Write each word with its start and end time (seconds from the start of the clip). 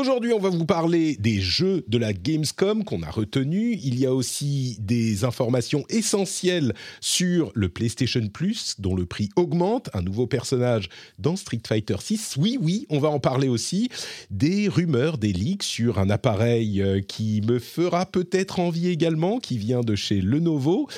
Aujourd'hui, 0.00 0.32
on 0.32 0.38
va 0.38 0.48
vous 0.48 0.64
parler 0.64 1.16
des 1.16 1.42
jeux 1.42 1.84
de 1.86 1.98
la 1.98 2.14
Gamescom 2.14 2.84
qu'on 2.84 3.02
a 3.02 3.10
retenus. 3.10 3.78
Il 3.84 4.00
y 4.00 4.06
a 4.06 4.14
aussi 4.14 4.78
des 4.80 5.24
informations 5.24 5.84
essentielles 5.90 6.72
sur 7.02 7.52
le 7.54 7.68
PlayStation 7.68 8.26
Plus, 8.28 8.76
dont 8.78 8.96
le 8.96 9.04
prix 9.04 9.28
augmente, 9.36 9.90
un 9.92 10.00
nouveau 10.00 10.26
personnage 10.26 10.88
dans 11.18 11.36
Street 11.36 11.60
Fighter 11.68 11.96
6. 12.00 12.36
Oui, 12.38 12.56
oui, 12.62 12.86
on 12.88 12.98
va 12.98 13.10
en 13.10 13.20
parler 13.20 13.48
aussi. 13.48 13.90
Des 14.30 14.68
rumeurs, 14.68 15.18
des 15.18 15.34
leaks 15.34 15.64
sur 15.64 15.98
un 15.98 16.08
appareil 16.08 16.80
euh, 16.80 17.02
qui 17.02 17.42
me 17.42 17.58
fera 17.58 18.06
peut-être 18.06 18.58
envie 18.58 18.88
également, 18.88 19.38
qui 19.38 19.58
vient 19.58 19.82
de 19.82 19.96
chez 19.96 20.22
Lenovo. 20.22 20.88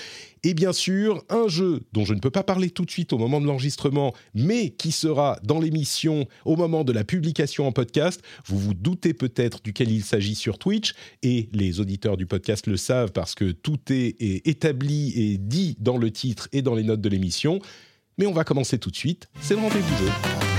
Et 0.44 0.54
bien 0.54 0.72
sûr, 0.72 1.22
un 1.28 1.46
jeu 1.46 1.82
dont 1.92 2.04
je 2.04 2.14
ne 2.14 2.18
peux 2.18 2.30
pas 2.30 2.42
parler 2.42 2.70
tout 2.70 2.84
de 2.84 2.90
suite 2.90 3.12
au 3.12 3.18
moment 3.18 3.40
de 3.40 3.46
l'enregistrement, 3.46 4.12
mais 4.34 4.70
qui 4.70 4.90
sera 4.90 5.38
dans 5.44 5.60
l'émission 5.60 6.26
au 6.44 6.56
moment 6.56 6.82
de 6.82 6.92
la 6.92 7.04
publication 7.04 7.66
en 7.66 7.72
podcast. 7.72 8.20
Vous 8.46 8.58
vous 8.58 8.74
doutez 8.74 9.14
peut-être 9.14 9.62
duquel 9.62 9.90
il 9.90 10.02
s'agit 10.02 10.34
sur 10.34 10.58
Twitch, 10.58 10.94
et 11.22 11.48
les 11.52 11.78
auditeurs 11.78 12.16
du 12.16 12.26
podcast 12.26 12.66
le 12.66 12.76
savent 12.76 13.12
parce 13.12 13.34
que 13.34 13.52
tout 13.52 13.78
est, 13.90 14.20
établi 14.20 15.12
et 15.16 15.38
dit 15.38 15.76
dans 15.78 15.96
le 15.96 16.10
titre 16.10 16.48
et 16.52 16.62
dans 16.62 16.74
les 16.74 16.82
notes 16.82 17.00
de 17.00 17.08
l'émission. 17.08 17.60
Mais 18.18 18.26
on 18.26 18.32
va 18.32 18.44
commencer 18.44 18.78
tout 18.78 18.90
de 18.90 18.96
suite. 18.96 19.28
C'est 19.40 19.54
le 19.54 19.60
rendez-vous. 19.60 20.51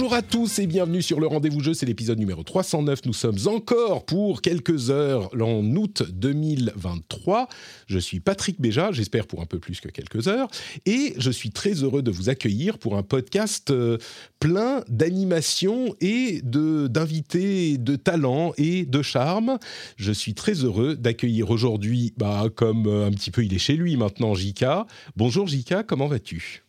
Bonjour 0.00 0.14
à 0.14 0.22
tous 0.22 0.58
et 0.60 0.66
bienvenue 0.66 1.02
sur 1.02 1.20
le 1.20 1.26
Rendez-vous 1.26 1.60
Jeu, 1.60 1.74
c'est 1.74 1.84
l'épisode 1.84 2.18
numéro 2.18 2.42
309. 2.42 3.00
Nous 3.04 3.12
sommes 3.12 3.36
encore 3.44 4.06
pour 4.06 4.40
quelques 4.40 4.88
heures 4.88 5.28
en 5.38 5.62
août 5.76 6.04
2023. 6.10 7.50
Je 7.86 7.98
suis 7.98 8.18
Patrick 8.18 8.58
Béja, 8.58 8.92
j'espère 8.92 9.26
pour 9.26 9.42
un 9.42 9.44
peu 9.44 9.58
plus 9.58 9.78
que 9.78 9.90
quelques 9.90 10.26
heures, 10.26 10.48
et 10.86 11.12
je 11.18 11.30
suis 11.30 11.50
très 11.50 11.82
heureux 11.82 12.00
de 12.00 12.10
vous 12.10 12.30
accueillir 12.30 12.78
pour 12.78 12.96
un 12.96 13.02
podcast 13.02 13.72
euh, 13.72 13.98
plein 14.38 14.82
d'animation 14.88 15.94
et 16.00 16.40
de 16.44 16.86
d'invités 16.86 17.76
de 17.76 17.94
talent 17.96 18.54
et 18.56 18.86
de 18.86 19.02
charme. 19.02 19.58
Je 19.96 20.12
suis 20.12 20.32
très 20.32 20.64
heureux 20.64 20.96
d'accueillir 20.96 21.50
aujourd'hui, 21.50 22.14
bah, 22.16 22.46
comme 22.56 22.86
euh, 22.86 23.06
un 23.06 23.10
petit 23.10 23.30
peu 23.30 23.44
il 23.44 23.52
est 23.52 23.58
chez 23.58 23.76
lui 23.76 23.98
maintenant, 23.98 24.34
Jika. 24.34 24.86
Bonjour 25.14 25.46
Jika, 25.46 25.82
comment 25.82 26.06
vas-tu? 26.06 26.64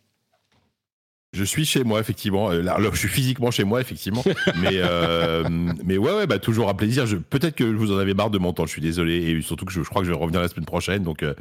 Je 1.33 1.43
suis 1.45 1.65
chez 1.65 1.83
moi 1.85 1.99
effectivement. 1.99 2.51
Euh, 2.51 2.61
là, 2.61 2.77
je 2.91 2.97
suis 2.97 3.07
physiquement 3.07 3.51
chez 3.51 3.63
moi 3.63 3.79
effectivement, 3.79 4.23
mais 4.61 4.73
euh, 4.75 5.43
mais 5.85 5.97
ouais 5.97 6.11
ouais 6.13 6.27
bah 6.27 6.39
toujours 6.39 6.67
un 6.69 6.73
plaisir. 6.73 7.05
Peut-être 7.29 7.55
que 7.55 7.63
vous 7.63 7.91
en 7.93 7.97
avez 7.97 8.13
marre 8.13 8.29
de 8.29 8.37
m'entendre. 8.37 8.67
Je 8.67 8.73
suis 8.73 8.81
désolé 8.81 9.15
et 9.15 9.41
surtout 9.41 9.63
que 9.65 9.71
je, 9.71 9.81
je 9.81 9.87
crois 9.89 10.01
que 10.01 10.07
je 10.07 10.11
vais 10.11 10.17
revenir 10.17 10.41
la 10.41 10.49
semaine 10.49 10.65
prochaine. 10.65 11.03
Donc 11.03 11.23
euh, 11.23 11.33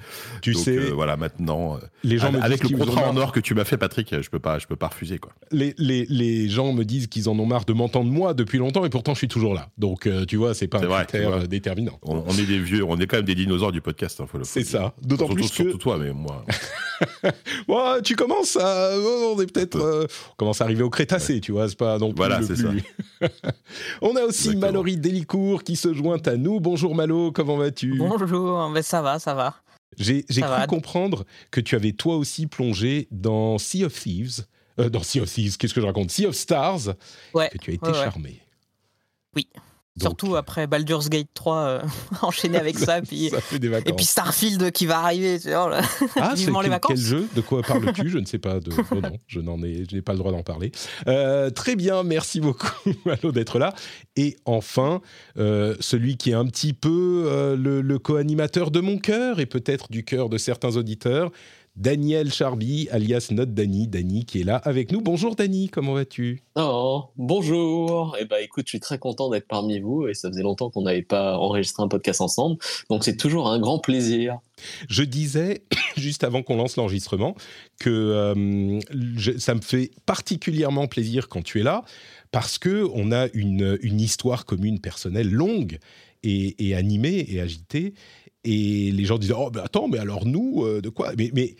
Tu 0.42 0.52
donc, 0.52 0.62
sais, 0.64 0.76
euh, 0.76 0.90
voilà 0.94 1.16
maintenant. 1.16 1.78
les 2.04 2.18
gens 2.18 2.32
avec 2.34 2.62
disent 2.62 2.70
le 2.70 2.78
contrat 2.78 3.08
en 3.10 3.16
or 3.16 3.32
que 3.32 3.40
tu 3.40 3.54
m'as 3.54 3.64
fait 3.64 3.76
Patrick, 3.78 4.14
je 4.20 4.30
peux 4.30 4.38
pas 4.38 4.58
je 4.60 4.66
peux 4.66 4.76
pas 4.76 4.88
refuser 4.88 5.18
quoi. 5.18 5.32
les, 5.50 5.74
les, 5.78 6.06
les 6.08 6.48
gens 6.48 6.72
me 6.72 6.84
disent 6.84 7.08
qu'ils 7.08 7.28
en 7.28 7.36
ont 7.38 7.46
marre 7.46 7.64
de 7.64 7.72
m'entendre 7.72 8.10
moi 8.10 8.32
depuis 8.32 8.58
longtemps 8.58 8.84
et 8.84 8.90
pourtant 8.90 9.14
je 9.14 9.18
suis 9.18 9.28
toujours 9.28 9.54
là. 9.54 9.70
Donc 9.76 10.06
euh, 10.06 10.24
tu 10.24 10.36
vois, 10.36 10.54
c'est 10.54 10.68
pas 10.68 10.78
C'est 10.78 10.84
un 10.84 10.88
vrai, 10.88 11.06
critère 11.06 11.48
déterminant. 11.48 11.98
On, 12.02 12.22
on 12.26 12.32
est 12.38 12.46
des 12.46 12.60
vieux, 12.60 12.84
on 12.84 12.96
est 12.98 13.06
quand 13.08 13.16
même 13.16 13.26
des 13.26 13.34
dinosaures 13.34 13.72
du 13.72 13.80
podcast. 13.80 14.20
Hein, 14.20 14.26
C'est 14.44 14.62
ça. 14.64 14.94
D'autant 15.02 15.26
Surtout, 15.26 15.34
plus 15.34 15.48
que 15.48 15.54
surtout 15.54 15.78
toi, 15.78 15.98
mais 15.98 16.12
moi. 16.12 16.44
Ouais, 17.68 18.02
tu 18.04 18.14
commences 18.14 18.56
à 18.56 18.90
oh, 18.98 19.34
on 19.36 19.40
est 19.40 19.50
peut-être 19.50 19.79
euh, 19.80 20.06
on 20.32 20.34
commence 20.36 20.60
à 20.60 20.64
arriver 20.64 20.82
au 20.82 20.90
Crétacé, 20.90 21.40
tu 21.40 21.52
vois, 21.52 21.68
c'est 21.68 21.78
pas 21.78 21.98
non 21.98 22.08
plus 22.10 22.16
Voilà, 22.16 22.40
le 22.40 22.46
c'est 22.46 22.54
plus. 22.54 22.82
on 24.02 24.16
a 24.16 24.22
aussi 24.22 24.40
Exactement. 24.48 24.60
Mallory 24.60 24.96
Delicourt 24.96 25.62
qui 25.62 25.76
se 25.76 25.92
joint 25.94 26.20
à 26.26 26.36
nous. 26.36 26.60
Bonjour 26.60 26.94
Malo, 26.94 27.32
comment 27.32 27.56
vas-tu? 27.56 27.96
Bonjour, 27.98 28.70
ben 28.72 28.82
ça 28.82 29.02
va, 29.02 29.18
ça 29.18 29.34
va. 29.34 29.56
J'ai 29.98 30.24
ça 30.30 30.42
cru 30.42 30.50
va. 30.50 30.66
comprendre 30.66 31.24
que 31.50 31.60
tu 31.60 31.74
avais 31.74 31.92
toi 31.92 32.16
aussi 32.16 32.46
plongé 32.46 33.08
dans 33.10 33.58
Sea 33.58 33.84
of 33.84 33.92
Thieves. 33.98 34.44
Euh, 34.78 34.88
dans 34.88 35.02
Sea 35.02 35.20
of 35.20 35.30
Thieves, 35.30 35.56
qu'est-ce 35.56 35.74
que 35.74 35.80
je 35.80 35.86
raconte? 35.86 36.10
Sea 36.10 36.26
of 36.26 36.34
Stars, 36.36 36.94
Ouais, 37.34 37.48
que 37.52 37.58
tu 37.58 37.70
as 37.72 37.74
été 37.74 37.86
ouais, 37.86 37.92
ouais. 37.92 37.98
charmé. 38.04 38.40
Oui. 39.34 39.48
Surtout 40.00 40.36
après 40.36 40.66
Baldur's 40.66 41.08
Gate 41.08 41.28
3, 41.34 41.56
euh, 41.56 41.80
enchaîné 42.22 42.58
avec 42.58 42.78
ça, 42.78 43.00
puis, 43.02 43.30
ça 43.30 43.38
et 43.86 43.92
puis 43.92 44.04
Starfield 44.04 44.70
qui 44.72 44.86
va 44.86 45.00
arriver. 45.00 45.38
Ah, 46.16 46.34
c'est 46.36 46.50
quel, 46.86 46.96
jeu? 46.96 47.28
De 47.34 47.40
quoi 47.40 47.62
parles-tu? 47.62 48.08
Je 48.08 48.18
ne 48.18 48.26
sais 48.26 48.38
pas. 48.38 48.60
De... 48.60 48.70
Oh 48.90 49.00
non, 49.00 49.18
je 49.26 49.40
n'en 49.40 49.62
ai, 49.62 49.84
je 49.88 49.96
n'ai 49.96 50.02
pas 50.02 50.12
le 50.12 50.18
droit 50.18 50.32
d'en 50.32 50.42
parler. 50.42 50.72
Euh, 51.06 51.50
très 51.50 51.76
bien, 51.76 52.02
merci 52.02 52.40
beaucoup 52.40 52.70
Malo 53.04 53.32
d'être 53.32 53.58
là. 53.58 53.74
Et 54.16 54.36
enfin, 54.44 55.00
euh, 55.38 55.76
celui 55.80 56.16
qui 56.16 56.30
est 56.30 56.34
un 56.34 56.46
petit 56.46 56.72
peu 56.72 57.24
euh, 57.26 57.56
le, 57.56 57.80
le 57.80 57.98
co-animateur 57.98 58.70
de 58.70 58.80
mon 58.80 58.98
cœur 58.98 59.40
et 59.40 59.46
peut-être 59.46 59.90
du 59.90 60.04
cœur 60.04 60.28
de 60.28 60.38
certains 60.38 60.76
auditeurs, 60.76 61.30
Daniel 61.76 62.32
Charby, 62.32 62.88
alias 62.90 63.28
Note 63.30 63.54
Dany, 63.54 63.86
Dany 63.86 64.24
qui 64.26 64.40
est 64.40 64.44
là 64.44 64.56
avec 64.56 64.90
nous. 64.92 65.00
Bonjour 65.00 65.34
Dany, 65.36 65.68
comment 65.70 65.94
vas-tu? 65.94 66.42
Oh, 66.56 67.04
bonjour. 67.16 68.16
Eh 68.20 68.24
ben, 68.24 68.36
écoute, 68.42 68.66
je 68.66 68.70
suis 68.70 68.80
très 68.80 68.98
content 68.98 69.30
d'être 69.30 69.46
parmi 69.46 69.78
vous 69.80 70.06
et 70.08 70.14
ça 70.14 70.28
faisait 70.28 70.42
longtemps 70.42 70.68
qu'on 70.68 70.82
n'avait 70.82 71.02
pas 71.02 71.38
enregistré 71.38 71.82
un 71.82 71.88
podcast 71.88 72.20
ensemble, 72.20 72.58
donc 72.90 73.04
c'est 73.04 73.16
toujours 73.16 73.48
un 73.48 73.58
grand 73.60 73.78
plaisir. 73.78 74.38
Je 74.88 75.04
disais, 75.04 75.62
juste 75.96 76.24
avant 76.24 76.42
qu'on 76.42 76.56
lance 76.56 76.76
l'enregistrement, 76.76 77.34
que 77.78 77.88
euh, 77.88 78.80
je- 79.16 79.38
ça 79.38 79.54
me 79.54 79.60
fait 79.62 79.92
particulièrement 80.06 80.86
plaisir 80.88 81.28
quand 81.28 81.42
tu 81.42 81.60
es 81.60 81.62
là, 81.62 81.84
parce 82.32 82.58
que 82.58 82.86
on 82.94 83.10
a 83.12 83.28
une, 83.32 83.78
une 83.80 84.00
histoire 84.00 84.44
commune 84.44 84.80
personnelle 84.80 85.30
longue 85.30 85.78
et, 86.24 86.66
et 86.68 86.74
animée 86.74 87.24
et 87.28 87.40
agitée. 87.40 87.94
Et 88.44 88.90
les 88.92 89.04
gens 89.04 89.18
disaient, 89.18 89.34
oh, 89.36 89.50
mais 89.54 89.60
attends, 89.60 89.88
mais 89.88 89.98
alors 89.98 90.24
nous, 90.26 90.64
euh, 90.64 90.80
de 90.80 90.88
quoi? 90.88 91.12
Mais, 91.18 91.30
mais 91.34 91.56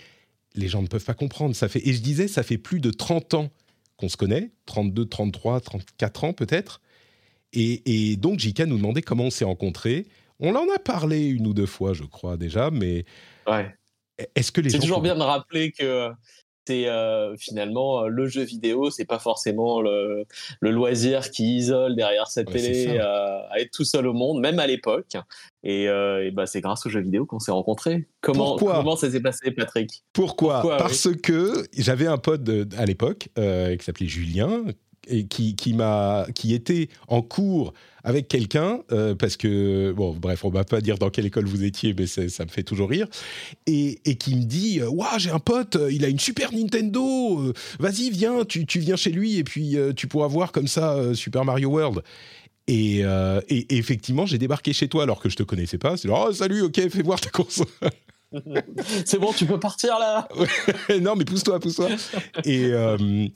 les 0.55 0.69
gens 0.69 0.83
ne 0.83 0.87
peuvent 0.87 1.05
pas 1.05 1.15
comprendre. 1.15 1.55
Ça 1.55 1.69
fait, 1.69 1.87
et 1.87 1.93
je 1.93 2.01
disais, 2.01 2.27
ça 2.29 2.43
fait 2.43 2.59
plus 2.59 2.81
de 2.81 2.91
30 2.91 3.35
ans 3.35 3.51
qu'on 3.97 4.09
se 4.09 4.17
connaît, 4.17 4.51
32, 4.67 5.05
33, 5.07 5.61
34 5.61 6.25
ans 6.25 6.33
peut-être. 6.33 6.81
Et, 7.53 8.11
et 8.13 8.17
donc, 8.17 8.39
Jika 8.39 8.65
nous 8.67 8.77
demandait 8.77 9.03
comment 9.03 9.25
on 9.25 9.31
s'est 9.31 9.45
rencontrés. 9.45 10.07
On 10.39 10.55
en 10.55 10.67
a 10.75 10.79
parlé 10.79 11.27
une 11.27 11.47
ou 11.47 11.53
deux 11.53 11.67
fois, 11.67 11.93
je 11.93 12.05
crois 12.05 12.37
déjà, 12.39 12.71
mais 12.71 13.05
Ouais. 13.47 13.75
est-ce 14.35 14.51
que 14.53 14.61
les 14.63 14.71
C'est 14.71 14.79
toujours 14.79 15.03
bien 15.03 15.15
de 15.17 15.21
rappeler 15.23 15.71
que 15.73 16.09
c'est 16.67 16.89
euh, 16.89 17.37
finalement 17.37 18.05
euh, 18.05 18.09
le 18.09 18.27
jeu 18.27 18.43
vidéo, 18.43 18.91
c'est 18.91 19.05
pas 19.05 19.19
forcément 19.19 19.81
le, 19.81 20.25
le 20.61 20.71
loisir 20.71 21.31
qui 21.31 21.57
isole 21.57 21.97
derrière 21.97 22.29
cette 22.29 22.49
Ouais, 22.49 22.61
télé 22.61 22.99
euh, 22.99 23.41
à 23.51 23.61
être 23.61 23.71
tout 23.73 23.85
seul 23.85 24.07
au 24.07 24.13
monde, 24.13 24.41
même 24.41 24.59
à 24.59 24.67
l'époque. 24.67 25.17
Et, 25.63 25.89
euh, 25.89 26.27
et 26.27 26.31
bah, 26.31 26.47
c'est 26.47 26.61
grâce 26.61 26.87
aux 26.87 26.91
jeux 26.91 27.01
vidéo 27.01 27.27
qu'on 27.27 27.39
s'est 27.39 27.51
rencontrés. 27.53 28.07
Comment, 28.21 28.57
Pourquoi 28.57 28.77
comment 28.77 28.97
ça 28.97 29.11
s'est 29.11 29.21
passé, 29.21 29.51
Patrick? 29.51 30.03
Pourquoi, 30.13 30.61
Pourquoi, 30.61 30.77
Parce 30.77 31.09
que 31.23 31.65
j'avais 31.77 32.07
un 32.07 32.19
pote 32.19 32.43
de- 32.43 32.69
à 32.77 32.87
l'époque 32.87 33.29
qui 33.35 33.85
s'appelait 33.85 34.07
Julien 34.09 34.65
et 35.09 35.27
qui, 35.27 35.57
qui, 35.57 35.73
m'a, 35.73 36.27
qui 36.35 36.55
était 36.55 36.89
en 37.09 37.23
cours 37.23 37.73
avec 38.05 38.29
quelqu'un, 38.29 38.81
euh, 38.93 39.15
parce 39.15 39.37
que, 39.37 39.93
bon, 39.93 40.15
bref, 40.15 40.45
on 40.45 40.51
va 40.51 40.65
pas 40.65 40.81
dire 40.81 40.97
dans 40.99 41.11
quelle 41.11 41.27
école 41.27 41.45
vous 41.47 41.65
étiez, 41.65 41.95
mais 41.99 42.07
ça 42.07 42.23
me 42.45 42.51
fait 42.51 42.63
toujours 42.63 42.89
rire, 42.91 43.07
et, 43.67 44.01
et 44.05 44.17
qui 44.17 44.35
me 44.37 44.45
dit, 44.45 44.81
Waouh, 44.83 45.19
j'ai 45.19 45.31
un 45.31 45.39
pote, 45.39 45.77
euh, 45.77 45.93
il 45.93 46.05
a 46.05 46.09
une 46.09 46.19
Super 46.19 46.53
Nintendo, 46.53 47.41
euh, 47.41 47.53
vas-y, 47.79 48.11
viens, 48.11 48.45
tu, 48.45 48.65
tu 48.67 48.79
viens 48.79 48.97
chez 48.97 49.11
lui, 49.11 49.37
et 49.37 49.45
puis 49.45 49.77
euh, 49.77 49.93
tu 49.93 50.07
pourras 50.07 50.29
voir 50.29 50.53
comme 50.53 50.69
ça 50.69 50.95
euh, 50.95 51.15
Super 51.15 51.45
Mario 51.45 51.69
World. 51.71 52.03
Et, 52.69 53.01
euh, 53.03 53.41
et- 53.49 53.75
et 53.75 53.79
effectivement, 53.79 54.27
j'ai 54.27 54.39
débarqué 54.39 54.73
chez 54.73 54.87
toi 54.89 55.03
alors 55.03 55.21
que 55.21 55.29
je 55.29 55.35
te 55.37 55.43
connaissais 55.43 55.79
pas. 55.79 55.97
C'est 55.97 56.07
genre, 56.09 56.27
oh, 56.29 56.33
salut, 56.33 56.63
ok, 56.63 56.89
fais 56.89 57.03
voir 57.03 57.21
ta 57.21 57.29
console. 57.31 57.67
C'est 59.05 59.19
bon, 59.19 59.33
tu 59.33 59.45
peux 59.45 59.59
partir 59.59 59.99
là 59.99 60.29
non, 61.01 61.17
mais 61.17 61.25
pousse-toi, 61.25 61.59
pousse-toi. 61.59 61.89
et, 62.45 62.67
euh, 62.67 63.27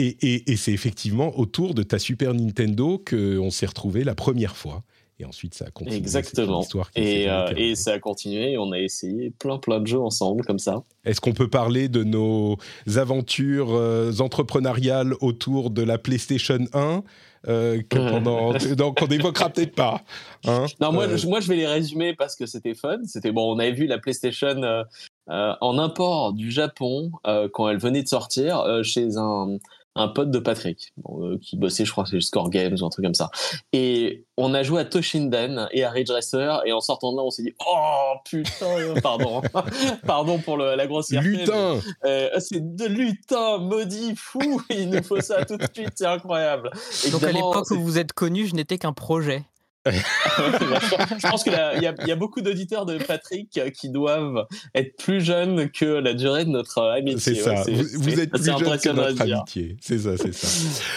et, 0.00 0.16
et- 0.22 0.50
et 0.52 0.56
c'est 0.56 0.72
effectivement 0.72 1.38
autour 1.38 1.74
de 1.74 1.82
ta 1.82 1.98
Super 1.98 2.34
Nintendo 2.34 3.02
qu'on 3.08 3.50
s'est 3.50 3.66
retrouvés 3.66 4.04
la 4.04 4.14
première 4.14 4.56
fois. 4.56 4.82
Et 5.18 5.26
ensuite, 5.26 5.52
ça 5.52 5.66
a 5.66 5.70
continué. 5.70 5.98
Exactement. 5.98 6.64
Et, 6.96 7.28
euh, 7.28 7.52
et 7.54 7.74
ça 7.74 7.92
a 7.92 7.98
continué, 7.98 8.56
on 8.56 8.72
a 8.72 8.78
essayé 8.78 9.30
plein 9.38 9.58
plein 9.58 9.78
de 9.78 9.86
jeux 9.86 10.00
ensemble 10.00 10.46
comme 10.46 10.58
ça. 10.58 10.82
Est-ce 11.04 11.20
qu'on 11.20 11.34
peut 11.34 11.50
parler 11.50 11.90
de 11.90 12.04
nos 12.04 12.56
aventures 12.96 13.74
euh, 13.74 14.12
entrepreneuriales 14.20 15.12
autour 15.20 15.70
de 15.70 15.82
la 15.82 15.98
PlayStation 15.98 16.58
1 16.72 17.02
euh, 17.48 17.82
que 17.88 17.98
Ouais. 17.98 18.10
pendant, 18.10 18.52
donc 18.76 18.98
on 19.02 19.06
évoquera 19.08 19.50
peut-être 19.50 19.74
pas. 19.74 20.02
hein 20.46 20.64
Non, 20.80 20.90
moi, 20.92 21.04
Euh, 21.04 21.16
je, 21.18 21.26
moi, 21.26 21.40
je 21.40 21.48
vais 21.48 21.56
les 21.56 21.66
résumer 21.66 22.14
parce 22.14 22.34
que 22.34 22.46
c'était 22.46 22.74
fun. 22.74 22.98
C'était 23.04 23.32
bon, 23.32 23.54
on 23.54 23.58
avait 23.58 23.72
vu 23.72 23.86
la 23.86 23.98
PlayStation 23.98 24.62
euh, 24.62 24.84
euh, 25.30 25.52
en 25.60 25.78
import 25.78 26.32
du 26.32 26.50
Japon 26.50 27.10
euh, 27.26 27.48
quand 27.52 27.68
elle 27.68 27.78
venait 27.78 28.02
de 28.02 28.08
sortir 28.08 28.60
euh, 28.60 28.82
chez 28.82 29.16
un, 29.16 29.56
un 29.96 30.08
pote 30.08 30.30
de 30.30 30.38
Patrick 30.38 30.92
bon, 30.98 31.24
euh, 31.24 31.38
qui 31.38 31.56
bossait, 31.56 31.84
je 31.84 31.90
crois, 31.90 32.04
chez 32.04 32.20
Score 32.20 32.50
Games 32.50 32.76
ou 32.80 32.84
un 32.84 32.90
truc 32.90 33.04
comme 33.04 33.14
ça. 33.14 33.30
Et 33.72 34.24
on 34.36 34.54
a 34.54 34.62
joué 34.62 34.80
à 34.80 34.84
Toshinden 34.84 35.68
et 35.72 35.84
à 35.84 35.90
Ridge 35.90 36.10
Racer 36.10 36.62
et 36.64 36.72
en 36.72 36.80
sortant 36.80 37.12
de 37.12 37.16
là, 37.16 37.22
on 37.24 37.30
s'est 37.30 37.42
dit 37.42 37.54
oh 37.66 38.14
putain, 38.24 38.94
pardon, 39.02 39.42
pardon 40.06 40.38
pour 40.38 40.56
le, 40.56 40.76
la 40.76 40.86
grossièreté. 40.86 41.28
Lutin 41.28 41.80
euh, 42.04 42.28
c'est 42.38 42.76
de 42.76 42.86
lutin, 42.86 43.58
maudit, 43.58 44.14
fou, 44.16 44.62
il 44.70 44.90
nous 44.90 45.02
faut 45.02 45.20
ça 45.20 45.44
tout 45.44 45.56
de 45.56 45.66
suite, 45.74 45.92
c'est 45.94 46.06
incroyable. 46.06 46.70
Donc 47.10 47.22
à 47.24 47.32
l'époque 47.32 47.70
où 47.70 47.80
vous 47.80 47.98
êtes 47.98 48.12
connu, 48.12 48.46
je 48.46 48.54
n'étais 48.54 48.78
qu'un 48.78 48.92
projet. 48.92 49.44
Je 49.86 51.28
pense 51.30 51.42
qu'il 51.42 51.52
y, 51.54 52.08
y 52.08 52.12
a 52.12 52.16
beaucoup 52.16 52.40
d'auditeurs 52.40 52.84
de 52.86 52.98
Patrick 52.98 53.58
qui 53.74 53.88
doivent 53.88 54.46
être 54.74 54.96
plus 54.96 55.20
jeunes 55.24 55.70
que 55.70 55.84
la 55.86 56.12
durée 56.14 56.44
de 56.44 56.50
notre 56.50 56.82
amitié. 56.82 57.34
C'est 57.34 57.40
ça. 57.40 57.62
Ouais, 57.64 57.72
vous, 57.72 58.20
êtes 58.20 58.30
plus 58.30 58.42
c'est 58.44 58.58
jeune 58.58 58.78
que 58.78 58.88
notre 58.90 59.22
amitié. 59.22 59.76
C'est 59.80 59.98
ça, 60.00 60.16
c'est 60.16 60.34
ça. 60.34 60.48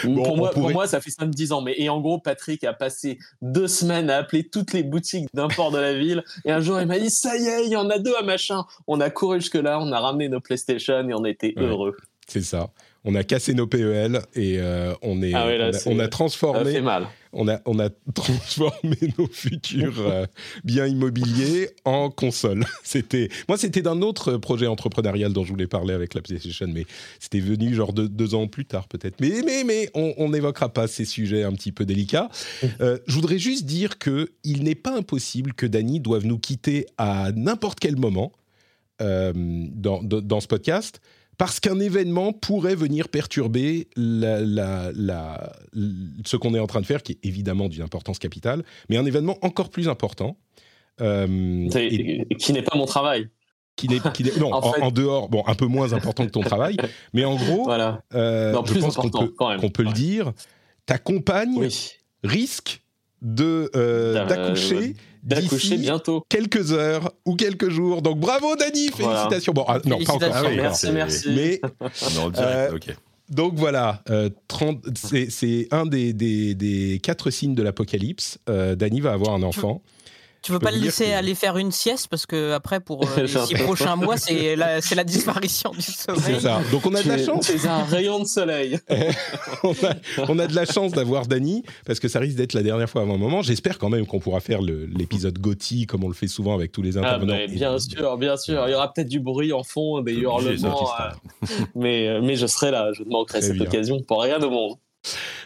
Pour, 0.01 0.13
Bon, 0.15 0.35
moi, 0.38 0.51
pour 0.51 0.62
pourrait- 0.62 0.74
moi, 0.74 0.88
ça 0.88 1.00
fait 1.01 1.12
5-10 1.12 1.53
ans. 1.53 1.62
Mais, 1.62 1.75
et 1.77 1.89
en 1.89 2.01
gros, 2.01 2.19
Patrick 2.19 2.63
a 2.65 2.74
passé 2.74 3.19
deux 3.41 3.68
semaines 3.68 4.09
à 4.09 4.18
appeler 4.18 4.44
toutes 4.47 4.74
les 4.74 4.83
boutiques 4.83 5.27
d'import 5.33 5.71
de 5.71 5.80
la 5.80 5.94
ville. 5.94 6.24
Et 6.45 6.51
un 6.51 6.59
jour, 6.59 6.80
il 6.81 6.88
m'a 6.88 7.00
dit 7.00 7.09
Ça 7.09 7.38
y 7.38 7.45
est, 7.45 7.65
il 7.65 7.71
y 7.71 7.75
en 7.77 7.89
a 7.89 8.00
deux 8.00 8.15
à 8.19 8.24
machin. 8.24 8.65
On 8.88 9.00
a 9.00 9.09
couru 9.09 9.39
jusque-là, 9.39 9.80
on 9.80 9.91
a 9.91 10.00
ramené 10.00 10.27
nos 10.30 10.41
PlayStation 10.41 11.07
et 11.07 11.13
on 11.13 11.24
était 11.25 11.53
Ouais. 11.57 11.63
heureux. 11.65 11.95
C'est 12.27 12.41
ça. 12.41 12.69
On 13.06 13.16
a 13.16 13.24
cassé 13.26 13.54
nos 13.54 13.68
PEL 13.68 14.22
et 14.34 14.60
euh, 14.60 14.94
on, 15.02 15.22
est, 15.22 15.34
Ah 15.34 15.46
ouais, 15.46 15.58
là, 15.58 15.72
on, 15.88 16.00
a, 16.00 16.06
on 16.06 16.10
transformé, 16.10 16.80
mal. 16.80 17.08
on 17.34 17.50
a, 17.50 17.60
on 17.66 17.78
a 17.80 17.90
transformé 18.16 18.96
nos 19.18 19.28
futurs 19.28 20.00
euh, 20.00 20.26
biens 20.64 20.88
immobiliers 20.88 21.72
en 21.84 22.10
consoles. 22.10 22.64
C'était, 22.84 23.28
moi, 23.50 23.58
c'était 23.58 23.82
d'un 23.82 24.02
autre 24.02 24.38
projet 24.38 24.68
entrepreneurial 24.68 25.34
dont 25.34 25.44
je 25.44 25.50
voulais 25.50 25.68
parler 25.68 25.94
avec 25.94 26.14
la 26.14 26.22
PlayStation, 26.22 26.68
mais 26.74 26.86
c'était 27.20 27.42
venu 27.42 27.74
genre 27.76 27.92
deux, 27.92 28.08
deux 28.08 28.36
ans 28.36 28.48
plus 28.48 28.64
tard 28.66 28.88
peut-être. 28.88 29.20
Mais, 29.20 29.42
mais, 29.46 29.66
mais 29.66 29.90
on 29.94 30.30
n'évoquera 30.30 30.70
pas 30.70 30.88
ces 30.88 31.04
sujets 31.04 31.44
un 31.44 31.52
petit 31.52 31.74
peu 31.74 31.84
délicats. 31.86 32.30
Euh, 32.80 33.00
je 33.06 33.14
voudrais 33.16 33.38
juste 33.40 33.66
dire 33.66 33.98
que 33.98 34.32
il 34.46 34.64
n'est 34.64 34.76
pas 34.76 34.96
impossible 34.98 35.54
que 35.54 35.66
Dany 35.66 36.00
doive 36.00 36.26
nous 36.26 36.40
quitter 36.40 36.86
à 36.98 37.34
n'importe 37.36 37.82
quel 37.82 37.98
moment 37.98 38.32
dans, 39.00 40.02
dans- 40.04 40.22
dans 40.22 40.40
ce 40.40 40.48
podcast 40.48 41.02
parce 41.38 41.59
qu'un 41.59 41.80
événement 41.80 42.31
pourrait 42.33 42.75
venir 42.75 43.09
perturber 43.09 43.88
la- 43.95 44.39
la- 44.41 44.91
la- 44.95 45.53
l- 45.75 45.91
ce 46.25 46.38
qu'on 46.38 46.53
est 46.53 46.59
en 46.59 46.68
train 46.68 46.81
de 46.81 46.85
faire, 46.85 47.01
qui 47.03 47.13
est 47.13 47.19
évidemment 47.24 47.69
d'une 47.69 47.81
importance 47.81 48.19
capitale, 48.19 48.63
mais 48.89 48.97
un 48.97 49.06
événement 49.06 49.38
encore 49.41 49.69
plus 49.69 49.88
important. 49.89 50.38
euh, 51.01 51.68
et 51.75 52.27
Qui 52.35 52.53
n'est 52.53 52.62
pas 52.62 52.77
mon 52.77 52.85
travail. 52.85 53.27
qui 53.75 53.88
n'est, 53.89 54.00
qui 54.13 54.24
n'est- 54.24 54.38
non, 54.38 54.51
En 54.53 54.59
en, 54.63 54.71
fait- 54.74 54.81
en 54.83 54.91
dehors, 54.91 55.27
bon, 55.27 55.44
un 55.47 55.56
peu 55.56 55.65
moins 55.65 55.94
important 55.94 56.24
que 56.27 56.30
ton 56.31 56.41
travail, 56.41 56.77
mais 57.13 57.25
en 57.25 57.35
gros, 57.35 57.63
Voilà. 57.63 58.03
euh, 58.13 58.51
Non, 58.51 58.63
je 58.63 58.77
pense 58.77 58.95
qu'on 58.95 59.09
peut, 59.09 59.30
qu'on 59.30 59.69
peut 59.71 59.81
le 59.83 59.91
dire, 59.94 60.33
ta 60.85 61.00
compagne 61.00 61.56
Oui. 61.57 61.94
risque 62.24 62.82
de, 63.24 63.72
euh, 63.75 64.16
Euh, 64.16 64.25
d'accoucher 64.25 64.96
D'accoucher 65.24 65.56
d'ici 65.56 65.78
bientôt. 65.78 66.25
quelques 66.28 66.74
heures 66.74 67.14
ou 67.25 67.36
quelques 67.36 67.70
jours. 67.70 68.02
Donc 68.02 68.20
bravo 68.20 68.56
Voilà. 68.98 69.16
félicitations. 69.24 69.54
Bon, 69.54 69.64
ah, 69.68 69.80
non, 69.86 69.98
pas 70.04 70.14
encore. 70.14 70.20
Félicitations. 70.20 70.44
pas 70.44 70.48
Ah 70.48 70.50
oui. 70.50 70.56
Merci, 70.58 70.92
merci. 70.92 71.28
Mais 71.34 71.62
On 71.81 71.86
est 71.88 72.18
en 72.20 72.30
direct, 72.30 72.72
Euh, 72.72 72.75
ok. 72.75 72.96
donc 73.30 73.54
voilà, 73.56 74.04
euh, 74.10 74.30
30 74.50 74.84
c'est, 74.96 75.30
c'est 75.31 75.70
un 75.72 75.86
des, 75.86 76.12
des, 76.12 76.54
des 76.56 77.00
quatre 77.02 77.30
signes 77.30 77.56
de 77.56 77.64
l'apocalypse. 77.64 78.38
Euh, 78.50 78.75
Dany 78.75 79.00
va 79.00 79.14
avoir 79.14 79.34
un 79.34 79.44
enfant. 79.44 79.81
Tu 80.44 80.51
veux 80.51 80.60
pas 80.60 80.72
le 80.72 80.78
laisser 80.78 81.06
que- 81.06 81.12
aller 81.13 81.36
faire 81.36 81.57
une 81.57 81.72
sieste 81.72 82.07
parce 82.10 82.25
que 82.25 82.51
après 82.51 82.80
pour 82.81 83.04
euh, 83.18 83.22
les 83.22 83.28
six 83.28 83.56
prochains 83.56 83.95
mois 83.95 84.18
c'est 84.18 84.56
la, 84.56 84.81
c'est 84.81 84.94
la 84.95 85.04
disparition 85.06 85.72
du 85.72 85.81
C'est 85.81 86.12
sommeil. 86.12 86.42
ça. 86.42 86.62
Donc 86.72 86.86
on 86.86 86.94
a 86.94 87.01
de 87.01 87.07
la 87.07 87.18
chance. 87.24 87.50
Es 87.50 87.66
un 87.68 87.84
rayon 87.84 88.19
de 88.19 88.25
soleil. 88.28 88.78
on, 89.63 89.72
a, 89.72 89.94
on 90.28 90.40
a 90.40 90.48
de 90.48 90.54
la 90.56 90.66
chance 90.66 90.92
d'avoir 90.92 91.28
Dany 91.28 91.63
parce 91.86 92.00
que 92.00 92.07
ça 92.07 92.19
risque 92.19 92.36
d'être 92.36 92.54
la 92.54 92.62
dernière 92.63 92.90
fois 92.90 93.01
avant 93.04 93.16
un 93.16 93.18
moment. 93.18 93.42
J'espère 93.42 93.78
quand 93.80 93.90
même 93.90 94.06
qu'on 94.06 94.19
pourra 94.19 94.42
faire 94.42 94.62
le- 94.62 94.86
l'épisode 94.86 95.40
Gotti 95.40 95.86
comme 95.88 96.04
on 96.04 96.07
le 96.10 96.13
fait 96.13 96.28
souvent 96.28 96.54
avec 96.54 96.72
tous 96.72 96.81
les 96.81 96.98
Ah, 96.98 97.01
intervenants. 97.01 97.38
bien 97.50 97.75
Et- 97.75 97.80
sûr, 97.80 98.18
bien 98.18 98.36
sûr. 98.38 98.63
Il 98.68 98.72
y 98.72 98.75
aura 98.75 98.92
peut-être 98.94 99.07
du 99.10 99.19
bruit 99.22 99.54
en 99.54 99.63
fond, 99.63 100.01
des 100.01 100.13
hurlements. 100.13 100.90
euh, 101.00 101.48
mais, 101.75 102.07
euh, 102.10 102.22
mais 102.22 102.36
je 102.36 102.48
serai 102.48 102.72
là. 102.72 102.92
Je 102.94 103.04
ne 103.04 103.10
manquerai 103.10 103.40
Très 103.40 103.48
cette 103.48 103.57
bien. 103.57 103.66
occasion 103.68 104.01
pour 104.01 104.22
rien 104.22 104.42
au 104.42 104.50
monde. 104.50 104.75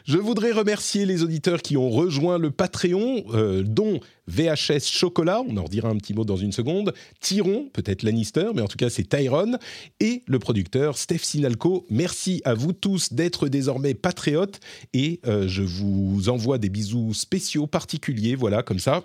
Je 0.06 0.18
voudrais 0.18 0.52
remercier 0.52 1.06
les 1.06 1.24
auditeurs 1.24 1.62
qui 1.62 1.78
ont 1.78 1.90
rejoint 1.90 2.38
le 2.38 2.52
Patreon, 2.52 3.26
euh, 3.34 3.64
dont 3.64 4.00
VHS 4.28 4.86
Chocolat, 4.90 5.42
on 5.48 5.58
en 5.58 5.64
redira 5.64 5.90
un 5.90 5.98
petit 5.98 6.14
mot 6.14 6.24
dans 6.24 6.38
une 6.38 6.52
seconde, 6.52 6.94
Tyron, 7.20 7.70
peut-être 7.74 8.04
Lannister, 8.04 8.50
mais 8.56 8.62
en 8.62 8.68
tout 8.68 8.78
cas 8.78 8.90
c'est 8.90 9.04
Tyron, 9.04 9.58
et 10.00 10.24
le 10.28 10.40
producteur 10.40 10.98
Steph 10.98 11.20
Sinalco. 11.20 11.86
Merci 11.90 12.42
à 12.46 12.54
vous 12.54 12.74
tous 12.74 13.14
d'être 13.14 13.48
désormais 13.48 13.94
patriotes, 13.94 14.60
et 14.94 15.20
euh, 15.26 15.48
je 15.48 15.64
vous 15.64 16.30
envoie 16.30 16.58
des 16.58 16.70
bisous 16.70 17.14
spéciaux 17.14 17.68
particuliers, 17.68 18.36
voilà, 18.36 18.64
comme 18.64 18.80
ça. 18.80 19.04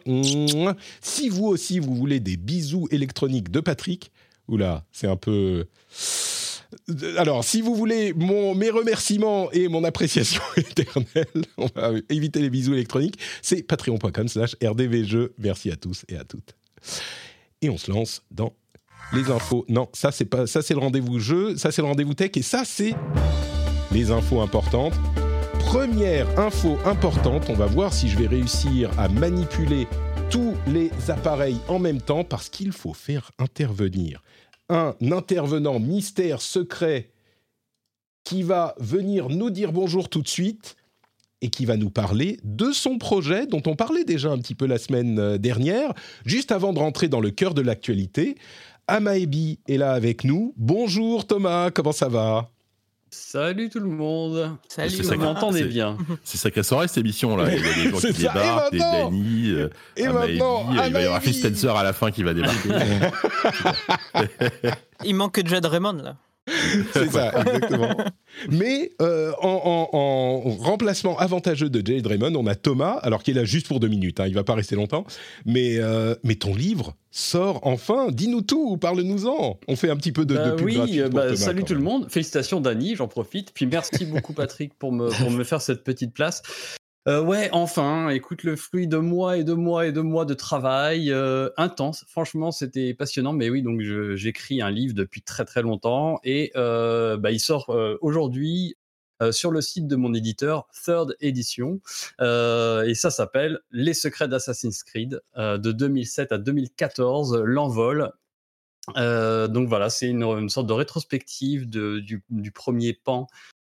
Si 1.01 1.29
vous 1.29 1.47
aussi 1.47 1.79
vous 1.79 1.95
voulez 1.95 2.21
des 2.21 2.37
bisous 2.37 2.87
électroniques 2.91 3.51
de 3.51 3.61
Patrick, 3.61 4.13
oula, 4.49 4.85
c'est 4.93 5.09
un 5.09 5.17
peu... 5.17 5.67
Alors, 7.17 7.44
si 7.44 7.61
vous 7.61 7.75
voulez 7.75 8.12
mon, 8.12 8.55
mes 8.55 8.70
remerciements 8.70 9.50
et 9.52 9.69
mon 9.69 9.84
appréciation 9.84 10.43
éternelle, 10.56 11.44
on 11.56 11.67
va 11.75 11.93
éviter 12.08 12.40
les 12.40 12.50
bisous 12.50 12.75
électroniques, 12.75 13.19
c'est 13.40 13.62
patreon.com 13.62 14.29
slash 14.29 14.56
rdvjeux. 14.62 15.34
Merci 15.38 15.70
à 15.70 15.76
tous 15.76 16.05
et 16.08 16.17
à 16.17 16.25
toutes. 16.25 16.56
Et 17.61 17.70
on 17.70 17.79
se 17.79 17.90
lance 17.90 18.23
dans 18.31 18.55
les 19.12 19.31
infos. 19.31 19.64
Non, 19.69 19.88
ça 19.93 20.11
c'est 20.11 20.25
pas 20.25 20.46
ça 20.46 20.62
c'est 20.62 20.75
le 20.75 20.81
rendez-vous 20.81 21.19
jeu, 21.19 21.56
ça 21.56 21.70
c'est 21.70 21.82
le 21.82 21.88
rendez-vous 21.88 22.14
tech 22.14 22.31
et 22.34 22.43
ça 22.43 22.62
c'est 22.64 22.94
les 23.93 24.11
infos 24.11 24.40
importantes. 24.40 24.94
Première 25.61 26.26
info 26.38 26.79
importante, 26.84 27.49
on 27.49 27.55
va 27.55 27.67
voir 27.67 27.93
si 27.93 28.08
je 28.08 28.19
vais 28.19 28.26
réussir 28.26 28.90
à 28.99 29.08
manipuler 29.08 29.87
tous 30.31 30.55
les 30.67 30.90
appareils 31.08 31.58
en 31.69 31.79
même 31.79 32.00
temps 32.00 32.25
parce 32.25 32.49
qu'il 32.49 32.73
faut 32.73 32.94
faire 32.94 33.31
intervenir 33.38 34.23
un 34.73 34.97
intervenant 35.13 35.79
mystère 35.79 36.41
secret 36.41 37.11
qui 38.25 38.43
va 38.43 38.75
venir 38.79 39.29
nous 39.29 39.51
dire 39.51 39.73
bonjour 39.73 40.09
tout 40.09 40.23
de 40.23 40.29
suite 40.29 40.77
et 41.43 41.51
qui 41.51 41.67
va 41.67 41.77
nous 41.77 41.91
parler 41.91 42.39
de 42.45 42.73
son 42.73 42.99
projet 42.99 43.47
dont 43.47 43.63
on 43.67 43.75
parlait 43.75 44.05
déjà 44.05 44.31
un 44.31 44.39
petit 44.39 44.55
peu 44.55 44.67
la 44.67 44.79
semaine 44.79 45.19
euh, 45.19 45.39
dernière, 45.39 45.93
juste 46.25 46.53
avant 46.53 46.73
de 46.73 46.79
rentrer 46.79 47.09
dans 47.09 47.21
le 47.21 47.31
cœur 47.31 47.53
de 47.53 47.63
l'actualité. 47.63 48.37
Amaebi 48.87 49.59
est 49.69 49.77
là 49.77 49.93
avec 49.93 50.25
nous. 50.25 50.55
Bonjour 50.57 51.27
Thomas, 51.27 51.70
comment 51.70 51.93
ça 51.93 52.08
va? 52.08 52.52
Salut 53.15 53.69
tout 53.69 53.79
le 53.79 53.89
monde. 53.91 54.57
Salut, 54.69 54.89
C'est 54.91 55.03
Vous 55.03 55.05
ça, 55.05 55.15
Thomas. 55.17 55.35
m'entendez 55.35 55.65
bien 55.65 55.99
C'est 56.25 56.39
ça 56.39 56.51
qu'elle 56.51 56.65
sera 56.65 56.89
cette 56.89 56.97
émission 56.97 57.37
là. 57.37 57.55
Il 57.55 57.63
y 57.63 57.69
a 57.69 57.75
des 57.75 57.91
gens 57.91 57.99
qui 57.99 58.01
ça. 58.01 58.09
Et 58.11 58.13
débarquent, 58.17 58.73
des 58.73 58.79
Dany, 58.79 59.51
euh, 59.51 59.69
Et 59.97 60.07
Amaebi, 60.07 60.39
maintenant, 60.39 60.67
euh, 60.71 60.87
il 60.87 60.93
va 60.95 61.01
y 61.01 61.05
avoir. 61.05 61.21
Phil 61.23 61.35
Spencer 61.35 61.77
à 61.77 61.83
la 61.83 61.93
fin 61.93 62.11
qui 62.11 62.23
va 62.23 62.33
débarquer. 62.33 62.71
Il 65.05 65.15
manque 65.15 65.35
que 65.43 65.47
Jed 65.47 65.67
Raymond 65.67 65.93
là. 65.95 66.17
C'est 66.93 67.11
ça, 67.11 67.32
exactement. 67.41 67.96
Mais 68.51 68.91
euh, 69.01 69.32
en, 69.41 69.89
en- 69.93 69.96
en 69.96 70.41
remplacement 70.41 71.17
avantageux 71.19 71.70
de 71.70 71.87
Jade 71.87 72.06
Raymond, 72.06 72.34
on 72.34 72.46
a 72.46 72.55
Thomas, 72.56 72.99
alors 73.03 73.22
qu'il 73.22 73.37
est 73.37 73.41
là 73.41 73.44
juste 73.44 73.69
pour 73.69 73.79
deux 73.79 73.89
minutes, 73.89 74.19
hein, 74.20 74.27
il 74.27 74.34
va 74.34 74.43
pas 74.43 74.55
rester 74.55 74.75
longtemps. 74.75 75.05
Mais, 75.46 75.77
euh, 75.79 76.15
mais 76.25 76.34
ton 76.34 76.55
livre 76.55 76.94
sort 77.13 77.61
enfin, 77.63 78.08
dis-nous 78.11 78.43
tout, 78.43 78.77
parle-nous-en. 78.77 79.61
On 79.69 79.77
fait 79.77 79.91
un 79.91 79.96
petit 79.96 80.13
peu 80.13 80.25
de, 80.25 80.34
de 80.34 80.39
Bah 80.39 80.51
pub 80.56 80.67
oui, 80.67 80.75
pour 80.75 81.11
bah, 81.11 81.25
Thomas, 81.27 81.37
salut 81.37 81.63
tout 81.65 81.75
le 81.75 81.81
monde. 81.81 82.06
Félicitations 82.11 82.61
Dany, 82.61 82.96
j'en 82.96 83.06
profite. 83.08 83.53
Puis 83.53 83.67
merci 83.67 84.05
beaucoup 84.05 84.32
Patrick 84.32 84.75
pour 84.75 84.93
me, 84.93 85.11
pour 85.11 85.31
me 85.31 85.44
faire 85.44 85.63
cette 85.63 85.84
petite 85.84 86.13
place. 86.13 86.43
Euh, 87.09 87.21
ouais, 87.21 87.49
enfin, 87.53 88.11
écoute, 88.11 88.44
le 88.44 88.55
fruit 88.55 88.87
de 88.87 88.97
mois 88.99 89.37
et 89.37 89.43
de 89.43 89.55
mois 89.55 89.87
et 89.87 89.93
de 89.93 90.01
mois 90.01 90.25
de 90.25 90.35
travail 90.35 91.11
euh, 91.11 91.51
intense. 91.56 92.05
Franchement, 92.06 92.53
c'était 92.53 92.94
passionnant. 92.94 93.32
Mais 93.32 93.51
oui, 93.51 93.63
donc 93.63 93.81
j'écris 94.15 94.63
un 94.63 94.71
livre 94.71 94.94
depuis 94.94 95.21
très 95.23 95.44
très 95.44 95.63
longtemps 95.63 96.21
et 96.23 96.53
euh, 96.55 97.17
bah, 97.17 97.32
il 97.32 97.41
sort 97.41 97.71
euh, 97.71 97.99
aujourd'hui 98.03 98.77
sur 99.31 99.53
le 99.53 99.61
site 99.61 99.87
de 99.87 99.94
mon 99.94 100.15
éditeur, 100.15 100.67
Third 100.85 101.15
Edition. 101.21 101.81
Et 102.21 102.94
ça 102.94 103.11
s'appelle 103.11 103.61
Les 103.71 103.94
secrets 103.94 104.27
d'Assassin's 104.27 104.82
Creed 104.82 105.21
de 105.37 105.71
2007 105.73 106.32
à 106.32 106.39
2014, 106.39 107.41
l'envol. 107.44 108.11
Donc 108.97 109.69
voilà, 109.69 109.91
c'est 109.91 110.09
une, 110.09 110.49
sorte 110.49 110.67
de 110.67 110.73
rétrospective 110.73 111.71
du 111.71 112.51
premier 112.53 112.94
pan 112.94 113.29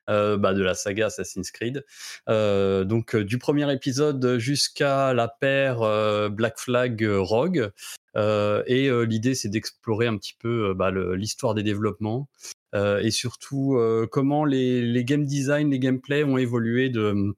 euh, 0.10 0.38
bah, 0.38 0.54
de 0.54 0.62
la 0.62 0.74
saga 0.74 1.08
Assassin's 1.08 1.52
Creed. 1.52 1.86
Euh, 2.30 2.84
donc 2.84 3.16
euh, 3.16 3.24
du 3.24 3.38
premier 3.38 3.72
épisode 3.72 4.38
jusqu'à 4.38 5.14
la 5.14 5.28
paire 5.28 5.82
euh, 5.82 6.30
Black 6.30 6.60
Flag 6.60 7.04
euh, 7.04 7.20
Rogue. 7.20 7.72
Et 8.16 8.92
l'idée, 9.08 9.34
c'est 9.34 9.50
d'explorer 9.50 10.06
un 10.06 10.18
petit 10.18 10.36
peu 10.38 10.76
bah, 10.76 10.92
l'histoire 10.92 11.56
des 11.56 11.64
développements 11.64 12.30
et 12.76 13.10
surtout 13.10 13.76
comment 14.12 14.46
les, 14.46 14.84
les 14.84 15.04
game 15.04 15.26
design, 15.26 15.72
les 15.72 15.80
gameplays 15.80 16.24
ont 16.24 16.38
évolué 16.38 16.90
de 16.90 17.34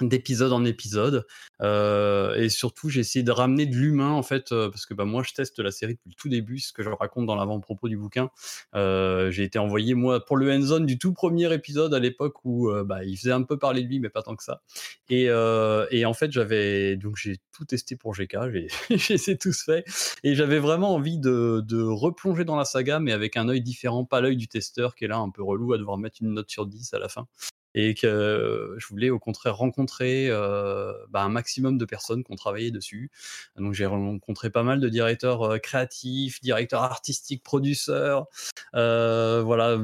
d'épisode 0.00 0.52
en 0.52 0.64
épisode. 0.64 1.26
Euh, 1.62 2.34
et 2.34 2.48
surtout 2.48 2.88
j'ai 2.88 3.00
essayé 3.00 3.22
de 3.22 3.30
ramener 3.30 3.66
de 3.66 3.76
l'humain 3.76 4.10
en 4.10 4.22
fait 4.22 4.50
euh, 4.50 4.68
parce 4.68 4.86
que 4.86 4.94
bah, 4.94 5.04
moi 5.04 5.22
je 5.22 5.32
teste 5.32 5.58
la 5.60 5.70
série 5.70 5.94
depuis 5.94 6.10
le 6.10 6.14
tout 6.14 6.28
début 6.28 6.58
ce 6.58 6.72
que 6.72 6.82
je 6.82 6.90
raconte 6.90 7.26
dans 7.26 7.36
l'avant-propos 7.36 7.88
du 7.88 7.96
bouquin. 7.96 8.30
Euh, 8.74 9.30
j'ai 9.30 9.44
été 9.44 9.58
envoyé 9.58 9.94
moi 9.94 10.24
pour 10.24 10.36
le 10.36 10.50
hands-on 10.52 10.80
du 10.80 10.98
tout 10.98 11.12
premier 11.12 11.52
épisode 11.52 11.94
à 11.94 12.00
l'époque 12.00 12.44
où 12.44 12.70
bah, 12.84 13.04
il 13.04 13.16
faisait 13.16 13.32
un 13.32 13.42
peu 13.42 13.56
parler 13.56 13.82
de 13.82 13.88
lui 13.88 14.00
mais 14.00 14.08
pas 14.08 14.22
tant 14.22 14.34
que 14.34 14.42
ça. 14.42 14.62
Et, 15.08 15.24
et 15.24 16.04
en 16.04 16.14
fait 16.14 16.32
j'avais 16.32 16.96
donc 16.96 17.16
j'ai 17.16 17.36
tout 17.52 17.64
testé 17.64 17.96
pour 17.96 18.14
GK 18.14 18.36
j'ai 18.90 19.14
essayé 19.14 19.38
tous 19.38 19.62
fait. 19.62 19.84
Et 20.24 20.34
j'avais 20.34 20.58
vraiment 20.58 20.94
envie 20.94 21.18
de, 21.18 21.62
de 21.66 21.82
replonger 21.82 22.44
dans 22.44 22.56
la 22.56 22.64
saga 22.64 22.98
mais 22.98 23.12
avec 23.12 23.36
un 23.36 23.48
œil 23.48 23.60
différent 23.60 24.04
pas 24.04 24.20
l'œil 24.20 24.36
du 24.36 24.48
testeur 24.48 24.94
qui 24.96 25.04
est 25.04 25.08
là 25.08 25.18
un 25.18 25.30
peu 25.30 25.42
relou 25.42 25.72
à 25.72 25.78
devoir 25.78 25.98
mettre 25.98 26.16
une 26.20 26.34
note 26.34 26.50
sur 26.50 26.66
10 26.66 26.94
à 26.94 26.98
la 26.98 27.08
fin 27.08 27.28
et 27.74 27.94
que 27.94 28.74
je 28.78 28.86
voulais 28.86 29.10
au 29.10 29.18
contraire 29.18 29.56
rencontrer 29.56 30.28
euh, 30.30 30.92
bah, 31.10 31.22
un 31.22 31.28
maximum 31.28 31.78
de 31.78 31.84
personnes 31.84 32.24
qui 32.24 32.32
ont 32.32 32.36
travaillé 32.36 32.70
dessus. 32.70 33.10
Donc 33.56 33.74
j'ai 33.74 33.86
rencontré 33.86 34.50
pas 34.50 34.62
mal 34.62 34.80
de 34.80 34.88
directeurs 34.88 35.42
euh, 35.42 35.58
créatifs, 35.58 36.40
directeurs 36.40 36.82
artistiques, 36.82 37.42
producteurs, 37.42 38.26
euh, 38.74 39.42
voilà, 39.42 39.78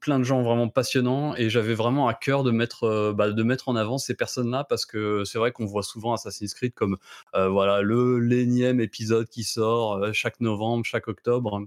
plein 0.00 0.18
de 0.18 0.24
gens 0.24 0.42
vraiment 0.42 0.68
passionnants 0.68 1.34
et 1.36 1.50
j'avais 1.50 1.74
vraiment 1.74 2.08
à 2.08 2.14
cœur 2.14 2.42
de 2.42 2.50
mettre 2.50 3.12
bah, 3.12 3.30
de 3.30 3.42
mettre 3.42 3.68
en 3.68 3.76
avant 3.76 3.98
ces 3.98 4.14
personnes-là 4.14 4.64
parce 4.64 4.86
que 4.86 5.24
c'est 5.24 5.38
vrai 5.38 5.52
qu'on 5.52 5.66
voit 5.66 5.82
souvent 5.82 6.14
Assassin's 6.14 6.54
Creed 6.54 6.72
comme 6.72 6.96
voilà 7.34 7.82
le 7.82 8.18
l'énième 8.18 8.80
épisode 8.80 9.28
qui 9.28 9.44
sort 9.44 10.14
chaque 10.14 10.40
novembre, 10.40 10.86
chaque 10.86 11.08
octobre 11.08 11.66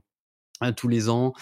hein, 0.62 0.74
tous 0.74 0.88
les 0.88 1.10
ans 1.10 1.34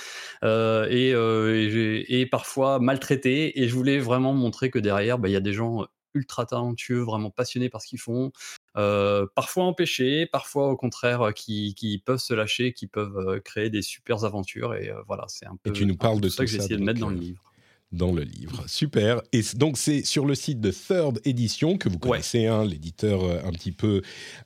euh, 0.44 0.88
et, 0.90 1.14
euh, 1.14 2.04
et, 2.08 2.26
parfois 2.26 2.80
maltraités. 2.80 3.62
Et 3.62 3.68
je 3.68 3.76
voulais 3.76 4.00
vraiment 4.00 4.34
montrer 4.34 4.70
que 4.70 4.80
derrière, 4.80 5.18
bah, 5.18 5.30
il 5.30 5.34
y 5.34 5.38
a 5.38 5.42
des 5.42 5.54
gens 5.54 5.86
ultra 6.16 6.46
talentueux, 6.46 7.02
vraiment 7.02 7.30
passionnés 7.30 7.70
par 7.70 7.82
ce 7.82 7.88
qu'ils 7.88 8.00
font, 8.00 8.32
euh, 8.78 9.28
parfois 9.36 9.66
empêchés, 9.66 10.26
parfois 10.26 10.70
au 10.70 10.78
contraire 10.78 11.22
euh, 11.22 11.32
qui, 11.32 11.76
qui 11.76 12.00
peuvent 12.00 12.20
se 12.20 12.34
lâcher, 12.34 12.74
qui 12.74 12.88
peuvent 12.88 13.18
euh, 13.18 13.40
créer 13.40 13.70
des 13.70 13.82
super 13.82 14.24
aventures. 14.24 14.74
Et 14.74 14.90
euh, 14.90 15.02
voilà, 15.08 15.26
c'est 15.28 15.46
un 15.46 15.58
peu, 15.62 15.70
Et 15.70 15.74
tu 15.74 15.86
nous 15.86 15.98
parles 15.98 16.22
de 16.22 16.30
tout 16.30 16.36
ça 16.36 16.46
que 16.46 16.50
j'ai 16.50 16.58
essayé 16.58 16.78
de 16.78 16.84
mettre 16.84 17.00
dans 17.00 17.10
le 17.10 17.18
euh, 17.18 17.20
livre. 17.20 17.52
Dans 17.96 18.12
le 18.12 18.24
livre. 18.24 18.64
Super. 18.68 19.22
Et 19.34 19.42
donc, 19.56 19.78
c'est 19.78 20.06
sur 20.06 20.26
le 20.26 20.36
site 20.36 20.60
de 20.62 20.72
Third 20.72 21.20
Edition, 21.26 21.78
que 21.78 21.90
vous 21.90 21.96
Ouais. 21.96 22.10
connaissez, 22.12 22.46
hein, 22.48 22.64
l'éditeur 22.66 23.24
euh, 23.24 23.40
un 23.46 23.52
petit 23.52 23.72
peu 23.72 24.02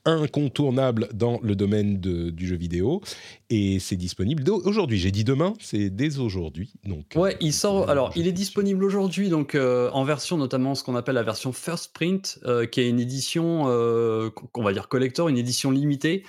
incontournable 0.06 1.10
dans 1.14 1.40
le 1.42 1.56
domaine 1.56 2.00
de- 2.00 2.30
du 2.30 2.48
jeu 2.48 2.56
vidéo. 2.56 3.02
Et 3.50 3.80
c'est 3.80 3.96
disponible 3.96 4.44
aujourd'hui. 4.50 5.00
J'ai 5.00 5.12
dit 5.12 5.24
demain, 5.24 5.54
c'est 5.60 5.90
dès 5.90 6.18
aujourd'hui. 6.20 6.74
Donc, 6.86 7.06
Ouais, 7.16 7.34
euh, 7.34 7.38
il 7.42 7.54
sort. 7.54 7.82
pouvez 7.82 7.92
Alors, 7.92 8.12
il 8.16 8.28
est 8.28 8.32
disponible 8.32 8.84
aujourd'hui, 8.84 9.30
donc 9.30 9.56
euh, 9.56 9.90
en 9.92 10.04
version 10.04 10.38
notamment 10.38 10.76
ce 10.76 10.84
qu'on 10.84 10.96
appelle 10.96 11.16
la 11.16 11.24
version 11.24 11.52
First 11.52 11.94
Print, 11.94 12.40
euh, 12.46 12.66
qui 12.66 12.82
est 12.82 12.90
une 12.90 13.00
édition, 13.00 13.64
euh, 13.68 14.30
qu'on 14.30 14.64
va 14.64 14.74
dire 14.74 14.88
collector, 14.88 15.30
une 15.30 15.38
édition 15.38 15.72
limitée, 15.72 16.24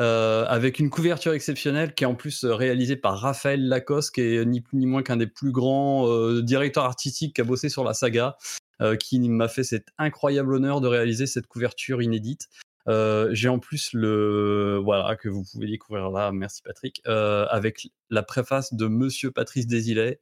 euh, 0.00 0.44
avec 0.46 0.78
une 0.78 0.90
couverture 0.90 1.32
exceptionnelle, 1.32 1.94
qui 1.94 2.04
est 2.04 2.06
en 2.06 2.14
plus 2.14 2.44
euh, 2.44 2.54
réalisée 2.54 2.96
par 2.96 3.18
Raphaël 3.18 3.68
Lacoste, 3.68 4.14
qui 4.14 4.22
est 4.22 4.44
ni 4.44 4.60
plus 4.60 4.78
ni 4.78 4.86
moins 4.86 5.02
qu'un 5.02 5.16
des 5.16 5.26
plus 5.26 5.52
grands 5.52 6.08
euh, 6.08 6.42
directeurs 6.42 6.84
artistiques 6.84 7.36
qui 7.36 7.40
a 7.40 7.44
bossé 7.44 7.68
sur 7.68 7.84
la 7.84 7.94
saga, 7.94 8.36
euh, 8.82 8.96
qui 8.96 9.20
m'a 9.20 9.48
fait 9.48 9.62
cet 9.62 9.88
incroyable 9.98 10.54
honneur 10.54 10.80
de 10.80 10.88
réaliser 10.88 11.26
cette 11.26 11.46
couverture 11.46 12.02
inédite. 12.02 12.48
Euh, 12.88 13.30
J'ai 13.32 13.48
en 13.48 13.58
plus 13.58 13.92
le 13.92 14.80
voilà 14.82 15.16
que 15.16 15.28
vous 15.28 15.44
pouvez 15.50 15.66
découvrir 15.68 16.10
là, 16.10 16.32
merci 16.32 16.60
Patrick, 16.62 17.00
euh, 17.06 17.46
avec 17.50 17.88
la 18.10 18.22
préface 18.22 18.74
de 18.74 18.86
Monsieur 18.88 19.30
Patrice 19.30 19.66
Désilet, 19.66 20.20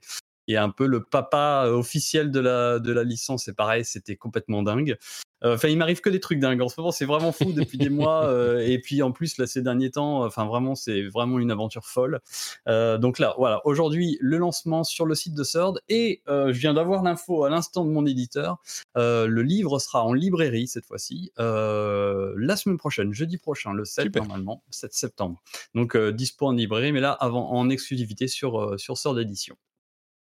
qui 0.52 0.56
est 0.56 0.58
un 0.58 0.70
peu 0.70 0.86
le 0.86 1.02
papa 1.02 1.64
euh, 1.66 1.72
officiel 1.72 2.30
de 2.30 2.40
la 2.40 2.78
de 2.78 2.92
la 2.92 3.04
licence. 3.04 3.48
Et 3.48 3.54
pareil, 3.54 3.84
c'était 3.86 4.16
complètement 4.16 4.62
dingue. 4.62 4.98
Euh, 5.44 5.54
Enfin, 5.54 5.68
il 5.68 5.76
m'arrive 5.76 6.00
que 6.00 6.10
des 6.10 6.20
trucs 6.20 6.38
dingues. 6.38 6.60
En 6.60 6.68
ce 6.68 6.78
moment, 6.78 6.92
c'est 6.92 7.04
vraiment 7.04 7.32
fou 7.32 7.52
depuis 7.52 7.78
des 7.78 7.88
mois. 7.88 8.24
euh, 8.26 8.60
et 8.60 8.78
puis 8.78 9.02
en 9.02 9.10
plus, 9.10 9.38
là, 9.38 9.46
ces 9.46 9.62
derniers 9.62 9.90
temps, 9.90 10.24
enfin 10.24 10.44
vraiment, 10.44 10.74
c'est 10.74 11.02
vraiment 11.08 11.38
une 11.40 11.50
aventure 11.50 11.86
folle. 11.86 12.20
Donc 12.66 13.18
là, 13.18 13.34
voilà, 13.38 13.60
aujourd'hui, 13.66 14.18
le 14.20 14.36
lancement 14.36 14.84
sur 14.84 15.06
le 15.06 15.14
site 15.14 15.34
de 15.34 15.42
Third. 15.42 15.80
Et 15.88 16.22
je 16.28 16.52
viens 16.52 16.74
d'avoir 16.74 17.02
l'info 17.02 17.44
à 17.44 17.50
l'instant 17.50 17.84
de 17.84 17.90
mon 17.90 18.06
éditeur. 18.06 18.58
Le 18.94 19.42
livre 19.42 19.78
sera 19.78 20.04
en 20.04 20.12
librairie 20.12 20.68
cette 20.68 20.84
fois-ci 20.84 21.32
la 21.38 22.56
semaine 22.56 22.78
prochaine, 22.78 23.12
jeudi 23.12 23.38
prochain, 23.38 23.72
le 23.72 23.84
7 23.84 24.04
Super. 24.04 24.22
normalement, 24.22 24.62
7 24.70 24.92
septembre. 24.92 25.42
Donc 25.74 25.96
dispo 25.96 26.46
en 26.46 26.52
librairie, 26.52 26.92
mais 26.92 27.00
là 27.00 27.12
avant 27.12 27.50
en 27.50 27.68
exclusivité 27.70 28.28
sur 28.28 28.78
sur 28.78 28.94
Third 28.94 29.18
Edition. 29.18 29.56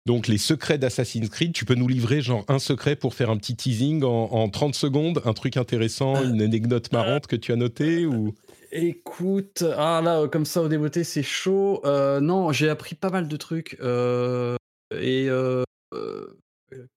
Donc, 0.06 0.28
les 0.28 0.36
secrets 0.36 0.76
d'Assassin's 0.76 1.30
Creed, 1.30 1.54
tu 1.54 1.64
peux 1.64 1.74
nous 1.74 1.88
livrer 1.88 2.20
genre 2.20 2.44
un 2.48 2.58
secret 2.58 2.94
pour 2.94 3.14
faire 3.14 3.30
un 3.30 3.38
petit 3.38 3.56
teasing 3.56 4.04
en, 4.04 4.28
en 4.32 4.48
30 4.50 4.74
secondes, 4.74 5.22
un 5.24 5.32
truc 5.32 5.56
intéressant, 5.56 6.22
une 6.22 6.42
anecdote 6.42 6.92
marrante 6.92 7.26
que 7.26 7.36
tu 7.36 7.52
as 7.52 7.56
notée 7.56 8.04
ou... 8.04 8.34
Écoute, 8.70 9.64
ah 9.78 10.02
là, 10.04 10.20
euh, 10.20 10.28
comme 10.28 10.44
ça 10.44 10.60
au 10.60 10.68
débeauté, 10.68 11.04
c'est 11.04 11.22
chaud. 11.22 11.80
Euh, 11.84 12.20
non, 12.20 12.52
j'ai 12.52 12.68
appris 12.68 12.96
pas 12.96 13.08
mal 13.08 13.28
de 13.28 13.36
trucs. 13.36 13.78
euh, 13.80 14.56
et 14.90 15.28
euh, 15.28 15.62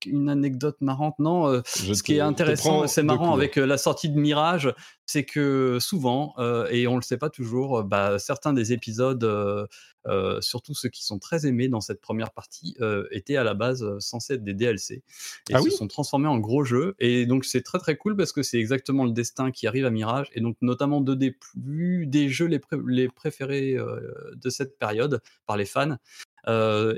une 0.05 0.29
anecdote 0.29 0.77
marrante, 0.81 1.19
non. 1.19 1.47
euh, 1.47 1.62
ce 1.65 2.01
qui 2.03 2.15
est 2.15 2.19
intéressant, 2.19 2.88
c'est 2.88 3.03
marrant 3.03 3.33
avec 3.33 3.57
euh, 3.57 3.65
la 3.65 3.77
sortie 3.77 4.09
de 4.09 4.17
Mirage, 4.19 4.74
c'est 5.05 5.24
que 5.25 5.77
souvent, 5.79 6.33
euh, 6.38 6.67
et 6.71 6.88
on 6.88 6.95
le 6.95 7.01
sait 7.01 7.17
pas 7.17 7.29
toujours, 7.29 7.79
euh, 7.79 7.83
bah, 7.83 8.19
certains 8.19 8.53
des 8.53 8.74
épisodes, 8.74 9.24
euh, 9.24 9.65
euh, 10.07 10.39
surtout 10.41 10.74
ceux 10.74 10.88
qui 10.89 11.03
sont 11.05 11.19
très 11.19 11.45
aimés 11.45 11.67
dans 11.67 11.81
cette 11.81 12.00
première 12.00 12.31
partie, 12.31 12.75
euh, 12.79 13.05
étaient 13.12 13.36
à 13.36 13.43
la 13.43 13.53
base 13.53 13.83
euh, 13.83 14.00
censés 14.00 14.36
être 14.36 14.43
des 14.43 14.53
DLC 14.53 15.03
et 15.50 15.53
Ah 15.53 15.59
se 15.59 15.65
oui 15.65 15.71
sont 15.71 15.88
transformés 15.88 16.29
en 16.29 16.38
gros 16.39 16.63
jeux. 16.63 16.95
Et 17.00 17.25
donc 17.25 17.43
c'est 17.43 17.62
très 17.62 17.77
très 17.77 17.97
cool 17.97 18.15
parce 18.15 18.31
que 18.31 18.41
c'est 18.41 18.57
exactement 18.57 19.03
le 19.03 19.12
destin 19.12 19.51
qui 19.51 19.67
arrive 19.67 19.86
à 19.86 19.89
Mirage 19.89 20.27
et 20.33 20.39
donc 20.39 20.55
notamment 20.62 21.01
deux 21.01 21.17
des 21.17 21.31
plus 21.31 22.07
des 22.07 22.29
jeux 22.29 22.45
les, 22.45 22.59
pré- 22.59 22.77
les 22.88 23.09
préférés 23.09 23.74
euh, 23.74 24.00
de 24.36 24.50
cette 24.50 24.77
période 24.79 25.21
par 25.45 25.57
les 25.57 25.65
fans 25.65 25.91
euh, 25.91 25.95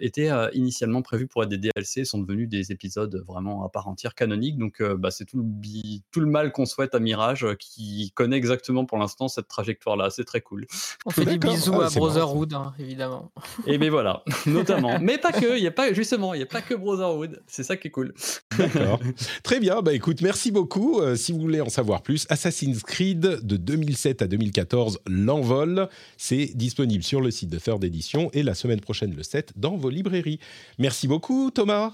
étaient 0.01 0.29
euh, 0.29 0.49
initialement 0.53 1.01
prévus 1.01 1.27
pour 1.27 1.43
être 1.43 1.49
des 1.49 1.57
DLC, 1.57 2.05
sont 2.05 2.19
devenus 2.19 2.47
des 2.49 2.71
épisodes 2.71 3.23
vraiment 3.27 3.63
à 3.65 3.69
part 3.69 3.87
entière 3.87 4.15
canoniques. 4.15 4.57
Donc, 4.57 4.81
euh, 4.81 4.95
bah, 4.95 5.11
c'est 5.11 5.25
tout 5.25 5.37
le, 5.37 5.43
bi- 5.43 6.03
tout 6.11 6.19
le 6.19 6.27
mal 6.27 6.51
qu'on 6.51 6.65
souhaite 6.65 6.93
à 6.95 6.99
Mirage, 6.99 7.43
euh, 7.43 7.55
qui 7.55 8.11
connaît 8.15 8.37
exactement 8.37 8.85
pour 8.85 8.97
l'instant 8.97 9.27
cette 9.27 9.47
trajectoire-là. 9.47 10.09
C'est 10.09 10.23
très 10.25 10.41
cool. 10.41 10.67
On 11.05 11.09
fait 11.09 11.25
des 11.25 11.37
bisous 11.37 11.73
Ah, 11.81 11.85
à. 11.87 11.89
Brotherhood, 11.89 12.53
hein, 12.53 12.73
évidemment. 12.79 13.31
Et 13.65 13.77
bien 13.77 13.89
voilà, 13.89 14.23
notamment. 14.45 14.99
Mais 14.99 15.17
pas 15.17 15.31
que, 15.31 15.57
il 15.57 15.63
y 15.63 15.67
a 15.67 15.71
pas 15.71 15.93
justement, 15.93 16.33
il 16.33 16.37
n'y 16.37 16.43
a 16.43 16.47
pas 16.47 16.61
que 16.61 16.73
Brotherhood. 16.75 17.41
C'est 17.47 17.63
ça 17.63 17.75
qui 17.77 17.87
est 17.87 17.91
cool. 17.91 18.13
D'accord. 18.57 18.99
Très 19.43 19.59
bien. 19.59 19.81
Bah 19.81 19.93
écoute, 19.93 20.21
merci 20.21 20.51
beaucoup. 20.51 20.99
Euh, 21.01 21.15
si 21.15 21.31
vous 21.31 21.39
voulez 21.39 21.61
en 21.61 21.69
savoir 21.69 22.01
plus, 22.03 22.25
Assassin's 22.29 22.83
Creed 22.83 23.19
de 23.21 23.57
2007 23.57 24.21
à 24.21 24.27
2014, 24.27 24.99
l'envol, 25.07 25.87
c'est 26.17 26.51
disponible 26.55 27.03
sur 27.03 27.21
le 27.21 27.31
site 27.31 27.49
de 27.49 27.57
Third 27.59 27.83
Edition 27.83 28.29
et 28.33 28.43
la 28.43 28.53
semaine 28.53 28.79
prochaine, 28.81 29.15
le 29.15 29.23
7, 29.23 29.38
dans 29.55 29.75
vos 29.77 29.89
librairies. 29.89 30.39
Merci 30.77 31.08
beaucoup, 31.08 31.51
Thomas. 31.51 31.93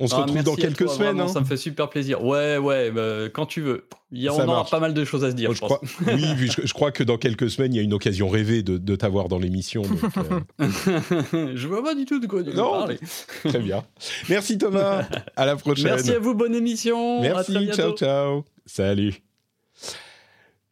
On 0.00 0.08
se 0.08 0.14
Ah, 0.16 0.22
retrouve 0.22 0.42
dans 0.42 0.56
quelques 0.56 0.86
toi, 0.86 0.88
semaines. 0.88 1.14
vraiment, 1.14 1.30
hein. 1.30 1.32
Ça 1.32 1.38
me 1.38 1.44
fait 1.44 1.56
super 1.56 1.88
plaisir. 1.88 2.24
Ouais, 2.24 2.56
ouais, 2.58 2.90
bah, 2.90 3.28
quand 3.32 3.46
tu 3.46 3.60
veux. 3.60 3.86
Il 4.10 4.22
y 4.22 4.26
a, 4.28 4.34
on 4.34 4.46
aura 4.48 4.64
pas 4.64 4.80
mal 4.80 4.92
de 4.92 5.04
choses 5.04 5.24
à 5.24 5.30
se 5.30 5.36
dire, 5.36 5.50
Moi, 5.50 5.54
je, 5.54 5.58
je 5.60 5.66
pense. 5.66 5.78
crois, 5.78 6.14
oui, 6.14 6.48
je, 6.48 6.62
je 6.66 6.72
crois 6.74 6.90
que 6.90 7.04
dans 7.04 7.16
quelques 7.16 7.48
semaines, 7.48 7.72
il 7.72 7.76
y 7.76 7.80
a 7.80 7.82
une 7.82 7.92
occasion 7.94 8.28
rêvée 8.28 8.64
de, 8.64 8.76
de 8.76 8.96
t'avoir 8.96 9.28
dans 9.28 9.38
l'émission. 9.38 9.82
euh, 10.60 10.68
je 11.54 11.66
vois 11.68 11.84
pas 11.84 11.94
du 11.94 12.06
tout 12.06 12.18
de 12.18 12.26
quoi 12.26 12.42
tu 12.42 12.50
veux 12.50 12.56
parler. 12.56 12.98
très 13.44 13.60
bien. 13.60 13.84
Merci 14.28 14.58
Thomas. 14.58 15.06
À 15.36 15.46
la 15.46 15.54
prochaine. 15.54 15.84
Merci 15.86 16.10
à 16.12 16.18
vous, 16.18 16.34
bonne 16.34 16.54
émission. 16.56 17.22
À 17.22 17.44
très 17.44 17.52
Merci, 17.52 17.68
ciao, 17.72 17.92
ciao. 17.92 18.44
Salut. 18.66 19.23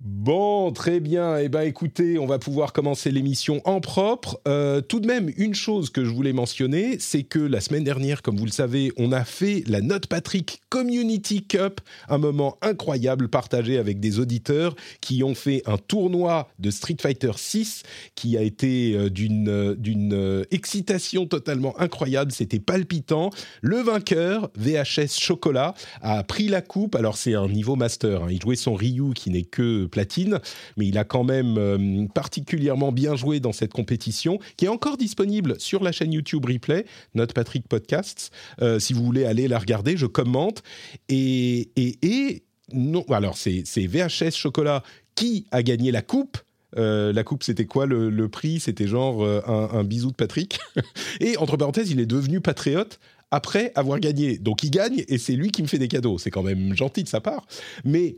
Bon, 0.05 0.73
très 0.73 0.99
bien. 0.99 1.39
Eh 1.39 1.49
ben, 1.49 1.61
écoutez, 1.61 2.19
on 2.19 2.27
va 2.27 2.41
pouvoir 2.41 2.73
commencer 2.73 3.13
l'émission 3.13 3.63
en 3.65 3.81
propre. 3.81 4.41
Euh, 4.49 4.81
tout 4.81 4.99
de 4.99 5.07
même, 5.07 5.31
une 5.37 5.55
chose 5.55 5.91
que 5.91 6.05
je 6.05 6.11
voulais 6.11 6.33
mentionner, 6.33 6.97
c'est 6.99 7.23
que 7.23 7.39
la 7.39 7.61
semaine 7.61 7.85
dernière, 7.85 8.21
comme 8.21 8.37
vous 8.37 8.45
le 8.45 8.51
savez, 8.51 8.91
on 8.97 9.13
a 9.13 9.25
fait 9.25 9.63
la 9.69 9.81
Note 9.81 10.09
Patrick 10.09 10.61
Community 10.71 11.45
Cup, 11.45 11.81
un 12.09 12.19
moment 12.19 12.59
incroyable 12.63 13.29
partagé 13.29 13.79
avec 13.79 14.01
des 14.01 14.19
auditeurs 14.19 14.75
qui 15.01 15.23
ont 15.23 15.37
fait 15.37 15.63
un 15.67 15.79
tournoi 15.79 16.49
de 16.59 16.73
Street 16.73 16.97
Fighter 17.01 17.31
6 17.37 17.85
qui 18.17 18.37
a 18.37 18.43
été 18.43 18.95
euh, 18.97 19.09
d'une 19.09 19.49
euh, 19.49 19.77
d'une 19.77 20.45
excitation 20.51 21.27
totalement 21.27 21.79
incroyable. 21.81 22.33
C'était 22.33 22.59
palpitant. 22.59 23.31
Le 23.61 23.77
vainqueur, 23.77 24.51
VHS 24.57 25.21
Chocolat, 25.21 25.75
a 26.01 26.25
pris 26.25 26.49
la 26.49 26.61
coupe. 26.61 26.97
Alors 26.97 27.17
c'est 27.17 27.35
un 27.35 27.47
niveau 27.47 27.77
master. 27.77 28.25
hein. 28.25 28.29
Il 28.33 28.43
jouait 28.43 28.57
son 28.57 28.75
Ryu 28.75 29.13
qui 29.15 29.31
n'est 29.31 29.43
que 29.43 29.89
platine, 29.93 30.41
mais 30.77 30.87
il 30.87 30.99
a 30.99 31.05
quand 31.05 31.23
même 31.23 31.57
euh, 31.59 32.07
particulièrement 32.13 32.91
bien 32.91 33.15
joué 33.15 33.39
dans 33.39 33.53
cette 33.53 33.73
compétition, 33.73 34.41
qui 34.57 34.65
est 34.65 34.69
encore 34.69 34.97
disponible 34.97 35.55
sur 35.61 35.85
la 35.85 35.93
chaîne 35.93 36.13
YouTube 36.13 36.45
Replay, 36.45 36.85
Note 37.15 37.33
Patrick 37.33 37.69
Podcasts. 37.69 38.33
Euh, 38.61 38.81
si 38.81 38.93
vous 38.93 39.05
voulez 39.05 39.25
aller 39.25 39.47
la 39.47 39.61
regarder, 39.61 39.97
je 39.97 40.07
commente. 40.07 40.65
Et, 41.09 41.71
et, 41.77 42.43
non, 42.73 43.05
alors 43.11 43.37
c'est 43.37 43.63
c'est 43.67 43.87
VHS 43.87 44.33
Chocolat 44.35 44.83
qui 45.15 45.47
a 45.53 45.63
gagné 45.63 45.93
la 45.93 46.03
coupe. 46.03 46.39
Euh, 46.79 47.13
la 47.13 47.23
coupe, 47.23 47.43
c'était 47.43 47.67
quoi 47.67 47.85
le, 47.85 48.29
prix? 48.29 48.59
C'était 48.59 48.89
genre 48.89 49.25
un, 49.25 49.69
un 49.79 49.85
bisou 49.85 50.11
de 50.11 50.17
Patrick. 50.17 50.59
Et 51.21 51.37
entre 51.37 51.59
parenthèses, 51.59 51.91
il 51.91 52.01
est 52.01 52.07
devenu 52.07 52.41
patriote 52.41 52.99
après 53.33 53.73
avoir 53.75 53.99
gagné. 53.99 54.39
Donc 54.39 54.63
il 54.63 54.71
gagne 54.71 55.05
et 55.09 55.19
c'est 55.19 55.33
lui 55.33 55.51
qui 55.51 55.63
me 55.63 55.67
fait 55.67 55.79
des 55.79 55.89
cadeaux. 55.89 56.19
C'est 56.19 56.31
quand 56.31 56.43
même 56.43 56.77
gentil 56.77 57.03
de 57.03 57.09
sa 57.09 57.21
part. 57.21 57.47
Mais 57.85 58.17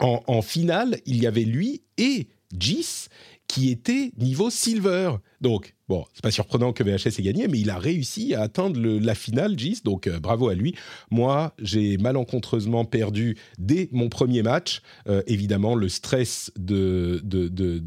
en, 0.00 0.42
finale, 0.42 1.00
il 1.06 1.22
y 1.22 1.26
avait 1.26 1.44
lui 1.44 1.82
et 1.98 2.28
Gis 2.58 3.06
qui 3.46 3.70
étaient 3.70 4.12
niveau 4.16 4.50
silver. 4.50 5.12
Donc 5.40 5.74
Bon, 5.90 6.04
c'est 6.14 6.22
pas 6.22 6.30
surprenant 6.30 6.72
que 6.72 6.84
VHS 6.84 7.18
ait 7.18 7.22
gagné, 7.22 7.48
mais 7.48 7.58
il 7.58 7.68
a 7.68 7.76
réussi 7.76 8.32
à 8.32 8.42
atteindre 8.42 8.78
la 8.80 9.16
finale, 9.16 9.58
Gis, 9.58 9.80
donc 9.82 10.06
euh, 10.06 10.20
bravo 10.20 10.48
à 10.48 10.54
lui. 10.54 10.76
Moi, 11.10 11.52
j'ai 11.60 11.96
malencontreusement 11.98 12.84
perdu 12.84 13.36
dès 13.58 13.88
mon 13.90 14.08
premier 14.08 14.44
match. 14.44 14.82
Euh, 15.08 15.24
évidemment, 15.26 15.74
le 15.74 15.88
stress 15.88 16.52
de, 16.56 17.20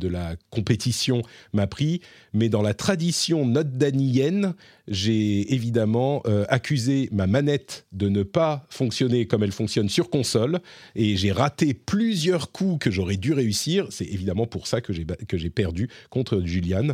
la 0.01 0.36
compétition 0.50 1.22
m'a 1.53 1.65
pris, 1.65 2.01
mais 2.33 2.50
dans 2.50 2.62
la 2.62 2.74
tradition 2.74 3.45
note-danienne, 3.45 4.53
j'ai 4.89 5.53
évidemment 5.53 6.24
euh, 6.25 6.43
accusé 6.50 7.07
ma 7.13 7.25
manette 7.25 7.86
de 7.93 8.10
ne 8.10 8.24
pas 8.24 8.65
fonctionner 8.69 9.27
comme 9.27 9.43
elle 9.43 9.53
fonctionne 9.53 9.88
sur 9.88 10.10
console, 10.10 10.60
et 10.95 11.15
j'ai 11.15 11.31
raté 11.31 11.74
plusieurs 11.74 12.51
coups 12.51 12.83
que 12.83 12.91
j'aurais 12.91 13.15
dû 13.15 13.31
réussir. 13.31 13.88
C'est 13.91 14.07
évidemment 14.07 14.45
pour 14.45 14.67
ça 14.67 14.81
que 14.81 14.91
j'ai 14.91 15.50
perdu 15.50 15.88
contre 16.10 16.41
Julian. 16.43 16.89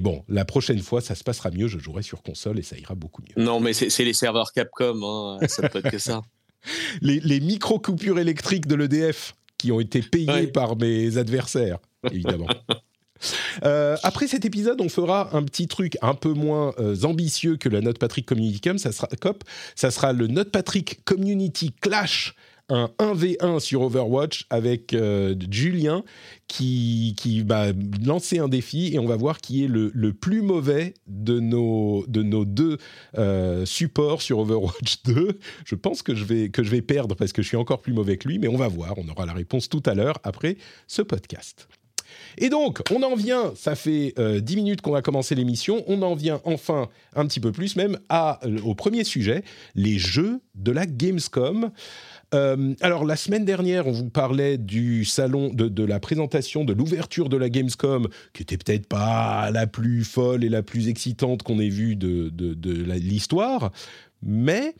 Bon, 0.00 0.24
la 0.28 0.44
prochaine 0.44 0.80
fois, 0.80 1.00
ça 1.00 1.14
se 1.14 1.24
passera 1.24 1.50
mieux. 1.50 1.68
Je 1.68 1.78
jouerai 1.78 2.02
sur 2.02 2.22
console 2.22 2.58
et 2.58 2.62
ça 2.62 2.76
ira 2.76 2.94
beaucoup 2.94 3.22
mieux. 3.22 3.42
Non, 3.42 3.60
mais 3.60 3.72
c'est 3.72 4.04
les 4.04 4.12
serveurs 4.12 4.52
Capcom, 4.52 5.02
hein, 5.02 5.46
ça 5.48 5.68
peut 5.68 5.78
être 5.78 5.90
que 5.90 5.98
ça. 5.98 6.22
les, 7.02 7.20
les 7.20 7.40
micro-coupures 7.40 8.18
électriques 8.18 8.66
de 8.66 8.74
l'EDF 8.74 9.34
qui 9.58 9.72
ont 9.72 9.80
été 9.80 10.02
payées 10.02 10.28
ouais. 10.28 10.46
par 10.48 10.76
mes 10.76 11.16
adversaires, 11.16 11.78
évidemment. 12.10 12.48
Euh, 13.64 13.96
après 14.02 14.28
cet 14.28 14.44
épisode, 14.44 14.80
on 14.82 14.90
fera 14.90 15.34
un 15.34 15.42
petit 15.42 15.68
truc 15.68 15.96
un 16.02 16.14
peu 16.14 16.34
moins 16.34 16.74
euh, 16.78 17.02
ambitieux 17.04 17.56
que 17.56 17.70
la 17.70 17.80
Note 17.80 17.98
Patrick 17.98 18.26
Community 18.26 18.60
Com, 18.60 18.76
ça 18.76 18.92
sera, 18.92 19.08
Cop, 19.18 19.42
ça 19.74 19.90
sera 19.90 20.12
le 20.12 20.26
Note 20.26 20.50
Patrick 20.50 21.02
Community 21.04 21.72
Clash 21.80 22.34
un 22.68 22.90
1v1 22.98 23.60
sur 23.60 23.82
Overwatch 23.82 24.46
avec 24.50 24.92
euh, 24.92 25.34
Julien 25.50 26.02
qui, 26.48 27.14
qui 27.16 27.42
va 27.42 27.68
lancer 28.04 28.38
un 28.38 28.48
défi 28.48 28.94
et 28.94 28.98
on 28.98 29.06
va 29.06 29.16
voir 29.16 29.38
qui 29.38 29.64
est 29.64 29.68
le, 29.68 29.90
le 29.94 30.12
plus 30.12 30.42
mauvais 30.42 30.94
de 31.06 31.38
nos, 31.38 32.04
de 32.08 32.22
nos 32.22 32.44
deux 32.44 32.78
euh, 33.18 33.64
supports 33.64 34.22
sur 34.22 34.38
Overwatch 34.40 35.02
2. 35.04 35.38
Je 35.64 35.74
pense 35.74 36.02
que 36.02 36.14
je, 36.14 36.24
vais, 36.24 36.48
que 36.48 36.64
je 36.64 36.70
vais 36.70 36.82
perdre 36.82 37.14
parce 37.14 37.32
que 37.32 37.42
je 37.42 37.48
suis 37.48 37.56
encore 37.56 37.80
plus 37.80 37.92
mauvais 37.92 38.16
que 38.16 38.28
lui, 38.28 38.38
mais 38.38 38.48
on 38.48 38.56
va 38.56 38.68
voir. 38.68 38.94
On 38.98 39.08
aura 39.08 39.26
la 39.26 39.32
réponse 39.32 39.68
tout 39.68 39.82
à 39.86 39.94
l'heure 39.94 40.18
après 40.24 40.56
ce 40.88 41.02
podcast. 41.02 41.68
Et 42.38 42.48
donc, 42.48 42.82
on 42.90 43.02
en 43.02 43.14
vient, 43.14 43.52
ça 43.56 43.74
fait 43.74 44.14
euh, 44.18 44.40
10 44.40 44.56
minutes 44.56 44.80
qu'on 44.80 44.92
va 44.92 45.02
commencer 45.02 45.34
l'émission, 45.34 45.84
on 45.86 46.02
en 46.02 46.14
vient 46.14 46.40
enfin 46.44 46.88
un 47.14 47.26
petit 47.26 47.40
peu 47.40 47.52
plus 47.52 47.76
même 47.76 47.98
à, 48.08 48.40
au 48.64 48.74
premier 48.74 49.04
sujet, 49.04 49.42
les 49.74 49.98
jeux 49.98 50.40
de 50.54 50.72
la 50.72 50.86
Gamescom. 50.86 51.70
Euh, 52.34 52.74
alors 52.80 53.04
la 53.04 53.16
semaine 53.16 53.44
dernière, 53.44 53.86
on 53.86 53.92
vous 53.92 54.10
parlait 54.10 54.58
du 54.58 55.04
salon, 55.04 55.52
de, 55.52 55.68
de 55.68 55.84
la 55.84 56.00
présentation, 56.00 56.64
de 56.64 56.72
l'ouverture 56.72 57.28
de 57.28 57.36
la 57.36 57.48
Gamescom, 57.48 58.08
qui 58.32 58.42
était 58.42 58.58
peut-être 58.58 58.86
pas 58.86 59.50
la 59.50 59.66
plus 59.66 60.04
folle 60.04 60.44
et 60.44 60.48
la 60.48 60.62
plus 60.62 60.88
excitante 60.88 61.42
qu'on 61.42 61.58
ait 61.60 61.68
vue 61.68 61.96
de, 61.96 62.28
de, 62.30 62.54
de 62.54 62.82
l'histoire, 62.94 63.70
mais 64.22 64.74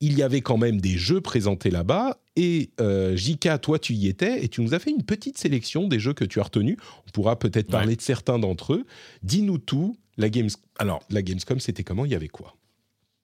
il 0.00 0.18
y 0.18 0.22
avait 0.22 0.40
quand 0.40 0.58
même 0.58 0.80
des 0.80 0.98
jeux 0.98 1.20
présentés 1.20 1.70
là-bas. 1.70 2.18
Et 2.34 2.70
euh, 2.80 3.14
Jika, 3.14 3.58
toi, 3.58 3.78
tu 3.78 3.94
y 3.94 4.08
étais 4.08 4.44
et 4.44 4.48
tu 4.48 4.60
nous 4.60 4.74
as 4.74 4.80
fait 4.80 4.90
une 4.90 5.04
petite 5.04 5.38
sélection 5.38 5.86
des 5.86 6.00
jeux 6.00 6.12
que 6.12 6.24
tu 6.24 6.40
as 6.40 6.42
retenus. 6.42 6.76
On 7.06 7.10
pourra 7.12 7.38
peut-être 7.38 7.70
parler 7.70 7.94
de 7.94 8.00
certains 8.00 8.38
d'entre 8.38 8.74
eux. 8.74 8.84
Dis-nous 9.22 9.58
tout. 9.58 9.96
La, 10.16 10.28
Games... 10.28 10.50
Alors, 10.78 11.02
la 11.08 11.22
Gamescom, 11.22 11.60
c'était 11.60 11.84
comment? 11.84 12.04
Il 12.04 12.10
y 12.10 12.16
avait 12.16 12.28
quoi? 12.28 12.56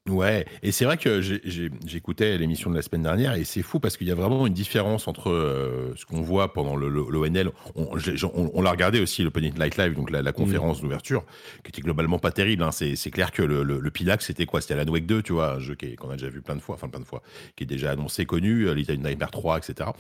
Ouais, 0.09 0.47
et 0.63 0.73
c'est 0.73 0.85
vrai 0.87 0.97
que 0.97 1.21
j'écoutais 1.21 2.39
l'émission 2.39 2.71
de 2.71 2.77
la 2.77 2.83
semaine 2.83 3.03
dernière 3.03 3.35
et 3.35 3.45
c'est 3.45 3.61
fou 3.63 3.79
parce 3.79 3.97
qu'il 3.97 4.07
y 4.09 4.11
a 4.11 4.15
vraiment 4.15 4.47
une 4.47 4.55
différence 4.55 5.07
entre 5.07 5.29
euh, 5.31 5.93
ce 5.97 6.07
qu'on 6.07 6.23
voit 6.23 6.53
pendant 6.55 6.77
le- 6.77 6.89
le- 6.89 7.05
l'ONL. 7.11 7.51
On, 7.75 7.89
on, 8.35 8.51
on 8.55 8.63
l'a 8.63 8.71
regardé 8.71 9.01
aussi, 9.01 9.23
l'Open 9.23 9.43
Night 9.43 9.77
Live, 9.77 9.95
donc 9.95 10.11
la, 10.11 10.23
la 10.23 10.33
conférence 10.33 10.81
d'ouverture, 10.81 11.25
qui 11.63 11.69
était 11.71 11.83
globalement 11.83 12.19
pas 12.19 12.31
terrible. 12.31 12.63
hein. 12.63 12.71
C'est 12.73 13.11
clair 13.11 13.33
que 13.33 13.43
le, 13.43 13.63
le, 13.63 13.81
le 13.81 13.93
c'était 14.21 14.47
quoi? 14.47 14.61
C'était 14.61 14.75
Alan 14.75 14.91
Wake 14.91 15.07
2, 15.07 15.23
tu 15.23 15.33
vois, 15.35 15.55
un 15.55 15.59
jeu 15.61 15.77
qu'on 15.99 16.09
a 16.11 16.17
déjà 16.17 16.29
vu 16.31 16.41
plein 16.41 16.57
de 16.57 16.61
fois, 16.61 16.77
enfin 16.77 16.89
plein 16.89 17.01
de 17.01 17.05
fois, 17.05 17.23
qui 17.57 17.65
est 17.65 17.67
déjà 17.67 17.91
annoncé, 17.91 18.25
connu, 18.27 18.63
euh, 18.69 18.75
Little 18.75 18.97
Nightmare 18.99 19.31
3, 19.31 19.59
etc. 19.59 19.91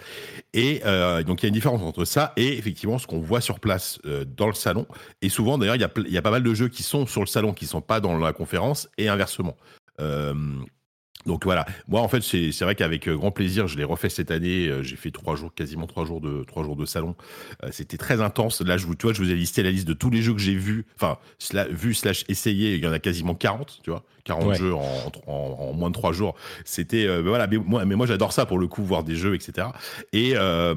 Et 0.54 0.80
euh, 0.86 1.22
donc 1.22 1.42
il 1.42 1.46
y 1.46 1.46
a 1.46 1.48
une 1.48 1.54
différence 1.54 1.82
entre 1.82 2.04
ça 2.04 2.32
et 2.36 2.56
effectivement 2.56 2.98
ce 2.98 3.06
qu'on 3.06 3.20
voit 3.20 3.40
sur 3.40 3.60
place 3.60 3.98
euh, 4.06 4.24
dans 4.24 4.46
le 4.46 4.54
salon. 4.54 4.86
Et 5.20 5.28
souvent, 5.28 5.58
d'ailleurs, 5.58 5.74
il 5.76 5.80
y 5.82 5.84
a, 5.84 5.90
y 6.08 6.16
a 6.16 6.22
pas 6.22 6.30
mal 6.30 6.42
de 6.42 6.54
jeux 6.54 6.68
qui 6.68 6.82
sont 6.82 7.06
sur 7.06 7.20
le 7.20 7.26
salon, 7.26 7.52
qui 7.52 7.66
sont 7.66 7.80
pas 7.82 8.00
dans 8.00 8.16
la 8.16 8.32
conférence 8.32 8.88
et 8.96 9.08
inversement. 9.08 9.56
Euh, 10.00 10.34
donc 11.26 11.44
voilà, 11.44 11.66
moi 11.88 12.00
en 12.00 12.08
fait 12.08 12.22
c'est 12.22 12.60
vrai 12.62 12.74
qu'avec 12.74 13.06
euh, 13.08 13.16
grand 13.16 13.32
plaisir 13.32 13.66
je 13.66 13.76
l'ai 13.76 13.84
refait 13.84 14.08
cette 14.08 14.30
année. 14.30 14.68
Euh, 14.68 14.82
J'ai 14.82 14.96
fait 14.96 15.10
trois 15.10 15.36
jours, 15.36 15.52
quasiment 15.54 15.86
trois 15.86 16.04
jours 16.06 16.20
de 16.20 16.44
trois 16.44 16.62
jours 16.62 16.76
de 16.76 16.86
salon. 16.86 17.16
C'était 17.70 17.98
très 17.98 18.20
intense. 18.20 18.60
Là 18.60 18.76
je 18.76 18.86
vous, 18.86 18.94
tu 18.94 19.04
vois, 19.04 19.12
je 19.12 19.22
vous 19.22 19.30
ai 19.30 19.34
listé 19.34 19.62
la 19.62 19.70
liste 19.70 19.86
de 19.86 19.94
tous 19.94 20.10
les 20.10 20.22
jeux 20.22 20.32
que 20.32 20.40
j'ai 20.40 20.54
vus, 20.54 20.86
enfin 20.94 21.18
vu 21.70 21.92
slash 21.92 22.24
essayé. 22.28 22.76
Il 22.76 22.84
y 22.84 22.86
en 22.86 22.92
a 22.92 22.98
quasiment 22.98 23.34
40, 23.34 23.80
tu 23.82 23.90
vois, 23.90 24.04
40 24.28 24.44
Ouais. 24.46 24.54
jeux 24.56 24.74
en, 24.74 24.82
en, 25.26 25.32
en 25.32 25.72
moins 25.72 25.88
de 25.90 25.94
trois 25.94 26.12
jours. 26.12 26.34
C'était 26.64 27.06
euh, 27.06 27.20
voilà, 27.22 27.46
mais 27.46 27.56
moi, 27.58 27.84
mais 27.84 27.96
moi 27.96 28.06
j'adore 28.06 28.32
ça 28.32 28.46
pour 28.46 28.58
le 28.58 28.66
coup, 28.68 28.84
voir 28.84 29.02
des 29.02 29.16
jeux, 29.16 29.34
etc. 29.34 29.68
Et 30.12 30.34
euh, 30.36 30.74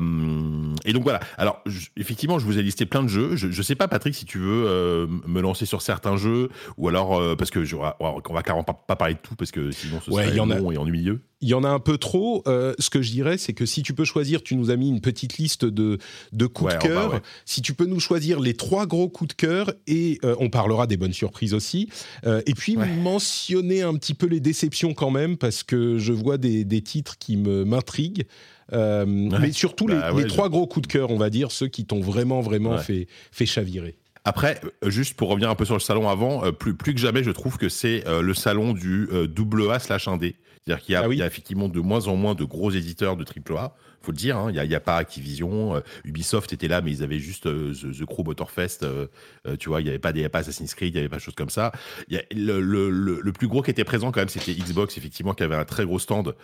et 0.86 0.94
donc 0.94 1.04
voilà. 1.04 1.20
Alors 1.38 1.62
je- 1.66 1.90
effectivement, 1.98 2.40
je 2.40 2.46
vous 2.46 2.58
ai 2.58 2.64
listé 2.64 2.86
plein 2.86 3.04
de 3.04 3.08
jeux. 3.10 3.36
Je, 3.36 3.52
je 3.52 3.62
sais 3.62 3.76
pas 3.76 3.88
Patrick 3.88 4.16
si 4.16 4.26
tu 4.26 4.40
veux 4.40 4.66
euh, 4.68 5.08
me 5.28 5.42
lancer 5.42 5.66
sur 5.66 5.82
certains 5.82 6.18
jeux 6.18 6.50
ou 6.78 6.88
alors 6.88 7.22
parce 7.38 7.52
que 7.52 7.64
je, 7.64 7.76
on 7.76 7.82
va 7.82 7.98
on 8.00 8.34
va 8.34 8.42
carrément 8.44 8.64
pas, 8.64 8.74
pas 8.74 8.96
parler 8.96 9.14
de 9.16 9.20
tout 9.20 9.36
parce 9.36 9.52
que 9.52 9.72
sinon 9.72 10.00
ce 10.02 10.10
Ouais, 10.12 10.24
serait 10.26 10.36
y 10.38 10.40
en 10.40 10.50
a- 10.50 10.58
long 10.58 10.72
et 10.72 10.78
ennuyeux. 10.78 11.22
Il 11.42 11.50
y 11.50 11.54
en 11.56 11.64
a 11.64 11.70
un 11.70 11.80
peu 11.80 11.98
trop. 11.98 12.44
Euh, 12.48 12.74
ce 12.78 12.90
que 12.90 13.02
je 13.02 13.12
dirais, 13.12 13.38
c'est 13.38 13.54
que 13.54 13.66
si 13.66 13.82
tu 13.84 13.94
peux 13.94 14.06
choisir, 14.06 14.44
tu 14.44 14.56
nous 14.56 14.70
as 14.70 14.76
mis 14.76 14.90
une 14.90 15.02
petite 15.02 15.38
liste 15.38 15.66
de, 15.66 15.98
de 16.34 16.46
coups 16.46 16.74
Ouais, 16.74 16.78
de 16.78 16.84
cœur. 16.84 17.14
ouais. 17.14 17.20
Si 17.46 17.62
tu 17.64 17.74
peux 17.74 17.86
nous 17.86 18.00
choisir 18.00 18.40
les 18.40 18.54
trois 18.54 18.86
gros 18.86 19.10
coups 19.10 19.30
de 19.30 19.34
cœur, 19.34 19.74
et 19.88 20.20
euh, 20.24 20.36
on 20.40 20.50
parlera 20.50 20.86
des 20.88 20.98
bonnes 20.98 21.14
surprises 21.14 21.54
aussi. 21.54 21.90
Euh, 22.26 22.42
et 22.46 22.54
puis 22.54 22.78
Ouais. 22.78 22.88
mentionner 22.88 23.82
un 23.82 23.96
petit 23.96 24.14
peu 24.14 24.28
les 24.28 24.40
déceptions 24.40 24.94
quand 24.94 25.10
même, 25.12 25.36
parce 25.38 25.64
que 25.64 25.98
je 25.98 26.14
vois 26.14 26.38
des, 26.38 26.64
des 26.64 26.82
titres 26.82 27.18
qui 27.18 27.38
m'intriguent. 27.38 28.26
Mais 28.72 29.52
surtout 29.52 29.88
les, 29.88 29.96
Bah 29.96 30.10
les 30.12 30.16
ouais, 30.18 30.22
je- 30.24 30.28
trois 30.28 30.50
gros 30.50 30.68
coups 30.68 30.88
de 30.88 30.92
cœur, 30.94 31.12
on 31.12 31.18
va 31.18 31.30
dire, 31.30 31.52
ceux 31.52 31.68
qui 31.68 31.86
t'ont 31.86 32.00
vraiment, 32.02 32.42
vraiment 32.42 32.78
fait, 32.78 33.08
fait 33.32 33.46
chavirer. 33.46 33.96
Après, 34.24 34.62
juste 34.86 35.16
pour 35.16 35.30
revenir 35.30 35.50
un 35.50 35.56
peu 35.56 35.66
sur 35.66 35.74
le 35.74 35.80
salon 35.80 36.08
avant, 36.08 36.52
plus, 36.54 36.76
plus 36.76 36.94
que 36.94 37.00
jamais, 37.00 37.24
je 37.24 37.32
trouve 37.32 37.58
que 37.58 37.70
c'est 37.70 38.04
le 38.08 38.34
salon 38.36 38.74
du 38.74 39.08
double 39.28 39.72
A 39.72 39.80
slash 39.80 40.08
1D. 40.08 40.36
C'est-à-dire 40.66 40.84
qu'il 40.86 40.94
y, 40.94 40.96
a- 40.96 41.02
Ah 41.04 41.08
oui. 41.08 41.18
y 41.18 41.22
a 41.24 41.26
effectivement 41.28 41.70
de 41.70 41.80
moins 41.80 42.08
en 42.08 42.16
moins 42.16 42.36
de 42.36 42.44
gros 42.44 42.70
éditeurs 42.72 43.18
de 43.18 43.24
AAA, 43.26 43.74
faut 44.04 44.12
le 44.12 44.18
dire. 44.18 44.38
hein. 44.38 44.52
Il 44.54 44.62
n'y 44.68 44.74
a, 44.74 44.78
a 44.78 44.80
pas 44.80 44.98
Activision, 44.98 45.76
euh, 45.76 45.80
Ubisoft 46.06 46.54
était 46.54 46.68
là, 46.68 46.82
mais 46.82 46.92
ils 46.92 47.04
avaient 47.04 47.20
juste 47.20 47.46
euh, 47.48 47.74
The, 47.74 47.92
The 48.00 48.06
Crew 48.06 48.24
Motorfest. 48.26 48.80
euh, 48.84 49.08
tu 49.60 49.70
vois, 49.70 49.82
il 49.82 49.86
n'y 49.86 49.90
avait, 49.90 50.00
pas 50.00 50.10
avait 50.10 50.30
Assassin's 50.36 50.74
Creed, 50.76 50.90
il 50.94 50.94
n'y 50.94 51.00
avait 51.00 51.10
pas 51.10 51.16
de 51.18 51.22
choses 51.22 51.36
comme 51.36 51.50
ça. 51.50 51.72
Il 52.08 52.16
y 52.16 52.18
a, 52.20 52.24
le, 52.34 52.62
le- 52.62 52.90
le- 52.90 53.20
le 53.22 53.32
plus 53.34 53.48
gros 53.48 53.62
qui 53.62 53.72
était 53.72 53.84
présent 53.84 54.12
quand 54.12 54.22
même, 54.22 54.30
c'était 54.30 54.54
Xbox, 54.54 54.98
effectivement, 54.98 55.34
qui 55.34 55.44
avait 55.44 55.56
un 55.56 55.66
très 55.66 55.86
gros 55.86 56.00
stand, 56.00 56.36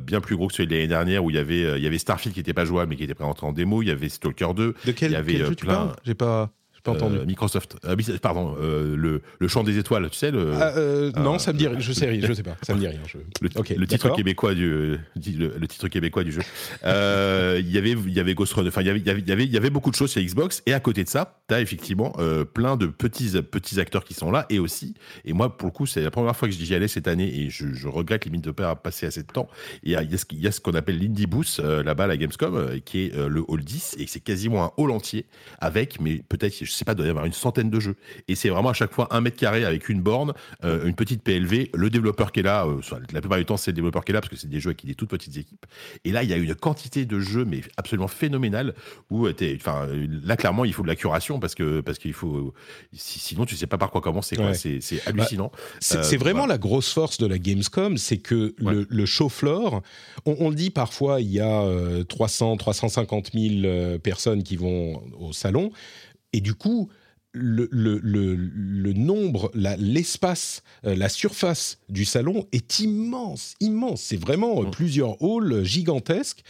bien 0.00 0.20
plus 0.20 0.36
gros 0.36 0.46
que 0.48 0.54
celui 0.54 0.68
de 0.68 0.74
l'année 0.74 0.86
dernière, 0.88 1.24
où 1.24 1.30
il 1.30 1.36
y 1.36 1.38
avait, 1.38 1.76
il 1.78 1.82
y 1.82 1.86
avait 1.86 1.98
Starfield 1.98 2.34
qui 2.34 2.40
n'était 2.40 2.54
pas 2.54 2.64
jouable, 2.64 2.90
mais 2.90 2.96
qui 2.96 3.04
était 3.04 3.14
présenté 3.14 3.44
en 3.44 3.52
démo. 3.52 3.82
Il 3.82 3.88
y 3.88 3.90
avait 3.90 4.08
Stalker 4.08 4.48
2. 4.54 4.74
De 4.84 4.92
quel, 4.92 5.10
Il 5.10 5.14
y 5.14 5.16
avait, 5.16 5.48
tu 5.54 5.64
plein- 5.64 5.74
parles? 5.74 5.96
J'ai 6.04 6.14
pas 6.14 6.50
entendu. 6.88 7.18
Euh, 7.18 7.24
Microsoft. 7.24 7.76
Euh, 7.84 7.96
pardon, 8.20 8.56
euh, 8.60 8.96
le, 8.96 9.22
le 9.38 9.48
chant 9.48 9.64
des 9.64 9.78
étoiles, 9.78 10.08
tu 10.10 10.18
sais, 10.18 10.30
le, 10.30 10.52
Ah, 10.54 11.20
non, 11.20 11.38
ça 11.38 11.52
me 11.52 11.58
dit 11.58 11.66
rien. 11.66 11.78
Je 11.78 11.92
sais, 11.92 12.20
je 12.20 12.32
sais 12.34 12.42
pas. 12.42 12.56
Ça 12.62 12.74
me 12.74 12.80
dit 12.80 12.88
rien. 12.88 13.00
Je... 13.06 13.18
le, 13.40 13.86
titre 13.86 14.14
québécois 14.14 14.54
du 14.54 14.98
le, 15.14 15.66
titre 15.68 15.88
québécois 15.88 16.24
du 16.24 16.32
jeu. 16.32 16.42
Il 16.84 17.70
y 17.70 17.78
avait 17.78 17.92
il 17.92 18.12
y 18.12 18.20
avait 18.20 18.34
Ghost 18.34 18.52
Runner. 18.54 18.68
Enfin, 18.68 18.82
il 18.82 18.86
y 18.86 18.90
avait 18.90 19.00
il 19.00 19.06
y 19.06 19.10
avait 19.32 19.44
il 19.44 19.52
y 19.52 19.56
avait, 19.56 19.70
beaucoup 19.70 19.90
de 19.90 19.96
choses 19.96 20.10
sur 20.10 20.22
Xbox. 20.22 20.62
Et 20.66 20.72
à 20.72 20.80
côté 20.80 21.04
de 21.04 21.08
ça, 21.08 21.40
t'as 21.48 21.60
effectivement 21.60 22.12
euh, 22.18 22.44
plein 22.44 22.76
de 22.76 22.86
petits 22.86 23.40
petits 23.42 23.80
acteurs 23.80 24.04
qui 24.04 24.14
sont 24.14 24.30
là. 24.30 24.46
Et 24.50 24.58
aussi, 24.58 24.94
et 25.24 25.32
moi 25.32 25.56
pour 25.56 25.66
le 25.66 25.72
coup, 25.72 25.86
c'est 25.86 26.02
la 26.02 26.10
première 26.10 26.36
fois 26.36 26.48
que 26.48 26.54
j'y 26.54 26.74
allais 26.74 26.88
cette 26.88 27.08
année 27.08 27.40
et 27.40 27.50
je, 27.50 27.72
je 27.72 27.88
regrette 27.88 28.24
limite 28.24 28.44
de 28.44 28.50
pas 28.50 28.74
passer 28.76 29.06
assez 29.06 29.22
de 29.22 29.32
temps. 29.32 29.48
Et 29.82 29.90
il 29.90 29.92
y 29.92 29.96
a, 29.96 30.02
il 30.02 30.40
y 30.40 30.46
a 30.46 30.52
ce 30.52 30.60
qu'on 30.60 30.74
appelle 30.74 30.98
l'Indie 30.98 31.26
Booth 31.26 31.60
euh, 31.60 31.82
là-bas 31.82 32.04
à 32.04 32.06
la 32.08 32.16
Gamescom, 32.16 32.80
qui 32.84 33.06
est 33.06 33.16
le 33.16 33.44
hall 33.46 33.62
10 33.62 33.96
et 33.98 34.06
c'est 34.06 34.20
quasiment 34.20 34.64
un 34.64 34.72
hall 34.76 34.90
entier 34.90 35.26
avec, 35.58 36.00
mais 36.00 36.22
peut-être 36.28 36.64
je 36.64 36.70
sais 36.76 36.84
pas, 36.84 36.92
il 36.92 36.96
doit 36.96 37.06
y 37.06 37.10
avoir 37.10 37.24
une 37.24 37.32
centaine 37.32 37.70
de 37.70 37.80
jeux. 37.80 37.96
Et 38.28 38.34
c'est 38.34 38.48
vraiment 38.48 38.70
à 38.70 38.74
chaque 38.74 38.92
fois 38.92 39.08
un 39.10 39.20
mètre 39.20 39.36
carré 39.36 39.64
avec 39.64 39.88
une 39.88 40.00
borne, 40.00 40.32
euh, 40.64 40.86
une 40.86 40.94
petite 40.94 41.22
PLV, 41.22 41.70
le 41.74 41.90
développeur 41.90 42.32
qui 42.32 42.40
est 42.40 42.42
là. 42.44 42.66
euh, 42.66 42.80
la 43.12 43.20
plupart 43.20 43.38
du 43.38 43.44
temps, 43.44 43.56
c'est 43.56 43.70
le 43.70 43.76
développeur 43.76 44.04
qui 44.04 44.12
est 44.12 44.14
là 44.14 44.20
parce 44.20 44.30
que 44.30 44.36
c'est 44.36 44.48
des 44.48 44.60
jeux 44.60 44.70
avec 44.70 44.84
des 44.84 44.94
toutes 44.94 45.08
petites 45.10 45.36
équipes. 45.36 45.66
Et 46.04 46.12
là, 46.12 46.22
il 46.22 46.30
y 46.30 46.32
a 46.32 46.36
une 46.36 46.54
quantité 46.54 47.04
de 47.04 47.20
jeux, 47.20 47.44
mais 47.44 47.60
absolument 47.76 48.08
phénoménale. 48.08 48.74
Où, 49.10 49.26
euh, 49.26 49.34
enfin, 49.56 49.88
là, 50.24 50.36
clairement, 50.36 50.64
il 50.64 50.72
faut 50.72 50.82
de 50.82 50.88
la 50.88 50.96
curation 50.96 51.40
parce 51.40 51.54
que 51.54 51.80
parce 51.80 51.98
qu'il 51.98 52.12
faut. 52.12 52.54
si- 52.92 53.18
sinon, 53.18 53.44
tu 53.46 53.56
sais 53.56 53.66
pas 53.66 53.78
par 53.78 53.90
quoi 53.90 54.00
commencer. 54.00 54.38
Ouais. 54.38 54.54
C'est 54.54 54.80
c'est 54.80 55.06
hallucinant. 55.06 55.50
C'est 55.80 55.98
Euh, 56.14 56.18
vraiment 56.18 56.40
voilà. 56.40 56.54
la 56.54 56.58
grosse 56.58 56.92
force 56.92 57.18
de 57.18 57.26
la 57.26 57.38
Gamescom, 57.38 57.96
c'est 57.98 58.18
que 58.18 58.54
le, 58.58 58.86
le 58.88 59.06
show 59.06 59.28
floor, 59.28 59.82
on, 60.24 60.36
on 60.40 60.50
le 60.50 60.54
dit 60.56 60.70
parfois, 60.70 61.20
il 61.20 61.30
y 61.30 61.40
a 61.40 61.62
euh, 61.62 62.04
300, 62.04 62.56
350 62.56 63.30
000 63.34 63.64
euh, 63.64 63.98
personnes 63.98 64.42
qui 64.42 64.56
vont 64.56 65.02
au 65.18 65.32
salon, 65.32 65.70
et 66.36 66.40
du 66.40 66.54
coup, 66.54 66.88
le, 67.38 67.68
le, 67.70 68.00
le, 68.02 68.34
le 68.34 68.92
nombre, 68.94 69.50
la- 69.54 69.76
l'espace, 69.76 70.62
euh, 70.86 70.94
la 70.96 71.10
surface 71.10 71.78
du 71.90 72.06
salon 72.06 72.46
est 72.52 72.78
immense, 72.78 73.54
immense. 73.60 74.00
C'est 74.00 74.16
vraiment 74.16 74.62
euh, 74.62 74.66
Mm. 74.66 74.70
plusieurs 74.70 75.16
halls 75.22 75.62
gigantesques. 75.62 76.40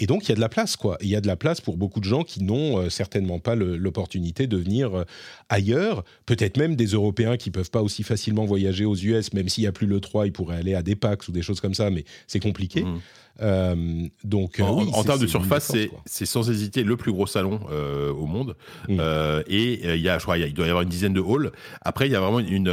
Et 0.00 0.06
donc, 0.06 0.24
il 0.24 0.30
y 0.30 0.32
a 0.32 0.34
de 0.34 0.40
la 0.40 0.48
place, 0.48 0.74
quoi. 0.74 0.98
Il 1.00 1.06
y 1.08 1.14
a 1.14 1.20
de 1.20 1.28
la 1.28 1.36
place 1.36 1.60
pour 1.60 1.76
beaucoup 1.76 2.00
de 2.00 2.04
gens 2.06 2.24
qui 2.24 2.42
n'ont 2.42 2.78
euh, 2.78 2.90
certainement 2.90 3.38
pas 3.38 3.54
l'opportunité 3.54 4.48
de 4.48 4.56
venir 4.56 4.92
euh, 4.98 5.04
ailleurs. 5.48 6.02
Peut-être 6.26 6.56
même 6.56 6.74
des 6.74 6.86
Européens 6.86 7.36
qui 7.36 7.52
peuvent 7.52 7.70
pas 7.70 7.82
aussi 7.82 8.02
facilement 8.02 8.44
voyager 8.44 8.84
aux 8.84 8.96
US, 8.96 9.32
même 9.34 9.48
s'il 9.48 9.62
n'y 9.62 9.68
a 9.68 9.72
plus 9.72 9.86
le 9.86 10.00
3, 10.00 10.26
ils 10.26 10.32
pourraient 10.32 10.56
aller 10.56 10.74
à 10.74 10.82
des 10.82 10.96
PAX 10.96 11.28
ou 11.28 11.32
des 11.32 11.42
choses 11.42 11.60
comme 11.60 11.74
ça, 11.74 11.88
mais 11.90 12.04
c'est 12.26 12.40
compliqué. 12.40 12.82
Mhm. 12.82 13.00
Euh, 13.40 14.06
donc, 14.24 14.60
euh, 14.60 14.64
En, 14.64 14.82
oui, 14.82 14.90
en 14.92 15.00
c'est- 15.00 15.06
termes 15.06 15.20
de 15.20 15.26
surface, 15.26 15.72
c'est- 16.06 16.26
sans 16.26 16.50
hésiter 16.50 16.82
le 16.84 16.96
plus 16.96 17.12
gros 17.12 17.26
salon 17.26 17.60
euh, 17.70 18.12
au 18.12 18.26
monde. 18.26 18.56
Mm. 18.88 18.96
Euh, 19.00 19.42
et 19.46 19.94
il 19.96 20.00
y 20.02 20.08
a, 20.08 20.18
je 20.18 20.22
crois, 20.24 20.38
il 20.38 20.52
doit 20.54 20.66
y 20.66 20.68
avoir 20.68 20.82
une 20.82 20.88
dizaine 20.88 21.14
de 21.14 21.20
halls. 21.20 21.50
Après, 21.80 22.06
il 22.08 22.12
y 22.12 22.16
a 22.16 22.20
vraiment 22.20 22.40
une, 22.40 22.66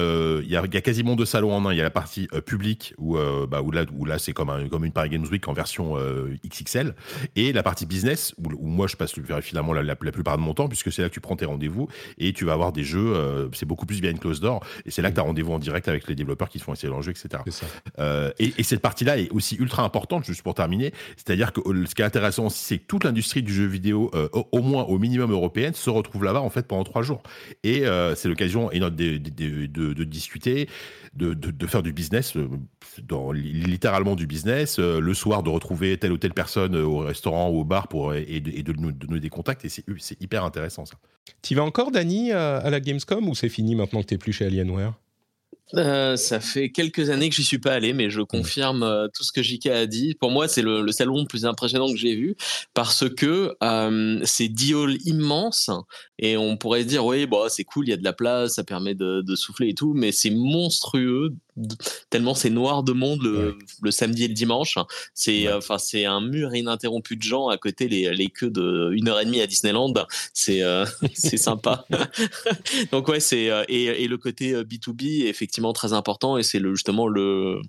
il 0.43 0.50
y, 0.50 0.56
a, 0.56 0.63
il 0.65 0.74
y 0.74 0.78
a 0.78 0.82
quasiment 0.82 1.15
deux 1.15 1.26
salons 1.26 1.54
en 1.54 1.65
un. 1.65 1.74
Il 1.74 1.78
y 1.78 1.82
a 1.82 1.84
la 1.84 1.89
partie 1.89 2.28
publique 2.45 2.93
où, 2.98 3.17
bah, 3.50 3.62
où 3.62 3.72
là, 3.72 3.86
où 3.98 4.06
là, 4.06 4.19
c'est 4.19 4.34
comme, 4.34 4.50
un, 4.50 4.67
comme 4.67 4.86
une 4.86 4.91
Paris 4.91 5.10
Games 5.10 5.26
Week 5.32 5.48
en 5.48 5.54
version 5.54 5.95
XXL, 6.45 6.93
et 7.36 7.54
la 7.54 7.63
partie 7.63 7.86
business 7.86 8.34
où, 8.38 8.50
où 8.58 8.67
moi 8.67 8.88
je 8.88 8.95
passe 8.95 9.15
le- 9.17 9.41
finalement 9.41 9.74
la, 9.74 9.82
la, 9.84 9.95
la 10.00 10.12
plupart 10.12 10.38
de 10.38 10.41
mon 10.43 10.54
temps 10.54 10.67
puisque 10.67 10.91
c'est 10.91 11.02
là 11.02 11.10
que 11.10 11.13
tu 11.13 11.22
prends 11.22 11.36
tes 11.36 11.45
rendez-vous 11.45 11.88
et 12.17 12.34
tu 12.34 12.45
vas 12.45 12.54
avoir 12.54 12.72
des 12.72 12.84
jeux. 12.84 13.50
c'est 13.54 13.65
beaucoup 13.65 13.86
plus 13.86 14.02
bien 14.02 14.12
une 14.12 14.19
close 14.19 14.39
door 14.39 14.63
et 14.86 14.91
c'est 14.91 15.02
là 15.02 15.10
que 15.10 15.15
tu 15.15 15.19
as 15.22 15.24
rendez-vous 15.24 15.54
en 15.54 15.60
direct 15.60 15.88
avec 15.88 16.08
les 16.08 16.15
développeurs 16.15 16.50
qui 16.50 16.60
te 16.60 16.63
font 16.63 16.74
essayer 16.74 16.89
leur 16.89 17.02
jeu, 17.02 17.12
etc. 17.12 17.43
Ça. 17.48 17.65
Et, 18.39 18.54
et 18.58 18.63
cette 18.63 18.82
partie-là 18.82 19.17
est 19.19 19.30
aussi 19.32 19.56
ultra 19.56 19.84
importante, 19.84 20.26
juste 20.26 20.41
pour 20.43 20.48
terminer. 20.53 20.93
C'est-à-dire 21.17 21.53
que 21.53 21.62
euh, 21.62 21.85
ce 21.85 21.95
qui 21.95 22.01
est 22.01 22.05
intéressant 22.05 22.47
aussi, 22.47 22.63
c'est 22.63 22.77
que 22.77 22.85
toute 22.85 23.03
l'industrie 23.03 23.43
du 23.43 23.53
jeu 23.53 23.65
vidéo, 23.65 24.12
euh, 24.13 24.27
au, 24.51 24.62
moins 24.62 24.83
au 24.83 24.97
minimum 24.97 25.31
européenne, 25.31 25.73
se 25.73 25.89
retrouve 25.89 26.23
là-bas 26.23 26.41
en 26.41 26.49
fait 26.49 26.67
pendant 26.67 26.83
trois 26.83 27.01
jours. 27.01 27.21
Et 27.63 27.85
euh, 27.85 28.15
c'est 28.15 28.27
l'occasion 28.27 28.69
notre 28.73 28.95
de, 28.95 29.17
de, 29.17 30.03
discuter, 30.03 30.69
de, 31.13 31.67
faire 31.67 31.83
du 31.83 31.91
business, 31.91 32.33
dans, 33.03 33.31
littéralement 33.31 34.15
du 34.15 34.25
business. 34.25 34.79
le 34.79 35.13
soir, 35.13 35.43
de 35.43 35.49
retrouver 35.49 35.97
telle 35.97 36.12
ou 36.12 36.17
telle 36.17 36.33
personne 36.33 36.75
au 36.75 36.99
restaurant 36.99 37.49
ou 37.49 37.59
au 37.59 37.63
bar 37.65 37.88
pour 37.88 38.13
et 38.13 38.39
de, 38.39 38.51
et 38.51 38.63
de 38.63 38.73
nous 38.73 38.91
donner 38.91 39.19
des 39.19 39.29
contacts. 39.29 39.65
Et 39.65 39.69
c'est 39.69 40.21
hyper 40.21 40.43
intéressant 40.43 40.85
ça. 40.85 40.95
Tu 41.41 41.55
vas 41.55 41.63
encore, 41.63 41.91
Dany, 41.91 42.31
à, 42.31 42.69
la 42.69 42.79
Gamescom 42.79 43.27
ou 43.27 43.35
c'est 43.35 43.49
fini 43.49 43.75
maintenant 43.75 44.01
que 44.01 44.07
tu 44.07 44.17
plus 44.17 44.33
chez 44.33 44.45
Alienware? 44.45 44.93
Euh, 45.75 46.15
ça 46.15 46.39
fait 46.39 46.71
quelques 46.71 47.12
années 47.12 47.29
que 47.29 47.36
j'y 47.36 47.43
suis 47.43 47.60
pas 47.60 47.73
allé, 47.73 47.93
mais 47.93 48.10
je 48.10 48.21
confirme 48.21 48.82
euh, 48.82 49.08
tout 49.13 49.23
ce 49.23 49.32
que 49.32 49.43
JK 49.43 49.67
a 49.67 49.86
dit. 49.86 50.15
Pour 50.15 50.32
moi, 50.32 50.47
c'est 50.47 50.63
le, 50.63 50.82
le 50.82 50.91
salon 50.91 51.19
le 51.19 51.25
plus 51.25 51.45
impressionnant 51.45 51.91
que 51.91 51.97
j'ai 51.97 52.15
vu 52.15 52.36
parce 52.73 53.08
que 53.08 53.55
euh, 53.62 54.19
c'est 54.23 54.47
10 54.47 54.73
halls 54.73 54.97
et 56.17 56.38
on 56.38 56.58
pourrait 56.58 56.86
dire 56.86 57.05
oui, 57.05 57.27
bon, 57.27 57.47
c'est 57.49 57.63
cool, 57.63 57.88
il 57.88 57.91
y 57.91 57.93
a 57.93 57.97
de 57.97 58.03
la 58.03 58.13
place, 58.13 58.55
ça 58.55 58.63
permet 58.63 58.95
de, 58.95 59.21
de 59.21 59.36
souffler 59.36 59.69
et 59.69 59.73
tout, 59.75 59.93
mais 59.93 60.12
c'est 60.12 60.32
monstrueux 60.32 61.36
tellement 62.10 62.34
c'est 62.34 62.50
noir 62.50 62.84
de 62.84 62.91
monde 62.93 63.22
le, 63.24 63.58
le 63.82 63.91
samedi 63.91 64.24
et 64.26 64.28
le 64.28 64.34
dimanche. 64.34 64.78
C'est 65.13 65.30
Ouais. 65.39 65.48
euh, 65.48 65.58
enfin 65.58 65.78
c'est 65.78 66.06
un 66.06 66.22
mur 66.22 66.56
ininterrompu 66.56 67.15
de 67.15 67.22
gens 67.24 67.48
à 67.50 67.58
côté 67.58 67.88
les, 67.88 68.12
les 68.13 68.28
queues 68.30 68.50
de 68.50 68.91
une 68.93 69.08
heure 69.10 69.19
et 69.19 69.26
demie 69.26 69.41
à 69.41 69.48
Disneyland. 69.48 69.93
C'est 70.34 70.62
euh, 70.63 70.86
c'est 71.13 71.38
sympa. 71.38 71.86
Donc 72.91 73.08
ouais, 73.08 73.19
c'est 73.19 73.50
euh, 73.50 73.63
et, 73.67 73.86
et 74.04 74.08
le 74.08 74.17
côté 74.17 74.54
euh, 74.54 74.63
B2B 74.63 75.26
est 75.26 75.30
effectivement 75.30 75.74
très 75.74 75.93
important 75.93 76.38
et 76.38 76.43
c'est 76.43 76.60
le 76.60 76.74
justement 76.76 77.08
le 77.08 77.60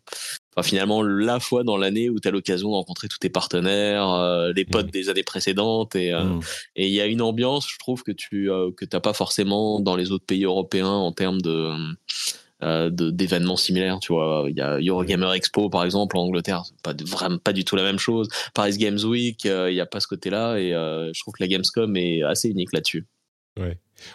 enfin 0.57 0.67
finalement 0.69 1.03
la 1.03 1.39
fois 1.41 1.63
dans 1.65 1.77
l'année 1.77 2.11
où 2.11 2.19
tu 2.19 2.27
as 2.27 2.31
l'occasion 2.31 2.71
de 2.71 2.75
rencontrer 2.75 3.09
tous 3.09 3.19
tes 3.19 3.31
partenaires, 3.31 4.09
euh, 4.11 4.53
les 4.55 4.65
potes 4.65 4.87
Mhm. 4.87 4.91
des 4.93 5.09
années 5.09 5.23
précédentes 5.23 5.95
et 5.97 6.13
euh, 6.13 6.25
Mm. 6.25 6.41
et 6.77 6.87
il 6.89 6.93
y 6.93 7.01
a 7.01 7.07
une 7.07 7.23
ambiance, 7.23 7.69
je 7.71 7.79
trouve 7.79 8.03
que 8.03 8.13
tu 8.13 8.51
euh, 8.51 8.71
que 8.77 8.85
t'as 8.85 9.01
pas 9.01 9.13
forcément 9.13 9.81
dans 9.81 9.97
les 9.97 10.11
autres 10.13 10.25
pays 10.27 10.45
européens 10.45 10.89
en 10.89 11.13
termes 11.13 11.41
de 11.41 11.73
euh, 12.63 12.91
d'événements 12.91 13.57
similaires, 13.57 13.99
tu 14.01 14.13
vois, 14.13 14.45
il 14.49 14.57
y 14.57 14.61
a 14.61 14.79
Eurogamer 14.79 15.33
Expo 15.35 15.71
par 15.71 15.85
exemple 15.85 16.17
en 16.19 16.23
Angleterre, 16.23 16.65
pas 16.83 16.93
vraiment 17.07 17.39
pas 17.39 17.53
du 17.53 17.65
tout 17.65 17.77
la 17.77 17.83
même 17.83 17.99
chose. 17.99 18.29
Paris 18.55 18.77
Games 18.77 18.99
Week, 19.03 19.47
euh, 19.47 19.71
il 19.71 19.77
y 19.77 19.81
a 19.81 19.87
pas 19.87 20.01
ce 20.01 20.07
côté-là 20.07 20.59
et 20.59 20.75
euh, 20.75 21.11
je 21.15 21.21
trouve 21.21 21.35
que 21.35 21.43
la 21.43 21.49
Gamescom 21.49 21.97
est 21.97 22.23
assez 22.23 22.49
unique 22.49 22.73
là-dessus. 22.73 23.07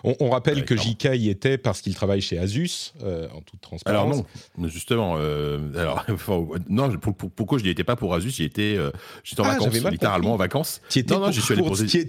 On, 0.03 0.15
on 0.19 0.29
rappelle 0.29 0.57
Ouais, 0.57 0.63
que. 0.63 0.75
JK 0.75 1.09
y 1.15 1.29
était 1.29 1.57
parce 1.57 1.81
qu'il 1.81 1.93
travaille 1.95 2.21
chez 2.21 2.37
Asus, 2.37 2.93
euh, 3.03 3.27
en 3.33 3.41
toute 3.41 3.59
Alors 3.85 4.03
transparence. 4.05 4.23
non, 4.57 4.67
justement. 4.67 5.15
euh, 5.19 5.59
alors 5.77 6.03
enfin, 6.09 6.45
non, 6.69 6.89
pour, 6.97 7.15
pour- 7.15 7.31
pourquoi 7.31 7.57
je 7.59 7.63
n'y 7.63 7.69
étais 7.69 7.83
pas 7.83 7.95
pour 7.95 8.13
Asus 8.13 8.29
J'y 8.31 8.43
étais, 8.43 8.75
euh, 8.77 8.91
j'étais 9.23 9.41
en 9.41 9.45
Ah, 9.45 9.51
vacances, 9.57 9.73
littéralement 9.91 10.33
en 10.33 10.37
vacances. 10.37 10.81
T'y 10.89 10.99
étais 10.99 11.13
Non, 11.13 11.19
non, 11.21 11.31
j'y 11.31 11.41
suis 11.41 11.53
allé 11.53 11.61
pour- 11.61 11.69
pour- 11.71 11.77
t'y- 11.77 11.87
suis- 11.89 12.05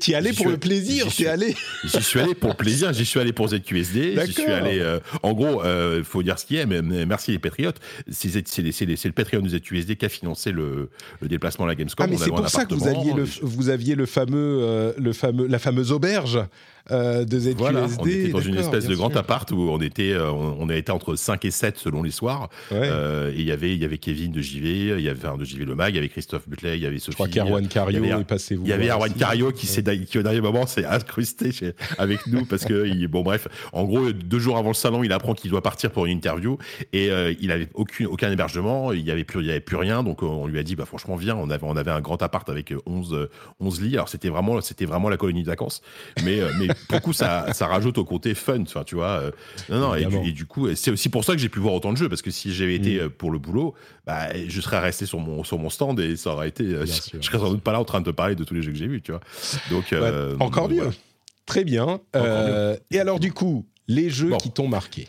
le 0.51 0.57
plaisir, 0.59 1.05
j'y 1.07 1.11
suis- 1.11 1.25
t'y 1.25 1.29
allé. 1.29 1.55
J'y 1.85 2.03
suis 2.03 2.21
allé 2.21 2.35
pour 2.35 2.51
le 2.51 2.57
plaisir, 2.57 2.93
j'y 2.93 3.07
suis 3.07 3.21
allé 3.21 3.33
pour 3.33 3.49
ZQSD, 3.49 4.17
j'y 4.27 4.33
suis 4.33 4.43
allé. 4.45 4.79
euh, 4.81 4.99
en 5.23 5.33
gros, 5.33 5.63
il 5.65 6.05
faut 6.05 6.23
dire 6.23 6.39
ce 6.39 6.45
qui 6.47 6.57
est, 6.57 6.67
mais, 6.67 6.83
mais 6.83 7.07
merci 7.07 7.31
les 7.33 7.39
Patriotes. 7.39 7.77
C'est 8.11 8.35
le 8.35 9.13
Patreon 9.13 9.41
de 9.43 9.49
ZQSD 9.49 9.97
qui 9.97 10.05
a 10.05 10.09
financé 10.09 10.53
le, 10.53 10.91
le 11.21 11.29
déplacement 11.29 11.65
à 11.65 11.69
la 11.69 11.75
Gamescom. 11.75 12.07
Ah, 12.07 12.11
mais 12.11 12.17
c'est 12.17 12.31
pour 12.31 12.49
ça 12.49 12.65
que 12.65 12.75
vous 12.75 12.87
aviez, 12.89 13.13
le, 13.13 13.25
je- 13.25 13.41
vous 13.43 13.69
aviez 13.69 13.95
le 13.95 14.07
fameux, 14.07 14.95
le 14.99 15.13
fameux, 15.13 15.47
la 15.47 15.59
fameuse 15.59 15.93
auberge 15.93 16.39
euh, 16.91 17.25
de 17.25 17.39
ZQSD. 17.39 17.55
Voilà, 17.59 17.87
on 17.99 18.07
était 18.07 18.29
dans 18.29 18.41
une 18.41 18.57
espèce 18.57 18.87
de 18.87 18.95
grand 18.95 19.15
appart 19.17 19.51
où 19.51 19.69
on 19.71 19.81
était, 19.81 20.13
euh, 20.13 20.31
on, 20.31 20.57
on 20.61 20.69
a 20.69 20.77
été 20.77 20.93
entre 20.93 21.17
5 21.17 21.45
et 21.45 21.51
7 21.51 21.77
selon 21.79 22.03
les 22.03 22.11
soirs. 22.11 22.49
Ouais. 22.71 22.79
Euh, 22.83 23.31
et 23.33 23.37
il 23.41 23.45
y 23.47 23.53
avait, 23.53 23.73
il 23.75 23.81
y 23.81 23.85
avait 23.85 23.99
Kevin 23.99 24.33
de 24.33 24.41
JV, 24.41 24.95
il 24.99 25.01
y 25.01 25.09
avait 25.09 25.27
un 25.27 25.37
de 25.37 25.45
JV 25.45 25.65
Le 25.65 25.75
Mag, 25.75 25.93
il 25.93 25.97
y 25.97 25.99
avait 25.99 26.09
Christophe 26.09 26.49
Butlet, 26.49 26.77
il 26.77 26.83
y 26.83 26.87
avait 26.87 26.99
Sophie. 26.99 27.13
Je 27.13 27.15
crois 27.17 27.29
qu'Erwan 27.29 27.67
Cario 27.69 27.99
il 28.03 28.09
y 28.09 28.13
avait- 28.13 28.21
est 28.23 28.25
passé 28.25 28.55
vous. 28.57 28.65
Il 28.65 28.69
y 28.69 28.73
avait 28.73 28.85
voir 28.85 28.97
Arwan 28.97 29.11
aussi. 29.11 29.19
Cario 29.21 29.53
qui, 29.53 30.19
au 30.19 30.23
dernier 30.23 30.41
moment 30.41 30.67
s'est 30.67 30.85
incrusté 30.85 31.53
chez- 31.53 31.73
avec 31.99 32.27
nous 32.27 32.45
parce 32.45 32.65
que 32.65 32.87
il- 32.87 33.07
bon 33.09 33.23
bref 33.23 33.49
en 33.73 33.85
gros 33.85 34.13
deux 34.13 34.39
jours 34.39 34.57
avant 34.57 34.69
le 34.69 34.75
salon 34.75 35.03
il 35.05 35.13
apprend 35.13 35.35
qu'il 35.35 35.51
doit 35.51 35.63
partir 35.63 35.91
pour 35.91 36.07
une 36.07 36.13
interview 36.13 36.59
et 36.93 37.11
euh, 37.11 37.35
il 37.41 37.51
avait 37.51 37.69
aucun 37.75 38.07
aucun 38.07 38.31
hébergement 38.33 38.93
il 38.93 39.05
y 39.05 39.11
avait 39.11 39.25
plus 39.25 39.41
il 39.41 39.47
y 39.47 39.51
avait 39.51 39.61
plus 39.61 39.77
rien 39.77 40.03
donc 40.03 40.23
on 40.23 40.47
lui 40.47 40.59
a 40.59 40.63
dit 40.63 40.77
bah 40.77 40.87
franchement 40.87 41.17
viens 41.17 41.37
on 41.37 41.51
avait 41.51 41.65
on 41.65 41.77
avait 41.77 41.91
un 41.91 42.01
grand 42.01 42.21
appart 42.23 42.49
avec 42.49 42.73
euh, 42.73 42.79
11 42.87 43.13
euh, 43.15 43.31
11 43.61 43.81
lits 43.83 43.95
alors 43.95 44.09
c'était 44.09 44.29
vraiment 44.29 44.61
c'était 44.61 44.87
vraiment 44.87 45.09
la 45.09 45.17
colonie 45.17 45.43
de 45.43 45.49
vacances 45.49 45.83
mais 46.25 46.41
mais 46.59 46.69
pour 46.89 47.01
coup 47.01 47.13
ça 47.13 47.53
ça 47.53 47.67
rajoute 47.67 47.99
au 47.99 48.05
côté 48.05 48.35
fun 48.35 48.65
tu 48.85 48.95
vois 48.95 49.21
euh, 49.21 49.31
non 49.69 49.81
non 49.81 49.95
et 49.95 50.05
du, 50.07 50.17
et 50.29 50.33
du 50.33 50.47
coup 50.47 50.75
c'est 50.75 50.91
aussi 50.91 51.09
pour 51.09 51.25
ça 51.25 51.33
que 51.33 51.39
j'ai 51.39 51.49
pu 51.49 51.59
voir 51.61 51.75
autant 51.75 51.93
de 51.93 51.97
jeux 51.99 52.09
parce 52.09 52.23
que 52.23 52.31
si 52.31 52.53
j'avais 52.55 52.75
été 52.75 52.97
Mm. 52.97 53.01
euh, 53.01 53.09
pour 53.09 53.31
le 53.31 53.39
boulot 53.39 53.75
bah 54.07 54.29
je 54.49 54.61
serais 54.61 54.79
resté 54.79 55.07
sur 55.07 55.19
mon 55.19 55.45
sur 55.45 55.59
mon 55.59 55.71
stand 55.71 55.99
et 56.01 56.17
ça 56.17 56.31
aurait 56.33 56.49
été 56.49 56.65
euh, 56.65 56.85
Bien 56.85 56.95
je, 56.95 57.01
sûr. 57.03 57.19
je 57.21 57.27
serais 57.27 57.39
sans 57.39 57.51
doute 57.51 57.63
pas 57.63 57.73
là 57.73 57.81
en 57.81 57.85
train 57.85 58.01
de 58.01 58.07
te 58.07 58.15
parler 58.15 58.35
de 58.35 58.45
tous 58.45 58.55
les 58.55 58.63
jeux 58.63 58.73
que 58.73 58.79
j'ai 58.79 58.87
vus 58.89 59.03
tu 59.03 59.13
vois 59.13 59.21
donc 59.71 59.85
Ouais, 59.93 59.99
euh, 60.01 60.37
encore 60.41 60.69
mieux. 60.69 60.91
Très 61.47 61.63
bien. 61.63 62.01
Euh, 62.17 62.77
et 62.91 62.99
alors, 62.99 63.21
du 63.21 63.33
coup, 63.33 63.67
les 63.87 64.11
jeux 64.11 64.31
Bon. 64.31 64.37
qui 64.37 64.51
t'ont 64.51 64.67
marqué. 64.67 65.07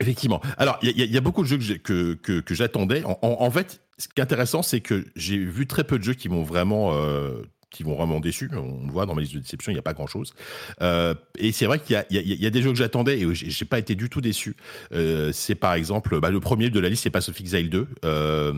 Effectivement. 0.00 0.42
Alors, 0.58 0.76
il 0.82 0.88
y, 0.90 1.02
a- 1.02 1.04
il 1.04 1.12
y 1.12 1.16
a 1.16 1.20
beaucoup 1.20 1.42
de 1.42 1.46
jeux 1.48 1.56
que 1.58 1.74
que, 1.78 2.14
que, 2.14 2.40
que 2.40 2.54
j'attendais. 2.54 3.02
En, 3.04 3.16
en- 3.22 3.36
en 3.40 3.50
fait, 3.52 3.80
ce 3.96 4.08
qui 4.08 4.14
est 4.18 4.22
intéressant, 4.22 4.62
c'est 4.62 4.80
que 4.80 5.06
j'ai 5.14 5.38
vu 5.38 5.66
très 5.68 5.84
peu 5.84 5.98
de 5.98 6.04
jeux 6.04 6.14
qui 6.14 6.28
m'ont 6.28 6.42
vraiment, 6.42 6.90
euh, 6.94 7.42
qui 7.76 7.84
m'ont 7.84 7.96
vraiment 7.96 8.20
déçu. 8.20 8.50
On 8.52 8.86
le 8.86 8.92
voit 8.92 9.06
dans 9.06 9.14
ma 9.14 9.20
liste 9.20 9.34
de 9.34 9.40
déception, 9.40 9.70
il 9.70 9.74
n'y 9.74 9.78
a 9.78 9.82
pas 9.82 9.92
grand-chose. 9.92 10.34
Euh, 10.82 11.14
et 11.38 11.52
c'est 11.52 11.66
vrai 11.66 11.78
qu'il 11.78 11.94
y 12.10 12.46
a, 12.46 12.50
des 12.50 12.62
jeux 12.62 12.70
que 12.70 12.78
j'attendais 12.78 13.20
et 13.20 13.34
j'ai 13.34 13.64
pas 13.64 13.78
été 13.78 13.94
du 13.94 14.08
tout 14.08 14.20
déçu. 14.20 14.56
Euh, 14.92 15.30
c'est 15.32 15.54
par 15.54 15.74
exemple, 15.74 16.18
bah, 16.20 16.30
le 16.30 16.40
premier 16.40 16.70
de 16.70 16.80
la 16.80 16.88
liste, 16.88 17.02
c'est 17.02 17.16
of 17.16 17.40
Exile 17.40 17.70
2. 17.70 17.88
Euh, 18.04 18.52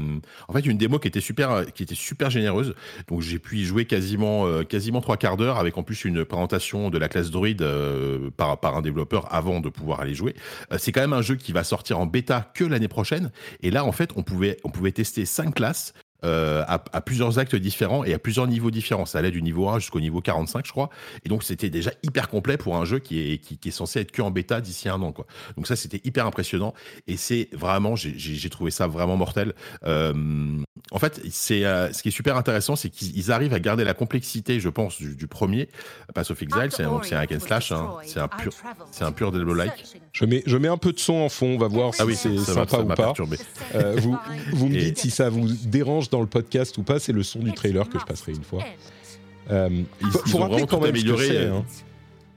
en 0.48 0.52
fait, 0.52 0.66
une 0.66 0.78
démo 0.78 0.98
qui 0.98 1.08
était 1.08 1.20
super, 1.20 1.64
qui 1.72 1.82
était 1.82 1.94
super 1.94 2.30
généreuse. 2.30 2.74
Donc, 3.08 3.22
j'ai 3.22 3.38
pu 3.38 3.58
y 3.58 3.64
jouer 3.64 3.84
quasiment, 3.84 4.62
quasiment 4.64 5.00
trois 5.00 5.16
quarts 5.16 5.36
d'heure 5.36 5.58
avec 5.58 5.76
en 5.78 5.82
plus 5.82 6.04
une 6.04 6.24
présentation 6.24 6.90
de 6.90 6.98
la 6.98 7.08
classe 7.08 7.30
droid 7.30 7.48
euh, 7.60 8.30
par, 8.36 8.58
par 8.58 8.76
un 8.76 8.82
développeur 8.82 9.32
avant 9.34 9.60
de 9.60 9.68
pouvoir 9.68 10.00
aller 10.00 10.14
jouer. 10.14 10.34
C'est 10.78 10.92
quand 10.92 11.00
même 11.00 11.12
un 11.12 11.22
jeu 11.22 11.36
qui 11.36 11.52
va 11.52 11.64
sortir 11.64 11.98
en 11.98 12.06
bêta 12.06 12.50
que 12.54 12.64
l'année 12.64 12.88
prochaine. 12.88 13.30
Et 13.62 13.70
là, 13.70 13.84
en 13.84 13.92
fait, 13.92 14.10
on 14.16 14.22
pouvait, 14.22 14.58
on 14.64 14.70
pouvait 14.70 14.92
tester 14.92 15.24
cinq 15.24 15.56
classes. 15.56 15.94
Euh, 16.24 16.62
à, 16.66 16.82
à 16.92 17.00
plusieurs 17.00 17.38
actes 17.38 17.54
différents 17.56 18.04
et 18.04 18.12
à 18.14 18.18
plusieurs 18.18 18.46
niveaux 18.46 18.70
différents. 18.70 19.06
Ça 19.06 19.18
allait 19.18 19.30
du 19.30 19.42
niveau 19.42 19.68
1 19.68 19.78
jusqu'au 19.78 20.00
niveau 20.00 20.20
45, 20.20 20.66
je 20.66 20.72
crois. 20.72 20.90
Et 21.24 21.28
donc, 21.28 21.44
c'était 21.44 21.70
déjà 21.70 21.90
hyper 22.02 22.28
complet 22.28 22.56
pour 22.56 22.76
un 22.76 22.84
jeu 22.84 22.98
qui 22.98 23.20
est, 23.32 23.38
qui, 23.38 23.56
qui 23.58 23.68
est 23.68 23.72
censé 23.72 24.00
être 24.00 24.10
que 24.12 24.22
en 24.22 24.30
bêta 24.30 24.60
d'ici 24.60 24.88
un 24.88 25.00
an, 25.02 25.12
quoi. 25.12 25.26
Donc 25.56 25.66
ça, 25.66 25.76
c'était 25.76 26.00
hyper 26.04 26.26
impressionnant. 26.26 26.74
Et 27.06 27.16
c'est 27.16 27.48
vraiment, 27.52 27.94
j'ai- 27.96 28.48
trouvé 28.48 28.70
ça 28.70 28.86
vraiment 28.86 29.16
mortel. 29.16 29.54
Euh, 29.84 30.56
en 30.90 30.98
fait, 30.98 31.20
c'est 31.30 31.64
euh, 31.64 31.92
ce 31.92 32.02
qui 32.02 32.08
est 32.08 32.12
super 32.12 32.36
intéressant, 32.36 32.76
c'est 32.76 32.88
qu'ils 32.88 33.16
ils 33.16 33.30
arrivent 33.30 33.52
à 33.54 33.60
garder 33.60 33.84
la 33.84 33.94
complexité, 33.94 34.58
je 34.60 34.68
pense, 34.68 34.96
du, 34.96 35.14
du 35.16 35.26
premier. 35.26 35.68
Pass 36.14 36.30
of 36.30 36.42
Exile, 36.42 36.68
c'est 36.70 36.84
un, 36.84 37.00
c'est 37.02 37.14
un 37.14 37.20
hack 37.20 37.32
and 37.32 37.40
slash, 37.40 37.72
hein. 37.72 37.90
c'est 38.04 38.20
un 38.20 38.28
pur, 38.28 38.52
c'est 38.90 39.04
un 39.04 39.12
pur 39.12 39.30
Diablo-like. 39.32 39.84
Je 40.12 40.24
mets, 40.24 40.42
je 40.46 40.56
mets 40.56 40.68
un 40.68 40.78
peu 40.78 40.92
de 40.92 40.98
son 40.98 41.14
en 41.14 41.28
fond, 41.28 41.48
on 41.54 41.58
va 41.58 41.68
voir 41.68 41.92
Ah 41.98 42.06
oui, 42.06 42.16
si 42.16 42.22
c'est 42.38 42.38
ça 42.38 42.54
m'a- 42.54 42.60
sympa 42.66 42.70
ça 42.78 42.82
ou 42.82 42.86
m'a 42.86 42.94
pas. 42.96 43.04
perturbé. 43.04 43.36
Euh, 43.74 43.96
vous, 43.98 44.16
vous 44.52 44.68
me 44.68 44.78
dites 44.78 44.98
si 44.98 45.10
ça 45.10 45.28
vous 45.28 45.46
dérange 45.64 46.07
dans 46.10 46.20
le 46.20 46.26
podcast 46.26 46.76
ou 46.78 46.82
pas, 46.82 46.98
c'est 46.98 47.12
le 47.12 47.22
son 47.22 47.40
du 47.40 47.52
trailer 47.52 47.88
que 47.88 47.98
je 47.98 48.04
passerai 48.04 48.32
une 48.32 48.44
fois. 48.44 48.62
Euh, 49.50 49.68
Ils- 50.00 50.06
faut, 50.10 50.20
ils 50.26 50.30
faut 50.30 50.38
ont 50.38 50.40
rappeler 50.42 50.56
vraiment 50.56 50.66
quand 50.66 50.76
tout 50.78 50.84
même 50.84 50.96
ce 50.96 51.02
que 51.04 51.08
amélioré, 51.12 51.26
c'est. 51.28 51.46
hein. 51.46 51.64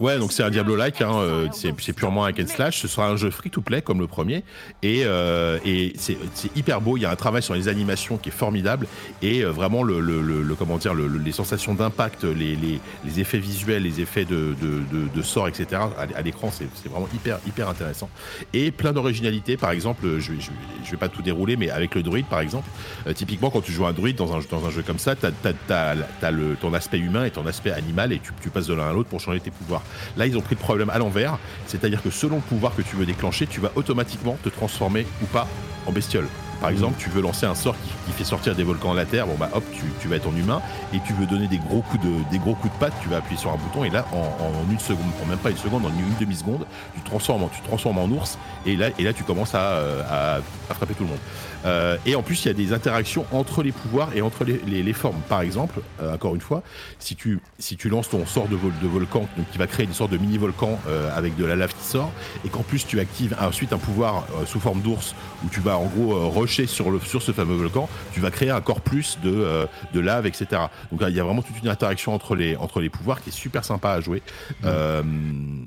Ouais, 0.02 0.18
donc 0.18 0.32
c'est 0.34 0.42
un 0.42 0.50
Diablo-like, 0.50 1.00
hein, 1.04 1.14
euh, 1.14 1.48
c'est 1.54 1.94
purement 1.94 2.26
un 2.26 2.32
and 2.32 2.48
slash. 2.48 2.80
Ce 2.82 2.88
sera 2.88 3.08
un 3.08 3.18
jeu 3.18 3.30
free-to-play 3.30 3.84
comme 3.84 4.00
le 4.00 4.08
premier, 4.08 4.44
et, 4.82 5.04
euh, 5.06 5.60
et 5.64 5.94
c'est 5.96 6.18
hyper 6.56 6.82
beau. 6.82 6.98
Il 6.98 7.02
y 7.02 7.06
a 7.06 7.12
un 7.12 7.16
travail 7.16 7.44
sur 7.44 7.54
les 7.54 7.68
animations 7.68 8.18
qui 8.18 8.30
est 8.30 8.32
formidable, 8.32 8.88
et 9.22 9.44
euh, 9.44 9.52
vraiment 9.52 9.84
le, 9.84 10.00
le, 10.00 10.20
le- 10.22 10.56
comment 10.56 10.78
dire, 10.80 10.96
le- 10.96 11.08
le- 11.08 11.20
les 11.20 11.32
sensations 11.32 11.76
d'impact, 11.76 12.24
les, 12.24 12.56
les, 12.56 12.80
les 13.06 13.20
effets 13.20 13.38
visuels, 13.38 13.84
les 13.84 14.02
effets 14.02 14.26
de, 14.26 14.56
de, 14.60 14.80
de, 14.92 15.08
de 15.16 15.22
sort, 15.22 15.48
etc. 15.48 15.80
À, 16.16 16.22
l'écran, 16.24 16.50
c'est 16.52 16.66
vraiment 16.90 17.08
hyper 17.14 17.38
hyper 17.46 17.70
intéressant, 17.70 18.10
et 18.54 18.72
plein 18.72 18.94
d'originalité. 18.94 19.56
Par 19.56 19.70
exemple, 19.70 20.04
je, 20.18 20.34
je, 20.34 20.50
je 20.84 20.90
vais 20.92 20.98
pas 20.98 21.10
tout 21.10 21.22
dérouler, 21.22 21.58
mais 21.58 21.70
avec 21.70 21.94
le 21.94 22.02
druide, 22.02 22.26
par 22.26 22.40
exemple, 22.40 22.68
euh, 23.06 23.14
typiquement 23.14 23.52
quand 23.52 23.62
tu 23.62 23.72
joues 23.72 23.86
un 23.86 23.94
druide 23.94 24.16
dans 24.16 24.36
un 24.36 24.40
dans 24.50 24.66
un 24.66 24.72
jeu 24.72 24.82
comme 24.82 24.98
ça, 24.98 25.14
t'as 25.16 25.30
as, 25.70 25.96
t'as 26.20 26.32
le 26.32 26.56
ton 26.60 26.74
aspect 26.74 26.98
humain 26.98 27.26
et 27.26 27.30
ton 27.30 27.46
aspect 27.46 27.72
animal, 27.72 28.12
et 28.14 28.18
tu, 28.20 28.32
tu 28.42 28.50
passes 28.50 28.66
de 28.66 28.74
l'un 28.74 28.90
à 28.90 28.94
l'autre 28.94 29.10
pour 29.10 29.20
changer 29.20 29.40
tes 29.40 29.52
pouvoirs. 29.52 29.84
Là, 30.18 30.28
ils 30.28 30.38
ont 30.38 30.42
pris 30.42 30.56
le 30.56 30.62
problème 30.62 30.90
à 30.90 30.98
l'envers, 30.98 31.38
c'est-à-dire 31.68 32.02
que 32.02 32.10
selon 32.10 32.38
le 32.38 32.42
pouvoir 32.42 32.76
que 32.76 32.82
tu 32.82 32.96
veux 32.96 33.06
déclencher, 33.06 33.48
tu 33.48 33.60
vas 33.60 33.72
automatiquement 33.76 34.38
te 34.44 34.50
transformer 34.50 35.06
ou 35.22 35.26
pas 35.26 35.48
en 35.86 35.92
bestiole. 35.92 36.28
Par 36.60 36.70
exemple, 36.70 36.94
tu 37.00 37.10
veux 37.10 37.24
lancer 37.24 37.48
un 37.48 37.56
sort 37.56 37.74
qui, 37.74 37.90
qui 38.06 38.12
fait 38.12 38.24
sortir 38.24 38.56
des 38.56 38.62
volcans 38.62 38.92
de 38.92 39.00
la 39.00 39.06
terre, 39.06 39.26
bon 39.26 39.34
bah 39.34 39.50
hop, 39.52 39.64
tu, 39.74 39.82
tu 40.00 40.08
vas 40.08 40.18
être 40.18 40.28
en 40.28 40.36
humain, 40.36 40.62
et 40.94 41.00
tu 41.08 41.12
veux 41.14 41.26
donner 41.26 41.48
des 41.48 41.58
gros 41.58 41.82
coups 41.82 42.06
de, 42.06 42.12
des 42.30 42.38
gros 42.38 42.54
coups 42.54 42.72
de 42.72 42.80
patte, 42.80 42.94
tu 43.02 43.10
vas 43.10 43.18
appuyer 43.18 43.40
sur 43.40 43.50
un 43.50 43.56
bouton, 43.56 43.84
et 43.84 43.90
là, 43.90 44.06
en, 44.12 44.18
en 44.18 44.72
une 44.72 44.78
seconde, 44.78 45.08
en 45.24 45.26
même 45.26 45.40
pas 45.40 45.50
une 45.50 45.58
seconde, 45.58 45.84
en 45.86 45.90
une 45.90 46.16
demi 46.20 46.36
seconde, 46.36 46.68
tu 46.94 47.02
te 47.02 47.06
transformes, 47.08 47.48
tu 47.52 47.62
transformes 47.64 47.98
en 47.98 48.06
ours, 48.06 48.38
et 48.68 48.76
là, 48.76 48.90
et 49.00 49.04
là, 49.04 49.12
tu 49.12 49.24
commences 49.24 49.56
à, 49.56 49.72
euh, 49.72 50.04
à 50.08 50.72
attraper 50.72 50.94
tout 50.94 51.04
le 51.04 51.10
monde. 51.10 51.20
Euh, 51.65 51.97
et 52.06 52.15
en 52.15 52.24
plus, 52.24 52.43
il 52.43 52.47
y 52.47 52.52
a 52.52 52.54
des 52.54 52.74
interactions 52.74 53.26
entre 53.32 53.63
les 53.63 53.71
pouvoirs 53.71 54.10
et 54.15 54.21
entre 54.21 54.43
les, 54.43 54.60
les- 54.67 54.84
les 54.84 54.93
formes. 54.93 55.21
Par 55.30 55.41
exemple, 55.41 55.80
euh, 56.02 56.13
encore 56.15 56.34
une 56.36 56.41
fois, 56.41 56.63
si 57.00 57.15
tu, 57.15 57.39
si 57.60 57.78
tu 57.78 57.89
lances 57.89 58.10
ton 58.10 58.26
sort 58.26 58.47
de, 58.47 58.56
vol, 58.56 58.71
de 58.82 58.88
volcan, 58.88 59.28
donc 59.38 59.50
qui 59.52 59.58
va 59.58 59.67
créer 59.67 59.86
une 59.86 59.93
sorte 59.93 60.12
de 60.12 60.17
mini-volcan 60.17 60.80
euh, 60.88 61.10
avec 61.15 61.36
de 61.36 61.45
la 61.45 61.56
lave 61.56 61.74
qui 61.74 61.84
sort, 61.86 62.12
et 62.45 62.50
qu'en 62.50 62.63
plus 62.63 62.86
tu 62.88 63.00
actives 63.00 63.36
ensuite 63.39 63.74
un 63.74 63.78
pouvoir 63.78 64.26
sous 64.45 64.60
forme 64.60 64.82
d'ours, 64.82 65.13
où 65.45 65.50
tu 65.50 65.60
vas 65.60 65.78
en 65.78 65.86
gros 65.86 66.30
rusher 66.30 66.65
sur, 66.65 66.89
le, 66.91 67.00
sur 67.00 67.21
ce 67.21 67.32
fameux 67.32 67.56
volcan, 67.56 67.88
tu 68.13 68.19
vas 68.19 68.32
créer 68.32 68.52
encore 68.52 68.82
plus 68.82 69.19
de, 69.24 69.67
de 69.93 70.00
lave, 70.00 70.26
etc. 70.26 70.45
Donc 70.91 71.02
il 71.08 71.15
y 71.15 71.19
a 71.19 71.24
vraiment 71.24 71.41
toute 71.41 71.60
une 71.62 71.69
interaction 71.69 72.13
entre 72.13 72.36
les, 72.36 72.56
entre 72.56 72.80
les 72.82 72.89
pouvoirs 72.89 73.21
qui 73.21 73.30
est 73.30 73.34
super 73.34 73.63
sympa 73.65 73.91
à 73.91 74.02
jouer. 74.02 74.21
Euh, 74.65 75.04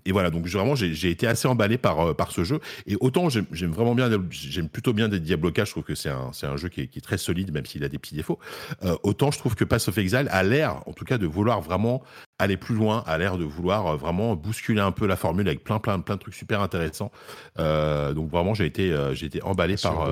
et 0.04 0.12
voilà, 0.12 0.30
donc 0.30 0.46
vraiment 0.46 0.74
j'ai 0.74 1.10
été 1.10 1.26
assez 1.26 1.48
emballé 1.48 1.78
par, 1.78 2.14
par 2.14 2.32
ce 2.32 2.44
jeu. 2.44 2.60
Et 2.86 2.96
autant 3.00 3.28
j'aime 3.28 3.70
vraiment 3.72 3.94
bien, 3.94 4.10
j'aime 4.30 4.68
plutôt 4.68 4.92
bien 4.92 5.08
des 5.08 5.20
Diablo 5.20 5.50
4, 5.50 5.66
je 5.66 5.70
trouve 5.72 5.83
que 5.84 5.94
c'est 5.94 6.08
un, 6.10 6.32
c'est 6.32 6.46
un 6.46 6.56
jeu 6.56 6.68
qui 6.68 6.82
est, 6.82 6.86
qui 6.88 6.98
est 6.98 7.02
très 7.02 7.18
solide, 7.18 7.52
même 7.52 7.66
s'il 7.66 7.84
a 7.84 7.88
des 7.88 7.98
petits 7.98 8.14
défauts. 8.14 8.38
Euh, 8.84 8.96
autant 9.02 9.30
je 9.30 9.38
trouve 9.38 9.54
que 9.54 9.64
Pass 9.64 9.88
of 9.88 9.98
Exile 9.98 10.28
a 10.30 10.42
l'air, 10.42 10.82
en 10.88 10.92
tout 10.92 11.04
cas, 11.04 11.18
de 11.18 11.26
vouloir 11.26 11.60
vraiment 11.60 12.02
aller 12.38 12.56
plus 12.56 12.74
loin, 12.74 13.04
a 13.06 13.16
l'air 13.18 13.38
de 13.38 13.44
vouloir 13.44 13.86
euh, 13.86 13.96
vraiment 13.96 14.34
bousculer 14.36 14.80
un 14.80 14.92
peu 14.92 15.06
la 15.06 15.16
formule 15.16 15.46
avec 15.46 15.62
plein, 15.64 15.78
plein, 15.78 16.00
plein 16.00 16.16
de 16.16 16.20
trucs 16.20 16.34
super 16.34 16.60
intéressants. 16.60 17.12
Euh, 17.58 18.12
donc 18.12 18.30
vraiment, 18.30 18.54
j'ai 18.54 18.66
été, 18.66 18.96
j'ai 19.12 19.26
été 19.26 19.42
emballé 19.42 19.76
par, 19.76 20.08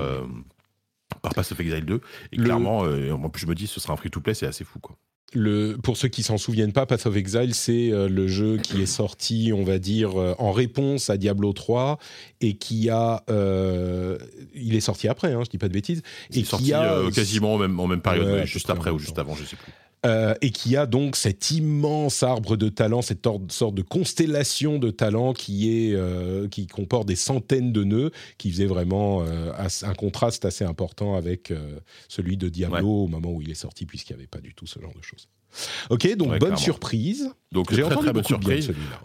par 1.21 1.33
Pass 1.33 1.51
of 1.51 1.59
Exile 1.59 1.85
2. 1.85 2.01
Et 2.31 2.37
Le- 2.37 2.43
clairement, 2.43 2.79
en 2.79 3.29
plus, 3.29 3.41
je 3.41 3.47
me 3.47 3.55
dis, 3.55 3.67
ce 3.67 3.79
sera 3.79 3.93
un 3.93 3.97
free-to-play, 3.97 4.33
c'est 4.33 4.47
assez 4.47 4.63
fou, 4.63 4.79
quoi. 4.79 4.95
Le, 5.33 5.77
pour 5.81 5.97
ceux 5.97 6.07
qui 6.07 6.23
s'en 6.23 6.37
souviennent 6.37 6.73
pas, 6.73 6.85
Path 6.85 7.05
of 7.05 7.15
Exile, 7.15 7.53
c'est 7.53 7.91
euh, 7.91 8.07
le 8.07 8.27
jeu 8.27 8.57
qui 8.57 8.81
est 8.81 8.87
sorti, 8.87 9.51
on 9.53 9.63
va 9.63 9.79
dire, 9.79 10.19
euh, 10.19 10.35
en 10.37 10.51
réponse 10.51 11.09
à 11.09 11.17
Diablo 11.17 11.53
3 11.53 11.97
et 12.41 12.53
qui 12.53 12.89
a, 12.89 13.23
euh, 13.29 14.17
il 14.53 14.75
est 14.75 14.81
sorti 14.81 15.07
après, 15.07 15.33
hein, 15.33 15.41
je 15.43 15.49
dis 15.49 15.57
pas 15.57 15.67
de 15.67 15.73
bêtises, 15.73 16.01
Il 16.29 16.39
est 16.39 16.45
sorti 16.45 16.73
a 16.73 16.99
quasiment 17.13 17.55
en 17.55 17.57
même, 17.57 17.79
en 17.79 17.87
même 17.87 18.01
période, 18.01 18.27
Ouais, 18.27 18.45
juste 18.45 18.69
après 18.69 18.89
ou 18.91 18.99
juste 18.99 19.17
avant, 19.19 19.35
je 19.35 19.43
sais 19.43 19.55
plus. 19.55 19.71
Euh, 20.05 20.33
et 20.41 20.49
qui 20.49 20.75
a 20.75 20.85
donc 20.85 21.15
cet 21.15 21.51
immense 21.51 22.23
arbre 22.23 22.57
de 22.57 22.67
talent, 22.67 23.01
cette 23.01 23.25
or- 23.25 23.39
sorte 23.47 23.73
de 23.75 23.81
constellation 23.81 24.77
de 24.77 24.91
talents 24.91 25.31
qui 25.31 25.69
est 25.89 25.93
euh, 25.95 26.49
qui 26.49 26.67
comporte 26.67 27.07
des 27.07 27.15
centaines 27.15 27.71
de 27.71 27.85
nœuds, 27.85 28.11
qui 28.37 28.51
faisait 28.51 28.65
vraiment 28.65 29.23
euh, 29.23 29.51
un 29.83 29.93
contraste 29.93 30.43
assez 30.43 30.65
important 30.65 31.15
avec 31.15 31.53
celui 32.09 32.35
de 32.35 32.49
Diablo 32.49 32.77
Ouais. 32.79 33.03
au 33.05 33.07
moment 33.07 33.31
où 33.31 33.41
il 33.41 33.49
est 33.49 33.53
sorti, 33.55 33.85
puisqu'il 33.85 34.13
n'y 34.13 34.19
avait 34.19 34.27
pas 34.27 34.41
du 34.41 34.53
tout 34.53 34.67
ce 34.67 34.77
genre 34.79 34.93
de 34.93 35.01
choses. 35.01 35.29
Ok, 35.89 36.03
donc 36.17 36.31
Ouais, 36.31 36.39
bonne 36.39 36.49
clairement. 36.49 36.57
surprise. 36.57 37.29
Donc 37.53 37.71
J'ai 37.71 37.83
très 37.83 37.91
entendu 37.93 38.05
très 38.07 38.13
bonne 38.13 38.21
beaucoup 38.23 38.33
de 38.33 38.45
bien 38.45 38.55
de 38.57 38.61
surprise. 38.61 38.75
celui-là. 38.83 39.01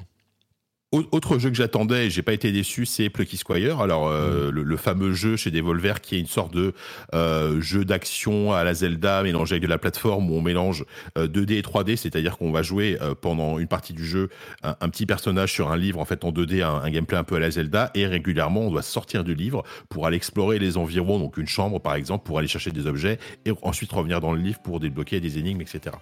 Au- 0.91 1.05
Autre 1.13 1.39
jeu 1.39 1.51
que 1.51 1.55
j'attendais 1.57 2.07
et 2.07 2.11
j'ai 2.11 2.23
pas 2.23 2.33
été 2.33 2.51
déçu, 2.51 2.87
c'est 2.87 3.11
Plucky 3.11 3.37
Squire. 3.37 3.81
Alors 3.83 4.09
Mm. 4.09 4.13
euh, 4.13 4.51
le, 4.51 4.63
le 4.63 4.77
fameux 4.79 5.13
jeu 5.13 5.37
chez 5.37 5.51
Devolver 5.51 6.01
qui 6.01 6.17
est 6.17 6.19
une 6.19 6.27
sorte 6.27 6.55
de 6.55 6.73
euh, 7.15 7.61
jeu 7.61 7.85
d'action 7.85 8.55
à 8.55 8.65
la 8.65 8.73
Zelda 8.73 9.23
mélangé 9.23 9.57
avec 9.57 9.65
de 9.65 9.69
la 9.69 9.77
plateforme 9.77 10.31
où 10.31 10.35
on 10.37 10.41
mélange 10.41 10.87
euh, 11.19 11.29
2D 11.29 11.59
et 11.59 11.61
3D, 11.61 11.97
c'est-à-dire 11.97 12.39
qu'on 12.39 12.53
va 12.53 12.63
jouer 12.63 12.97
euh, 13.03 13.15
pendant 13.15 13.59
une 13.59 13.67
partie 13.67 13.93
du 13.93 14.07
jeu 14.07 14.31
un, 14.63 14.77
un 14.81 14.89
petit 14.89 15.05
personnage 15.05 15.53
sur 15.53 15.71
un 15.71 15.77
livre 15.77 16.01
en 16.01 16.07
fait 16.07 16.25
en 16.25 16.33
2D, 16.33 16.63
un, 16.63 16.77
un 16.83 16.91
gameplay 16.91 17.19
un 17.19 17.25
peu 17.25 17.35
à 17.37 17.39
la 17.41 17.51
Zelda 17.51 17.91
et 17.95 18.07
régulièrement 18.07 18.63
on 18.63 18.71
doit 18.71 18.81
sortir 18.81 19.25
du 19.25 19.35
livre 19.35 19.65
pour 19.91 20.07
aller 20.07 20.17
explorer 20.17 20.59
les 20.59 20.79
environs, 20.79 21.19
donc 21.19 21.37
une 21.37 21.47
chambre 21.49 21.81
par 21.83 21.97
exemple 21.97 22.25
pour 22.25 22.39
aller 22.39 22.49
chercher 22.49 22.71
des 22.71 22.87
objets 22.87 23.19
et 23.45 23.53
ensuite 23.61 23.93
revenir 23.93 24.23
dans 24.23 24.33
le 24.33 24.41
livre 24.41 24.61
pour 24.61 24.81
débloquer 24.81 25.21
des 25.21 25.37
énigmes, 25.39 25.61
etc. 25.61 25.97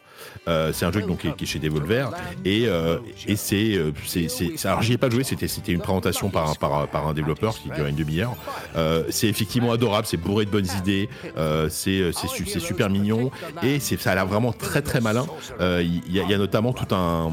Euh, 0.46 0.72
c'est 0.72 0.84
un 0.84 0.92
jeu 0.92 1.00
donc 1.02 1.22
qui, 1.22 1.26
est- 1.28 1.34
qui 1.36 1.42
est 1.42 1.48
chez 1.48 1.58
Devolver 1.58 2.10
et, 2.44 2.68
euh, 2.68 2.98
et 3.26 3.34
c'est 3.34 3.74
euh, 3.76 3.90
c'est 4.04 4.28
c'est- 4.28 4.56
c'est- 4.56 4.75
alors 4.76 4.82
j'y 4.82 4.92
ai 4.92 4.98
pas 4.98 5.10
joué 5.10 5.24
c'était 5.24 5.48
c'était 5.48 5.72
une 5.72 5.80
présentation 5.80 6.28
par 6.30 6.50
un, 6.50 6.54
par, 6.54 6.74
un- 6.80 6.86
par 6.86 7.06
un 7.08 7.14
développeur 7.14 7.54
qui 7.58 7.68
durait 7.70 7.90
une 7.90 7.96
demi-heure. 7.96 8.34
Euh, 8.76 9.04
c'est 9.10 9.28
effectivement 9.28 9.72
adorable 9.72 10.06
c'est 10.06 10.16
bourré 10.16 10.44
de 10.44 10.50
bonnes 10.50 10.68
idées 10.78 11.08
euh, 11.36 11.68
c'est 11.70 12.00
euh, 12.00 12.12
super 12.60 12.90
mignon 12.90 13.30
et 13.62 13.80
ça 13.80 14.10
a 14.12 14.14
l'air 14.14 14.26
vraiment 14.26 14.52
très 14.52 14.82
très 14.82 15.00
malin. 15.00 15.26
Euh, 15.60 15.82
il 15.84 16.12
y, 16.14 16.20
a- 16.20 16.24
il 16.24 16.30
y 16.30 16.34
a 16.34 16.38
notamment 16.38 16.72
tout 16.72 16.94
un 16.94 17.30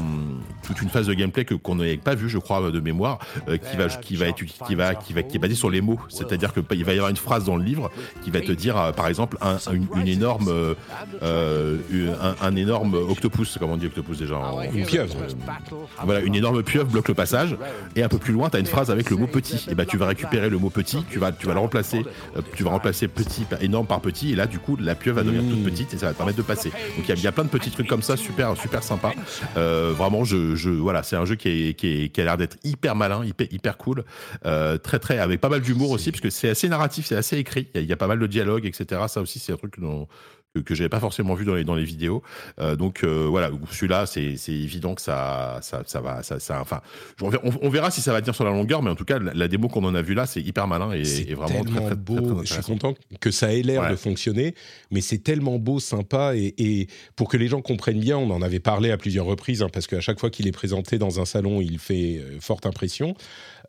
toute 0.62 0.80
une 0.80 0.88
phase 0.88 1.06
de 1.06 1.14
gameplay 1.14 1.44
que 1.44 1.54
qu'on 1.54 1.74
n'avait 1.76 1.96
pas 1.98 2.14
vu 2.14 2.28
je 2.28 2.38
crois 2.38 2.70
de 2.70 2.80
mémoire 2.80 3.18
qui 3.70 3.76
va 3.76 3.86
qui 3.88 4.16
va 4.16 4.26
être 4.26 4.42
qui 4.66 4.74
va 4.74 4.94
qui 4.94 5.12
va 5.12 5.22
qui 5.22 5.36
est 5.36 5.40
basée 5.40 5.54
sur 5.54 5.70
les 5.70 5.80
mots. 5.80 5.98
C'est-à-dire 6.08 6.52
que 6.52 6.60
il 6.72 6.84
va 6.84 6.92
y 6.92 6.96
avoir 6.96 7.10
une 7.10 7.16
phrase 7.16 7.44
dans 7.44 7.56
le 7.56 7.64
livre 7.64 7.90
qui 8.22 8.30
va 8.30 8.40
te 8.40 8.52
dire 8.52 8.92
par 8.96 9.08
exemple 9.08 9.36
un- 9.42 9.58
une, 9.72 9.86
une 9.96 10.08
énorme 10.08 10.50
un, 11.22 12.34
un 12.40 12.56
énorme 12.56 12.94
octopus 12.94 13.56
comment 13.58 13.74
on 13.74 13.76
dit 13.76 13.86
octopus 13.86 14.18
déjà 14.18 14.36
en- 14.38 14.62
Une 14.62 14.86
pieuvre. 14.86 15.14
voilà, 16.04 16.20
une 16.20 16.34
énorme 16.34 16.62
pieuvre 16.62 16.90
bloque 16.90 17.08
le 17.08 17.14
passage, 17.14 17.33
et 17.96 18.02
un 18.02 18.08
peu 18.08 18.18
plus 18.18 18.32
loin, 18.32 18.48
tu 18.50 18.56
as 18.56 18.60
une 18.60 18.66
phrase 18.66 18.90
avec 18.90 19.10
le 19.10 19.16
mot 19.16 19.26
petit. 19.26 19.66
Et 19.70 19.74
bah, 19.74 19.84
tu 19.84 19.96
vas 19.96 20.06
récupérer 20.06 20.48
le 20.50 20.58
mot 20.58 20.70
petit, 20.70 21.04
tu 21.10 21.18
vas, 21.18 21.32
tu 21.32 21.46
vas 21.46 21.54
le 21.54 21.60
remplacer, 21.60 22.04
euh, 22.36 22.40
tu 22.54 22.62
vas 22.64 22.70
remplacer 22.70 23.08
petit, 23.08 23.42
par- 23.44 23.62
énorme 23.62 23.86
par 23.86 24.00
petit, 24.00 24.32
et 24.32 24.36
là, 24.36 24.46
du 24.46 24.58
coup, 24.58 24.76
la 24.76 24.94
pieuvre 24.94 25.16
va 25.18 25.24
devenir 25.24 25.42
toute 25.54 25.64
petite 25.64 25.94
et 25.94 25.98
ça 25.98 26.06
va 26.06 26.12
te 26.12 26.16
permettre 26.18 26.38
de 26.38 26.42
passer. 26.42 26.70
Donc, 26.70 27.04
il 27.04 27.08
y 27.08 27.12
a- 27.12 27.14
il 27.16 27.22
y, 27.22 27.26
a 27.26 27.32
plein 27.32 27.44
de 27.44 27.48
petits 27.48 27.70
trucs 27.70 27.86
comme 27.88 28.02
ça, 28.02 28.16
super, 28.16 28.56
super 28.56 28.82
sympa. 28.82 29.12
Euh, 29.56 29.92
vraiment, 29.96 30.24
je, 30.24 30.54
je, 30.56 30.70
voilà, 30.70 31.02
c'est 31.02 31.16
un 31.16 31.24
jeu 31.24 31.34
qui, 31.36 31.48
est, 31.70 31.74
qui, 31.74 31.86
est- 32.04 32.08
qui 32.08 32.20
a 32.20 32.24
l'air 32.24 32.36
d'être 32.36 32.56
hyper 32.64 32.94
malin, 32.94 33.24
hyper, 33.24 33.46
hyper 33.50 33.76
cool, 33.76 34.04
euh, 34.46 34.78
très, 34.78 34.98
très, 34.98 35.18
avec 35.18 35.40
pas 35.40 35.48
mal 35.48 35.60
d'humour 35.60 35.90
aussi, 35.90 36.10
parce 36.10 36.20
que 36.20 36.30
c'est 36.30 36.48
assez 36.50 36.68
narratif, 36.68 37.06
c'est 37.06 37.16
assez 37.16 37.36
écrit. 37.38 37.68
Il 37.74 37.78
y, 37.78 37.80
a- 37.80 37.82
il 37.82 37.88
y 37.88 37.92
a 37.92 37.96
pas 37.96 38.06
mal 38.06 38.18
de 38.18 38.26
dialogues, 38.26 38.66
etc. 38.66 39.02
Ça 39.08 39.20
aussi, 39.20 39.38
c'est 39.38 39.52
un 39.52 39.56
truc 39.56 39.78
dont- 39.80 40.06
que, 40.54 40.60
que 40.60 40.74
j'avais 40.74 40.88
pas 40.88 41.00
forcément 41.00 41.34
vu 41.34 41.44
dans 41.44 41.54
les, 41.54 41.64
dans 41.64 41.74
les 41.74 41.84
vidéos. 41.84 42.22
Euh, 42.60 42.76
donc 42.76 43.02
euh, 43.02 43.26
voilà, 43.28 43.50
celui-là, 43.70 44.06
c'est 44.06 44.36
c'est 44.36 44.52
évident 44.52 44.94
que 44.94 45.00
ça, 45.02 45.58
ça, 45.62 45.82
ça 45.86 46.00
va, 46.00 46.22
ça, 46.22 46.38
ça, 46.38 46.60
enfin, 46.60 46.80
on, 47.20 47.28
verra- 47.28 47.42
on- 47.44 47.66
on 47.66 47.68
verra 47.68 47.90
si 47.90 48.00
ça 48.00 48.12
va 48.12 48.20
tenir 48.20 48.34
sur 48.34 48.44
la 48.44 48.50
longueur, 48.50 48.82
mais 48.82 48.90
en 48.90 48.94
tout 48.94 49.04
cas, 49.04 49.18
la, 49.18 49.34
la 49.34 49.48
démo 49.48 49.68
qu'on 49.68 49.84
en 49.84 49.94
a 49.94 50.02
vue 50.02 50.14
là, 50.14 50.26
c'est 50.26 50.40
hyper 50.40 50.66
malin 50.66 50.92
et, 50.92 51.04
C'est 51.04 51.22
et 51.28 51.34
vraiment 51.34 51.64
très, 51.64 51.80
très, 51.86 51.96
beau. 51.96 52.20
très, 52.20 52.34
très 52.36 52.46
je 52.46 52.52
suis 52.54 52.62
content 52.62 52.94
que 53.20 53.30
ça 53.30 53.52
ait 53.52 53.62
l'air 53.62 53.82
Ouais. 53.82 53.90
de 53.90 53.96
fonctionner, 53.96 54.54
mais 54.92 55.00
c'est 55.00 55.18
tellement 55.18 55.58
beau, 55.58 55.80
sympa, 55.80 56.36
et, 56.36 56.54
et 56.58 56.86
pour 57.16 57.28
que 57.28 57.36
les 57.36 57.48
gens 57.48 57.60
comprennent 57.60 58.00
bien, 58.00 58.16
on 58.16 58.30
en 58.30 58.40
avait 58.40 58.60
parlé 58.60 58.90
à 58.92 58.96
plusieurs 58.96 59.26
reprises, 59.26 59.62
hein, 59.62 59.68
parce 59.72 59.86
qu'à 59.88 60.00
chaque 60.00 60.20
fois 60.20 60.30
qu'il 60.30 60.46
est 60.46 60.52
présenté 60.52 60.98
dans 60.98 61.20
un 61.20 61.24
salon, 61.24 61.60
il 61.60 61.78
fait 61.80 62.18
euh, 62.18 62.38
forte 62.40 62.66
impression. 62.66 63.14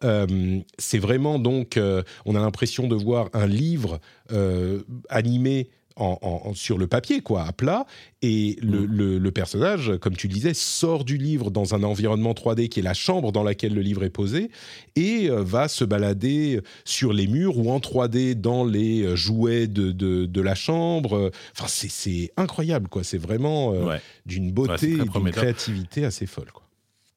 Euh, 0.03 0.59
c'est 0.77 0.99
vraiment 0.99 1.39
donc, 1.39 1.79
on 2.25 2.35
a 2.35 2.39
l'impression 2.39 2.87
de 2.87 2.95
voir 2.95 3.29
un 3.33 3.47
livre 3.47 3.99
animé. 5.09 5.69
En, 5.97 6.19
en- 6.21 6.49
en- 6.49 6.53
sur 6.53 6.77
le 6.77 6.87
papier, 6.87 7.21
quoi, 7.21 7.43
à 7.45 7.53
plat, 7.53 7.85
et 8.21 8.57
le, 8.61 8.81
Mm. 8.81 8.85
le- 8.85 9.17
le 9.17 9.31
personnage, 9.31 9.93
comme 10.01 10.17
tu 10.17 10.27
disais, 10.27 10.53
sort 10.53 11.05
du 11.05 11.17
livre 11.17 11.51
dans 11.51 11.73
un 11.73 11.83
environnement 11.83 12.33
3D 12.33 12.67
qui 12.67 12.81
est 12.81 12.83
la 12.83 12.93
chambre 12.93 13.31
dans 13.31 13.43
laquelle 13.43 13.73
le 13.73 13.79
livre 13.81 14.03
est 14.03 14.09
posé, 14.09 14.49
et 14.97 15.29
euh, 15.29 15.41
va 15.41 15.69
se 15.69 15.85
balader 15.85 16.59
sur 16.83 17.13
les 17.13 17.27
murs 17.27 17.57
ou 17.57 17.71
en 17.71 17.79
3D 17.79 18.35
dans 18.35 18.65
les 18.65 19.03
euh, 19.03 19.15
jouets 19.15 19.67
de, 19.67 19.93
de, 19.93 20.25
de 20.25 20.41
la 20.41 20.53
chambre. 20.55 21.31
Enfin, 21.57 21.67
c'est- 21.69 22.33
incroyable, 22.35 22.89
quoi. 22.89 23.05
C'est 23.05 23.17
vraiment 23.17 23.73
euh, 23.73 23.85
Ouais. 23.85 24.01
d'une 24.25 24.47
Ouais, 24.47 24.51
beauté, 24.51 24.91
et 24.91 24.95
d'une 24.97 25.31
créativité 25.31 26.03
assez 26.03 26.25
folle, 26.25 26.51
quoi. 26.51 26.64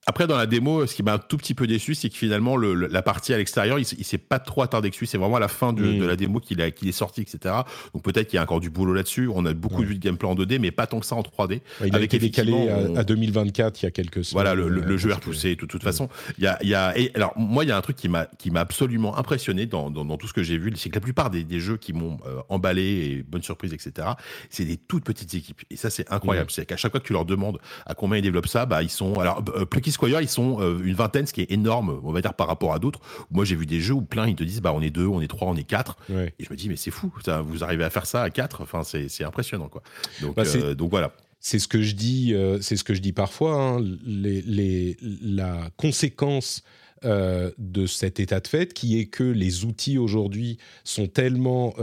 Après, 0.08 0.26
dans 0.26 0.38
la 0.38 0.46
démo, 0.46 0.86
ce 0.86 0.94
qui 0.94 1.02
m'a 1.02 1.12
un 1.12 1.18
tout 1.18 1.36
petit 1.36 1.52
peu 1.52 1.66
déçu, 1.66 1.94
c'est 1.94 2.08
que 2.08 2.16
finalement, 2.16 2.56
le- 2.56 2.72
le- 2.72 2.86
la 2.86 3.02
partie 3.02 3.34
à 3.34 3.36
l'extérieur, 3.36 3.78
il, 3.78 3.82
il 3.98 4.04
s'est 4.04 4.16
pas 4.16 4.38
trop 4.38 4.62
attardé 4.62 4.88
dessus. 4.88 5.04
C'est 5.04 5.18
vraiment 5.18 5.36
à 5.36 5.40
la 5.40 5.48
fin 5.48 5.74
de, 5.74 5.82
Mm. 5.84 5.98
de 5.98 6.06
la 6.06 6.16
démo 6.16 6.40
qu'il 6.40 6.62
a- 6.62 6.68
est 6.68 6.92
sorti, 6.92 7.20
etc. 7.20 7.54
Donc 7.92 8.02
peut-être 8.04 8.26
qu'il 8.28 8.38
y 8.38 8.40
a 8.40 8.42
encore 8.42 8.60
du 8.60 8.70
boulot 8.70 8.94
là-dessus. 8.94 9.28
On 9.34 9.44
a 9.44 9.52
beaucoup 9.52 9.80
Ouais. 9.82 9.86
vu 9.86 9.94
de 9.96 10.00
gameplay 10.00 10.26
en 10.26 10.34
2D, 10.34 10.58
mais 10.58 10.70
pas 10.70 10.86
tant 10.86 10.98
que 10.98 11.04
ça 11.04 11.14
en 11.14 11.22
3D. 11.22 11.60
Il 11.84 11.92
a 11.92 11.96
Avec 11.96 12.14
été 12.14 12.18
décalé 12.26 12.52
à, 12.70 12.78
on- 12.78 12.96
à 12.96 13.04
2024 13.04 13.82
il 13.82 13.84
y 13.84 13.88
a 13.88 13.90
quelques 13.90 14.24
semaines. 14.24 14.42
Voilà, 14.44 14.54
le, 14.54 14.64
euh, 14.66 14.96
jeu 14.96 15.10
est 15.10 15.14
repoussé 15.14 15.56
de 15.56 15.66
toute 15.66 15.82
façon. 15.82 16.08
Il 16.38 16.44
y 16.44 16.46
a, 16.46 16.58
il 16.62 16.70
y 16.70 16.74
a, 16.74 16.96
et 16.98 17.10
alors 17.14 17.34
moi, 17.36 17.64
il 17.64 17.68
y 17.68 17.72
a 17.72 17.76
un 17.76 17.82
truc 17.82 17.96
qui 17.96 18.08
m'a 18.08 18.26
absolument 18.60 19.18
impressionné 19.18 19.66
dans, 19.66 19.90
dans, 19.90 20.06
dans 20.06 20.16
tout 20.16 20.26
ce 20.26 20.32
que 20.32 20.42
j'ai 20.42 20.56
vu, 20.56 20.72
c'est 20.76 20.88
que 20.88 20.94
la 20.94 21.02
plupart 21.02 21.28
des, 21.28 21.44
des 21.44 21.60
jeux 21.60 21.76
qui 21.76 21.92
m'ont 21.92 22.16
euh, 22.26 22.40
emballé 22.48 22.82
et 22.82 23.24
bonne 23.28 23.42
surprise, 23.42 23.74
etc. 23.74 24.08
C'est 24.48 24.64
des 24.64 24.78
toutes 24.78 25.04
petites 25.04 25.34
équipes. 25.34 25.60
Et 25.70 25.76
ça, 25.76 25.90
c'est 25.90 26.10
incroyable. 26.10 26.50
C'est 26.50 26.64
qu'à 26.64 26.78
chaque 26.78 26.92
fois 26.92 27.00
que 27.00 27.06
tu 27.06 27.12
leur 27.12 27.26
demandes 27.26 27.58
à 27.84 27.94
combien 27.94 28.16
ils 28.18 28.22
développent 28.22 28.46
ça, 28.48 28.64
bah 28.64 28.82
ils 28.82 28.88
sont. 28.88 29.12
Alors, 29.20 29.44
euh, 29.54 29.66
Plucky 29.66 29.92
Squire, 29.98 30.20
ils 30.20 30.28
sont 30.28 30.60
euh, 30.60 30.80
une 30.84 30.94
vingtaine, 30.94 31.26
ce 31.26 31.32
qui 31.32 31.40
est 31.40 31.50
énorme, 31.50 32.00
on 32.04 32.12
va 32.12 32.20
dire, 32.20 32.34
par 32.34 32.46
rapport 32.46 32.72
à 32.72 32.78
d'autres. 32.78 33.00
Moi, 33.32 33.44
j'ai 33.44 33.56
vu 33.56 33.66
des 33.66 33.80
jeux 33.80 33.94
où 33.94 34.02
plein, 34.02 34.28
ils 34.28 34.36
te 34.36 34.44
disent, 34.44 34.60
bah, 34.60 34.72
on 34.72 34.80
est 34.80 34.90
deux, 34.90 35.06
on 35.06 35.20
est 35.20 35.26
trois, 35.26 35.48
on 35.48 35.56
est 35.56 35.64
quatre. 35.64 35.96
Ouais. 36.08 36.32
Et 36.38 36.44
je 36.44 36.50
me 36.50 36.56
dis, 36.56 36.68
mais 36.68 36.76
c'est 36.76 36.92
fou, 36.92 37.12
ça, 37.24 37.40
vous 37.42 37.64
arrivez 37.64 37.82
à 37.82 37.90
faire 37.90 38.06
ça 38.06 38.22
à 38.22 38.30
quatre, 38.30 38.60
enfin, 38.62 38.82
c'est 38.84 39.24
impressionnant, 39.24 39.68
quoi. 39.68 39.82
Donc, 40.22 40.36
Bah, 40.36 40.44
euh, 40.46 40.74
donc 40.74 40.90
voilà. 40.90 41.12
C'est 41.40 41.58
ce 41.58 41.66
que 41.68 41.82
je 41.82 41.94
dis, 41.94 42.32
euh, 42.34 42.60
c'est 42.60 42.76
ce 42.76 42.84
que 42.84 42.94
je 42.94 43.00
dis 43.00 43.12
parfois. 43.12 43.54
hein, 43.60 43.80
les, 44.06 44.42
les- 44.42 44.96
la 45.22 45.70
conséquence 45.76 46.62
euh, 47.04 47.50
de 47.58 47.86
cet 47.86 48.18
état 48.20 48.40
de 48.40 48.46
fait, 48.48 48.74
qui 48.74 48.98
est 48.98 49.06
que 49.06 49.24
les 49.24 49.64
outils 49.64 49.98
aujourd'hui 49.98 50.58
sont 50.84 51.06
tellement 51.08 51.74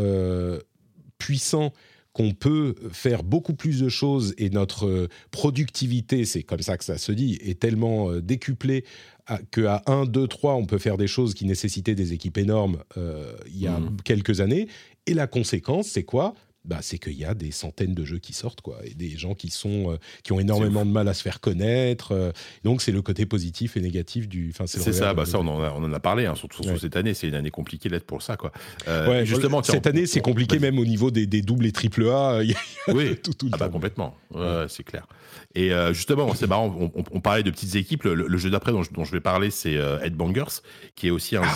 puissants 1.18 1.74
qu'on 2.16 2.32
peut 2.32 2.76
faire 2.94 3.24
beaucoup 3.24 3.54
plus 3.56 3.82
de 3.82 3.90
choses 3.90 4.34
et 4.38 4.50
notre 4.50 4.86
euh, 4.88 5.08
productivité, 5.32 6.24
c'est 6.24 6.44
comme 6.44 6.62
ça 6.62 6.78
que 6.78 6.86
ça 6.86 6.98
se 6.98 7.12
dit, 7.12 7.38
est 7.42 7.60
tellement 7.60 8.10
euh, 8.10 8.22
décuplée 8.22 8.86
qu'à 9.52 9.82
1, 9.86 10.06
2, 10.06 10.28
3, 10.28 10.54
on 10.56 10.66
peut 10.66 10.78
faire 10.78 10.96
des 10.98 11.08
choses 11.08 11.34
qui 11.34 11.46
nécessitaient 11.46 11.94
des 11.96 12.14
équipes 12.14 12.38
énormes 12.38 12.78
euh, 12.96 13.36
il 13.48 13.60
y 13.60 13.68
a 13.68 13.80
Mhm. 13.80 13.98
quelques 14.06 14.40
années. 14.40 14.68
Et 15.08 15.14
la 15.14 15.28
conséquence, 15.28 15.88
c'est 15.88 16.04
quoi? 16.04 16.36
Bah, 16.66 16.80
c'est 16.82 16.98
qu'il 16.98 17.14
y 17.14 17.26
a 17.26 17.34
des 17.34 17.52
centaines 17.52 17.94
de 17.94 18.04
jeux 18.06 18.20
qui 18.20 18.34
sortent, 18.34 18.62
quoi, 18.62 18.78
et 18.84 18.94
des 18.94 19.18
gens 19.18 19.34
qui 19.36 19.50
sont 19.50 19.92
euh, 19.92 19.98
qui 20.24 20.32
ont 20.32 20.40
énormément 20.40 20.86
de 20.86 20.92
mal 20.92 21.08
à 21.08 21.14
se 21.14 21.22
faire 21.22 21.40
connaître. 21.40 22.12
euh, 22.14 22.32
donc 22.64 22.82
c'est 22.82 22.92
le 22.92 23.02
côté 23.02 23.26
positif 23.26 23.78
et 23.78 23.82
négatif 23.82 24.28
du. 24.28 24.54
C'est 24.66 24.94
ça, 24.94 25.14
bah 25.14 25.26
ça, 25.26 25.40
on 25.40 25.48
en 25.48 25.62
a, 25.62 25.72
on 25.72 25.84
en 25.84 25.94
a 25.94 26.00
parlé, 26.00 26.26
hein, 26.26 26.36
surtout 26.36 26.64
Ouais. 26.64 26.78
cette 26.80 26.96
année. 26.96 27.14
C'est 27.14 27.28
une 27.28 27.36
année 27.36 27.52
compliquée 27.52 27.90
d'être 27.90 28.06
pour 28.06 28.22
ça, 28.22 28.38
quoi. 28.38 28.52
Euh, 28.88 29.08
Ouais, 29.10 29.26
justement, 29.26 29.62
tiens, 29.62 29.76
cette 29.76 29.88
on- 29.88 29.90
année, 29.92 30.06
c'est 30.06 30.22
compliqué 30.22 30.60
même 30.60 30.80
au 30.80 30.86
niveau 30.86 31.12
des, 31.12 31.26
des 31.28 31.42
doubles 31.42 31.66
et 31.66 31.72
triple 31.72 32.08
A. 32.10 32.42
Oui, 32.88 33.16
tout, 33.24 33.34
tout 33.34 33.50
Ah 33.52 33.58
bah 33.58 33.70
complètement, 33.70 34.16
Ouais, 34.34 34.66
c'est 34.70 34.84
clair. 34.84 35.08
Et 35.54 35.72
justement, 35.94 36.34
c'est 36.34 36.48
marrant, 36.48 36.92
on, 37.12 37.20
parlait 37.22 37.44
de 37.44 37.52
petites 37.52 37.76
équipes. 37.76 38.04
Le, 38.04 38.14
le 38.14 38.38
jeu 38.38 38.50
d'après 38.50 38.72
dont, 38.72 38.84
je- 38.84 38.92
dont 38.92 39.04
je 39.06 39.12
vais 39.12 39.22
parler, 39.22 39.52
c'est 39.52 39.74
Headbangers, 40.04 40.62
qui 40.96 41.08
est 41.08 41.12
aussi 41.12 41.36
un 41.38 41.44
Ah. 41.44 41.56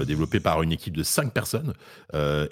jeu 0.00 0.04
développé 0.06 0.38
par 0.40 0.62
une 0.62 0.72
équipe 0.72 0.96
de 0.96 1.02
5 1.02 1.32
personnes. 1.32 1.72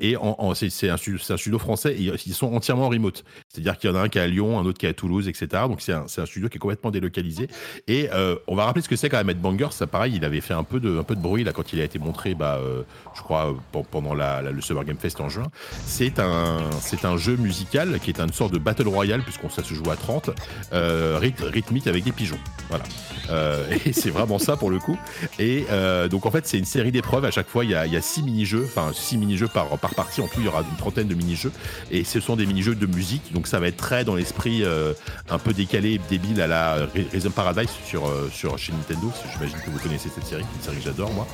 Et 0.01 0.17
en, 0.17 0.37
en- 0.39 0.55
c'est 0.55 0.89
un, 0.89 0.95
un 0.95 1.37
studio 1.37 1.59
français, 1.59 1.95
ils 1.99 2.35
sont 2.35 2.53
entièrement 2.55 2.89
remote. 2.89 3.25
C'est-à-dire 3.49 3.79
qu'il 3.79 3.91
y 3.91 3.93
en 3.93 3.97
a 3.97 4.01
un 4.01 4.09
qui 4.09 4.19
est 4.19 4.23
à 4.23 4.27
Lyon, 4.27 4.59
un 4.59 4.65
autre 4.65 4.79
qui 4.79 4.87
est 4.87 4.91
à 4.91 4.93
Toulouse, 4.95 5.29
etc. 5.29 5.47
Donc 5.69 5.81
c'est 5.81 5.93
un, 5.93 6.07
studio 6.27 6.49
qui 6.49 6.57
est 6.57 6.61
complètement 6.61 6.91
délocalisé. 6.91 7.49
Et 7.87 8.09
euh, 8.13 8.37
on 8.47 8.55
va 8.55 8.65
rappeler 8.65 8.83
ce 8.83 8.89
que 8.89 8.97
c'est 8.97 9.09
quand 9.09 9.17
même 9.19 9.31
Headbangers. 9.31 9.69
Ça, 9.73 9.87
pareil, 9.87 10.15
il 10.17 10.25
avait 10.25 10.41
fait 10.41 10.55
un 10.55 10.65
peu 10.65 10.81
de, 10.81 10.99
un 10.99 11.03
peu 11.03 11.15
de 11.17 11.21
bruit 11.21 11.45
là 11.45 11.53
quand 11.53 11.73
il 11.73 11.81
a 11.81 11.85
été 11.85 11.99
montré, 11.99 12.35
bah, 12.35 12.59
euh, 12.63 12.83
je 13.15 13.23
crois, 13.23 13.49
euh, 13.51 13.55
pen- 13.73 13.85
pendant 13.91 14.15
la, 14.15 14.43
la- 14.43 14.51
le 14.51 14.61
Summer 14.61 14.85
Game 14.85 14.99
Fest 14.99 15.21
en 15.21 15.29
juin. 15.29 15.47
C'est 15.85 16.19
un, 16.19 16.59
c'est 16.81 17.05
un 17.05 17.17
jeu 17.17 17.37
musical 17.37 17.99
qui 18.01 18.11
est 18.11 18.21
une 18.21 18.33
sorte 18.33 18.53
de 18.53 18.59
battle 18.59 18.89
royale, 18.89 19.23
puisqu'on 19.23 19.49
ça 19.51 19.63
se 19.63 19.75
joue 19.75 19.91
à 19.91 19.97
30, 19.97 20.31
euh, 20.73 21.19
ryth- 21.21 21.43
rythmique 21.45 21.87
avec 21.87 22.05
des 22.05 22.13
pigeons. 22.13 22.39
Voilà. 22.69 22.85
Euh, 23.31 23.67
et 23.85 23.93
c'est 23.93 24.11
vraiment 24.11 24.39
ça 24.39 24.57
pour 24.57 24.71
le 24.71 24.79
coup. 24.79 24.99
Et 25.39 25.67
euh, 25.71 26.09
donc 26.09 26.27
en 26.27 26.31
fait, 26.31 26.47
c'est 26.47 26.59
une 26.59 26.65
série 26.65 26.93
d'épreuves. 26.93 27.25
À 27.25 27.31
chaque 27.31 27.49
fois, 27.49 27.65
il 27.65 27.71
y 27.71 27.75
a, 27.75 27.87
il 27.87 27.93
y 27.93 27.97
a 27.97 28.01
six 28.01 28.23
mini-jeux, 28.23 28.65
enfin 28.65 28.91
six 28.95 29.17
mini-jeux 29.17 29.49
par, 29.49 29.67
par 29.79 29.95
partie. 29.95 30.21
En 30.21 30.29
tout, 30.29 30.41
il 30.41 30.45
y 30.45 30.49
aura 30.49 30.61
une 30.61 30.77
trentaine 30.77 31.09
de 31.09 31.15
mini-jeux. 31.15 31.53
Et 31.91 32.05
ce 32.05 32.21
sont 32.21 32.37
des 32.37 32.47
mini-jeux 32.47 32.75
de 32.75 32.87
musique. 32.87 33.33
Donc 33.33 33.47
ça 33.47 33.61
va 33.61 33.69
être 33.69 33.77
très 33.77 34.05
dans 34.05 34.15
l'esprit 34.15 34.65
euh, 34.65 34.93
un 35.31 35.39
peu 35.39 35.53
décalé, 35.53 36.01
débile 36.09 36.41
à 36.41 36.47
la 36.47 36.87
Rhythm 36.95 37.31
Paradise 37.31 37.71
sur, 37.85 38.11
sur, 38.33 38.59
chez 38.59 38.73
Nintendo. 38.73 39.13
J'imagine 39.33 39.59
que 39.65 39.71
vous 39.71 39.79
connaissez 39.79 40.09
cette 40.09 40.27
série, 40.27 40.45
une 40.57 40.63
série 40.63 40.77
que 40.77 40.85
j'adore 40.85 41.13
moi. 41.13 41.27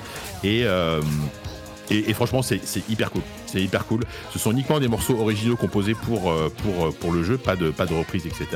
Et, 0.43 0.65
et, 1.91 2.11
et 2.11 2.15
franchement, 2.15 2.43
c'est 2.43 2.61
hyper 2.89 3.11
cool. 3.11 3.23
C'est 3.47 3.61
hyper 3.63 3.87
cool. 3.87 4.01
Ce 4.33 4.39
sont 4.39 4.51
uniquement 4.53 4.81
des 4.81 4.89
morceaux 4.89 5.17
originaux 5.21 5.57
composés 5.57 5.95
pour, 5.95 6.31
euh, 6.31 6.51
pour, 6.63 6.87
euh, 6.87 6.91
pour 6.91 7.13
le 7.13 7.23
jeu, 7.23 7.37
pas 7.39 7.55
de, 7.57 7.71
pas 7.71 7.87
de 7.87 7.95
reprise, 7.95 8.27
etc. 8.27 8.47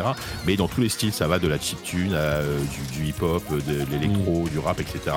Mais 0.47 0.57
dans 0.57 0.67
tous 0.67 0.81
les 0.81 0.89
styles, 0.89 1.13
ça 1.13 1.29
va 1.29 1.39
de 1.39 1.47
la 1.47 1.59
chiptune 1.59 2.15
à 2.15 2.17
euh, 2.17 2.59
du, 2.93 2.99
du 3.03 3.09
hip-hop, 3.11 3.43
de 3.67 3.85
l'électro, 3.93 4.49
du 4.51 4.59
rap, 4.59 4.81
etc. 4.81 5.17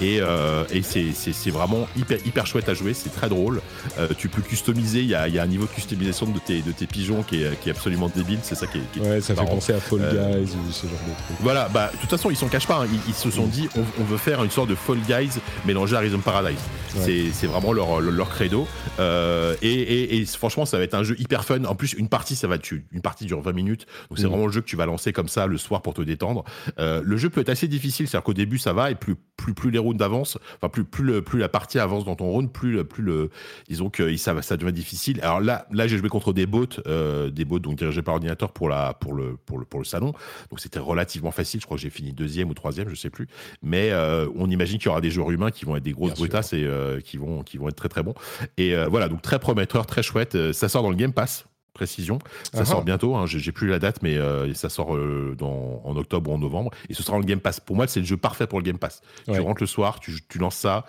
Et, 0.00 0.18
euh, 0.20 0.64
et 0.70 0.82
c'est- 0.82 1.50
vraiment 1.50 1.88
hyper, 1.96 2.18
hyper 2.26 2.46
chouette 2.46 2.68
à 2.68 2.74
jouer, 2.74 2.92
c'est 2.94 3.08
très 3.14 3.28
drôle. 3.28 3.60
Euh, 3.98 4.08
tu 4.16 4.28
peux 4.28 4.42
customiser, 4.42 5.00
il 5.00 5.06
y 5.08 5.14
a, 5.14 5.28
y 5.28 5.38
a 5.38 5.42
un 5.42 5.46
niveau 5.46 5.64
de 5.64 5.70
customisation 5.70 6.26
de 6.26 6.38
tes, 6.38 6.60
de 6.62 6.72
tes 6.72 6.86
pigeons 6.86 7.22
qui 7.22 7.42
est, 7.42 7.58
qui 7.60 7.68
est 7.68 7.72
absolument 7.72 8.10
débile, 8.14 8.38
c'est 8.42 8.54
ça 8.54 8.66
qui 8.66 8.78
est, 8.78 8.82
qui 8.92 8.98
est 9.00 9.02
Ouais, 9.02 9.20
ça 9.20 9.34
fait 9.34 9.44
penser 9.46 9.72
à 9.72 9.80
Fall 9.80 10.00
Euh, 10.02 10.42
Guys 10.44 10.52
ou 10.52 10.70
ce 10.72 10.82
genre 10.82 10.92
de 10.92 11.12
truc. 11.24 11.36
Voilà, 11.40 11.68
bah, 11.72 11.90
de 11.92 11.98
toute 11.98 12.10
façon, 12.10 12.30
ils 12.30 12.36
s'en 12.36 12.48
cachent 12.48 12.66
pas. 12.66 12.82
hein. 12.82 12.86
Ils, 12.92 13.00
ils 13.10 13.14
se 13.14 13.30
sont 13.30 13.46
dit, 13.46 13.68
on, 13.76 13.82
on 14.00 14.04
veut 14.04 14.18
faire 14.18 14.44
une 14.44 14.50
sorte 14.50 14.68
de 14.68 14.74
Fall 14.74 14.98
Guys 15.08 15.30
mélangé 15.66 15.96
à 15.96 16.00
Rhythm 16.00 16.20
Paradise. 16.20 16.58
Ouais. 16.96 17.02
C'est 17.32 17.46
vraiment 17.48 17.72
leur, 17.72 18.00
leur, 18.00 18.12
leur 18.12 18.28
credo. 18.30 18.66
Euh, 19.00 19.54
et, 19.62 19.72
et- 19.72 20.16
et 20.18 20.26
franchement, 20.26 20.66
ça 20.66 20.78
va 20.78 20.84
être 20.84 20.94
un 20.94 21.02
jeu 21.02 21.16
hyper 21.18 21.44
fun. 21.44 21.64
En 21.64 21.74
plus, 21.74 21.92
une 21.94 22.08
partie, 22.08 22.36
ça 22.36 22.46
va 22.48 22.56
être 22.56 22.70
une 22.70 23.00
partie 23.02 23.24
dure 23.26 23.40
20 23.40 23.52
minutes. 23.52 23.86
Donc, 24.10 24.18
c'est 24.18 24.24
Mhm. 24.24 24.30
vraiment 24.30 24.46
le 24.46 24.52
jeu 24.52 24.60
que 24.60 24.66
tu 24.66 24.76
vas 24.76 24.86
lancer 24.86 25.12
comme 25.12 25.28
ça 25.28 25.46
le 25.46 25.58
soir 25.58 25.82
pour 25.82 25.94
te 25.94 26.02
détendre. 26.02 26.44
Euh, 26.78 27.02
le 27.04 27.16
jeu 27.16 27.30
peut 27.30 27.40
être 27.40 27.48
assez 27.48 27.68
difficile, 27.68 28.06
c'est-à-dire 28.08 28.24
qu'au 28.24 28.34
début, 28.34 28.58
ça 28.58 28.72
va, 28.72 28.90
et 28.90 28.94
plus, 28.94 29.16
plus, 29.38 29.54
plus 29.54 29.70
les 29.70 29.78
rounds 29.78 30.02
avancent, 30.04 30.36
enfin, 30.56 30.68
plus, 30.68 30.84
plus, 30.84 31.04
le- 31.04 31.22
plus 31.22 31.38
la 31.38 31.48
partie 31.48 31.78
avance 31.78 32.04
dans 32.04 32.16
ton 32.16 32.26
round, 32.26 32.52
plus, 32.52 32.84
plus 32.84 33.02
le, 33.02 33.30
disons 33.68 33.88
que 33.88 34.14
ça, 34.18 34.42
ça 34.42 34.56
devient 34.58 34.72
difficile. 34.72 35.20
Alors 35.22 35.40
là, 35.40 35.66
là 35.70 35.86
j'ai 35.86 35.96
joué 35.96 36.08
contre 36.10 36.32
des 36.34 36.44
bots, 36.44 36.66
euh, 36.86 37.30
des 37.30 37.44
bots 37.46 37.60
donc 37.60 37.76
dirigés 37.78 38.02
par 38.02 38.14
ordinateur 38.14 38.52
pour, 38.52 38.68
la, 38.68 38.92
pour, 38.94 39.14
le, 39.14 39.36
pour, 39.46 39.56
le, 39.58 39.64
pour 39.64 39.78
le 39.80 39.86
salon. 39.86 40.12
Donc 40.50 40.58
c'était 40.60 40.80
relativement 40.80 41.30
facile. 41.30 41.60
Je 41.60 41.66
crois 41.66 41.76
que 41.76 41.82
j'ai 41.82 41.88
fini 41.88 42.12
deuxième 42.12 42.50
ou 42.50 42.54
troisième, 42.54 42.88
je 42.88 42.94
sais 42.96 43.10
plus. 43.10 43.28
Mais 43.62 43.90
euh, 43.92 44.26
on 44.36 44.50
imagine 44.50 44.78
qu'il 44.78 44.86
y 44.86 44.90
aura 44.90 45.00
des 45.00 45.10
joueurs 45.10 45.30
humains 45.30 45.50
qui 45.52 45.64
vont 45.64 45.76
être 45.76 45.82
des 45.84 45.92
grosses 45.92 46.08
Bien 46.10 46.16
sûr. 46.16 46.24
brutasses 46.26 46.52
et 46.52 46.64
euh, 46.64 47.00
qui, 47.00 47.16
vont, 47.16 47.42
qui 47.44 47.56
vont 47.58 47.68
être 47.68 47.76
très 47.76 47.88
très 47.88 48.02
bons. 48.02 48.14
Et 48.56 48.74
euh, 48.74 48.88
voilà, 48.88 49.08
donc 49.08 49.22
très 49.22 49.38
prometteur, 49.38 49.86
très 49.86 50.02
chouette. 50.02 50.52
Ça 50.52 50.68
sort 50.68 50.82
dans 50.82 50.90
le 50.90 50.96
Game 50.96 51.12
Pass. 51.12 51.46
Précision, 51.78 52.18
ça 52.52 52.60
Ah 52.62 52.64
sort 52.64 52.80
ah. 52.80 52.84
bientôt. 52.84 53.14
Hein, 53.14 53.24
j'ai 53.26 53.52
plus 53.52 53.68
la 53.68 53.78
date, 53.78 54.02
mais 54.02 54.16
euh, 54.16 54.52
ça 54.54 54.68
sort 54.68 54.96
euh, 54.96 55.36
dans, 55.38 55.80
en 55.84 55.96
octobre 55.96 56.30
ou 56.30 56.34
en 56.34 56.38
novembre. 56.38 56.70
Et 56.88 56.94
ce 56.94 57.02
sera 57.04 57.16
le 57.18 57.24
Game 57.24 57.38
Pass. 57.40 57.60
Pour 57.60 57.76
moi, 57.76 57.86
c'est 57.86 58.00
le 58.00 58.06
jeu 58.06 58.16
parfait 58.16 58.46
pour 58.48 58.58
le 58.58 58.64
Game 58.64 58.78
Pass. 58.78 59.00
Ouais. 59.28 59.34
Tu 59.34 59.40
rentres 59.40 59.62
le 59.62 59.66
soir, 59.68 60.00
tu, 60.00 60.12
tu 60.28 60.38
lances 60.38 60.56
ça, 60.56 60.84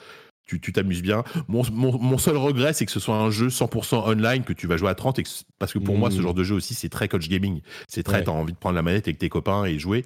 tu 0.48 0.60
t'amuses 0.74 1.04
bien. 1.04 1.24
Mon, 1.48 1.62
mon, 1.72 2.00
mon 2.00 2.18
seul 2.18 2.36
regret, 2.36 2.74
c'est 2.74 2.86
que 2.88 2.92
ce 2.92 3.00
soit 3.00 3.16
un 3.16 3.30
jeu 3.30 3.50
100% 3.50 4.10
online, 4.10 4.44
que 4.44 4.54
tu 4.54 4.66
vas 4.66 4.78
jouer 4.78 4.90
à 4.90 4.96
30, 4.96 5.20
et 5.20 5.24
que, 5.24 5.30
parce 5.60 5.74
que 5.74 5.78
pour 5.78 5.96
moi, 5.96 6.10
ce 6.10 6.18
Mm. 6.18 6.22
genre 6.24 6.34
de 6.34 6.44
jeu 6.44 6.56
aussi, 6.56 6.74
c'est 6.74 6.90
très 6.90 7.08
coach 7.08 7.30
gaming. 7.30 7.62
C'est 7.88 8.02
très, 8.02 8.18
Ouais. 8.18 8.24
t'as 8.24 8.32
envie 8.32 8.54
de 8.54 8.58
prendre 8.58 8.76
la 8.76 8.82
manette 8.82 9.08
avec 9.08 9.20
tes 9.20 9.30
copains 9.30 9.66
et 9.66 9.78
jouer. 9.78 10.06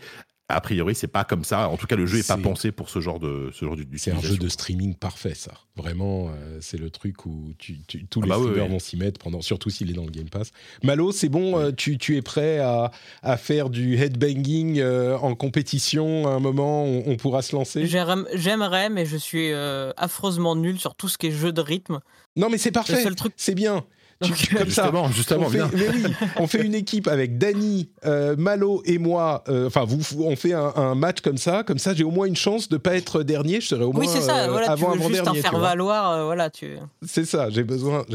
A 0.49 0.59
priori, 0.59 0.93
c'est 0.93 1.07
pas 1.07 1.23
comme 1.23 1.45
ça. 1.45 1.69
En 1.69 1.77
tout 1.77 1.87
cas, 1.87 1.95
le 1.95 2.05
jeu 2.05 2.19
est 2.19 2.27
pas 2.27 2.35
C'est- 2.35 2.41
pensé 2.41 2.71
pour 2.73 2.89
ce 2.89 2.99
genre 2.99 3.17
de 3.17 3.49
ce 3.53 3.63
genre 3.63 3.77
C'est 3.95 4.11
un 4.11 4.19
jeu 4.19 4.35
de 4.37 4.49
streaming 4.49 4.93
parfait, 4.93 5.33
ça. 5.35 5.53
Vraiment, 5.77 6.29
euh, 6.29 6.57
c'est 6.61 6.77
le 6.77 6.89
truc 6.89 7.25
où 7.25 7.53
tu, 7.57 7.79
tu- 7.87 8.05
tous 8.05 8.19
Ah 8.21 8.25
les 8.25 8.29
bah 8.29 8.35
streamers 8.35 8.65
oui. 8.65 8.69
vont 8.71 8.79
s'y 8.79 8.97
mettre, 8.97 9.19
pendant, 9.19 9.41
surtout 9.41 9.69
s'il 9.69 9.89
est 9.89 9.93
dans 9.93 10.03
le 10.03 10.11
Game 10.11 10.29
Pass. 10.29 10.51
Malo, 10.83 11.13
c'est 11.13 11.29
bon, 11.29 11.57
euh, 11.57 11.71
tu, 11.71 11.97
tu 11.97 12.17
es 12.17 12.21
prêt 12.21 12.59
à, 12.59 12.91
à 13.23 13.37
faire 13.37 13.69
du 13.69 13.95
headbanging 13.97 14.79
euh, 14.79 15.17
en 15.17 15.33
compétition 15.33 16.27
à 16.27 16.31
un 16.31 16.39
moment 16.39 16.83
on, 16.83 17.03
on 17.07 17.15
pourra 17.15 17.41
se 17.41 17.55
lancer? 17.55 17.87
J'aime- 17.87 18.27
J'aimerais, 18.33 18.89
mais 18.89 19.05
je 19.05 19.17
suis 19.17 19.51
euh, 19.53 19.91
affreusement 19.95 20.57
nul 20.57 20.77
sur 20.77 20.93
tout 20.95 21.07
ce 21.07 21.17
qui 21.17 21.27
est 21.27 21.31
jeu 21.31 21.53
de 21.53 21.61
rythme. 21.61 21.99
Non, 22.35 22.49
mais 22.49 22.57
c'est 22.57 22.71
parfait, 22.71 23.09
truc. 23.15 23.33
c'est 23.37 23.55
bien. 23.55 23.85
Tu- 24.21 24.29
Donc, 24.29 24.49
comme 24.49 24.69
ça, 24.69 24.83
Justement, 24.83 25.07
justement, 25.11 25.45
on 25.47 25.49
fait, 25.49 25.57
bien. 25.57 25.69
mais 25.73 25.87
oui, 25.89 26.03
on 26.37 26.47
fait 26.47 26.61
une 26.61 26.75
équipe 26.75 27.07
avec 27.07 27.37
Dany, 27.37 27.89
euh, 28.05 28.35
Malo 28.37 28.81
et 28.85 28.97
moi. 28.97 29.43
euh, 29.49 29.67
Enfin, 29.67 29.83
vous, 29.85 30.23
on 30.23 30.35
fait 30.35 30.53
un, 30.53 30.71
un 30.75 30.95
match 30.95 31.19
comme 31.21 31.37
ça. 31.37 31.63
Comme 31.63 31.77
ça, 31.79 31.93
j'ai 31.93 32.03
au 32.03 32.11
moins 32.11 32.25
une 32.25 32.35
chance 32.35 32.69
de 32.69 32.77
pas 32.77 32.95
être 32.95 33.23
dernier. 33.23 33.59
Je 33.59 33.67
serai 33.67 33.83
au 33.83 33.91
moins 33.91 34.01
Oui, 34.01 34.07
c'est 34.11 34.21
ça. 34.21 34.43
euh, 34.45 34.47
voilà, 34.49 34.67
tu 34.67 34.71
avant 34.73 34.89
veux 34.91 34.99
avant 34.99 35.07
juste 35.09 35.21
en 35.21 35.23
dernier. 35.25 35.41
tu 35.41 35.49
faire 35.49 35.59
valoir. 35.59 36.11
euh, 36.11 36.25
voilà, 36.25 36.49
tu. 36.49 36.77
C'est 37.05 37.25
ça, 37.25 37.49
j'ai 37.49 37.63
besoin. 37.63 38.05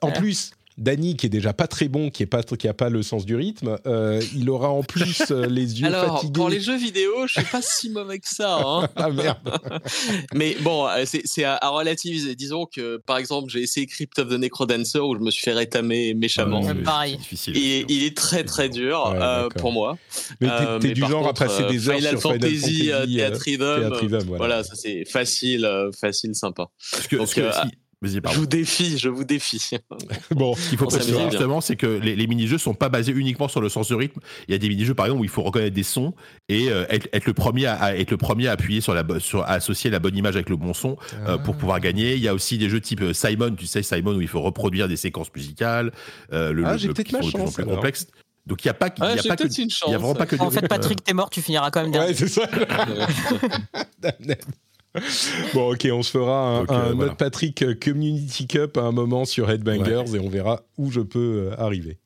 En 0.00 0.08
Ouais. 0.08 0.12
plus, 0.14 0.50
Dany, 0.78 1.16
qui 1.16 1.26
est 1.26 1.28
déjà 1.28 1.52
pas 1.52 1.66
très 1.66 1.88
bon, 1.88 2.08
qui 2.10 2.22
est 2.22 2.26
pas, 2.26 2.42
qui 2.42 2.68
a 2.68 2.74
pas 2.74 2.88
le 2.88 3.02
sens 3.02 3.26
du 3.26 3.34
rythme, 3.36 3.78
euh, 3.86 4.22
il 4.36 4.48
aura 4.48 4.68
en 4.70 4.82
plus 4.82 5.24
euh, 5.30 5.46
les 5.46 5.80
yeux 5.80 5.86
Alors, 5.94 6.14
fatigués. 6.16 6.32
pour 6.32 6.48
les 6.48 6.60
jeux 6.60 6.76
vidéo, 6.78 7.26
je 7.26 7.34
suis 7.40 7.50
pas 7.50 7.60
si 7.62 7.90
mauvais 7.90 8.18
que 8.20 8.28
ça. 8.28 8.58
hein. 8.64 8.88
Ah 8.96 9.10
merde. 9.10 9.38
Mais 10.34 10.56
bon, 10.60 10.86
euh, 10.86 11.02
c'est 11.04 11.22
c'est 11.24 11.44
à, 11.44 11.56
à 11.60 11.68
relativiser. 11.70 12.34
Disons 12.34 12.66
que, 12.66 12.98
par 13.06 13.18
exemple, 13.18 13.50
j'ai 13.50 13.60
essayé 13.62 13.86
Crypt 13.86 14.18
of 14.18 14.28
the 14.28 14.32
Necrodancer 14.38 15.00
où 15.00 15.14
je 15.16 15.20
me 15.20 15.30
suis 15.30 15.42
fait 15.42 15.52
rétamer 15.52 16.14
méchamment. 16.14 16.62
C'est- 16.62 16.74
pareil. 16.82 17.16
difficile. 17.16 17.56
Et 17.56 17.84
il 17.88 18.04
est 18.04 18.16
très 18.16 18.44
très 18.44 18.68
dur 18.68 19.10
Ouais, 19.12 19.18
euh, 19.20 19.48
pour 19.48 19.72
moi. 19.72 19.98
Mais 20.40 20.48
t'es, 20.80 20.92
du 20.92 21.00
genre 21.00 21.22
contre, 21.24 21.42
à 21.42 21.46
passer 21.46 21.64
des 21.64 21.88
heures 21.88 21.96
Final 21.96 22.18
sur 22.18 22.32
Final 22.32 22.40
Fantasy, 22.50 22.90
euh, 22.92 23.00
Fantasy, 23.00 23.20
euh, 23.20 23.28
Theatre 23.28 23.40
Rhythm, 23.40 23.58
Theatre 23.80 23.96
Rhythm, 24.00 24.18
voilà. 24.18 24.36
Voilà, 24.38 24.64
ça 24.64 24.74
c'est 24.76 25.04
facile, 25.04 25.64
euh, 25.64 25.90
facile, 25.92 26.34
sympa. 26.34 26.68
Parce 26.92 27.06
que- 27.08 27.16
Donc, 27.16 27.24
parce 27.26 27.34
que 27.34 27.40
euh, 27.40 27.52
si- 27.52 27.58
Vas-y, 27.58 27.72
Je 28.00 28.20
vous 28.38 28.46
défie, 28.46 28.96
je 28.96 29.08
vous 29.08 29.24
défie. 29.24 29.76
Bon, 30.30 30.54
Ce 30.54 30.68
qu'il 30.68 30.78
faut 30.78 30.86
préciser 30.86 31.16
justement, 31.30 31.60
c'est 31.60 31.74
que 31.74 31.86
les, 31.86 32.14
les 32.14 32.26
mini-jeux 32.28 32.58
sont 32.58 32.74
pas 32.74 32.88
basés 32.88 33.10
uniquement 33.12 33.48
sur 33.48 33.60
le 33.60 33.68
sens 33.68 33.88
de 33.88 33.94
rythme. 33.96 34.20
Il 34.46 34.52
y 34.52 34.54
a 34.54 34.58
des 34.58 34.68
mini-jeux, 34.68 34.94
par 34.94 35.06
exemple, 35.06 35.22
où 35.22 35.24
il 35.24 35.30
faut 35.30 35.42
reconnaître 35.42 35.74
des 35.74 35.82
sons 35.82 36.14
et 36.48 36.70
euh, 36.70 36.84
être, 36.90 37.08
être 37.12 37.26
le 37.26 37.34
premier 37.34 37.66
à, 37.66 37.74
à- 37.74 37.94
être 37.96 38.10
le 38.12 38.16
premier 38.16 38.46
à 38.46 38.52
appuyer 38.52 38.80
sur 38.80 38.94
la, 38.94 39.04
sur, 39.18 39.42
à 39.42 39.52
associer 39.54 39.90
la 39.90 39.98
bonne 39.98 40.16
image 40.16 40.36
avec 40.36 40.48
le 40.48 40.56
bon 40.56 40.74
son 40.74 40.96
euh, 41.26 41.38
pour 41.38 41.56
pouvoir 41.56 41.80
gagner. 41.80 42.14
Il 42.14 42.20
y 42.22 42.28
a 42.28 42.34
aussi 42.34 42.56
des 42.56 42.68
jeux 42.68 42.80
type 42.80 43.00
euh, 43.02 43.12
Simon, 43.12 43.54
tu 43.56 43.66
sais, 43.66 43.82
Simon, 43.82 44.14
où 44.14 44.20
il 44.20 44.28
faut 44.28 44.42
reproduire 44.42 44.86
des 44.86 44.96
séquences 44.96 45.34
musicales. 45.34 45.90
euh, 46.32 46.52
le, 46.52 46.64
Ah, 46.66 46.76
j'ai 46.76 46.88
peut-être 46.88 47.08
qui 47.08 47.12
ma 47.14 47.20
sont 47.22 47.26
de 47.26 47.32
plus 47.32 47.40
en 47.40 47.44
chance, 47.46 47.54
plus 47.54 47.62
alors. 47.64 47.74
complexes. 47.76 48.06
Donc 48.46 48.64
il 48.64 48.68
y 48.68 48.70
a 48.70 48.74
pas, 48.74 48.88
il 48.96 49.02
y 49.04 49.06
Ouais, 49.06 49.12
a 49.12 49.22
pas 49.24 49.36
que, 49.36 49.42
peut-être 49.42 49.58
une 49.58 49.64
il 49.64 49.68
y 49.68 49.72
a 49.72 49.74
chance. 49.76 49.92
vraiment 49.94 50.14
pas 50.14 50.24
que 50.26 50.36
des 50.36 50.40
En 50.42 50.50
fait, 50.50 50.66
Patrick, 50.68 51.02
t'es 51.04 51.12
mort, 51.12 51.28
tu 51.30 51.42
finiras 51.42 51.70
quand 51.70 51.82
même 51.82 51.92
ouais, 52.00 52.14
c'est 52.14 52.28
ça. 52.28 52.48
bon, 55.54 55.72
ok, 55.72 55.88
on 55.92 56.02
se 56.02 56.10
fera 56.10 56.48
un, 56.48 56.60
Donc, 56.60 56.70
un 56.70 56.74
euh, 56.74 56.92
voilà. 56.94 57.14
Patrick 57.14 57.64
Community 57.80 58.46
Cup 58.46 58.76
à 58.76 58.82
un 58.82 58.92
moment 58.92 59.24
sur 59.24 59.50
Headbangers 59.50 60.14
et 60.14 60.18
on 60.18 60.28
verra 60.28 60.62
où 60.76 60.90
je 60.90 61.00
peux 61.00 61.50
euh, 61.50 61.60
arriver. 61.60 61.98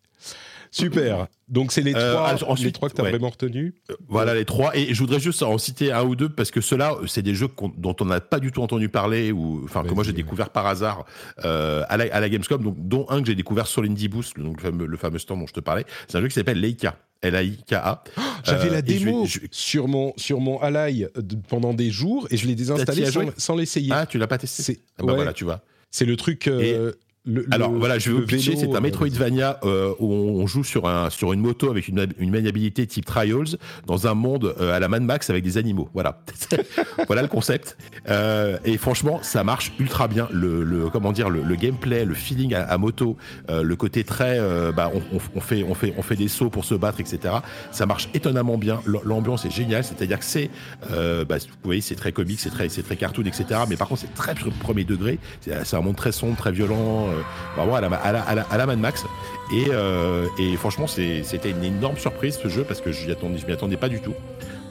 Super. 0.73 1.29
Donc 1.49 1.71
c'est 1.71 1.83
les, 1.83 1.95
Euh, 1.95 2.15
trois, 2.15 2.29
alors, 2.29 2.51
ensuite, 2.51 2.67
les 2.67 2.73
trois 2.73 2.89
que 2.89 2.95
tu 2.95 3.01
as 3.03 3.05
ouais. 3.05 3.11
vraiment 3.11 3.29
retenus? 3.29 3.75
Voilà 4.09 4.35
les 4.35 4.47
trois. 4.47 4.75
Et 4.77 4.95
je 4.95 4.99
voudrais 4.99 5.21
juste 5.21 5.43
en 5.43 5.59
citer 5.59 5.93
un 5.93 6.03
ou 6.03 6.17
deux 6.17 6.31
parce 6.31 6.51
que 6.51 6.61
ceux-là, 6.63 6.97
c'est 7.07 7.21
des 7.23 7.35
jeux 7.35 7.49
dont 7.77 7.95
on 8.01 8.05
n'a 8.07 8.21
pas 8.21 8.41
du 8.41 8.51
tout 8.51 8.63
entendu 8.63 8.89
parler 8.89 9.33
ou 9.33 9.61
enfin 9.65 9.85
que 9.85 9.93
moi 9.93 10.03
j'ai 10.03 10.15
découvert 10.15 10.49
par 10.51 10.67
hasard 10.67 11.05
euh, 11.45 11.85
à, 11.91 11.97
la, 11.99 12.05
à 12.15 12.21
la 12.21 12.29
Gamescom. 12.31 12.63
Donc 12.63 12.77
dont 12.79 13.07
un 13.11 13.21
que 13.21 13.27
j'ai 13.27 13.35
découvert 13.35 13.67
sur 13.67 13.83
l'Indie 13.83 14.09
Boost, 14.09 14.39
donc 14.41 14.63
le 14.63 14.71
fameux, 14.71 14.87
le 14.87 14.97
fameux 14.97 15.19
stand 15.19 15.41
dont 15.41 15.47
je 15.47 15.53
te 15.53 15.61
parlais. 15.61 15.85
C'est 16.09 16.17
un 16.17 16.23
jeu 16.23 16.29
qui 16.29 16.35
s'appelle 16.35 16.59
Leica. 16.61 16.97
L-A-I-K-A. 17.21 18.03
J'avais 18.43 18.69
Euh, 18.69 18.73
la 18.73 18.79
je 18.79 18.83
démo 18.83 19.27
je- 19.27 19.39
sur 19.53 19.87
mon 19.87 20.13
sur 20.17 20.41
mon 20.41 20.59
Ally 20.61 21.07
de- 21.15 21.37
pendant 21.49 21.73
des 21.73 21.91
jours 21.91 22.27
et 22.33 22.37
je 22.37 22.47
l'ai 22.49 22.55
désinstallé 22.57 23.05
sans, 23.37 23.55
l'essayer. 23.55 23.91
Ah, 23.93 24.07
tu 24.07 24.19
l'as 24.19 24.27
pas 24.27 24.39
testé? 24.39 24.63
C'est 24.65 24.79
Ah 24.99 25.03
bah 25.05 25.09
ouais, 25.13 25.15
voilà, 25.17 25.33
tu 25.33 25.45
vois. 25.45 25.61
c'est 25.91 26.05
le 26.05 26.17
truc. 26.17 26.49
euh, 26.49 26.91
le- 27.25 27.47
Alors 27.53 27.71
le- 27.71 27.79
voilà, 27.79 27.99
je 27.99 28.11
vais 28.11 28.17
vous 28.21 28.27
pitcher. 28.27 28.57
C'est 28.57 28.69
un 28.69 28.75
euh, 28.75 28.81
Metroidvania 28.81 29.61
euh, 29.65 29.93
où 30.01 30.13
on 30.13 30.47
joue 30.47 30.65
sur 30.65 30.89
un 30.89 31.09
sur 31.11 31.33
une 31.33 31.41
moto 31.41 31.71
avec 31.71 31.87
une, 31.89 32.07
une 32.19 32.31
maniabilité 32.31 32.87
type 32.87 33.05
Trials 33.05 33.57
dans 33.87 34.07
un 34.07 34.15
monde 34.15 34.55
euh, 34.61 34.75
à 34.75 34.81
la 34.81 34.89
Mad 34.89 35.03
Max 35.03 35.31
avec 35.31 35.45
des 35.45 35.57
animaux. 35.57 35.89
Voilà, 35.95 36.21
voilà 37.07 37.23
le 37.23 37.29
concept. 37.29 37.77
Euh, 38.09 38.59
et 38.65 38.77
franchement, 38.77 39.21
ça 39.23 39.45
marche 39.45 39.73
ultra 39.79 40.09
bien. 40.09 40.29
Le, 40.33 40.65
le- 40.65 40.89
comment 40.91 41.13
dire, 41.13 41.31
le, 41.31 41.43
le 41.43 41.55
gameplay, 41.55 42.05
le 42.05 42.15
feeling 42.15 42.55
à, 42.55 42.63
à 42.65 42.77
moto, 42.79 43.17
euh, 43.51 43.63
le 43.63 43.77
côté 43.77 44.03
très, 44.05 44.39
euh, 44.41 44.73
bah, 44.73 44.91
on, 44.93 44.99
on- 45.17 45.21
on 45.37 45.41
fait 45.41 45.63
on 45.63 45.75
fait 45.75 45.95
on 45.97 46.03
fait 46.03 46.17
des 46.17 46.29
sauts 46.29 46.51
pour 46.51 46.65
se 46.65 46.75
battre, 46.75 46.99
etc. 47.01 47.35
Ça 47.71 47.87
marche 47.87 48.09
étonnamment 48.15 48.59
bien. 48.59 48.81
L'ambiance 49.05 49.45
est 49.45 49.51
géniale. 49.51 49.85
C'est-à-dire 49.85 50.19
que 50.19 50.25
c'est, 50.25 50.51
euh, 50.91 51.25
bah, 51.25 51.37
vous 51.39 51.47
voyez, 51.63 51.81
c'est 51.81 51.95
très 51.95 52.11
comique, 52.13 52.41
c'est 52.41 52.51
très 52.51 52.69
c'est 52.69 52.83
très 52.83 52.97
cartoon, 52.97 53.23
etc. 53.27 53.61
Mais 53.69 53.77
par 53.77 53.87
contre, 53.89 54.01
c'est 54.01 54.15
très 54.15 54.35
premier 54.61 54.85
degré. 54.85 55.19
C'est 55.41 55.77
un 55.77 55.81
monde 55.81 55.97
très 55.97 56.11
sombre, 56.13 56.37
très 56.37 56.51
violent. 56.51 57.11
Euh, 57.13 57.23
vraiment 57.57 57.77
à 57.77 57.81
la, 57.81 57.89
à 57.89 58.13
la, 58.13 58.23
à 58.23 58.35
la, 58.35 58.43
à 58.43 58.57
la 58.57 58.67
Mad 58.67 58.79
Max. 58.79 59.05
Et, 59.53 59.67
euh, 59.69 60.27
et 60.39 60.57
franchement, 60.57 60.87
c'était 60.87 61.51
une 61.51 61.65
énorme 61.65 61.99
surprise 61.99 62.39
ce 62.43 62.49
jeu 62.49 62.65
parce 62.65 62.81
que 62.81 62.91
je 62.93 63.09
ne 63.09 63.47
m'y 63.47 63.53
attendais 63.53 63.77
pas 63.77 63.89
du 63.89 64.01
tout. 64.01 64.15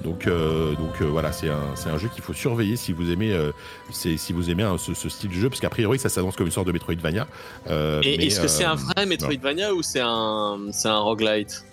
Donc, 0.03 0.25
euh, 0.25 0.73
donc 0.75 0.99
euh, 1.01 1.05
voilà, 1.05 1.31
c'est 1.31 1.49
un, 1.49 1.75
c'est 1.75 1.89
un 1.89 1.97
jeu 1.99 2.09
qu'il 2.11 2.23
faut 2.23 2.33
surveiller 2.33 2.75
si 2.75 2.91
vous 2.91 3.11
aimez, 3.11 3.33
euh, 3.33 3.51
si 3.91 4.33
vous 4.33 4.49
aimez 4.49 4.63
hein, 4.63 4.77
ce, 4.79 4.95
ce 4.95 5.09
style 5.09 5.29
de 5.29 5.35
jeu, 5.35 5.47
parce 5.47 5.61
qu'a 5.61 5.69
priori 5.69 5.99
ça 5.99 6.09
s'annonce 6.09 6.35
comme 6.35 6.47
une 6.47 6.51
sorte 6.51 6.65
de 6.65 6.71
Metroidvania. 6.71 7.27
Euh, 7.69 8.01
Et 8.03 8.25
est-ce 8.25 8.41
que 8.41 8.47
c'est 8.47 8.65
euh, 8.65 8.71
un 8.71 8.75
vrai 8.75 9.05
Metroidvania 9.05 9.75
ou 9.75 9.83
c'est 9.83 10.01
un, 10.01 10.57
c'est 10.71 10.87
un 10.87 10.97
roguelite? 10.97 11.63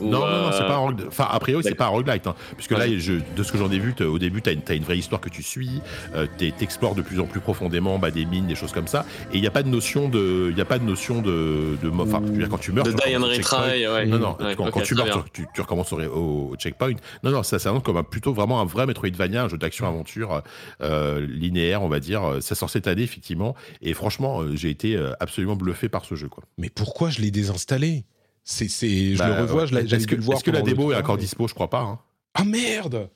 Ou, 0.00 0.08
Non, 0.10 0.20
non, 0.20 0.26
non, 0.44 0.52
c'est 0.52 0.62
euh, 0.62 0.68
pas 0.68 0.74
un 0.74 0.78
roguelite. 0.78 1.06
Enfin, 1.08 1.26
a 1.30 1.38
priori, 1.40 1.64
c'est 1.64 1.74
pas 1.74 1.86
un 1.86 1.88
roguelite. 1.88 2.26
Hein, 2.26 2.34
puisque 2.56 2.70
là, 2.72 2.86
je, 2.98 3.14
de 3.36 3.42
ce 3.42 3.50
que 3.52 3.58
j'en 3.58 3.70
ai 3.70 3.78
vu, 3.78 3.94
t'as- 3.94 4.06
au 4.06 4.18
début, 4.18 4.42
tu 4.42 4.50
as, 4.50 4.72
une 4.74 4.84
vraie 4.84 4.98
histoire 4.98 5.20
que 5.20 5.28
tu 5.28 5.42
suis, 5.42 5.80
euh, 6.14 6.26
t'explores 6.58 6.94
de 6.94 7.02
plus 7.02 7.18
en 7.20 7.24
plus 7.26 7.40
profondément 7.40 7.98
bah, 7.98 8.10
des 8.10 8.24
mines, 8.24 8.46
des 8.46 8.54
choses 8.54 8.72
comme 8.72 8.86
ça. 8.86 9.04
Et 9.32 9.36
il 9.36 9.40
n'y 9.40 9.46
a 9.46 9.50
pas 9.50 9.62
de 9.62 9.68
notion 9.68 10.08
de. 10.08 10.48
Il 10.50 10.56
y 10.58 10.60
a 10.60 10.64
pas 10.64 10.78
de 10.78 10.84
notion 10.84 11.20
de. 11.20 11.76
de 11.82 11.90
Enfin, 11.90 12.20
je 12.26 12.30
veux 12.32 12.38
dire, 12.38 12.48
quand 12.48 12.58
tu 12.58 12.72
meurs. 12.72 12.84
De 12.84 12.92
tu 12.92 12.96
die 13.08 13.16
and 13.16 13.22
retry, 13.24 13.88
ouais. 13.88 14.06
Non, 14.06 14.18
non, 14.18 14.36
Ouais, 14.40 14.54
quand, 14.56 14.70
tu 14.82 14.94
meurs, 14.94 15.24
tu, 15.32 15.42
tu- 15.42 15.48
tu 15.54 15.60
recommences 15.60 15.92
au, 15.92 16.00
au- 16.00 16.50
au 16.52 16.56
checkpoint. 16.56 16.92
Non, 17.24 17.30
non, 17.30 17.42
ça 17.42 17.58
s'annonce 17.58 17.82
comme 17.82 17.96
un, 17.96 18.04
plutôt 18.04 18.32
vraiment 18.32 18.60
un 18.60 18.64
vrai 18.64 18.86
Metroidvania, 18.86 19.44
un 19.44 19.48
jeu 19.48 19.58
d'action-aventure 19.58 20.42
euh, 20.82 21.26
linéaire, 21.26 21.82
on 21.82 21.88
va 21.88 22.00
dire. 22.00 22.22
Ça 22.40 22.54
sort 22.54 22.70
cette 22.70 22.86
année, 22.86 23.02
effectivement. 23.02 23.54
Et 23.82 23.94
franchement, 23.94 24.42
euh, 24.42 24.54
j'ai 24.54 24.70
été 24.70 24.96
euh, 24.96 25.12
absolument 25.20 25.56
bluffé 25.56 25.88
par 25.88 26.04
ce 26.04 26.14
jeu. 26.14 26.28
Quoi. 26.28 26.44
Mais 26.58 26.68
pourquoi 26.70 27.10
je 27.10 27.20
l'ai 27.20 27.30
désinstallé? 27.30 28.04
C'est 28.50 28.68
c'est 28.68 29.12
je 29.14 29.18
Bah, 29.18 29.28
le 29.28 29.42
revois. 29.42 29.60
ouais. 29.62 29.66
je 29.66 29.74
l'ai- 29.74 29.82
j'avais 29.86 29.96
Est-ce 30.02 30.06
que, 30.06 30.14
le 30.14 30.22
voir. 30.22 30.36
est-ce 30.38 30.44
que 30.44 30.50
la 30.50 30.62
démo 30.62 30.90
est 30.90 30.96
encore 30.96 31.16
mais- 31.16 31.20
dispo 31.20 31.46
Je 31.48 31.52
crois 31.54 31.68
pas. 31.68 31.82
hein. 31.82 31.98
Ah 32.32 32.44
merde 32.44 33.10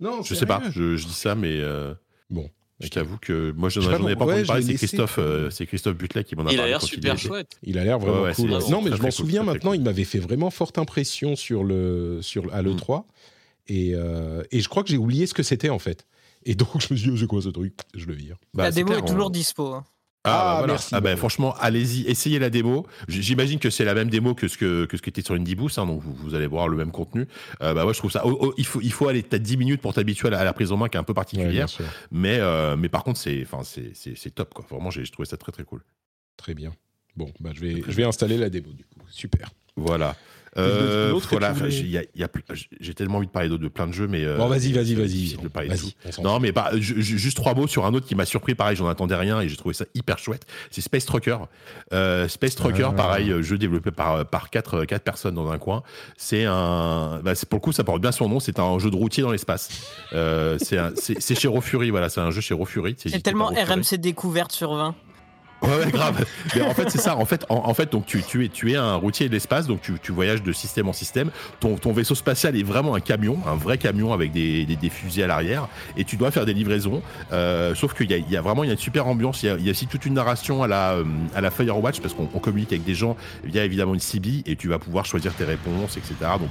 Non, 0.00 0.22
Je 0.24 0.34
sais 0.34 0.44
pas, 0.46 0.60
je, 0.72 0.96
je 0.96 1.06
dis 1.06 1.12
ça, 1.12 1.36
mais 1.36 1.60
euh, 1.60 1.94
Bon. 2.30 2.50
je 2.80 2.88
t'avoue 2.88 3.16
que 3.18 3.52
moi 3.52 3.68
je 3.68 3.78
n'en 3.78 3.86
pas 3.86 4.10
ai 4.10 4.16
pas 4.16 4.24
entendu 4.24 4.42
parler. 4.44 4.62
l'ai 4.64 4.72
C'est. 4.72 4.74
Christophe, 4.88 5.18
euh, 5.20 5.50
c'est 5.50 5.66
Christophe 5.66 5.96
Butlet 5.96 6.24
qui 6.24 6.34
m'en 6.34 6.46
a 6.46 6.50
Il 6.52 6.56
parlé. 6.56 6.72
a 6.72 6.74
l'air 6.74 6.80
il 6.82 6.88
super 6.88 7.16
chouette. 7.16 7.52
Il 7.62 7.78
a 7.78 7.84
l'air 7.84 8.00
vraiment 8.00 8.22
Ouais, 8.22 8.28
ouais, 8.30 8.34
cool. 8.34 8.60
c'est 8.60 8.70
Non, 8.72 8.82
mais 8.82 8.88
je 8.90 8.96
m'en 8.96 9.02
cool, 9.02 9.12
souviens 9.12 9.44
maintenant. 9.44 9.70
cool. 9.70 9.78
Il 9.78 9.82
m'avait 9.84 10.02
fait 10.02 10.18
vraiment 10.18 10.50
forte 10.50 10.78
impression 10.78 11.36
sur 11.36 11.62
le 11.62 12.18
sur 12.22 12.52
à 12.52 12.60
l'E3 12.62 13.04
et 13.68 13.92
euh, 13.94 14.42
et 14.50 14.58
je 14.60 14.68
crois 14.68 14.82
que 14.82 14.88
j'ai 14.90 14.96
oublié 14.96 15.26
ce 15.28 15.34
que 15.34 15.44
c'était 15.44 15.68
en 15.70 15.78
fait. 15.78 16.08
Et 16.44 16.56
donc 16.56 16.70
je 16.80 16.92
me 16.92 16.98
suis 16.98 17.06
dit 17.08 17.10
oh, 17.14 17.16
c'est 17.16 17.26
quoi 17.28 17.40
ce 17.40 17.50
truc? 17.50 17.74
Je 17.94 18.06
le 18.06 18.14
vire. 18.14 18.36
Bah, 18.52 18.64
la 18.64 18.72
démo 18.72 18.88
clair, 18.88 18.98
est 18.98 19.02
on- 19.02 19.06
toujours 19.06 19.30
dispo. 19.30 19.74
hein. 19.74 19.84
Ah, 20.24 20.30
bah, 20.30 20.42
Ah, 20.50 20.54
voilà. 20.58 20.72
merci, 20.74 20.94
Ah, 20.94 21.00
bah, 21.00 21.16
franchement, 21.16 21.54
allez-y, 21.58 22.06
essayez 22.06 22.38
la 22.38 22.48
démo. 22.48 22.86
J'imagine 23.08 23.58
que 23.58 23.70
c'est 23.70 23.84
la 23.84 23.94
même 23.94 24.08
démo 24.08 24.34
que 24.34 24.46
ce 24.46 24.56
que, 24.56 24.84
que 24.84 24.96
ce 24.96 25.02
qui 25.02 25.10
était 25.10 25.22
sur 25.22 25.34
Indie 25.34 25.54
Boost, 25.56 25.78
hein, 25.78 25.86
donc 25.86 26.00
vous, 26.00 26.14
vous 26.14 26.34
allez 26.34 26.46
voir 26.46 26.68
le 26.68 26.76
même 26.76 26.92
contenu. 26.92 27.26
Euh, 27.60 27.74
bah, 27.74 27.82
moi, 27.82 27.92
je 27.92 27.98
trouve 27.98 28.12
ça. 28.12 28.22
oh, 28.24 28.36
oh, 28.40 28.54
il, 28.56 28.64
faut, 28.66 28.80
il 28.80 28.92
faut 28.92 29.08
aller 29.08 29.22
peut-être 29.22 29.42
10 29.42 29.56
minutes 29.56 29.80
pour 29.80 29.92
t'habituer 29.94 30.28
à, 30.28 30.30
la- 30.30 30.38
à 30.40 30.44
la 30.44 30.52
prise 30.52 30.70
en 30.70 30.76
main 30.76 30.88
qui 30.88 30.96
est 30.96 31.00
un 31.00 31.04
peu 31.04 31.14
particulière. 31.14 31.66
mais, 32.12 32.38
euh, 32.38 32.76
mais 32.76 32.88
par 32.88 33.02
contre, 33.02 33.18
c'est 33.18 33.42
enfin, 33.42 33.64
c'est- 33.64 33.90
c'est- 33.94 34.14
c'est 34.16 34.30
top. 34.30 34.54
Quoi. 34.54 34.64
Vraiment, 34.70 34.90
j'ai 34.90 35.04
j'ai 35.04 35.10
trouvé 35.10 35.26
ça 35.26 35.36
très 35.36 35.50
très 35.52 35.64
cool. 35.64 35.82
Très 36.36 36.54
bien. 36.54 36.72
Bon, 37.16 37.30
bah, 37.40 37.50
je 37.52 37.60
vais 37.60 37.82
je 37.86 37.92
vais 37.92 38.04
installer 38.04 38.36
la 38.38 38.48
démo 38.48 38.72
du 38.72 38.84
coup. 38.84 39.00
Super. 39.10 39.50
Voilà. 39.76 40.16
Euh, 40.58 41.14
voilà, 41.30 41.54
j'ai 41.68 41.80
il 41.80 41.90
y 41.90 41.96
a- 41.98 42.02
il 42.14 42.20
y 42.20 42.24
a 42.24 42.28
plus- 42.28 42.42
j'ai 42.80 42.92
tellement 42.94 43.18
envie 43.18 43.26
de 43.26 43.32
parler 43.32 43.48
de, 43.48 43.68
plein 43.68 43.86
de 43.86 43.92
jeux, 43.92 44.06
mais. 44.06 44.22
euh, 44.24 44.36
bon, 44.36 44.48
vas-y, 44.48 44.72
vas-y, 44.72 44.94
vas-y. 44.94 45.36
Non, 46.22 46.40
mais 46.40 46.52
juste 46.78 47.36
trois 47.36 47.54
mots 47.54 47.66
sur 47.66 47.86
un 47.86 47.94
autre 47.94 48.06
qui 48.06 48.14
m'a 48.14 48.26
surpris. 48.26 48.54
Pareil, 48.54 48.76
j'en 48.76 48.86
attendais 48.88 49.14
rien 49.14 49.40
et 49.40 49.48
j'ai 49.48 49.56
trouvé 49.56 49.74
ça 49.74 49.86
hyper 49.94 50.18
chouette. 50.18 50.44
C'est 50.70 50.82
Space 50.82 51.06
Trucker. 51.06 51.38
Euh, 51.92 52.28
Space 52.28 52.54
Trucker, 52.54 52.88
Ah. 52.90 52.92
pareil, 52.92 53.30
euh, 53.30 53.42
jeu 53.42 53.56
développé 53.56 53.90
par, 53.90 54.26
par 54.26 54.50
quatre, 54.50 54.84
quatre 54.84 55.04
personnes 55.04 55.34
dans 55.34 55.50
un 55.50 55.58
coin. 55.58 55.82
C'est 56.16 56.44
un. 56.44 57.20
Bah, 57.24 57.34
c'est- 57.34 57.48
pour 57.48 57.58
le 57.58 57.62
coup, 57.62 57.72
ça 57.72 57.84
porte 57.84 58.02
bien 58.02 58.12
son 58.12 58.28
nom. 58.28 58.38
C'est 58.40 58.58
un 58.58 58.78
jeu 58.78 58.90
de 58.90 58.96
routier 58.96 59.22
dans 59.22 59.32
l'espace. 59.32 59.70
Euh, 60.12 60.58
c'est 60.60 60.76
un- 60.78 60.92
c'est 60.96 61.20
c'est 61.20 61.34
chez 61.38 61.48
Rofuri, 61.48 61.90
voilà. 61.90 62.08
C'est 62.08 62.20
un 62.20 62.30
jeu 62.30 62.40
chez 62.42 62.54
Rofuri. 62.54 62.94
C'est 62.98 63.22
tellement. 63.22 63.46
RMC 63.48 63.96
découverte 63.98 64.52
sur 64.52 64.74
20. 64.74 64.94
Ouais, 65.62 65.90
grave. 65.90 66.24
Mais 66.56 66.62
en 66.62 66.74
fait, 66.74 66.90
c'est 66.90 67.00
ça. 67.00 67.16
En 67.16 67.24
fait, 67.24 67.44
en, 67.48 67.68
en 67.68 67.74
fait, 67.74 67.92
donc 67.92 68.06
tu, 68.06 68.22
tu 68.22 68.44
es 68.44 68.48
tu 68.48 68.72
es 68.72 68.76
un 68.76 68.94
routier 68.96 69.28
de 69.28 69.32
l'espace, 69.32 69.66
donc 69.66 69.80
tu, 69.80 69.94
tu 70.02 70.12
voyages 70.12 70.42
de 70.42 70.52
système 70.52 70.88
en 70.88 70.92
système. 70.92 71.30
Ton, 71.60 71.76
ton 71.76 71.92
vaisseau 71.92 72.14
spatial 72.14 72.56
est 72.56 72.62
vraiment 72.62 72.94
un 72.94 73.00
camion, 73.00 73.38
un 73.46 73.54
vrai 73.54 73.78
camion 73.78 74.12
avec 74.12 74.32
des, 74.32 74.64
des, 74.66 74.76
des 74.76 74.90
fusées 74.90 75.22
à 75.22 75.26
l'arrière, 75.26 75.68
et 75.96 76.04
tu 76.04 76.16
dois 76.16 76.30
faire 76.30 76.46
des 76.46 76.54
livraisons. 76.54 77.02
Euh, 77.32 77.74
sauf 77.74 77.94
qu'il 77.94 78.10
y 78.10 78.24
y 78.28 78.36
a 78.36 78.40
vraiment 78.40 78.64
il 78.64 78.68
y 78.68 78.70
a 78.70 78.74
une 78.74 78.78
super 78.78 79.06
ambiance. 79.06 79.42
Il 79.42 79.46
y 79.46 79.48
a, 79.50 79.56
y 79.56 79.68
a 79.68 79.70
aussi 79.70 79.86
toute 79.86 80.04
une 80.06 80.14
narration 80.14 80.62
à 80.62 80.68
la 80.68 80.92
euh, 80.92 81.04
à 81.34 81.40
la 81.40 81.50
Firewatch 81.50 82.00
parce 82.00 82.14
qu'on 82.14 82.28
on 82.32 82.38
communique 82.38 82.72
avec 82.72 82.84
des 82.84 82.94
gens 82.94 83.16
via 83.44 83.64
évidemment 83.64 83.94
une 83.94 84.00
CB 84.00 84.42
et 84.46 84.56
tu 84.56 84.68
vas 84.68 84.78
pouvoir 84.78 85.04
choisir 85.06 85.32
tes 85.34 85.44
réponses, 85.44 85.96
etc. 85.96 86.14
Donc 86.38 86.48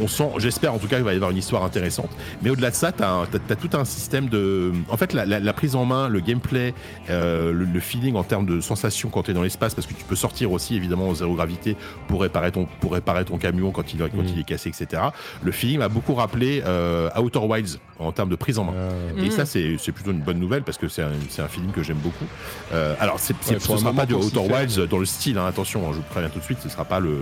on 0.00 0.08
sent, 0.08 0.30
j'espère 0.38 0.74
en 0.74 0.78
tout 0.78 0.86
cas 0.88 0.96
qu'il 0.96 1.04
va 1.04 1.12
y 1.12 1.16
avoir 1.16 1.30
une 1.30 1.36
histoire 1.36 1.64
intéressante. 1.64 2.10
Mais 2.42 2.50
au-delà 2.50 2.70
de 2.70 2.74
ça, 2.74 2.92
tu 2.92 3.02
as, 3.02 3.26
tout 3.56 3.70
un 3.76 3.84
système 3.84 4.28
de. 4.28 4.72
En 4.88 4.96
fait, 4.96 5.12
la, 5.12 5.24
la- 5.26 5.40
la 5.40 5.52
prise 5.52 5.74
en 5.76 5.84
main, 5.84 6.08
le 6.08 6.20
gameplay, 6.20 6.74
euh, 7.10 7.52
le, 7.52 7.64
le 7.64 7.80
feeling 7.80 8.14
en 8.16 8.22
termes 8.24 8.46
de 8.46 8.60
sensation 8.60 9.08
quand 9.08 9.22
tu 9.24 9.30
es 9.30 9.34
dans 9.34 9.42
l'espace, 9.42 9.74
parce 9.74 9.86
que 9.86 9.94
tu 9.94 10.04
peux 10.04 10.16
sortir 10.16 10.52
aussi 10.52 10.76
évidemment 10.76 11.08
en 11.08 11.14
zéro 11.14 11.34
gravité 11.34 11.76
pour 12.08 12.20
réparer 12.22 12.52
ton, 12.52 12.66
pour 12.80 12.92
réparer 12.92 13.24
ton 13.24 13.38
camion 13.38 13.70
quand 13.70 13.92
il, 13.92 13.98
quand 14.00 14.08
il 14.26 14.38
est 14.40 14.44
cassé, 14.44 14.68
etc. 14.70 15.02
Le 15.42 15.52
feeling 15.52 15.78
m'a 15.78 15.88
beaucoup 15.88 16.14
rappelé 16.14 16.62
euh, 16.66 17.08
Outer 17.18 17.38
Wilds 17.40 17.78
en 17.98 18.12
termes 18.12 18.28
de 18.28 18.36
prise 18.36 18.58
en 18.58 18.64
main. 18.64 18.72
Euh, 18.74 19.24
Et 19.24 19.30
ça, 19.30 19.44
c'est 19.44 19.76
c'est 19.78 19.92
plutôt 19.92 20.12
une 20.12 20.20
bonne 20.20 20.38
nouvelle 20.38 20.62
parce 20.62 20.78
que 20.78 20.88
c'est 20.88 21.02
un, 21.02 21.10
c'est 21.28 21.42
un 21.42 21.48
feeling 21.48 21.72
que 21.72 21.82
j'aime 21.82 21.96
beaucoup. 21.98 22.26
Euh, 22.72 22.94
alors, 23.00 23.18
c'est, 23.18 23.34
c'est- 23.40 23.54
Ouais, 23.54 23.60
ce 23.60 23.76
sera 23.76 23.92
pas 23.92 24.06
du 24.06 24.14
Outer 24.14 24.44
faire. 24.46 24.60
Wilds 24.60 24.86
dans 24.88 24.98
le 24.98 25.04
style, 25.06 25.38
hein, 25.38 25.46
attention, 25.46 25.80
hein, 25.86 25.90
je 25.92 25.96
vous 25.96 26.02
préviens 26.02 26.28
tout 26.30 26.38
de 26.38 26.44
suite, 26.44 26.58
ce 26.62 26.68
sera 26.68 26.84
pas 26.84 27.00
le, 27.00 27.16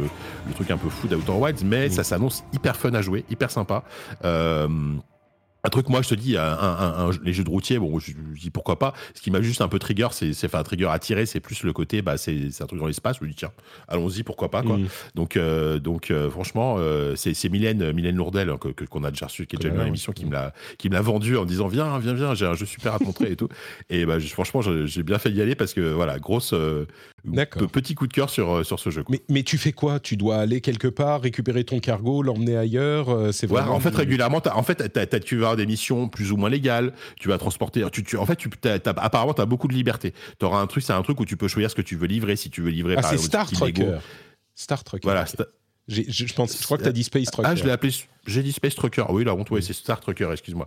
le 0.47 0.53
truc 0.55 0.71
un 0.71 0.77
peu 0.77 0.89
fou 0.91 1.07
d'Outer 1.09 1.33
Wilds, 1.33 1.65
mais 1.65 1.87
Mm. 1.89 1.91
ça 1.93 2.05
s'annonce 2.05 2.43
hyper 2.53 2.66
fun 2.75 2.95
à 2.95 3.03
jouer, 3.03 3.25
hyper 3.31 3.51
sympa. 3.51 3.85
Euh, 4.25 4.69
un 5.65 5.69
truc, 5.69 5.89
moi, 5.89 6.01
je 6.01 6.09
te 6.11 6.15
dis, 6.15 6.37
un, 6.37 6.45
un- 6.45 7.09
un- 7.09 7.11
les 7.25 7.33
jeux 7.33 7.43
de 7.43 7.51
routier, 7.51 7.81
bon, 7.81 7.99
je, 7.99 8.13
je 8.35 8.41
dis 8.41 8.51
pourquoi 8.51 8.79
pas. 8.79 8.93
Ce 9.17 9.21
qui 9.21 9.33
m'a 9.33 9.43
juste 9.43 9.61
un 9.61 9.67
peu 9.67 9.81
trigger, 9.81 10.07
c'est, 10.13 10.33
c'est 10.33 10.47
enfin, 10.47 10.61
un 10.61 10.63
trigger 10.63 10.87
attiré, 10.87 11.27
c'est 11.27 11.41
plus 11.41 11.65
le 11.65 11.73
côté, 11.73 12.03
bah, 12.03 12.17
c'est, 12.19 12.53
c'est 12.53 12.63
un 12.63 12.69
truc 12.69 12.79
dans 12.79 12.87
l'espace. 12.87 13.17
Je 13.21 13.25
me 13.25 13.29
dis, 13.31 13.35
tiens, 13.35 13.51
allons-y, 13.89 14.23
pourquoi 14.23 14.49
pas, 14.49 14.63
quoi. 14.63 14.77
Mm. 14.77 14.87
Donc, 15.17 15.37
euh, 15.37 15.81
donc 15.81 16.13
euh, 16.13 16.31
franchement, 16.31 16.77
euh, 16.79 17.17
c'est, 17.17 17.35
c'est 17.35 17.49
Mylène, 17.49 17.91
Mylène 17.91 18.15
Lourdel 18.15 18.49
hein, 18.49 18.59
que, 18.59 18.85
qu'on 18.85 19.03
a 19.03 19.11
déjà 19.11 19.27
reçu, 19.27 19.47
qui 19.47 19.57
est 19.57 19.59
déjà 19.59 19.71
venu 19.71 19.79
à 19.81 19.83
Ouais, 19.83 19.87
l'émission, 19.87 20.13
qui 20.13 20.25
me 20.25 20.31
l'a, 20.33 20.53
qui 20.79 20.89
me 20.89 20.95
l'a 20.95 21.03
vendu 21.03 21.37
en 21.37 21.45
disant, 21.45 21.67
viens, 21.67 21.99
viens, 21.99 22.15
viens, 22.15 22.35
j'ai 22.35 22.47
un 22.47 22.55
jeu 22.55 22.67
super 22.67 22.95
à 22.95 22.99
te 23.01 23.05
montrer 23.05 23.33
et 23.33 23.37
tout. 23.37 23.49
Et 23.91 24.07
bah, 24.07 24.21
je- 24.21 24.29
franchement, 24.29 24.61
j'ai 24.63 25.03
bien 25.03 25.19
fait 25.19 25.31
d'y 25.33 25.43
aller 25.43 25.57
parce 25.57 25.75
que 25.75 25.81
voilà, 25.81 26.21
grosse, 26.21 26.55
D'accord. 27.35 27.69
petit 27.71 27.95
coup 27.95 28.07
de 28.07 28.13
cœur 28.13 28.31
sur, 28.31 28.51
euh, 28.57 28.63
sur 28.65 28.79
ce 28.79 28.91
jeu. 28.91 29.03
quoi. 29.03 29.13
Mais, 29.15 29.23
mais 29.29 29.43
tu 29.43 29.59
fais 29.59 29.73
quoi? 29.73 29.99
Tu 30.01 30.17
dois 30.17 30.37
aller 30.37 30.61
quelque 30.61 30.89
part, 30.89 31.21
récupérer 31.23 31.65
ton 31.65 31.81
cargo, 31.81 32.23
l'emmener 32.23 32.57
ailleurs 32.57 33.09
euh, 33.11 33.33
C'est 33.33 33.51
Ouais, 33.51 33.61
en 33.61 33.81
fait, 33.81 33.95
régulièrement, 33.95 34.41
en 34.55 34.63
fait, 34.63 34.77
tu 35.25 35.37
vas 35.37 35.41
avoir 35.47 35.57
des 35.57 35.67
missions 35.67 36.09
plus 36.09 36.33
ou 36.33 36.37
moins 36.37 36.51
légales. 36.51 36.93
Tu 37.19 37.29
vas 37.29 37.39
transporter. 37.39 37.85
Tu, 37.93 38.05
tu- 38.05 38.17
en 38.17 38.27
fait, 38.27 38.37
tu, 38.37 38.49
apparemment, 38.85 39.35
tu 39.35 39.41
as 39.43 39.47
beaucoup 39.47 39.69
de 39.69 39.75
liberté. 39.75 40.13
Tu 40.39 40.45
auras 40.47 40.61
un 40.61 40.67
truc, 40.67 40.83
c'est 40.85 40.93
un 40.93 41.03
truc 41.03 41.19
où 41.21 41.25
tu 41.25 41.37
peux 41.37 41.49
choisir 41.49 41.71
ce 41.71 41.75
que 41.75 41.83
tu 41.83 41.97
veux 41.97 42.07
livrer. 42.07 42.37
Si 42.37 42.51
tu 42.51 42.61
veux 42.63 42.71
livrer 42.71 42.95
Ah, 42.99 43.03
par 43.03 43.13
exemple, 43.13 43.29
Star. 43.29 43.51
Trucker. 43.51 43.99
Star 44.55 44.85
Trucker. 44.85 45.07
Voilà. 45.07 45.25
Sta- 45.25 45.47
Je, 45.89 46.35
pense, 46.35 46.59
je 46.61 46.65
crois 46.65 46.79
que 46.79 46.83
tu 46.83 46.89
as 46.89 46.93
dit 46.93 47.05
Space 47.05 47.31
Trucker. 47.31 47.49
Ah, 47.51 47.55
je 47.55 47.63
l'ai 47.65 47.71
appelé. 47.71 47.93
J'ai 48.27 48.43
dit 48.43 48.51
Space 48.51 48.75
Trucker. 48.75 49.05
Oui, 49.11 49.23
la 49.25 49.35
honte, 49.35 49.51
ouais, 49.51 49.61
c'est 49.63 49.73
Star 49.73 50.01
Trucker, 50.01 50.29
excuse-moi. 50.33 50.67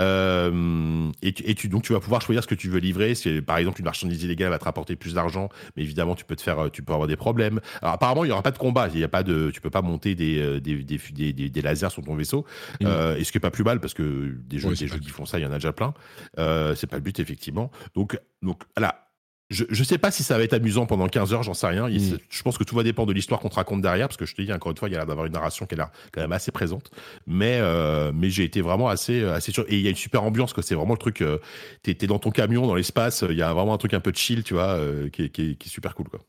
Euh, 0.00 1.10
et, 1.22 1.32
tu, 1.32 1.42
et 1.44 1.54
tu- 1.54 1.68
donc, 1.68 1.82
tu 1.82 1.92
vas 1.92 2.00
pouvoir 2.00 2.22
choisir 2.22 2.42
ce 2.42 2.48
que 2.48 2.54
tu 2.54 2.68
veux 2.68 2.78
livrer. 2.78 3.14
C'est, 3.14 3.42
par 3.42 3.58
exemple, 3.58 3.80
une 3.80 3.84
marchandise 3.84 4.22
illégale 4.22 4.50
va 4.50 4.58
te 4.58 4.64
rapporter 4.64 4.96
plus 4.96 5.14
d'argent, 5.14 5.48
mais 5.76 5.82
évidemment, 5.82 6.14
tu 6.14 6.24
peux 6.24 6.36
te 6.36 6.42
faire, 6.42 6.70
tu 6.72 6.82
peux 6.82 6.92
avoir 6.92 7.08
des 7.08 7.16
problèmes. 7.16 7.60
Alors, 7.82 7.94
apparemment, 7.94 8.24
il 8.24 8.28
y 8.28 8.32
aura 8.32 8.42
pas 8.42 8.52
de 8.52 8.58
combat. 8.58 8.88
Il 8.92 9.00
y 9.00 9.04
a 9.04 9.08
pas 9.08 9.22
de, 9.22 9.50
tu 9.52 9.60
peux 9.60 9.70
pas 9.70 9.82
monter 9.82 10.14
des, 10.14 10.38
euh, 10.38 10.60
des, 10.60 10.76
des, 10.84 11.00
des, 11.12 11.32
des- 11.32 11.50
des 11.50 11.62
lasers 11.62 11.90
sur 11.90 12.02
ton 12.04 12.14
vaisseau. 12.14 12.44
Mm. 12.80 12.86
Euh, 12.86 13.16
et 13.16 13.24
ce 13.24 13.32
qui 13.32 13.38
est 13.38 13.40
pas 13.40 13.50
plus 13.50 13.64
mal 13.64 13.80
parce 13.80 13.94
que 13.94 14.36
des 14.46 14.58
jeux, 14.58 14.68
Ouais, 14.68 14.74
des 14.76 14.86
jeux 14.86 14.98
qui 14.98 15.10
font 15.10 15.26
ça, 15.26 15.38
il 15.38 15.42
y 15.42 15.46
en 15.46 15.52
a 15.52 15.56
déjà 15.56 15.72
plein. 15.72 15.94
Euh, 16.38 16.74
c'est 16.76 16.86
pas 16.86 16.96
le 16.96 17.02
but, 17.02 17.18
effectivement. 17.18 17.70
Donc, 17.94 18.16
donc, 18.42 18.62
voilà. 18.76 19.09
Je, 19.50 19.64
je 19.68 19.84
sais 19.84 19.98
pas 19.98 20.10
si 20.10 20.22
ça 20.22 20.38
va 20.38 20.44
être 20.44 20.52
amusant 20.54 20.86
pendant 20.86 21.08
15 21.08 21.32
heures, 21.34 21.42
j'en 21.42 21.54
sais 21.54 21.66
rien. 21.66 21.88
Il- 21.88 22.14
Mm. 22.14 22.18
Je 22.30 22.42
pense 22.42 22.56
que 22.56 22.64
tout 22.64 22.74
va 22.76 22.82
dépendre 22.82 23.08
de 23.08 23.12
l'histoire 23.12 23.40
qu'on 23.40 23.48
te 23.48 23.56
raconte 23.56 23.82
derrière, 23.82 24.08
parce 24.08 24.16
que 24.16 24.24
je 24.26 24.34
te 24.34 24.40
dis 24.42 24.52
encore 24.52 24.70
une 24.70 24.76
fois, 24.78 24.88
il 24.88 24.92
y 24.92 24.94
a 24.94 24.98
l'air 24.98 25.06
d'avoir 25.06 25.26
une 25.26 25.32
narration 25.32 25.66
qui 25.66 25.74
est 25.74 25.78
là, 25.78 25.90
quand 26.12 26.20
même 26.20 26.32
assez 26.32 26.50
présente. 26.52 26.90
Mais, 27.26 27.58
euh, 27.60 28.12
mais 28.14 28.30
j'ai 28.30 28.44
été 28.44 28.60
vraiment 28.62 28.88
assez, 28.88 29.24
assez 29.24 29.52
sûr. 29.52 29.64
Et 29.68 29.76
il 29.76 29.82
y 29.82 29.86
a 29.86 29.90
une 29.90 29.96
super 29.96 30.22
ambiance, 30.22 30.52
quoi. 30.52 30.62
C'est 30.62 30.74
vraiment 30.74 30.94
le 30.94 30.98
truc. 30.98 31.20
Euh, 31.22 31.38
T'es 31.82 31.94
t'es 31.94 32.06
dans 32.06 32.18
ton 32.18 32.30
camion, 32.30 32.66
dans 32.66 32.74
l'espace. 32.74 33.24
Il 33.28 33.36
y 33.36 33.42
a 33.42 33.52
vraiment 33.52 33.74
un 33.74 33.78
truc 33.78 33.94
un 33.94 34.00
peu 34.00 34.12
chill, 34.14 34.42
tu 34.44 34.54
vois, 34.54 34.74
euh, 34.74 35.08
qui, 35.10 35.24
est, 35.24 35.28
qui 35.30 35.50
est- 35.50 35.54
qui 35.56 35.68
est 35.68 35.72
super 35.72 35.94
cool, 35.94 36.08
quoi. 36.08 36.20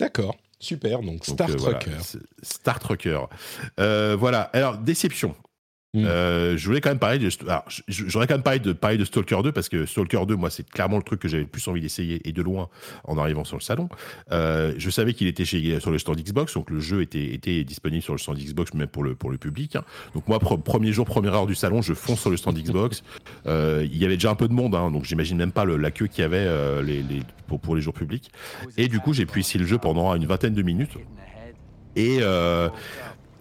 D'accord, 0.00 0.36
super. 0.60 1.00
Donc, 1.00 1.24
Star 1.24 1.48
euh, 1.50 1.54
voilà, 1.58 1.78
Trucker. 1.78 1.96
c'est- 2.02 2.18
Star 2.42 2.78
Trucker. 2.80 3.20
Euh, 3.80 4.16
voilà. 4.18 4.42
Alors, 4.52 4.76
déception. 4.78 5.34
Mm. 5.96 6.04
Euh, 6.04 6.56
je 6.56 6.66
voulais 6.66 6.80
quand 6.80 6.90
même 6.90 6.98
parler 6.98 7.18
de. 7.18 7.28
Alors, 7.48 7.64
j'aurais 7.88 8.26
quand 8.26 8.34
même 8.34 8.42
parlé 8.42 8.58
de, 8.60 8.72
parler 8.72 8.98
de 8.98 9.04
Stalker 9.04 9.38
2 9.42 9.52
parce 9.52 9.68
que 9.68 9.86
Stalker 9.86 10.26
2, 10.26 10.36
moi, 10.36 10.50
c'est 10.50 10.68
clairement 10.68 10.96
le 10.98 11.02
truc 11.02 11.20
que 11.20 11.28
j'avais 11.28 11.44
le 11.44 11.48
plus 11.48 11.66
envie 11.68 11.80
d'essayer 11.80 12.20
et 12.28 12.32
de 12.32 12.42
loin 12.42 12.68
en 13.04 13.18
arrivant 13.18 13.44
sur 13.44 13.56
le 13.56 13.62
salon. 13.62 13.88
Euh, 14.32 14.74
je 14.76 14.90
savais 14.90 15.14
qu'il 15.14 15.26
était 15.26 15.44
chez, 15.44 15.80
sur 15.80 15.90
le 15.90 15.98
stand 15.98 16.20
Xbox, 16.20 16.54
donc 16.54 16.70
le 16.70 16.80
jeu 16.80 17.02
était, 17.02 17.32
était 17.34 17.64
disponible 17.64 18.02
sur 18.02 18.12
le 18.12 18.18
stand 18.18 18.36
Xbox, 18.38 18.74
même 18.74 18.88
pour 18.88 19.02
le, 19.04 19.14
pour 19.14 19.30
le 19.30 19.38
public. 19.38 19.76
hein. 19.76 19.84
Donc, 20.14 20.28
moi, 20.28 20.38
pre- 20.38 20.60
premier 20.62 20.92
jour, 20.92 21.06
première 21.06 21.34
heure 21.34 21.46
du 21.46 21.54
salon, 21.54 21.82
je 21.82 21.94
fonce 21.94 22.20
sur 22.20 22.30
le 22.30 22.36
stand 22.36 22.58
Xbox. 22.58 23.02
Euh, 23.46 23.86
il 23.90 23.96
y 23.96 24.04
avait 24.04 24.16
déjà 24.16 24.30
un 24.30 24.34
peu 24.34 24.48
de 24.48 24.52
monde, 24.52 24.74
hein, 24.74 24.90
donc 24.90 25.04
j'imagine 25.04 25.36
même 25.36 25.52
pas 25.52 25.64
le- 25.64 25.76
la 25.76 25.92
queue 25.92 26.08
qu'il 26.08 26.22
y 26.22 26.24
avait 26.24 26.46
les, 26.82 27.02
les- 27.02 27.22
pour, 27.46 27.60
pour 27.60 27.76
les 27.76 27.80
jours 27.82 27.94
publics. 27.94 28.30
Et 28.76 28.88
du 28.88 28.98
coup, 28.98 29.12
j'ai 29.12 29.24
pu 29.24 29.38
essayer 29.40 29.60
le 29.60 29.66
jeu 29.66 29.78
pendant 29.78 30.12
une 30.16 30.26
vingtaine 30.26 30.52
de 30.54 30.62
minutes. 30.62 30.90
Et 31.94 32.18
euh, 32.20 32.68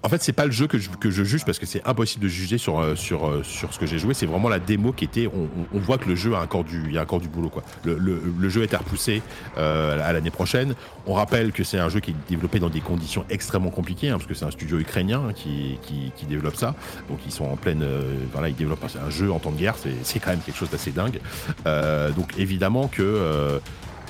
en 0.06 0.10
fait, 0.10 0.22
c'est 0.22 0.34
pas 0.34 0.46
le 0.46 0.52
jeu 0.52 0.68
que 0.68 0.78
je, 0.78 1.24
juge 1.24 1.46
parce 1.46 1.58
que 1.58 1.66
c'est 1.66 1.82
impossible 1.88 2.24
de 2.24 2.30
juger 2.30 2.60
sur, 2.60 2.80
euh, 2.80 2.96
sur, 2.96 3.28
euh, 3.28 3.42
sur 3.42 3.74
ce 3.74 3.80
que 3.80 3.88
j'ai 3.88 3.98
joué. 3.98 4.14
C'est 4.14 4.28
vraiment 4.28 4.50
la 4.50 4.60
démo 4.60 4.92
qui 4.92 5.04
était. 5.04 5.28
On, 5.28 5.80
voit 5.80 5.98
que 5.98 6.08
le 6.08 6.16
jeu 6.16 6.36
a 6.36 6.42
encore 6.42 6.64
du, 6.64 6.84
il 6.86 6.94
y 6.94 6.98
a 7.00 7.02
encore 7.02 7.20
du 7.20 7.28
boulot. 7.28 7.50
Quoi. 7.50 7.64
Le, 7.84 7.98
le- 7.98 8.22
le 8.38 8.50
jeu 8.50 8.62
été 8.62 8.76
repoussé 8.76 9.24
euh, 9.58 10.00
à 10.08 10.14
l'année 10.14 10.30
prochaine. 10.30 10.76
On 11.08 11.14
rappelle 11.14 11.52
que 11.52 11.64
c'est 11.64 11.80
un 11.80 11.90
jeu 11.90 12.02
qui 12.02 12.12
est 12.12 12.16
développé 12.30 12.60
dans 12.60 12.70
des 12.70 12.82
conditions 12.82 13.26
extrêmement 13.32 13.72
compliquées 13.72 14.10
hein, 14.10 14.18
parce 14.18 14.28
que 14.28 14.36
c'est 14.36 14.46
un 14.46 14.52
studio 14.52 14.78
ukrainien 14.78 15.24
hein, 15.30 15.34
qui, 15.34 15.80
qui, 16.16 16.26
développe 16.28 16.56
ça. 16.56 16.76
Donc 17.10 17.20
ils 17.26 17.32
sont 17.32 17.46
en 17.46 17.56
pleine. 17.56 17.82
euh, 17.82 18.04
voilà, 18.32 18.50
ils 18.50 18.56
développent 18.56 18.86
un 18.86 19.10
jeu 19.10 19.32
en 19.32 19.40
temps 19.40 19.52
de 19.52 19.58
guerre. 19.58 19.76
C'est 19.78 19.94
c'est 20.04 20.20
quand 20.20 20.30
même 20.32 20.42
quelque 20.42 20.58
chose 20.58 20.70
d'assez 20.70 20.92
dingue. 20.92 21.20
Euh, 21.66 22.12
donc 22.12 22.38
évidemment 22.38 22.88
que. 22.88 23.60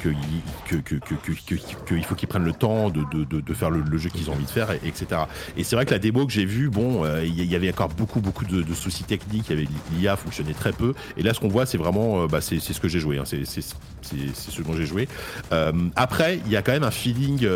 Euh, 0.05 0.13
que, 0.67 0.75
que, 0.77 0.95
que, 0.95 1.15
que, 1.15 1.31
que- 1.31 1.55
que- 1.55 1.85
que 1.85 1.95
il 1.95 2.03
faut 2.03 2.15
qu'ils 2.15 2.27
prennent 2.27 2.43
le 2.45 2.53
temps 2.53 2.89
de, 2.89 3.53
faire 3.53 3.69
le, 3.69 3.97
jeu 3.97 4.09
qu'ils 4.09 4.29
ont 4.29 4.33
envie 4.33 4.45
de 4.45 4.49
faire, 4.49 4.71
et- 4.71 4.81
etc. 4.85 5.21
Et 5.57 5.63
c'est 5.63 5.75
vrai 5.75 5.85
que 5.85 5.91
la 5.91 5.99
démo 5.99 6.25
que 6.25 6.31
j'ai 6.33 6.45
vue, 6.45 6.69
bon, 6.69 7.05
euh, 7.05 7.23
il 7.25 7.43
y, 7.45 7.55
avait 7.55 7.69
encore 7.69 7.89
beaucoup, 7.89 8.19
beaucoup 8.19 8.45
de, 8.45 8.73
soucis 8.73 9.03
techniques. 9.03 9.51
L'IA 9.97 10.15
fonctionnait 10.15 10.53
très 10.53 10.73
peu. 10.73 10.93
Et 11.17 11.23
là, 11.23 11.33
ce 11.33 11.39
qu'on 11.39 11.47
voit, 11.47 11.65
c'est 11.65 11.77
vraiment, 11.77 12.23
euh, 12.23 12.27
bah, 12.27 12.41
c'est 12.41 12.59
ce 12.59 12.79
que 12.79 12.87
j'ai 12.87 12.99
joué. 12.99 13.17
hein. 13.17 13.23
C'est 13.25 13.45
ce 13.45 14.61
dont 14.61 14.73
j'ai 14.75 14.85
joué. 14.85 15.07
Euh, 15.51 15.71
après, 15.95 16.39
il 16.45 16.51
y 16.51 16.55
a 16.57 16.61
quand 16.61 16.73
même 16.73 16.83
un 16.83 16.91
feeling. 16.91 17.47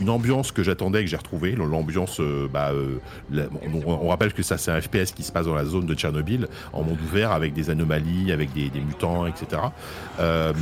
Une 0.00 0.10
ambiance 0.10 0.52
que 0.52 0.62
j'attendais 0.62 1.02
que 1.02 1.10
j'ai 1.10 1.16
retrouvé 1.16 1.52
l'ambiance 1.52 2.20
euh, 2.20 2.48
bah, 2.52 2.72
euh, 2.72 2.98
on, 3.86 4.08
rappelle 4.08 4.32
que 4.32 4.42
ça 4.42 4.58
c'est 4.58 4.70
un 4.70 4.80
FPS 4.80 5.12
qui 5.12 5.22
se 5.22 5.32
passe 5.32 5.46
dans 5.46 5.54
la 5.54 5.64
zone 5.64 5.86
de 5.86 5.94
Tchernobyl 5.94 6.48
en 6.72 6.82
monde 6.82 6.98
ouvert 7.02 7.32
avec 7.32 7.52
des 7.52 7.70
anomalies 7.70 8.32
avec 8.32 8.52
des, 8.52 8.68
des 8.68 8.80
mutants 8.80 9.26
etc 9.26 9.62
euh, 10.20 10.52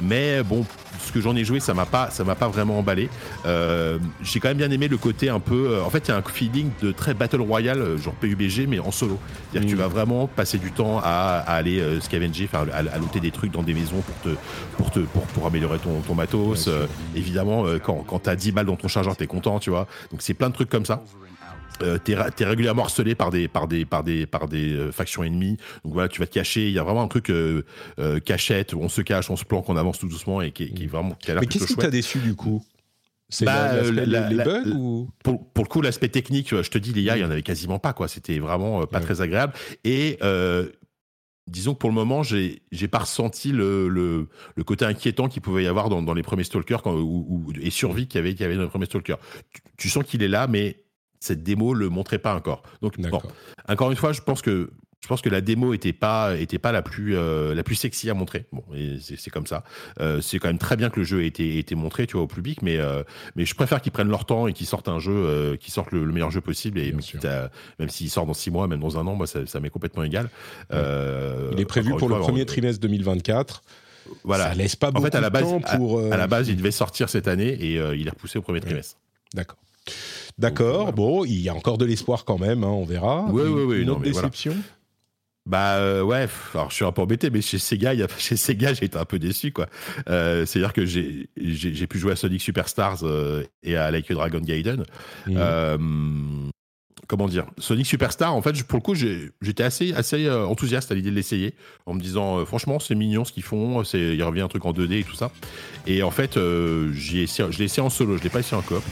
mais 0.00 0.42
bon 0.42 0.64
ce 1.00 1.12
que 1.12 1.20
j'en 1.20 1.34
ai 1.36 1.44
joué 1.44 1.60
ça 1.60 1.74
m'a 1.74 1.86
pas 1.86 2.10
ça 2.10 2.24
m'a 2.24 2.34
pas 2.34 2.48
vraiment 2.48 2.78
emballé. 2.78 3.08
Euh, 3.46 3.98
j'ai 4.22 4.40
quand 4.40 4.48
même 4.48 4.56
bien 4.58 4.70
aimé 4.70 4.88
le 4.88 4.96
côté 4.96 5.28
un 5.28 5.40
peu 5.40 5.70
euh, 5.72 5.82
en 5.84 5.90
fait 5.90 6.08
il 6.08 6.10
y 6.10 6.14
a 6.14 6.16
un 6.16 6.22
feeling 6.22 6.70
de 6.82 6.92
très 6.92 7.14
battle 7.14 7.40
royale 7.40 7.80
euh, 7.80 7.98
genre 7.98 8.14
PUBG 8.14 8.66
mais 8.68 8.78
en 8.78 8.90
solo. 8.90 9.18
C'est-à-dire 9.50 9.66
que 9.66 9.70
tu 9.70 9.76
Mm. 9.76 9.78
vas 9.78 9.88
vraiment 9.88 10.26
passer 10.26 10.58
du 10.58 10.72
temps 10.72 10.98
à, 10.98 11.42
à 11.46 11.54
aller 11.54 11.80
euh, 11.80 12.00
scavenger 12.00 12.48
à, 12.52 12.58
à 12.76 12.98
looter 12.98 13.20
des 13.20 13.30
trucs 13.30 13.52
dans 13.52 13.62
des 13.62 13.74
maisons 13.74 14.00
pour 14.00 14.16
te 14.22 14.36
pour 14.76 14.90
te 14.90 15.00
pour, 15.00 15.22
pour 15.26 15.46
améliorer 15.46 15.78
ton, 15.78 16.00
ton 16.00 16.14
matos 16.14 16.68
euh, 16.68 16.86
évidemment 17.14 17.64
quand, 17.82 18.04
quand 18.06 18.20
t'as 18.20 18.36
10 18.36 18.52
balles 18.52 18.66
dans 18.66 18.76
ton 18.76 18.88
chargeur 18.88 19.16
t'es 19.16 19.26
content 19.26 19.58
tu 19.58 19.70
vois. 19.70 19.86
Donc 20.10 20.22
c'est 20.22 20.34
plein 20.34 20.48
de 20.48 20.54
trucs 20.54 20.70
comme 20.70 20.86
ça 20.86 21.02
euh, 21.82 21.98
t'es, 21.98 22.14
ra- 22.14 22.30
t'es 22.30 22.44
régulièrement 22.44 22.82
harcelé 22.84 23.14
par 23.14 23.30
des 23.30 23.48
par 23.48 23.68
des 23.68 23.84
par 23.84 24.02
des 24.02 24.26
par 24.26 24.48
des 24.48 24.72
euh, 24.72 24.92
factions 24.92 25.22
ennemies 25.24 25.56
donc 25.84 25.92
voilà 25.94 26.08
tu 26.08 26.20
vas 26.20 26.26
te 26.26 26.32
cacher 26.32 26.66
il 26.68 26.72
y 26.72 26.78
a 26.78 26.82
vraiment 26.82 27.02
un 27.02 27.08
truc 27.08 27.30
euh, 27.30 27.62
euh, 27.98 28.18
cachette 28.20 28.72
où 28.72 28.80
on 28.80 28.88
se 28.88 29.00
cache 29.02 29.30
on 29.30 29.36
se 29.36 29.44
planque 29.44 29.68
on 29.68 29.76
avance 29.76 29.98
tout 29.98 30.08
doucement 30.08 30.40
et 30.42 30.52
qui, 30.52 30.64
est- 30.64 30.70
qui 30.70 30.84
est 30.84 30.86
vraiment 30.86 31.10
qui 31.14 31.30
a 31.30 31.34
l'air 31.34 31.42
Mais 31.42 31.46
qu'est-ce 31.46 31.66
qui 31.66 31.76
t'a 31.76 31.90
déçu 31.90 32.18
du 32.18 32.34
coup? 32.34 32.64
C'est 33.28 33.44
Bah, 33.44 33.66
la- 33.66 33.76
l'aspect- 33.82 34.00
euh, 34.02 34.06
la- 34.06 34.28
les 34.30 34.36
la- 34.36 34.44
bugs 34.44 34.62
la- 34.66 34.74
ou? 34.76 35.10
Pour, 35.24 35.52
pour 35.52 35.64
le 35.64 35.68
coup, 35.68 35.82
l'aspect 35.82 36.08
technique, 36.08 36.52
euh, 36.52 36.62
je 36.62 36.70
te 36.70 36.78
dis, 36.78 36.92
l'IA, 36.92 37.16
il 37.16 37.22
y 37.22 37.24
en 37.24 37.30
avait 37.32 37.42
quasiment 37.42 37.80
pas, 37.80 37.92
quoi. 37.92 38.06
C'était 38.06 38.38
vraiment 38.38 38.82
euh, 38.82 38.86
pas 38.86 38.98
Ouais. 38.98 39.04
très 39.04 39.20
agréable. 39.20 39.52
Et 39.82 40.16
euh, 40.22 40.68
disons 41.48 41.74
que 41.74 41.78
pour 41.80 41.90
le 41.90 41.94
moment, 41.96 42.22
j'ai 42.22 42.62
j'ai 42.70 42.86
pas 42.86 42.98
ressenti 43.00 43.50
le, 43.50 43.88
le, 43.88 44.28
le 44.54 44.62
côté 44.64 44.84
inquiétant 44.84 45.26
qu'il 45.28 45.42
pouvait 45.42 45.64
y 45.64 45.66
avoir 45.66 45.88
dans, 45.88 46.02
dans 46.02 46.14
les 46.14 46.22
premiers 46.22 46.44
Stalkers 46.44 46.82
quand, 46.82 46.94
ou, 46.94 47.26
ou- 47.28 47.52
et 47.60 47.70
survie 47.70 48.06
qu'il 48.06 48.18
y 48.18 48.22
avait, 48.22 48.30
qu'il 48.32 48.42
y 48.42 48.44
avait 48.44 48.54
dans 48.54 48.62
les 48.62 48.68
premiers 48.68 48.86
Stalkers. 48.86 49.18
Tu, 49.52 49.60
tu 49.76 49.88
sens 49.88 50.04
qu'il 50.04 50.22
est 50.22 50.28
là, 50.28 50.46
mais 50.46 50.84
cette 51.20 51.42
démo 51.42 51.74
le 51.74 51.88
montrait 51.88 52.18
pas 52.18 52.34
encore. 52.34 52.62
Donc, 52.82 52.98
bon, 53.00 53.20
encore 53.68 53.90
une 53.90 53.96
fois, 53.96 54.12
je 54.12 54.20
pense 54.20 54.42
que 54.42 54.70
je 55.02 55.08
pense 55.08 55.20
que 55.20 55.28
la 55.28 55.40
démo 55.40 55.72
était 55.72 55.92
pas 55.92 56.34
était 56.36 56.58
pas 56.58 56.72
la 56.72 56.82
plus 56.82 57.16
euh, 57.16 57.54
la 57.54 57.62
plus 57.62 57.76
sexy 57.76 58.10
à 58.10 58.14
montrer. 58.14 58.46
Bon, 58.50 58.64
c'est 59.00 59.30
comme 59.30 59.46
ça. 59.46 59.62
Euh, 60.00 60.20
c'est 60.20 60.40
quand 60.40 60.48
même 60.48 60.58
très 60.58 60.76
bien 60.76 60.90
que 60.90 60.98
le 60.98 61.04
jeu 61.04 61.22
ait 61.22 61.28
été, 61.28 61.56
ait 61.56 61.58
été 61.60 61.76
montré, 61.76 62.08
tu 62.08 62.14
vois, 62.14 62.22
au 62.22 62.26
public, 62.26 62.60
mais 62.62 62.78
euh, 62.78 63.04
mais 63.36 63.44
je 63.44 63.54
préfère 63.54 63.80
qu'ils 63.80 63.92
prennent 63.92 64.08
leur 64.08 64.24
temps 64.24 64.48
et 64.48 64.52
qu'ils 64.52 64.66
sortent 64.66 64.88
un 64.88 64.98
jeu, 64.98 65.56
qu'ils 65.60 65.72
sortent 65.72 65.92
le, 65.92 66.04
le 66.04 66.12
meilleur 66.12 66.32
jeu 66.32 66.40
possible. 66.40 66.80
Et 66.80 66.92
à- 67.24 67.50
même 67.78 67.88
s'il 67.88 68.10
sort 68.10 68.26
dans 68.26 68.34
six 68.34 68.50
mois, 68.50 68.66
même 68.66 68.80
dans 68.80 68.98
un 68.98 69.06
an, 69.06 69.14
moi, 69.14 69.28
ça, 69.28 69.46
ça 69.46 69.60
m'est 69.60 69.70
complètement 69.70 70.02
égal. 70.02 70.28
Il 70.72 71.60
est 71.60 71.64
prévu 71.66 71.94
pour 71.96 72.08
le 72.08 72.18
premier 72.18 72.44
trimestre 72.46 72.80
2024. 72.80 73.62
Voilà. 74.24 74.48
Ça 74.48 74.54
laisse 74.54 74.76
pas 74.76 74.88
En 74.88 74.92
beaucoup 74.92 75.04
fait, 75.06 75.14
à 75.16 75.20
la 75.20 75.28
de 75.28 75.32
base, 75.34 75.42
temps 75.44 75.60
pour. 75.76 75.98
euh, 75.98 76.10
à 76.10 76.16
la 76.16 76.26
base, 76.26 76.48
il 76.48 76.56
devait 76.56 76.70
sortir 76.72 77.08
cette 77.08 77.28
année 77.28 77.56
et 77.60 77.78
euh, 77.78 77.94
il 77.96 78.06
est 78.06 78.10
repoussé 78.10 78.38
au 78.38 78.42
premier 78.42 78.60
trimestre. 78.60 78.96
D'accord. 79.34 79.58
D'accord. 80.38 80.92
Bon, 80.92 81.24
il 81.24 81.40
y 81.40 81.48
a 81.48 81.54
encore 81.54 81.78
de 81.78 81.84
l'espoir 81.86 82.24
quand 82.24 82.38
même. 82.38 82.62
hein, 82.64 82.68
on 82.68 82.84
verra. 82.84 83.24
Ouais, 83.26 83.44
Une- 83.46 83.54
ouais, 83.54 83.64
ouais, 83.64 83.76
Une 83.78 83.86
non, 83.86 83.92
autre 83.94 84.10
voilà. 84.10 84.28
déception. 84.28 84.54
Bah 85.48 85.74
euh, 85.76 86.02
ouais, 86.02 86.26
alors 86.54 86.70
je 86.70 86.74
suis 86.74 86.84
un 86.84 86.90
peu 86.90 87.02
embêté, 87.02 87.30
mais 87.30 87.40
chez 87.40 87.58
Sega, 87.58 87.94
y 87.94 88.02
a, 88.02 88.08
chez 88.18 88.36
Sega, 88.36 88.74
j'ai 88.74 88.86
été 88.86 88.98
un 88.98 89.04
peu 89.04 89.20
déçu 89.20 89.52
quoi. 89.52 89.68
Euh, 90.08 90.44
C'est-à-dire 90.44 90.72
que 90.72 90.84
j'ai 90.84 91.28
pu 91.88 91.98
jouer 92.00 92.12
à 92.12 92.16
Sonic 92.16 92.40
Superstars 92.42 93.04
euh, 93.04 93.44
et 93.62 93.76
à 93.76 93.92
Like 93.92 94.10
a 94.10 94.14
Dragon 94.14 94.40
Gaiden. 94.40 94.82
Mhm. 95.26 96.50
Comment 97.08 97.28
dire? 97.28 97.46
Sonic 97.58 97.86
Superstar, 97.86 98.34
en 98.34 98.42
fait, 98.42 98.60
pour 98.64 98.78
le 98.78 98.82
coup, 98.82 98.94
j'étais 98.96 99.62
assez 99.62 99.92
assez 99.94 100.28
enthousiaste 100.28 100.90
à 100.90 100.96
l'idée 100.96 101.10
de 101.10 101.14
l'essayer, 101.14 101.54
en 101.86 101.94
me 101.94 102.00
disant 102.00 102.44
franchement, 102.44 102.80
c'est 102.80 102.96
mignon 102.96 103.24
ce 103.24 103.30
qu'ils 103.32 103.44
font, 103.44 103.84
c'est 103.84 104.16
il 104.16 104.22
revient 104.24 104.40
un 104.40 104.48
truc 104.48 104.64
en 104.66 104.72
2D 104.72 104.94
et 104.98 105.04
tout 105.04 105.14
ça. 105.14 105.30
Et 105.86 106.02
en 106.02 106.10
fait, 106.10 106.34
j'ai 106.34 107.26
je 107.28 107.58
l'ai 107.58 107.64
essayé 107.66 107.82
en 107.86 107.90
solo, 107.90 108.16
je 108.16 108.24
l'ai 108.24 108.30
pas 108.30 108.40
essayé 108.40 108.56
en 108.56 108.62
coop. 108.62 108.82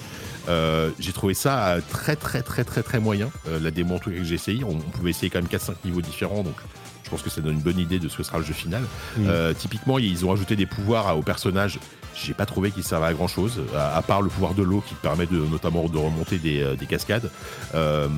Euh, 0.49 0.91
j'ai 0.99 1.13
trouvé 1.13 1.35
ça 1.35 1.77
très 1.91 2.17
très 2.17 2.43
très 2.43 2.65
très 2.65 2.83
très 2.83 3.01
moyen. 3.01 3.31
Euh, 3.49 3.59
la 3.61 3.71
démo 3.71 3.95
en 3.95 3.99
tout 3.99 4.11
cas 4.11 4.17
que 4.17 4.25
j'ai 4.25 4.35
essayé 4.35 4.65
on, 4.65 4.71
on 4.71 4.91
pouvait 4.91 5.11
essayer 5.11 5.31
quand 5.31 5.41
même 5.41 5.51
4-5 5.51 5.73
niveaux 5.85 6.03
différents 6.03 6.43
donc 6.43 6.57
je 7.05 7.11
pense 7.11 7.23
que 7.23 7.31
ça 7.31 7.41
donne 7.43 7.55
une 7.55 7.61
bonne 7.61 7.79
idée 7.79 7.99
de 7.99 8.09
ce 8.09 8.17
que 8.17 8.23
sera 8.23 8.39
le 8.39 8.45
jeu 8.45 8.55
final. 8.55 8.83
Euh, 9.21 9.53
typiquement 9.53 9.99
ils 9.99 10.25
ont 10.25 10.33
ajouté 10.33 10.57
des 10.57 10.67
pouvoirs 10.67 11.17
aux 11.19 11.23
personnages 11.23 11.79
j'ai 12.15 12.33
pas 12.33 12.47
trouvé 12.47 12.71
qu'ils 12.71 12.85
servaient 12.85 13.09
à 13.09 13.13
grand 13.13 13.27
chose 13.27 13.61
à, 13.75 13.97
à 13.97 14.03
part 14.03 14.23
le 14.23 14.29
pouvoir 14.29 14.55
de 14.55 14.63
l'eau 14.63 14.83
qui 14.87 14.95
permet 14.95 15.27
de 15.27 15.37
notamment 15.37 15.89
de 15.89 15.99
remonter 15.99 16.39
des, 16.39 16.63
euh, 16.63 16.77
des 16.77 16.87
cascades. 16.87 17.31
Euh, 17.75 18.09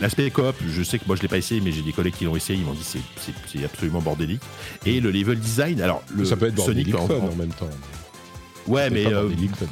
l'aspect 0.00 0.30
coop 0.30 0.54
je 0.66 0.82
sais 0.82 0.98
que 0.98 1.04
moi 1.06 1.16
je 1.16 1.22
l'ai 1.22 1.28
pas 1.28 1.36
essayé 1.38 1.60
mais 1.60 1.72
j'ai 1.72 1.82
des 1.82 1.92
collègues 1.92 2.14
qui 2.14 2.24
l'ont 2.24 2.36
essayé 2.36 2.58
ils 2.58 2.64
m'ont 2.64 2.72
dit 2.74 2.84
c'est 3.46 3.64
absolument 3.64 4.00
bordélique. 4.00 4.42
Et 4.86 5.00
le 5.00 5.10
level 5.10 5.38
design 5.38 5.80
alors 5.80 6.02
le 6.14 6.24
ça 6.24 6.36
peut 6.36 6.46
être 6.46 6.58
Sonic 6.60 6.94
en 6.94 7.08
même 7.36 7.52
temps. 7.52 7.68
Ouais 8.66 8.90
mais 8.90 9.06
euh, 9.06 9.28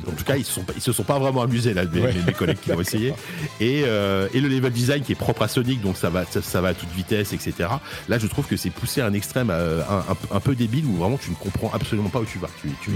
en 0.08 0.12
tout 0.12 0.24
cas, 0.24 0.36
ils 0.36 0.44
se 0.44 0.52
sont, 0.52 0.62
pas- 0.62 0.72
ils 0.76 0.82
se 0.82 0.92
sont 0.92 1.02
pas 1.04 1.18
vraiment 1.18 1.42
amusés 1.42 1.74
là, 1.74 1.84
mes, 1.84 2.00
Ouais. 2.00 2.14
mes- 2.26 2.32
collègues 2.32 2.58
qui 2.60 2.70
l'ont 2.70 2.80
essayé. 2.80 3.12
Et, 3.60 3.84
euh, 3.86 4.28
et 4.34 4.40
le 4.40 4.48
level 4.48 4.72
design 4.72 5.02
qui 5.02 5.12
est 5.12 5.16
propre 5.16 5.42
à 5.42 5.48
Sonic, 5.48 5.80
donc 5.80 5.96
ça 5.96 6.10
va, 6.10 6.24
ça, 6.24 6.42
ça 6.42 6.60
va 6.60 6.68
à 6.68 6.74
toute 6.74 6.90
vitesse, 6.90 7.32
etc. 7.32 7.68
Là, 8.08 8.18
je 8.18 8.26
trouve 8.26 8.46
que 8.46 8.56
c'est 8.56 8.70
poussé 8.70 9.00
à 9.00 9.06
un 9.06 9.12
extrême 9.12 9.50
euh, 9.50 9.82
un, 9.88 9.98
un- 10.12 10.36
un 10.36 10.40
peu 10.40 10.54
débile 10.54 10.84
où 10.86 10.96
vraiment 10.96 11.18
tu 11.18 11.30
ne 11.30 11.34
comprends 11.36 11.70
absolument 11.74 12.08
pas 12.08 12.18
où 12.20 12.24
tu 12.24 12.38
vas. 12.38 12.48
Tu, 12.60 12.68
tu- 12.82 12.90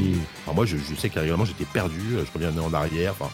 enfin, 0.44 0.54
moi, 0.54 0.66
je, 0.66 0.76
je 0.76 0.94
sais 0.98 1.08
que 1.08 1.14
régulièrement 1.14 1.44
j'étais 1.44 1.64
perdu, 1.64 2.00
je 2.12 2.32
reviens 2.34 2.52
en 2.62 2.72
arrière. 2.74 3.12
Enfin, 3.18 3.30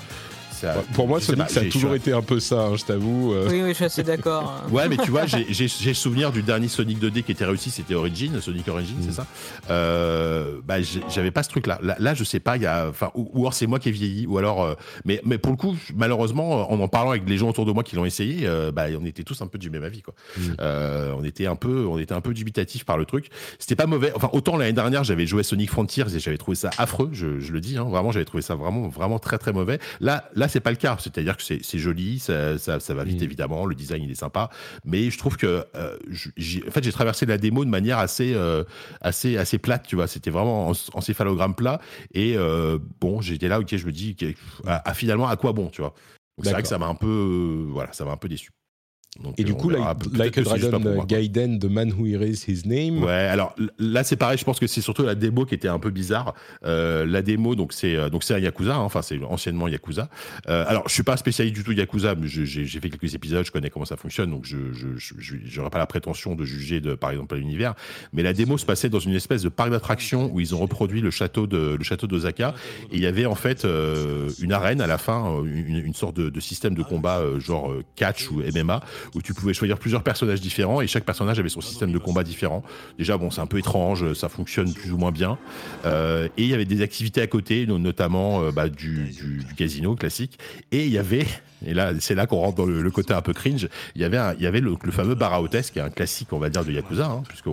ça- 0.62 0.82
Pour 0.94 1.08
moi, 1.08 1.20
Sonic, 1.20 1.42
pas, 1.44 1.48
ça 1.48 1.60
a 1.60 1.64
toujours 1.64 1.94
été 1.94 2.12
un 2.12 2.22
peu 2.22 2.40
ça, 2.40 2.66
hein, 2.66 2.76
je 2.76 2.84
t'avoue. 2.84 3.32
euh. 3.32 3.48
Oui, 3.50 3.60
oui, 3.62 3.68
je 3.70 3.74
suis 3.74 3.84
assez 3.84 4.02
d'accord. 4.02 4.62
Ouais, 4.70 4.88
mais 4.88 4.96
tu 4.96 5.10
vois, 5.10 5.26
j'ai 5.26 5.44
le 5.86 5.94
souvenir 5.94 6.32
du 6.32 6.42
dernier 6.42 6.68
Sonic 6.68 6.98
2D 7.00 7.22
qui 7.22 7.32
était 7.32 7.44
réussi, 7.44 7.70
c'était 7.70 7.94
Origin, 7.94 8.40
Sonic 8.40 8.66
Origin, 8.68 8.96
Mm. 8.98 9.02
c'est 9.04 9.12
ça? 9.12 9.26
Euh, 9.70 10.60
bah, 10.64 10.76
j'avais 11.08 11.30
pas 11.30 11.42
ce 11.42 11.48
truc-là. 11.48 11.78
Là, 11.82 11.96
là, 11.98 12.14
je 12.14 12.24
sais 12.24 12.40
pas, 12.40 12.56
il 12.56 12.62
y 12.62 12.66
a, 12.66 12.88
enfin, 12.88 13.10
ou, 13.14 13.30
ou 13.32 13.40
alors 13.40 13.54
c'est 13.54 13.66
moi 13.66 13.78
qui 13.78 13.88
ai 13.88 13.92
vieilli, 13.92 14.26
ou 14.26 14.38
alors, 14.38 14.62
euh, 14.62 14.74
mais, 15.04 15.20
mais 15.24 15.38
pour 15.38 15.50
le 15.52 15.56
coup, 15.56 15.76
malheureusement, 15.94 16.70
en 16.70 16.80
en 16.82 16.88
parlant 16.88 17.10
avec 17.10 17.28
les 17.28 17.36
gens 17.36 17.48
autour 17.48 17.64
de 17.64 17.70
moi 17.72 17.84
qui 17.84 17.94
l'ont 17.96 18.04
essayé, 18.04 18.40
euh, 18.46 18.72
bah, 18.72 18.86
on 19.00 19.04
était 19.06 19.22
tous 19.22 19.40
un 19.40 19.46
peu 19.46 19.56
du 19.58 19.70
même 19.70 19.84
avis, 19.84 20.02
quoi. 20.02 20.14
Mm. 20.36 20.40
Euh, 20.60 21.14
on 21.16 21.24
était 21.24 21.46
un 21.46 21.54
peu, 21.56 21.86
on 21.86 21.98
était 21.98 22.12
un 22.14 22.20
peu 22.20 22.34
dubitatif 22.34 22.84
par 22.84 22.98
le 22.98 23.04
truc. 23.04 23.28
C'était 23.58 23.76
pas 23.76 23.86
mauvais. 23.86 24.12
Enfin, 24.16 24.28
autant 24.32 24.56
l'année 24.56 24.72
dernière, 24.72 25.04
j'avais 25.04 25.26
joué 25.26 25.42
Sonic 25.42 25.70
Frontiers 25.70 26.04
et 26.14 26.18
j'avais 26.18 26.38
trouvé 26.38 26.56
ça 26.56 26.70
affreux. 26.78 27.08
Je, 27.12 27.38
je 27.40 27.52
le 27.52 27.60
dis, 27.60 27.76
hein, 27.78 27.84
vraiment, 27.84 28.10
j'avais 28.12 28.24
trouvé 28.24 28.42
ça 28.42 28.54
vraiment, 28.56 28.88
vraiment 28.88 29.18
très, 29.18 29.38
très 29.38 29.52
mauvais. 29.52 29.78
Là, 30.00 30.28
là, 30.34 30.48
c'est 30.52 30.60
pas 30.60 30.70
le 30.70 30.76
cas. 30.76 30.96
C'est-à-dire 31.00 31.36
que 31.36 31.42
c'est 31.42 31.78
joli, 31.78 32.18
ça, 32.18 32.58
ça, 32.58 32.78
ça, 32.80 32.94
va 32.94 33.04
vite 33.04 33.20
Mm. 33.20 33.24
évidemment, 33.24 33.66
le 33.66 33.74
design 33.74 34.02
il 34.02 34.10
est 34.10 34.14
sympa, 34.14 34.50
mais 34.84 35.10
je 35.10 35.18
trouve 35.18 35.36
que 35.36 35.64
euh, 35.74 35.96
j'ai- 36.36 36.62
en 36.66 36.70
fait 36.70 36.84
j'ai 36.84 36.92
traversé 36.92 37.26
la 37.26 37.38
démo 37.38 37.64
de 37.64 37.70
manière 37.70 37.98
assez 37.98 38.34
euh, 38.34 38.64
assez 39.00 39.36
assez 39.36 39.58
plate, 39.58 39.86
tu 39.86 39.96
vois. 39.96 40.06
C'était 40.06 40.30
vraiment 40.30 40.68
en, 40.68 40.72
en 40.94 41.00
céphalogramme 41.00 41.54
plat 41.54 41.80
et 42.14 42.36
euh, 42.36 42.78
bon, 43.00 43.20
j'étais 43.20 43.48
là, 43.48 43.58
ok, 43.60 43.74
je 43.76 43.86
me 43.86 43.92
dis, 43.92 44.16
ah, 44.66 44.94
finalement 44.94 45.28
à 45.28 45.36
quoi 45.36 45.52
bon, 45.52 45.68
tu 45.68 45.80
vois. 45.80 45.94
C'est 46.42 46.50
vrai 46.52 46.62
que 46.62 46.68
ça 46.68 46.78
m'a 46.78 46.86
un 46.86 46.94
peu, 46.94 47.66
voilà, 47.68 47.92
ça 47.92 48.04
m'a 48.04 48.12
un 48.12 48.16
peu 48.16 48.28
déçu. 48.28 48.50
Donc, 49.20 49.38
Et 49.38 49.44
du 49.44 49.52
euh, 49.52 49.54
coup, 49.54 49.68
like, 49.68 50.38
a 50.38 50.42
Dragon 50.42 50.80
moi. 50.80 51.04
Gaiden, 51.06 51.58
The 51.58 51.66
Man 51.66 51.92
Who 51.92 52.06
Erased 52.06 52.48
His 52.48 52.66
Name. 52.66 53.04
Ouais, 53.04 53.12
alors 53.12 53.54
là 53.78 54.04
c'est 54.04 54.16
pareil, 54.16 54.38
je 54.38 54.44
pense 54.44 54.58
que 54.58 54.66
c'est 54.66 54.80
surtout 54.80 55.02
la 55.02 55.14
démo 55.14 55.44
qui 55.44 55.54
était 55.54 55.68
un 55.68 55.78
peu 55.78 55.90
bizarre. 55.90 56.32
Euh, 56.64 57.04
la 57.04 57.20
démo, 57.20 57.54
donc 57.54 57.74
c'est 57.74 57.94
euh, 57.94 58.08
donc 58.08 58.24
c'est 58.24 58.32
un 58.34 58.38
Yakuza, 58.38 58.74
hein, 58.74 58.78
enfin 58.78 59.02
c'est 59.02 59.22
anciennement 59.22 59.68
Yakuza. 59.68 60.08
Euh, 60.48 60.64
alors 60.66 60.84
je 60.88 60.94
suis 60.94 61.02
pas 61.02 61.18
spécialiste 61.18 61.54
du 61.54 61.62
tout 61.62 61.72
Yakuza, 61.72 62.14
mais 62.14 62.26
j'ai 62.26 62.80
fait 62.80 62.88
quelques 62.88 63.14
épisodes, 63.14 63.44
je 63.44 63.52
connais 63.52 63.68
comment 63.68 63.84
ça 63.84 63.98
fonctionne, 63.98 64.30
donc 64.30 64.46
je 64.46 64.56
j'aurais 65.44 65.70
pas 65.70 65.78
la 65.78 65.86
prétention 65.86 66.34
de 66.34 66.44
juger 66.44 66.80
de 66.80 66.94
par 66.94 67.10
exemple 67.10 67.36
l'univers. 67.36 67.74
Mais 68.14 68.22
la 68.22 68.32
démo 68.32 68.56
se 68.56 68.64
passait 68.64 68.88
dans 68.88 68.98
une 68.98 69.14
espèce 69.14 69.42
de 69.42 69.50
parc 69.50 69.70
d'attractions 69.70 70.30
où 70.32 70.40
ils 70.40 70.54
ont 70.54 70.58
reproduit 70.58 71.02
le 71.02 71.10
château 71.10 71.46
de 71.46 71.76
le 71.76 71.84
château 71.84 72.06
d'Osaka 72.06 72.54
et 72.90 72.96
il 72.96 73.02
y 73.02 73.06
avait 73.06 73.26
en 73.26 73.34
fait 73.34 73.66
euh, 73.66 74.30
une 74.40 74.52
arène 74.54 74.80
à 74.80 74.86
la 74.86 74.96
fin, 74.96 75.42
une, 75.44 75.76
une 75.76 75.94
sorte 75.94 76.16
de, 76.16 76.30
de 76.30 76.40
système 76.40 76.74
de 76.74 76.82
combat 76.82 77.20
genre 77.38 77.74
catch 77.94 78.30
ou 78.30 78.40
MMA 78.54 78.80
où 79.14 79.22
tu 79.22 79.34
pouvais 79.34 79.54
choisir 79.54 79.78
plusieurs 79.78 80.02
personnages 80.02 80.40
différents 80.40 80.80
et 80.80 80.86
chaque 80.86 81.04
personnage 81.04 81.38
avait 81.38 81.48
son 81.48 81.60
système 81.60 81.92
de 81.92 81.98
combat 81.98 82.24
différent. 82.24 82.62
Déjà, 82.98 83.16
bon, 83.18 83.30
c'est 83.30 83.40
un 83.40 83.46
peu 83.46 83.58
étrange, 83.58 84.12
ça 84.14 84.28
fonctionne 84.28 84.72
plus 84.72 84.92
ou 84.92 84.96
moins 84.98 85.12
bien. 85.12 85.38
Euh, 85.84 86.28
et 86.36 86.42
il 86.44 86.48
y 86.48 86.54
avait 86.54 86.64
des 86.64 86.82
activités 86.82 87.20
à 87.20 87.26
côté, 87.26 87.66
no- 87.66 87.78
notamment 87.78 88.42
euh, 88.42 88.50
bah, 88.52 88.68
du, 88.68 89.04
du- 89.10 89.44
du 89.44 89.54
casino 89.54 89.94
classique. 89.96 90.38
Et 90.70 90.86
il 90.86 90.92
y 90.92 90.98
avait, 90.98 91.26
et 91.66 91.74
là, 91.74 91.92
c'est 92.00 92.14
là 92.14 92.26
qu'on 92.26 92.36
rentre 92.38 92.56
dans 92.56 92.66
le, 92.66 92.82
le 92.82 92.90
côté 92.90 93.14
un 93.14 93.22
peu 93.22 93.32
cringe, 93.32 93.68
il 93.94 94.00
y 94.02 94.04
avait, 94.04 94.16
un- 94.18 94.34
il 94.34 94.42
y 94.42 94.46
avait 94.46 94.60
le, 94.60 94.74
le 94.82 94.90
fameux 94.92 95.14
bar 95.14 95.32
à 95.32 95.42
hôtesse, 95.42 95.70
qui 95.70 95.78
est 95.78 95.82
un 95.82 95.90
classique, 95.90 96.32
on 96.32 96.38
va 96.38 96.50
dire, 96.50 96.64
de 96.64 96.72
Yakuza, 96.72 97.06
hein, 97.06 97.22
puisque 97.28 97.48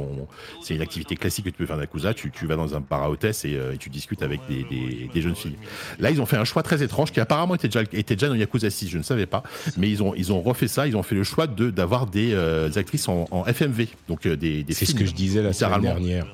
c'est 0.62 0.76
une 0.76 0.82
activité 0.82 1.16
classique 1.16 1.46
que 1.46 1.50
tu 1.50 1.58
peux 1.58 1.66
faire 1.66 1.76
dans 1.76 1.82
Yakuza. 1.82 2.14
Tu, 2.14 2.32
tu 2.32 2.46
vas 2.48 2.56
dans 2.56 2.76
un 2.76 2.80
bar 2.80 3.04
à 3.04 3.10
hôtesse 3.10 3.46
et, 3.46 3.56
euh, 3.56 3.74
et 3.74 3.78
tu 3.78 3.90
discutes 3.90 4.22
avec 4.24 4.40
des, 4.50 4.64
des- 4.64 5.10
des 5.14 5.22
jeunes 5.22 5.36
filles. 5.36 5.58
Là, 6.00 6.12
ils 6.12 6.22
ont 6.22 6.26
fait 6.26 6.38
un 6.38 6.46
choix 6.46 6.64
très 6.64 6.82
étrange 6.84 7.12
qui 7.12 7.20
apparemment 7.20 7.56
était 7.56 7.68
déjà, 7.68 7.82
était 7.82 8.16
déjà 8.16 8.28
dans 8.30 8.36
Yakuza 8.36 8.70
6, 8.70 8.90
je 8.90 8.98
ne 8.98 9.04
savais 9.04 9.26
pas. 9.26 9.44
Mais 9.78 9.90
ils 9.90 10.02
ont, 10.04 10.14
ils 10.16 10.32
ont 10.34 10.42
refait 10.42 10.68
ça, 10.68 10.88
ils 10.88 10.96
ont 10.98 11.04
fait 11.04 11.16
le 11.16 11.24
choix 11.24 11.48
de 11.48 11.70
d'avoir 11.70 12.06
des 12.08 12.34
euh, 12.34 12.70
actrices 12.76 13.08
en, 13.08 13.26
en 13.32 13.46
FMV, 13.46 13.88
donc 14.08 14.26
euh, 14.26 14.36
des, 14.36 14.64
des 14.64 14.74
C'est 14.74 14.86
ce 14.86 14.96
que 14.96 15.06
je 15.06 15.14
disais 15.14 15.42
la 15.42 15.54
semaine 15.54 15.72
dernière. 15.82 16.26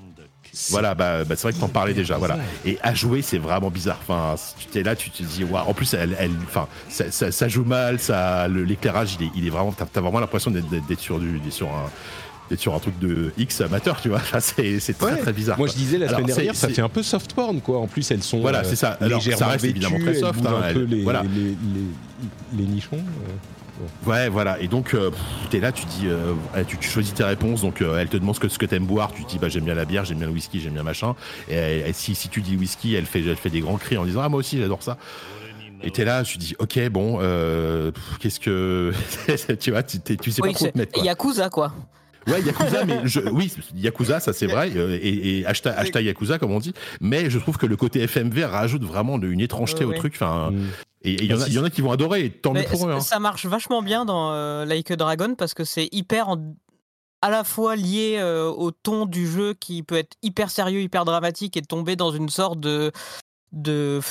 Voilà, 0.71 0.95
bah, 0.95 1.23
bah, 1.23 1.35
c'est 1.35 1.43
vrai 1.43 1.53
que 1.53 1.59
t'en 1.59 1.67
parlais 1.67 1.93
déjà, 1.93 2.17
voilà. 2.17 2.37
Et 2.65 2.77
à 2.81 2.93
jouer, 2.93 3.21
c'est 3.21 3.37
vraiment 3.37 3.69
bizarre. 3.69 3.99
Enfin, 4.07 4.35
tu 4.71 4.79
es 4.79 4.83
là, 4.83 4.95
tu 4.95 5.09
te 5.09 5.23
dis, 5.23 5.43
waouh. 5.43 5.67
En 5.67 5.73
plus, 5.73 5.93
elle, 5.93 6.15
elle, 6.19 6.31
enfin, 6.47 6.67
ça, 6.89 7.11
ça- 7.11 7.31
ça 7.31 7.47
joue 7.47 7.63
mal, 7.65 7.99
ça, 7.99 8.47
l'éclairage, 8.47 9.17
il 9.19 9.27
est, 9.27 9.31
il 9.35 9.47
est 9.47 9.49
vraiment, 9.49 9.71
t'as, 9.73 10.01
vraiment 10.01 10.19
l'impression 10.19 10.51
d'être, 10.51 10.99
sur 10.99 11.19
du, 11.19 11.39
sur 11.49 11.67
un, 11.67 11.89
d'être 12.49 12.59
sur 12.59 12.75
un 12.75 12.79
truc 12.79 12.97
de 12.99 13.33
X 13.37 13.61
amateur, 13.61 13.99
tu 14.01 14.09
vois. 14.09 14.17
Enfin, 14.19 14.39
c'est, 14.39 14.79
très 14.97 15.05
Ouais. 15.13 15.17
très 15.17 15.33
bizarre. 15.33 15.57
Moi, 15.57 15.67
je 15.67 15.73
disais 15.73 15.97
la 15.97 16.07
Alors, 16.07 16.19
semaine 16.19 16.35
dernière, 16.35 16.55
ça 16.55 16.69
fait 16.69 16.81
un 16.81 16.89
peu 16.89 17.03
soft 17.03 17.33
porn, 17.33 17.59
quoi. 17.61 17.79
En 17.79 17.87
plus, 17.87 18.09
elles 18.11 18.23
sont 18.23 18.39
Voilà, 18.41 18.59
euh, 18.59 18.63
c'est 18.65 18.75
ça. 18.75 18.97
Alors, 19.01 19.21
ça 19.21 19.29
légèrement 19.29 19.51
reste 19.53 19.65
évidemment 19.65 19.99
très 19.99 20.13
soft, 20.15 20.39
hein, 20.45 20.53
un 20.69 20.73
peu 20.73 20.81
elles- 20.83 20.89
les, 20.89 21.03
voilà. 21.03 21.23
les, 21.23 21.39
les, 21.43 22.57
les 22.57 22.63
nichons. 22.65 22.89
euh. 22.97 23.31
Ouais, 24.05 24.29
voilà. 24.29 24.59
Et 24.61 24.67
donc, 24.67 24.93
euh, 24.93 25.11
t'es 25.49 25.59
là, 25.59 25.71
tu 25.71 25.85
dis, 25.85 26.07
euh, 26.07 26.33
ouais, 26.55 26.63
tu, 26.65 26.77
tu 26.77 26.87
choisis 26.89 27.13
tes 27.13 27.23
réponses. 27.23 27.61
Donc, 27.61 27.81
euh, 27.81 27.97
elle 27.99 28.07
te 28.07 28.17
demande 28.17 28.35
ce 28.35 28.39
que, 28.39 28.47
ce 28.47 28.57
que 28.57 28.65
t'aimes 28.65 28.85
boire. 28.85 29.11
Tu 29.13 29.23
dis, 29.23 29.37
bah, 29.37 29.49
j'aime 29.49 29.65
bien 29.65 29.73
la 29.75 29.85
bière, 29.85 30.05
j'aime 30.05 30.17
bien 30.19 30.27
le 30.27 30.33
whisky, 30.33 30.59
j'aime 30.61 30.73
bien 30.73 30.83
machin. 30.83 31.15
Et, 31.49 31.55
elle- 31.55 31.93
si, 31.93 32.15
si 32.15 32.29
tu 32.29 32.41
dis 32.41 32.55
whisky, 32.55 32.93
elle 32.95 33.05
fait, 33.05 33.19
elle 33.25 33.35
fait 33.35 33.49
des 33.49 33.59
grands 33.61 33.77
cris 33.77 33.97
en 33.97 34.05
disant, 34.05 34.21
ah, 34.23 34.29
moi 34.29 34.39
aussi, 34.39 34.57
j'adore 34.59 34.83
ça. 34.83 34.97
Et 35.83 35.91
t'es 35.91 36.05
là, 36.05 36.23
tu 36.23 36.37
dis, 36.37 36.55
ok, 36.57 36.89
bon, 36.89 37.19
euh, 37.21 37.91
qu'est-ce 38.19 38.39
que. 38.39 38.93
tu 39.59 39.71
vois, 39.71 39.83
tu, 39.83 39.97
sais 40.31 40.41
Oui, 40.41 40.51
pas 40.51 40.53
trop 40.53 40.67
te 40.67 40.77
mettre, 40.77 40.91
quoi. 40.93 41.03
Yakuza, 41.03 41.49
quoi. 41.49 41.73
Ouais, 42.27 42.41
Yakuza, 42.41 42.85
mais 42.85 43.01
je, 43.03 43.19
oui, 43.31 43.53
Yakuza, 43.75 44.19
ça 44.19 44.33
c'est 44.33 44.47
vrai, 44.47 44.71
et, 44.71 45.39
et 45.41 45.45
hashtag, 45.45 45.75
hashtag 45.77 46.05
Yakuza, 46.05 46.39
comme 46.39 46.51
on 46.53 46.59
dit. 46.59 46.73
Mais 46.99 47.29
je 47.29 47.37
trouve 47.37 47.57
que 47.57 47.67
le 47.67 47.75
côté 47.75 48.01
FMV 48.07 48.45
rajoute 48.45 48.83
vraiment 48.83 49.21
une 49.21 49.41
étrangeté 49.41 49.85
Ouais, 49.85 49.93
au 49.93 49.97
truc. 49.97 50.13
Enfin, 50.15 50.49
Mm. 50.51 50.69
Et 51.05 51.13
il 51.23 51.25
y, 51.25 51.33
en 51.33 51.41
a- 51.41 51.47
il 51.47 51.53
y 51.53 51.59
en 51.59 51.63
a 51.63 51.69
qui 51.69 51.81
vont 51.81 51.91
adorer, 51.91 52.25
et 52.25 52.29
tant 52.31 52.53
mieux 52.53 52.65
pour 52.69 52.87
eux. 52.87 52.91
hein. 52.93 52.99
ça 53.01 53.19
marche 53.19 53.45
vachement 53.45 53.81
bien 53.81 54.05
dans 54.05 54.31
euh, 54.33 54.65
Like 54.65 54.91
a 54.91 54.95
Dragon 54.95 55.35
parce 55.35 55.53
que 55.53 55.63
c'est 55.63 55.87
hyper 55.91 56.29
en- 56.29 56.55
à 57.21 57.29
la 57.29 57.43
fois 57.43 57.75
lié 57.75 58.17
euh, 58.19 58.45
au 58.49 58.71
ton 58.71 59.05
du 59.05 59.27
jeu 59.27 59.53
qui 59.53 59.81
peut 59.83 59.95
être 59.95 60.15
hyper 60.21 60.49
sérieux, 60.51 60.81
hyper 60.81 61.05
dramatique 61.05 61.57
et 61.57 61.61
tomber 61.61 61.95
dans 61.95 62.11
une 62.11 62.29
sorte 62.29 62.59
de 62.59 62.91
de 63.55 64.01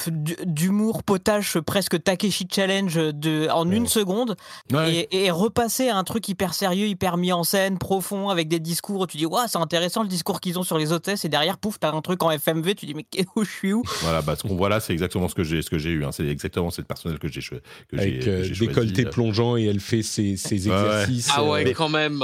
d'humour 0.44 1.02
potage 1.02 1.58
presque 1.60 2.02
Takeshi 2.02 2.48
challenge 2.52 2.94
de 2.96 3.48
en 3.50 3.68
Ouais. 3.68 3.76
une 3.76 3.86
seconde 3.86 4.36
Ouais. 4.72 5.06
et, 5.10 5.24
et 5.26 5.30
repasser 5.30 5.88
à 5.88 5.96
un 5.96 6.04
truc 6.04 6.28
hyper 6.28 6.54
sérieux 6.54 6.86
hyper 6.86 7.16
mis 7.16 7.32
en 7.32 7.44
scène 7.44 7.78
profond 7.78 8.30
avec 8.30 8.48
des 8.48 8.58
discours 8.60 9.00
où 9.02 9.06
tu 9.06 9.16
dis 9.18 9.26
waouh 9.26 9.44
c'est 9.48 9.58
intéressant 9.58 10.02
le 10.02 10.08
discours 10.08 10.40
qu'ils 10.40 10.58
ont 10.58 10.62
sur 10.62 10.78
les 10.78 10.92
hôtesses 10.92 11.24
et 11.24 11.28
derrière 11.28 11.58
pouf 11.58 11.78
t'as 11.78 11.92
un 11.92 12.00
truc 12.00 12.22
en 12.22 12.30
FMV 12.30 12.74
tu 12.74 12.86
dis 12.86 12.94
mais 12.94 13.04
où 13.36 13.44
je 13.44 13.50
suis 13.50 13.72
où? 13.72 13.82
Voilà, 14.00 14.22
bah, 14.22 14.34
ce 14.36 14.42
qu'on 14.42 14.56
voit 14.56 14.68
là, 14.68 14.80
c'est 14.80 14.92
exactement 14.92 15.28
ce 15.28 15.34
que 15.34 15.44
j'ai, 15.44 15.62
ce 15.62 15.70
que 15.70 15.78
j'ai 15.78 15.90
eu. 15.90 16.04
hein. 16.04 16.10
C'est 16.12 16.26
exactement 16.26 16.70
cette 16.70 16.86
personnel 16.86 17.18
que 17.18 17.28
j'ai 17.28 17.40
cho- 17.40 17.56
que 17.90 17.96
Avec 17.96 18.26
euh, 18.26 18.42
j'ai 18.44 18.54
choisi. 18.54 18.66
décolleté 18.68 19.04
plongeant 19.04 19.56
et 19.56 19.64
elle 19.64 19.80
fait 19.80 20.02
ses, 20.02 20.32
exercices. 20.52 21.30
Ah 21.34 21.44
ouais, 21.44 21.66
euh, 21.68 21.72
quand 21.74 21.88
même. 21.88 22.22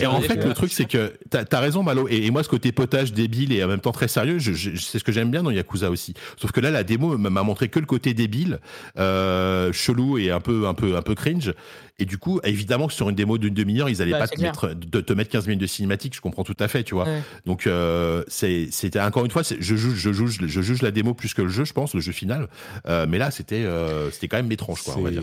et 0.00 0.06
en 0.06 0.20
fait, 0.20 0.36
le 0.44 0.54
truc, 0.54 0.72
c'est 0.72 0.84
que 0.86 1.18
t'as 1.30 1.44
as 1.50 1.60
raison, 1.60 1.82
Malo. 1.82 2.06
Et, 2.08 2.26
et 2.26 2.30
moi, 2.30 2.42
ce 2.42 2.48
côté 2.48 2.72
potage 2.72 3.12
débile 3.12 3.52
et 3.52 3.62
en 3.64 3.68
même 3.68 3.80
temps 3.80 3.92
très 3.92 4.08
sérieux, 4.08 4.38
je, 4.38 4.52
je- 4.52 4.76
c'est 4.76 4.98
ce 4.98 5.04
que 5.04 5.12
j'aime 5.12 5.30
bien 5.30 5.42
dans 5.42 5.50
Yakuza 5.50 5.90
aussi. 5.90 6.14
Sauf 6.36 6.52
que 6.52 6.60
là, 6.60 6.70
la 6.70 6.84
démo 6.84 7.16
m'a 7.16 7.30
m'a 7.30 7.42
montré 7.42 7.68
que 7.68 7.78
le 7.78 7.86
côté 7.86 8.14
débile, 8.14 8.58
euh, 8.98 9.72
chelou 9.72 10.18
et 10.18 10.30
un 10.30 10.40
peu, 10.40 10.66
un 10.66 10.74
peu, 10.74 10.96
un 10.96 11.02
peu 11.02 11.14
cringe. 11.14 11.52
Et 12.00 12.04
du 12.04 12.16
coup, 12.18 12.40
évidemment, 12.44 12.86
que 12.86 12.92
sur 12.92 13.08
une 13.08 13.16
démo 13.16 13.38
d'une 13.38 13.54
demi-heure, 13.54 13.88
ils 13.88 14.00
allaient 14.02 14.12
Ouais, 14.12 14.18
pas 14.20 14.28
te 14.28 14.40
mettre, 14.40 14.72
de, 14.74 15.00
te 15.00 15.12
mettre 15.12 15.30
15 15.30 15.46
minutes 15.48 15.60
de 15.60 15.66
cinématique. 15.66 16.14
Je 16.14 16.20
comprends 16.20 16.44
tout 16.44 16.56
à 16.60 16.68
fait, 16.68 16.84
tu 16.84 16.94
vois. 16.94 17.04
Ouais. 17.04 17.22
Donc, 17.44 17.66
euh, 17.66 18.22
c'était 18.28 19.00
encore 19.00 19.24
une 19.24 19.30
fois, 19.32 19.42
je 19.42 19.56
juge, 19.60 19.94
je 19.96 20.12
juge, 20.12 20.38
je 20.46 20.60
juge 20.62 20.82
la 20.82 20.90
démo 20.92 21.14
plus 21.14 21.34
que 21.34 21.42
le 21.42 21.48
jeu, 21.48 21.64
je 21.64 21.72
pense, 21.72 21.94
le 21.94 22.00
jeu 22.00 22.12
final. 22.12 22.48
Euh, 22.86 23.06
mais 23.08 23.18
là, 23.18 23.30
c'était, 23.32 23.64
euh, 23.64 24.10
c'était 24.12 24.28
quand 24.28 24.36
même 24.36 24.50
étrange, 24.52 24.82
quoi, 24.82 24.94
on 24.96 25.02
va 25.02 25.10
dire. 25.10 25.22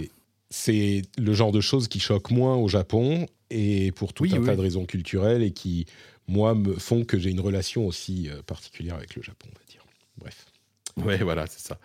C'est- 0.49 1.01
le 1.17 1.33
genre 1.33 1.51
de 1.51 1.61
choses 1.61 1.87
qui 1.87 1.99
choquent 1.99 2.31
moins 2.31 2.55
au 2.55 2.67
Japon 2.67 3.25
et 3.49 3.91
pour 3.93 4.13
tout 4.13 4.23
Oui, 4.23 4.33
un 4.35 4.39
oui. 4.39 4.45
tas 4.45 4.55
de 4.55 4.61
raisons 4.61 4.85
culturelles 4.85 5.43
et 5.43 5.51
qui, 5.51 5.85
moi, 6.27 6.55
me 6.55 6.73
font 6.73 7.03
que 7.05 7.17
j'ai 7.17 7.29
une 7.31 7.39
relation 7.39 7.87
aussi 7.87 8.29
particulière 8.47 8.95
avec 8.95 9.15
le 9.15 9.21
Japon, 9.23 9.47
on 9.49 9.57
va 9.57 9.65
dire. 9.69 9.81
Bref. 10.17 10.44
Ouais, 11.05 11.17
voilà, 11.17 11.45
c'est 11.47 11.59
ça. 11.59 11.77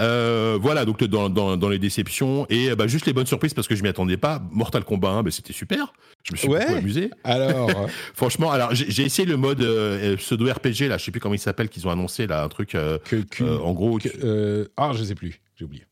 Euh, 0.00 0.58
voilà, 0.60 0.84
donc 0.84 1.02
dans, 1.04 1.30
dans, 1.30 1.56
dans 1.56 1.68
les 1.68 1.78
déceptions 1.78 2.46
et 2.50 2.74
bah, 2.74 2.86
juste 2.88 3.06
les 3.06 3.12
bonnes 3.12 3.26
surprises 3.26 3.54
parce 3.54 3.68
que 3.68 3.76
je 3.76 3.82
m'y 3.82 3.88
attendais 3.88 4.16
pas. 4.16 4.42
Mortal 4.50 4.84
Kombat 4.84 5.10
1, 5.10 5.22
bah, 5.22 5.30
c'était 5.30 5.52
super. 5.52 5.92
Je 6.24 6.32
me 6.32 6.36
suis 6.36 6.48
Ouais. 6.48 6.60
beaucoup 6.66 6.78
amusé. 6.78 7.10
Alors, 7.22 7.70
euh, 7.78 7.86
Franchement, 8.14 8.50
alors 8.50 8.74
j'ai 8.74 9.04
essayé 9.04 9.26
le 9.28 9.36
mode 9.36 9.60
euh, 9.62 10.16
pseudo 10.16 10.46
RPG 10.52 10.88
là, 10.88 10.98
je 10.98 11.04
sais 11.04 11.10
plus 11.12 11.20
comment 11.20 11.34
il 11.34 11.38
s'appelle, 11.38 11.68
qu'ils 11.68 11.86
ont 11.86 11.90
annoncé 11.90 12.26
là, 12.26 12.42
un 12.42 12.48
truc. 12.48 12.74
euh, 12.74 12.98
que, 12.98 13.22
euh, 13.42 13.58
en 13.58 13.72
gros, 13.72 13.98
que- 13.98 14.08
euh, 14.24 14.66
ah, 14.76 14.90
je 14.94 15.04
sais 15.04 15.14
plus, 15.14 15.40
j'ai 15.56 15.64
oublié. 15.64 15.84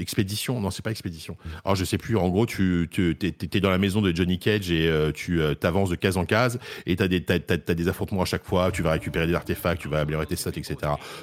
Expédition, 0.00 0.60
non, 0.60 0.70
c'est 0.70 0.82
pas 0.82 0.90
expédition. 0.90 1.36
Alors 1.64 1.76
je 1.76 1.84
sais 1.84 1.98
plus. 1.98 2.16
En 2.16 2.28
gros, 2.28 2.46
tu, 2.46 2.88
tu 2.90 3.16
t'es, 3.16 3.30
t'es 3.32 3.60
dans 3.60 3.70
la 3.70 3.78
maison 3.78 4.02
de 4.02 4.14
Johnny 4.14 4.38
Cage 4.38 4.70
et 4.70 4.88
euh, 4.88 5.12
tu 5.12 5.40
euh, 5.40 5.54
t'avances 5.54 5.88
de 5.90 5.94
case 5.94 6.16
en 6.16 6.24
case 6.24 6.58
et 6.86 6.96
t'as 6.96 7.06
des 7.08 7.22
t'as, 7.22 7.38
t'as- 7.38 7.58
t'as 7.58 7.74
des 7.74 7.88
affrontements 7.88 8.22
à 8.22 8.24
chaque 8.24 8.44
fois. 8.44 8.70
Tu 8.72 8.82
vas 8.82 8.92
récupérer 8.92 9.26
des 9.26 9.34
artefacts, 9.34 9.80
tu 9.80 9.88
vas 9.88 10.00
améliorer 10.00 10.26
tes 10.26 10.36
stats, 10.36 10.50
etc. 10.50 10.76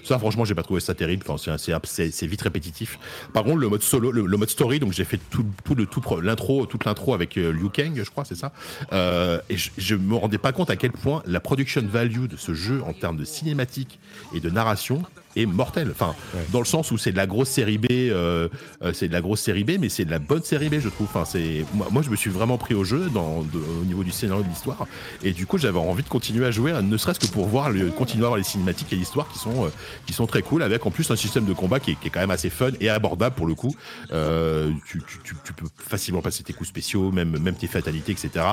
Ça, 0.03 0.17
franchement, 0.19 0.45
j'ai 0.45 0.55
pas 0.55 0.63
trouvé 0.63 0.79
ça 0.79 0.93
terrible. 0.95 1.25
Enfin, 1.27 1.57
c'est, 1.57 2.25
vite 2.27 2.41
répétitif. 2.41 2.97
Par 3.33 3.43
contre, 3.43 3.57
le 3.57 3.67
mode 3.67 3.83
solo, 3.83 4.11
le, 4.11 4.25
le 4.25 4.37
mode 4.37 4.49
story, 4.49 4.79
donc 4.79 4.93
j'ai 4.93 5.05
fait 5.05 5.19
tout, 5.29 5.45
tout 5.65 5.75
le 5.75 5.85
tout 5.85 6.01
l'intro, 6.21 6.65
toute 6.65 6.85
l'intro 6.85 7.13
avec 7.13 7.37
euh, 7.37 7.51
Liu 7.51 7.69
Kang, 7.69 7.93
je 8.01 8.09
crois, 8.09 8.23
c'est 8.25 8.35
ça. 8.35 8.53
Euh, 8.93 9.39
et 9.49 9.57
je, 9.57 9.69
je 9.77 9.95
me 9.95 10.15
rendais 10.15 10.37
pas 10.37 10.53
compte 10.53 10.69
à 10.69 10.75
quel 10.77 10.91
point 10.91 11.21
la 11.25 11.39
production 11.39 11.81
value 11.85 12.25
de 12.27 12.37
ce 12.37 12.53
jeu 12.53 12.81
en 12.83 12.93
termes 12.93 13.17
de 13.17 13.25
cinématique 13.25 13.99
et 14.33 14.39
de 14.39 14.49
narration 14.49 15.03
est 15.35 15.45
mortelle. 15.45 15.89
Enfin, 15.91 16.13
Ouais. 16.33 16.41
dans 16.51 16.59
le 16.59 16.65
sens 16.65 16.91
où 16.91 16.97
c'est 16.97 17.11
de 17.11 17.17
la 17.17 17.27
grosse 17.27 17.49
série 17.49 17.77
B, 17.77 17.85
euh, 17.91 18.47
euh, 18.83 18.91
c'est 18.93 19.07
de 19.07 19.13
la 19.13 19.21
grosse 19.21 19.41
série 19.41 19.63
B, 19.63 19.71
mais 19.79 19.89
c'est 19.89 20.05
de 20.05 20.11
la 20.11 20.19
bonne 20.19 20.43
série 20.43 20.69
B, 20.69 20.79
je 20.79 20.89
trouve. 20.89 21.07
Enfin, 21.13 21.25
c'est 21.25 21.65
moi, 21.73 21.87
moi, 21.91 22.01
je 22.01 22.09
me 22.09 22.15
suis 22.15 22.29
vraiment 22.29 22.57
pris 22.57 22.73
au 22.73 22.83
jeu 22.83 23.09
dans, 23.13 23.41
de- 23.41 23.57
au 23.81 23.85
niveau 23.85 24.03
du 24.03 24.11
scénario 24.11 24.43
de 24.43 24.49
l'histoire, 24.49 24.85
et 25.23 25.31
du 25.31 25.45
coup, 25.45 25.57
j'avais 25.57 25.79
envie 25.79 26.03
de 26.03 26.09
continuer 26.09 26.45
à 26.45 26.51
jouer, 26.51 26.73
ne 26.81 26.97
serait-ce 26.97 27.19
que 27.19 27.27
pour 27.27 27.47
voir 27.47 27.69
le, 27.69 27.87
continuer 27.91 28.25
à 28.25 28.27
voir 28.27 28.37
les 28.37 28.43
cinématiques 28.43 28.91
et 28.93 28.95
l'histoire 28.95 29.27
qui 29.29 29.39
sont 29.39 29.65
euh, 29.65 29.69
qui 30.05 30.13
sont 30.13 30.27
très 30.27 30.41
cool, 30.41 30.63
avec 30.63 30.85
en 30.85 30.91
plus 30.91 31.09
un 31.11 31.15
système 31.15 31.45
de 31.45 31.53
combat 31.53 31.79
qui 31.79 31.91
est, 31.91 31.95
qui 31.95 32.07
est 32.07 32.09
quand 32.11 32.19
même 32.19 32.31
assez 32.31 32.49
fun 32.49 32.71
et 32.79 32.89
abordable 32.89 33.35
pour 33.35 33.47
le 33.47 33.55
coup. 33.55 33.75
Euh, 34.11 34.69
tu, 34.87 35.01
tu- 35.07 35.19
tu- 35.23 35.53
peux 35.53 35.65
facilement 35.77 36.21
passer 36.21 36.43
tes 36.43 36.53
coups 36.53 36.69
spéciaux, 36.69 37.11
même 37.11 37.37
même 37.39 37.55
tes 37.55 37.67
fatalités, 37.67 38.11
etc. 38.13 38.45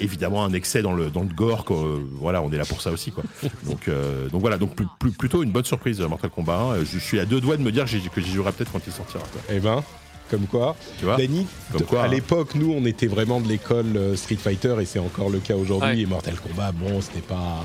Évidemment, 0.00 0.44
un 0.44 0.52
excès 0.52 0.82
dans 0.82 0.92
le 0.94 1.10
dans 1.10 1.22
le 1.22 1.28
gore, 1.28 1.64
quoi. 1.64 1.76
Euh, 1.76 1.98
voilà, 2.12 2.42
on 2.42 2.50
est 2.52 2.56
là 2.56 2.64
pour 2.64 2.80
ça 2.80 2.90
aussi, 2.90 3.12
quoi. 3.12 3.24
Donc 3.64 3.88
euh, 3.88 4.28
donc 4.30 4.40
voilà, 4.40 4.56
donc 4.58 4.74
plus- 4.74 4.86
plus- 4.98 5.10
plutôt 5.12 5.42
une 5.42 5.50
bonne 5.50 5.64
surprise 5.64 6.00
euh, 6.00 6.08
Mortal 6.26 6.30
Kombat 6.30 6.58
1. 6.58 6.72
Euh, 6.80 6.84
Je 6.92 6.98
suis 6.98 7.18
à 7.20 7.24
deux 7.24 7.40
doigts 7.40 7.56
de 7.56 7.62
me 7.62 7.72
dire 7.72 7.84
que 7.84 7.90
j'y 7.90 8.00
que 8.08 8.20
j'y 8.20 8.32
jouerai 8.32 8.52
peut-être 8.52 8.72
quand 8.72 8.80
il 8.86 8.92
sortira. 8.92 9.22
quoi. 9.32 9.40
Eh 9.50 9.58
ben, 9.60 9.82
comme 10.30 10.46
quoi. 10.46 10.74
Tu 10.98 11.04
vois 11.04 11.16
Dany, 11.16 11.46
Comme 11.72 11.82
quoi, 11.82 12.02
à 12.02 12.06
hein. 12.06 12.08
l'époque, 12.08 12.54
nous, 12.56 12.72
on 12.72 12.84
était 12.84 13.06
vraiment 13.06 13.40
de 13.40 13.46
l'école 13.48 13.96
euh, 13.96 14.16
Street 14.16 14.36
Fighter 14.36 14.74
et 14.80 14.84
c'est 14.84 14.98
encore 14.98 15.30
le 15.30 15.38
cas 15.38 15.54
aujourd'hui. 15.54 15.88
Ouais. 15.90 16.00
Et 16.00 16.06
Mortal 16.06 16.34
Kombat, 16.34 16.72
bon, 16.72 17.00
c'était 17.00 17.20
pas 17.20 17.64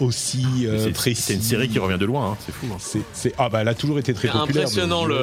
aussi 0.00 0.66
euh, 0.66 0.84
C'est- 0.86 0.90
précis. 0.92 1.22
C'est 1.22 1.34
une 1.34 1.42
série 1.42 1.68
qui 1.68 1.78
revient 1.78 1.98
de 1.98 2.06
loin, 2.06 2.30
hein, 2.32 2.36
c'est 2.44 2.52
fou. 2.54 2.66
hein. 2.72 2.78
C'est, 3.12 3.34
Ah 3.38 3.48
bah, 3.50 3.60
elle 3.60 3.68
a 3.68 3.74
toujours 3.74 3.98
été 3.98 4.14
très 4.14 4.28
C'est 4.28 4.32
populaire. 4.38 4.62
impressionnant 4.62 5.04
le- 5.04 5.22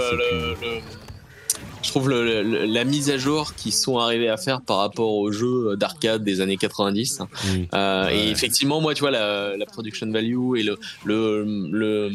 je 1.83 1.89
trouve 1.89 2.09
le- 2.09 2.43
le- 2.43 2.65
la 2.65 2.83
mise 2.83 3.09
à 3.09 3.17
jour 3.17 3.53
qu'ils 3.55 3.73
sont 3.73 3.97
arrivés 3.97 4.29
à 4.29 4.37
faire 4.37 4.61
par 4.61 4.77
rapport 4.77 5.13
aux 5.13 5.31
jeux 5.31 5.75
d'arcade 5.77 6.23
des 6.23 6.41
années 6.41 6.57
90. 6.57 7.19
Mm. 7.19 7.25
Euh, 7.73 8.05
Ouais. 8.05 8.17
Et 8.17 8.29
effectivement, 8.29 8.81
moi, 8.81 8.93
tu 8.93 9.01
vois, 9.01 9.11
la, 9.11 9.55
la 9.57 9.65
production 9.65 10.09
value 10.11 10.57
et 10.57 10.63
le, 10.63 10.77
le, 11.05 11.43
le- 11.71 12.11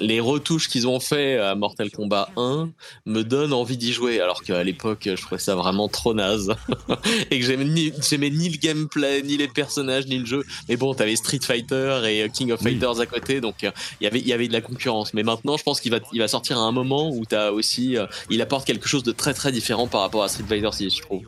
les 0.00 0.20
retouches 0.20 0.68
qu'ils 0.68 0.86
ont 0.86 1.00
fait 1.00 1.38
à 1.38 1.54
Mortal 1.54 1.90
Kombat 1.90 2.30
1 2.36 2.70
me 3.06 3.22
donnent 3.22 3.52
envie 3.52 3.76
d'y 3.76 3.92
jouer. 3.92 4.20
Alors 4.20 4.42
qu'à 4.42 4.62
l'époque, 4.62 5.02
je 5.14 5.20
trouvais 5.20 5.40
ça 5.40 5.54
vraiment 5.54 5.88
trop 5.88 6.14
naze. 6.14 6.54
et 7.30 7.40
que 7.40 7.44
j'aimais 7.46 7.64
ni, 7.64 8.48
le 8.48 8.56
gameplay, 8.58 9.22
ni 9.22 9.36
les 9.36 9.48
personnages, 9.48 10.06
ni 10.06 10.18
le 10.18 10.26
jeu. 10.26 10.44
Mais 10.68 10.76
bon, 10.76 10.94
t'avais 10.94 11.16
Street 11.16 11.40
Fighter 11.42 12.00
et 12.06 12.28
King 12.32 12.52
of 12.52 12.60
Oui. 12.62 12.72
Fighters 12.72 13.00
à 13.00 13.06
côté, 13.06 13.40
donc 13.40 13.64
euh, 13.64 13.70
il 14.00 14.04
y 14.04 14.06
avait, 14.06 14.20
il 14.20 14.26
y 14.28 14.32
avait 14.32 14.48
de 14.48 14.52
la 14.52 14.60
concurrence. 14.60 15.14
Mais 15.14 15.22
maintenant, 15.22 15.56
je 15.56 15.62
pense 15.62 15.80
qu'il 15.80 15.90
va, 15.90 15.98
il 16.12 16.20
va 16.20 16.28
sortir 16.28 16.58
à 16.58 16.62
un 16.62 16.72
moment 16.72 17.10
où 17.10 17.24
t'as 17.24 17.50
aussi, 17.50 17.96
euh, 17.96 18.06
il 18.30 18.40
apporte 18.42 18.66
quelque 18.66 18.88
chose 18.88 18.97
de 19.02 19.12
très 19.12 19.34
très 19.34 19.52
différent 19.52 19.86
par 19.86 20.00
rapport 20.02 20.22
à 20.22 20.28
Street 20.28 20.44
Fighter 20.48 20.70
6, 20.72 20.96
je 20.96 21.02
trouve. 21.02 21.22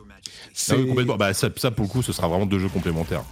C'est 0.53 0.73
Ah 0.73 0.77
oui, 0.77 0.87
complètement. 0.87 1.17
Bah, 1.17 1.33
ça, 1.33 1.49
ça, 1.55 1.71
pour 1.71 1.85
le 1.85 1.89
coup, 1.89 2.01
ce 2.01 2.11
sera 2.13 2.27
vraiment 2.27 2.45
deux 2.45 2.59
jeux 2.59 2.69
complémentaires. 2.69 3.23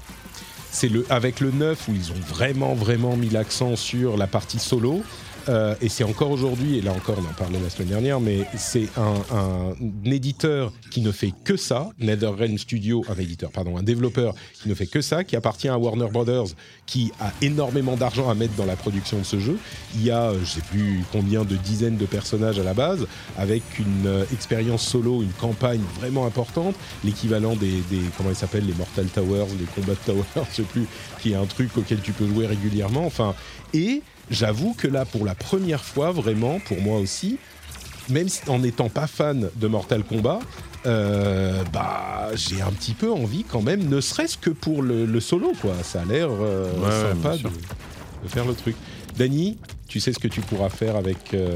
c'est 0.71 0.87
le 0.89 1.05
avec 1.09 1.39
le 1.39 1.51
9 1.51 1.87
où 1.87 1.91
ils 1.93 2.11
ont 2.11 2.19
vraiment 2.27 2.73
vraiment 2.75 3.15
mis 3.17 3.29
l'accent 3.29 3.75
sur 3.75 4.17
la 4.17 4.27
partie 4.27 4.59
solo. 4.59 5.03
Euh, 5.47 5.75
et 5.81 5.89
c'est 5.89 6.03
encore 6.03 6.31
aujourd'hui, 6.31 6.77
et 6.77 6.81
là 6.81 6.91
encore 6.91 7.17
on 7.19 7.29
en 7.29 7.33
parlait 7.33 7.59
la 7.59 7.69
semaine 7.69 7.89
dernière, 7.89 8.19
mais 8.19 8.39
c'est 8.57 8.87
un, 8.97 9.15
un 9.35 9.75
éditeur 10.11 10.73
qui 10.91 11.01
ne 11.01 11.11
fait 11.11 11.33
que 11.43 11.57
ça, 11.57 11.89
NetherRealm 11.99 12.57
Studio, 12.57 13.03
un 13.09 13.15
éditeur, 13.15 13.51
pardon, 13.51 13.77
un 13.77 13.83
développeur 13.83 14.33
qui 14.61 14.69
ne 14.69 14.73
fait 14.73 14.87
que 14.87 15.01
ça, 15.01 15.23
qui 15.23 15.35
appartient 15.35 15.67
à 15.67 15.77
Warner 15.77 16.07
Brothers, 16.11 16.47
qui 16.85 17.11
a 17.19 17.31
énormément 17.41 17.95
d'argent 17.95 18.29
à 18.29 18.35
mettre 18.35 18.55
dans 18.55 18.65
la 18.65 18.75
production 18.75 19.19
de 19.19 19.23
ce 19.23 19.39
jeu. 19.39 19.57
Il 19.95 20.03
y 20.03 20.11
a, 20.11 20.31
euh, 20.31 20.39
je 20.43 20.49
sais 20.49 20.61
plus 20.61 21.03
combien 21.11 21.43
de 21.43 21.55
dizaines 21.55 21.97
de 21.97 22.05
personnages 22.05 22.59
à 22.59 22.63
la 22.63 22.73
base, 22.73 23.07
avec 23.37 23.63
une 23.79 24.07
euh, 24.07 24.25
expérience 24.33 24.85
solo, 24.85 25.21
une 25.21 25.31
campagne 25.33 25.81
vraiment 25.99 26.25
importante, 26.25 26.75
l'équivalent 27.03 27.55
des, 27.55 27.81
des 27.89 28.01
comment 28.17 28.29
ils 28.29 28.35
s'appellent, 28.35 28.65
les 28.65 28.73
Mortal 28.73 29.05
Towers, 29.07 29.47
les 29.59 29.65
Combat 29.65 29.95
Towers, 30.05 30.23
je 30.51 30.55
sais 30.57 30.63
plus, 30.63 30.87
qui 31.21 31.31
est 31.31 31.35
un 31.35 31.45
truc 31.45 31.75
auquel 31.77 32.01
tu 32.01 32.11
peux 32.11 32.27
jouer 32.27 32.47
régulièrement. 32.47 33.05
Enfin, 33.05 33.35
et 33.73 34.01
j'avoue 34.31 34.73
que 34.73 34.87
là, 34.87 35.05
pour 35.05 35.25
la 35.25 35.35
première 35.35 35.83
fois, 35.83 36.11
vraiment, 36.11 36.59
pour 36.59 36.81
moi 36.81 36.99
aussi, 36.99 37.37
même 38.09 38.27
en 38.47 38.59
n'étant 38.59 38.89
pas 38.89 39.07
fan 39.07 39.49
de 39.55 39.67
Mortal 39.67 40.03
Kombat, 40.03 40.39
euh, 40.85 41.63
bah, 41.73 42.29
j'ai 42.35 42.61
un 42.61 42.71
petit 42.71 42.93
peu 42.93 43.11
envie 43.11 43.43
quand 43.43 43.61
même, 43.61 43.87
ne 43.87 44.01
serait-ce 44.01 44.37
que 44.37 44.49
pour 44.49 44.81
le, 44.81 45.05
le 45.05 45.19
solo, 45.19 45.51
quoi. 45.61 45.73
Ça 45.83 46.01
a 46.01 46.05
l'air 46.05 46.29
euh, 46.31 46.71
Ouais, 46.73 47.13
sympa 47.13 47.35
de 47.37 48.27
faire 48.27 48.45
le 48.45 48.53
truc. 48.53 48.75
Dany, 49.19 49.57
tu 49.89 49.99
sais 49.99 50.13
ce 50.13 50.19
que 50.19 50.29
tu 50.29 50.39
pourras 50.39 50.69
faire 50.69 50.95
avec 50.95 51.33
euh, 51.33 51.53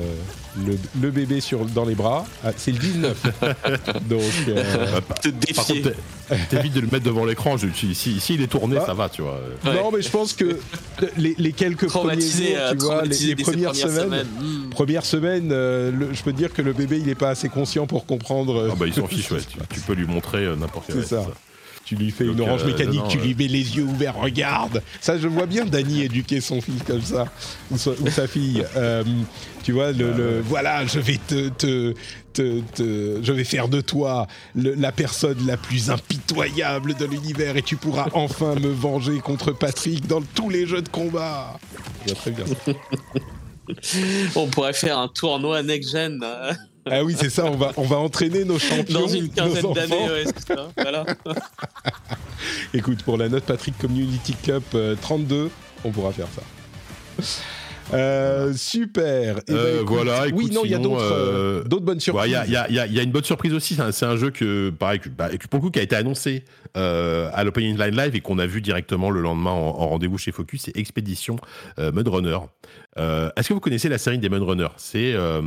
le, 0.68 0.78
le 1.02 1.12
bébé 1.12 1.40
sur, 1.40 1.64
dans 1.66 1.86
les 1.86 1.96
bras. 1.96 2.26
Ah, 2.44 2.52
c'est 2.58 2.72
le 2.72 2.78
19. 2.78 3.24
Donc, 4.10 4.22
euh, 4.50 4.64
Bah, 4.94 5.02
par- 5.08 5.20
Te 5.22 5.30
défier. 5.30 5.84
t'évites 6.50 6.74
de 6.74 6.82
le 6.82 6.88
mettre 6.88 7.06
devant 7.06 7.24
l'écran. 7.26 7.56
Je- 7.58 7.68
Si, 7.74 7.96
si, 7.96 8.20
s'il 8.20 8.42
est 8.42 8.48
tourné, 8.48 8.78
Ah. 8.82 8.86
ça 8.86 8.94
va, 8.94 9.08
tu 9.08 9.22
vois. 9.22 9.40
Ouais. 9.66 9.74
Non, 9.76 9.92
mais 9.96 10.02
je 10.02 10.10
pense 10.10 10.34
que 10.34 10.60
les, 11.18 11.36
les 11.38 11.54
quelques 11.54 11.88
premiers 11.88 12.18
Traumatisé, 12.18 12.56
jours, 12.56 12.60
tu 12.72 12.78
vois, 12.86 13.02
les, 13.06 13.36
premières 13.36 13.76
semaines, 13.76 14.28
Hmm. 14.42 14.70
première 14.70 15.06
semaine, 15.06 15.50
euh, 15.54 15.92
le- 15.92 16.14
je 16.14 16.22
peux 16.22 16.34
te 16.34 16.38
dire 16.38 16.52
que 16.54 16.62
le 16.62 16.74
bébé, 16.74 16.98
il 17.00 17.06
n'est 17.06 17.16
pas 17.16 17.30
assez 17.30 17.48
conscient 17.50 17.88
pour 17.88 18.06
comprendre. 18.06 18.58
euh, 18.58 18.70
Ah 18.72 18.76
bah, 18.78 18.88
il 18.88 18.94
s'en 18.94 19.08
fiche, 19.08 19.32
ouais. 19.32 19.40
Tu, 19.40 19.58
tu 19.76 19.80
peux 19.82 19.94
lui 19.94 20.06
montrer 20.06 20.40
euh, 20.46 20.56
n'importe 20.58 20.88
quel. 20.88 21.02
C'est 21.02 21.16
ça. 21.16 21.26
Tu 21.86 21.96
lui 21.96 22.12
fais 22.12 22.24
Donc, 22.26 22.36
une 22.36 22.42
orange 22.42 22.64
euh, 22.64 22.68
mécanique, 22.68 23.02
non, 23.02 23.08
tu 23.10 23.18
euh, 23.18 23.24
lui 23.24 23.36
mets 23.36 23.48
les 23.48 23.76
yeux 23.76 23.84
ouverts, 23.84 24.16
regarde. 24.16 24.82
Ça, 25.02 25.18
je 25.18 25.28
vois 25.28 25.46
bien 25.46 25.66
Dany 25.66 26.04
éduquer 26.04 26.40
son 26.40 26.62
fils 26.62 26.82
comme 26.84 27.02
ça, 27.02 27.26
ou, 27.72 27.78
sa, 27.78 27.92
ou 27.92 28.08
sa 28.10 28.28
fille. 28.28 28.64
Euh, 28.78 29.04
tu 29.64 29.72
vois, 29.72 29.92
le, 29.92 30.12
Ah 30.14 30.18
le- 30.18 30.42
voilà, 30.42 30.86
je 30.86 31.00
vais 31.00 31.20
te, 31.26 31.48
te, 31.50 31.94
te- 32.34 32.60
te- 32.76 33.20
je 33.22 33.32
vais 33.32 33.44
faire 33.46 33.68
de 33.70 33.80
toi 33.82 34.28
le- 34.56 34.74
la 34.74 34.92
personne 34.92 35.38
la 35.46 35.56
plus 35.58 35.90
impitoyable 35.90 36.96
de 36.96 37.06
l'univers 37.06 37.56
et 37.58 37.62
tu 37.62 37.76
pourras 37.78 38.08
enfin 38.14 38.56
me 38.56 38.70
venger 38.70 39.20
contre 39.20 39.52
Patrick 39.54 40.06
dans 40.08 40.22
tous 40.22 40.50
les 40.50 40.66
jeux 40.68 40.82
de 40.82 40.90
combat. 40.90 41.60
Très 42.16 42.32
bien. 42.32 42.46
On 44.36 44.48
pourrait 44.48 44.74
faire 44.74 44.98
un 45.00 45.08
tournoi 45.08 45.64
next-gen 45.64 46.20
euh, 46.24 46.54
Ah 46.90 47.04
oui, 47.04 47.16
c'est 47.18 47.30
ça. 47.30 47.46
On 47.46 47.56
va, 47.56 47.72
on 47.78 47.84
va 47.84 47.98
entraîner 47.98 48.44
nos 48.46 48.60
champions, 48.60 49.02
dans 49.02 49.08
une 49.08 49.24
nos 49.24 49.30
quinzaine 49.30 49.66
enfants. 49.66 49.74
d'années. 49.74 50.10
Ouais, 50.10 50.24
c'est 50.26 50.48
ça. 50.56 50.68
Voilà. 50.78 51.06
Écoute, 52.74 53.04
pour 53.04 53.18
la 53.18 53.30
note 53.30 53.44
Patrick 53.46 53.78
Community 53.78 54.34
Cup 54.44 54.64
euh, 54.76 54.96
32, 55.02 55.50
on 55.86 55.92
pourra 55.92 56.12
faire 56.12 56.28
ça. 56.36 56.42
Euh, 57.94 58.54
super. 58.54 59.40
Eh 59.48 59.52
ben, 59.52 59.58
Euh, 59.58 59.82
écoute, 59.82 59.96
voilà, 59.96 60.26
oui, 60.34 60.50
non, 60.52 60.62
il 60.64 60.72
y 60.72 60.74
a 60.74 60.78
d'autres 60.80 61.02
euh, 61.04 61.62
euh, 61.62 61.64
d'autres 61.66 61.86
bonnes 61.86 61.96
Ouais, 61.98 62.02
surprises. 62.02 62.32
Il 62.48 62.54
y, 62.54 62.56
a, 62.56 62.68
il 62.70 62.76
y 62.76 62.80
a- 62.80 62.88
il 62.88 62.94
y 62.94 62.96
y 62.96 63.00
a 63.00 63.04
une 63.04 63.12
bonne 63.12 63.24
surprise 63.26 63.54
aussi. 63.54 63.76
C'est 63.76 63.82
un, 63.82 63.92
c'est 63.92 64.06
un 64.06 64.16
jeu 64.16 64.32
que, 64.32 64.70
pareil, 64.72 65.00
que, 65.00 65.10
bah, 65.10 65.30
que 65.38 65.48
pour 65.48 65.60
le 65.60 65.66
coup, 65.66 65.70
qui 65.72 65.80
a 65.80 65.84
été 65.84 65.96
annoncé 65.96 66.44
euh, 66.78 67.30
à 67.34 67.44
l'Opening 67.44 67.78
Line 67.78 67.96
Live 67.96 68.16
et 68.16 68.22
qu'on 68.22 68.40
a 68.40 68.46
vu 68.48 68.62
directement 68.62 69.10
le 69.12 69.22
lendemain 69.22 69.52
en, 69.52 69.68
en 69.80 69.88
rendez-vous 69.90 70.18
chez 70.18 70.32
Focus. 70.32 70.64
C'est 70.64 70.78
Expédition 70.78 71.36
euh, 71.78 71.92
Mud 71.92 72.08
Runner. 72.08 72.38
Euh, 72.98 73.30
Est-ce 73.36 73.50
que 73.50 73.54
vous 73.54 73.60
connaissez 73.60 73.90
la 73.90 73.98
série 73.98 74.20
Runners 74.24 74.68
C'est 74.78 75.14
euh, 75.14 75.42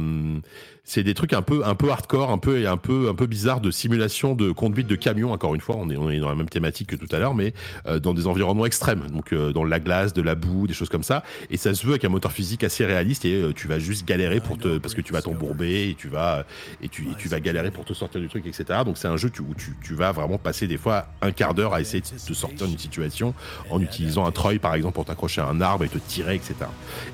c'est 0.84 1.02
des 1.02 1.14
trucs 1.14 1.32
un 1.32 1.42
peu 1.42 1.64
un 1.64 1.74
peu 1.74 1.90
hardcore, 1.90 2.30
un 2.30 2.38
peu 2.38 2.68
un 2.68 2.76
peu 2.76 3.08
un 3.08 3.14
peu 3.14 3.26
bizarre 3.26 3.60
de 3.60 3.70
simulation 3.70 4.34
de 4.34 4.52
conduite 4.52 4.86
de 4.86 4.94
camion. 4.94 5.32
Encore 5.32 5.54
une 5.54 5.60
fois, 5.60 5.76
on 5.78 5.90
est 5.90 5.96
on 5.96 6.10
est 6.10 6.20
dans 6.20 6.28
la 6.28 6.34
même 6.34 6.48
thématique 6.48 6.90
que 6.90 6.96
tout 6.96 7.08
à 7.14 7.18
l'heure, 7.18 7.34
mais 7.34 7.54
euh, 7.86 7.98
dans 7.98 8.14
des 8.14 8.26
environnements 8.26 8.66
extrêmes. 8.66 9.06
Donc 9.10 9.34
dans 9.34 9.64
la 9.64 9.80
glace, 9.80 10.12
de 10.12 10.22
la 10.22 10.34
boue, 10.34 10.66
des 10.66 10.74
choses 10.74 10.88
comme 10.88 11.02
ça. 11.02 11.22
Et 11.50 11.56
ça 11.56 11.74
se 11.74 11.84
veut 11.84 11.92
avec 11.92 12.04
un 12.04 12.08
moteur 12.08 12.32
physique 12.32 12.64
assez 12.64 12.84
réaliste 12.84 13.24
et 13.24 13.52
tu 13.54 13.68
vas 13.68 13.78
juste 13.78 14.06
galérer 14.06 14.40
pour 14.40 14.58
te 14.58 14.78
parce 14.78 14.94
que 14.94 15.00
tu 15.00 15.12
vas 15.12 15.22
t'embourber 15.22 15.90
et 15.90 15.94
tu 15.94 16.08
vas 16.08 16.44
et 16.82 16.88
tu, 16.88 17.06
tu 17.18 17.28
vas 17.28 17.40
galérer 17.40 17.70
pour 17.70 17.84
te 17.84 17.92
sortir 17.92 18.20
du 18.20 18.28
truc, 18.28 18.46
etc. 18.46 18.80
Donc 18.84 18.98
c'est 18.98 19.08
un 19.08 19.16
jeu 19.16 19.30
où 19.40 19.54
tu, 19.54 19.76
tu 19.82 19.94
vas 19.94 20.12
vraiment 20.12 20.38
passer 20.38 20.66
des 20.66 20.78
fois 20.78 21.06
un 21.20 21.32
quart 21.32 21.54
d'heure 21.54 21.74
à 21.74 21.80
essayer 21.80 22.00
de 22.00 22.06
te 22.06 22.32
sortir 22.32 22.66
d'une 22.66 22.78
situation 22.78 23.34
en 23.70 23.80
utilisant 23.80 24.26
un 24.26 24.32
treuil 24.32 24.58
par 24.58 24.74
exemple 24.74 24.94
pour 24.94 25.04
t'accrocher 25.04 25.40
à 25.40 25.46
un 25.46 25.60
arbre 25.60 25.84
et 25.84 25.88
te 25.88 25.98
tirer, 25.98 26.36
etc. 26.36 26.54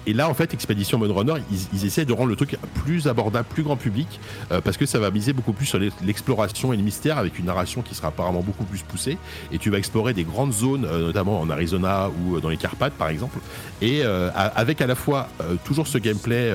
Et 0.06 0.12
là 0.12 0.21
en 0.28 0.34
fait 0.34 0.52
Expédition 0.54 0.98
Mode 0.98 1.10
Runner 1.10 1.34
ils, 1.72 1.86
essaient 1.86 2.04
de 2.04 2.12
rendre 2.12 2.28
le 2.28 2.36
truc 2.36 2.56
plus 2.84 3.08
abordable, 3.08 3.46
plus 3.48 3.62
grand 3.62 3.76
public 3.76 4.20
euh, 4.50 4.60
parce 4.60 4.76
que 4.76 4.86
ça 4.86 4.98
va 4.98 5.10
miser 5.10 5.32
beaucoup 5.32 5.52
plus 5.52 5.66
sur 5.66 5.78
l'e- 5.78 5.92
l'exploration 6.04 6.72
et 6.72 6.76
le 6.76 6.82
mystère 6.82 7.18
avec 7.18 7.38
une 7.38 7.46
narration 7.46 7.82
qui 7.82 7.94
sera 7.94 8.08
apparemment 8.08 8.40
beaucoup 8.40 8.64
plus 8.64 8.82
poussée. 8.82 9.18
Et 9.52 9.58
tu 9.58 9.70
vas 9.70 9.78
explorer 9.78 10.14
des 10.14 10.24
grandes 10.24 10.52
zones 10.52 10.84
euh, 10.84 11.06
notamment 11.06 11.40
en 11.40 11.50
Arizona 11.50 12.10
ou 12.10 12.36
euh, 12.36 12.40
dans 12.40 12.48
les 12.48 12.56
Carpates 12.56 12.94
par 12.94 13.08
exemple. 13.08 13.38
Et 13.80 14.02
avec 14.04 14.80
à 14.80 14.86
la 14.86 14.94
fois 14.94 15.28
toujours 15.64 15.86
ce 15.86 15.98
gameplay 15.98 16.52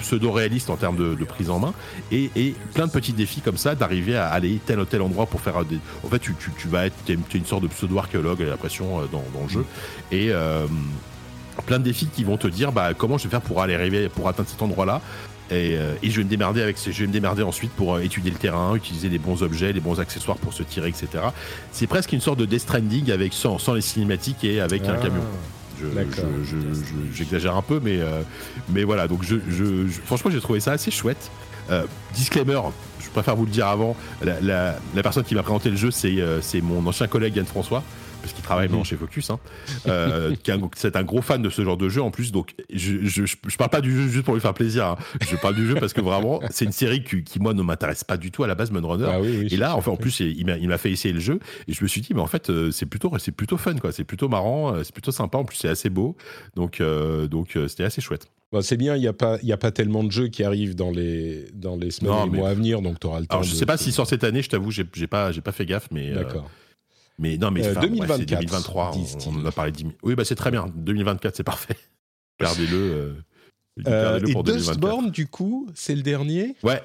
pseudo-réaliste 0.00 0.70
en 0.70 0.76
termes 0.76 0.96
de, 0.96 1.24
prise 1.24 1.50
en 1.50 1.58
main 1.58 1.72
et, 2.10 2.54
plein 2.74 2.86
de 2.86 2.92
petits 2.92 3.12
défis 3.12 3.40
comme 3.40 3.56
ça 3.56 3.74
d'arriver 3.74 4.16
à 4.16 4.28
aller 4.28 4.58
tel 4.64 4.80
ou 4.80 4.84
tel 4.84 5.02
endroit 5.02 5.26
pour 5.26 5.40
faire 5.40 5.64
des... 5.64 5.78
en 6.04 6.08
fait 6.08 6.18
tu, 6.18 6.34
vas 6.68 6.86
être 6.86 6.96
une 7.34 7.44
sorte 7.44 7.62
de 7.62 7.68
pseudo-archéologue 7.68 8.38
j'ai 8.40 8.46
l'impression 8.46 9.00
dans, 9.12 9.22
le 9.42 9.48
jeu. 9.48 9.64
Et 10.10 10.32
plein 11.66 11.78
de 11.78 11.84
défis 11.84 12.06
qui 12.06 12.24
vont 12.24 12.36
te 12.36 12.46
dire 12.48 12.72
bah, 12.72 12.94
comment 12.96 13.18
je 13.18 13.24
vais 13.24 13.30
faire 13.30 13.40
pour 13.40 13.60
aller 13.62 13.74
arriver 13.74 14.08
pour 14.08 14.28
atteindre 14.28 14.48
cet 14.48 14.62
endroit 14.62 14.86
là 14.86 15.00
et, 15.50 15.76
euh, 15.78 15.94
et 16.02 16.10
je 16.10 16.18
vais 16.18 16.24
me 16.24 16.28
démerder 16.28 16.60
avec 16.62 16.76
ces- 16.76 16.92
je 16.92 17.00
vais 17.00 17.06
me 17.06 17.12
démerder 17.12 17.42
ensuite 17.42 17.70
pour 17.72 17.94
euh, 17.96 18.00
étudier 18.00 18.30
le 18.30 18.36
terrain, 18.36 18.74
utiliser 18.74 19.08
les 19.08 19.18
bons 19.18 19.42
objets, 19.42 19.72
les 19.72 19.80
bons 19.80 19.98
accessoires 19.98 20.36
pour 20.36 20.52
se 20.52 20.62
tirer, 20.62 20.88
etc. 20.88 21.08
C'est 21.72 21.86
presque 21.86 22.12
une 22.12 22.20
sorte 22.20 22.38
de 22.38 22.44
Death 22.44 22.60
Stranding 22.60 23.10
avec 23.10 23.32
sans, 23.32 23.58
sans 23.58 23.72
les 23.72 23.80
cinématiques 23.80 24.44
et 24.44 24.60
avec 24.60 24.82
un 24.84 24.94
Ah, 24.98 25.02
camion. 25.02 25.22
Je- 25.80 25.86
D'accord. 25.86 26.24
je- 26.44 27.16
J'exagère 27.16 27.56
un 27.56 27.62
peu, 27.62 27.80
mais, 27.82 27.98
euh, 28.00 28.20
mais 28.68 28.84
voilà. 28.84 29.08
Donc, 29.08 29.22
je, 29.22 29.36
franchement, 30.04 30.30
j'ai 30.30 30.40
trouvé 30.40 30.60
ça 30.60 30.72
assez 30.72 30.90
chouette. 30.90 31.30
Disclaimer, 32.14 32.60
je 33.00 33.08
préfère 33.10 33.36
vous 33.36 33.44
le 33.44 33.50
dire 33.50 33.68
avant. 33.68 33.96
La, 34.22 34.40
la- 34.40 34.78
la 34.94 35.02
personne 35.02 35.22
qui 35.24 35.34
m'a 35.34 35.42
présenté 35.42 35.70
le 35.70 35.76
jeu, 35.76 35.90
c'est 35.90 36.16
c'est 36.42 36.60
mon 36.60 36.86
ancien 36.86 37.06
collègue 37.06 37.36
Yann 37.36 37.46
François, 37.46 37.82
parce 38.28 38.34
qu'il 38.34 38.44
travaille 38.44 38.66
maintenant 38.68 38.78
Mhm. 38.80 38.84
chez 38.84 38.96
Focus. 38.96 39.30
Hein, 39.30 39.38
euh, 39.86 40.34
qui 40.42 40.50
c'est 40.76 40.96
un 40.96 41.02
gros 41.02 41.22
fan 41.22 41.42
de 41.42 41.50
ce 41.50 41.62
genre 41.62 41.76
de 41.76 41.88
jeu 41.88 42.02
en 42.02 42.10
plus. 42.10 42.32
Donc, 42.32 42.54
je, 42.72 42.98
je, 43.04 43.56
parle 43.56 43.70
pas 43.70 43.80
du 43.80 43.94
jeu 43.94 44.08
juste 44.08 44.24
pour 44.24 44.34
lui 44.34 44.40
faire 44.40 44.54
plaisir. 44.54 44.86
hein. 44.86 44.96
Je 45.20 45.36
parle 45.36 45.54
du 45.54 45.66
jeu 45.66 45.74
parce 45.74 45.92
que 45.92 46.00
vraiment, 46.00 46.40
c'est 46.50 46.64
une 46.64 46.72
série 46.72 47.02
qui, 47.02 47.24
qui, 47.24 47.40
moi, 47.40 47.54
ne 47.54 47.62
m'intéresse 47.62 48.04
pas 48.04 48.16
du 48.16 48.30
tout 48.30 48.44
à 48.44 48.46
la 48.46 48.54
base, 48.54 48.70
Runner. 48.70 49.06
Ah 49.10 49.20
oui, 49.20 49.36
oui, 49.40 49.48
Et 49.50 49.56
là, 49.56 49.74
enfin, 49.76 49.92
en 49.92 49.96
plus, 49.96 50.20
il 50.20 50.44
m'a, 50.46 50.78
fait 50.78 50.90
essayer 50.90 51.12
le 51.14 51.20
jeu 51.20 51.40
et 51.66 51.72
je 51.72 51.82
me 51.82 51.88
suis 51.88 52.00
dit, 52.00 52.14
mais 52.14 52.20
en 52.20 52.26
fait, 52.26 52.50
euh, 52.50 52.70
c'est 52.70 52.86
plutôt, 52.86 53.10
c'est 53.18 53.32
plutôt 53.32 53.56
fun, 53.56 53.74
quoi. 53.76 53.92
C'est 53.92 54.04
plutôt 54.04 54.28
marrant, 54.28 54.74
euh, 54.74 54.82
c'est 54.84 54.92
plutôt 54.92 55.10
sympa. 55.10 55.38
En 55.38 55.44
plus, 55.44 55.56
c'est 55.56 55.68
assez 55.68 55.90
beau. 55.90 56.16
Donc, 56.54 56.80
euh, 56.80 57.26
donc, 57.26 57.56
c'était 57.68 57.84
assez 57.84 58.00
chouette. 58.00 58.26
Bon, 58.52 58.62
c'est 58.62 58.76
bien, 58.78 58.96
il 58.96 59.00
n'y 59.00 59.06
a, 59.08 59.12
pas- 59.12 59.38
il 59.42 59.48
y 59.48 59.52
a 59.52 59.58
pas 59.58 59.70
tellement 59.72 60.02
de 60.04 60.10
jeux 60.12 60.28
qui 60.28 60.42
arrivent 60.42 60.74
dans 60.74 60.90
les, 60.90 61.46
dans 61.52 61.76
les 61.76 61.90
semaines 61.90 62.14
et 62.28 62.30
les 62.30 62.38
mois 62.38 62.48
à 62.50 62.54
venir, 62.54 62.80
donc 62.80 62.98
tu 63.00 63.06
auras 63.06 63.20
le 63.20 63.26
temps. 63.26 63.34
Alors, 63.36 63.42
je 63.44 63.52
de- 63.52 63.56
sais 63.56 63.66
pas 63.66 63.76
s'il 63.76 63.92
sort 63.92 64.06
cette 64.06 64.24
année. 64.24 64.40
Je 64.42 64.48
t'avoue, 64.48 64.70
j'ai, 64.70 64.84
pas, 65.06 65.32
pas 65.32 65.52
fait 65.52 65.66
gaffe, 65.66 65.88
mais. 65.90 66.10
euh, 66.10 66.14
D'accord. 66.24 66.50
Mais 67.18 67.36
non, 67.36 67.50
mais 67.50 67.66
Euh, 67.66 67.70
enfin, 67.72 67.80
ouais, 67.82 67.88
2024, 67.88 68.18
c'est 68.18 68.26
2023. 68.26 68.92
on-. 68.96 69.30
On, 69.30 69.42
en 69.42 69.46
a 69.46 69.52
parlé 69.52 69.72
10 69.72 69.82
000. 69.82 69.92
Oui, 70.02 70.14
bah 70.14 70.24
c'est 70.24 70.34
très 70.36 70.50
bien. 70.50 70.66
2024, 70.74 71.36
c'est 71.36 71.42
parfait. 71.44 71.76
Gardez-le. 72.40 72.76
euh, 72.76 73.12
Euh, 73.86 74.18
et 74.26 74.32
pour 74.32 74.42
2024. 74.44 74.78
Dustborn, 74.80 75.10
du 75.10 75.26
coup, 75.28 75.68
c'est 75.74 75.94
le 75.94 76.02
dernier? 76.02 76.56
Ouais. 76.64 76.82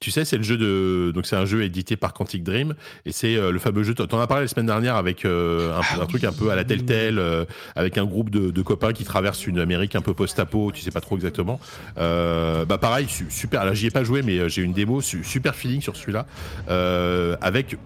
Tu 0.00 0.12
sais, 0.12 0.24
c'est 0.24 0.36
le 0.36 0.44
jeu 0.44 0.56
de. 0.56 1.10
Donc, 1.12 1.26
c'est 1.26 1.34
un 1.34 1.44
jeu 1.44 1.64
édité 1.64 1.96
par 1.96 2.12
Quantic 2.14 2.44
Dream. 2.44 2.76
Et 3.04 3.10
c'est 3.10 3.34
euh, 3.34 3.50
le 3.50 3.58
fameux 3.58 3.82
jeu. 3.82 3.94
T'en 3.94 4.20
as 4.20 4.28
parlé 4.28 4.44
la 4.44 4.48
semaine 4.48 4.66
dernière 4.66 4.94
avec 4.94 5.24
euh, 5.24 5.76
un, 5.76 5.80
Ah 5.82 6.02
un 6.02 6.06
truc 6.06 6.22
un 6.22 6.32
peu 6.32 6.50
à 6.52 6.54
la 6.54 6.64
Telltale, 6.64 7.20
avec 7.74 7.98
un 7.98 8.04
groupe 8.04 8.30
de, 8.30 8.52
de 8.52 8.62
copains 8.62 8.92
qui 8.92 9.02
traversent 9.02 9.48
une 9.48 9.58
Amérique 9.58 9.96
un 9.96 10.00
peu 10.00 10.14
post-apo, 10.14 10.70
tu 10.72 10.82
sais 10.82 10.92
pas 10.92 11.00
trop 11.00 11.16
exactement. 11.16 11.58
Bah, 11.96 12.78
pareil, 12.80 13.08
su- 13.08 13.26
super. 13.28 13.64
Là, 13.64 13.74
j'y 13.74 13.86
ai 13.86 13.90
pas 13.90 14.04
joué, 14.04 14.22
mais 14.22 14.48
j'ai 14.48 14.62
une 14.62 14.72
démo, 14.72 15.00
su- 15.00 15.24
super 15.24 15.56
feeling 15.56 15.80
sur 15.82 15.96
celui-là. 15.96 16.26
Avec. 17.40 17.76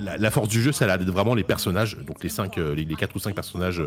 La, 0.00 0.30
force 0.30 0.48
du 0.48 0.62
jeu, 0.62 0.70
d'être 0.70 1.10
vraiment 1.10 1.34
les 1.34 1.44
personnages, 1.44 1.96
donc 2.06 2.22
les 2.22 2.28
cinq, 2.28 2.58
euh, 2.58 2.74
les, 2.74 2.84
quatre 2.94 3.14
ou 3.14 3.18
cinq 3.18 3.34
personnages 3.34 3.82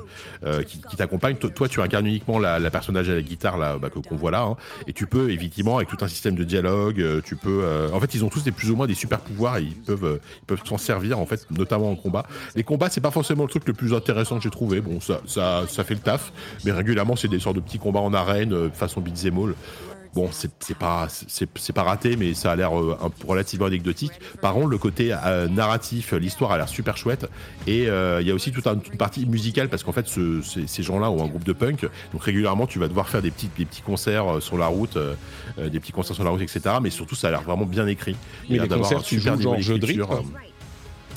euh, 0.45 0.63
qui, 0.63 0.79
t'accompagnent. 0.95 1.35
Toi, 1.35 1.67
tu 1.67 1.81
incarnes 1.81 2.05
uniquement 2.05 2.39
la, 2.39 2.59
la 2.59 2.71
personnage 2.71 3.09
à 3.09 3.15
la 3.15 3.21
guitare 3.21 3.57
là, 3.57 3.77
bah, 3.77 3.89
qu'on 3.89 4.15
voit 4.15 4.31
là, 4.31 4.43
hein. 4.43 4.55
et 4.87 4.93
tu 4.93 5.07
peux 5.07 5.31
effectivement 5.31 5.77
avec 5.77 5.89
tout 5.89 5.97
un 6.01 6.07
système 6.07 6.35
de 6.35 6.43
dialogue, 6.43 7.01
euh, 7.01 7.21
tu 7.23 7.35
peux. 7.35 7.63
en 7.91 7.99
fait, 7.99 8.13
ils 8.13 8.23
ont 8.23 8.29
tous 8.29 8.43
des 8.43 8.51
plus 8.51 8.71
ou 8.71 8.75
moins 8.75 8.87
des 8.87 8.93
super 8.93 9.19
pouvoirs 9.19 9.57
et 9.57 9.63
ils 9.63 9.75
peuvent, 9.75 10.19
ils 10.41 10.45
peuvent 10.45 10.61
s'en 10.65 10.77
servir 10.77 11.19
en 11.19 11.25
fait, 11.25 11.47
notamment 11.51 11.91
en 11.91 11.95
combat. 11.95 12.25
Les 12.55 12.63
combats, 12.63 12.89
c'est 12.89 13.01
pas 13.01 13.11
forcément 13.11 13.43
le 13.43 13.49
truc 13.49 13.67
le 13.67 13.73
plus 13.73 13.93
intéressant 13.93 14.37
que 14.37 14.43
j'ai 14.43 14.49
trouvé. 14.49 14.81
Bon, 14.81 14.99
ça, 14.99 15.21
ça, 15.25 15.63
ça 15.67 15.83
fait 15.83 15.95
le 15.95 16.01
taf, 16.01 16.31
mais 16.65 16.71
régulièrement, 16.71 17.15
c'est 17.15 17.27
des 17.27 17.39
sortes 17.39 17.55
de 17.55 17.61
petits 17.61 17.79
combats 17.79 18.01
en 18.01 18.13
arène 18.13 18.71
façon 18.71 19.01
beat'em 19.01 19.37
all. 19.37 19.53
Bon, 20.15 20.29
c'est 20.31 20.77
pas, 20.77 21.07
c'est 21.09 21.73
pas 21.73 21.81
raté, 21.83 22.15
mais 22.17 22.35
ça 22.35 22.51
a 22.51 22.55
l'air 22.55 22.77
euh, 22.79 22.95
relativement 23.27 23.65
anecdotique. 23.65 24.11
Par 24.41 24.53
contre, 24.53 24.67
le 24.67 24.77
côté 24.77 25.11
euh, 25.25 25.47
narratif, 25.47 26.13
l'histoire 26.13 26.51
a 26.51 26.57
l'air 26.57 26.69
super 26.69 26.97
chouette. 26.97 27.27
Et 27.65 27.87
euh, 27.89 28.21
il 28.21 28.27
y 28.27 28.31
a 28.31 28.35
aussi 28.35 28.51
toute 28.51 28.67
un- 28.67 28.75
une 28.75 28.97
partie 28.97 29.25
musicale, 29.25 29.69
parce 29.69 29.81
qu'en 29.83 29.91
fait, 29.91 30.07
ce- 30.07 30.41
ces, 30.43 30.67
ces 30.67 30.83
gens-là 30.83 31.09
ont 31.09 31.23
un 31.23 31.27
groupe 31.27 31.43
de 31.45 31.53
punk. 31.53 31.87
Donc 32.11 32.23
régulièrement, 32.23 32.67
tu 32.67 32.77
vas 32.77 32.87
devoir 32.87 33.09
faire 33.09 33.23
des 33.23 33.31
petits, 33.31 33.49
des 33.57 33.65
petits 33.65 33.81
concerts 33.81 34.39
sur 34.39 34.57
la 34.59 34.67
route, 34.67 34.97
des 35.57 35.79
petits 35.79 35.91
concerts 35.91 36.15
sur 36.15 36.23
la 36.23 36.29
route, 36.29 36.41
etc. 36.43 36.61
Mais 36.81 36.91
surtout, 36.91 37.15
ça 37.15 37.29
a 37.29 37.31
l'air 37.31 37.41
vraiment 37.41 37.65
bien 37.65 37.87
écrit. 37.87 38.15
Il 38.49 38.53
Mais 38.57 38.59
les 38.59 38.67
d'avoir 38.67 38.81
concerts, 38.81 38.99
un 38.99 39.01
tu 39.01 39.15
super 39.19 39.35
joues 39.35 39.41
genre 39.41 39.59
jeu 39.61 39.79
de 39.79 39.85
rythme 39.87 40.05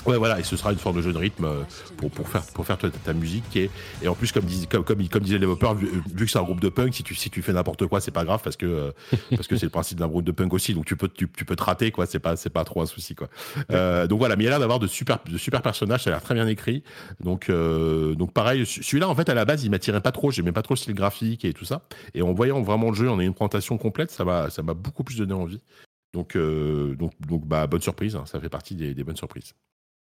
Ouais, 0.07 0.19
voilà, 0.19 0.39
et 0.39 0.45
ce 0.45 0.57
sera 0.57 0.73
une 0.73 0.79
sorte 0.79 0.97
de 0.97 1.03
jeu 1.03 1.13
de 1.13 1.19
rythme 1.19 1.45
euh, 1.45 1.63
pour, 1.97 2.11
pour 2.11 2.29
faire, 2.29 2.43
pour 2.55 2.65
faire 2.65 2.79
ta, 2.79 3.13
musique. 3.13 3.57
Est, 3.57 3.71
et 4.03 4.09
en 4.09 4.15
plus, 4.15 4.31
comme, 4.31 4.45
dis- 4.45 4.69
comme, 4.69 4.85
comme, 4.85 4.99
disait 4.99 5.35
le 5.35 5.41
développeur, 5.41 5.75
vu, 5.75 5.91
que 6.17 6.27
c'est 6.31 6.39
un 6.39 6.45
groupe 6.45 6.61
de 6.61 6.69
punk, 6.69 6.95
si 6.95 7.03
tu, 7.03 7.15
si 7.15 7.29
tu 7.29 7.43
fais 7.43 7.53
n'importe 7.53 7.87
quoi, 7.87 8.01
c'est 8.01 8.13
pas 8.13 8.25
grave 8.25 8.41
parce 8.43 8.57
que 8.57 8.67
euh, 8.67 8.91
parce 9.31 9.49
que 9.49 9.57
c'est 9.57 9.67
le 9.67 9.71
principe 9.71 9.99
d'un 9.99 10.07
groupe 10.07 10.25
de 10.25 10.33
punk 10.33 10.53
aussi. 10.53 10.75
Donc 10.75 10.85
tu 10.85 10.97
peux, 10.97 11.09
tu, 11.09 11.27
peux 11.27 11.57
te 11.57 11.63
rater, 11.63 11.91
quoi. 11.91 12.07
C'est 12.07 12.21
pas, 12.21 12.35
pas 12.37 12.65
trop 12.65 12.83
un 12.83 12.87
souci, 12.87 13.15
quoi. 13.15 13.29
Euh, 13.73 14.07
donc 14.07 14.19
voilà, 14.19 14.37
mais 14.37 14.45
il 14.45 14.47
a 14.47 14.51
l'air 14.51 14.61
d'avoir 14.61 14.79
de 14.79 14.87
super, 14.87 15.19
de 15.29 15.39
super 15.39 15.61
personnages, 15.63 16.05
ça 16.05 16.11
a 16.11 16.13
l'air 16.15 16.23
très 16.23 16.35
bien 16.35 16.47
écrit. 16.47 16.85
Donc, 17.21 17.51
donc 17.51 18.33
pareil, 18.33 18.65
celui-là, 18.65 19.09
en 19.09 19.15
fait, 19.15 19.29
à 19.29 19.35
la 19.35 19.45
base, 19.45 19.65
il 19.65 19.71
m'attirait 19.71 20.01
pas 20.01 20.13
trop. 20.13 20.31
J'aimais 20.31 20.53
pas 20.53 20.63
trop 20.63 20.75
le 20.75 20.79
style 20.79 20.95
graphique 20.95 21.45
et 21.45 21.53
tout 21.53 21.65
ça. 21.65 21.83
Et 22.15 22.23
en 22.23 22.33
voyant 22.33 22.63
vraiment 22.63 22.91
le 22.91 22.95
jeu, 22.95 23.09
on 23.11 23.19
a 23.19 23.25
une 23.25 23.35
présentation 23.35 23.77
complète, 23.79 24.11
ça 24.11 24.25
m'a, 24.25 24.51
ça 24.51 24.63
m'a 24.63 24.75
beaucoup 24.75 25.03
plus 25.05 25.17
donné 25.17 25.33
envie. 25.33 25.61
Donc, 26.13 26.37
donc, 26.37 27.13
donc, 27.21 27.47
bah, 27.47 27.67
bonne 27.67 27.83
surprise. 27.83 28.17
hein, 28.17 28.25
ça 28.27 28.41
fait 28.41 28.49
partie 28.49 28.75
des 28.75 29.05
bonnes 29.05 29.17
surprises. 29.17 29.55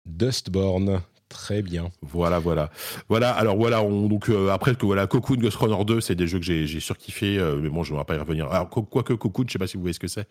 Dustborn, 0.05 1.01
très 1.29 1.61
bien. 1.61 1.89
Voilà, 2.01 2.39
voilà, 2.39 2.69
voilà. 3.07 3.31
Alors 3.31 3.55
voilà, 3.55 3.81
on, 3.83 4.07
donc 4.07 4.29
euh, 4.29 4.49
après 4.49 4.75
que 4.75 4.85
voilà, 4.85 5.07
Cocoon, 5.07 5.37
Ghost 5.37 5.57
Runner 5.57 5.83
2, 5.85 6.01
c'est 6.01 6.15
des 6.15 6.27
jeux 6.27 6.39
que 6.39 6.45
j'ai 6.45 6.79
surkiffé, 6.79 7.37
euh, 7.37 7.57
mais 7.61 7.69
bon, 7.69 7.83
je 7.83 7.93
ne 7.93 7.97
vais 7.99 8.03
pas 8.03 8.15
y 8.15 8.19
revenir. 8.19 8.47
Alors 8.51 8.69
quoi- 8.69 8.85
quoique 8.89 9.13
Cocoon, 9.13 9.45
je 9.47 9.53
sais 9.53 9.59
pas 9.59 9.67
si 9.67 9.77
vous 9.77 9.81
voyez 9.81 9.93
ce 9.93 9.99
que 9.99 10.07
c'est. 10.07 10.27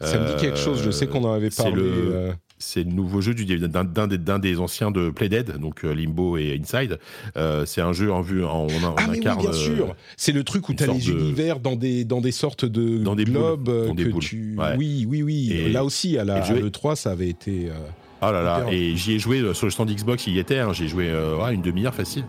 Ça 0.00 0.18
me 0.18 0.28
dit 0.28 0.40
quelque 0.40 0.58
chose, 0.58 0.82
je 0.82 0.90
sais 0.90 1.06
qu'on 1.06 1.24
en 1.24 1.32
avait 1.32 1.50
c'est 1.50 1.62
parlé. 1.64 1.76
le- 1.82 2.14
euh, 2.14 2.32
C'est 2.58 2.84
le 2.84 2.90
nouveau 2.92 3.20
jeu 3.20 3.34
du- 3.34 3.44
d'un 3.68 3.84
d'un 3.84 4.38
des, 4.38 4.58
anciens 4.60 4.90
de 4.90 5.10
Playdead, 5.10 5.58
donc 5.58 5.84
euh, 5.84 5.92
Limbo 5.92 6.38
et 6.38 6.58
Inside. 6.58 6.98
Euh, 7.36 7.66
c'est 7.66 7.82
un 7.82 7.92
jeu 7.92 8.10
en 8.12 8.22
vue, 8.22 8.44
en, 8.44 8.66
on, 8.66 8.68
Ah 8.96 9.02
mais 9.08 9.12
oui, 9.12 9.18
incarne. 9.18 9.40
bien 9.40 9.50
euh, 9.50 9.52
sûr. 9.52 9.94
C'est 10.16 10.32
le 10.32 10.42
truc 10.42 10.68
où 10.70 10.74
tu 10.74 10.82
as 10.84 10.86
les 10.86 11.00
de- 11.00 11.10
univers 11.12 11.60
dans 11.60 11.76
des, 11.76 12.04
dans 12.06 12.20
des 12.22 12.32
sortes 12.32 12.64
de 12.64 12.96
Dans 12.98 13.14
des 13.14 13.24
globes 13.24 13.68
euh, 13.68 13.88
dans 13.88 13.94
des 13.94 14.04
que 14.04 14.08
boules, 14.10 14.22
tu... 14.22 14.54
ouais. 14.56 14.74
Oui, 14.78 15.04
oui, 15.06 15.22
oui. 15.22 15.50
Et- 15.52 15.68
Là 15.70 15.84
aussi, 15.84 16.16
à 16.16 16.24
la, 16.24 16.38
et 16.38 16.40
à 16.40 16.44
je 16.44 16.54
vais- 16.54 16.60
l'E3, 16.62 16.94
ça 16.96 17.10
avait 17.10 17.28
été... 17.28 17.68
euh, 17.68 17.74
Oh 18.22 18.30
là 18.32 18.42
là, 18.42 18.60
et 18.72 18.96
j'y 18.96 19.12
ai 19.14 19.18
joué 19.18 19.40
euh, 19.40 19.52
sur 19.54 19.66
le 19.66 19.70
stand 19.70 19.90
Xbox, 19.90 20.26
il 20.26 20.34
y 20.34 20.38
était, 20.38 20.58
hein, 20.58 20.72
j'ai 20.72 20.88
joué 20.88 21.08
euh, 21.10 21.36
ouais, 21.36 21.54
une 21.54 21.62
demi-heure 21.62 21.94
facile. 21.94 22.24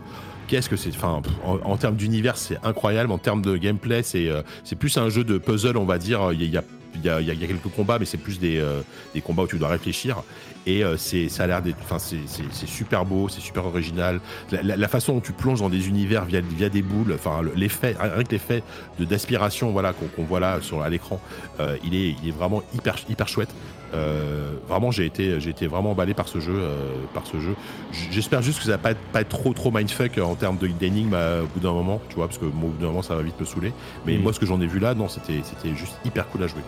Qu'est-ce 0.46 0.68
que 0.68 0.76
c'est 0.76 0.90
Enfin, 0.90 1.20
en, 1.44 1.58
en 1.62 1.76
termes 1.76 1.96
d'univers, 1.96 2.36
c'est 2.36 2.58
incroyable. 2.64 3.10
En 3.12 3.18
termes 3.18 3.42
de 3.42 3.56
gameplay, 3.56 4.02
c'est 4.02 4.28
euh, 4.28 4.42
c'est 4.64 4.76
plus 4.76 4.96
un 4.98 5.08
jeu 5.10 5.24
de 5.24 5.38
puzzle, 5.38 5.76
on 5.76 5.84
va 5.84 5.98
dire. 5.98 6.30
Il 6.32 6.42
y 6.42 6.56
a, 6.56 6.62
il 6.94 7.04
y 7.04 7.08
a, 7.08 7.20
il 7.20 7.26
y 7.26 7.30
a- 7.30 7.34
il 7.34 7.40
y 7.40 7.44
a 7.44 7.46
quelques 7.46 7.68
combats, 7.74 7.98
mais 7.98 8.06
c'est 8.06 8.16
plus 8.18 8.38
des, 8.38 8.58
euh, 8.58 8.80
des 9.14 9.20
combats 9.20 9.42
où 9.42 9.46
tu 9.46 9.58
dois 9.58 9.68
réfléchir. 9.68 10.22
Et 10.68 10.84
euh, 10.84 10.98
c'est 10.98 11.30
ça 11.30 11.44
a 11.44 11.46
l'air 11.46 11.62
d'être. 11.62 11.78
Enfin, 11.82 11.98
c'est- 11.98 12.26
c'est 12.26 12.42
c'est 12.52 12.68
super 12.68 13.06
beau, 13.06 13.30
c'est 13.30 13.40
super 13.40 13.64
original. 13.64 14.20
La, 14.52 14.62
la- 14.62 14.76
la 14.76 14.88
façon 14.88 15.14
dont 15.14 15.20
tu 15.20 15.32
plonges 15.32 15.60
dans 15.60 15.70
des 15.70 15.88
univers 15.88 16.26
via, 16.26 16.42
via 16.42 16.68
des 16.68 16.82
boules, 16.82 17.12
enfin, 17.14 17.40
l'effet, 17.56 17.96
rien 17.98 18.22
que 18.22 18.32
l'effet 18.32 18.62
de- 19.00 19.06
d'aspiration 19.06 19.70
voilà, 19.72 19.94
qu'on 19.94 20.08
qu'on 20.08 20.24
voit 20.24 20.40
là 20.40 20.58
sur, 20.60 20.82
à 20.82 20.90
l'écran, 20.90 21.20
euh, 21.60 21.76
il, 21.84 21.94
est, 21.94 22.14
il 22.22 22.28
est 22.28 22.32
vraiment 22.32 22.62
hyper, 22.74 22.96
hyper 23.08 23.26
chouette. 23.28 23.48
Euh, 23.94 24.50
vraiment, 24.68 24.90
j'ai 24.90 25.06
été, 25.06 25.40
j'ai 25.40 25.48
été 25.48 25.66
vraiment 25.68 25.92
emballé 25.92 26.12
par 26.12 26.28
ce 26.28 26.38
jeu, 26.38 26.52
euh, 26.54 26.76
par 27.14 27.26
ce 27.26 27.40
jeu. 27.40 27.54
J- 27.90 28.08
J'espère 28.10 28.42
juste 28.42 28.58
que 28.58 28.66
ça 28.66 28.72
va 28.72 28.78
pas 28.78 28.90
être, 28.90 29.00
pas 29.12 29.22
être 29.22 29.30
trop, 29.30 29.54
trop 29.54 29.70
mindfuck 29.70 30.18
en 30.18 30.34
termes 30.34 30.58
de- 30.58 30.66
d'énigmes 30.66 31.14
euh, 31.14 31.44
au 31.44 31.46
bout 31.46 31.60
d'un 31.60 31.72
moment, 31.72 31.98
tu 32.10 32.16
vois, 32.16 32.26
parce 32.26 32.36
que 32.36 32.44
moi, 32.44 32.68
au 32.68 32.72
bout 32.72 32.80
d'un 32.82 32.88
moment, 32.88 33.00
ça 33.00 33.14
va 33.14 33.22
vite 33.22 33.40
me 33.40 33.46
saouler. 33.46 33.72
Mais 34.04 34.16
Mhm. 34.16 34.22
moi, 34.22 34.34
ce 34.34 34.38
que 34.38 34.44
j'en 34.44 34.60
ai 34.60 34.66
vu 34.66 34.78
là, 34.80 34.92
non, 34.94 35.08
c'était, 35.08 35.40
c'était 35.42 35.74
juste 35.74 35.94
hyper 36.04 36.28
cool 36.28 36.42
à 36.42 36.46
jouer. 36.46 36.60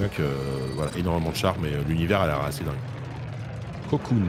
Donc 0.00 0.10
euh, 0.18 0.28
voilà, 0.74 0.90
énormément 0.98 1.30
de 1.30 1.36
charme 1.36 1.64
et 1.66 1.70
l'univers 1.88 2.20
a 2.20 2.26
l'air 2.26 2.40
assez 2.42 2.64
dingue. 2.64 2.74
Cocoon. 3.88 4.26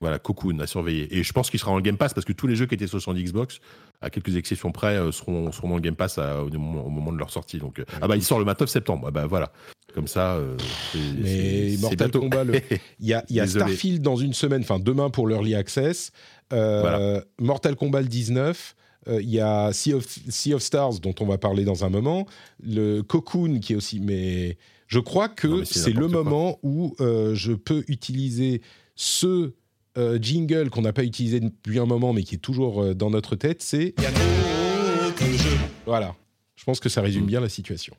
Voilà, 0.00 0.18
Cocoon 0.18 0.58
à 0.60 0.66
surveiller. 0.66 1.16
Et 1.16 1.22
je 1.22 1.32
pense 1.32 1.48
qu'il 1.50 1.60
sera 1.60 1.74
le 1.76 1.80
Game 1.80 1.96
Pass 1.96 2.12
parce 2.12 2.24
que 2.24 2.32
tous 2.32 2.46
les 2.46 2.56
jeux 2.56 2.66
qui 2.66 2.74
étaient 2.74 2.86
sur 2.88 3.00
son 3.00 3.14
Xbox, 3.14 3.60
à 4.00 4.10
quelques 4.10 4.34
exceptions 4.36 4.72
près, 4.72 4.96
euh, 4.96 5.12
seront, 5.12 5.52
seront 5.52 5.68
dans 5.68 5.74
le 5.76 5.80
Game 5.80 5.94
Pass 5.94 6.18
à- 6.18 6.42
au, 6.42 6.48
moment, 6.50 6.84
au 6.86 6.90
moment 6.90 7.12
de 7.12 7.18
leur 7.18 7.30
sortie. 7.30 7.58
Donc, 7.58 7.78
euh, 7.78 7.84
ah 8.00 8.08
bah, 8.08 8.16
il 8.16 8.22
sort 8.24 8.38
le 8.40 8.44
29 8.44 8.68
septembre. 8.68 9.04
Ah 9.08 9.10
bah 9.12 9.26
voilà. 9.26 9.52
Comme 9.94 10.08
ça, 10.08 10.34
euh, 10.36 10.56
c'est- 10.92 10.98
Mais 11.18 11.76
Mortal. 11.80 12.10
Kombat, 12.10 12.44
le- 12.44 12.54
Il 13.00 13.06
y 13.06 13.14
a, 13.14 13.24
y. 13.28 13.46
Starfield 13.48 14.02
dans 14.02 14.16
une 14.16 14.32
semaine, 14.32 14.62
enfin 14.62 14.78
demain 14.80 15.08
pour 15.10 15.28
l'Early 15.28 15.54
Access. 15.54 16.10
Euh, 16.52 16.80
Voilà. 16.80 17.24
Mortal 17.40 17.76
Kombat 17.76 18.00
le 18.02 18.08
19. 18.08 18.74
Euh, 19.08 19.20
Il 19.20 19.30
y 19.30 19.40
a 19.40 19.72
sea 19.72 19.94
of, 19.94 20.04
Sea 20.06 20.54
of 20.54 20.62
Stars 20.62 21.00
dont 21.00 21.14
on 21.20 21.26
va 21.26 21.36
parler 21.38 21.64
dans 21.64 21.84
un 21.84 21.90
moment. 21.90 22.26
Le 22.64 23.02
Cocoon 23.02 23.58
qui 23.60 23.72
est 23.74 23.76
aussi. 23.76 24.00
Mais 24.00 24.56
je 24.92 24.98
crois 25.00 25.28
que 25.30 25.64
c'est 25.64 25.92
le 25.92 26.06
quoi. 26.08 26.22
moment 26.22 26.58
où 26.62 26.94
euh, 27.00 27.34
je 27.34 27.52
peux 27.52 27.82
utiliser 27.88 28.60
ce 28.94 29.52
euh, 29.96 30.18
jingle 30.20 30.68
qu'on 30.70 30.82
n'a 30.82 30.92
pas 30.92 31.04
utilisé 31.04 31.40
depuis 31.40 31.78
un 31.78 31.86
moment 31.86 32.12
mais 32.12 32.22
qui 32.24 32.34
est 32.34 32.38
toujours 32.38 32.82
euh, 32.82 32.94
dans 32.94 33.08
notre 33.10 33.34
tête. 33.36 33.62
C'est. 33.62 33.94
Il 33.96 34.02
y 34.02 34.06
a 34.06 34.10
d'autres 34.10 35.24
jeux. 35.24 35.56
Voilà. 35.86 36.14
Je 36.56 36.64
pense 36.64 36.78
que 36.80 36.88
ça 36.90 37.00
résume 37.00 37.24
Mm. 37.24 37.26
bien 37.26 37.40
la 37.40 37.48
situation. 37.48 37.94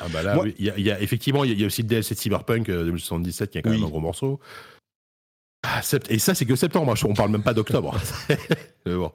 Ah 0.00 0.06
bah 0.12 0.22
là, 0.22 0.34
Moi- 0.36 0.44
oui, 0.44 0.54
il 0.60 0.66
y, 0.66 0.70
a- 0.70 0.78
il 0.78 0.84
y 0.86 0.90
a 0.92 1.00
effectivement, 1.00 1.42
il 1.42 1.48
y, 1.48 1.52
a- 1.52 1.54
il 1.56 1.60
y 1.60 1.64
a 1.64 1.66
aussi 1.66 1.82
le 1.82 1.88
DLC 1.88 2.14
de 2.14 2.20
Cyberpunk 2.20 2.68
euh, 2.68 2.84
2077 2.84 3.50
qui 3.50 3.58
est 3.58 3.62
quand 3.62 3.70
Oui. 3.70 3.76
même 3.78 3.86
un 3.86 3.90
gros 3.90 3.98
morceau. 4.00 4.38
Ah, 5.64 5.82
sept- 5.82 6.08
et 6.10 6.20
ça, 6.20 6.34
c'est 6.36 6.46
que 6.46 6.54
septembre. 6.54 6.92
hein, 6.92 7.06
On 7.08 7.14
parle 7.14 7.30
même 7.32 7.42
pas 7.42 7.52
d'octobre. 7.54 7.98
Mais 8.86 8.94
bon. 8.94 9.10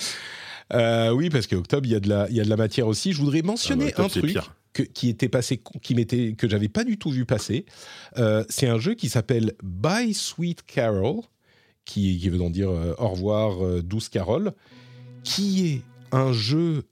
Euh, 0.73 1.11
oui, 1.11 1.29
parce 1.29 1.47
qu'octobre, 1.47 1.85
il 1.87 1.91
y, 1.93 1.95
a 1.95 1.99
de 2.01 2.09
la- 2.09 2.27
il 2.29 2.35
y 2.35 2.41
a 2.41 2.43
de 2.43 2.49
la 2.49 2.57
matière 2.57 2.87
aussi. 2.87 3.13
Je 3.13 3.19
voudrais 3.21 3.41
mentionner 3.41 3.93
Ah 3.95 3.97
bah, 3.97 4.03
octobre, 4.05 4.17
un 4.17 4.19
truc 4.21 4.31
pire. 4.33 4.53
Qui 4.73 5.09
était 5.09 5.29
passé, 5.29 5.61
qui 5.81 5.95
m'était, 5.95 6.33
que 6.33 6.49
j'avais 6.49 6.67
pas 6.67 6.83
du 6.83 6.97
tout 6.97 7.11
vu 7.11 7.25
passer. 7.25 7.65
Euh, 8.17 8.43
c'est 8.49 8.67
un 8.67 8.79
jeu 8.79 8.95
qui 8.95 9.09
s'appelle 9.09 9.53
Bye 9.61 10.13
Sweet 10.13 10.63
Carol, 10.63 11.21
qui, 11.85 12.17
veut 12.29 12.37
donc 12.37 12.53
dire 12.53 12.69
euh, 12.69 12.95
au 12.97 13.09
revoir, 13.09 13.63
euh, 13.63 13.81
douce 13.81 14.09
Carole, 14.09 14.53
qui 15.23 15.67
est 15.67 15.81
un 16.11 16.31
jeu 16.33 16.83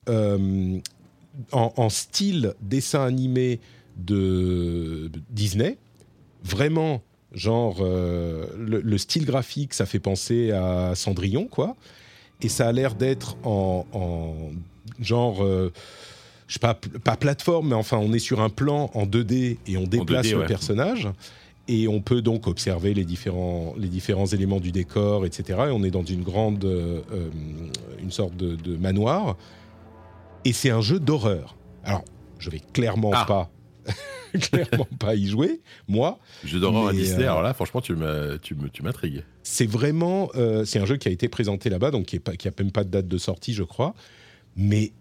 en, 1.52 1.90
style 1.90 2.54
dessin 2.62 3.04
animé 3.06 3.60
de 3.98 5.12
Disney. 5.30 5.78
Vraiment, 6.44 7.04
genre, 7.34 7.84
le, 7.84 8.50
le 8.58 8.98
style 8.98 9.26
graphique, 9.26 9.76
ça 9.76 9.86
fait 9.86 10.00
penser 10.00 10.52
à 10.52 10.94
Cendrillon, 10.96 11.46
quoi. 11.46 11.76
Et 12.42 12.50
ça 12.50 12.68
a 12.68 12.72
l'air 12.72 12.96
d'être 12.96 13.38
en, 13.44 13.86
en 13.92 14.34
genre, 15.00 15.46
je 16.52 16.56
sais 16.56 16.60
pas, 16.60 16.74
pl- 16.74 17.00
pas 17.00 17.16
plateforme, 17.16 17.70
mais 17.70 17.76
enfin, 17.76 17.98
on 17.98 18.12
est 18.12 18.20
sur 18.20 18.42
un 18.42 18.50
plan 18.50 18.92
en 18.94 19.06
2D 19.06 19.56
et 19.68 19.78
on 19.78 19.84
déplace 19.84 20.26
2D, 20.28 20.32
le 20.34 20.40
ouais. 20.40 20.46
personnage. 20.48 21.08
Et 21.70 21.88
on 21.88 22.02
peut 22.02 22.22
donc 22.22 22.46
observer 22.48 22.94
les 22.94 23.06
différents, 23.06 23.74
les 23.78 23.88
différents 23.88 24.26
éléments 24.26 24.60
du 24.60 24.74
décor, 24.74 25.26
etc. 25.26 25.60
Et 25.68 25.72
on 25.72 25.82
est 25.86 25.92
dans 25.92 26.04
une 26.04 26.24
grande, 26.24 26.66
euh, 26.66 27.00
euh, 27.14 27.30
une 28.02 28.12
sorte 28.12 28.36
de, 28.36 28.58
de 28.58 28.76
manoir. 28.76 29.38
Et 30.44 30.52
c'est 30.52 30.72
un 30.72 30.82
jeu 30.82 31.00
d'horreur. 31.00 31.56
Alors, 31.86 32.04
je 32.38 32.50
vais 32.50 32.60
clairement 32.74 33.12
Ah. 33.14 33.24
pas, 33.26 33.50
clairement 34.40 34.88
pas 35.00 35.16
y 35.16 35.28
jouer, 35.28 35.62
moi. 35.88 36.20
Jeu 36.44 36.60
d'horreur 36.60 36.88
à 36.88 36.92
Disney. 36.92 37.24
euh, 37.24 37.30
Alors 37.32 37.44
là, 37.44 37.54
franchement, 37.54 37.80
tu 37.80 37.96
m'intrigues. 37.96 39.24
C'est 39.44 39.70
vraiment, 39.70 40.30
euh, 40.36 40.66
c'est 40.66 40.80
un 40.80 40.86
jeu 40.86 40.98
qui 40.98 41.08
a 41.08 41.12
été 41.12 41.30
présenté 41.30 41.70
là-bas, 41.70 41.92
donc 41.92 42.08
qui 42.08 42.18
n'a 42.18 42.52
même 42.60 42.72
pas 42.72 42.84
de 42.84 42.90
date 42.90 43.08
de 43.08 43.18
sortie, 43.18 43.54
je 43.54 43.64
crois. 43.64 43.94
Mais 44.58 44.92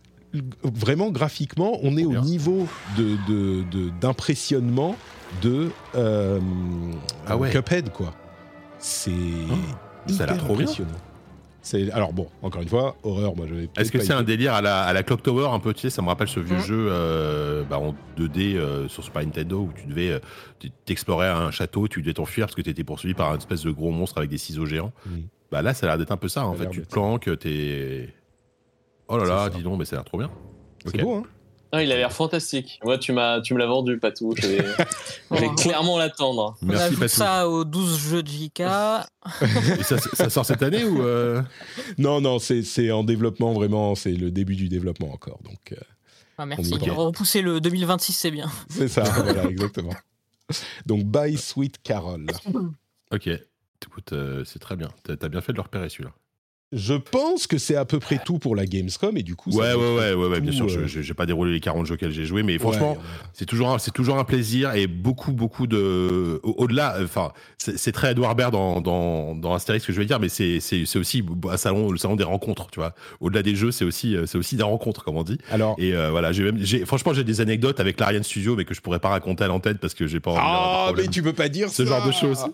vraiment 0.62 1.10
graphiquement, 1.10 1.78
on 1.82 1.96
est 1.96 2.04
au 2.04 2.10
Bien. 2.10 2.20
niveau 2.22 2.66
de, 2.96 3.16
de- 3.28 3.62
de- 3.70 3.90
d'impressionnement 4.00 4.96
de, 5.42 5.70
euh, 5.94 6.38
Ah 7.26 7.36
ouais. 7.36 7.50
Cuphead, 7.50 7.90
quoi. 7.92 8.12
C'est 8.78 9.10
ça 10.08 10.24
a 10.24 10.26
trop 10.34 10.54
bien. 10.54 10.62
impressionnant. 10.64 10.90
C'est 11.62 11.90
alors 11.90 12.14
bon, 12.14 12.26
encore 12.40 12.62
une 12.62 12.68
fois, 12.68 12.96
horreur. 13.02 13.36
Moi, 13.36 13.44
je 13.46 13.54
vais. 13.54 13.68
Est-ce 13.76 13.92
que 13.92 14.00
c'est 14.00 14.14
un 14.14 14.22
délire 14.22 14.54
à 14.54 14.62
la, 14.62 14.82
à 14.82 14.92
la 14.94 15.02
Clock 15.02 15.22
Tower 15.22 15.48
un 15.52 15.58
peu 15.58 15.74
Tu 15.74 15.82
sais, 15.82 15.90
ça 15.90 16.00
me 16.00 16.06
rappelle 16.08 16.26
ce 16.28 16.40
vieux 16.40 16.56
Mm. 16.56 16.60
jeu 16.62 16.88
euh, 16.90 17.62
bah, 17.68 17.78
en 17.78 17.94
2D 18.18 18.56
euh, 18.56 18.88
sur 18.88 19.04
Super 19.04 19.22
Nintendo 19.22 19.58
où 19.68 19.70
tu 19.78 19.86
devais 19.86 20.10
euh, 20.12 20.18
t'explorer 20.86 21.28
un 21.28 21.50
château, 21.50 21.86
tu 21.86 22.00
devais 22.00 22.14
t'enfuir 22.14 22.46
parce 22.46 22.54
que 22.54 22.62
tu 22.62 22.70
étais 22.70 22.82
poursuivi 22.82 23.12
par 23.12 23.30
un 23.32 23.36
espèce 23.36 23.62
de 23.62 23.70
gros 23.72 23.90
monstre 23.90 24.16
avec 24.18 24.30
des 24.30 24.38
ciseaux 24.38 24.64
géants. 24.64 24.92
Bah 25.52 25.60
là, 25.60 25.74
ça 25.74 25.84
a 25.84 25.90
l'air 25.90 25.98
d'être 25.98 26.12
un 26.12 26.16
peu 26.16 26.28
ça. 26.28 26.46
En 26.46 26.56
Ça 26.56 26.64
fait, 26.64 26.70
tu 26.70 26.80
te 26.80 26.88
planques, 26.90 27.28
t'es. 27.38 28.08
Oh 29.10 29.18
là 29.18 29.24
C'est 29.24 29.30
là, 29.30 29.44
ça. 29.44 29.50
dis 29.50 29.62
donc, 29.62 29.78
mais 29.78 29.84
ça 29.84 29.96
a 29.96 29.98
l'air 29.98 30.04
trop 30.04 30.18
bien. 30.18 30.30
C'est 30.86 31.02
beau, 31.02 31.14
hein 31.16 31.22
Ah, 31.72 31.82
il 31.82 31.92
a 31.92 31.96
l'air 31.96 32.12
fantastique. 32.12 32.80
Moi, 32.84 32.96
tu 32.98 33.12
m'as, 33.12 33.40
tu 33.40 33.52
me 33.54 33.58
l'as 33.58 33.66
vendu, 33.66 33.98
Patou. 33.98 34.34
Je 34.36 34.46
vais, 34.46 34.58
je 35.30 35.36
vais 35.36 35.48
Oh. 35.50 35.54
clairement 35.56 35.98
l'attendre. 35.98 36.56
On 36.62 36.66
Merci, 36.66 36.84
ajoute 36.84 36.98
Patou. 37.00 37.14
ça 37.14 37.48
aux 37.48 37.64
12 37.64 37.98
jeux 37.98 38.22
de 38.22 38.28
JK. 38.28 38.60
Et 39.78 39.82
ça, 39.82 39.98
ça 39.98 40.30
sort 40.30 40.46
cette 40.46 40.62
année 40.62 40.84
ou 40.84 41.02
euh, 41.02 41.42
Non, 41.98 42.20
non, 42.20 42.38
c'est 42.38 42.62
c'est 42.62 42.90
en 42.90 43.04
développement 43.04 43.52
vraiment. 43.52 43.94
C'est 43.94 44.12
le 44.12 44.30
début 44.30 44.56
du 44.56 44.68
développement 44.68 45.12
encore. 45.12 45.38
Donc 45.44 45.72
euh, 45.72 45.76
Ah, 46.38 46.46
merci. 46.46 46.72
On. 46.88 46.94
Repousser 47.06 47.42
le 47.42 47.60
2026, 47.60 48.12
c'est 48.12 48.30
bien. 48.30 48.50
c'est 48.68 48.88
ça. 48.88 49.02
voilà, 49.02 49.44
exactement. 49.44 49.94
Donc 50.86 51.04
Bye 51.04 51.36
Sweet 51.36 51.80
Carol. 51.82 52.26
Ok. 53.12 53.28
Écoute, 53.86 54.12
euh, 54.12 54.44
c'est 54.44 54.58
très 54.58 54.76
bien. 54.76 54.88
T'as 55.04 55.16
t'as 55.16 55.28
bien 55.28 55.40
fait 55.40 55.52
de 55.52 55.56
le 55.58 55.62
repérer 55.62 55.88
celui-là. 55.88 56.10
Je 56.72 56.94
pense 56.94 57.48
que 57.48 57.58
c'est 57.58 57.74
à 57.74 57.84
peu 57.84 57.98
près 57.98 58.20
tout 58.24 58.38
pour 58.38 58.54
la 58.54 58.64
Gamescom 58.64 59.16
et 59.16 59.24
du 59.24 59.34
coup. 59.34 59.50
Ouais, 59.50 59.74
ouais, 59.74 59.96
ouais, 59.96 60.14
ouais, 60.14 60.26
ouais, 60.28 60.40
bien 60.40 60.52
sûr. 60.52 60.68
je- 60.68 60.80
euh, 60.80 60.86
je- 60.86 61.00
J'ai 61.02 61.14
pas 61.14 61.26
déroulé 61.26 61.52
les 61.52 61.58
40 61.58 61.84
jeux 61.86 61.94
auxquels 61.94 62.12
j'ai 62.12 62.24
joué, 62.24 62.44
mais 62.44 62.58
franchement, 62.58 62.92
ouais, 62.92 62.98
c'est 63.32 63.44
toujours, 63.44 63.70
un- 63.70 63.78
c'est 63.80 63.90
toujours 63.90 64.18
un 64.18 64.24
plaisir 64.24 64.72
et 64.74 64.86
beaucoup, 64.86 65.32
beaucoup 65.32 65.66
de. 65.66 66.38
au- 66.44 66.54
Au-delà, 66.58 66.96
enfin, 67.02 67.32
c'est 67.58 67.90
très 67.90 68.12
Edouard 68.12 68.36
Baird 68.36 68.52
dans, 68.52 68.80
dans, 68.80 69.34
dans 69.34 69.52
Astérix, 69.54 69.82
ce 69.82 69.88
que 69.88 69.92
je 69.92 69.98
vais 69.98 70.06
dire, 70.06 70.20
mais 70.20 70.28
c'est 70.28 70.60
c'est- 70.60 70.84
c'est 70.86 70.98
aussi 71.00 71.24
un 71.50 71.56
salon, 71.56 71.90
le 71.90 71.98
salon 71.98 72.14
des 72.14 72.22
rencontres, 72.24 72.68
tu 72.70 72.78
vois. 72.78 72.94
Au-delà 73.18 73.42
des 73.42 73.56
jeux, 73.56 73.72
c'est 73.72 73.84
aussi, 73.84 74.14
euh, 74.14 74.26
c'est 74.26 74.38
aussi 74.38 74.54
des 74.54 74.62
rencontres, 74.62 75.02
comme 75.02 75.16
on 75.16 75.24
dit. 75.24 75.38
Alors. 75.50 75.74
Et 75.78 75.94
euh, 75.96 76.10
voilà, 76.10 76.30
j'ai 76.30 76.44
même, 76.44 76.64
franchement, 76.86 77.12
j'ai 77.14 77.24
des 77.24 77.40
anecdotes 77.40 77.80
avec 77.80 77.98
l'Ariane 77.98 78.22
Studio, 78.22 78.54
mais 78.54 78.64
que 78.64 78.74
je 78.74 78.80
pourrais 78.80 79.00
pas 79.00 79.08
raconter 79.08 79.42
à 79.42 79.48
l'antenne 79.48 79.78
parce 79.78 79.94
que 79.94 80.06
j'ai 80.06 80.20
pas 80.20 80.34
Ah, 80.38 80.92
mais 80.96 81.08
tu 81.08 81.20
peux 81.22 81.32
pas 81.32 81.48
dire 81.48 81.68
Ce 81.68 81.84
ça. 81.84 81.90
genre 81.98 82.06
de 82.06 82.12
choses. 82.12 82.44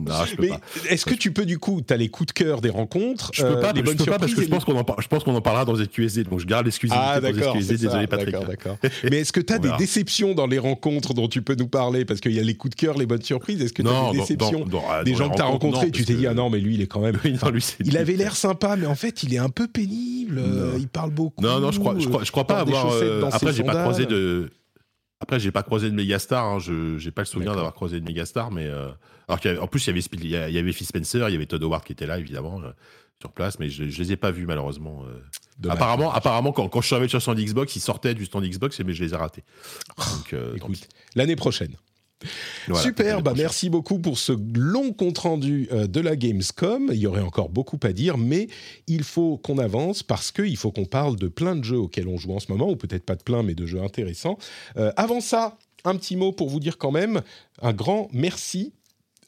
Non, 0.00 0.14
je 0.26 0.36
peux 0.36 0.42
Mais 0.42 0.48
pas. 0.50 0.60
est-ce 0.90 1.04
que 1.04 1.14
tu 1.14 1.32
peux 1.32 1.44
du 1.44 1.58
coup, 1.58 1.80
tu 1.84 1.92
as 1.92 1.96
les 1.96 2.08
coups 2.08 2.28
de 2.28 2.32
cœur 2.32 2.60
des 2.60 2.70
rencontres, 2.70 3.30
Je 3.34 3.42
peux 3.42 3.48
euh, 3.56 3.60
pas, 3.60 3.72
les 3.72 3.80
je 3.80 3.84
bonnes 3.84 3.96
peux 3.96 4.04
pas 4.04 4.12
parce 4.18 4.30
surprises 4.30 4.36
que 4.36 4.42
je 4.44 4.48
pense 4.48 4.64
qu'on 4.64 4.76
en, 4.78 4.84
par- 4.84 5.00
je 5.02 5.08
pense 5.08 5.24
qu'on 5.24 5.34
en 5.34 5.40
parlera 5.40 5.64
dans 5.64 5.74
ZQSD, 5.74 6.22
donc 6.22 6.38
je 6.38 6.46
garde 6.46 6.66
l'exclusivité 6.66 7.04
Ah 7.04 7.20
pour 7.20 7.30
ZQSD. 7.34 7.76
Désolé 7.78 8.06
Patrick. 8.06 8.30
D'accord, 8.30 8.46
d'accord. 8.48 8.78
Mais 9.10 9.18
est-ce 9.18 9.32
que 9.32 9.40
tu 9.40 9.52
as 9.52 9.58
des 9.58 9.72
déceptions 9.76 10.34
dans 10.34 10.46
les 10.46 10.60
rencontres 10.60 11.14
dont 11.14 11.26
tu 11.26 11.42
peux 11.42 11.56
nous 11.56 11.66
parler? 11.66 12.04
Parce 12.04 12.20
qu'il 12.20 12.30
y 12.32 12.38
a 12.38 12.44
les 12.44 12.54
coups 12.54 12.76
de 12.76 12.80
cœur, 12.80 12.96
les 12.96 13.06
bonnes 13.06 13.22
surprises. 13.22 13.60
Est-ce 13.60 13.72
que 13.72 13.82
tu 13.82 13.88
as 13.88 13.92
Non, 13.92 14.12
des 14.12 14.18
déceptions 14.20 14.60
dans- 14.60 14.82
dans- 14.82 15.02
Des 15.02 15.10
dans 15.12 15.18
gens 15.18 15.30
que 15.30 15.36
tu 15.36 15.42
as 15.42 15.46
rencontrés, 15.46 15.90
tu 15.90 16.04
t'es 16.04 16.14
dit, 16.14 16.22
que- 16.22 16.28
ah 16.28 16.34
non, 16.34 16.48
mais 16.48 16.60
lui, 16.60 16.74
il 16.76 16.80
est 16.82 16.86
quand 16.86 17.00
même. 17.00 17.18
Oui, 17.24 17.36
non, 17.42 17.50
lui, 17.50 17.60
c'est- 17.60 17.76
Il 17.84 17.96
avait 17.96 18.14
l'air 18.14 18.36
sympa, 18.36 18.76
mais 18.76 18.86
en 18.86 18.94
fait, 18.94 19.24
il 19.24 19.34
est 19.34 19.38
un 19.38 19.48
peu 19.50 19.66
pénible. 19.66 20.38
euh, 20.38 20.76
il 20.78 20.86
parle 20.86 21.10
beaucoup. 21.10 21.42
Non, 21.42 21.58
non, 21.58 21.72
je 21.72 21.80
crois, 21.80 21.96
je 21.98 22.06
crois, 22.06 22.22
je 22.22 22.30
crois 22.30 22.46
pas 22.46 22.60
avoir. 22.60 22.92
euh, 22.92 23.20
dans 23.22 23.30
après, 23.30 23.52
j'ai 23.52 23.64
pas 23.64 23.82
croisé 23.82 24.06
de. 24.06 24.50
Après, 25.20 25.40
j'ai 25.40 25.50
pas 25.50 25.64
croisé 25.64 25.90
de 25.90 25.96
mégastar. 25.96 26.44
Hein, 26.44 26.58
je 26.60 26.96
j'ai 26.98 27.10
pas 27.10 27.22
le 27.22 27.26
souvenir 27.26 27.56
d'avoir 27.56 27.74
croisé 27.74 27.98
de 27.98 28.04
mégastar, 28.04 28.52
mais 28.52 28.66
euh, 28.66 28.86
alors 29.28 29.40
qu'il 29.40 29.50
y 29.50 29.52
avait- 29.52 29.60
en 29.62 29.66
plus 29.66 29.86
il 29.86 29.88
y 29.88 29.90
avait 29.90 30.00
il 30.00 30.24
y 30.24 30.48
il 30.50 30.54
y 30.54 30.58
avait 30.58 30.72
Phil 30.72 30.86
Spencer, 30.86 31.28
il 31.28 31.32
y 31.32 31.36
avait 31.36 31.46
Todd 31.46 31.62
Howard 31.62 31.84
qui 31.84 31.92
était 31.92 32.06
là 32.06 32.18
évidemment 32.18 32.60
euh, 32.62 32.70
sur 33.20 33.32
place, 33.32 33.58
mais 33.58 33.68
je, 33.68 33.88
je 33.88 33.98
les 34.02 34.12
ai 34.12 34.16
pas 34.16 34.30
vus 34.30 34.46
malheureusement. 34.46 35.02
euh. 35.06 35.18
Dommage. 35.58 35.76
Apparemment, 35.76 36.12
apparemment 36.12 36.52
quand, 36.52 36.68
quand 36.68 36.80
je 36.80 36.86
suis 36.86 36.94
arrivé 36.94 37.08
sur 37.08 37.20
son 37.20 37.34
Xbox, 37.34 37.74
ils 37.76 37.80
sortaient 37.80 38.14
du 38.14 38.26
stand 38.26 38.44
Xbox, 38.44 38.78
mais 38.80 38.92
je 38.94 39.02
les 39.04 39.12
ai 39.12 39.16
ratés. 39.16 39.42
Donc, 39.98 40.32
euh, 40.32 40.54
Écoute, 40.56 40.88
l'année 41.16 41.34
prochaine. 41.36 41.74
Voilà, 42.66 42.82
Super, 42.82 43.22
bah 43.22 43.32
merci 43.36 43.70
beaucoup 43.70 44.00
pour 44.00 44.18
ce 44.18 44.32
long 44.58 44.92
compte-rendu 44.92 45.68
de 45.70 46.00
la 46.00 46.16
Gamescom. 46.16 46.90
Il 46.92 46.98
y 46.98 47.06
aurait 47.06 47.20
encore 47.22 47.48
beaucoup 47.48 47.78
à 47.84 47.92
dire, 47.92 48.18
mais 48.18 48.48
il 48.88 49.04
faut 49.04 49.38
qu'on 49.38 49.58
avance 49.58 50.02
parce 50.02 50.32
qu'il 50.32 50.56
faut 50.56 50.72
qu'on 50.72 50.84
parle 50.84 51.14
de 51.14 51.28
plein 51.28 51.54
de 51.54 51.62
jeux 51.62 51.78
auxquels 51.78 52.08
on 52.08 52.16
joue 52.16 52.32
en 52.34 52.40
ce 52.40 52.50
moment, 52.50 52.68
ou 52.70 52.74
peut-être 52.76 53.04
pas 53.04 53.14
de 53.14 53.22
plein, 53.22 53.44
mais 53.44 53.54
de 53.54 53.66
jeux 53.66 53.80
intéressants. 53.80 54.36
Euh, 54.76 54.90
avant 54.96 55.20
ça, 55.20 55.58
un 55.84 55.94
petit 55.96 56.16
mot 56.16 56.32
pour 56.32 56.48
vous 56.48 56.58
dire 56.58 56.76
quand 56.76 56.90
même 56.90 57.22
un 57.62 57.72
grand 57.72 58.08
merci. 58.12 58.72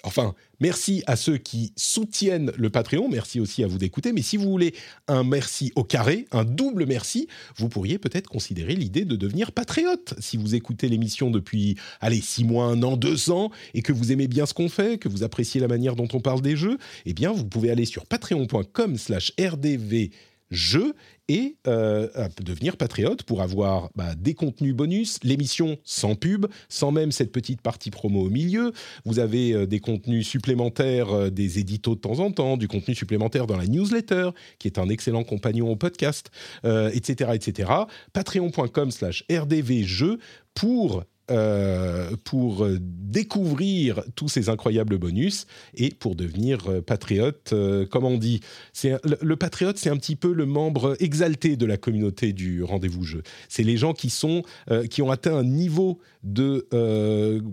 Enfin, 0.03 0.35
merci 0.61 1.03
à 1.07 1.17
ceux 1.17 1.37
qui 1.37 1.73
soutiennent 1.77 2.53
le 2.57 2.71
Patreon, 2.71 3.09
merci 3.09 3.41
aussi 3.41 3.63
à 3.63 3.67
vous 3.67 3.79
d'écouter, 3.79 4.13
mais 4.13 4.23
si 4.23 4.37
vous 4.37 4.51
voulez 4.51 4.75
un 5.09 5.25
merci 5.25 5.73
au 5.77 5.85
carré, 5.85 6.27
un 6.33 6.45
double 6.45 6.87
merci, 6.87 7.29
vous 7.57 7.69
pourriez 7.69 7.99
peut-être 7.99 8.29
considérer 8.29 8.75
l'idée 8.75 9.05
de 9.05 9.17
devenir 9.17 9.53
patriote. 9.53 10.15
Si 10.19 10.37
vous 10.37 10.55
écoutez 10.55 10.89
l'émission 10.89 11.31
depuis, 11.31 11.77
allez, 12.01 12.21
six 12.21 12.45
mois, 12.45 12.67
un 12.67 12.83
an, 12.83 12.97
deux 12.97 13.31
ans, 13.31 13.51
et 13.75 13.83
que 13.83 13.93
vous 13.93 14.13
aimez 14.13 14.29
bien 14.29 14.47
ce 14.47 14.55
qu'on 14.55 14.69
fait, 14.69 14.99
que 14.99 15.09
vous 15.09 15.23
appréciez 15.23 15.61
la 15.61 15.69
manière 15.69 15.97
dont 15.97 16.09
on 16.13 16.21
parle 16.21 16.41
des 16.41 16.57
jeux, 16.57 16.79
eh 17.05 17.13
bien, 17.13 17.33
vous 17.33 17.45
pouvez 17.45 17.71
aller 17.71 17.85
sur 17.85 18.07
patreon.com 18.07 18.97
slash 18.97 19.33
rdvjeux 19.39 20.95
et 21.31 21.55
euh, 21.69 22.09
devenir 22.43 22.77
patriote 22.77 23.23
pour 23.23 23.41
avoir 23.41 23.91
bah, 23.95 24.17
des 24.17 24.35
contenus 24.35 24.75
bonus, 24.75 25.21
l'émission 25.23 25.79
sans 25.85 26.17
pub, 26.17 26.47
sans 26.69 26.91
même 26.91 27.13
cette 27.13 27.31
petite 27.31 27.61
partie 27.61 27.91
promo 27.91 28.23
au 28.23 28.31
milieu. 28.31 28.73
Vous 29.05 29.21
avez 29.21 29.53
euh, 29.53 29.65
des 29.65 29.79
contenus 29.79 30.27
supplémentaires, 30.27 31.15
euh, 31.15 31.31
des 31.31 31.61
éditos 31.61 31.95
de 31.95 32.01
temps 32.01 32.19
en 32.19 32.33
temps, 32.33 32.57
du 32.57 32.67
contenu 32.67 32.97
supplémentaire 32.97 33.47
dans 33.47 33.57
la 33.57 33.67
newsletter, 33.67 34.31
qui 34.59 34.67
est 34.67 34.77
un 34.77 34.89
excellent 34.89 35.23
compagnon 35.23 35.71
au 35.71 35.77
podcast, 35.77 36.31
etc., 36.65 37.31
etc. 37.35 37.71
Patreon.com 38.13 38.91
slash 38.91 39.25
rdvjeux 39.31 40.19
pour 40.55 41.05
euh, 41.31 42.11
pour 42.25 42.65
euh, 42.65 42.79
découvrir 42.81 44.03
tous 44.17 44.29
ces 44.29 44.49
incroyables 44.49 44.99
bonus 44.99 45.47
et 45.75 45.91
pour 45.91 46.17
devenir 46.17 46.69
euh, 46.69 46.81
patriote, 46.81 47.55
comme 47.91 48.05
on 48.05 48.19
dit. 48.19 48.41
Le, 48.83 49.35
patriote, 49.35 49.79
c'est 49.79 49.91
un 49.91 49.97
petit 49.97 50.17
peu 50.17 50.33
le 50.33 50.47
membre 50.47 50.97
exalté 51.01 51.57
de 51.57 51.67
la 51.67 51.77
communauté 51.77 52.33
du 52.33 52.63
rendez-vous 52.63 53.05
jeu. 53.05 53.23
C'est 53.49 53.63
les 53.63 53.77
gens 53.77 53.93
qui 53.93 54.11
sont 54.11 54.43
qui 54.91 55.03
ont 55.03 55.11
atteint 55.11 55.37
un 55.37 55.45
niveau 55.45 55.99
de 56.23 56.67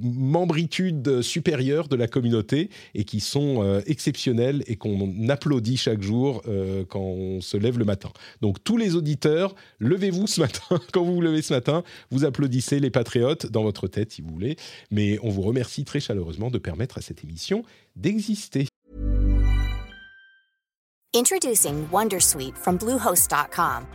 membritude 0.02 1.22
supérieure 1.22 1.88
de 1.88 1.96
la 1.96 2.08
communauté 2.08 2.70
et 2.94 3.04
qui 3.04 3.20
sont 3.20 3.82
exceptionnels 3.86 4.64
et 4.68 4.76
qu'on 4.76 5.30
applaudit 5.30 5.78
chaque 5.78 6.02
jour 6.02 6.44
quand 6.90 7.02
on 7.02 7.42
se 7.42 7.58
lève 7.58 7.80
le 7.80 7.86
matin. 7.86 8.12
Donc 8.42 8.64
tous 8.64 8.78
les 8.78 8.96
auditeurs, 8.96 9.56
levez-vous 9.80 10.28
ce 10.28 10.42
matin. 10.42 10.80
Quand 10.94 11.04
vous 11.04 11.16
vous 11.16 11.22
levez 11.22 11.42
ce 11.42 11.54
matin, 11.54 11.84
vous 12.12 12.26
applaudissez 12.26 12.80
les 12.80 12.90
patriotes 12.90 13.48
dans 13.48 13.64
votre 13.68 13.88
tête 13.88 14.12
si 14.12 14.22
vous 14.22 14.32
voulez. 14.32 14.58
Mais 14.90 15.20
on 15.22 15.30
vous 15.30 15.44
remercie 15.44 15.86
très 15.86 16.00
chaleureusement 16.00 16.50
de 16.50 16.58
permettre 16.58 16.98
à 16.98 17.02
cette 17.02 17.24
émission 17.24 17.64
d'exister. 17.96 18.68
Introducing 21.14 21.88
Wondersuite 21.92 22.58
from 22.58 22.78
Bluehost.com. 22.78 23.88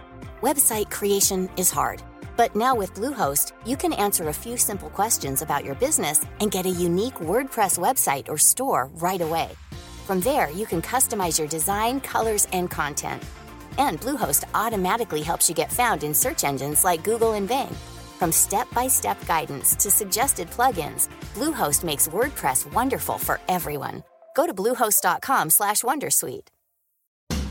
Website 0.42 0.90
creation 0.90 1.48
is 1.56 1.70
hard, 1.70 2.02
but 2.36 2.56
now 2.56 2.74
with 2.74 2.94
Bluehost, 2.94 3.52
you 3.64 3.76
can 3.76 3.92
answer 3.92 4.28
a 4.28 4.32
few 4.32 4.56
simple 4.56 4.90
questions 4.90 5.40
about 5.40 5.64
your 5.64 5.76
business 5.76 6.24
and 6.40 6.50
get 6.50 6.66
a 6.66 6.70
unique 6.70 7.20
WordPress 7.20 7.78
website 7.78 8.28
or 8.28 8.36
store 8.38 8.90
right 8.94 9.20
away. 9.20 9.50
From 10.04 10.20
there, 10.20 10.50
you 10.50 10.66
can 10.66 10.82
customize 10.82 11.38
your 11.38 11.46
design, 11.46 12.00
colors, 12.00 12.48
and 12.52 12.68
content. 12.68 13.22
And 13.78 14.00
Bluehost 14.00 14.44
automatically 14.52 15.22
helps 15.22 15.48
you 15.48 15.54
get 15.54 15.70
found 15.70 16.02
in 16.02 16.14
search 16.14 16.42
engines 16.42 16.82
like 16.82 17.04
Google 17.04 17.34
and 17.34 17.46
Bing. 17.46 17.74
From 18.22 18.30
step-by-step 18.30 19.26
guidance 19.26 19.74
to 19.74 19.90
suggested 19.90 20.48
plugins, 20.50 21.08
Bluehost 21.34 21.82
makes 21.82 22.06
WordPress 22.06 22.72
wonderful 22.72 23.18
for 23.18 23.40
everyone. 23.48 24.04
Go 24.36 24.46
to 24.46 24.54
bluehost.com/wondersuite. 24.54 26.46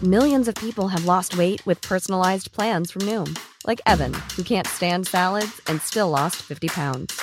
Millions 0.01 0.47
of 0.47 0.55
people 0.55 0.87
have 0.87 1.03
lost 1.03 1.37
weight 1.37 1.61
with 1.65 1.81
personalized 1.81 2.53
plans 2.53 2.89
from 2.89 3.01
Noom, 3.01 3.37
like 3.67 3.81
Evan, 3.85 4.13
who 4.37 4.43
can't 4.43 4.65
stand 4.65 5.05
salads 5.05 5.59
and 5.67 5.81
still 5.81 6.09
lost 6.09 6.37
50 6.37 6.69
pounds. 6.69 7.21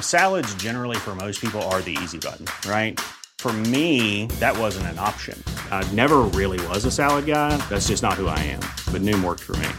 Salads, 0.00 0.54
generally, 0.54 0.96
for 0.96 1.16
most 1.16 1.40
people, 1.40 1.62
are 1.72 1.82
the 1.82 1.98
easy 2.00 2.18
button, 2.18 2.46
right? 2.64 3.00
For 3.38 3.52
me, 3.52 4.26
that 4.38 4.56
wasn't 4.56 4.86
an 4.86 5.00
option. 5.00 5.42
I 5.72 5.82
never 5.90 6.18
really 6.38 6.64
was 6.68 6.84
a 6.84 6.92
salad 6.92 7.26
guy. 7.26 7.56
That's 7.68 7.88
just 7.88 8.04
not 8.04 8.14
who 8.14 8.28
I 8.28 8.38
am. 8.54 8.62
But 8.92 9.02
Noom 9.02 9.24
worked 9.24 9.42
for 9.42 9.56
me. 9.56 9.70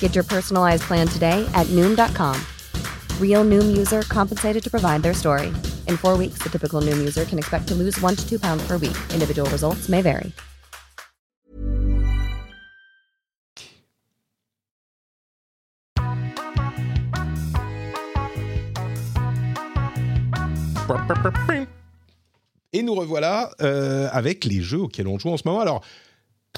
Get 0.00 0.16
your 0.16 0.24
personalized 0.24 0.82
plan 0.82 1.06
today 1.06 1.48
at 1.54 1.68
Noom.com. 1.68 2.36
Real 3.20 3.44
Noom 3.44 3.76
user 3.76 4.02
compensated 4.02 4.64
to 4.64 4.70
provide 4.70 5.02
their 5.04 5.14
story. 5.14 5.52
In 5.86 5.96
four 5.96 6.16
weeks, 6.16 6.42
the 6.42 6.50
typical 6.50 6.80
Noom 6.80 6.98
user 6.98 7.24
can 7.24 7.38
expect 7.38 7.68
to 7.68 7.74
lose 7.76 7.96
one 8.00 8.16
to 8.16 8.28
two 8.28 8.40
pounds 8.40 8.66
per 8.66 8.76
week. 8.78 8.96
Individual 9.14 9.48
results 9.50 9.88
may 9.88 10.02
vary. 10.02 10.32
Et 22.72 22.82
nous 22.82 22.94
revoilà 22.94 23.50
euh, 23.60 24.08
avec 24.12 24.44
les 24.44 24.60
jeux 24.60 24.80
auxquels 24.80 25.06
on 25.06 25.18
joue 25.18 25.30
en 25.30 25.36
ce 25.36 25.42
moment. 25.46 25.60
Alors, 25.60 25.82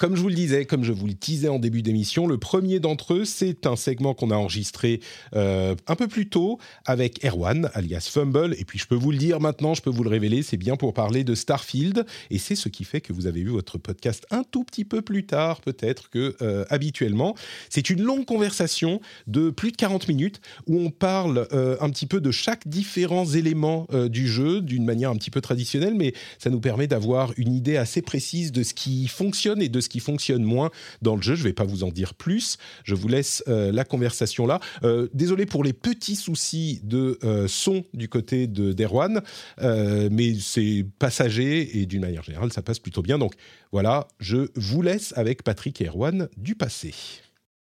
comme 0.01 0.17
je 0.17 0.23
vous 0.23 0.31
le 0.31 0.35
disais, 0.35 0.65
comme 0.65 0.83
je 0.83 0.93
vous 0.93 1.07
le 1.07 1.13
teasais 1.13 1.49
en 1.49 1.59
début 1.59 1.83
d'émission, 1.83 2.27
le 2.27 2.39
premier 2.39 2.81
d'entre 2.81 3.13
eux, 3.13 3.25
c'est 3.27 3.67
un 3.67 3.77
segment 3.77 4.15
qu'on 4.15 4.31
a 4.31 4.35
enregistré 4.35 5.01
euh, 5.37 5.75
un 5.87 5.95
peu 5.95 6.09
plus 6.09 6.31
tôt 6.31 6.59
avec 6.87 7.23
Erwan, 7.23 7.71
alias 7.75 8.09
Fumble. 8.11 8.57
Et 8.59 8.65
puis 8.65 8.79
je 8.79 8.87
peux 8.87 8.95
vous 8.95 9.11
le 9.11 9.19
dire 9.19 9.41
maintenant, 9.41 9.75
je 9.75 9.83
peux 9.83 9.91
vous 9.91 10.03
le 10.03 10.09
révéler, 10.09 10.43
c'est 10.43 10.57
bien 10.57 10.77
pour 10.77 10.95
parler 10.95 11.23
de 11.23 11.35
Starfield. 11.35 12.07
Et 12.31 12.39
c'est 12.39 12.55
ce 12.55 12.71
qui 12.71 12.85
fait 12.85 13.03
que 13.03 13.13
vous 13.13 13.27
avez 13.27 13.43
vu 13.43 13.51
votre 13.51 13.77
podcast 13.77 14.27
un 14.31 14.43
tout 14.43 14.65
petit 14.65 14.87
peu 14.87 15.03
plus 15.03 15.27
tard, 15.27 15.61
peut-être 15.61 16.09
que 16.09 16.35
euh, 16.41 16.65
habituellement. 16.71 17.35
C'est 17.69 17.91
une 17.91 18.01
longue 18.01 18.25
conversation 18.25 19.03
de 19.27 19.51
plus 19.51 19.71
de 19.71 19.77
40 19.77 20.09
minutes 20.09 20.41
où 20.67 20.79
on 20.79 20.89
parle 20.89 21.47
euh, 21.53 21.77
un 21.83 21.91
petit 21.91 22.07
peu 22.07 22.23
de 22.23 22.31
chaque 22.31 22.67
différents 22.67 23.27
éléments 23.27 23.87
du 24.09 24.29
jeu 24.29 24.63
d'une 24.63 24.87
manière 24.87 25.11
un 25.11 25.17
petit 25.17 25.31
peu 25.31 25.43
traditionnelle, 25.43 25.95
mais 25.95 26.15
ça 26.39 26.49
nous 26.49 26.61
permet 26.61 26.87
d'avoir 26.87 27.35
une 27.37 27.53
idée 27.53 27.77
assez 27.77 28.01
précise 28.01 28.51
de 28.51 28.63
ce 28.63 28.73
qui 28.73 29.07
fonctionne 29.07 29.61
et 29.61 29.69
de 29.69 29.81
ce 29.81 29.90
qui 29.91 30.01
fonctionne 30.01 30.43
moins 30.43 30.71
dans 31.03 31.17
le 31.17 31.23
jeu. 31.23 31.35
Je 31.35 31.43
ne 31.43 31.49
vais 31.49 31.53
pas 31.53 31.65
vous 31.65 31.85
en 31.85 31.91
dire 31.91 32.15
plus. 32.15 32.57
Je 32.85 32.95
vous 32.95 33.09
laisse 33.09 33.45
euh, 33.49 33.71
la 33.73 33.85
conversation 33.85 34.47
là. 34.47 34.61
Euh, 34.85 35.09
désolé 35.13 35.45
pour 35.45 35.63
les 35.63 35.75
petits 35.75 36.17
soucis 36.17 36.81
de 36.85 37.19
euh, 37.25 37.47
son 37.49 37.85
du 37.93 38.09
côté 38.09 38.47
de 38.47 38.73
d'Erwan, 38.73 39.21
mais 39.61 40.35
c'est 40.41 40.87
passager 40.99 41.81
et 41.81 41.87
d'une 41.87 42.03
manière 42.03 42.23
générale, 42.23 42.53
ça 42.53 42.63
passe 42.63 42.79
plutôt 42.79 43.03
bien. 43.03 43.19
Donc 43.19 43.35
voilà, 43.73 44.07
je 44.21 44.49
vous 44.55 44.83
laisse 44.83 45.13
avec 45.17 45.43
Patrick 45.43 45.81
et 45.81 45.89
Erwan 45.89 46.29
du 46.37 46.55
passé. 46.55 46.95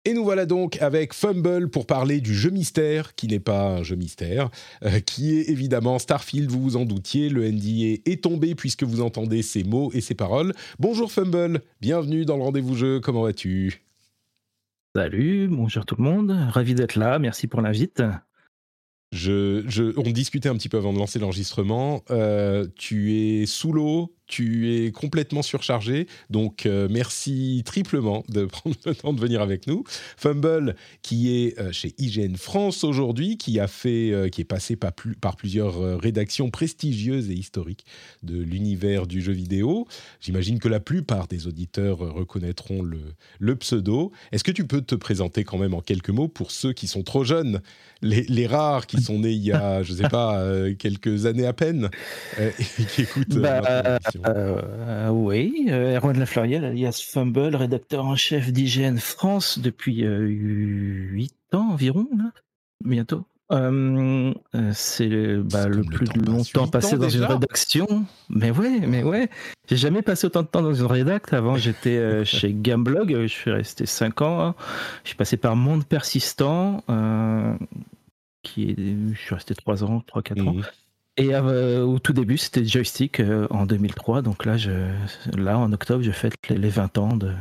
Et 0.07 0.13
nous 0.13 0.23
voilà 0.23 0.45
donc 0.45 0.79
avec 0.83 1.15
Fumble 1.15 1.67
pour 1.67 1.87
parler 1.87 2.21
du 2.21 2.35
jeu 2.35 2.51
mystère, 2.51 3.15
qui 3.15 3.25
n'est 3.25 3.39
pas 3.39 3.69
un 3.69 3.81
jeu 3.81 3.95
mystère, 3.95 4.51
euh, 4.83 4.99
qui 4.99 5.35
est 5.35 5.49
évidemment 5.49 5.97
Starfield, 5.97 6.47
vous 6.47 6.61
vous 6.61 6.77
en 6.77 6.85
doutiez, 6.85 7.27
le 7.27 7.49
NDA 7.49 8.01
est 8.05 8.23
tombé 8.23 8.53
puisque 8.53 8.83
vous 8.83 9.01
entendez 9.01 9.41
ces 9.41 9.63
mots 9.63 9.89
et 9.95 10.01
ces 10.01 10.13
paroles. 10.13 10.53
Bonjour 10.77 11.11
Fumble, 11.11 11.61
bienvenue 11.81 12.23
dans 12.23 12.37
le 12.37 12.43
rendez-vous 12.43 12.75
jeu, 12.75 12.99
comment 12.99 13.23
vas-tu? 13.23 13.81
Salut, 14.95 15.47
bonjour 15.47 15.87
tout 15.87 15.95
le 15.97 16.03
monde, 16.03 16.37
ravi 16.51 16.75
d'être 16.75 16.97
là, 16.97 17.17
merci 17.17 17.47
pour 17.47 17.61
l'invite. 17.61 18.03
Je, 19.11 19.97
on 19.97 20.11
discutait 20.11 20.49
un 20.49 20.55
petit 20.55 20.67
peu 20.67 20.77
avant 20.77 20.91
de 20.91 20.99
lancer 20.99 21.19
l'enregistrement. 21.19 22.03
Euh, 22.11 22.67
tu 22.75 23.15
es 23.15 23.45
sous 23.45 23.71
l'eau, 23.71 24.13
tu 24.27 24.73
es 24.73 24.91
complètement 24.91 25.41
surchargé, 25.41 26.07
donc 26.29 26.65
euh, 26.65 26.87
merci 26.89 27.61
triplement 27.65 28.23
de 28.29 28.45
prendre 28.45 28.75
le 28.85 28.95
temps 28.95 29.13
de 29.13 29.19
venir 29.19 29.41
avec 29.41 29.67
nous. 29.67 29.83
Fumble, 30.17 30.75
qui 31.01 31.35
est 31.35 31.59
euh, 31.59 31.71
chez 31.71 31.93
IGN 31.97 32.35
France 32.35 32.83
aujourd'hui, 32.83 33.37
qui 33.37 33.59
a 33.59 33.67
fait, 33.67 34.11
euh, 34.11 34.29
qui 34.29 34.41
est 34.41 34.45
passé 34.45 34.75
par, 34.75 34.91
par 35.21 35.35
plusieurs 35.35 35.99
rédactions 35.99 36.49
prestigieuses 36.49 37.29
et 37.29 37.33
historiques 37.33 37.85
de 38.23 38.37
l'univers 38.37 39.07
du 39.07 39.21
jeu 39.21 39.33
vidéo. 39.33 39.87
J'imagine 40.21 40.59
que 40.59 40.67
la 40.67 40.79
plupart 40.79 41.27
des 41.27 41.47
auditeurs 41.47 41.99
reconnaîtront 41.99 42.81
le, 42.81 43.01
le 43.39 43.55
pseudo. 43.55 44.11
Est-ce 44.31 44.43
que 44.43 44.51
tu 44.51 44.65
peux 44.65 44.81
te 44.81 44.95
présenter 44.95 45.43
quand 45.43 45.57
même 45.57 45.73
en 45.73 45.81
quelques 45.81 46.09
mots 46.09 46.27
pour 46.27 46.51
ceux 46.51 46.73
qui 46.73 46.87
sont 46.87 47.03
trop 47.03 47.23
jeunes, 47.23 47.61
les, 48.01 48.23
les 48.23 48.47
rares 48.47 48.87
qui 48.87 49.01
sont 49.01 49.19
nés 49.19 49.31
il 49.31 49.43
y 49.43 49.51
a, 49.51 49.83
je 49.83 49.93
sais 49.93 50.09
pas, 50.09 50.43
quelques 50.77 51.25
années 51.25 51.45
à 51.45 51.53
peine 51.53 51.89
et 52.39 52.85
qui 52.85 53.01
écoutent. 53.01 53.35
Bah, 53.35 53.99
euh, 54.27 55.09
oui, 55.09 55.67
euh, 55.69 55.97
Erwan 55.97 56.17
Lafleuriel, 56.17 56.65
alias 56.65 57.03
Fumble, 57.07 57.55
rédacteur 57.55 58.05
en 58.05 58.15
chef 58.15 58.51
d'IGN 58.51 58.97
France 58.97 59.59
depuis 59.59 60.05
euh, 60.05 60.25
8 60.27 61.33
ans 61.53 61.69
environ, 61.71 62.07
là, 62.17 62.31
bientôt. 62.83 63.25
Euh, 63.51 64.33
c'est 64.73 65.37
bah, 65.37 65.67
le 65.67 65.83
plus 65.83 66.07
longtemps 66.19 66.67
passé 66.67 66.97
dans 66.97 67.09
une 67.09 67.25
rédaction. 67.25 68.05
Mais 68.29 68.49
ouais, 68.49 68.79
mais 68.87 69.03
ouais. 69.03 69.29
J'ai 69.69 69.77
jamais 69.77 70.01
passé 70.01 70.25
autant 70.25 70.41
de 70.41 70.47
temps 70.47 70.63
dans 70.63 70.73
une 70.73 70.87
rédac. 70.87 71.31
Avant, 71.31 71.55
j'étais 71.55 72.25
chez 72.25 72.53
Gameblog. 72.53 73.11
Je 73.21 73.27
suis 73.27 73.51
resté 73.51 73.85
5 73.85 74.21
ans. 74.21 74.55
Je 75.03 75.09
suis 75.09 75.17
passé 75.17 75.37
par 75.37 75.55
Monde 75.55 75.85
Persistant. 75.85 76.83
qui 78.41 78.71
est, 78.71 78.75
je 79.13 79.19
suis 79.19 79.35
resté 79.35 79.53
3 79.53 79.83
ans, 79.83 80.03
3-4 80.11 80.47
ans. 80.47 80.55
Et 81.17 81.33
euh, 81.33 81.83
au 81.83 81.99
tout 81.99 82.11
début, 82.11 82.37
c'était 82.37 82.65
joystick 82.65 83.19
euh, 83.19 83.47
en 83.49 83.65
2003. 83.65 84.21
Donc 84.21 84.45
là, 84.45 84.57
je, 84.57 84.71
là, 85.37 85.57
en 85.57 85.71
octobre, 85.71 86.03
je 86.03 86.11
fête 86.11 86.35
les, 86.49 86.69
20 86.69 86.97
ans 86.97 87.15
de. 87.15 87.31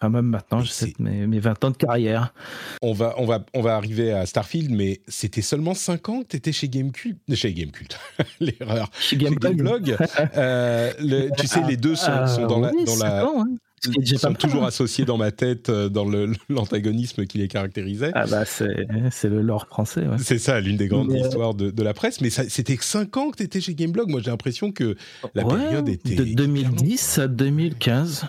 Enfin, 0.00 0.08
même 0.08 0.26
maintenant, 0.26 0.62
je 0.62 0.72
fête 0.72 0.98
mes, 0.98 1.26
mes, 1.26 1.38
20 1.38 1.64
ans 1.64 1.70
de 1.70 1.76
carrière. 1.76 2.32
On 2.80 2.94
va, 2.94 3.14
on 3.18 3.26
va, 3.26 3.44
on 3.52 3.60
va 3.60 3.76
arriver 3.76 4.12
à 4.12 4.24
Starfield, 4.24 4.70
mais 4.70 5.02
c'était 5.06 5.42
seulement 5.42 5.74
5 5.74 6.08
ans 6.08 6.22
que 6.22 6.28
tu 6.28 6.36
étais 6.38 6.52
chez 6.52 6.70
Gamecult? 6.70 7.18
Chez 7.34 7.52
Gamecult, 7.52 7.98
l'erreur. 8.40 8.88
Chez 8.98 9.18
Gameblog. 9.18 9.98
euh, 10.36 11.28
tu 11.36 11.46
sais, 11.46 11.62
les 11.66 11.76
deux 11.76 11.96
sont, 11.96 12.26
sont 12.26 12.46
dans, 12.46 12.60
la, 12.60 12.72
dans 12.72 12.96
la. 12.96 13.26
Ans, 13.26 13.42
hein 13.42 13.56
ils 13.86 14.18
sont 14.18 14.34
toujours 14.34 14.64
associés 14.64 15.04
dans 15.04 15.16
ma 15.16 15.30
tête 15.30 15.68
euh, 15.68 15.88
dans 15.88 16.04
l'antagonisme 16.48 17.26
qui 17.26 17.38
les 17.38 17.48
caractérisait. 17.48 18.12
Ah 18.14 18.26
bah 18.26 18.44
c'est 18.44 19.28
le 19.28 19.42
lore 19.42 19.66
français. 19.66 20.06
Ouais. 20.06 20.18
C'est 20.18 20.38
ça, 20.38 20.60
l'une 20.60 20.76
des 20.76 20.88
grandes 20.88 21.12
histoires 21.12 21.54
de, 21.54 21.70
de, 21.70 21.82
la 21.82 21.94
presse. 21.94 22.20
Mais 22.20 22.30
c'était 22.30 22.76
5 22.80 23.16
ans 23.16 23.30
que 23.30 23.38
tu 23.38 23.42
étais 23.44 23.60
chez 23.60 23.74
Gameblog. 23.74 24.08
Moi 24.08 24.20
j'ai 24.20 24.30
l'impression 24.30 24.72
que 24.72 24.96
la 25.34 25.44
période 25.44 25.88
était... 25.88 26.14
De 26.14 26.24
2010 26.24 27.18
à 27.18 27.28
2015. 27.28 28.26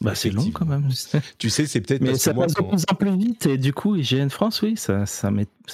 Bah, 0.00 0.14
c'est 0.14 0.30
long 0.30 0.50
quand 0.52 0.66
même. 0.66 0.88
Tu 1.38 1.48
sais, 1.48 1.66
c'est 1.66 1.80
peut-être. 1.80 2.00
Mais 2.00 2.16
ça 2.16 2.34
passe 2.34 2.54
de 2.54 2.62
plus 2.62 2.84
en 2.90 2.94
plus 2.94 3.16
vite. 3.16 3.46
Et 3.46 3.58
du 3.58 3.72
coup, 3.72 3.94
IGN 3.94 4.30
France, 4.30 4.62
oui, 4.62 4.76
ça, 4.76 5.06
ça 5.06 5.30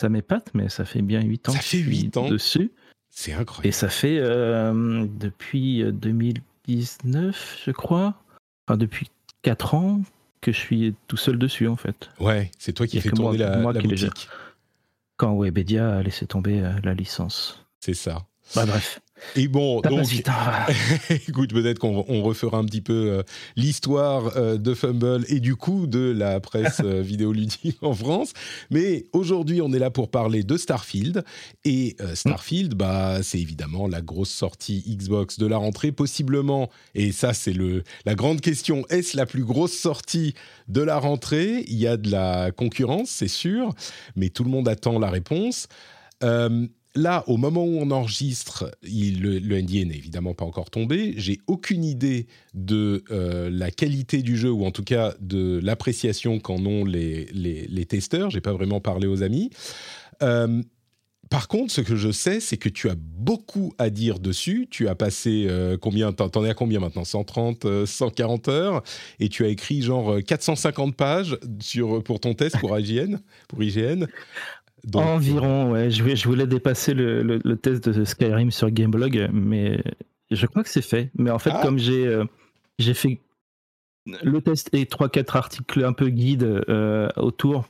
m'épate, 0.08 0.50
mais 0.54 0.68
ça 0.68 0.84
fait 0.84 1.02
bien 1.02 1.22
8 1.22 1.48
ans. 1.48 1.52
Ça 1.52 1.60
fait 1.60 1.78
8 1.78 2.16
ans. 2.16 2.28
Dessus. 2.28 2.72
C'est 3.10 3.32
incroyable. 3.32 3.68
Et 3.68 3.72
ça 3.72 3.88
fait 3.88 4.18
euh, 4.18 5.06
depuis 5.18 5.82
2019, 5.92 7.62
je 7.64 7.70
crois 7.70 8.22
depuis 8.76 9.10
4 9.42 9.74
ans 9.74 10.02
que 10.40 10.52
je 10.52 10.58
suis 10.58 10.94
tout 11.06 11.16
seul 11.16 11.38
dessus 11.38 11.68
en 11.68 11.76
fait. 11.76 12.10
Ouais, 12.20 12.50
c'est 12.58 12.72
toi 12.72 12.86
qui 12.86 13.00
fais 13.00 13.10
tourner 13.10 13.38
la, 13.38 13.58
moi 13.58 13.72
la 13.72 13.80
boutique. 13.80 14.28
Quand 15.16 15.36
Webedia 15.36 15.96
a 15.98 16.02
laissé 16.02 16.26
tomber 16.26 16.60
euh, 16.60 16.72
la 16.84 16.94
licence. 16.94 17.66
C'est 17.80 17.94
ça. 17.94 18.24
Bah 18.54 18.66
bref. 18.66 19.00
Et 19.36 19.48
bon, 19.48 19.80
donc, 19.80 20.06
écoute, 21.10 21.52
peut-être 21.52 21.78
qu'on 21.78 22.22
refera 22.22 22.58
un 22.58 22.64
petit 22.64 22.80
peu 22.80 23.10
euh, 23.10 23.22
l'histoire 23.56 24.36
euh, 24.36 24.56
de 24.56 24.74
Fumble 24.74 25.24
et 25.28 25.40
du 25.40 25.56
coup 25.56 25.86
de 25.86 26.10
la 26.10 26.40
presse 26.40 26.80
euh, 26.84 27.00
vidéoludique 27.02 27.78
en 27.82 27.94
France. 27.94 28.32
Mais 28.70 29.06
aujourd'hui, 29.12 29.60
on 29.60 29.72
est 29.72 29.78
là 29.78 29.90
pour 29.90 30.10
parler 30.10 30.42
de 30.42 30.56
Starfield. 30.56 31.24
Et 31.64 31.96
Starfield, 32.14 32.74
bah, 32.74 33.22
c'est 33.22 33.40
évidemment 33.40 33.86
la 33.86 34.00
grosse 34.00 34.30
sortie 34.30 34.84
Xbox 34.86 35.38
de 35.38 35.46
la 35.46 35.56
rentrée, 35.56 35.92
possiblement. 35.92 36.70
Et 36.94 37.12
ça, 37.12 37.34
c'est 37.34 37.54
la 38.04 38.14
grande 38.14 38.40
question. 38.40 38.84
Est-ce 38.90 39.16
la 39.16 39.26
plus 39.26 39.44
grosse 39.44 39.72
sortie 39.72 40.34
de 40.68 40.82
la 40.82 40.98
rentrée? 40.98 41.64
Il 41.68 41.76
y 41.76 41.86
a 41.86 41.96
de 41.96 42.10
la 42.10 42.50
concurrence, 42.50 43.10
c'est 43.10 43.28
sûr, 43.28 43.74
mais 44.16 44.28
tout 44.28 44.44
le 44.44 44.50
monde 44.50 44.68
attend 44.68 44.98
la 44.98 45.10
réponse 45.10 45.68
là, 46.94 47.24
au 47.26 47.36
moment 47.36 47.64
où 47.64 47.78
on 47.78 47.90
enregistre, 47.90 48.70
le, 48.82 49.38
NDA 49.38 49.84
n'est 49.84 49.96
évidemment 49.96 50.34
pas 50.34 50.44
encore 50.44 50.70
tombé. 50.70 51.14
J'ai 51.16 51.38
aucune 51.46 51.84
idée 51.84 52.26
de 52.54 53.04
euh, 53.10 53.50
la 53.50 53.70
qualité 53.70 54.22
du 54.22 54.36
jeu 54.36 54.50
ou 54.50 54.64
en 54.64 54.70
tout 54.70 54.84
cas 54.84 55.14
de 55.20 55.60
l'appréciation 55.62 56.38
qu'en 56.38 56.64
ont 56.64 56.84
les, 56.84 57.26
les, 57.32 57.66
les 57.66 57.86
testeurs. 57.86 58.30
J'ai 58.30 58.40
pas 58.40 58.52
vraiment 58.52 58.80
parlé 58.80 59.06
aux 59.06 59.22
amis. 59.22 59.50
Euh, 60.22 60.62
par 61.30 61.46
contre, 61.46 61.72
ce 61.72 61.82
que 61.82 61.94
je 61.94 62.10
sais, 62.10 62.40
c'est 62.40 62.56
que 62.56 62.70
tu 62.70 62.88
as 62.88 62.94
beaucoup 62.96 63.74
à 63.76 63.90
dire 63.90 64.18
dessus. 64.18 64.66
Tu 64.70 64.88
as 64.88 64.94
passé 64.94 65.46
euh, 65.46 65.76
combien 65.76 66.10
T'en 66.12 66.44
es 66.44 66.48
à 66.48 66.54
combien 66.54 66.80
maintenant? 66.80 67.04
130, 67.04 67.84
140 67.84 68.48
heures? 68.48 68.82
Et 69.20 69.28
tu 69.28 69.44
as 69.44 69.48
écrit 69.48 69.82
genre 69.82 70.16
450 70.26 70.96
pages 70.96 71.38
sur, 71.60 72.02
pour 72.02 72.20
ton 72.20 72.32
test 72.32 72.58
pour 72.58 72.78
IGN, 72.78 73.18
pour 73.46 73.62
IGN. 73.62 74.06
Environ, 74.94 75.72
ouais. 75.72 75.90
Je, 75.90 76.14
je 76.14 76.28
voulais 76.28 76.46
dépasser 76.46 76.94
le, 76.94 77.22
le, 77.22 77.56
test 77.56 77.88
de 77.88 78.04
Skyrim 78.04 78.50
sur 78.50 78.70
Gameblog, 78.70 79.28
mais 79.32 79.82
je 80.30 80.46
crois 80.46 80.62
que 80.62 80.68
c'est 80.68 80.82
fait. 80.82 81.10
Mais 81.16 81.30
en 81.30 81.38
fait, 81.38 81.52
ah. 81.52 81.60
comme 81.62 81.78
j'ai 81.78 82.06
euh, 82.06 82.24
j'ai 82.78 82.94
fait 82.94 83.20
le 84.22 84.40
test 84.40 84.70
et 84.72 84.84
3-4 84.84 85.36
articles 85.36 85.84
un 85.84 85.92
peu 85.92 86.08
guides 86.08 86.64
euh, 86.68 87.08
autour, 87.16 87.68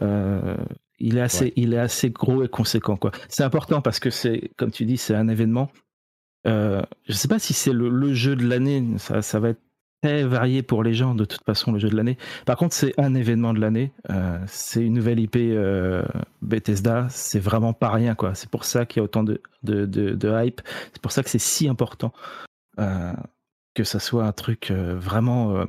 euh, 0.00 0.56
il, 0.98 1.18
est 1.18 1.22
assez, 1.22 1.52
il 1.56 1.74
est 1.74 1.78
assez 1.78 2.10
gros 2.10 2.44
et 2.44 2.48
conséquent. 2.48 2.96
quoi. 2.96 3.10
C'est 3.28 3.42
important 3.42 3.80
parce 3.82 3.98
que, 3.98 4.10
c'est 4.10 4.50
comme 4.56 4.70
tu 4.70 4.84
dis, 4.84 4.96
c'est 4.96 5.14
un 5.14 5.28
événement. 5.28 5.70
je 6.44 6.82
ne 7.08 7.14
sais 7.14 7.28
pas 7.28 7.38
si 7.38 7.52
c'est 7.52 7.72
le, 7.72 7.88
le, 7.88 8.14
jeu 8.14 8.36
de 8.36 8.46
l'année, 8.46 8.84
ça, 8.98 9.22
ça 9.22 9.40
va 9.40 9.50
être 9.50 9.62
très 10.02 10.24
varié 10.24 10.62
pour 10.62 10.82
les 10.82 10.94
gens, 10.94 11.14
de 11.14 11.24
toute 11.24 11.44
façon, 11.44 11.72
le 11.72 11.78
jeu 11.78 11.88
de 11.88 11.96
l'année. 11.96 12.18
Par 12.44 12.56
contre, 12.56 12.74
c'est 12.74 12.98
un 12.98 13.14
événement 13.14 13.54
de 13.54 13.60
l'année. 13.60 13.92
Euh, 14.10 14.38
c'est 14.46 14.82
une 14.82 14.94
nouvelle 14.94 15.20
IP 15.20 15.36
euh, 15.36 16.02
Bethesda. 16.42 17.06
C'est 17.08 17.38
vraiment 17.38 17.72
pas 17.72 17.90
rien, 17.90 18.14
quoi. 18.14 18.34
C'est 18.34 18.50
pour 18.50 18.64
ça 18.64 18.84
qu'il 18.84 19.00
y 19.00 19.00
a 19.00 19.04
autant 19.04 19.22
de, 19.22 19.40
hype. 19.64 20.60
C'est 20.92 21.02
pour 21.02 21.12
ça 21.12 21.22
que 21.22 21.30
c'est 21.30 21.38
si 21.38 21.68
important 21.68 22.12
euh, 22.78 23.12
que 23.74 23.84
ça 23.84 24.00
soit 24.00 24.24
un 24.24 24.32
truc 24.32 24.70
vraiment 24.70 25.64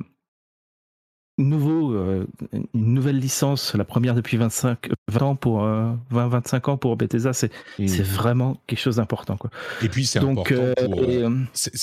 nouveau, 1.38 1.92
euh, 1.94 2.26
une 2.52 2.94
nouvelle 2.94 3.18
licence, 3.18 3.74
la 3.74 3.84
première 3.84 4.14
depuis 4.14 4.36
25, 4.36 4.88
20 5.08 5.22
ans 5.22 5.34
pour 5.36 5.60
20, 5.62 5.98
25 6.10 6.68
ans 6.68 6.76
pour 6.76 6.96
Bethesda, 6.96 7.32
c'est 7.32 7.50
Mm. 7.78 7.88
c'est 7.88 8.02
vraiment 8.04 8.56
quelque 8.66 8.78
chose 8.78 8.96
d'important. 8.96 9.36
Quoi. 9.36 9.50
Et 9.82 9.88
puis 9.88 10.06
c'est 10.06 10.18
important, 10.20 10.54
euh, 10.54 10.74
euh, 10.78 11.28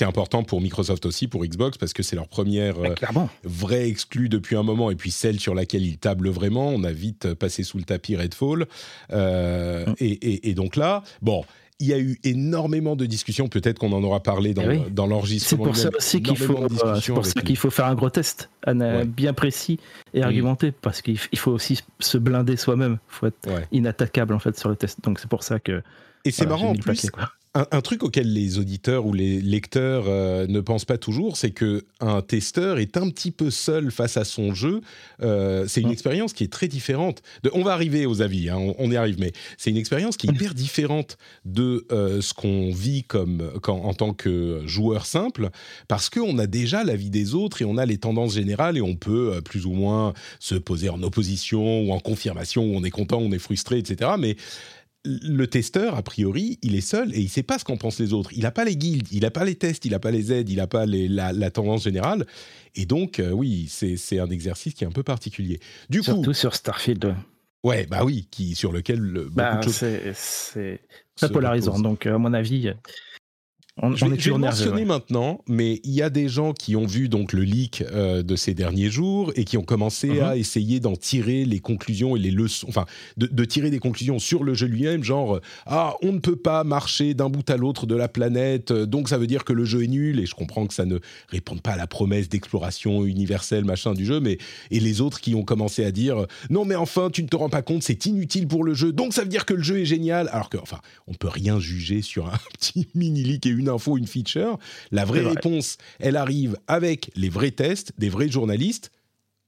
euh, 0.02 0.06
important 0.06 0.44
pour 0.44 0.62
Microsoft 0.62 1.06
aussi, 1.06 1.28
pour 1.28 1.44
Xbox, 1.46 1.78
parce 1.78 1.92
que 1.94 2.02
c'est 2.04 2.16
leur 2.16 2.28
première 2.28 2.78
euh, 2.80 2.94
clairement. 2.94 3.30
vraie 3.44 3.88
exclue 3.90 4.30
depuis 4.30 4.56
un 4.56 4.64
moment, 4.64 4.90
et 4.92 4.96
puis 4.96 5.12
celle 5.12 5.40
sur 5.40 5.54
laquelle 5.54 5.84
ils 5.86 5.98
tablent 5.98 6.30
vraiment. 6.30 6.70
On 6.70 6.84
a 6.84 6.92
vite 6.92 7.34
passé 7.34 7.64
sous 7.64 7.78
le 7.78 7.84
tapis 7.84 8.16
Redfall. 8.16 8.68
Euh, 9.12 9.86
Mm. 9.86 9.94
et, 10.00 10.06
et- 10.12 10.50
et 10.50 10.54
donc 10.54 10.76
là, 10.76 11.04
bon. 11.22 11.44
Il 11.82 11.88
y 11.88 11.94
a 11.94 12.00
eu 12.00 12.20
énormément 12.24 12.96
de 12.96 13.08
discussions, 13.08 13.48
peut-être 13.50 13.80
qu'on 13.80 13.92
en 13.92 14.04
aura 14.04 14.22
parlé 14.22 14.54
dans, 14.54 14.62
Eh 14.62 14.68
oui. 14.68 14.82
dans 14.92 15.06
C'est 15.06 15.10
l'enregistrement. 15.10 15.64
pour 15.64 15.76
ça 15.76 15.90
aussi 15.98 16.22
qu'il 16.22 16.38
faut, 16.38 16.56
euh, 16.64 17.00
c'est 17.02 17.12
pour 17.12 17.26
ça 17.26 17.42
qu'il 17.42 17.58
faut 17.58 17.72
faire 17.72 17.88
un 17.88 17.96
gros 17.96 18.12
test, 18.12 18.50
euh, 18.68 18.74
Ouais. 19.00 19.06
bien 19.06 19.34
précis 19.34 19.80
et 20.14 20.20
Mm. 20.22 20.24
argumenté, 20.24 20.72
parce 20.72 21.02
qu'il 21.02 21.18
faut 21.18 21.52
aussi 21.52 21.82
se 22.00 22.18
blinder 22.20 22.56
soi-même. 22.56 23.00
Il 23.10 23.14
faut 23.14 23.26
être 23.26 23.48
Ouais. 23.50 23.68
inattaquable 23.72 24.34
en 24.36 24.40
fait 24.40 24.58
sur 24.60 24.70
le 24.70 24.76
test. 24.76 25.04
Donc 25.04 25.20
c'est 25.20 25.28
pour 25.30 25.42
ça 25.44 25.60
que 25.60 25.82
Et 26.24 26.30
c'est 26.32 26.46
voilà, 26.46 26.58
marrant 26.62 26.72
en 26.74 26.76
plus, 26.76 27.02
paquet. 27.02 27.08
Un, 27.54 27.66
un 27.72 27.82
truc 27.82 28.04
auquel 28.04 28.32
les 28.32 28.60
auditeurs 28.60 29.06
ou 29.06 29.12
les 29.12 29.42
lecteurs 29.42 30.06
euh, 30.08 30.48
ne 30.48 30.62
pensent 30.62 30.86
pas 30.86 30.98
toujours, 30.98 31.36
c'est 31.36 31.52
que 31.52 31.84
un 32.00 32.22
testeur 32.22 32.80
est 32.80 32.96
un 32.96 33.10
petit 33.10 33.32
peu 33.32 33.52
seul 33.52 33.92
face 33.92 34.16
à 34.16 34.24
son 34.24 34.54
jeu. 34.54 34.80
Euh, 35.22 35.66
c'est 35.68 35.82
une 35.82 35.92
expérience 35.92 36.32
qui 36.32 36.46
est 36.46 36.52
très 36.52 36.70
différente. 36.70 37.22
De- 37.44 37.52
on 37.54 37.62
va 37.62 37.74
arriver 37.74 38.06
aux 38.06 38.22
avis, 38.22 38.50
hein, 38.50 38.56
on, 38.58 38.76
on 38.80 38.90
y 38.90 38.96
arrive, 38.96 39.20
mais 39.20 39.34
c'est 39.58 39.70
une 39.70 39.76
expérience 39.76 40.16
qui 40.16 40.28
est 40.28 40.32
hyper 40.34 40.54
différente 40.54 41.18
de 41.44 41.86
euh, 41.92 42.22
ce 42.22 42.34
qu'on 42.34 42.72
vit 42.72 43.04
comme 43.04 43.52
quand, 43.62 43.82
en 43.82 43.94
tant 43.94 44.14
que 44.14 44.62
joueur 44.66 45.06
simple, 45.06 45.50
parce 45.90 46.10
qu'on 46.10 46.38
a 46.38 46.48
déjà 46.48 46.86
l'avis 46.86 47.10
des 47.10 47.36
autres 47.36 47.62
et 47.62 47.66
on 47.66 47.76
a 47.76 47.86
les 47.86 47.98
tendances 47.98 48.36
générales 48.36 48.78
et 48.78 48.82
on 48.82 48.96
peut 48.96 49.42
plus 49.44 49.66
ou 49.66 49.74
moins 49.74 50.14
se 50.40 50.56
poser 50.56 50.88
en 50.88 51.04
opposition 51.04 51.82
ou 51.82 51.92
en 51.92 52.00
confirmation, 52.00 52.64
où 52.64 52.78
on 52.78 52.84
est 52.86 52.92
content, 52.92 53.18
on 53.20 53.34
est 53.34 53.40
frustré, 53.40 53.78
etc. 53.80 54.12
Mais 54.18 54.38
le 55.04 55.46
testeur, 55.48 55.96
a 55.96 56.04
priori, 56.04 56.60
il 56.62 56.76
est 56.76 56.82
seul 56.82 57.14
et 57.16 57.20
il 57.20 57.30
sait 57.30 57.42
pas 57.44 57.58
ce 57.58 57.64
qu'en 57.66 57.78
pensent 57.78 58.00
les 58.00 58.14
autres. 58.14 58.32
Il 58.34 58.42
n'a 58.44 58.52
pas 58.52 58.66
les 58.66 58.76
guildes, 58.76 59.08
il 59.12 59.22
n'a 59.22 59.32
pas 59.32 59.46
les 59.46 59.56
tests, 59.56 59.86
il 59.86 59.92
n'a 59.92 60.00
pas 60.00 60.12
les 60.12 60.32
aides, 60.32 60.50
il 60.50 60.58
n'a 60.58 60.68
pas 60.68 60.86
les- 60.86 61.08
la, 61.08 61.34
la 61.34 61.50
tendance 61.50 61.84
générale. 61.84 62.26
Et 62.76 62.86
donc, 62.86 63.20
euh, 63.20 63.32
oui, 63.32 63.68
c'est 63.70 64.20
un 64.20 64.30
exercice 64.30 64.74
qui 64.76 64.84
est 64.84 64.88
un 64.88 64.92
peu 64.92 65.04
particulier. 65.04 65.60
Du 65.90 66.04
Surtout 66.04 66.22
coup, 66.22 66.34
sur 66.34 66.54
Starfield. 66.54 67.16
ouais, 67.64 67.88
bah 67.88 68.04
oui, 68.06 68.28
qui, 68.30 68.54
sur 68.56 68.72
lequel 68.72 69.02
Bah, 69.32 69.60
c'est 70.14 70.82
très 71.16 71.30
polarisant. 71.30 71.80
Donc 71.80 72.06
à 72.06 72.18
mon 72.18 72.34
avis, 72.34 72.72
on, 73.78 73.96
Je 73.96 74.04
on 74.06 74.10
vais, 74.10 74.16
est 74.18 74.20
je 74.20 74.30
vais 74.30 74.36
le 74.36 74.42
mentionner 74.42 74.72
ouais. 74.82 74.86
maintenant, 74.86 75.42
mais 75.48 75.80
il 75.86 75.92
y 75.92 76.02
a 76.02 76.10
des 76.10 76.28
gens 76.28 76.52
qui 76.54 76.76
ont 76.76 76.86
vu 76.86 77.08
donc 77.08 77.32
le 77.32 77.44
leak 77.44 77.82
euh, 77.94 78.22
de 78.22 78.36
ces 78.36 78.54
derniers 78.54 78.90
jours 78.90 79.32
et 79.36 79.46
qui 79.46 79.58
ont 79.58 79.64
commencé 79.64 80.10
Mhm. 80.10 80.22
à 80.24 80.36
essayer 80.38 80.80
d'en 80.82 80.96
tirer 80.98 81.46
les 81.46 81.60
conclusions 81.60 82.16
et 82.16 82.20
les 82.20 82.32
leçons, 82.32 82.68
enfin, 82.68 82.86
de, 83.18 83.28
de 83.28 83.46
tirer 83.46 83.70
des 83.70 83.80
conclusions 83.80 84.20
sur 84.20 84.44
le 84.44 84.54
jeu 84.54 84.68
lui-même, 84.68 85.04
genre 85.04 85.40
ah 85.66 85.96
on 86.04 86.12
ne 86.12 86.20
peut 86.20 86.36
pas 86.36 86.64
marcher 86.66 87.14
d'un 87.14 87.30
bout 87.30 87.50
à 87.50 87.56
l'autre 87.58 87.86
de 87.86 87.96
la 87.96 88.08
planète, 88.10 88.74
donc 88.74 89.08
ça 89.10 89.18
veut 89.18 89.28
dire 89.28 89.46
que 89.46 89.54
le 89.54 89.64
jeu 89.64 89.84
est 89.84 89.88
nul. 89.88 90.20
Et 90.20 90.26
je 90.26 90.36
comprends 90.36 90.68
que 90.68 90.74
ça 90.74 90.86
ne 90.86 91.00
réponde 91.30 91.62
pas 91.62 91.72
à 91.72 91.78
la 91.78 91.88
promesse 91.88 92.28
d'exploration 92.30 93.06
universelle 93.06 93.64
machin 93.64 93.94
du 93.94 94.06
jeu, 94.06 94.20
mais 94.20 94.38
et 94.70 94.80
les 94.82 95.00
autres 95.02 95.22
qui 95.22 95.34
ont 95.34 95.44
commencé 95.44 95.86
à 95.86 95.92
dire 95.92 96.26
non 96.50 96.66
mais 96.66 96.76
enfin 96.76 97.10
tu 97.10 97.24
ne 97.24 97.28
te 97.28 97.36
rends 97.38 97.50
pas 97.50 97.62
compte, 97.62 97.84
c'est 97.84 98.06
inutile 98.06 98.48
pour 98.48 98.64
le 98.66 98.74
jeu, 98.74 98.92
donc 98.92 99.14
ça 99.14 99.22
veut 99.22 99.30
dire 99.30 99.46
que 99.46 99.54
le 99.54 99.64
jeu 99.64 99.80
est 99.80 99.86
génial, 99.86 100.28
alors 100.34 100.50
que 100.50 100.58
enfin 100.58 100.80
on 101.08 101.14
peut 101.14 101.30
rien 101.30 101.60
juger 101.60 102.02
sur 102.02 102.28
un 102.28 102.38
petit 102.60 102.88
mini 102.96 103.24
leak 103.24 103.46
et 103.46 103.50
une 103.50 103.61
info, 103.70 103.98
une 103.98 104.08
feature. 104.08 104.58
La 104.92 105.06
vraie 105.06 105.22
vrai. 105.22 105.34
réponse, 105.34 105.78
elle 106.00 106.16
arrive 106.16 106.58
avec 106.68 107.12
les 107.16 107.30
vrais 107.30 107.52
tests, 107.52 107.94
des 107.98 108.10
vrais 108.10 108.30
journalistes 108.30 108.92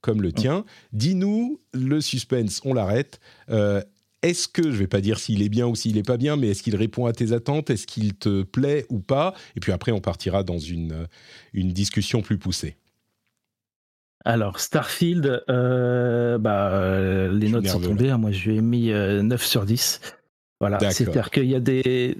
comme 0.00 0.20
le 0.20 0.32
tien. 0.32 0.64
Dis-nous 0.92 1.60
le 1.72 2.00
suspense, 2.00 2.60
on 2.64 2.74
l'arrête. 2.74 3.20
Euh, 3.50 3.82
est-ce 4.22 4.48
que, 4.48 4.70
je 4.70 4.76
vais 4.76 4.86
pas 4.86 5.00
dire 5.00 5.18
s'il 5.18 5.42
est 5.42 5.48
bien 5.48 5.66
ou 5.66 5.74
s'il 5.74 5.96
est 5.96 6.02
pas 6.02 6.16
bien, 6.16 6.36
mais 6.36 6.48
est-ce 6.48 6.62
qu'il 6.62 6.76
répond 6.76 7.06
à 7.06 7.12
tes 7.12 7.32
attentes 7.32 7.70
Est-ce 7.70 7.86
qu'il 7.86 8.14
te 8.14 8.42
plaît 8.42 8.86
ou 8.88 8.98
pas? 8.98 9.34
Et 9.56 9.60
puis 9.60 9.72
après, 9.72 9.92
on 9.92 10.00
partira 10.00 10.42
dans 10.42 10.58
une, 10.58 10.92
euh, 10.92 11.06
une 11.52 11.72
discussion 11.72 12.22
plus 12.22 12.38
poussée. 12.38 12.76
Alors, 14.24 14.58
Starfield, 14.58 15.44
euh, 15.50 16.38
bah, 16.38 16.72
euh, 16.72 17.30
les 17.30 17.50
notes 17.50 17.66
sont 17.66 17.80
tombées. 17.80 18.10
hein. 18.10 18.18
Moi, 18.18 18.30
je 18.30 18.50
lui 18.50 18.56
ai 18.56 18.62
mis 18.62 18.90
euh, 18.90 19.22
9 19.22 19.44
sur 19.44 19.66
10. 19.66 20.00
Voilà, 20.60 20.78
c'est-à-dire 20.90 21.30
qu'il 21.30 21.44
y 21.44 21.54
a 21.54 21.60
des. 21.60 22.16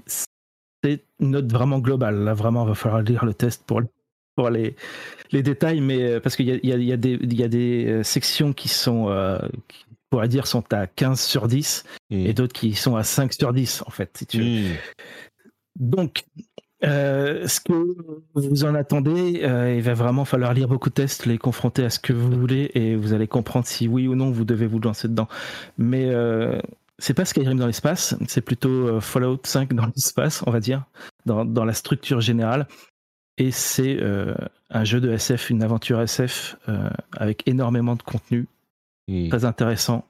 C'est 0.85 1.03
une 1.19 1.31
note 1.31 1.51
vraiment 1.51 1.79
globale. 1.79 2.15
Là, 2.23 2.33
vraiment, 2.35 2.63
il 2.65 2.69
va 2.69 2.75
falloir 2.75 3.01
lire 3.01 3.25
le 3.25 3.33
test 3.33 3.63
pour, 3.65 3.81
pour 4.35 4.49
les, 4.51 4.75
les 5.31 5.41
détails, 5.41 5.81
mais 5.81 6.01
euh, 6.03 6.19
parce 6.19 6.35
qu'il 6.35 6.45
y 6.47 6.51
a, 6.51 6.55
il 6.61 6.69
y 6.69 6.73
a- 6.73 6.75
il 6.77 6.83
y 6.83 6.93
a 6.93 6.97
des, 6.97 7.17
il 7.21 7.33
y 7.33 7.43
a 7.43 7.47
des 7.47 7.85
euh, 7.87 8.03
sections 8.03 8.53
qui 8.53 8.67
sont, 8.67 9.09
euh, 9.09 9.39
qui, 9.67 9.83
on 9.91 9.95
pourrait 10.11 10.27
dire, 10.27 10.45
sont 10.45 10.63
à 10.73 10.85
15 10.87 11.19
sur 11.19 11.47
10 11.47 11.83
Mm. 12.11 12.15
et 12.27 12.33
d'autres 12.33 12.53
qui 12.53 12.73
sont 12.73 12.95
à 12.95 13.03
5 13.03 13.33
sur 13.33 13.51
10, 13.51 13.81
en 13.87 13.89
fait. 13.89 14.11
si 14.15 14.25
tu 14.27 14.37
veux. 14.39 14.45
Mm. 14.45 14.75
Donc, 15.79 16.23
euh, 16.83 17.47
ce 17.47 17.59
que 17.59 17.73
vous 18.35 18.63
en 18.65 18.75
attendez, 18.75 19.41
euh, 19.43 19.73
il 19.75 19.81
va 19.81 19.93
vraiment 19.95 20.23
falloir 20.23 20.53
lire 20.53 20.67
beaucoup 20.67 20.89
de 20.89 20.93
tests, 20.93 21.25
les 21.25 21.37
confronter 21.39 21.83
à 21.83 21.89
ce 21.89 21.99
que 21.99 22.13
vous 22.13 22.29
voulez, 22.31 22.69
et 22.75 22.95
vous 22.95 23.13
allez 23.13 23.27
comprendre 23.27 23.65
si 23.65 23.87
oui 23.87 24.07
ou 24.07 24.13
non 24.15 24.29
vous 24.29 24.45
devez 24.45 24.67
vous 24.67 24.79
lancer 24.79 25.07
dedans. 25.07 25.27
Mais 25.79 26.05
euh, 26.09 26.59
c'est 26.99 27.13
pas 27.13 27.25
Skyrim 27.25 27.57
dans 27.57 27.67
l'espace, 27.67 28.15
c'est 28.27 28.41
plutôt 28.41 28.69
euh, 28.69 28.99
Fallout 29.01 29.39
5 29.43 29.73
dans 29.73 29.85
l'espace, 29.95 30.43
on 30.47 30.51
va 30.51 30.59
dire, 30.59 30.83
dans, 31.25 31.45
dans 31.45 31.65
la 31.65 31.73
structure 31.73 32.21
générale. 32.21 32.67
Et 33.37 33.51
c'est 33.51 33.97
euh, 34.01 34.33
un 34.69 34.83
jeu 34.85 35.01
de 35.01 35.11
SF, 35.11 35.49
une 35.49 35.61
aventure 35.61 36.01
SF 36.01 36.57
euh, 36.69 36.89
avec 37.17 37.43
énormément 37.47 37.95
de 37.95 38.01
contenu, 38.01 38.47
très 39.29 39.43
intéressant, 39.43 40.07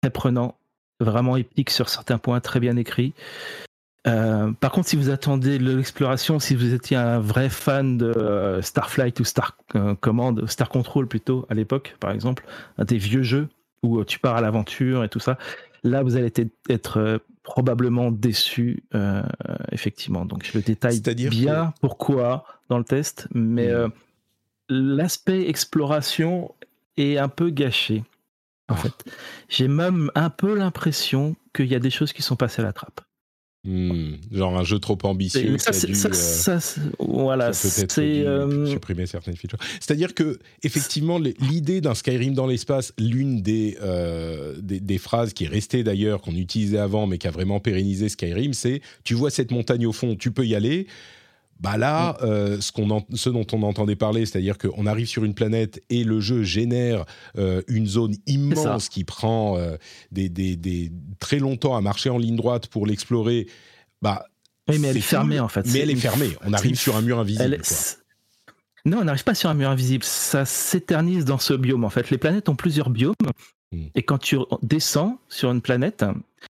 très 0.00 0.10
prenant, 0.10 0.56
vraiment 1.00 1.36
épique 1.36 1.70
sur 1.70 1.88
certains 1.88 2.18
points, 2.18 2.40
très 2.40 2.60
bien 2.60 2.76
écrit. 2.76 3.14
Euh, 4.06 4.52
par 4.52 4.70
contre, 4.70 4.88
si 4.88 4.96
vous 4.96 5.10
attendez 5.10 5.58
de 5.58 5.76
l'exploration, 5.76 6.38
si 6.38 6.54
vous 6.54 6.72
étiez 6.72 6.96
un 6.96 7.18
vrai 7.18 7.48
fan 7.48 7.98
de 7.98 8.60
Starflight 8.62 9.18
ou 9.18 9.24
Star 9.24 9.56
Command, 10.00 10.48
Star 10.48 10.68
Control 10.68 11.08
plutôt 11.08 11.46
à 11.48 11.54
l'époque, 11.54 11.96
par 11.98 12.12
exemple, 12.12 12.44
des 12.78 12.98
vieux 12.98 13.22
jeux 13.22 13.48
où 13.82 14.04
tu 14.04 14.20
pars 14.20 14.36
à 14.36 14.40
l'aventure 14.40 15.02
et 15.02 15.08
tout 15.08 15.20
ça, 15.20 15.36
là 15.82 16.02
vous 16.02 16.16
allez 16.16 16.32
être, 16.68 16.98
euh, 16.98 17.18
probablement 17.42 18.12
déçu, 18.12 18.84
euh, 18.94 19.22
effectivement. 19.72 20.24
Donc 20.24 20.44
je 20.44 20.56
le 20.56 20.62
détaille 20.62 21.00
bien 21.00 21.74
pourquoi 21.80 22.44
dans 22.68 22.78
le 22.78 22.84
test, 22.84 23.26
mais 23.34 23.66
Mm. 23.66 23.70
euh, 23.74 23.88
l'aspect 24.68 25.48
exploration 25.48 26.54
est 26.96 27.18
un 27.18 27.28
peu 27.28 27.50
gâché. 27.50 28.04
En 28.68 28.74
Ah. 28.74 28.76
fait, 28.76 28.92
j'ai 29.48 29.66
même 29.68 30.10
un 30.14 30.30
peu 30.30 30.54
l'impression 30.54 31.34
qu'il 31.52 31.66
y 31.66 31.74
a 31.74 31.80
des 31.80 31.90
choses 31.90 32.12
qui 32.12 32.22
sont 32.22 32.36
passées 32.36 32.62
à 32.62 32.64
la 32.64 32.72
trappe. 32.72 33.00
Mm. 33.64 34.14
Genre 34.32 34.58
un 34.58 34.64
jeu 34.64 34.80
trop 34.80 34.98
ambitieux. 35.04 35.56
Ça, 35.58 35.70
qui 35.70 35.76
a 35.76 35.80
c'est- 35.80 35.86
dû, 35.86 35.94
ça, 35.94 36.08
euh, 36.08 36.12
ça, 36.12 36.60
c'est- 36.60 36.80
voilà, 36.98 37.52
euh, 37.98 38.66
supprimer 38.66 39.06
certaines 39.06 39.36
features. 39.36 39.58
C'est-à-dire 39.78 40.14
que 40.14 40.40
effectivement, 40.64 41.18
l'idée 41.18 41.80
d'un 41.80 41.94
Skyrim 41.94 42.34
dans 42.34 42.48
l'espace, 42.48 42.92
l'une 42.98 43.40
des, 43.40 43.78
euh, 43.80 44.56
des, 44.60 44.80
des 44.80 44.98
phrases 44.98 45.32
qui 45.32 45.44
est 45.44 45.48
restée 45.48 45.84
d'ailleurs, 45.84 46.22
qu'on 46.22 46.34
utilisait 46.34 46.78
avant, 46.78 47.06
mais 47.06 47.18
qui 47.18 47.28
a 47.28 47.30
vraiment 47.30 47.60
pérennisé 47.60 48.08
Skyrim, 48.08 48.52
c'est 48.52 48.80
tu 49.04 49.14
vois 49.14 49.30
cette 49.30 49.52
montagne 49.52 49.86
au 49.86 49.92
fond, 49.92 50.16
tu 50.16 50.32
peux 50.32 50.44
y 50.44 50.56
aller. 50.56 50.88
Bah 51.62 51.76
là, 51.76 52.16
euh, 52.22 52.60
ce, 52.60 52.72
qu'on 52.72 52.90
en- 52.90 53.06
ce 53.14 53.30
dont 53.30 53.46
on 53.52 53.62
entendait 53.62 53.94
parler, 53.96 54.26
c'est-à-dire 54.26 54.58
qu'on 54.58 54.84
arrive 54.84 55.06
sur 55.06 55.22
une 55.24 55.32
planète 55.34 55.80
et 55.90 56.02
le 56.02 56.18
jeu 56.20 56.42
génère 56.42 57.04
euh, 57.38 57.62
une 57.68 57.86
zone 57.86 58.16
immense 58.26 58.88
qui 58.88 59.04
prend 59.04 59.56
euh, 59.56 59.76
des, 60.10 60.28
des- 60.28 60.56
des- 60.56 60.90
très 61.20 61.38
longtemps 61.38 61.76
à 61.76 61.80
marcher 61.80 62.10
en 62.10 62.18
ligne 62.18 62.34
droite 62.36 62.66
pour 62.66 62.84
l'explorer. 62.84 63.46
Bah, 64.02 64.26
oui, 64.68 64.78
mais 64.80 64.88
elle 64.88 64.96
est 64.96 65.00
fermée 65.00 65.36
cool, 65.36 65.44
en 65.44 65.48
fait. 65.48 65.66
Mais 65.72 65.78
elle 65.78 65.90
est 65.90 65.96
fermée. 65.96 66.30
On 66.44 66.52
arrive 66.52 66.76
sur 66.78 66.96
un 66.96 67.00
mur 67.02 67.18
invisible. 67.20 67.44
elle- 67.44 67.56
quoi. 67.58 67.64
c'est- 67.64 67.98
Non, 68.84 68.98
on 69.00 69.04
n'arrive 69.04 69.22
pas 69.22 69.34
sur 69.36 69.48
un 69.48 69.54
mur 69.54 69.70
invisible. 69.70 70.02
Ça 70.02 70.44
s'éternise 70.44 71.24
dans 71.24 71.38
ce 71.38 71.54
biome. 71.54 71.84
En 71.84 71.90
fait, 71.90 72.10
les 72.10 72.18
planètes 72.18 72.48
ont 72.48 72.56
plusieurs 72.56 72.90
biomes. 72.90 73.14
Hmm. 73.70 73.84
Et 73.94 74.02
quand 74.02 74.18
tu 74.18 74.36
descends 74.62 75.18
sur 75.28 75.52
une 75.52 75.60
planète, 75.60 76.04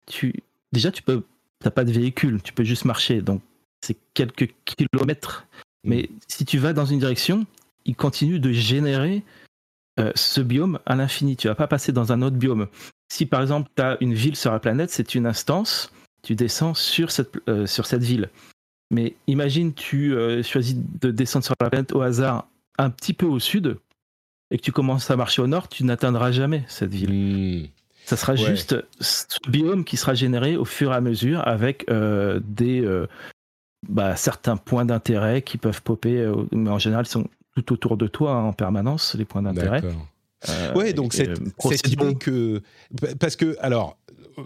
tu 0.07 0.33
déjà 0.73 0.91
tu 0.91 1.03
peux, 1.03 1.23
t'as 1.61 1.71
pas 1.71 1.85
de 1.85 1.93
véhicule, 1.93 2.41
tu 2.43 2.55
peux 2.55 2.65
juste 2.65 2.87
marcher. 2.87 3.21
Donc 3.21 3.43
c'est 3.85 3.97
quelques 4.15 4.53
kilomètres. 4.65 5.47
Mais 5.85 6.09
si 6.29 6.45
tu 6.45 6.59
vas 6.59 6.73
dans 6.73 6.87
une 6.87 6.99
direction, 6.99 7.47
il 7.85 7.95
continue 7.95 8.39
de 8.41 8.53
générer 8.53 9.23
euh, 10.01 10.11
ce 10.15 10.41
biome 10.41 10.79
à 10.87 10.97
l'infini. 10.97 11.37
Tu 11.37 11.47
vas 11.49 11.55
pas 11.55 11.67
passer 11.69 11.93
dans 11.93 12.11
un 12.13 12.23
autre 12.23 12.37
biome. 12.37 12.69
Si 13.13 13.27
par 13.27 13.43
exemple 13.43 13.71
tu 13.77 13.83
as 13.83 13.99
une 14.01 14.15
ville 14.15 14.35
sur 14.37 14.51
la 14.51 14.59
planète, 14.59 14.91
c'est 14.91 15.15
une 15.15 15.27
instance, 15.27 15.93
tu 16.23 16.35
descends 16.35 16.75
sur 16.75 17.11
cette, 17.11 17.37
euh, 17.49 17.67
sur 17.67 17.87
cette 17.87 18.03
ville. 18.03 18.31
Mais 18.91 19.15
imagine 19.27 19.75
tu 19.75 20.15
euh, 20.15 20.43
choisis 20.43 20.75
de 20.77 21.11
descendre 21.11 21.45
sur 21.45 21.55
la 21.61 21.69
planète 21.69 21.93
au 21.93 22.01
hasard 22.01 22.49
un 22.79 22.91
petit 22.91 23.13
peu 23.13 23.27
au 23.27 23.39
sud 23.39 23.77
et 24.51 24.57
que 24.59 24.63
tu 24.63 24.73
commences 24.73 25.11
à 25.11 25.17
marcher 25.17 25.43
au 25.43 25.47
nord, 25.47 25.69
tu 25.69 25.85
n'atteindras 25.85 26.33
jamais 26.33 26.65
cette 26.69 26.93
ville. 26.93 27.13
Hmm. 27.13 27.67
Ça 28.07 28.17
sera 28.17 28.33
Ouais. 28.33 28.39
juste 28.39 28.77
ce 29.01 29.27
biome 29.49 29.85
qui 29.85 29.97
sera 29.97 30.15
généré 30.15 30.57
au 30.57 30.65
fur 30.67 30.93
et 30.93 30.95
à 30.95 31.01
mesure 31.01 31.47
avec 31.47 31.87
des 31.89 32.85
bah, 33.89 34.17
certains 34.17 34.57
points 34.57 34.85
d'intérêt 34.85 35.43
qui 35.43 35.59
peuvent 35.59 35.83
popper, 35.83 36.21
euh, 36.21 36.35
mais 36.53 36.71
en 36.71 36.79
général 36.79 37.05
ils 37.07 37.11
sont 37.11 37.27
tout 37.55 37.73
autour 37.73 37.97
de 37.97 38.07
toi 38.07 38.33
hein, 38.33 38.45
en 38.45 38.53
permanence, 38.53 39.15
les 39.15 39.25
points 39.25 39.43
d'intérêt. 39.43 39.83
Euh, 40.49 40.75
Ouais, 40.75 40.93
donc 40.93 41.15
et, 41.15 41.19
cette, 41.19 41.39
cette 41.61 41.89
idée 41.93 42.15
que 42.15 42.63
parce 43.19 43.37
que 43.37 43.57
alors 43.61 43.97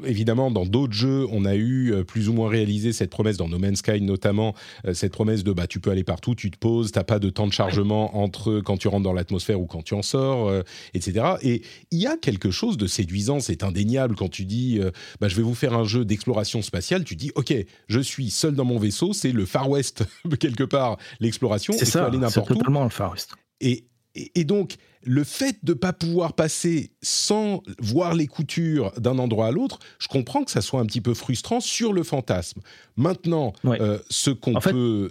évidemment 0.04 0.50
dans 0.50 0.66
d'autres 0.66 0.92
jeux 0.92 1.26
on 1.30 1.46
a 1.46 1.54
eu 1.54 1.92
euh, 1.92 2.04
plus 2.04 2.28
ou 2.28 2.34
moins 2.34 2.48
réalisé 2.50 2.92
cette 2.92 3.08
promesse 3.08 3.38
dans 3.38 3.48
No 3.48 3.58
Man's 3.58 3.78
Sky 3.78 4.00
notamment 4.02 4.54
euh, 4.86 4.92
cette 4.92 5.12
promesse 5.12 5.44
de 5.44 5.52
bah 5.52 5.66
tu 5.66 5.80
peux 5.80 5.90
aller 5.90 6.04
partout 6.04 6.34
tu 6.34 6.50
te 6.50 6.58
poses 6.58 6.92
t'as 6.92 7.04
pas 7.04 7.18
de 7.18 7.30
temps 7.30 7.46
de 7.46 7.52
chargement 7.54 8.18
entre 8.18 8.60
quand 8.60 8.76
tu 8.76 8.88
rentres 8.88 9.04
dans 9.04 9.14
l'atmosphère 9.14 9.60
ou 9.60 9.66
quand 9.66 9.82
tu 9.82 9.94
en 9.94 10.02
sors 10.02 10.48
euh, 10.48 10.62
etc 10.92 11.36
et 11.42 11.62
il 11.90 11.98
y 11.98 12.06
a 12.06 12.16
quelque 12.18 12.50
chose 12.50 12.76
de 12.76 12.86
séduisant 12.86 13.40
c'est 13.40 13.62
indéniable 13.62 14.14
quand 14.14 14.28
tu 14.28 14.44
dis 14.44 14.78
euh, 14.78 14.90
bah 15.20 15.28
je 15.28 15.36
vais 15.36 15.42
vous 15.42 15.54
faire 15.54 15.72
un 15.72 15.84
jeu 15.84 16.04
d'exploration 16.04 16.60
spatiale 16.60 17.04
tu 17.04 17.16
dis 17.16 17.30
ok 17.34 17.54
je 17.88 18.00
suis 18.00 18.30
seul 18.30 18.54
dans 18.54 18.66
mon 18.66 18.78
vaisseau 18.78 19.14
c'est 19.14 19.32
le 19.32 19.46
Far 19.46 19.70
West 19.70 20.04
quelque 20.38 20.64
part 20.64 20.98
l'exploration 21.20 21.72
C'est 21.78 21.86
ça, 21.86 22.04
aller 22.04 22.16
c'est 22.18 22.20
n'importe 22.20 22.50
où. 22.50 22.54
totalement 22.56 22.84
le 22.84 22.90
Far 22.90 23.12
West. 23.12 23.30
et, 23.60 23.84
et, 24.14 24.32
et 24.34 24.44
donc, 24.44 24.76
le 25.08 25.24
fait 25.24 25.56
de 25.64 25.72
ne 25.72 25.78
pas 25.78 25.94
pouvoir 25.94 26.34
passer 26.34 26.90
sans 27.02 27.62
voir 27.78 28.14
les 28.14 28.26
coutures 28.26 28.92
d'un 29.00 29.18
endroit 29.18 29.46
à 29.46 29.50
l'autre, 29.50 29.78
je 29.98 30.06
comprends 30.06 30.44
que 30.44 30.50
ça 30.50 30.60
soit 30.60 30.80
un 30.80 30.86
petit 30.86 31.00
peu 31.00 31.14
frustrant 31.14 31.60
sur 31.60 31.94
le 31.94 32.02
fantasme. 32.02 32.60
Maintenant, 32.96 33.54
Ouais. 33.64 33.80
euh, 33.80 33.98
ce 34.10 34.30
qu'on 34.30 34.60
fait- 34.60 34.70
peut... 34.72 35.10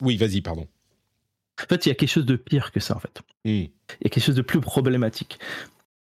Oui, 0.00 0.16
vas-y, 0.16 0.40
pardon. 0.40 0.66
En 1.62 1.66
fait, 1.68 1.86
il 1.86 1.90
y 1.90 1.92
a 1.92 1.94
quelque 1.94 2.08
chose 2.10 2.26
de 2.26 2.34
pire 2.34 2.72
que 2.72 2.80
ça, 2.80 2.96
en 2.96 2.98
fait. 2.98 3.20
Hmm. 3.44 3.48
Il 3.50 3.70
y 4.02 4.06
a 4.06 4.08
quelque 4.08 4.24
chose 4.24 4.34
de 4.34 4.42
plus 4.42 4.60
problématique. 4.60 5.38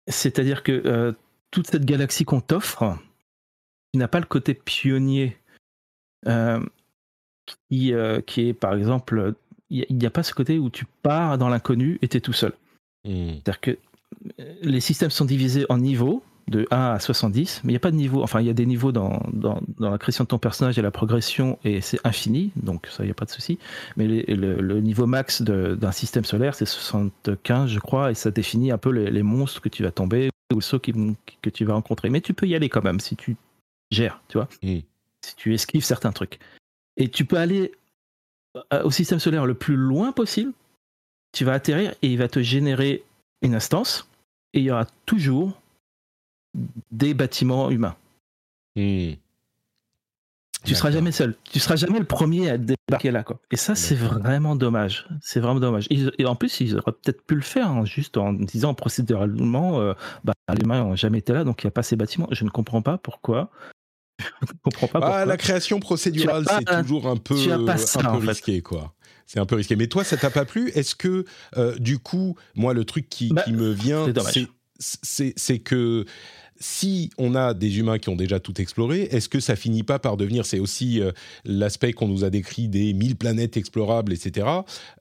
C'est-à-dire 0.07 0.63
que 0.63 0.71
euh, 0.85 1.11
toute 1.51 1.67
cette 1.67 1.83
galaxie 1.83 2.23
qu'on 2.23 2.39
t'offre, 2.39 2.97
tu 3.93 3.99
n'as 3.99 4.07
pas 4.07 4.21
le 4.21 4.25
côté 4.25 4.53
pionnier 4.53 5.35
euh, 6.27 6.63
qui, 7.69 7.91
qui 8.25 8.41
est, 8.47 8.53
par 8.53 8.73
exemple, 8.73 9.33
il 9.69 9.85
n'y 9.89 10.05
a, 10.05 10.09
pas 10.11 10.23
ce 10.23 10.33
côté 10.33 10.59
où 10.59 10.69
tu 10.69 10.85
pars 11.03 11.37
dans 11.37 11.49
l'inconnu 11.49 11.99
et 12.01 12.07
tu 12.07 12.17
es 12.17 12.21
tout 12.21 12.31
seul. 12.33 12.53
Hmm. 13.07 13.29
C'est-à-dire 13.35 13.59
que 13.61 13.71
euh, 14.39 14.53
les 14.61 14.79
systèmes 14.81 15.09
sont 15.09 15.25
divisés 15.25 15.65
en 15.69 15.77
niveaux, 15.77 16.23
de 16.49 16.65
1 16.71 16.77
à 16.93 16.99
70, 16.99 17.61
mais 17.65 17.71
il 17.71 17.73
n'y 17.73 17.77
a 17.77 17.79
pas 17.81 17.91
de 17.91 17.97
niveau. 17.97 18.23
Enfin, 18.23 18.39
il 18.39 18.47
y 18.47 18.49
a 18.49 18.53
des 18.53 18.65
niveaux 18.65 18.93
dans, 18.93 19.21
dans, 19.33 19.59
dans 19.79 19.89
la 19.89 19.97
création 19.97 20.23
de 20.23 20.29
ton 20.29 20.37
personnage 20.39 20.79
et 20.79 20.81
la 20.81 20.91
progression, 20.91 21.59
et 21.65 21.81
c'est 21.81 21.99
infini, 22.05 22.51
donc 22.55 22.87
ça, 22.87 23.03
il 23.03 23.07
n'y 23.07 23.11
a 23.11 23.15
pas 23.15 23.25
de 23.25 23.31
souci. 23.31 23.59
Mais 23.97 24.07
les- 24.07 24.23
le, 24.33 24.61
le 24.61 24.79
niveau 24.79 25.05
max 25.07 25.41
d'un 25.41 25.91
système 25.91 26.23
solaire, 26.23 26.55
c'est 26.55 26.65
75, 26.65 27.69
je 27.69 27.79
crois, 27.79 28.11
et 28.11 28.13
ça 28.13 28.31
définit 28.31 28.71
un 28.71 28.77
peu 28.77 28.91
les, 28.91 29.11
les 29.11 29.23
monstres 29.23 29.59
que 29.61 29.67
tu 29.67 29.83
vas 29.83 29.91
tomber 29.91 30.29
ou 30.53 30.61
ceux 30.61 30.79
qui, 30.79 30.93
vont- 30.93 31.17
que 31.41 31.49
tu 31.49 31.65
vas 31.65 31.73
rencontrer. 31.73 32.09
Mais 32.09 32.21
tu 32.21 32.33
peux 32.33 32.47
y 32.47 32.55
aller 32.55 32.69
quand 32.69 32.83
même 32.83 33.01
si 33.01 33.17
tu 33.17 33.35
gères, 33.91 34.21
tu 34.29 34.37
vois, 34.37 34.47
Mm. 34.63 34.79
si 35.25 35.35
tu 35.35 35.53
esquives 35.53 35.83
certains 35.83 36.13
trucs. 36.13 36.39
Et 36.95 37.09
tu 37.09 37.25
peux 37.25 37.37
aller 37.37 37.73
euh, 38.73 38.83
au 38.83 38.91
système 38.91 39.19
solaire 39.19 39.45
le 39.45 39.53
plus 39.53 39.75
loin 39.75 40.13
possible. 40.13 40.53
Tu 41.37 41.45
vas 41.45 41.53
atterrir 41.53 41.93
et 42.01 42.07
il 42.07 42.17
va 42.17 42.27
te 42.27 42.41
générer 42.41 43.03
une 43.43 43.53
instance 43.53 44.09
et 44.55 44.59
il 44.59 44.63
y 44.63 44.71
aura 44.71 44.87
toujours 45.05 45.61
des 46.89 47.13
bâtiments 47.13 47.69
humains. 47.69 47.95
Hmm. 48.75 49.11
Tu 50.65 50.73
seras 50.73 50.89
jamais 50.89 51.11
seul. 51.11 51.35
Tu 51.43 51.59
seras 51.59 51.75
jamais 51.75 51.99
le 51.99 52.05
premier 52.05 52.49
à 52.49 52.57
débarquer 52.57 53.11
là, 53.11 53.21
quoi. 53.21 53.39
Et 53.51 53.55
ça, 53.55 53.75
c'est 53.75 53.93
vraiment 53.93 54.55
dommage. 54.55 55.07
C'est 55.21 55.39
vraiment 55.39 55.59
dommage. 55.59 55.85
Et 55.91 56.25
en 56.25 56.35
plus, 56.35 56.59
ils 56.59 56.75
auraient 56.75 56.91
peut-être 56.91 57.21
pu 57.21 57.35
le 57.35 57.41
faire, 57.41 57.69
hein, 57.69 57.85
juste 57.85 58.17
en 58.17 58.33
disant 58.33 58.73
procéduralement, 58.73 59.79
euh, 59.79 59.93
bah, 60.23 60.33
les 60.51 60.63
humains 60.63 60.79
n'ont 60.79 60.95
jamais 60.95 61.19
été 61.19 61.33
là, 61.33 61.43
donc 61.43 61.61
il 61.61 61.67
n'y 61.67 61.69
a 61.69 61.71
pas 61.71 61.83
ces 61.83 61.95
bâtiments. 61.95 62.29
Je 62.31 62.45
ne 62.45 62.49
comprends 62.49 62.81
pas 62.81 62.97
pourquoi. 62.97 63.51
Je 64.19 64.25
ne 64.25 64.57
comprends 64.63 64.87
pas 64.87 64.99
pourquoi. 65.01 65.17
Ah, 65.17 65.25
la 65.27 65.37
création 65.37 65.79
procédurale, 65.79 66.45
c'est 66.49 66.79
toujours 66.79 67.07
un 67.07 67.17
peu, 67.17 67.35
tu 67.35 67.51
as 67.51 67.59
pas 67.59 67.73
un 67.73 68.01
peu 68.01 68.07
en 68.07 68.21
fait. 68.21 68.27
risqué, 68.27 68.61
quoi. 68.63 68.95
C'est 69.27 69.39
un 69.39 69.45
peu 69.45 69.55
risqué. 69.55 69.75
Mais 69.75 69.87
toi, 69.87 70.03
ça 70.03 70.17
t'a 70.17 70.29
pas 70.31 70.45
plu? 70.45 70.69
Est-ce 70.73 70.95
que, 70.95 71.25
euh, 71.57 71.77
du 71.77 71.99
coup, 71.99 72.35
moi, 72.55 72.73
le 72.73 72.85
truc 72.85 73.09
qui, 73.09 73.27
Bah, 73.29 73.43
qui 73.43 73.51
me 73.53 73.69
vient, 73.71 74.05
c'est 74.79 75.59
que 75.59 76.05
si 76.59 77.11
on 77.17 77.35
a 77.35 77.53
des 77.53 77.77
humains 77.79 77.99
qui 77.99 78.09
ont 78.09 78.15
déjà 78.15 78.39
tout 78.39 78.59
exploré, 78.61 79.01
est-ce 79.11 79.29
que 79.29 79.39
ça 79.39 79.55
finit 79.55 79.83
pas 79.83 79.99
par 79.99 80.17
devenir, 80.17 80.45
c'est 80.45 80.59
aussi 80.59 81.01
euh, 81.01 81.11
l'aspect 81.45 81.93
qu'on 81.93 82.07
nous 82.07 82.23
a 82.23 82.29
décrit 82.29 82.67
des 82.67 82.93
1000 82.93 83.15
planètes 83.15 83.57
explorables, 83.57 84.13
etc. 84.13 84.47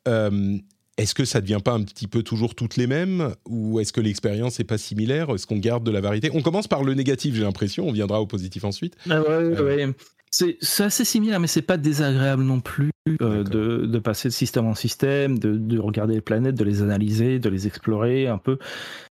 Euh, 0.08 0.58
est-ce 0.98 1.14
que 1.14 1.24
ça 1.26 1.40
devient 1.40 1.60
pas 1.62 1.72
un 1.72 1.82
petit 1.82 2.06
peu 2.08 2.22
toujours 2.22 2.54
toutes 2.54 2.76
les 2.76 2.86
mêmes? 2.86 3.34
Ou 3.48 3.80
est-ce 3.80 3.92
que 3.92 4.00
l'expérience 4.00 4.58
n'est 4.58 4.64
pas 4.64 4.78
similaire? 4.78 5.30
Est-ce 5.30 5.46
qu'on 5.46 5.58
garde 5.58 5.84
de 5.84 5.90
la 5.90 6.00
variété? 6.00 6.30
On 6.32 6.42
commence 6.42 6.68
par 6.68 6.82
le 6.84 6.94
négatif, 6.94 7.34
j'ai 7.34 7.42
l'impression, 7.42 7.86
on 7.88 7.92
viendra 7.92 8.20
au 8.20 8.26
positif 8.26 8.64
ensuite. 8.64 8.96
Ah 9.08 9.20
ouais, 9.20 9.28
Euh. 9.28 9.64
ouais. 9.86 9.94
C'est 10.30 10.58
assez 10.80 11.04
similaire, 11.04 11.40
mais 11.40 11.46
c'est 11.46 11.62
pas 11.62 11.76
désagréable 11.78 12.42
non 12.42 12.60
plus 12.60 12.90
euh, 13.22 13.42
de, 13.44 13.86
de 13.86 13.98
passer 13.98 14.28
de 14.28 14.32
système 14.34 14.66
en 14.66 14.74
système, 14.74 15.38
de, 15.38 15.56
de 15.56 15.78
regarder 15.78 16.14
les 16.14 16.20
planètes, 16.20 16.56
de 16.56 16.64
les 16.64 16.82
analyser, 16.82 17.38
de 17.38 17.48
les 17.48 17.66
explorer 17.66 18.26
un 18.26 18.36
peu. 18.38 18.58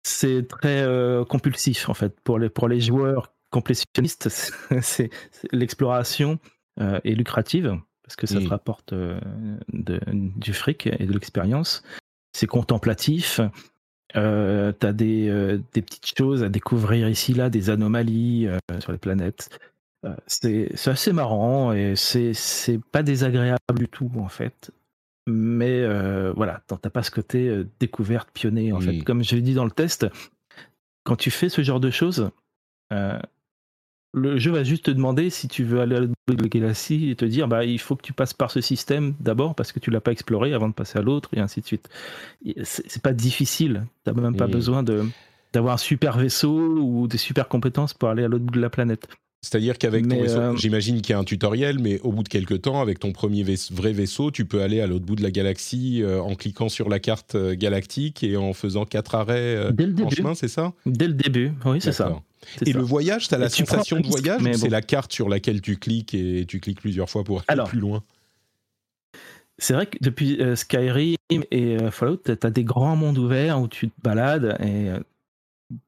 C'est 0.04 0.48
très 0.48 0.82
euh, 0.82 1.24
compulsif 1.26 1.90
en 1.90 1.94
fait 1.94 2.20
pour 2.24 2.40
les 2.40 2.50
pour 2.50 2.68
les 2.68 2.80
joueurs 2.82 3.34
complétionnistes. 3.52 4.30
c'est- 4.82 5.10
L'exploration 5.52 6.40
euh, 6.80 7.00
est 7.04 7.14
lucrative 7.14 7.78
parce 8.04 8.16
que 8.16 8.26
ça 8.26 8.40
te 8.40 8.48
rapporte 8.50 8.94
euh, 8.94 9.20
de- 9.74 10.00
du 10.12 10.54
fric 10.54 10.88
et 10.88 11.06
de 11.06 11.14
l'expérience. 11.14 11.84
C'est 12.34 12.48
contemplatif. 12.48 13.42
Euh, 14.16 14.74
tu 14.78 14.86
as 14.88 14.94
des, 14.94 15.30
euh, 15.30 15.60
des 15.74 15.82
petites 15.82 16.18
choses 16.18 16.44
à 16.44 16.50
découvrir 16.50 17.08
ici, 17.10 17.34
là, 17.34 17.50
des 17.50 17.70
anomalies 17.70 18.48
euh, 18.48 18.58
sur 18.80 18.92
les 18.92 18.98
planètes. 18.98 19.50
C'est 20.28 20.88
assez 20.88 21.14
marrant 21.14 21.74
et 21.74 21.94
c'est 21.96 22.80
pas 22.92 23.04
désagréable 23.04 23.60
du 23.76 23.88
tout, 23.88 24.12
en 24.18 24.30
fait. 24.30 24.72
Mais 25.28 25.82
euh, 25.82 26.34
voilà, 26.36 26.62
t'as 26.68 26.90
pas 26.90 27.04
ce 27.04 27.12
côté 27.12 27.48
euh, 27.48 27.68
découverte, 27.80 28.30
pionnier, 28.34 28.74
en 28.74 28.80
fait. 28.80 29.02
Comme 29.04 29.24
je 29.24 29.36
l'ai 29.36 29.42
dit 29.42 29.54
dans 29.54 29.66
le 29.66 29.72
test, 29.72 30.08
quand 31.04 31.16
tu 31.16 31.30
fais 31.30 31.50
ce 31.50 31.62
genre 31.62 31.80
de 31.80 31.92
choses, 31.92 32.32
euh, 32.92 33.20
le 34.14 34.38
jeu 34.38 34.52
va 34.52 34.64
juste 34.64 34.86
te 34.86 34.92
demander 34.92 35.30
si 35.30 35.48
tu 35.48 35.64
veux 35.64 35.80
aller 35.80 35.96
à 35.96 36.00
l'autre 36.00 36.14
bout 36.28 36.36
de 36.36 36.42
la 36.42 36.50
galaxie 36.50 37.10
et 37.10 37.16
te 37.16 37.24
dire 37.24 37.48
bah 37.48 37.64
il 37.64 37.80
faut 37.80 37.96
que 37.96 38.02
tu 38.02 38.12
passes 38.12 38.34
par 38.34 38.52
ce 38.52 38.60
système 38.60 39.14
d'abord 39.22 39.56
parce 39.56 39.72
que 39.72 39.80
tu 39.80 39.90
l'as 39.90 40.02
pas 40.02 40.12
exploré 40.12 40.54
avant 40.54 40.68
de 40.68 40.74
passer 40.74 41.00
à 41.00 41.02
l'autre 41.02 41.30
et 41.34 41.40
ainsi 41.40 41.62
de 41.62 41.66
suite. 41.66 41.88
C'est 42.64 43.02
pas 43.02 43.14
difficile, 43.14 43.86
t'as 44.04 44.14
même 44.14 44.36
pas 44.36 44.48
besoin 44.48 44.84
de 44.84 45.06
d'avoir 45.54 45.76
un 45.76 45.78
super 45.78 46.18
vaisseau 46.18 46.78
ou 46.78 47.08
des 47.08 47.18
super 47.18 47.48
compétences 47.48 47.94
pour 47.94 48.10
aller 48.10 48.24
à 48.24 48.28
l'autre 48.28 48.46
bout 48.46 48.56
de 48.56 48.62
la 48.62 48.70
planète. 48.70 49.08
C'est-à-dire 49.44 49.80
qu'avec 49.80 50.08
ton 50.08 50.22
vaisseau, 50.22 50.40
euh, 50.40 50.56
j'imagine 50.56 51.02
qu'il 51.02 51.14
y 51.14 51.16
a 51.16 51.20
un 51.20 51.24
tutoriel, 51.24 51.80
mais 51.80 52.00
au 52.02 52.12
bout 52.12 52.22
de 52.22 52.30
quelques 52.30 52.62
temps, 52.62 52.80
avec 52.80 53.00
ton 53.00 53.12
premier 53.12 53.44
vrai 53.72 53.92
vaisseau, 53.92 54.30
tu 54.30 54.46
peux 54.46 54.62
aller 54.62 54.82
à 54.82 54.88
l'autre 54.88 55.06
bout 55.06 55.16
de 55.16 55.24
la 55.24 55.32
galaxie 55.32 56.04
euh, 56.04 56.22
en 56.22 56.36
cliquant 56.36 56.70
sur 56.70 56.90
la 56.90 57.00
carte 57.00 57.34
euh, 57.34 57.56
galactique 57.56 58.24
et 58.24 58.38
en 58.38 58.54
faisant 58.54 58.86
quatre 58.86 59.16
arrêts 59.16 59.68
en 59.68 60.10
chemin, 60.12 60.36
c'est 60.36 60.48
ça? 60.48 60.74
Dès 60.86 61.08
le 61.08 61.14
début, 61.14 61.54
oui, 61.66 61.82
c'est 61.82 61.92
ça. 61.92 62.22
Et 62.66 62.72
ça. 62.72 62.78
le 62.78 62.84
voyage, 62.84 63.30
tu 63.30 63.34
as 63.34 63.40
la 63.40 63.50
tu 63.50 63.66
sensation 63.66 64.00
de 64.00 64.08
voyage 64.08 64.42
c'est 64.54 64.70
la 64.70 64.82
carte 64.82 65.12
sur 65.12 65.28
laquelle 65.28 65.62
tu 65.62 65.78
cliques 65.78 66.14
et 66.14 66.46
tu 66.48 66.60
cliques 66.60 66.82
plusieurs 66.82 67.10
fois 67.10 67.24
pour 67.24 67.38
aller 67.40 67.46
Alors, 67.48 67.68
plus 67.68 67.80
loin. 67.80 68.04
C'est 69.58 69.74
vrai 69.74 69.88
que 69.88 69.98
depuis 70.02 70.40
Skyrim 70.56 71.18
et 71.30 71.78
Fallout, 71.90 72.22
tu 72.26 72.32
as 72.32 72.50
des 72.50 72.64
grands 72.64 72.96
mondes 72.96 73.18
ouverts 73.18 73.60
où 73.60 73.68
tu 73.68 73.90
te 73.90 74.02
balades 74.04 74.56
et 74.64 74.90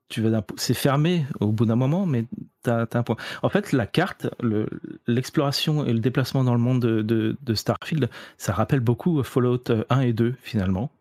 tu 0.09 0.21
vas 0.21 0.43
c'est 0.57 0.73
fermé 0.73 1.25
au 1.39 1.47
bout 1.47 1.65
d'un 1.65 1.75
moment, 1.75 2.05
mais 2.05 2.25
tu 2.63 2.69
as, 2.69 2.87
un 2.93 3.03
point. 3.03 3.17
En 3.41 3.49
fait, 3.49 3.71
la 3.71 3.85
carte, 3.87 4.27
le- 4.41 4.67
l'exploration 5.07 5.85
et 5.85 5.93
le 5.93 5.99
déplacement 5.99 6.43
dans 6.43 6.53
le 6.53 6.59
monde 6.59 6.81
de, 6.81 7.01
de- 7.01 7.37
de 7.41 7.53
Starfield, 7.53 8.09
ça 8.37 8.53
rappelle 8.53 8.79
beaucoup 8.79 9.21
Fallout 9.23 9.63
1 9.89 9.99
et 10.01 10.13
2 10.13 10.35
finalement. 10.41 10.91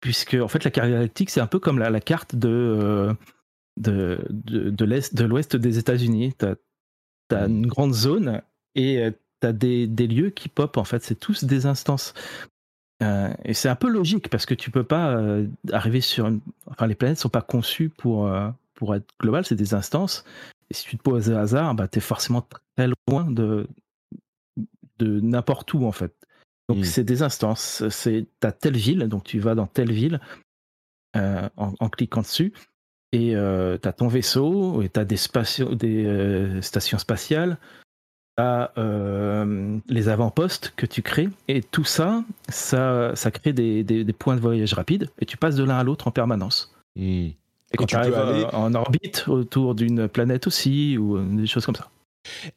Puisque, 0.00 0.34
en 0.34 0.48
fait, 0.48 0.64
la 0.64 0.70
carte 0.70 0.88
galactique, 0.88 1.30
c'est 1.30 1.40
un 1.40 1.46
peu 1.46 1.58
comme 1.58 1.78
la, 1.78 1.90
la 1.90 2.00
carte 2.00 2.34
de, 2.34 2.48
euh, 2.48 3.14
de, 3.76 4.24
de, 4.30 4.70
de 4.70 4.84
l'Est, 4.84 5.14
de 5.14 5.24
l'ouest 5.24 5.56
des 5.56 5.78
États-Unis. 5.78 6.34
Tu 6.38 6.46
as, 6.46 7.46
une 7.46 7.66
grande 7.66 7.92
zone 7.92 8.40
et 8.74 9.10
tu 9.40 9.46
as 9.46 9.52
des, 9.52 9.86
des 9.86 10.06
lieux 10.06 10.30
qui 10.30 10.48
pop, 10.48 10.78
en 10.78 10.84
fait. 10.84 11.02
C'est 11.04 11.20
tous 11.20 11.44
des 11.44 11.66
instances. 11.66 12.14
Euh, 13.02 13.32
et 13.44 13.54
c'est 13.54 13.68
un 13.68 13.76
peu 13.76 13.88
logique 13.88 14.28
parce 14.28 14.46
que 14.46 14.54
tu 14.54 14.70
peux 14.70 14.84
pas 14.84 15.14
euh, 15.16 15.46
arriver 15.72 16.00
sur 16.00 16.26
une... 16.26 16.40
Enfin, 16.66 16.86
les 16.86 16.94
planètes 16.94 17.18
sont 17.18 17.28
pas 17.30 17.40
conçues 17.42 17.88
pour, 17.88 18.26
euh, 18.26 18.50
pour 18.80 18.94
être 18.94 19.06
globales, 19.20 19.44
c'est 19.44 19.54
des 19.54 19.74
instances. 19.74 20.24
Et 20.70 20.74
si 20.74 20.84
tu 20.86 20.96
te 20.96 21.02
poses 21.02 21.28
au 21.30 21.36
hasard, 21.36 21.74
bah, 21.74 21.86
tu 21.86 21.98
es 21.98 22.00
forcément 22.00 22.46
très 22.76 22.88
loin 23.06 23.30
de, 23.30 23.68
de 24.98 25.20
n'importe 25.20 25.74
où, 25.74 25.84
en 25.84 25.92
fait. 25.92 26.14
Donc, 26.70 26.78
Mm. 26.78 26.84
c'est 26.84 27.04
des 27.04 27.22
instances. 27.22 27.86
C'est 27.90 28.26
as 28.42 28.52
telle 28.52 28.78
ville, 28.78 29.06
donc 29.06 29.24
tu 29.24 29.38
vas 29.38 29.54
dans 29.54 29.66
telle 29.66 29.92
ville 29.92 30.18
euh, 31.14 31.46
en, 31.58 31.74
en 31.78 31.88
cliquant 31.90 32.22
dessus. 32.22 32.54
Et 33.12 33.36
euh, 33.36 33.76
tu 33.76 33.86
as 33.88 33.92
ton 33.92 34.08
vaisseau, 34.08 34.80
et 34.80 34.88
tu 34.88 34.98
as 34.98 35.04
des, 35.04 35.16
spatio- 35.18 35.74
des 35.74 36.06
euh, 36.06 36.62
stations 36.62 36.96
spatiales, 36.98 37.58
tu 38.38 38.42
as 38.42 38.72
les 39.88 40.08
avant-postes 40.08 40.72
que 40.76 40.86
tu 40.86 41.02
crées, 41.02 41.28
et 41.48 41.60
tout 41.60 41.84
ça, 41.84 42.24
ça, 42.48 43.14
ça 43.16 43.30
crée 43.30 43.52
des, 43.52 43.84
des- 43.84 44.04
des 44.04 44.12
points 44.14 44.36
de 44.36 44.40
voyage 44.40 44.72
rapides, 44.72 45.10
et 45.18 45.26
tu 45.26 45.36
passes 45.36 45.56
de 45.56 45.64
l'un 45.64 45.76
à 45.78 45.84
l'autre 45.84 46.06
en 46.08 46.12
permanence. 46.12 46.72
Hmm. 46.96 47.30
Et 47.72 47.76
quand 47.76 47.86
tu 47.86 47.94
tu 47.96 47.96
peux 47.96 48.00
arrives 48.00 48.14
aller- 48.14 48.44
euh, 48.44 48.50
en 48.52 48.74
orbite 48.74 49.24
autour 49.28 49.74
d'une 49.74 50.08
planète 50.08 50.46
aussi, 50.46 50.96
ou 50.98 51.16
euh, 51.16 51.24
des 51.36 51.46
choses 51.46 51.64
comme 51.66 51.76
ça. 51.76 51.90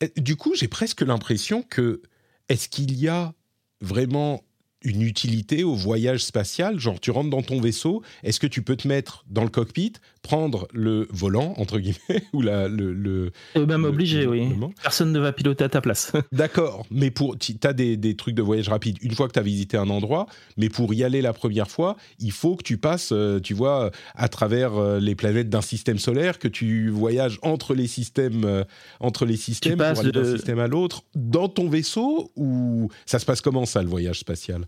Et 0.02 0.11
Du 0.19 0.35
coup, 0.35 0.53
j'ai 0.56 0.68
presque 0.68 1.02
l'impression 1.02 1.64
que 1.64 2.02
est-ce 2.49 2.68
qu'il 2.69 2.94
y 2.99 3.07
a 3.07 3.34
vraiment 3.81 4.44
une 4.84 5.02
utilité 5.02 5.64
au 5.64 5.74
voyage 5.76 6.24
spatial 6.24 6.80
Genre, 6.80 7.00
tu 7.00 7.12
rentres 7.12 7.30
dans 7.30 7.42
ton 7.42 7.60
vaisseau, 7.62 8.02
est-ce 8.24 8.40
que 8.40 8.48
tu 8.48 8.62
peux 8.62 8.76
te 8.76 8.88
mettre 8.88 9.24
dans 9.30 9.44
le 9.44 9.50
cockpit, 9.50 9.94
prendre 10.22 10.68
le 10.74 11.08
volant, 11.12 11.54
entre 11.58 11.80
guillemets, 11.80 12.24
ou 12.34 12.42
la, 12.42 12.68
le... 12.68 12.94
le 12.94 13.32
Euh, 13.56 13.66
Même 13.66 13.82
le- 13.84 13.88
obligé, 13.90 14.22
le- 14.24 14.30
oui. 14.30 14.48
Personne 14.82 15.12
ne 15.12 15.20
va 15.20 15.32
piloter 15.34 15.64
à 15.64 15.70
ta 15.70 15.82
place. 15.82 16.12
D'accord, 16.32 16.86
mais 16.92 17.12
pour 17.12 17.38
tu 17.38 17.56
as 17.64 17.74
des, 17.74 17.98
des 17.98 18.16
trucs 18.16 18.36
de 18.36 18.42
voyage 18.42 18.70
rapide 18.70 18.98
une 19.02 19.14
fois 19.14 19.28
que 19.28 19.34
tu 19.34 19.40
as 19.40 19.44
visité 19.44 19.78
un 19.78 19.90
endroit, 19.90 20.28
mais 20.58 20.70
pour 20.70 20.94
y 20.94 21.04
aller 21.04 21.22
la 21.22 21.34
première 21.34 21.70
fois, 21.70 21.96
il 22.20 22.32
faut 22.32 22.56
que 22.56 22.64
tu 22.64 22.78
passes, 22.78 23.10
euh, 23.12 23.40
tu 23.40 23.54
vois, 23.54 23.92
à 24.16 24.28
travers 24.30 24.76
euh, 24.76 25.00
les 25.00 25.16
planètes 25.16 25.50
d'un 25.50 25.62
système 25.62 26.00
solaire, 26.00 26.40
que 26.40 26.48
tu 26.48 26.90
voyages 26.90 27.40
entre 27.42 27.74
les 27.76 27.88
systèmes, 27.88 28.44
euh, 28.46 28.64
entre 29.00 29.26
les 29.26 29.38
systèmes 29.38 29.78
passes 29.78 29.94
pour 29.94 30.02
aller 30.02 30.12
d'un 30.12 30.26
système 30.36 30.60
à 30.60 30.68
l'autre, 30.68 31.04
dans 31.16 31.50
ton 31.50 31.68
vaisseau 31.70 32.32
ou 32.36 32.90
ça 33.06 33.20
se 33.20 33.26
passe 33.26 33.42
comment 33.42 33.66
ça 33.66 33.82
le 33.82 33.90
voyage 33.90 34.20
spatial? 34.20 34.66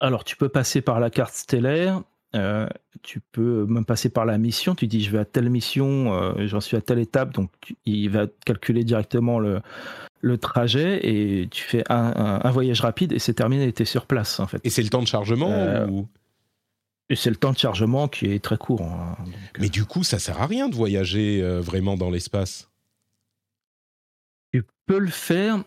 Alors, 0.00 0.24
tu 0.24 0.36
peux 0.36 0.48
passer 0.48 0.80
par 0.80 1.00
la 1.00 1.10
carte 1.10 1.34
stellaire, 1.34 2.02
euh, 2.34 2.68
tu 3.02 3.20
peux 3.20 3.66
même 3.66 3.84
passer 3.84 4.08
par 4.10 4.24
la 4.26 4.38
mission. 4.38 4.74
Tu 4.74 4.86
dis, 4.86 5.02
je 5.02 5.10
vais 5.10 5.18
à 5.18 5.24
telle 5.24 5.50
mission, 5.50 6.12
euh, 6.14 6.46
j'en 6.46 6.60
suis 6.60 6.76
à 6.76 6.80
telle 6.80 6.98
étape, 7.00 7.32
donc 7.32 7.50
tu- 7.60 7.76
il 7.84 8.08
va 8.10 8.26
calculer 8.44 8.84
directement 8.84 9.38
le, 9.40 9.60
le 10.20 10.38
trajet 10.38 11.00
et 11.06 11.48
tu 11.48 11.64
fais 11.64 11.82
un, 11.90 12.12
un- 12.16 12.40
un 12.44 12.50
voyage 12.50 12.80
rapide 12.80 13.12
et 13.12 13.18
c'est 13.18 13.34
terminé, 13.34 13.72
tu 13.72 13.82
es 13.82 13.86
sur 13.86 14.06
place 14.06 14.38
en 14.40 14.46
fait. 14.46 14.60
Et 14.64 14.70
c'est 14.70 14.82
le 14.82 14.88
temps 14.90 15.02
de 15.02 15.08
chargement 15.08 15.48
Euh, 15.50 15.86
ou... 15.88 16.06
Et 17.10 17.16
c'est 17.16 17.30
le 17.30 17.36
temps 17.36 17.52
de 17.52 17.58
chargement 17.58 18.06
qui 18.06 18.26
est 18.26 18.44
très 18.44 18.58
court. 18.58 18.82
hein. 18.82 19.16
Donc, 19.24 19.34
Mais 19.58 19.70
du 19.70 19.84
coup, 19.86 20.04
ça 20.04 20.18
sert 20.18 20.40
à 20.42 20.46
rien 20.46 20.68
de 20.68 20.74
voyager 20.74 21.40
vraiment 21.60 21.96
dans 21.96 22.10
l'espace. 22.10 22.68
Tu 24.52 24.62
peux 24.86 24.98
le 24.98 25.08
faire. 25.08 25.64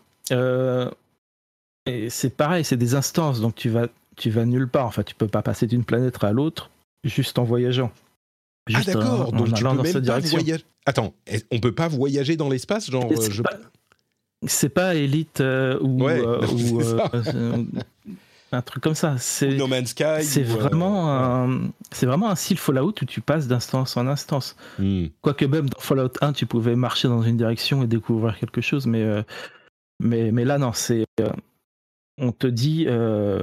et 1.86 2.10
c'est 2.10 2.36
pareil, 2.36 2.64
c'est 2.64 2.76
des 2.76 2.94
instances, 2.94 3.40
donc 3.40 3.56
tu 3.56 3.68
vas, 3.70 3.88
tu 4.16 4.30
vas 4.30 4.44
nulle 4.44 4.68
part. 4.68 4.86
Enfin, 4.86 5.02
tu 5.02 5.14
peux 5.14 5.28
pas 5.28 5.42
passer 5.42 5.66
d'une 5.66 5.84
planète 5.84 6.22
à 6.24 6.32
l'autre 6.32 6.70
juste 7.04 7.38
en 7.38 7.44
voyageant. 7.44 7.90
Ah 8.68 8.72
Juste 8.78 8.88
en- 8.90 8.98
d'accord, 9.00 9.28
en, 9.34 9.36
donc 9.36 9.52
tu 9.54 9.62
peux 9.64 9.82
même 9.82 10.04
pas 10.04 10.20
voyager. 10.20 10.64
Attends, 10.86 11.14
on 11.50 11.60
peut 11.60 11.72
pas 11.74 11.88
voyager 11.88 12.36
dans 12.36 12.48
l'espace, 12.48 12.90
genre 12.90 13.10
euh, 13.10 13.16
c'est 13.16 13.30
je- 13.32 13.42
pas- 13.42 13.56
C'est 14.46 14.68
pas 14.70 14.94
Elite 14.96 15.40
euh, 15.40 15.78
ou, 15.80 16.02
Ouais, 16.04 16.20
euh, 16.20 16.44
ou, 16.52 16.80
ça. 16.82 17.10
euh, 17.14 17.64
un 18.50 18.62
truc 18.62 18.82
comme 18.82 18.94
ça. 18.96 19.16
C'est 19.18 19.54
No 19.56 19.66
Man's 19.68 19.90
Sky. 19.90 20.22
c'est 20.24 20.42
euh, 20.42 20.54
vraiment 20.54 21.10
un, 21.12 21.70
c'est 21.92 22.06
vraiment 22.06 22.28
un 22.28 22.34
style 22.34 22.58
Fallout 22.58 22.94
où 23.00 23.04
tu 23.04 23.20
passes 23.20 23.46
d'instance 23.46 23.96
en 23.96 24.06
instance. 24.08 24.56
Hmm. 24.78 25.06
Quoique 25.22 25.44
même 25.44 25.68
dans 25.70 25.78
Fallout 25.80 26.10
1, 26.20 26.32
tu 26.32 26.46
pouvais 26.46 26.74
marcher 26.76 27.06
dans 27.08 27.22
une 27.22 27.36
direction 27.36 27.82
et 27.84 27.86
découvrir 27.86 28.36
quelque 28.38 28.60
chose, 28.60 28.86
mais 28.86 29.02
euh, 29.02 29.22
mais, 30.00 30.32
mais 30.32 30.44
là 30.44 30.58
non, 30.58 30.72
c'est 30.72 31.04
euh, 31.20 31.30
on 32.18 32.32
te 32.32 32.46
dit 32.48 32.86
euh, 32.88 33.42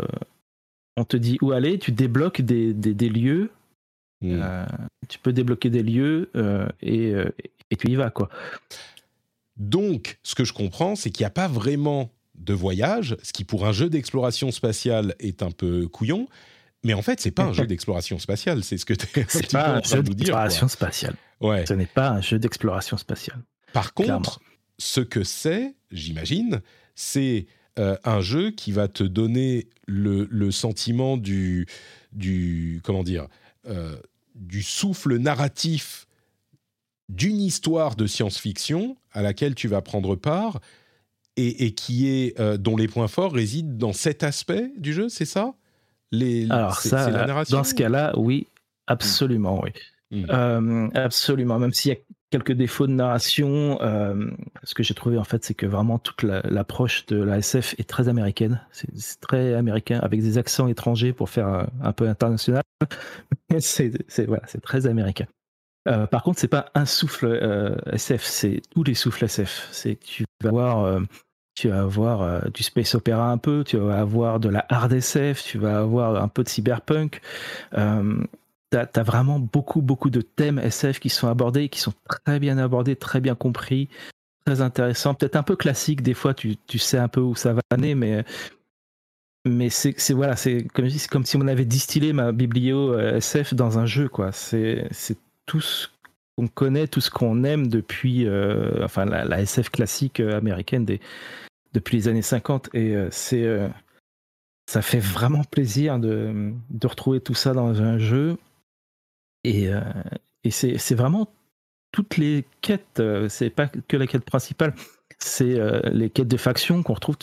on 1.00 1.06
te 1.06 1.18
dit 1.18 1.38
où 1.42 1.52
aller, 1.52 1.80
tu 1.80 1.92
débloques 1.92 2.42
des, 2.42 2.74
des, 2.74 2.94
des 2.94 3.10
lieux, 3.10 3.52
Hmm. 4.22 4.42
euh, 4.44 4.66
tu 5.08 5.18
peux 5.18 5.32
débloquer 5.32 5.70
des 5.70 5.82
lieux 5.82 6.30
euh, 6.36 6.68
et, 6.82 7.14
euh, 7.14 7.30
et 7.72 7.78
tu 7.78 7.90
y 7.90 7.96
vas 7.96 8.10
quoi. 8.10 8.28
Donc, 9.56 10.20
ce 10.24 10.36
que 10.36 10.44
je 10.44 10.52
comprends, 10.54 10.96
c'est 10.96 11.10
qu'il 11.10 11.24
n'y 11.24 11.28
a 11.28 11.32
pas 11.32 11.48
vraiment 11.48 12.12
de 12.36 12.54
voyage, 12.54 13.16
ce 13.24 13.34
qui 13.34 13.44
pour 13.46 13.66
un 13.66 13.72
jeu 13.72 13.90
d'exploration 13.90 14.52
spatiale 14.52 15.16
est 15.20 15.42
un 15.44 15.52
peu 15.52 15.88
couillon. 15.88 16.28
Mais 16.84 16.94
en 16.94 17.02
fait, 17.02 17.20
c'est 17.20 17.32
pas 17.32 17.44
un 17.44 17.54
jeu 17.54 17.66
d'exploration 17.68 18.20
spatiale, 18.20 18.64
c'est 18.64 18.78
ce 18.78 18.86
que 18.86 18.94
tu 18.94 19.06
es 19.20 19.26
C'est 19.30 19.52
pas 19.54 19.76
un 19.78 19.82
jeu 19.82 20.02
d'exploration 20.04 20.68
spatiale. 20.68 21.16
Ouais. 21.42 21.66
Ce 21.66 21.74
n'est 21.74 21.86
pas 21.86 22.10
un 22.10 22.22
jeu 22.22 22.40
d'exploration 22.40 22.98
spatiale. 22.98 23.42
Par 23.74 23.94
Clairement. 23.94 24.18
contre, 24.18 24.42
ce 24.78 25.02
que 25.02 25.24
c'est, 25.24 25.76
j'imagine, 25.92 26.62
c'est 26.96 27.48
euh, 27.80 27.96
un 28.04 28.22
jeu 28.22 28.52
qui 28.52 28.72
va 28.72 28.88
te 28.88 29.04
donner 29.04 29.68
le, 29.88 30.28
le 30.30 30.52
sentiment 30.52 31.18
du, 31.18 31.66
du 32.12 32.82
comment 32.84 33.04
dire, 33.04 33.28
euh, 33.68 33.96
du 34.36 34.62
souffle 34.62 35.18
narratif 35.18 36.06
d'une 37.10 37.42
histoire 37.42 37.96
de 37.96 38.06
science-fiction 38.06 38.96
à 39.14 39.22
laquelle 39.22 39.56
tu 39.56 39.68
vas 39.68 39.82
prendre 39.82 40.16
part 40.16 40.60
et, 41.38 41.66
et 41.66 41.72
qui 41.74 42.08
est 42.08 42.40
euh, 42.40 42.58
dont 42.58 42.78
les 42.78 42.88
points 42.88 43.08
forts 43.08 43.34
résident 43.34 43.78
dans 43.78 43.94
cet 43.94 44.24
aspect 44.24 44.72
du 44.78 44.94
jeu, 44.94 45.10
c'est 45.10 45.26
ça? 45.26 45.54
Les, 46.12 46.50
Alors 46.50 46.76
ça, 46.76 47.06
c'est 47.06 47.12
la 47.12 47.26
narration? 47.26 47.58
dans 47.58 47.64
ce 47.64 47.74
cas-là, 47.76 48.14
oui, 48.18 48.48
absolument, 48.88 49.62
oui. 49.64 49.72
Mm. 50.12 50.26
Euh, 50.30 50.90
absolument, 50.96 51.60
même 51.60 51.74
s'il 51.74 51.92
y 51.92 51.96
a 51.96 51.98
quelques 52.30 52.52
défauts 52.52 52.88
de 52.88 52.92
narration, 52.92 53.80
euh, 53.82 54.30
ce 54.64 54.74
que 54.74 54.84
j'ai 54.84 54.94
trouvé 54.94 55.18
en 55.18 55.24
fait, 55.24 55.44
c'est 55.44 55.54
que 55.54 55.66
vraiment 55.66 55.98
toute 56.00 56.24
la- 56.24 56.42
l'approche 56.42 57.06
de 57.08 57.22
la 57.22 57.40
SF 57.40 57.76
est 57.80 57.90
très 57.90 58.08
américaine. 58.08 58.62
C'est 58.72 59.20
très 59.20 59.54
américain, 59.54 60.00
avec 60.02 60.22
des 60.22 60.38
accents 60.38 60.68
étrangers 60.68 61.14
pour 61.14 61.30
faire 61.30 61.68
un, 61.82 61.92
peu 61.94 62.08
international. 62.08 62.64
C'est 63.60 63.92
voilà, 64.28 64.44
très 64.62 64.86
américain. 64.86 65.26
Euh, 65.88 66.06
par 66.06 66.24
contre, 66.24 66.40
c'est 66.40 66.48
pas 66.48 66.70
un 66.76 66.86
souffle 66.86 67.26
euh, 67.26 67.76
SF, 67.94 68.24
c'est 68.24 68.62
tous 68.70 68.84
les 68.84 68.94
souffles 68.94 69.26
SF. 69.26 69.72
Tu 69.96 70.26
vas 70.44 71.80
avoir, 71.80 72.52
du 72.52 72.64
space 72.64 72.96
opéra 72.96 73.32
un 73.32 73.38
peu, 73.38 73.64
tu 73.66 73.78
vas 73.78 74.00
avoir 74.00 74.40
de 74.40 74.50
la 74.50 74.66
hard 74.70 74.94
SF, 74.94 75.44
tu 75.44 75.58
vas 75.58 75.80
avoir 75.80 76.22
un 76.22 76.28
peu 76.28 76.44
de 76.44 76.50
cyberpunk. 76.50 77.22
T'as 78.70 78.86
as 78.96 79.04
vraiment 79.04 79.40
beaucoup, 79.40 79.82
beaucoup 79.82 80.12
de 80.12 80.22
thèmes 80.22 80.60
SF 80.60 81.00
qui 81.00 81.10
sont 81.10 81.28
abordés, 81.28 81.70
qui 81.70 81.80
sont 81.80 81.94
très 82.08 82.40
bien 82.40 82.58
abordés, 82.60 82.96
très 82.96 83.20
bien 83.20 83.34
compris, 83.34 83.90
très 84.46 84.62
intéressants. 84.62 85.16
Peut-être 85.16 85.38
un 85.38 85.44
peu 85.44 85.56
classique, 85.56 86.04
des 86.04 86.14
fois, 86.14 86.36
tu, 86.36 86.56
tu 86.68 86.78
sais 86.78 86.98
un 86.98 87.08
peu 87.08 87.20
où 87.20 87.36
ça 87.36 87.54
va 87.54 87.62
aller, 87.72 87.96
mais, 87.96 88.24
mais 89.46 89.70
c'est 89.70 90.14
voilà, 90.14 90.36
comme 90.74 90.88
comme 91.10 91.26
si 91.26 91.38
on 91.38 91.48
avait 91.48 91.66
distillé 91.66 92.14
ma 92.14 92.32
biblio 92.32 92.94
euh, 92.94 93.18
SF 93.18 93.56
dans 93.56 93.80
un 93.80 93.88
jeu, 93.88 94.08
quoi. 94.08 94.32
C'est 94.32 94.88
tout 95.48 95.62
ce 95.62 95.88
qu'on 96.38 96.48
connaît, 96.48 96.88
tout 96.88 97.02
ce 97.02 97.10
qu'on 97.10 97.44
aime 97.44 97.68
depuis, 97.68 98.28
euh, 98.28 98.84
enfin, 98.84 99.06
la, 99.06 99.42
SF 99.42 99.72
classique 99.72 100.20
euh, 100.20 100.38
américaine 100.38 100.86
depuis 101.74 101.98
les 101.98 102.08
années 102.08 102.22
50, 102.22 102.70
et 102.76 102.96
c'est 103.10 103.48
ça 104.68 104.84
fait 104.84 105.00
vraiment 105.00 105.44
plaisir 105.44 105.98
de, 105.98 106.54
de 106.70 106.88
retrouver 106.88 107.20
tout 107.20 107.34
ça 107.34 107.54
dans 107.54 107.82
un 107.82 107.98
jeu. 107.98 108.38
Et, 109.44 109.70
euh, 109.70 109.82
c'est 110.50 110.96
vraiment 110.96 111.34
toutes 111.92 112.18
les 112.18 112.46
quêtes, 112.62 113.00
euh, 113.00 113.30
c'est 113.30 113.50
pas 113.50 113.68
que 113.68 113.98
la 113.98 114.08
quête 114.08 114.26
principale, 114.26 114.76
c'est 115.18 115.60
euh, 115.60 115.82
les 115.92 116.10
quêtes 116.10 116.28
de 116.28 116.38
faction 116.38 116.84
qu'on 116.84 116.94
retrouve 116.94 117.18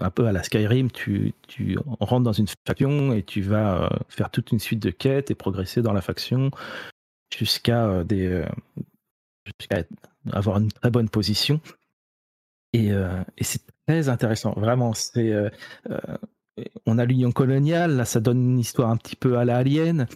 un 0.00 0.10
peu 0.10 0.26
à 0.26 0.32
la 0.32 0.42
Skyrim. 0.42 0.90
Tu, 0.90 1.34
rentres 2.00 2.24
dans 2.24 2.32
une 2.32 2.46
faction 2.66 3.12
et 3.12 3.22
tu 3.22 3.42
vas 3.42 3.90
faire 4.08 4.30
toute 4.30 4.52
une 4.52 4.58
suite 4.58 4.80
de 4.80 4.90
quêtes 4.90 5.30
et 5.30 5.34
progresser 5.34 5.82
dans 5.82 5.92
la 5.92 6.00
faction 6.02 6.50
jusqu'à 7.36 8.04
avoir 10.32 10.58
une 10.58 10.72
très 10.72 10.90
bonne 10.90 11.08
position. 11.08 11.60
Et, 12.72 12.88
et 12.88 13.44
c'est 13.44 13.62
très 13.86 14.08
intéressant, 14.08 14.52
vraiment. 14.56 14.92
C'est 14.92 15.32
on 16.86 16.98
a 16.98 17.04
l'Union 17.04 17.30
coloniale, 17.30 17.96
là 17.96 18.04
ça 18.04 18.20
donne 18.20 18.42
une 18.42 18.58
histoire 18.58 18.90
un 18.90 18.96
petit 18.96 19.16
peu 19.16 19.38
à 19.38 19.44
la 19.44 19.58
Alien. 19.58 20.06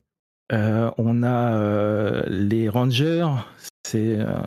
Euh, 0.52 0.90
on 0.98 1.22
a 1.22 1.54
euh, 1.56 2.22
les 2.28 2.68
Rangers, 2.68 3.26
c'est. 3.84 4.18
euh, 4.18 4.42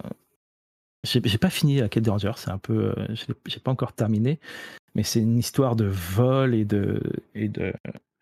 j'ai 1.04 1.38
pas 1.38 1.50
fini 1.52 1.80
la 1.80 1.88
quête 1.90 2.04
des 2.04 2.10
Rangers, 2.10 2.32
c'est 2.38 2.50
un 2.52 2.58
peu. 2.58 2.94
J'ai 3.48 3.60
pas 3.60 3.72
encore 3.72 3.94
terminé, 3.94 4.40
mais 4.96 5.04
c'est 5.04 5.20
une 5.22 5.38
histoire 5.38 5.76
de 5.76 5.86
vol 5.86 6.56
et 6.56 6.66
de. 6.66 7.00
Et 7.36 7.48
de 7.48 7.74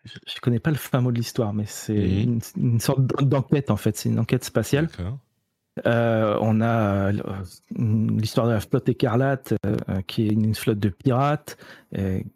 je, 0.04 0.18
je 0.26 0.40
connais 0.40 0.60
pas 0.60 0.70
le 0.70 0.76
fin 0.76 1.00
mot 1.00 1.10
de 1.10 1.16
l'histoire, 1.16 1.54
mais 1.54 1.64
c'est 1.66 1.94
Mhm. 1.94 2.22
une, 2.22 2.40
une 2.72 2.80
sorte 2.80 3.06
d'en- 3.06 3.24
d'enquête 3.26 3.70
en 3.70 3.76
fait, 3.76 3.96
c'est 3.96 4.10
une 4.10 4.18
enquête 4.18 4.44
spatiale. 4.44 4.88
Euh, 5.86 6.36
on 6.40 6.60
a 6.60 7.10
euh, 7.12 7.12
l'histoire 7.76 8.46
de 8.46 8.52
la 8.52 8.60
flotte 8.60 8.88
écarlate, 8.88 9.54
euh, 9.66 10.02
qui 10.06 10.26
est 10.28 10.30
une 10.32 10.54
flotte 10.54 10.78
de 10.78 10.88
pirates, 10.90 11.56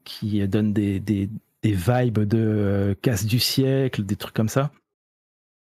qui 0.05 0.47
donne 0.49 0.73
des, 0.73 0.99
des, 0.99 1.29
des 1.63 1.73
vibes 1.73 2.21
de 2.21 2.97
casse 3.03 3.27
du 3.27 3.39
siècle, 3.39 4.03
des 4.05 4.17
trucs 4.17 4.35
comme 4.35 4.49
ça. 4.49 4.71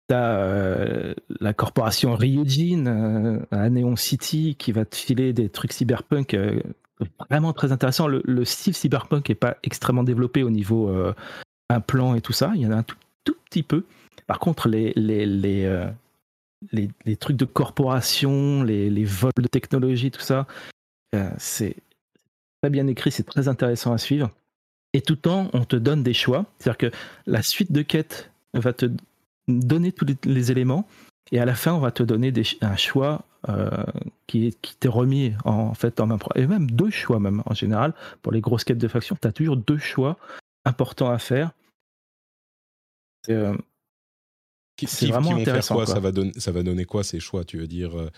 T'as 0.08 0.38
euh, 0.38 1.14
la 1.40 1.52
corporation 1.52 2.14
Ryujin 2.16 2.86
euh, 2.86 3.40
à 3.50 3.68
Neon 3.68 3.94
City 3.94 4.56
qui 4.58 4.72
va 4.72 4.84
te 4.84 4.96
filer 4.96 5.34
des 5.34 5.50
trucs 5.50 5.72
cyberpunk 5.72 6.32
euh, 6.32 6.60
vraiment 7.30 7.52
très 7.52 7.72
intéressants. 7.72 8.08
Le, 8.08 8.22
le 8.24 8.44
style 8.44 8.74
cyberpunk 8.74 9.28
est 9.30 9.34
pas 9.34 9.56
extrêmement 9.62 10.04
développé 10.04 10.42
au 10.42 10.50
niveau 10.50 10.88
euh, 10.88 11.14
implant 11.68 12.14
et 12.14 12.20
tout 12.20 12.32
ça. 12.32 12.52
Il 12.54 12.62
y 12.62 12.66
en 12.66 12.72
a 12.72 12.76
un 12.76 12.82
tout, 12.82 12.96
petit 13.50 13.62
peu. 13.62 13.84
Par 14.26 14.38
contre, 14.38 14.68
les, 14.68 14.92
les, 14.96 15.26
les, 15.26 15.64
euh, 15.64 15.86
les, 16.72 17.16
trucs 17.16 17.36
de 17.36 17.44
corporation, 17.44 18.62
les, 18.62 18.90
les 18.90 19.04
vols 19.04 19.32
de 19.36 19.48
technologie, 19.48 20.10
tout 20.10 20.20
ça, 20.20 20.46
euh, 21.14 21.30
c'est 21.38 21.76
très 22.62 22.70
bien 22.70 22.86
écrit, 22.86 23.10
c'est 23.10 23.24
très 23.24 23.48
intéressant 23.48 23.92
à 23.92 23.98
suivre. 23.98 24.30
Et 24.92 25.00
tout 25.00 25.14
le 25.14 25.20
temps, 25.20 25.50
on 25.52 25.64
te 25.64 25.76
donne 25.76 26.02
des 26.02 26.14
choix. 26.14 26.46
C'est-à-dire 26.58 26.78
que 26.78 26.96
la 27.26 27.42
suite 27.42 27.72
de 27.72 27.82
quêtes 27.82 28.30
va 28.54 28.72
te 28.72 28.86
donner 29.48 29.92
tous 29.92 30.04
les, 30.04 30.16
les 30.24 30.50
éléments 30.52 30.86
et 31.32 31.40
à 31.40 31.44
la 31.44 31.54
fin, 31.54 31.72
on 31.74 31.78
va 31.80 31.90
te 31.90 32.02
donner 32.02 32.30
des, 32.32 32.44
un 32.60 32.76
choix 32.76 33.24
euh, 33.48 33.70
qui, 34.26 34.46
est- 34.46 34.60
qui 34.60 34.76
t'est 34.76 34.88
remis 34.88 35.32
en, 35.44 35.74
fait 35.74 36.00
en 36.00 36.06
même 36.06 36.18
pro- 36.18 36.32
et 36.34 36.46
même 36.46 36.70
deux 36.70 36.90
choix 36.90 37.18
même 37.20 37.42
en 37.46 37.54
général 37.54 37.94
pour 38.22 38.32
les 38.32 38.40
grosses 38.40 38.64
quêtes 38.64 38.78
de 38.78 38.88
faction. 38.88 39.16
Tu 39.20 39.28
as 39.28 39.32
toujours 39.32 39.56
deux 39.56 39.78
choix 39.78 40.16
important 40.64 41.10
à 41.10 41.18
faire. 41.18 41.52
Euh, 43.28 43.56
c'est 44.86 45.06
vraiment 45.06 45.28
qui 45.30 45.34
vont 45.34 45.44
faire 45.44 45.48
intéressant, 45.54 45.74
quoi, 45.74 45.84
quoi. 45.86 45.94
Ça, 45.94 46.00
va 46.00 46.12
donner, 46.12 46.32
ça 46.36 46.52
va 46.52 46.62
donner 46.62 46.84
quoi 46.84 47.02
ces 47.04 47.20
choix 47.20 47.44
Tu 47.44 47.58
veux 47.58 47.66
dire, 47.66 47.98
euh, 47.98 48.10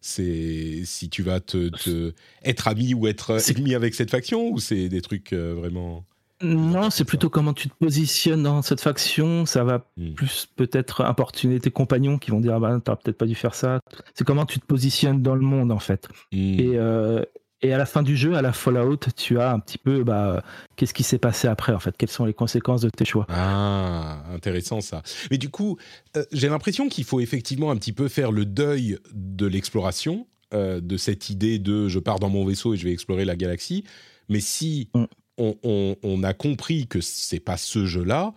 c'est 0.00 0.82
si 0.84 1.10
tu 1.10 1.22
vas 1.22 1.40
te, 1.40 1.68
te- 1.68 2.14
être 2.42 2.68
ami 2.68 2.94
ou 2.94 3.06
être 3.06 3.38
ennemi 3.50 3.74
avec 3.74 3.94
cette 3.94 4.10
faction 4.10 4.48
ou 4.50 4.58
c'est 4.58 4.88
des 4.88 5.02
trucs 5.02 5.32
euh, 5.32 5.54
vraiment. 5.54 6.04
Non, 6.42 6.90
c'est 6.90 7.04
plutôt 7.04 7.28
comment 7.30 7.52
tu 7.52 7.68
te 7.68 7.74
positionnes 7.74 8.42
dans 8.44 8.62
cette 8.62 8.80
faction. 8.80 9.44
Ça 9.46 9.64
va 9.64 9.84
Hmm. 9.96 10.12
plus 10.14 10.46
peut-être 10.54 11.02
importuner 11.04 11.58
tes 11.58 11.70
compagnons 11.70 12.18
qui 12.18 12.30
vont 12.30 12.40
dire 12.40 12.54
ah 12.54 12.60
bah 12.60 12.80
t'aurais 12.84 12.98
peut-être 13.02 13.18
pas 13.18 13.26
dû 13.26 13.34
faire 13.34 13.54
ça. 13.54 13.80
C'est 14.14 14.24
comment 14.24 14.46
tu 14.46 14.60
te 14.60 14.64
positionnes 14.66 15.22
dans 15.22 15.34
le 15.34 15.40
monde 15.40 15.72
en 15.72 15.78
fait. 15.80 16.06
Hmm. 16.32 16.36
Et, 16.60 16.70
euh, 16.76 17.24
et 17.60 17.72
à 17.72 17.78
la 17.78 17.86
fin 17.86 18.04
du 18.04 18.16
jeu, 18.16 18.34
à 18.36 18.42
la 18.42 18.52
Fallout, 18.52 18.98
tu 19.16 19.40
as 19.40 19.50
un 19.52 19.58
petit 19.58 19.78
peu 19.78 20.04
bah, 20.04 20.44
qu'est-ce 20.76 20.94
qui 20.94 21.02
s'est 21.02 21.18
passé 21.18 21.48
après 21.48 21.72
en 21.72 21.80
fait? 21.80 21.96
Quelles 21.98 22.08
sont 22.08 22.24
les 22.24 22.32
conséquences 22.34 22.82
de 22.82 22.90
tes 22.90 23.04
choix? 23.04 23.26
Ah, 23.30 24.22
intéressant 24.32 24.80
ça. 24.80 25.02
Mais 25.32 25.38
du 25.38 25.48
coup, 25.48 25.76
euh, 26.16 26.24
j'ai 26.30 26.48
l'impression 26.48 26.88
qu'il 26.88 27.02
faut 27.02 27.18
effectivement 27.18 27.72
un 27.72 27.76
petit 27.76 27.92
peu 27.92 28.06
faire 28.06 28.30
le 28.30 28.44
deuil 28.44 28.98
de 29.12 29.46
l'exploration, 29.46 30.28
euh, 30.54 30.80
de 30.80 30.96
cette 30.96 31.30
idée 31.30 31.58
de 31.58 31.88
je 31.88 31.98
pars 31.98 32.20
dans 32.20 32.30
mon 32.30 32.44
vaisseau 32.44 32.74
et 32.74 32.76
je 32.76 32.84
vais 32.84 32.92
explorer 32.92 33.24
la 33.24 33.34
galaxie. 33.34 33.82
Mais 34.28 34.38
si 34.40 34.88
Mm. 34.94 35.04
On, 35.38 36.22
a 36.22 36.34
compris 36.34 36.86
que 36.86 37.00
c'est 37.00 37.40
pas 37.40 37.56
ce 37.56 37.86
jeu-là, 37.86 38.34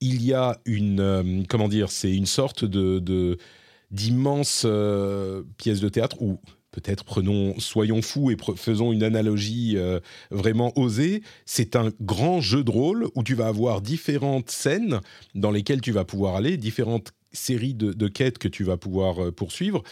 il 0.00 0.24
y 0.24 0.32
a 0.32 0.58
une 0.64 1.00
euh, 1.00 1.42
comment 1.48 1.68
dire, 1.68 1.90
c'est 1.90 2.14
une 2.14 2.26
sorte 2.26 2.64
de 2.64 3.38
d'immense 3.90 4.62
euh, 4.66 5.42
pièce 5.58 5.80
de 5.80 5.88
théâtre 5.88 6.22
ou 6.22 6.38
peut-être 6.70 7.04
prenons, 7.04 7.58
soyons 7.58 8.00
fous 8.02 8.30
et 8.30 8.36
faisons 8.56 8.92
une 8.92 9.02
analogie 9.02 9.76
euh, 9.76 9.98
vraiment 10.30 10.72
osée. 10.78 11.22
C'est 11.44 11.74
un 11.74 11.90
grand 12.00 12.40
jeu 12.40 12.62
de 12.62 12.70
rôle 12.70 13.08
où 13.16 13.24
tu 13.24 13.34
vas 13.34 13.48
avoir 13.48 13.80
différentes 13.80 14.50
scènes 14.50 15.00
dans 15.34 15.50
lesquelles 15.50 15.80
tu 15.80 15.90
vas 15.90 16.04
pouvoir 16.04 16.36
aller, 16.36 16.56
différentes 16.56 17.12
séries 17.32 17.74
de, 17.74 18.08
quêtes 18.08 18.38
que 18.38 18.48
tu 18.48 18.62
vas 18.62 18.76
pouvoir 18.76 19.32
poursuivre, 19.32 19.82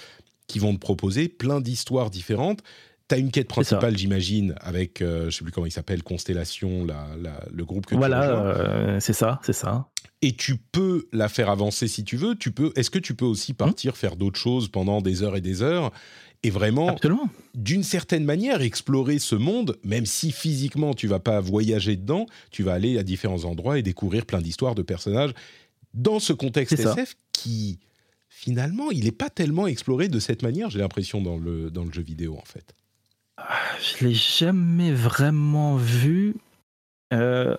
qui 0.46 0.60
vont 0.60 0.74
te 0.74 0.78
proposer 0.78 1.28
plein 1.28 1.60
d'histoires 1.60 2.10
différentes. 2.10 2.62
Tu 3.08 3.14
as 3.14 3.18
une 3.18 3.30
quête 3.30 3.48
principale, 3.48 3.96
j'imagine, 3.96 4.54
avec, 4.60 5.00
euh, 5.00 5.30
je 5.30 5.36
sais 5.38 5.42
plus 5.44 5.52
comment 5.52 5.66
il 5.66 5.72
s'appelle, 5.72 6.02
Constellation, 6.02 6.84
la- 6.84 7.08
la- 7.20 7.44
le 7.50 7.64
groupe 7.64 7.86
que 7.86 7.94
tu 7.94 7.96
Voilà, 7.96 8.44
euh, 8.44 9.00
c'est 9.00 9.14
ça, 9.14 9.40
c'est 9.42 9.52
ça. 9.54 9.88
et 10.20 10.32
tu 10.32 10.56
peux 10.56 11.06
la 11.12 11.28
faire 11.28 11.48
avancer 11.48 11.88
si 11.88 12.04
tu 12.04 12.16
veux. 12.16 12.34
Tu 12.34 12.50
peux. 12.52 12.70
Est-ce 12.76 12.90
que 12.90 12.98
tu 12.98 13.14
peux 13.14 13.24
aussi 13.24 13.54
partir 13.54 13.96
faire 13.96 14.16
d'autres 14.16 14.38
choses 14.38 14.68
pendant 14.68 15.00
des 15.00 15.22
heures 15.22 15.36
et 15.36 15.40
des 15.40 15.62
heures 15.62 15.90
et 16.44 16.50
vraiment, 16.50 16.94
d'une 17.56 17.82
certaine 17.82 18.24
manière, 18.24 18.60
explorer 18.62 19.18
ce 19.18 19.34
monde, 19.34 19.76
même 19.82 20.06
si 20.06 20.30
physiquement 20.30 20.94
tu 20.94 21.08
vas 21.08 21.18
pas 21.18 21.40
voyager 21.40 21.96
dedans, 21.96 22.26
tu 22.52 22.62
vas 22.62 22.74
aller 22.74 22.96
à 22.96 23.02
différents 23.02 23.44
endroits 23.44 23.76
et 23.78 23.82
découvrir 23.82 24.24
plein 24.24 24.40
d'histoires 24.40 24.76
de 24.76 24.82
personnages 24.82 25.32
dans 25.94 26.20
ce 26.20 26.32
contexte 26.32 26.76
ça. 26.76 26.92
SF 26.92 27.14
qui 27.32 27.80
finalement, 28.28 28.90
il 28.92 29.04
n'est 29.04 29.10
pas 29.10 29.30
tellement 29.30 29.66
exploré 29.66 30.08
de 30.08 30.20
cette 30.20 30.42
manière. 30.42 30.70
J'ai 30.70 30.78
l'impression 30.78 31.20
dans 31.22 31.38
le 31.38 31.70
dans 31.72 31.84
le 31.84 31.90
jeu 31.92 32.02
vidéo 32.02 32.36
en 32.40 32.44
fait. 32.44 32.74
Je 33.80 34.04
l'ai 34.04 34.14
jamais 34.14 34.92
vraiment 34.92 35.76
vu 35.76 36.36
euh, 37.12 37.56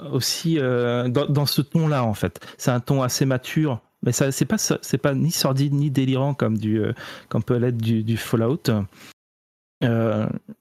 aussi 0.00 0.58
euh, 0.58 1.08
dans, 1.08 1.46
ce 1.46 1.62
ton-là 1.62 2.04
en 2.04 2.14
fait. 2.14 2.40
C'est 2.58 2.70
un 2.70 2.80
ton 2.80 3.02
assez 3.02 3.24
mature, 3.24 3.80
mais 4.02 4.12
ça 4.12 4.32
c'est 4.32 4.44
pas 4.44 4.58
c'est 4.58 4.98
pas 4.98 5.14
ni 5.14 5.30
sordide 5.30 5.74
ni 5.74 5.90
délirant 5.90 6.34
comme 6.34 6.58
du 6.58 6.80
euh, 6.80 6.92
comme 7.28 7.42
peut 7.42 7.56
l'être 7.56 7.78
du, 7.78 8.16
Fallout. 8.16 8.62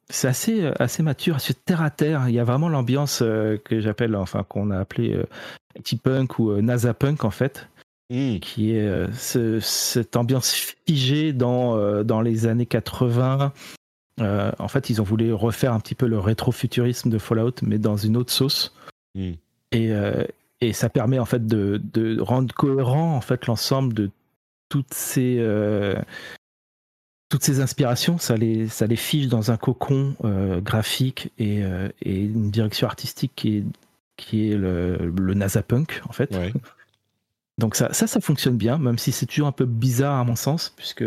C'est 0.09 0.27
assez 0.27 0.65
assez 0.79 1.03
mature, 1.03 1.35
assez 1.35 1.53
terre 1.53 1.81
à 1.81 1.89
terre. 1.89 2.29
Il 2.29 2.35
y 2.35 2.39
a 2.39 2.43
vraiment 2.43 2.69
l'ambiance 2.69 3.19
que 3.19 3.79
j'appelle 3.79 4.15
enfin 4.15 4.43
qu'on 4.43 4.71
a 4.71 4.79
appelé 4.79 5.15
euh, 5.15 5.25
punk 6.03 6.39
ou 6.39 6.61
NASA 6.61 6.93
punk 6.93 7.23
en 7.23 7.31
fait 7.31 7.67
Hmm. 8.11 8.37
qui 8.39 8.71
est 8.75 8.85
euh, 8.87 9.11
ce- 9.13 9.59
cette 9.59 10.15
ambiance 10.15 10.53
figée 10.85 11.33
dans, 11.33 11.75
euh, 11.75 12.03
dans 12.03 12.21
les 12.21 12.45
années 12.45 12.67
80. 12.67 13.51
Euh, 14.21 14.51
en 14.59 14.67
fait, 14.67 14.89
ils 14.91 15.01
ont 15.01 15.03
voulu 15.03 15.33
refaire 15.33 15.73
un 15.73 15.79
petit 15.79 15.95
peu 15.95 16.05
le 16.05 16.19
rétrofuturisme 16.19 17.09
de 17.09 17.17
Fallout, 17.17 17.55
mais 17.63 17.79
dans 17.79 17.97
une 17.97 18.15
autre 18.15 18.31
sauce. 18.31 18.75
Mm. 19.15 19.31
Et, 19.71 19.91
et 20.61 20.71
ça 20.71 20.87
permet 20.89 21.19
en 21.19 21.25
fait 21.25 21.47
de, 21.47 21.81
de 21.93 22.21
rendre 22.21 22.53
cohérent 22.53 23.15
en 23.17 23.21
fait 23.21 23.45
l'ensemble 23.47 23.93
de 23.93 24.09
toutes 24.69 24.93
ces 24.93 25.43
toutes 27.29 27.43
ces 27.43 27.59
inspirations. 27.59 28.17
Ça 28.17 28.37
les 28.37 28.69
ça 28.69 28.87
les 28.87 28.95
fige 28.95 29.27
dans 29.27 29.51
un 29.51 29.57
cocon 29.57 30.15
graphique 30.63 31.31
et, 31.39 31.61
et 32.03 32.21
une 32.21 32.51
direction 32.51 32.87
artistique 32.87 33.33
qui 33.35 33.57
est 33.57 33.63
qui 34.15 34.49
est 34.51 34.55
le, 34.55 35.11
le 35.13 35.33
NASA 35.33 35.61
punk 35.61 36.01
en 36.07 36.13
fait. 36.13 36.33
Ouais. 36.33 36.53
Donc 37.57 37.75
ça, 37.75 37.93
ça, 37.93 38.07
ça 38.07 38.19
fonctionne 38.19 38.57
bien, 38.57 38.77
même 38.77 38.97
si 38.97 39.11
c'est 39.11 39.25
toujours 39.25 39.47
un 39.47 39.53
peu 39.53 39.65
bizarre 39.65 40.19
à 40.19 40.23
mon 40.23 40.35
sens, 40.35 40.73
puisque 40.75 41.05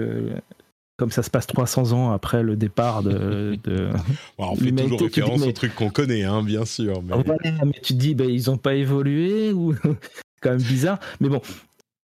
comme 0.98 1.10
ça 1.12 1.22
se 1.22 1.30
passe 1.30 1.46
300 1.46 1.92
ans 1.92 2.12
après 2.12 2.42
le 2.42 2.56
départ 2.56 3.02
de... 3.02 3.56
de... 3.64 3.90
Bon, 4.36 4.50
on 4.50 4.56
fait 4.56 4.72
toujours 4.72 5.00
référence 5.00 5.40
mais- 5.40 5.48
aux 5.48 5.52
trucs 5.52 5.74
qu'on 5.74 5.90
connaît, 5.90 6.24
hein, 6.24 6.42
bien 6.42 6.64
sûr. 6.64 7.02
Mais... 7.02 7.14
Voilà, 7.22 7.64
mais 7.64 7.80
tu 7.82 7.94
te 7.94 7.98
dis, 7.98 8.14
ben, 8.14 8.28
ils 8.28 8.50
n'ont 8.50 8.58
pas 8.58 8.74
évolué, 8.74 9.52
ou 9.52 9.74
c'est 9.82 10.40
quand 10.42 10.50
même 10.50 10.62
bizarre. 10.62 10.98
Mais 11.20 11.28
bon, 11.28 11.40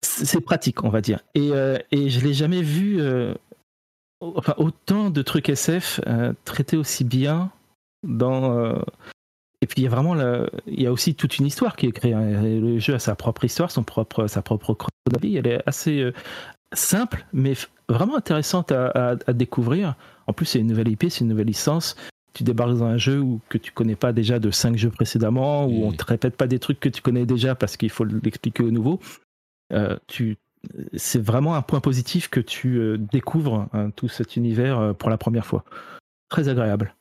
c'est 0.02 0.24
c'est 0.24 0.40
pratique, 0.40 0.84
on 0.84 0.88
va 0.88 1.00
dire. 1.00 1.20
Et, 1.34 1.50
euh, 1.52 1.76
et 1.90 2.08
je 2.08 2.20
l'ai 2.20 2.32
jamais 2.32 2.62
vu, 2.62 3.00
euh, 3.00 3.34
enfin, 4.20 4.54
autant 4.56 5.10
de 5.10 5.22
trucs 5.22 5.48
SF 5.48 6.00
euh, 6.06 6.32
traités 6.44 6.76
aussi 6.76 7.04
bien 7.04 7.50
dans... 8.06 8.74
Et 9.60 9.66
puis 9.66 9.82
il 9.82 9.84
y 9.84 9.86
a 9.86 9.90
vraiment, 9.90 10.14
la- 10.14 10.48
il 10.66 10.80
y 10.80 10.86
a 10.86 10.92
aussi 10.92 11.14
toute 11.14 11.38
une 11.38 11.46
histoire 11.46 11.74
qui 11.76 11.86
est 11.86 11.92
créée. 11.92 12.12
hein. 12.14 12.42
Le 12.42 12.78
jeu 12.78 12.94
a 12.94 12.98
sa 12.98 13.14
propre 13.16 13.44
histoire, 13.44 13.70
son 13.70 13.82
propre, 13.82 14.26
sa 14.28 14.40
propre 14.42 14.74
chronologie. 14.74 15.36
Elle 15.36 15.46
est 15.48 15.62
assez 15.66 16.00
euh, 16.00 16.12
simple, 16.72 17.26
mais 17.32 17.54
vraiment 17.88 18.16
intéressante 18.16 18.70
à, 18.72 18.88
à- 18.88 19.16
à 19.26 19.32
découvrir. 19.32 19.94
En 20.26 20.32
plus, 20.32 20.46
c'est 20.46 20.60
une 20.60 20.68
nouvelle 20.68 20.88
IP, 20.88 21.06
c'est 21.10 21.20
une 21.22 21.28
nouvelle 21.28 21.46
licence. 21.46 21.96
Tu 22.34 22.44
débarques 22.44 22.70
dans 22.70 22.84
un 22.84 22.98
jeu 22.98 23.18
où, 23.18 23.40
que 23.48 23.58
tu 23.58 23.72
connais 23.72 23.96
pas 23.96 24.12
déjà 24.12 24.38
de 24.38 24.50
cinq 24.52 24.76
jeux 24.76 24.90
précédemment, 24.90 25.66
où 25.66 25.70
Mhm. 25.80 25.84
on 25.84 25.92
te 25.92 26.04
répète 26.04 26.36
pas 26.36 26.46
des 26.46 26.58
trucs 26.60 26.78
que 26.78 26.88
tu 26.88 27.02
connais 27.02 27.26
déjà 27.26 27.54
parce 27.56 27.76
qu'il 27.76 27.90
faut 27.90 28.04
l'expliquer 28.04 28.62
au 28.62 28.70
nouveau. 28.70 29.00
Euh, 29.72 29.96
tu, 30.06 30.36
c'est 30.94 31.20
vraiment 31.22 31.56
un 31.56 31.62
point 31.62 31.80
positif 31.80 32.28
que 32.28 32.38
tu 32.40 32.78
euh, 32.78 32.96
découvres 32.96 33.66
hein, 33.72 33.90
tout 33.96 34.08
cet 34.08 34.36
univers 34.36 34.78
euh, 34.78 34.92
pour 34.92 35.10
la 35.10 35.18
première 35.18 35.46
fois. 35.46 35.64
Très 36.28 36.48
agréable. 36.48 36.94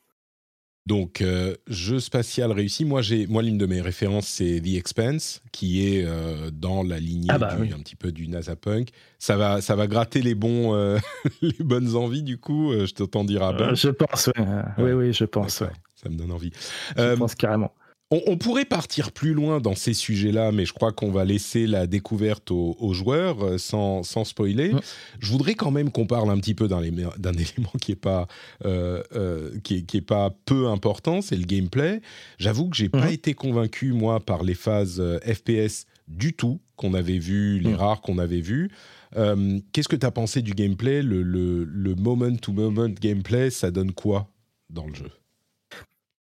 Donc, 0.88 1.20
euh, 1.20 1.54
jeu 1.68 2.00
spatial 2.00 2.50
réussi. 2.54 2.86
Moi, 2.86 3.02
j'ai, 3.02 3.28
moi, 3.28 3.44
l'une 3.44 3.58
de 3.58 3.66
mes 3.66 3.82
références, 3.82 4.26
c'est 4.28 4.62
The 4.62 4.76
Expanse, 4.78 5.42
qui 5.52 5.86
est 5.86 6.06
euh, 6.06 6.50
dans 6.50 6.82
la 6.82 6.98
lignée 6.98 7.28
Ah 7.30 7.38
bah 7.38 7.54
du- 7.56 7.64
oui. 7.64 7.72
un 7.76 7.80
petit 7.80 7.98
peu 7.98 8.14
du 8.14 8.30
NASA 8.30 8.56
Punk. 8.56 8.90
Ça 9.20 9.36
va, 9.36 9.60
ça 9.60 9.76
va 9.76 9.88
gratter 9.88 10.22
les 10.22 10.34
bons, 10.34 10.74
euh, 10.76 10.98
les 11.42 11.52
bonnes 11.60 11.96
envies. 11.98 12.24
Du 12.24 12.38
coup, 12.38 12.72
je 12.72 12.94
t'entends 12.94 13.26
dire 13.26 13.42
ben. 13.54 13.72
Euh, 13.72 13.76
je 13.76 13.90
pense, 13.90 14.28
ouais. 14.28 14.42
Ouais. 14.42 14.64
oui, 14.78 14.92
oui, 14.94 15.14
je 15.14 15.26
pense. 15.26 15.60
Ouais. 15.60 15.68
Ça 16.02 16.10
me 16.10 16.16
donne 16.16 16.32
envie. 16.32 16.52
Je 16.96 17.16
pense 17.16 17.36
carrément. 17.36 17.74
On, 18.10 18.22
on 18.26 18.38
pourrait 18.38 18.64
partir 18.64 19.12
plus 19.12 19.34
loin 19.34 19.60
dans 19.60 19.76
ces 19.76 19.94
sujets-là, 19.94 20.54
mais 20.54 20.66
je 20.66 20.72
crois 20.72 20.94
qu'on 20.94 21.12
va 21.12 21.26
laisser 21.26 21.68
la 21.68 21.88
découverte 21.88 22.52
aux, 22.52 22.78
aux 22.80 22.94
joueurs 22.94 23.44
euh, 23.44 23.58
sans, 23.58 24.02
sans 24.04 24.24
spoiler. 24.24 24.74
Mm. 24.74 24.80
Je 25.20 25.30
voudrais 25.32 25.56
quand 25.56 25.72
même 25.72 25.92
qu'on 25.92 26.08
parle 26.08 26.30
un 26.30 26.38
petit 26.38 26.54
peu 26.54 26.70
d'un 26.70 26.82
élé- 26.82 27.06
d'un 27.18 27.34
élément 27.34 27.72
qui 27.82 27.92
est 27.92 27.96
pas 27.98 28.28
euh, 28.64 29.04
euh, 29.14 29.60
qui 29.62 29.78
est, 29.78 29.82
qui 29.82 29.98
est 29.98 30.02
pas 30.02 30.30
peu 30.46 30.68
important, 30.68 31.22
c'est 31.22 31.36
le 31.36 31.44
gameplay. 31.44 32.00
J'avoue 32.38 32.70
que 32.70 32.78
j'ai 32.78 32.88
pas 32.88 33.08
Mhm. 33.08 33.12
été 33.14 33.34
convaincu 33.34 33.92
moi 33.92 34.22
par 34.22 34.44
les 34.44 34.54
phases 34.56 35.04
FPS 35.26 35.86
du 36.08 36.32
tout 36.32 36.62
qu'on 36.78 36.94
avait 36.94 37.18
vu, 37.20 37.60
les 37.60 37.72
Mm. 37.72 37.76
rares 37.76 38.00
qu'on 38.02 38.20
avait 38.20 38.40
vus. 38.40 38.70
Euh, 39.18 39.60
Qu'est-ce 39.74 39.90
que 39.90 39.98
tu 39.98 40.06
as 40.06 40.12
pensé 40.12 40.42
du 40.42 40.54
gameplay? 40.54 41.02
Le, 41.02 41.24
le, 41.24 41.66
le 41.66 41.96
moment-to-moment 41.96 42.88
gameplay, 43.02 43.50
ça 43.50 43.70
donne 43.70 43.92
quoi 43.92 44.30
dans 44.70 44.88
le 44.88 44.94
jeu? 44.94 45.12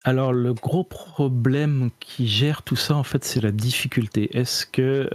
Alors, 0.05 0.33
le 0.33 0.53
gros 0.53 0.83
problème 0.85 1.91
qui 2.01 2.27
gère 2.27 2.63
tout 2.63 2.77
ça, 2.77 2.97
en 2.97 3.05
fait, 3.05 3.25
c'est 3.25 3.41
la 3.41 3.53
difficulté. 3.53 4.37
Est-ce 4.37 4.67
que 4.67 5.09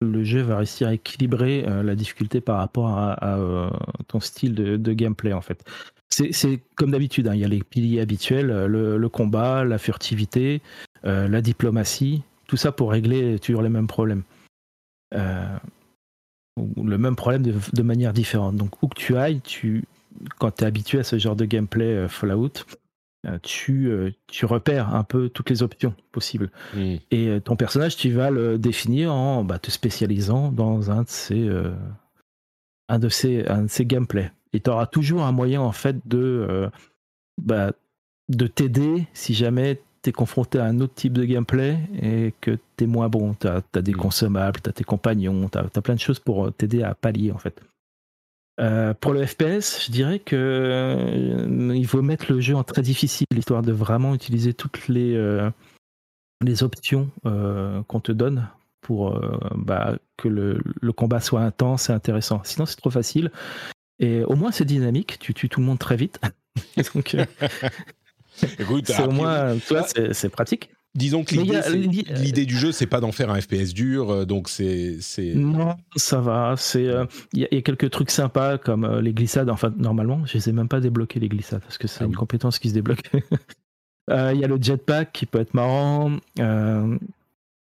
le 0.00 0.22
jeu 0.24 0.40
va 0.42 0.58
réussir 0.58 0.88
à 0.88 0.94
équilibrer 0.94 1.64
euh, 1.66 1.82
la 1.82 1.96
difficulté 1.96 2.40
par 2.40 2.58
rapport 2.58 2.96
à, 2.96 3.38
euh, 3.38 3.70
ton 4.06 4.20
style 4.20 4.54
de, 4.54 4.92
gameplay, 4.92 5.32
en 5.32 5.40
fait? 5.40 5.64
C'est 6.10 6.60
comme 6.76 6.92
d'habitude, 6.92 7.26
hein, 7.26 7.34
il 7.34 7.40
y 7.40 7.44
a 7.44 7.48
les 7.48 7.64
piliers 7.64 8.00
habituels, 8.00 8.50
euh, 8.50 8.68
le, 8.68 9.08
combat, 9.08 9.64
la 9.64 9.78
furtivité, 9.78 10.62
la 11.02 11.40
diplomatie, 11.42 12.22
tout 12.46 12.56
ça 12.56 12.70
pour 12.72 12.92
régler 12.92 13.38
toujours 13.40 13.62
les 13.62 13.68
mêmes 13.68 13.88
problèmes. 13.88 14.22
Le 15.12 16.98
même 16.98 17.16
problème 17.16 17.42
de, 17.42 17.82
manière 17.82 18.12
différente. 18.12 18.56
Donc, 18.56 18.80
où 18.82 18.86
que 18.86 18.94
tu 18.94 19.16
ailles, 19.16 19.40
tu, 19.40 19.84
quand 20.38 20.52
tu 20.52 20.62
es 20.62 20.66
habitué 20.66 21.00
à 21.00 21.04
ce 21.04 21.18
genre 21.18 21.34
de 21.34 21.44
gameplay 21.44 22.08
Fallout, 22.08 22.64
tu, 23.42 23.88
euh, 23.88 24.10
tu 24.26 24.46
repères 24.46 24.94
un 24.94 25.04
peu 25.04 25.28
toutes 25.28 25.50
les 25.50 25.62
options 25.62 25.94
possibles. 26.12 26.50
Mm. 26.74 26.94
Et 27.10 27.28
euh, 27.28 27.40
ton 27.40 27.56
personnage, 27.56 27.96
tu 27.96 28.10
vas 28.10 28.30
le 28.30 28.58
définir 28.58 29.12
en 29.12 29.44
bah, 29.44 29.58
te 29.58 29.70
spécialisant 29.70 30.52
dans 30.52 30.90
un 30.90 31.02
de 31.02 31.08
ces, 31.08 31.48
euh, 31.48 31.74
un 32.88 32.98
de 32.98 33.08
ces, 33.08 33.46
un 33.46 33.62
de 33.62 33.68
ces 33.68 33.86
gameplays. 33.86 34.32
Et 34.52 34.60
tu 34.60 34.70
auras 34.70 34.86
toujours 34.86 35.22
un 35.22 35.32
moyen, 35.32 35.60
en 35.60 35.72
fait, 35.72 35.96
de, 36.06 36.46
euh, 36.48 36.70
bah, 37.40 37.72
de 38.28 38.46
t'aider 38.46 39.06
si 39.12 39.34
jamais 39.34 39.80
tu 40.02 40.10
es 40.10 40.12
confronté 40.12 40.58
à 40.58 40.64
un 40.64 40.80
autre 40.80 40.94
type 40.94 41.12
de 41.12 41.24
gameplay 41.24 41.78
et 42.00 42.34
que 42.40 42.58
tu 42.76 42.84
es 42.84 42.86
moins 42.86 43.08
bon. 43.08 43.34
Tu 43.34 43.48
as, 43.48 43.62
des 43.82 43.92
Mm. 43.92 43.96
consommables, 43.96 44.60
tu 44.60 44.70
as 44.70 44.72
tes 44.72 44.84
compagnons, 44.84 45.48
tu 45.48 45.58
as, 45.58 45.82
plein 45.82 45.94
de 45.94 46.00
choses 46.00 46.20
pour 46.20 46.52
t'aider 46.52 46.82
à 46.82 46.94
pallier 46.94 47.32
en 47.32 47.38
fait. 47.38 47.60
Euh, 48.60 48.94
pour 48.94 49.12
le 49.12 49.26
FPS, 49.26 49.86
je 49.86 49.90
dirais 49.90 50.20
que 50.20 50.36
euh, 50.36 51.74
il 51.74 51.86
faut 51.86 52.02
mettre 52.02 52.32
le 52.32 52.40
jeu 52.40 52.54
en 52.54 52.62
très 52.62 52.82
difficile, 52.82 53.26
histoire 53.36 53.62
de 53.62 53.72
vraiment 53.72 54.14
utiliser 54.14 54.54
toutes 54.54 54.86
les, 54.88 55.14
euh, 55.16 55.50
les 56.42 56.62
options 56.62 57.10
qu'on 57.24 58.00
te 58.00 58.12
donne 58.12 58.48
pour 58.80 59.18
bah, 59.54 59.96
que 60.18 60.28
le, 60.28 60.60
le 60.80 60.92
combat 60.92 61.20
soit 61.20 61.40
intense 61.40 61.88
et 61.88 61.92
intéressant. 61.92 62.42
Sinon, 62.44 62.66
c'est 62.66 62.76
trop 62.76 62.90
facile. 62.90 63.30
Et 63.98 64.22
au 64.24 64.36
moins, 64.36 64.52
c'est 64.52 64.64
dynamique. 64.64 65.18
Tu 65.18 65.32
tues 65.32 65.48
tout 65.48 65.60
le 65.60 65.66
monde 65.66 65.78
très 65.78 65.96
vite. 65.96 66.20
Donc, 66.94 67.16
Écoute, 68.58 68.86
c'est 68.86 69.04
au 69.04 69.10
moins, 69.10 69.56
tu 69.58 69.74
vois, 69.74 69.86
Ah. 69.96 70.12
c'est 70.12 70.28
pratique. 70.28 70.70
Disons 70.94 71.24
que 71.24 71.34
l'idée, 71.34 72.04
l'idée 72.16 72.46
du 72.46 72.56
jeu, 72.56 72.72
c'est 72.72 72.86
pas 72.86 73.00
d'en 73.00 73.12
faire 73.12 73.30
un 73.30 73.40
FPS 73.40 73.72
dur, 73.74 74.10
euh, 74.10 74.24
donc 74.24 74.48
c'est. 74.48 74.98
Non, 75.34 75.76
ça 75.96 76.20
va. 76.20 76.54
C'est 76.56 76.86
euh, 76.86 77.04
il 77.32 77.40
y, 77.40 77.44
a- 77.44 77.48
il 77.50 77.54
y 77.56 77.58
a 77.58 77.62
quelques 77.62 77.90
trucs 77.90 78.10
sympas 78.10 78.58
comme 78.58 78.84
euh, 78.84 79.00
les 79.00 79.12
glissades. 79.12 79.50
Enfin, 79.50 79.72
normalement, 79.76 80.24
je 80.26 80.34
les 80.34 80.48
ai 80.48 80.52
même 80.52 80.68
pas 80.68 80.80
débloqués 80.80 81.20
les 81.20 81.28
glissades 81.28 81.62
parce 81.62 81.78
que 81.78 81.88
c'est 81.88 82.02
Ah 82.02 82.04
une 82.04 82.10
oui. 82.10 82.16
compétence 82.16 82.58
qui 82.58 82.68
se 82.68 82.74
débloque. 82.74 83.02
Euh, 84.10 84.32
Il 84.34 84.40
y 84.40 84.44
a 84.44 84.48
le 84.48 84.58
jetpack 84.60 85.12
qui 85.12 85.24
peut 85.24 85.40
être 85.40 85.54
marrant. 85.54 86.12
Euh, 86.38 86.98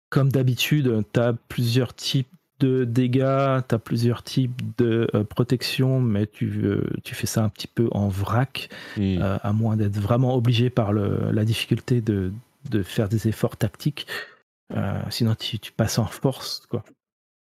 comme 0.09 0.29
d'habitude, 0.29 1.03
tu 1.13 1.19
as 1.21 1.31
plusieurs 1.47 1.93
types 1.93 2.27
de 2.59 2.83
dégâts, 2.83 3.61
tu 3.69 3.75
as 3.75 3.79
plusieurs 3.79 4.23
types 4.23 4.51
de 4.77 5.07
euh, 5.15 5.23
protection, 5.23 6.01
mais 6.01 6.27
tu, 6.27 6.49
euh, 6.65 6.81
tu 7.05 7.15
fais 7.15 7.27
ça 7.27 7.45
un 7.45 7.49
petit 7.49 7.67
peu 7.67 7.87
en 7.91 8.09
vrac, 8.09 8.67
euh, 8.97 9.37
à 9.41 9.53
moins 9.53 9.77
d'être 9.77 9.97
vraiment 9.97 10.35
obligé 10.35 10.69
par 10.69 10.91
le- 10.91 11.31
la 11.31 11.45
difficulté 11.45 12.01
de, 12.01 12.33
de 12.69 12.83
faire 12.83 13.09
des 13.09 13.27
efforts 13.27 13.57
tactiques. 13.57 14.07
Euh, 14.75 14.99
sinon, 15.09 15.35
tu, 15.35 15.59
tu 15.59 15.71
passes 15.71 15.97
en 15.99 16.05
force, 16.05 16.65
quoi. 16.69 16.83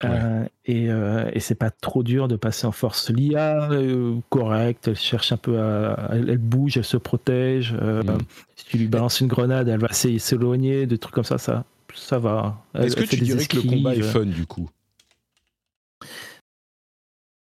Euh, 0.03 0.45
et 0.65 0.89
euh, 0.89 1.29
et 1.31 1.39
c'est 1.39 1.55
pas 1.55 1.71
trop 1.71 2.03
dur 2.03 2.27
de 2.27 2.35
passer 2.35 2.67
en 2.67 2.73
force. 2.73 3.09
L'IA, 3.09 3.71
euh, 3.71 4.19
correcte, 4.29 4.89
elle 4.89 4.97
cherche 4.97 5.31
un 5.31 5.37
peu 5.37 5.61
à. 5.61 6.09
Elle, 6.11 6.29
elle 6.29 6.37
bouge, 6.39 6.75
elle 6.75 6.83
se 6.83 6.97
protège. 6.97 7.71
Mm. 7.73 8.17
Si 8.57 8.65
tu 8.65 8.77
lui 8.77 8.87
balances 8.87 9.21
une 9.21 9.27
grenade, 9.27 9.69
elle 9.69 9.79
va 9.79 9.93
s'é- 9.93 10.19
s'éloigner, 10.19 10.87
des 10.87 10.97
trucs 10.97 11.13
comme 11.15 11.23
ça, 11.23 11.37
ça, 11.37 11.63
ça 11.95 12.19
va. 12.19 12.61
Est-ce 12.73 12.97
que 12.97 13.03
tu 13.03 13.15
dirais 13.21 13.45
que 13.45 13.55
le 13.55 13.61
combat 13.61 13.95
est 13.95 14.01
fun 14.01 14.25
du 14.25 14.45
coup? 14.45 14.69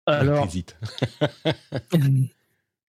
Alors. 0.07 0.47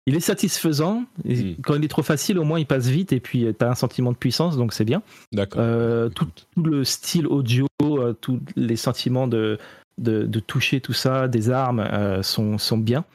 il 0.08 0.16
est 0.16 0.20
satisfaisant. 0.22 1.04
Et 1.26 1.36
Mm. 1.44 1.56
Quand 1.64 1.76
il 1.76 1.84
est 1.86 1.88
trop 1.90 2.02
facile, 2.02 2.40
au 2.40 2.44
moins 2.44 2.60
il 2.60 2.66
passe 2.66 2.88
vite 2.88 3.14
et 3.14 3.20
puis 3.20 3.46
tu 3.58 3.64
as 3.66 3.70
un 3.70 3.76
sentiment 3.76 4.12
de 4.12 4.18
puissance, 4.18 4.58
donc 4.58 4.74
c'est 4.74 4.86
bien. 4.86 5.04
D'accord. 5.32 5.62
Euh, 5.64 6.10
tout, 6.10 6.28
le 6.64 6.84
style 6.84 7.28
audio, 7.28 7.68
euh, 7.84 8.14
tous 8.20 8.40
les 8.56 8.76
sentiments 8.78 9.28
de, 9.28 9.60
de, 10.00 10.24
de 10.24 10.40
toucher 10.40 10.82
tout 10.82 10.94
ça, 10.94 11.28
des 11.28 11.52
armes 11.52 11.82
euh, 11.82 12.24
sont, 12.24 12.58
sont 12.58 12.78
bien. 12.80 13.06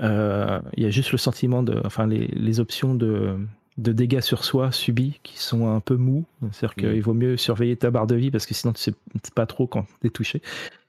Euh, 0.00 0.60
Il 0.76 0.82
y 0.82 0.86
a 0.86 0.90
juste 0.90 1.12
le 1.12 1.18
sentiment 1.18 1.62
de, 1.62 1.80
enfin 1.84 2.06
les, 2.06 2.26
les 2.28 2.60
options 2.60 2.94
de, 2.94 3.36
de 3.78 3.92
dégâts 3.92 4.20
sur 4.20 4.44
soi 4.44 4.72
subis 4.72 5.20
qui 5.22 5.38
sont 5.38 5.68
un 5.68 5.80
peu 5.80 5.96
mous. 5.96 6.24
C'est-à-dire 6.52 6.74
Mhm. 6.88 6.92
qu'il 6.94 7.02
vaut 7.02 7.14
mieux 7.14 7.36
surveiller 7.36 7.76
ta 7.76 7.90
barre 7.90 8.06
de 8.06 8.14
vie 8.14 8.30
parce 8.30 8.46
que 8.46 8.54
sinon 8.54 8.72
tu 8.72 8.82
sais 8.82 8.94
pas 9.34 9.46
trop 9.46 9.66
quand 9.66 9.86
t'es 10.00 10.10
touché. 10.10 10.40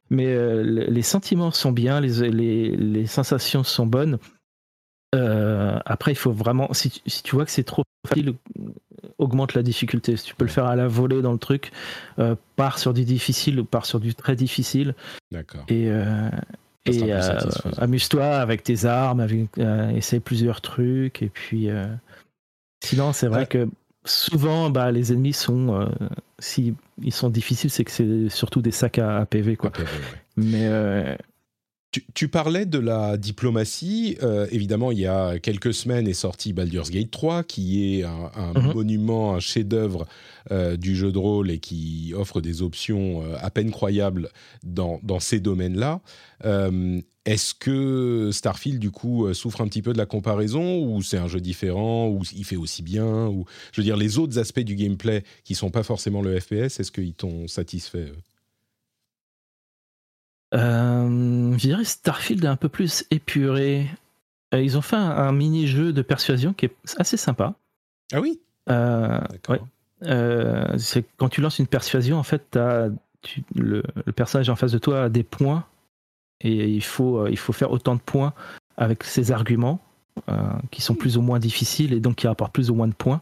Mais 0.09 0.27
euh, 0.27 0.63
le- 0.63 0.85
les 0.85 1.01
sentiments 1.01 1.51
sont 1.51 1.71
bien, 1.71 1.99
les, 1.99 2.29
les, 2.29 2.75
les 2.75 3.05
sensations 3.07 3.63
sont 3.63 3.85
bonnes. 3.87 4.17
Euh, 5.13 5.79
après, 5.85 6.11
il 6.11 6.15
faut 6.15 6.31
vraiment, 6.31 6.73
si 6.73 6.89
tu, 6.89 6.99
si 7.05 7.23
tu 7.23 7.35
vois 7.35 7.45
que 7.45 7.51
c'est 7.51 7.63
trop 7.63 7.83
facile, 8.07 8.33
augmente 9.17 9.53
la 9.53 9.63
difficulté. 9.63 10.17
Si 10.17 10.25
tu 10.25 10.35
peux 10.35 10.45
le 10.45 10.51
faire 10.51 10.65
à 10.65 10.75
la 10.75 10.87
volée 10.87 11.21
dans 11.21 11.31
le 11.33 11.37
truc, 11.37 11.71
euh, 12.19 12.35
pars 12.55 12.79
sur 12.79 12.93
du 12.93 13.05
difficile 13.05 13.59
ou 13.59 13.65
pars 13.65 13.85
sur 13.85 13.99
du 13.99 14.15
très 14.15 14.35
difficile 14.35 14.95
D'accord. 15.31 15.63
et, 15.67 15.85
euh, 15.89 16.29
et 16.85 17.13
euh, 17.13 17.39
amuse-toi 17.77 18.25
avec 18.25 18.63
tes 18.63 18.85
armes, 18.85 19.19
avec, 19.19 19.47
essaye 19.95 20.19
plusieurs 20.19 20.61
trucs 20.61 21.21
et 21.21 21.29
puis 21.29 21.69
sinon 22.83 23.13
c'est 23.13 23.27
vrai 23.27 23.41
Ouais. 23.41 23.45
que 23.45 23.67
souvent 24.05 24.69
bah, 24.69 24.91
les 24.91 25.13
ennemis 25.13 25.33
sont 25.33 25.89
si 26.39 26.73
ils 27.01 27.13
sont 27.13 27.29
difficiles 27.29 27.69
c'est 27.69 27.85
que 27.85 27.91
c'est 27.91 28.29
surtout 28.29 28.61
des 28.61 28.71
sacs 28.71 28.97
à, 28.99 29.19
à 29.19 29.25
PV 29.25 29.55
quoi. 29.55 29.71
Ouais. 29.77 29.85
Mais 30.35 31.17
Tu, 31.93 32.03
tu 32.15 32.27
parlais 32.27 32.65
de 32.65 32.79
la 32.79 33.17
diplomatie. 33.17 34.17
Euh, 34.23 34.47
évidemment, 34.51 34.91
il 34.91 34.97
y 34.99 35.05
a 35.05 35.37
quelques 35.37 35.75
semaines 35.75 36.07
est 36.07 36.13
sorti 36.13 36.51
Baldur's 36.51 36.89
Gate 36.89 37.11
3, 37.11 37.43
qui 37.43 37.99
est 37.99 38.03
un, 38.03 38.31
un 38.35 38.59
Mhm. 38.59 38.73
monument, 38.73 39.35
un 39.35 39.39
chef-d'œuvre 39.39 40.07
euh, 40.51 40.75
du 40.75 40.95
jeu 40.95 41.11
de 41.11 41.19
rôle 41.19 41.51
et 41.51 41.59
qui 41.59 42.11
offre 42.17 42.41
des 42.41 42.63
options 42.63 43.21
euh, 43.23 43.35
à 43.39 43.51
peine 43.51 43.69
croyables 43.69 44.29
dans, 44.63 44.99
dans 45.03 45.19
ces 45.19 45.39
domaines-là. 45.39 46.01
Est-ce 47.25 47.53
que 47.53 48.31
Starfield, 48.33 48.79
du 48.79 48.91
coup, 48.91 49.33
souffre 49.33 49.61
un 49.61 49.67
petit 49.69 49.81
peu 49.81 49.93
de 49.93 49.97
la 49.97 50.05
comparaison 50.05 50.79
ou 50.83 51.01
c'est 51.01 51.17
un 51.17 51.27
jeu 51.29 51.39
différent 51.39 52.09
ou 52.09 52.21
il 52.35 52.43
fait 52.43 52.57
aussi 52.57 52.81
bien 52.83 53.27
ou 53.27 53.45
je 53.71 53.79
veux 53.79 53.85
dire 53.85 53.95
les 53.95 54.17
autres 54.17 54.39
aspects 54.39 54.59
du 54.59 54.75
gameplay 54.75 55.23
qui 55.45 55.55
sont 55.55 55.69
pas 55.69 55.83
forcément 55.83 56.21
le 56.21 56.37
FPS, 56.37 56.79
est-ce 56.81 56.91
qu'ils 56.91 57.13
t'ont 57.13 57.47
satisfait 57.47 58.11
je 60.53 61.57
dirais 61.57 61.83
Starfield 61.83 62.43
est 62.43 62.47
un 62.47 62.55
peu 62.55 62.69
plus 62.69 63.05
épuré. 63.11 63.87
Euh, 64.53 64.61
ils 64.61 64.77
ont 64.77 64.81
fait 64.81 64.95
un, 64.95 65.09
un 65.09 65.31
mini-jeu 65.31 65.93
de 65.93 66.01
persuasion 66.01 66.53
qui 66.53 66.65
est 66.67 66.75
assez 66.97 67.17
sympa. 67.17 67.55
Ah 68.11 68.21
oui, 68.21 68.39
Euh, 68.69 69.19
ouais. 69.49 69.59
Euh, 70.03 70.77
c'est 70.77 71.05
quand 71.17 71.29
tu 71.29 71.41
lances 71.41 71.59
une 71.59 71.67
persuasion, 71.67 72.17
en 72.17 72.23
fait, 72.23 72.57
tu- 73.21 73.43
le, 73.55 73.83
le 74.05 74.11
personnage 74.11 74.49
en 74.49 74.55
face 74.55 74.71
de 74.73 74.77
toi 74.77 75.03
a 75.03 75.09
des 75.09 75.23
points 75.23 75.65
et 76.41 76.67
il 76.69 76.83
faut, 76.83 77.19
euh, 77.19 77.29
il 77.31 77.37
faut 77.37 77.53
faire 77.53 77.71
autant 77.71 77.95
de 77.95 78.01
points 78.01 78.33
avec 78.77 79.03
ses 79.05 79.31
arguments 79.31 79.79
euh, 80.29 80.33
qui 80.71 80.81
sont 80.81 80.93
plus 80.93 81.17
ou 81.17 81.21
moins 81.21 81.39
difficiles 81.39 81.93
et 81.93 81.99
donc 81.99 82.15
qui 82.17 82.27
rapportent 82.27 82.53
plus 82.53 82.69
ou 82.69 82.75
moins 82.75 82.87
de 82.87 82.93
points 82.93 83.21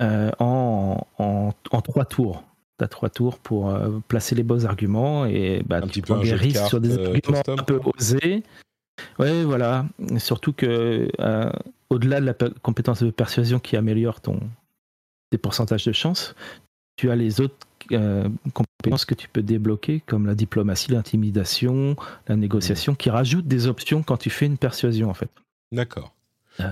euh, 0.00 0.30
en, 0.38 1.06
en, 1.18 1.52
en 1.70 1.80
trois 1.82 2.04
tours. 2.04 2.42
As 2.82 2.88
trois 2.88 3.08
tours 3.10 3.38
pour 3.38 3.70
euh, 3.70 3.98
placer 4.08 4.34
les 4.34 4.42
bons 4.42 4.66
arguments 4.66 5.26
et 5.26 5.62
bah, 5.66 5.78
Un 5.78 5.82
tu 5.82 5.88
petit 5.88 6.00
peu 6.02 6.14
prends 6.14 6.16
un 6.18 6.22
des 6.24 6.30
de 6.30 6.36
risques 6.36 6.66
sur 6.66 6.80
des 6.80 6.98
euh, 6.98 7.14
arguments 7.14 7.42
un 7.46 7.62
peu 7.62 7.80
osés. 7.96 8.42
Ouais, 9.18 9.44
voilà. 9.44 9.86
Surtout 10.18 10.52
que 10.52 11.08
euh, 11.20 11.50
au-delà 11.90 12.20
de 12.20 12.26
la 12.26 12.34
compétence 12.62 13.02
de 13.02 13.10
persuasion 13.10 13.58
qui 13.58 13.76
améliore 13.76 14.20
ton 14.20 14.38
tes 15.30 15.38
pourcentages 15.38 15.86
de 15.86 15.92
chance, 15.92 16.34
tu 16.96 17.10
as 17.10 17.16
les 17.16 17.40
autres 17.40 17.56
euh, 17.92 18.28
compétences 18.52 19.04
que 19.04 19.14
tu 19.14 19.28
peux 19.28 19.42
débloquer, 19.42 20.00
comme 20.06 20.26
la 20.26 20.34
diplomatie, 20.34 20.92
l'intimidation, 20.92 21.96
la 22.28 22.36
Mmh. 22.36 22.40
négociation, 22.40 22.94
qui 22.94 23.10
rajoutent 23.10 23.48
des 23.48 23.66
options 23.66 24.02
quand 24.02 24.18
tu 24.18 24.30
fais 24.30 24.46
une 24.46 24.58
persuasion, 24.58 25.08
en 25.08 25.14
fait. 25.14 25.30
D'accord. 25.72 26.12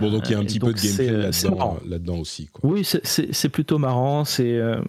Bon, 0.00 0.10
donc 0.10 0.28
il 0.28 0.32
y 0.32 0.34
a 0.34 0.38
un 0.38 0.42
Euh, 0.42 0.44
petit 0.44 0.58
et 0.58 0.60
peu 0.60 0.72
de 0.74 0.80
gameplay 0.80 1.08
euh, 1.08 1.22
là-dedans, 1.22 1.78
euh, 1.82 1.88
là-dedans 1.88 2.18
aussi. 2.18 2.46
Quoi. 2.48 2.70
Oui, 2.70 2.84
c'est- 2.84 3.48
plutôt 3.48 3.78
marrant. 3.78 4.24
C'est 4.24 4.56
euh, 4.56 4.80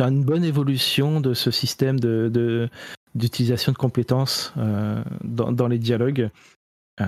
une 0.00 0.24
bonne 0.24 0.44
évolution 0.44 1.20
de 1.20 1.34
ce 1.34 1.50
système 1.50 2.00
de 2.00 2.68
d'utilisation 3.14 3.72
de, 3.72 3.76
compétences 3.76 4.52
euh, 4.56 5.02
dans, 5.24 5.50
dans 5.52 5.66
les 5.68 5.78
dialogues. 5.78 6.30
Euh, 7.00 7.04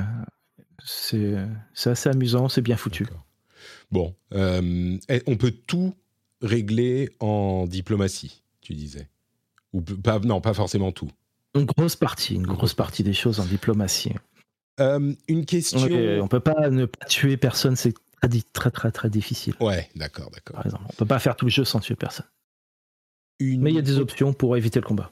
c'est 0.84 1.36
assez 1.90 2.08
amusant, 2.08 2.48
c'est 2.48 2.62
bien 2.62 2.76
foutu. 2.76 3.06
Bon, 3.90 4.14
euh, 4.32 4.96
on 5.26 5.36
peut 5.36 5.52
tout 5.66 5.94
régler 6.42 7.10
en 7.20 7.66
diplomatie, 7.66 8.42
tu 8.60 8.74
disais. 8.74 9.08
Ou 9.72 9.82
pas, 9.82 10.18
non, 10.20 10.40
pas 10.40 10.54
forcément 10.54 10.90
tout. 10.92 11.10
Une 11.54 11.64
grosse 11.64 11.96
partie, 11.96 12.34
une 12.34 12.46
grosse 12.46 12.74
partie 12.74 13.02
des 13.02 13.12
choses 13.12 13.40
en 13.40 13.44
diplomatie. 13.44 14.12
Euh, 14.80 15.12
une 15.28 15.44
question. 15.46 15.80
Ouais, 15.82 16.20
on 16.20 16.28
peut 16.28 16.40
pas 16.40 16.70
ne 16.70 16.86
pas 16.86 17.06
tuer 17.06 17.36
personne, 17.36 17.76
c'est 17.76 17.94
très, 18.52 18.70
très 18.70 18.90
très 18.90 19.10
difficile. 19.10 19.54
Ouais, 19.60 19.88
d'accord, 19.96 20.30
d'accord. 20.30 20.56
Par 20.56 20.66
exemple, 20.66 20.84
on 20.88 20.92
peut 20.96 21.06
pas 21.06 21.18
faire 21.18 21.36
tout 21.36 21.46
le 21.46 21.50
jeu 21.50 21.64
sans 21.64 21.80
tuer 21.80 21.96
personne. 21.96 22.26
Une, 23.38 23.62
Mais 23.62 23.70
il 23.70 23.76
y 23.76 23.78
a 23.78 23.82
des 23.82 23.98
options 23.98 24.32
pour 24.32 24.56
éviter 24.56 24.80
le 24.80 24.86
combat. 24.86 25.10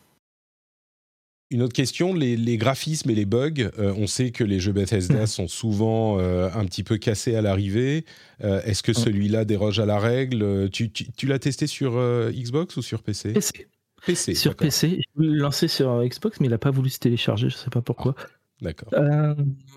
une 1.51 1.63
autre 1.63 1.73
question, 1.73 2.13
les, 2.13 2.37
les 2.37 2.59
graphismes 2.59 3.09
et 3.09 3.15
les 3.15 3.25
bugs, 3.25 3.71
euh, 3.79 3.95
on 3.97 4.07
sait 4.07 4.33
que 4.33 4.45
les 4.45 4.61
jeux 4.61 4.73
Bethesda 4.73 5.27
sont 5.27 5.49
souvent 5.49 6.19
euh, 6.19 6.51
un 6.55 6.67
petit 6.67 6.83
peu 6.85 6.99
cassés 6.99 7.37
à 7.37 7.41
l'arrivée. 7.41 8.05
Est-ce 8.41 8.83
que 8.83 8.93
Mm. 8.93 8.95
celui-là 8.95 9.45
déroge 9.47 9.81
à 9.81 9.87
la 9.87 9.99
règle? 9.99 10.69
Tu, 10.71 10.91
tu- 10.91 11.11
tu 11.13 11.27
l'as 11.27 11.39
testé 11.39 11.67
sur 11.67 11.93
Xbox 12.33 12.77
ou 12.77 12.83
sur 12.83 13.03
PC 13.03 13.33
PC. 13.33 13.69
PC, 14.07 14.35
Sur. 14.35 14.55
PC, 14.55 15.01
je 15.17 15.23
le 15.23 15.35
lancer 15.35 15.67
sur 15.69 16.05
Xbox, 16.05 16.39
mais 16.41 16.47
il 16.47 16.53
a 16.53 16.59
pas 16.59 16.71
voulu 16.71 16.89
se 16.91 16.99
télécharger, 17.01 17.49
je 17.51 17.57
sais 17.57 17.71
pas 17.71 17.83
pourquoi. 17.83 18.15
D'accord. 18.61 18.89
Euh, 18.95 19.35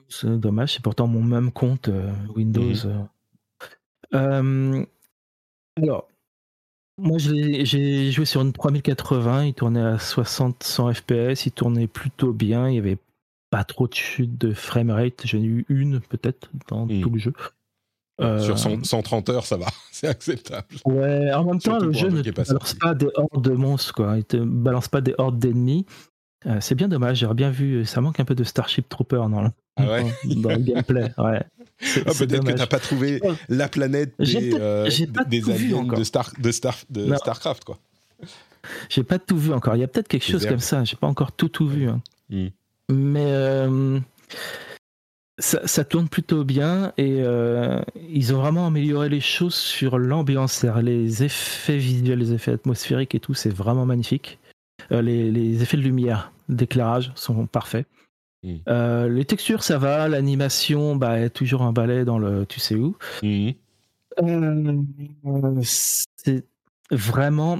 c'est 0.09 0.39
dommage, 0.39 0.73
c'est 0.73 0.81
pourtant 0.81 1.07
mon 1.07 1.21
même 1.21 1.51
compte 1.51 1.87
euh, 1.89 2.11
Windows. 2.35 2.61
Mhm. 2.85 3.07
euh. 4.13 4.85
Alors, 5.77 6.07
moi 6.97 7.17
j'ai 7.17 8.11
joué 8.11 8.25
sur 8.25 8.41
une 8.41 8.53
3080, 8.53 9.45
il 9.45 9.53
tournait 9.53 9.81
à 9.81 9.97
60-100 9.97 10.93
FPS, 10.93 11.45
il 11.45 11.51
tournait 11.51 11.87
plutôt 11.87 12.33
bien, 12.33 12.69
il 12.69 12.75
y 12.75 12.79
avait 12.79 12.97
pas 13.51 13.63
trop 13.63 13.87
de 13.87 13.93
chute 13.93 14.37
de 14.37 14.53
framerate, 14.53 15.21
j'en 15.25 15.37
ai 15.39 15.43
eu 15.43 15.65
une 15.69 15.99
peut-être 16.01 16.49
dans 16.67 16.85
Mhm. 16.87 17.01
tout 17.01 17.09
le 17.11 17.19
jeu. 17.19 17.33
Sur 18.39 18.59
son- 18.59 18.83
130 18.83 19.29
heures, 19.29 19.45
ça 19.47 19.57
va, 19.57 19.65
c'est 19.91 20.07
acceptable. 20.07 20.67
Ouais, 20.85 21.33
en 21.33 21.43
même 21.43 21.59
temps, 21.59 21.71
Surtout 21.79 21.85
le 21.87 21.93
jeu 21.93 22.09
ne 22.09 22.21
te 22.21 22.29
balance 22.29 22.73
pas 22.75 22.93
des 22.93 23.07
hordes 23.15 23.43
de 23.43 23.51
monstres, 23.51 23.93
quoi. 23.95 24.17
Il 24.17 24.23
te 24.25 24.37
balance 24.37 24.87
pas 24.89 25.01
des 25.01 25.15
hordes 25.17 25.39
d'ennemis. 25.39 25.85
Euh, 26.47 26.57
c'est 26.59 26.75
bien 26.75 26.87
dommage, 26.87 27.19
j'aurais 27.19 27.35
bien 27.35 27.51
vu. 27.51 27.85
Ça 27.85 28.01
manque 28.01 28.19
un 28.19 28.25
peu 28.25 28.33
de 28.35 28.43
Starship 28.43 28.89
Trooper 28.89 29.23
dans 29.29 29.41
le, 29.43 29.49
Ah 29.75 29.85
ouais 29.91 30.05
dans 30.37 30.49
le 30.49 30.57
gameplay. 30.57 31.11
Ouais. 31.17 31.41
Ah, 32.05 32.11
Peut-être 32.17 32.43
que 32.43 32.51
t'as 32.51 32.67
pas 32.67 32.79
trouvé 32.79 33.19
la 33.49 33.67
planète 33.67 34.13
J'ai 34.19 34.39
des, 34.51 34.53
euh, 34.53 34.89
j'ai 34.89 35.07
pas 35.07 35.23
des 35.23 35.41
tout 35.41 35.51
vu 35.51 35.67
aliens 35.73 35.77
encore. 35.83 35.97
de, 35.99 36.03
Star, 36.03 36.31
de, 36.39 36.51
Star, 36.51 36.77
de. 36.89 37.13
StarCraft, 37.15 37.63
quoi. 37.63 37.79
J'ai 38.89 39.03
pas 39.03 39.17
tout 39.19 39.37
vu 39.37 39.51
encore. 39.53 39.75
Il 39.75 39.79
y 39.79 39.83
a 39.83 39.87
peut-être 39.87 40.07
quelque 40.07 40.25
chose 40.25 40.45
comme 40.45 40.59
ça. 40.59 40.83
J'ai 40.83 40.95
pas 40.95 41.07
encore 41.07 41.31
tout 41.31 41.49
tout 41.49 41.67
vu. 41.67 41.87
hein. 41.89 42.01
Hmm. 42.29 42.47
Mais 42.91 43.25
euh, 43.31 43.99
ça, 45.39 45.65
ça 45.65 45.83
tourne 45.83 46.07
plutôt 46.09 46.43
bien 46.43 46.91
et 46.97 47.17
euh, 47.21 47.81
ils 48.09 48.33
ont 48.33 48.37
vraiment 48.41 48.67
amélioré 48.67 49.09
les 49.09 49.21
choses 49.21 49.55
sur 49.55 49.97
l'ambiance, 49.97 50.63
les 50.83 51.23
effets 51.23 51.77
visuels, 51.77 52.19
les 52.19 52.33
effets 52.33 52.51
atmosphériques 52.51 53.15
et 53.15 53.19
tout. 53.19 53.33
C'est 53.33 53.53
vraiment 53.53 53.85
magnifique. 53.85 54.39
Euh, 54.91 55.01
les, 55.01 55.31
les 55.31 55.61
effets 55.61 55.77
de 55.77 55.81
lumière, 55.81 56.31
d'éclairage 56.49 57.11
sont 57.15 57.45
parfaits. 57.47 57.87
Hmm. 58.43 58.57
Euh, 58.67 59.09
les 59.09 59.25
textures, 59.25 59.63
ça 59.63 59.77
va. 59.77 60.07
L'animation, 60.07 60.95
bah, 60.95 61.19
est 61.19 61.29
toujours 61.29 61.61
un 61.61 61.71
balai 61.71 62.05
dans 62.05 62.19
le 62.19 62.45
tu 62.45 62.59
sais 62.59 62.75
où. 62.75 62.95
Mhm. 63.23 63.53
Euh, 64.21 65.61
c'est 65.63 66.45
vraiment, 66.89 67.59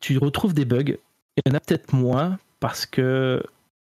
tu 0.00 0.18
retrouves 0.18 0.54
des 0.54 0.64
bugs. 0.64 0.96
Il 1.36 1.42
y 1.46 1.50
en 1.50 1.54
a 1.54 1.60
peut-être 1.60 1.92
moins 1.94 2.38
parce 2.60 2.86
que 2.86 3.42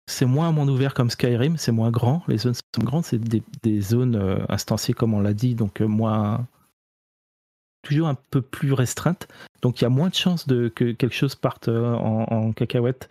c'est 0.07 0.27
moins 0.27 0.48
un 0.48 0.52
monde 0.52 0.70
ouvert 0.70 0.93
comme 0.93 1.09
Skyrim, 1.09 1.57
c'est 1.57 1.73
moins 1.73 1.90
grand. 1.90 2.23
Les 2.27 2.39
zones 2.39 2.55
sont 2.55 2.82
grandes, 2.82 3.05
c'est 3.05 3.19
des, 3.19 3.43
des 3.62 3.81
zones 3.81 4.44
instanciées 4.48 4.93
comme 4.93 5.15
on 5.15 5.20
l'a 5.20 5.35
dit, 5.35 5.55
donc 5.55 5.81
moins 5.81 6.47
toujours 7.82 8.09
un 8.09 8.16
peu 8.31 8.43
plus 8.43 8.73
restreintes. 8.73 9.28
Donc 9.62 9.81
il 9.81 9.85
y 9.85 9.87
a 9.87 9.91
moins 9.91 10.09
de 10.09 10.15
chances 10.15 10.47
de 10.47 10.69
que 10.69 10.93
quelque 10.93 11.15
chose 11.15 11.35
parte 11.35 11.69
euh, 11.69 11.95
en, 11.95 12.24
en 12.31 12.53
cacahuète. 12.53 13.09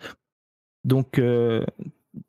Donc 0.84 1.18
euh, 1.18 1.64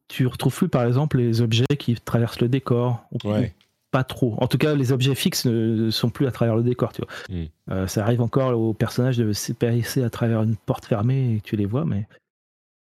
tu 0.08 0.28
retrouves 0.28 0.56
plus 0.56 0.70
par 0.70 0.84
exemple 0.84 1.18
les 1.18 1.42
objets 1.42 1.66
qui 1.80 1.96
traversent 1.96 2.42
le 2.42 2.50
décor. 2.50 3.04
ou- 3.12 3.30
Ouais. 3.30 3.54
pas 3.92 4.04
trop. 4.06 4.36
En 4.38 4.48
tout 4.48 4.58
cas, 4.58 4.74
les 4.76 4.92
objets 4.94 5.16
fixes 5.16 5.46
ne 5.46 5.90
sont 5.92 6.10
plus 6.10 6.26
à 6.28 6.32
travers 6.32 6.56
le 6.56 6.64
décor, 6.64 6.94
tu 6.94 7.02
vois. 7.02 7.10
Mm. 7.38 7.46
Euh, 7.72 7.88
ça 7.88 8.04
arrive 8.04 8.22
encore 8.22 8.58
aux 8.58 8.74
personnages 8.74 9.18
de 9.18 9.34
se 9.34 9.52
passer 9.54 10.02
à 10.04 10.10
travers 10.10 10.44
une 10.44 10.56
porte 10.56 10.86
fermée 10.86 11.36
et 11.36 11.42
tu 11.42 11.56
les 11.58 11.66
vois, 11.66 11.84
mais. 11.86 12.08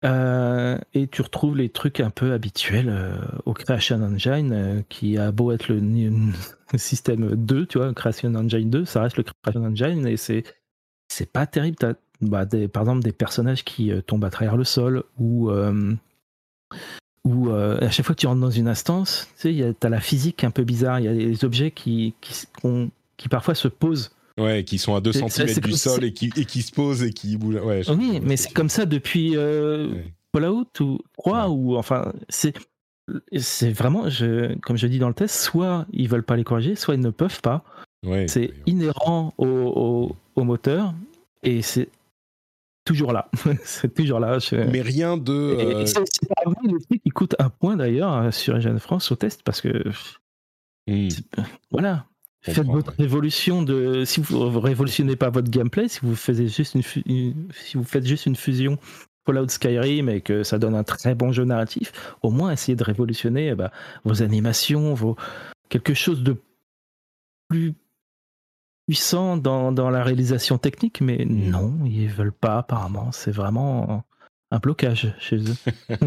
Euh, 0.06 0.78
et 0.94 1.08
tu 1.08 1.24
retrouves 1.24 1.58
les 1.58 1.70
trucs 1.70 2.00
un 2.00 2.12
peu 2.12 2.32
habituels 2.34 2.90
euh, 2.90 3.18
au 3.46 3.54
Creation 3.54 4.02
Engine, 4.04 4.52
euh, 4.54 4.82
qui 4.90 5.18
a 5.18 5.32
beau 5.32 5.52
être 5.52 5.70
le, 5.70 5.82
système 6.78 7.36
2, 7.36 7.66
tu 7.66 7.80
vois, 7.80 7.92
Creation 7.94 8.34
Engine 8.36 8.70
2, 8.70 8.86
ça 8.86 9.02
reste 9.02 9.18
le 9.18 9.24
Creation 9.24 9.64
Engine 9.66 10.06
et 10.08 10.18
c'est 10.18 10.44
c'est 11.18 11.32
pas 11.32 11.46
terrible. 11.48 11.76
T'as 11.78 11.94
bah, 12.22 12.46
des, 12.46 12.68
par 12.68 12.84
exemple 12.84 13.02
des 13.04 13.12
personnages 13.12 13.64
qui 13.64 13.92
euh, 13.92 14.02
tombent 14.02 14.26
à 14.26 14.30
travers 14.30 14.56
le 14.58 14.64
sol 14.64 15.04
ou 15.20 15.50
euh, 15.50 15.94
ou 17.24 17.50
euh, 17.50 17.78
à 17.82 17.90
chaque 17.90 18.06
fois 18.06 18.16
que 18.16 18.22
tu 18.22 18.28
rentres 18.28 18.42
dans 18.42 18.50
une 18.52 18.68
instance, 18.68 19.28
tu 19.36 19.42
sais, 19.42 19.52
il 19.52 19.58
y 19.58 19.64
a- 19.64 19.74
t'as 19.74 19.90
la 19.90 20.00
physique 20.00 20.44
un 20.44 20.52
peu 20.52 20.64
bizarre. 20.64 21.00
Il 21.00 21.06
y 21.06 21.10
a 21.10 21.14
des 21.14 21.44
objets 21.46 21.72
qui, 21.72 22.14
qui, 22.22 22.34
qu'on- 22.62 22.90
qui 23.18 23.28
parfois 23.30 23.54
se 23.56 23.68
posent. 23.68 24.12
Ouais, 24.40 24.64
qui 24.64 24.78
sont 24.78 24.96
à 24.96 25.02
2 25.02 25.12
C'est- 25.12 25.20
cm 25.20 25.30
c'est- 25.30 25.48
c'est 25.56 25.62
du 25.62 25.74
sol 25.74 26.04
et 26.06 26.14
qui, 26.14 26.32
et 26.38 26.46
qui 26.46 26.62
se 26.62 26.72
posent 26.72 27.04
et 27.04 27.12
qui 27.12 27.36
bougent. 27.38 27.56
Ouais, 27.62 27.82
Oui, 27.90 28.20
mais 28.24 28.38
c'est 28.38 28.54
comme 28.54 28.70
ça 28.70 28.86
depuis 28.86 29.36
euh, 29.36 29.90
Ouais. 29.90 30.14
Fallout 30.34 30.68
ou 30.80 31.00
3 31.18 31.50
ou 31.50 31.76
enfin 31.78 32.14
c'est 32.30 32.54
c'est 33.38 33.72
vraiment 33.72 34.10
je, 34.10 34.56
comme 34.60 34.78
je 34.78 34.86
dis 34.88 35.00
dans 35.00 35.08
le 35.08 35.14
test, 35.14 35.36
soit 35.36 35.86
ils 35.94 36.08
veulent 36.10 36.24
pas 36.24 36.36
les 36.36 36.44
corriger, 36.44 36.76
soit 36.76 36.94
ils 36.96 37.00
ne 37.02 37.10
peuvent 37.10 37.42
pas. 37.42 37.64
C'est 38.28 38.52
inhérent 38.68 39.34
au, 39.38 39.46
au, 39.48 40.16
au 40.36 40.44
moteur 40.44 40.94
et 41.44 41.62
c'est 41.62 41.90
toujours 42.86 43.12
là. 43.14 43.30
c'est 43.64 43.94
toujours 43.94 44.20
là. 44.20 44.40
Je- 44.40 44.56
Mais 44.56 44.82
rien 44.82 45.18
de. 45.18 45.34
Euh, 45.34 45.86
c'est 45.86 46.00
c'est 46.12 46.30
parmi 46.44 46.56
les 46.74 46.80
trucs 46.86 47.04
qui 47.04 47.10
coûtent 47.10 47.36
un 47.40 47.50
point 47.50 47.76
d'ailleurs 47.76 48.14
euh, 48.14 48.32
sur 48.32 48.56
Engine 48.56 48.80
France 48.80 49.12
au 49.12 49.16
test 49.16 49.42
parce 49.44 49.62
que 49.62 49.90
hmm. 50.88 51.10
c'est- 51.10 51.24
voilà. 51.72 52.06
Faites 52.42 52.66
votre 52.66 52.92
ouais. 52.92 53.04
révolution 53.04 53.62
de. 53.64 54.06
Si 54.06 54.22
vous 54.22 54.60
révolutionnez 54.60 55.16
pas 55.16 55.30
votre 55.30 55.50
gameplay, 55.50 55.88
si 55.90 56.00
vous 56.04 56.16
faisiez 56.16 56.48
juste 56.48 56.76
une, 56.76 56.84
fu- 56.84 57.04
une- 57.06 57.50
si 57.54 57.76
vous 57.78 57.84
faites 57.84 58.06
juste 58.06 58.26
une 58.26 58.36
fusion 58.38 58.78
Fallout 59.26 59.50
Skyrim 59.50 60.08
et 60.08 60.22
que 60.22 60.44
ça 60.44 60.58
donne 60.58 60.76
un 60.76 60.86
très 60.86 61.14
bon 61.14 61.34
jeu 61.34 61.44
narratif, 61.44 61.92
au 62.22 62.30
moins 62.30 62.52
essayez 62.52 62.78
de 62.78 62.84
révolutionner 62.84 63.50
eh 63.50 63.56
ben, 63.56 63.70
vos 64.06 64.22
animations, 64.24 64.94
vos 64.94 65.18
quelque 65.68 65.94
chose 65.94 66.24
de 66.24 66.38
plus 67.50 67.74
puissant 68.88 69.36
dans, 69.36 69.72
dans 69.74 69.90
la 69.90 70.02
réalisation 70.02 70.58
technique, 70.58 71.02
mais 71.02 71.26
non, 71.26 71.78
ils 71.86 72.08
veulent 72.08 72.32
pas 72.32 72.60
apparemment. 72.60 73.12
C'est 73.12 73.32
vraiment 73.32 74.04
un 74.52 74.60
blocage 74.60 75.14
chez 75.20 75.38
eux. 75.38 75.56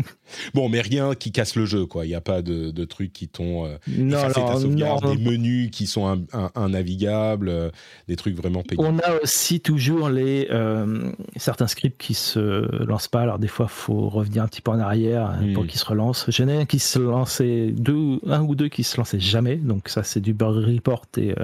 Bon, 0.55 0.69
mais 0.69 0.81
rien 0.81 1.15
qui 1.15 1.33
casse 1.33 1.57
le 1.57 1.67
jeu, 1.67 1.85
quoi. 1.87 2.07
Il 2.07 2.09
n'y 2.09 2.15
a 2.15 2.21
pas 2.21 2.41
de, 2.41 2.71
de 2.71 2.85
trucs 2.85 3.13
qui 3.13 3.29
t'ont 3.29 3.67
euh, 3.67 3.77
Non, 3.89 4.17
effacé 4.19 4.35
ta 4.35 4.41
alors, 4.47 4.61
sauvegarde, 4.61 5.05
non, 5.05 5.15
des 5.15 5.23
menus 5.25 5.71
qui 5.73 5.87
sont 5.87 6.07
un- 6.09 6.23
un- 6.33 6.69
innavigables, 6.69 7.49
euh, 7.49 7.71
des 8.09 8.17
trucs 8.17 8.35
vraiment 8.37 8.63
pénibles. 8.63 8.87
On 8.89 8.99
a 9.01 9.17
aussi 9.23 9.61
toujours 9.61 10.09
les 10.09 10.47
euh, 10.51 11.11
certains 11.37 11.67
scripts 11.67 12.01
qui 12.01 12.15
se 12.15 12.85
lancent 12.85 13.09
pas. 13.09 13.21
Alors 13.23 13.39
des 13.41 13.49
fois, 13.49 13.67
faut 13.69 14.09
revenir 14.09 14.43
un 14.45 14.49
petit 14.49 14.63
peu 14.63 14.71
en 14.71 14.79
arrière 14.79 15.31
euh, 15.43 15.53
pour 15.53 15.65
Mm. 15.65 15.67
qu'ils 15.67 15.81
se 15.81 15.85
relancent. 15.87 16.25
J'en 16.29 16.49
ai 16.49 16.57
un 16.57 16.65
qui 16.67 16.79
se 16.79 16.99
lançait 17.01 17.73
deux, 17.73 18.21
un 18.27 18.43
ou 18.43 18.55
deux 18.55 18.69
qui 18.69 18.85
se 18.85 18.97
lançaient 18.97 19.21
jamais. 19.21 19.57
Donc 19.57 19.89
ça, 19.89 20.03
c'est 20.05 20.21
du 20.21 20.33
bug 20.33 20.57
report 20.65 21.07
et 21.19 21.35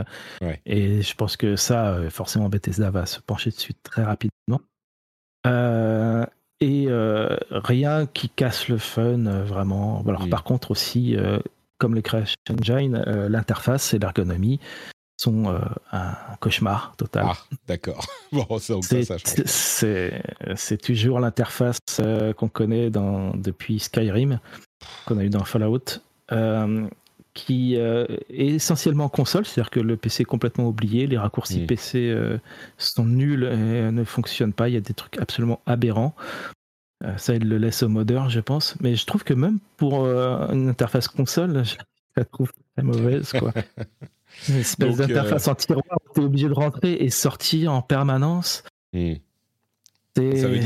Ouais. 0.40 0.60
et 0.64 1.02
je 1.02 1.14
pense 1.14 1.36
que 1.36 1.56
ça, 1.56 1.98
forcément, 2.10 2.48
Bethesda 2.48 2.90
va 2.90 3.04
se 3.04 3.20
pencher 3.20 3.50
dessus 3.50 3.74
très 3.82 4.04
rapidement. 4.04 4.60
Euh, 5.46 6.24
et 6.60 6.86
euh, 6.88 7.36
rien 7.50 8.06
qui 8.06 8.28
casse 8.28 8.68
le 8.68 8.78
fun 8.78 9.26
euh, 9.26 9.44
vraiment. 9.44 10.02
Alors 10.06 10.28
par 10.28 10.44
contre 10.44 10.70
aussi, 10.70 11.16
euh, 11.16 11.38
comme 11.78 11.94
le 11.94 12.00
Crash 12.02 12.34
Engine, 12.50 12.96
l'interface 13.28 13.92
et 13.94 13.98
l'ergonomie 13.98 14.60
sont 15.18 15.60
un 15.92 16.12
cauchemar 16.40 16.94
total. 16.96 17.26
Ah, 17.28 17.36
d'accord. 17.66 18.04
Bon, 18.32 18.46
C'est- 20.56 20.82
toujours 20.82 21.20
l'interface 21.20 21.78
qu'on 22.36 22.48
connaît 22.48 22.90
dans, 22.90 23.34
depuis 23.34 23.78
Skyrim, 23.78 24.40
qu'on 25.06 25.18
a 25.18 25.24
eu 25.24 25.30
dans 25.30 25.44
Fallout, 25.44 26.00
qui 27.36 27.76
euh, 27.76 28.06
est 28.30 28.46
essentiellement 28.46 29.08
console, 29.08 29.44
c'est-à-dire 29.44 29.70
que 29.70 29.80
le 29.80 29.96
PC 29.96 30.22
est 30.22 30.24
complètement 30.24 30.66
oublié, 30.66 31.06
les 31.06 31.18
raccourcis 31.18 31.60
Mm. 31.60 31.66
PC 31.66 31.98
euh, 32.08 32.38
sont 32.78 33.04
nuls 33.04 33.44
et 33.44 33.92
ne 33.92 34.04
fonctionnent 34.04 34.54
pas, 34.54 34.68
il 34.68 34.74
y 34.74 34.78
a 34.78 34.80
des 34.80 34.94
trucs 34.94 35.18
absolument 35.18 35.60
aberrants. 35.66 36.14
Euh, 37.04 37.16
ça, 37.18 37.34
il 37.34 37.46
le 37.48 37.58
laisse 37.58 37.82
au 37.82 37.88
modeur, 37.88 38.30
je 38.30 38.40
pense. 38.40 38.74
Mais 38.80 38.96
je 38.96 39.04
trouve 39.04 39.22
que 39.22 39.34
même 39.34 39.58
pour 39.76 40.04
euh, 40.04 40.48
une 40.52 40.68
interface 40.68 41.08
console, 41.08 41.64
je 41.64 41.76
la 42.16 42.24
trouve 42.24 42.50
très 42.74 42.82
mauvaise. 42.82 43.32
Quoi. 43.32 43.52
Une 44.48 44.56
espèce 44.56 44.94
euh, 44.94 45.06
d'interface 45.06 45.48
en 45.48 45.54
tiroir, 45.54 45.84
tu 46.14 46.20
es 46.20 46.24
obligé 46.24 46.48
de 46.48 46.54
rentrer 46.54 46.94
et 46.94 47.10
sortir 47.10 47.72
en 47.72 47.82
permanence. 47.82 48.64
Hmm. 48.92 49.14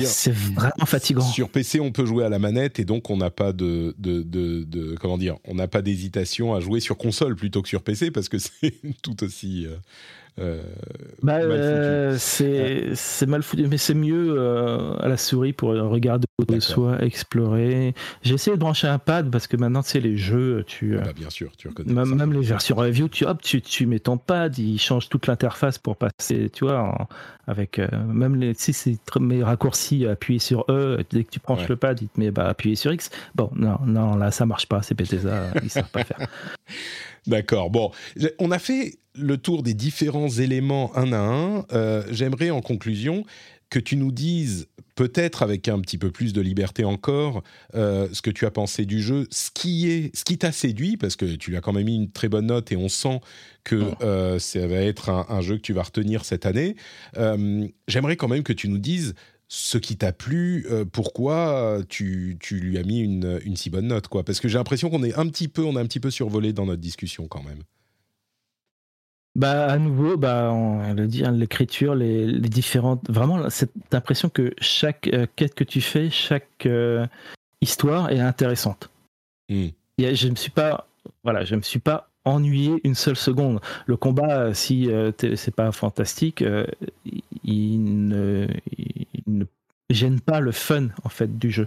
C'est 0.06 0.32
vraiment 0.32 0.86
fatigant. 0.86 1.20
Sur 1.22 1.48
PC, 1.50 1.80
on 1.80 1.92
peut 1.92 2.06
jouer 2.06 2.24
à 2.24 2.28
la 2.28 2.38
manette 2.38 2.78
et 2.78 2.84
donc 2.84 3.10
on 3.10 3.16
n'a 3.16 3.30
pas 3.30 3.52
de, 3.52 3.94
de, 3.98 4.22
de, 4.22 4.64
de- 4.64 4.94
comment 5.00 5.18
dire, 5.18 5.36
on 5.44 5.54
n'a 5.54 5.68
pas 5.68 5.82
d'hésitation 5.82 6.54
à 6.54 6.60
jouer 6.60 6.80
sur 6.80 6.96
console 6.96 7.36
plutôt 7.36 7.62
que 7.62 7.68
sur 7.68 7.82
PC 7.82 8.10
parce 8.10 8.28
que 8.28 8.38
c'est 8.38 8.74
tout 9.02 9.22
aussi 9.24 9.66
euh, 10.40 10.62
Bah, 11.22 11.34
euh, 11.38 12.16
c'est 12.18 12.90
c'est 12.94 13.26
mal 13.26 13.42
foutu, 13.42 13.66
mais 13.68 13.76
c'est 13.78 13.94
mieux 13.94 14.34
euh, 14.38 14.94
à 15.00 15.08
la 15.08 15.16
souris 15.16 15.52
pour 15.52 15.70
regarder 15.70 16.26
autour 16.38 16.54
de 16.56 16.60
soi, 16.60 17.02
explorer. 17.04 17.94
J'ai 18.22 18.34
essayé 18.34 18.56
de 18.56 18.60
brancher 18.60 18.88
un 18.88 18.98
pad 18.98 19.30
parce 19.30 19.46
que 19.46 19.56
maintenant, 19.56 19.82
tu 19.82 19.90
sais, 19.90 20.00
les 20.00 20.16
jeux, 20.16 20.64
tu, 20.66 20.96
euh, 20.96 21.00
Bah, 21.00 21.12
bien 21.14 21.30
sûr, 21.30 21.52
tu 21.56 21.68
reconnais 21.68 21.92
même, 21.92 22.06
ça. 22.06 22.14
même 22.14 22.32
les 22.32 22.40
versions 22.40 22.76
review, 22.76 23.08
tu, 23.08 23.24
hop, 23.26 23.42
tu, 23.42 23.60
tu 23.60 23.86
mets 23.86 23.98
ton 24.00 24.16
pad, 24.16 24.56
il 24.58 24.78
change 24.78 25.08
toute 25.08 25.26
l'interface 25.26 25.78
pour 25.78 25.96
passer, 25.96 26.48
tu 26.50 26.64
vois, 26.64 26.80
en- 26.80 27.08
avec 27.46 27.80
même 28.06 28.36
les, 28.36 28.54
si 28.54 28.72
c'est 28.72 28.96
mes 29.18 29.42
raccourcis, 29.42 30.06
appuyer 30.06 30.38
sur 30.38 30.64
E, 30.68 30.98
dès 31.10 31.24
que 31.24 31.30
tu 31.30 31.40
branches 31.40 31.62
Ouais. 31.62 31.66
le 31.70 31.76
pad, 31.76 32.00
il 32.00 32.08
te 32.08 32.20
met 32.20 32.30
bah, 32.30 32.46
appuyer 32.48 32.76
sur 32.76 32.92
X. 32.92 33.10
Bon, 33.34 33.50
non, 33.56 33.76
non, 33.84 34.14
là, 34.14 34.30
ça 34.30 34.46
marche 34.46 34.66
pas, 34.66 34.82
c'est 34.82 34.94
Bethesda, 34.96 35.50
ils 35.64 35.68
savent 35.70 35.90
pas 35.90 36.04
faire. 36.04 36.18
D'accord. 37.26 37.70
Bon, 37.70 37.90
on 38.38 38.50
a 38.50 38.58
fait 38.58 38.98
le 39.14 39.36
tour 39.36 39.62
des 39.62 39.74
différents 39.74 40.28
éléments 40.28 40.96
un 40.96 41.12
à 41.12 41.18
un. 41.18 41.64
Euh, 41.72 42.04
J'aimerais 42.10 42.50
en 42.50 42.60
conclusion 42.60 43.24
que 43.70 43.78
tu 43.78 43.96
nous 43.96 44.10
dises, 44.10 44.66
peut-être 44.96 45.42
avec 45.44 45.68
un 45.68 45.78
petit 45.80 45.96
peu 45.96 46.10
plus 46.10 46.32
de 46.32 46.40
liberté 46.40 46.82
encore, 46.84 47.44
euh, 47.76 48.08
ce 48.12 48.20
que 48.20 48.30
tu 48.30 48.44
as 48.46 48.50
pensé 48.50 48.84
du 48.84 49.00
jeu, 49.00 49.28
ce 49.30 49.50
qui 49.54 49.88
est, 49.88 50.16
ce 50.16 50.24
qui 50.24 50.38
t'a 50.38 50.50
séduit, 50.50 50.96
parce 50.96 51.14
que 51.14 51.24
tu 51.24 51.50
lui 51.50 51.56
as 51.56 51.60
quand 51.60 51.72
même 51.72 51.84
mis 51.84 51.94
une 51.94 52.10
très 52.10 52.28
bonne 52.28 52.46
note 52.46 52.72
et 52.72 52.76
on 52.76 52.88
sent 52.88 53.20
que 53.62 53.76
Mm. 53.76 53.94
euh, 54.02 54.38
ça 54.40 54.66
va 54.66 54.76
être 54.76 55.08
un, 55.08 55.24
un 55.28 55.40
jeu 55.40 55.56
que 55.56 55.62
tu 55.62 55.72
vas 55.72 55.82
retenir 55.84 56.24
cette 56.24 56.46
année. 56.46 56.74
J'aimerais 57.86 58.16
quand 58.16 58.28
même 58.28 58.42
que 58.42 58.52
tu 58.52 58.68
nous 58.68 58.78
dises 58.78 59.14
ce 59.52 59.78
qui 59.78 59.96
t'a 59.96 60.12
plu, 60.12 60.64
euh, 60.70 60.84
pourquoi 60.84 61.80
tu, 61.88 62.36
tu 62.38 62.60
lui 62.60 62.78
as 62.78 62.84
mis 62.84 63.00
une, 63.00 63.40
une 63.44 63.56
si 63.56 63.68
bonne 63.68 63.88
note, 63.88 64.06
quoi? 64.06 64.22
Parce 64.22 64.38
que 64.38 64.46
j'ai 64.46 64.56
l'impression 64.58 64.90
qu'on 64.90 65.02
est 65.02 65.18
un 65.18 65.28
petit 65.28 65.48
peu, 65.48 65.64
on 65.64 65.74
a 65.74 65.80
un 65.80 65.86
petit 65.86 65.98
peu 65.98 66.10
survolé 66.10 66.52
dans 66.52 66.66
notre 66.66 66.80
discussion 66.80 67.26
quand 67.26 67.42
même. 67.42 67.62
Bah, 69.34 69.66
à 69.66 69.78
nouveau, 69.78 70.16
bah, 70.16 70.50
on 70.52 70.94
le 70.94 71.06
dit, 71.08 71.24
hein, 71.24 71.32
l'écriture, 71.32 71.96
les, 71.96 72.26
les 72.26 72.48
différentes. 72.48 73.10
Vraiment, 73.10 73.50
cette 73.50 73.72
impression 73.92 74.28
que 74.28 74.54
chaque 74.60 75.08
euh, 75.12 75.26
quête 75.34 75.54
que 75.54 75.64
tu 75.64 75.80
fais, 75.80 76.10
chaque 76.10 76.66
euh, 76.66 77.04
histoire 77.60 78.10
est 78.10 78.20
intéressante. 78.20 78.88
A- 79.50 79.54
je 79.98 80.26
ne 80.26 80.30
me 80.30 80.36
suis 80.36 80.50
pas. 80.50 80.86
Voilà, 81.24 81.44
je 81.44 81.56
me 81.56 81.62
suis 81.62 81.80
pas 81.80 82.08
ennuyé 82.24 82.80
une 82.84 82.94
seule 82.94 83.16
seconde. 83.16 83.60
Le 83.86 83.96
combat, 83.96 84.40
euh, 84.40 84.54
si 84.54 84.90
euh, 84.90 85.10
t'es- 85.10 85.36
c'est 85.36 85.54
pas 85.54 85.72
fantastique, 85.72 86.42
euh, 86.42 86.66
il, 87.44 88.08
ne, 88.08 88.46
il 88.76 89.06
ne 89.09 89.09
gêne 89.90 90.20
pas 90.20 90.40
le 90.40 90.52
fun 90.52 90.88
en 91.04 91.08
fait 91.08 91.38
du 91.38 91.50
jeu. 91.50 91.66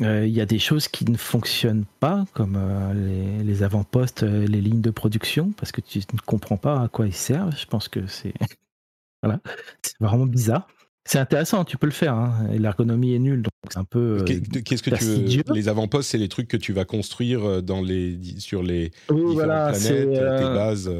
Euh, 0.00 0.26
Il 0.26 0.32
y 0.32 0.40
a 0.40 0.46
des 0.46 0.58
choses 0.60 0.86
qui 0.88 1.04
ne 1.10 1.16
fonctionnent 1.16 1.84
pas, 2.00 2.24
comme 2.32 2.56
euh, 2.56 2.94
les, 2.94 3.42
les 3.42 3.62
avant-postes, 3.64 4.22
euh, 4.22 4.46
les 4.46 4.60
lignes 4.60 4.80
de 4.80 4.90
production, 4.90 5.50
parce 5.56 5.72
que 5.72 5.80
tu 5.80 5.98
ne 5.98 6.18
comprends 6.24 6.56
pas 6.56 6.80
à 6.82 6.88
quoi 6.88 7.06
ils 7.06 7.12
servent. 7.14 7.56
Je 7.58 7.66
pense 7.66 7.88
que 7.88 8.06
c'est 8.06 8.32
voilà, 9.22 9.40
c'est 9.82 9.98
vraiment 10.00 10.26
bizarre. 10.26 10.68
C'est 11.04 11.18
intéressant, 11.18 11.64
tu 11.64 11.78
peux 11.78 11.86
le 11.86 11.92
faire. 11.92 12.14
hein, 12.14 12.46
L'ergonomie 12.52 13.14
est 13.14 13.18
nulle, 13.18 13.42
donc 13.42 13.52
c'est 13.70 13.78
un 13.78 13.84
peu. 13.84 14.22
Qu'est- 14.26 14.62
Qu'est-ce 14.62 14.82
que 14.82 14.90
tu 14.94 15.04
veux 15.04 15.54
Les 15.54 15.68
avant-postes, 15.68 16.10
c'est 16.10 16.18
les 16.18 16.28
trucs 16.28 16.48
que 16.48 16.56
tu 16.58 16.72
vas 16.74 16.84
construire 16.84 17.62
dans 17.62 17.80
les, 17.80 18.20
sur 18.38 18.62
les 18.62 18.90
oui, 19.10 19.16
différentes 19.16 19.32
voilà, 19.34 19.72
planètes, 19.72 20.10
tes 20.10 20.44
bases. 20.44 20.92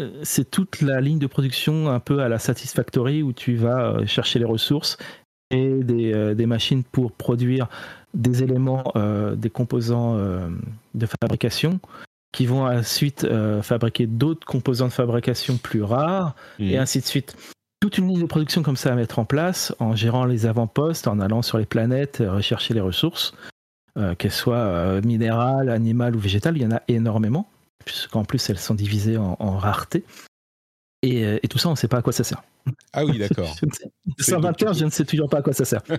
Euh. 0.00 0.20
C'est 0.22 0.50
toute 0.50 0.80
la 0.80 1.00
ligne 1.00 1.18
de 1.18 1.26
production 1.26 1.88
un 1.88 2.00
peu 2.00 2.20
à 2.20 2.28
la 2.28 2.38
Satisfactory 2.38 3.22
où 3.22 3.32
tu 3.32 3.56
vas 3.56 3.92
euh, 3.92 4.06
chercher 4.06 4.38
les 4.38 4.44
ressources 4.44 4.98
et 5.50 5.74
des, 5.82 6.12
euh, 6.12 6.34
des 6.34 6.46
machines 6.46 6.82
pour 6.84 7.12
produire 7.12 7.68
des 8.14 8.42
éléments, 8.42 8.92
euh, 8.96 9.36
des 9.36 9.50
composants 9.50 10.16
euh, 10.16 10.48
de 10.94 11.06
fabrication 11.06 11.80
qui 12.32 12.46
vont 12.46 12.66
ensuite 12.66 13.24
euh, 13.24 13.62
fabriquer 13.62 14.06
d'autres 14.06 14.46
composants 14.46 14.88
de 14.88 14.92
fabrication 14.92 15.56
plus 15.56 15.82
rares 15.82 16.34
et 16.58 16.76
Hmm. 16.76 16.80
ainsi 16.80 17.00
de 17.00 17.06
suite. 17.06 17.36
Toute 17.80 17.98
une 17.98 18.08
ligne 18.08 18.20
de 18.20 18.26
production 18.26 18.62
comme 18.62 18.76
ça 18.76 18.92
à 18.92 18.96
mettre 18.96 19.18
en 19.18 19.24
place 19.24 19.74
en 19.78 19.94
gérant 19.94 20.24
les 20.24 20.46
avant-postes, 20.46 21.08
en 21.08 21.20
allant 21.20 21.42
sur 21.42 21.58
les 21.58 21.66
planètes, 21.66 22.22
rechercher 22.26 22.74
les 22.74 22.80
ressources, 22.80 23.34
qu'elles 24.18 24.32
soient 24.32 25.00
minérales, 25.02 25.68
animales 25.68 26.16
ou 26.16 26.18
végétales, 26.18 26.56
il 26.56 26.62
y 26.62 26.66
en 26.66 26.72
a 26.72 26.82
énormément, 26.88 27.48
puisqu'en 27.86 28.24
plus 28.26 28.50
elles 28.50 28.58
sont 28.58 28.74
divisées 28.74 29.16
en, 29.16 29.36
en 29.38 29.56
raretés. 29.56 30.04
Et, 31.02 31.24
euh, 31.24 31.38
et 31.42 31.48
tout 31.48 31.56
ça, 31.58 31.68
on 31.68 31.72
ne 31.72 31.76
sait 31.76 31.88
pas 31.88 31.98
à 31.98 32.02
quoi 32.02 32.12
ça 32.12 32.24
sert. 32.24 32.42
Ah 32.92 33.04
oui, 33.06 33.16
d'accord. 33.18 33.54
Je 33.60 33.66
ne 33.66 33.70
sais- 33.72 33.90
C'est 34.18 34.30
120 34.32 34.48
donc- 34.50 34.62
heures, 34.62 34.74
je 34.74 34.84
ne 34.84 34.90
sais 34.90 35.04
toujours 35.04 35.28
pas 35.30 35.38
à 35.38 35.42
quoi 35.42 35.52
ça 35.54 35.64
sert. 35.64 35.82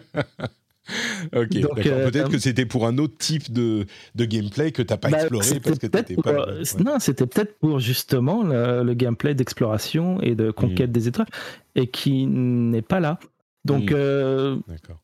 Ok, 1.35 1.49
Donc, 1.59 1.75
d'accord. 1.75 1.97
euh, 1.97 2.09
Peut-être 2.09 2.29
que 2.29 2.37
c'était 2.39 2.65
pour 2.65 2.87
un 2.87 2.97
autre 2.97 3.17
type 3.17 3.51
de, 3.51 3.85
de 4.15 4.23
gameplay 4.25 4.71
que 4.71 4.81
tu 4.81 4.93
n'as 4.93 4.97
pas 4.97 5.09
Bah, 5.09 5.17
exploré 5.17 5.59
parce 5.59 5.79
que 5.79 5.87
tu 5.87 6.15
pas. 6.15 6.29
euh, 6.31 6.63
Non, 6.83 6.97
c'était 6.99 7.25
peut-être 7.27 7.59
pour 7.59 7.79
justement 7.79 8.41
le, 8.43 8.83
le 8.83 8.93
gameplay 8.93 9.35
d'exploration 9.35 10.21
et 10.21 10.33
de 10.33 10.49
conquête 10.49 10.93
des 10.93 11.09
étoiles, 11.09 11.27
et 11.75 11.87
qui 11.87 12.25
n'est 12.25 12.81
pas 12.81 13.01
là. 13.01 13.19
Donc, 13.65 13.91
Mm. 13.91 13.95
euh, 13.95 14.55
D'accord. 14.69 15.01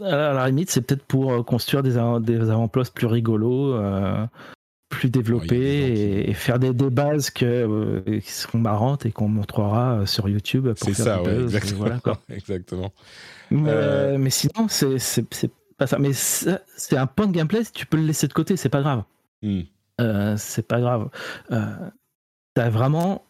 à 0.00 0.32
la, 0.32 0.46
limite, 0.46 0.70
c'est 0.70 0.80
peut-être 0.82 1.04
pour 1.04 1.32
euh, 1.32 1.42
construire 1.42 1.82
des, 1.82 1.94
des 2.20 2.48
avant-postes 2.50 2.94
plus 2.94 3.08
rigolos, 3.08 3.74
euh, 3.74 4.24
plus 4.88 5.10
développés, 5.10 5.46
Ouais, 5.48 5.98
et, 5.98 6.30
et 6.30 6.34
faire 6.34 6.58
des, 6.58 6.72
des 6.72 6.90
bases 6.90 7.30
que, 7.30 7.44
euh, 7.44 8.20
qui 8.20 8.30
seront 8.30 8.58
marrantes 8.58 9.04
et 9.06 9.12
qu'on 9.12 9.28
montrera 9.28 10.00
euh, 10.00 10.06
sur 10.06 10.28
YouTube 10.28 10.68
C'est 10.76 10.94
ça, 10.94 11.22
ouais, 11.22 11.42
exactement. 11.42 11.78
voilà, 11.78 11.98
quoi. 11.98 12.20
exactement. 12.30 12.92
Mais, 13.50 13.68
Euh, 13.70 14.14
euh, 14.14 14.18
mais 14.18 14.30
sinon, 14.30 14.68
c'est 14.68 15.28
pas 15.76 15.86
ça. 15.86 15.98
Mais 15.98 16.12
c'est 16.12 16.96
un 16.96 17.06
point 17.06 17.26
de 17.26 17.32
gameplay, 17.32 17.62
tu 17.72 17.86
peux 17.86 17.96
le 17.96 18.04
laisser 18.04 18.28
de 18.28 18.32
côté, 18.32 18.56
c'est 18.56 18.68
pas 18.68 18.80
grave. 18.80 19.02
Hmm. 19.42 19.62
Euh, 20.00 20.36
c'est 20.36 20.66
pas 20.66 20.80
grave. 20.80 21.08
T'as 22.54 22.70
vraiment. 22.70 23.24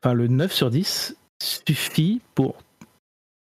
Enfin, 0.00 0.12
le 0.14 0.28
9 0.28 0.52
sur 0.52 0.70
10 0.70 1.16
suffit 1.42 2.20
pour 2.34 2.56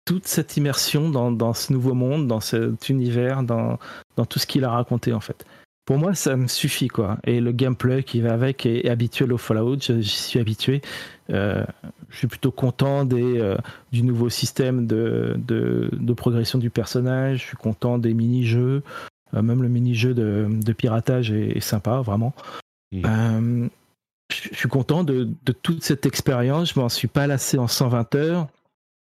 toute 0.07 0.27
cette 0.27 0.57
immersion 0.57 1.11
dans, 1.11 1.31
dans 1.31 1.53
ce 1.53 1.73
nouveau 1.73 1.93
monde, 1.93 2.27
dans 2.27 2.41
cet 2.41 2.89
univers, 2.89 3.43
dans, 3.43 3.79
dans 4.17 4.25
tout 4.25 4.39
ce 4.39 4.47
qu'il 4.47 4.65
a 4.65 4.71
raconté, 4.71 5.13
en 5.13 5.21
fait. 5.21 5.45
Pour 5.89 5.97
moi, 5.97 6.15
ça 6.15 6.37
me 6.37 6.49
suffit, 6.49 6.89
quoi. 6.89 7.17
Et 7.25 7.41
le 7.41 7.51
gameplay 7.51 8.03
qui 8.03 8.21
va 8.21 8.35
avec 8.35 8.67
est, 8.67 8.91
habituel 8.91 9.33
au 9.33 9.39
Fallout, 9.39 9.79
j'y 9.81 10.05
suis 10.05 10.39
habitué. 10.39 10.83
Euh, 11.31 11.65
je 12.11 12.19
suis 12.19 12.27
plutôt 12.27 12.51
content 12.51 13.07
des, 13.07 13.39
euh, 13.41 13.57
du 13.91 14.03
nouveau 14.03 14.29
système 14.29 14.87
de, 14.87 15.35
de, 15.39 15.89
de 15.91 16.13
progression 16.13 16.59
du 16.59 16.69
personnage, 16.69 17.39
je 17.39 17.45
suis 17.47 17.57
content 17.57 17.97
des 17.97 18.13
mini-jeux. 18.13 18.83
Euh, 19.33 19.41
même 19.41 19.63
le 19.63 19.71
mini-jeu 19.71 20.13
de, 20.13 20.47
de 20.51 20.73
piratage 20.75 21.31
est, 21.31 21.57
est 21.57 21.61
sympa, 21.61 22.03
vraiment. 22.03 22.35
Je 22.93 23.71
suis 24.31 24.69
content 24.69 25.05
de, 25.05 25.31
de 25.43 25.53
toute 25.53 25.83
cette 25.83 26.05
expérience. 26.05 26.75
Je 26.75 26.81
m'en 26.81 26.91
suis 26.91 27.09
pas 27.09 27.27
lassé 27.27 27.57
en 27.57 27.67
120 27.67 28.15
heures. 28.15 28.47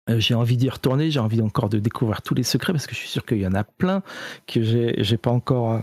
J'ai 0.07 0.35
envie 0.35 0.55
d'y 0.55 0.69
retourner. 0.69 1.09
J'ai 1.09 1.19
envie 1.19 1.41
encore 1.41 1.69
de 1.69 1.79
découvrir 1.79 2.21
tous 2.21 2.35
les 2.35 2.43
secrets 2.43 2.73
parce 2.73 2.85
que 2.85 2.93
je 2.93 2.99
suis 2.99 3.09
sûr 3.09 3.25
qu'il 3.25 3.39
y 3.39 3.47
en 3.47 3.55
a 3.55 3.63
plein 3.63 4.03
que 4.45 4.61
j'ai 4.61 4.93
j'ai 5.03 5.17
pas 5.17 5.31
encore 5.31 5.81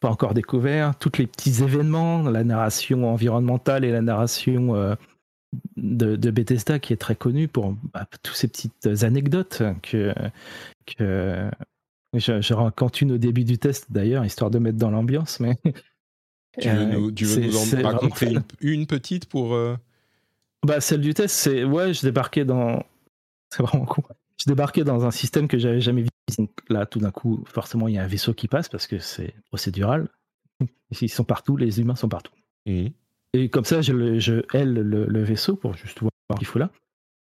pas 0.00 0.08
encore 0.10 0.34
découvert. 0.34 0.96
Tous 0.98 1.12
les 1.18 1.26
petits 1.26 1.62
événements, 1.62 2.22
la 2.22 2.44
narration 2.44 3.10
environnementale 3.12 3.84
et 3.84 3.90
la 3.92 4.02
narration 4.02 4.74
euh, 4.74 4.94
de, 5.76 6.16
de 6.16 6.30
Bethesda 6.30 6.78
qui 6.78 6.92
est 6.92 6.96
très 6.98 7.16
connue 7.16 7.48
pour 7.48 7.74
bah, 7.92 8.06
toutes 8.22 8.36
ces 8.36 8.48
petites 8.48 8.86
anecdotes 9.02 9.62
que 9.82 10.14
que 10.96 11.50
je, 12.14 12.40
je 12.40 12.54
raconte 12.54 13.00
une 13.00 13.12
au 13.12 13.18
début 13.18 13.44
du 13.44 13.58
test 13.58 13.86
d'ailleurs, 13.90 14.24
histoire 14.24 14.50
de 14.50 14.58
mettre 14.58 14.78
dans 14.78 14.90
l'ambiance, 14.90 15.40
mais 15.40 15.56
Tu 16.58 16.68
veux 16.70 16.78
euh, 16.80 16.86
nous, 16.86 17.10
tu 17.12 17.24
veux 17.24 17.34
c'est- 17.34 17.46
nous 17.46 17.52
c'est 17.52 17.84
en 17.84 17.90
raconter 17.90 18.26
une, 18.32 18.42
une 18.60 18.86
petite 18.86 19.26
pour. 19.26 19.54
euh, 19.54 19.76
Bah, 20.64 20.80
celle 20.80 21.00
du 21.02 21.12
test, 21.12 21.34
c'est. 21.34 21.64
Ouais, 21.64 21.92
je 21.92 22.02
débarquais 22.02 22.44
dans. 22.44 22.82
C'est 23.52 23.62
vraiment 23.62 23.84
con. 23.84 24.02
Je 24.38 24.44
débarquais 24.46 24.84
dans 24.84 25.04
un 25.06 25.10
système 25.10 25.48
que 25.48 25.58
j'avais 25.58 25.80
jamais 25.80 26.02
vu. 26.02 26.08
Donc 26.38 26.50
là, 26.68 26.86
tout 26.86 26.98
d'un 26.98 27.10
coup, 27.10 27.44
forcément, 27.46 27.88
il 27.88 27.94
y 27.94 27.98
a 27.98 28.02
un 28.02 28.06
vaisseau 28.06 28.34
qui 28.34 28.48
passe 28.48 28.68
parce 28.68 28.86
que 28.86 28.98
c'est 28.98 29.34
procédural. 29.48 30.08
Ils 31.00 31.08
sont 31.08 31.24
partout, 31.24 31.56
les 31.56 31.80
humains 31.80 31.96
sont 31.96 32.08
partout. 32.08 32.32
hmm. 32.66 32.86
Et 33.32 33.48
comme 33.48 33.64
ça, 33.64 33.82
je, 33.82 33.92
le, 33.92 34.18
je 34.18 34.42
aile 34.54 34.72
le, 34.72 35.06
le 35.06 35.22
vaisseau 35.22 35.56
pour 35.56 35.74
juste 35.74 36.00
voir 36.00 36.10
ce 36.32 36.38
qu'il 36.38 36.46
faut 36.46 36.58
là. 36.58 36.70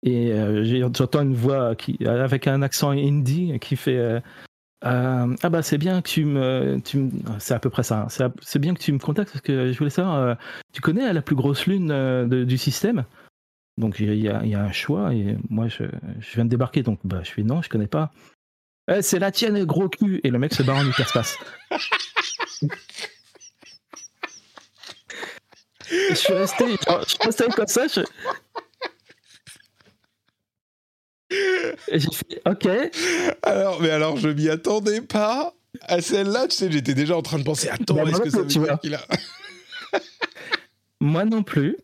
Et 0.03 0.31
euh, 0.31 0.63
j'entends 0.95 1.21
une 1.21 1.35
voix 1.35 1.75
qui, 1.75 2.05
avec 2.05 2.47
un 2.47 2.61
accent 2.61 2.91
indie 2.91 3.59
qui 3.59 3.75
fait 3.75 3.97
euh, 3.97 4.19
Euh, 4.85 5.35
Ah 5.43 5.49
bah 5.49 5.61
c'est 5.61 5.77
bien 5.77 6.01
que 6.01 6.07
tu 6.07 6.23
me... 6.23 6.79
Tu 6.85 6.97
me... 6.99 7.11
C'est 7.39 7.53
à 7.53 7.59
peu 7.59 7.69
près 7.69 7.83
ça. 7.83 8.03
hein. 8.03 8.31
C'est 8.41 8.59
bien 8.59 8.73
que 8.73 8.79
tu 8.79 8.93
me 8.93 8.99
contactes 8.99 9.31
parce 9.31 9.41
que 9.41 9.71
je 9.73 9.77
voulais 9.77 9.89
savoir, 9.89 10.37
tu 10.71 10.79
connais 10.81 11.11
la 11.11 11.21
plus 11.21 11.35
grosse 11.35 11.65
lune 11.67 11.89
de- 11.89 12.43
du 12.45 12.57
système? 12.57 13.03
Donc 13.79 13.95
il 13.99 14.13
y, 14.15 14.29
a- 14.29 14.41
il 14.43 14.49
y 14.51 14.55
a 14.55 14.61
un 14.61 14.71
choix 14.71 15.13
et 15.15 15.35
moi 15.49 15.67
je, 15.69 15.85
je 16.19 16.33
viens 16.35 16.43
de 16.45 16.49
débarquer 16.49 16.83
donc 16.83 16.99
bah, 17.03 17.21
je 17.23 17.31
fais 17.31 17.43
non, 17.43 17.61
je 17.63 17.69
connais 17.69 17.87
pas. 17.87 18.11
Eh, 18.91 19.01
c'est 19.01 19.19
la 19.19 19.31
tienne, 19.31 19.63
gros 19.65 19.87
cul 19.89 20.19
Et 20.23 20.29
le 20.29 20.37
mec 20.37 20.53
se 20.53 20.61
barre 20.63 20.77
en 20.77 20.85
hyperspace. 20.85 21.37
Je 26.09 26.13
suis 26.13 26.33
resté, 26.33 26.65
genre, 26.87 27.01
je 27.03 27.09
suis 27.09 27.17
resté 27.23 27.45
comme 27.55 27.67
ça. 27.67 27.87
Je... 27.87 28.01
Et 31.91 31.99
j'ai 31.99 32.09
fait 32.11 32.41
OK. 32.45 32.67
Alors, 33.43 33.81
mais 33.81 33.89
alors, 33.91 34.17
je 34.17 34.29
m'y 34.29 34.49
attendais 34.49 35.01
pas 35.01 35.53
à 35.83 36.01
celle-là. 36.01 36.47
Tu 36.47 36.55
sais, 36.57 36.71
j'étais 36.71 36.93
déjà 36.93 37.15
en 37.15 37.21
train 37.21 37.37
de 37.39 37.43
penser. 37.43 37.69
Attends, 37.69 37.95
Bah, 37.95 38.03
est-ce 38.09 38.21
que 38.21 38.29
ça 38.29 38.39
veut 38.39 38.45
dire 38.45 38.79
qu'il 38.79 38.95
a 38.95 39.01
Moi 40.99 41.25
non 41.25 41.43
plus. 41.43 41.77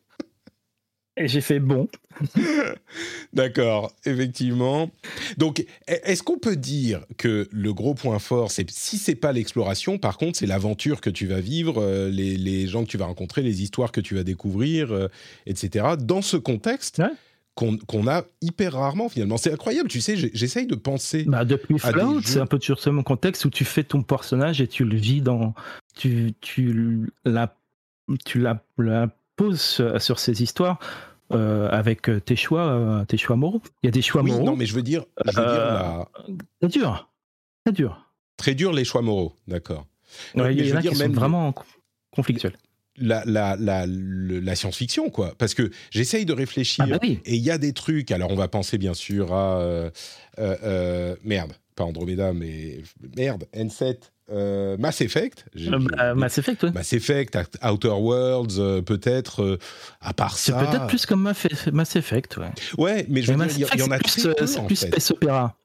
Et 1.18 1.28
j'ai 1.30 1.42
fait 1.42 1.60
bon. 1.60 1.88
D'accord, 3.34 3.94
effectivement. 4.06 4.92
Donc, 5.38 5.60
e- 5.62 5.66
est-ce 6.04 6.24
qu'on 6.24 6.38
peut 6.38 6.56
dire 6.56 7.06
que 7.18 7.48
le 7.52 7.74
gros 7.74 7.94
point 7.94 8.20
fort, 8.20 8.52
c'est 8.52 8.70
si 8.70 8.98
c'est 8.98 9.16
pas 9.16 9.32
l'exploration, 9.32 9.98
par 9.98 10.18
contre, 10.18 10.38
c'est 10.38 10.46
l'aventure 10.46 11.02
que 11.02 11.10
tu 11.10 11.26
vas 11.28 11.40
vivre, 11.42 11.82
euh, 11.82 12.10
les, 12.10 12.36
les 12.38 12.68
gens 12.68 12.84
que 12.84 12.90
tu 12.90 12.98
vas 12.98 13.06
rencontrer, 13.06 13.42
les 13.42 13.62
histoires 13.64 13.92
que 13.92 14.02
tu 14.02 14.16
vas 14.16 14.24
découvrir, 14.24 14.92
euh, 14.92 15.08
etc. 15.46 15.96
Dans 16.00 16.22
ce 16.22 16.38
contexte 16.38 17.02
Ouais. 17.58 17.78
qu'on 17.86 18.06
a 18.08 18.24
hyper 18.42 18.74
rarement 18.74 19.08
finalement. 19.08 19.38
C'est 19.38 19.54
incroyable, 19.54 19.88
tu 19.88 20.02
sais. 20.02 20.18
J'essaye 20.34 20.68
de 20.68 20.76
penser. 20.76 21.24
Bah, 21.26 21.46
depuis 21.46 21.80
Fallout, 21.80 22.22
c'est 22.24 22.40
un 22.42 22.46
peu 22.46 22.60
sur 22.60 22.80
ce 22.80 22.90
même 22.90 23.04
contexte 23.06 23.46
où 23.46 23.50
tu 23.50 23.64
fais 23.64 23.84
ton 23.86 24.02
personnage 24.04 24.60
et 24.60 24.68
tu 24.68 24.84
le 24.84 24.98
vis 24.98 25.22
dans. 25.22 25.54
Tu, 25.96 26.34
tu, 26.42 27.08
la, 27.24 27.56
tu 28.26 28.40
la, 28.40 28.62
la 28.78 29.08
poses 29.36 29.82
sur, 30.00 30.20
ces 30.20 30.42
histoires 30.44 30.80
euh, 31.34 31.70
avec 31.70 32.10
euh, 32.10 32.20
tes 32.20 32.36
choix, 32.36 32.68
euh, 32.68 33.06
tes 33.06 33.18
choix 33.18 33.36
moraux. 33.36 33.62
Il 33.84 33.88
y 33.88 33.90
a 33.90 33.92
des 33.92 34.02
choix 34.02 34.22
oui, 34.22 34.32
moraux. 34.32 34.44
non, 34.44 34.56
mais 34.56 34.66
je 34.66 34.74
veux 34.76 34.84
dire, 34.84 35.06
je 35.26 35.32
veux 35.32 35.46
dire 35.46 35.46
la- 35.56 36.10
C'est 36.62 36.68
dur. 36.70 37.10
C'est 37.66 37.74
dur. 37.74 38.12
très 38.38 38.54
dur 38.56 38.72
les 38.74 38.86
choix 38.86 39.02
moraux, 39.02 39.34
d'accord. 39.48 39.86
Ouais, 40.36 40.54
il 40.56 40.66
y 40.68 40.72
en 40.74 40.78
a 40.78 40.82
qui 40.82 40.90
sont 40.94 41.00
même- 41.04 41.14
vraiment 41.14 41.52
con- 41.52 41.64
conflictuels. 42.12 42.56
La, 42.98 43.24
la, 43.26 43.58
la, 43.58 43.86
le- 43.88 44.40
la 44.40 44.56
science-fiction, 44.56 45.10
quoi. 45.10 45.34
Parce 45.38 45.54
que 45.54 45.70
j'essaye 45.90 46.26
de 46.26 46.32
réfléchir. 46.32 46.86
Ah 46.88 46.92
bah 46.92 47.00
oui. 47.02 47.20
Et 47.26 47.36
il 47.36 47.42
y 47.44 47.52
a 47.52 47.58
des 47.58 47.74
trucs, 47.74 48.12
alors 48.12 48.32
on 48.32 48.36
va 48.36 48.48
penser 48.48 48.78
bien 48.78 48.94
sûr 48.94 49.34
à... 49.34 49.60
euh, 49.60 49.90
euh, 50.40 50.56
euh, 50.64 51.16
merde, 51.24 51.54
pas 51.76 51.84
Andromeda, 51.84 52.32
mais... 52.32 52.82
Merde, 53.18 53.46
N7. 53.54 53.98
Euh, 54.32 54.76
Mass 54.78 55.02
Effect. 55.02 55.46
Euh, 55.56 55.78
bah. 55.80 56.16
Mass 56.16 56.38
Effect, 56.38 56.64
ouais. 56.64 56.72
Mass 56.72 56.94
Effect, 56.94 57.38
Outer 57.64 57.90
Worlds, 57.90 58.60
euh, 58.60 58.82
peut-être. 58.82 59.44
euh, 59.44 59.60
à 60.02 60.14
part 60.14 60.38
C'est 60.38 60.52
ça. 60.52 60.66
peut-être 60.66 60.88
plus 60.88 61.06
comme 61.06 61.22
Mass 61.74 61.96
Effect, 61.96 62.38
ouais. 62.38 62.52
Ouais, 62.78 63.06
mais 63.10 63.22
je 63.22 63.32
veux 63.34 63.46
dire, 63.46 63.70
il 63.74 63.80
y, 63.80 63.84
en 63.84 63.92
a 63.92 63.98
c'est 64.08 64.22
très 64.22 64.34
plus, 64.36 64.48
c'est 64.48 64.66
plus 64.66 64.76
space 64.76 65.12
opéra. 65.12 65.56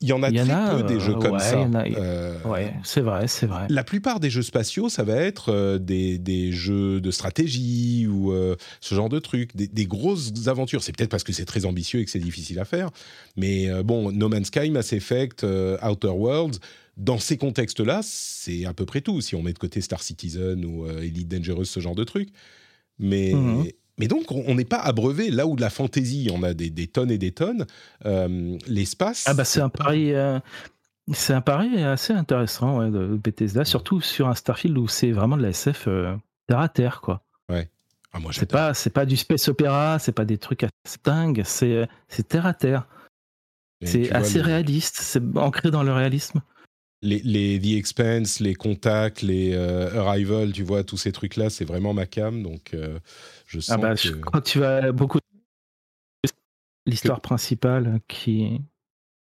Il 0.00 0.08
y 0.08 0.12
en 0.12 0.24
a 0.24 0.30
y 0.30 0.40
en 0.40 0.44
très 0.44 0.52
a, 0.54 0.74
peu 0.74 0.82
des 0.82 0.98
jeux 0.98 1.14
comme 1.14 1.34
ouais, 1.34 1.38
ça. 1.38 1.60
a- 1.60 2.48
Ouais, 2.48 2.74
c'est 2.82 3.00
vrai, 3.00 3.28
c'est 3.28 3.46
vrai. 3.46 3.66
La 3.68 3.84
plupart 3.84 4.18
des 4.18 4.28
jeux 4.28 4.42
spatiaux, 4.42 4.88
ça 4.88 5.04
va 5.04 5.14
être 5.14 5.78
des, 5.78 6.18
des 6.18 6.50
jeux 6.50 7.00
de 7.00 7.10
stratégie 7.12 8.08
ou 8.08 8.32
ce 8.80 8.94
genre 8.96 9.08
de 9.08 9.20
trucs, 9.20 9.54
des, 9.54 9.68
des 9.68 9.86
grosses 9.86 10.32
aventures. 10.48 10.82
C'est 10.82 10.96
peut-être 10.96 11.10
parce 11.10 11.22
que 11.24 11.32
c'est 11.32 11.44
très 11.44 11.64
ambitieux 11.64 12.00
et 12.00 12.04
que 12.04 12.10
c'est 12.10 12.18
difficile 12.18 12.58
à 12.58 12.64
faire. 12.64 12.90
Mais 13.36 13.68
bon, 13.84 14.10
No 14.10 14.28
Man's 14.28 14.48
Sky, 14.48 14.70
Mass 14.70 14.92
Effect, 14.92 15.44
Outer 15.44 16.08
Worlds, 16.08 16.58
dans 16.98 17.18
ces 17.18 17.36
contextes-là, 17.38 18.00
c'est 18.02 18.66
à 18.66 18.74
peu 18.74 18.84
près 18.84 19.00
tout. 19.00 19.20
Si 19.20 19.34
on 19.34 19.42
met 19.42 19.52
de 19.54 19.58
côté 19.58 19.80
Star 19.80 20.02
Citizen 20.02 20.64
ou 20.64 20.84
euh, 20.84 21.00
Elite 21.00 21.28
Dangerous, 21.28 21.64
ce 21.64 21.80
genre 21.80 21.94
de 21.94 22.04
trucs. 22.04 22.28
Mais, 22.98 23.32
Mhm. 23.34 23.64
mais 23.98 24.08
donc, 24.08 24.30
on 24.32 24.54
n'est 24.54 24.64
pas 24.64 24.78
abreuvé. 24.80 25.30
Là 25.30 25.46
où 25.46 25.54
de 25.56 25.60
la 25.60 25.70
fantaisie, 25.70 26.28
on 26.32 26.42
a 26.42 26.52
des, 26.54 26.70
des 26.70 26.88
tonnes 26.88 27.10
et 27.10 27.18
des 27.18 27.32
tonnes. 27.32 27.66
euh, 28.04 28.58
L'espace. 28.66 29.24
Ah 29.26 29.34
bah 29.34 29.44
c'est 29.44 29.60
un 29.60 29.68
pari, 29.68 30.12
euh, 30.12 30.38
c'est 31.12 31.32
un 31.32 31.40
pari 31.40 31.82
assez 31.82 32.12
intéressant 32.12 32.80
ouais, 32.80 32.90
de 32.90 33.16
Bethesda, 33.16 33.64
surtout 33.64 34.00
sur 34.00 34.28
un 34.28 34.34
Starfield 34.34 34.76
où 34.76 34.88
c'est 34.88 35.12
vraiment 35.12 35.36
de 35.36 35.42
la 35.42 35.50
SF 35.50 35.88
terre 36.48 36.58
à 36.60 36.68
terre 36.68 37.00
quoi. 37.00 37.22
Ah, 38.10 38.20
moi, 38.20 38.32
C'est 38.32 38.50
pas, 38.50 38.72
c'est 38.72 38.88
pas 38.88 39.04
du 39.04 39.18
space 39.18 39.48
opéra, 39.48 39.98
c'est 39.98 40.12
pas 40.12 40.24
des 40.24 40.38
trucs 40.38 40.64
assez 40.64 40.96
dingues, 41.04 41.42
c'est, 41.44 41.86
c'est 42.08 42.26
terre 42.26 42.46
à 42.46 42.54
terre. 42.54 42.88
C'est 43.84 44.08
vois, 44.08 44.16
assez 44.16 44.40
réaliste, 44.40 44.96
c'est 45.00 45.22
ancré 45.36 45.70
dans 45.70 45.82
le 45.82 45.92
réalisme. 45.92 46.40
Les, 47.02 47.20
les 47.20 47.60
The 47.60 47.78
Expanse, 47.78 48.40
les 48.40 48.54
contacts, 48.54 49.22
les 49.22 49.52
euh, 49.54 50.00
Arrival, 50.00 50.52
tu 50.52 50.62
vois, 50.62 50.84
tous 50.84 50.96
ces 50.96 51.12
trucs-là, 51.12 51.50
c'est 51.50 51.64
vraiment 51.64 51.94
ma 51.94 52.06
cam. 52.06 52.42
Donc, 52.42 52.74
euh, 52.74 52.98
je 53.46 53.60
sens 53.60 53.76
Ah 53.78 53.78
bah, 53.78 53.94
que... 53.94 54.08
que 54.08 54.40
tu 54.40 54.58
vas 54.58 54.92
beaucoup 54.92 55.18
l'histoire 56.86 57.20
principale 57.20 58.00
qui, 58.08 58.60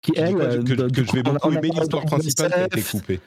qui 0.01 0.11
Tu 0.11 0.19
dis 0.19 0.19
elle, 0.21 0.33
quoi, 0.35 0.43
euh, 0.45 0.57
que, 0.63 0.73
de- 0.73 0.89
que 0.89 1.01
du 1.01 1.05
je 1.05 1.11
vais 1.13 1.23
beaucoup 1.23 1.51
aimer 1.51 1.69
l'histoire 1.69 2.05
principale 2.05 2.51
qui 2.51 2.59
a 2.59 2.65
été 2.65 2.81
coupée. 2.83 3.19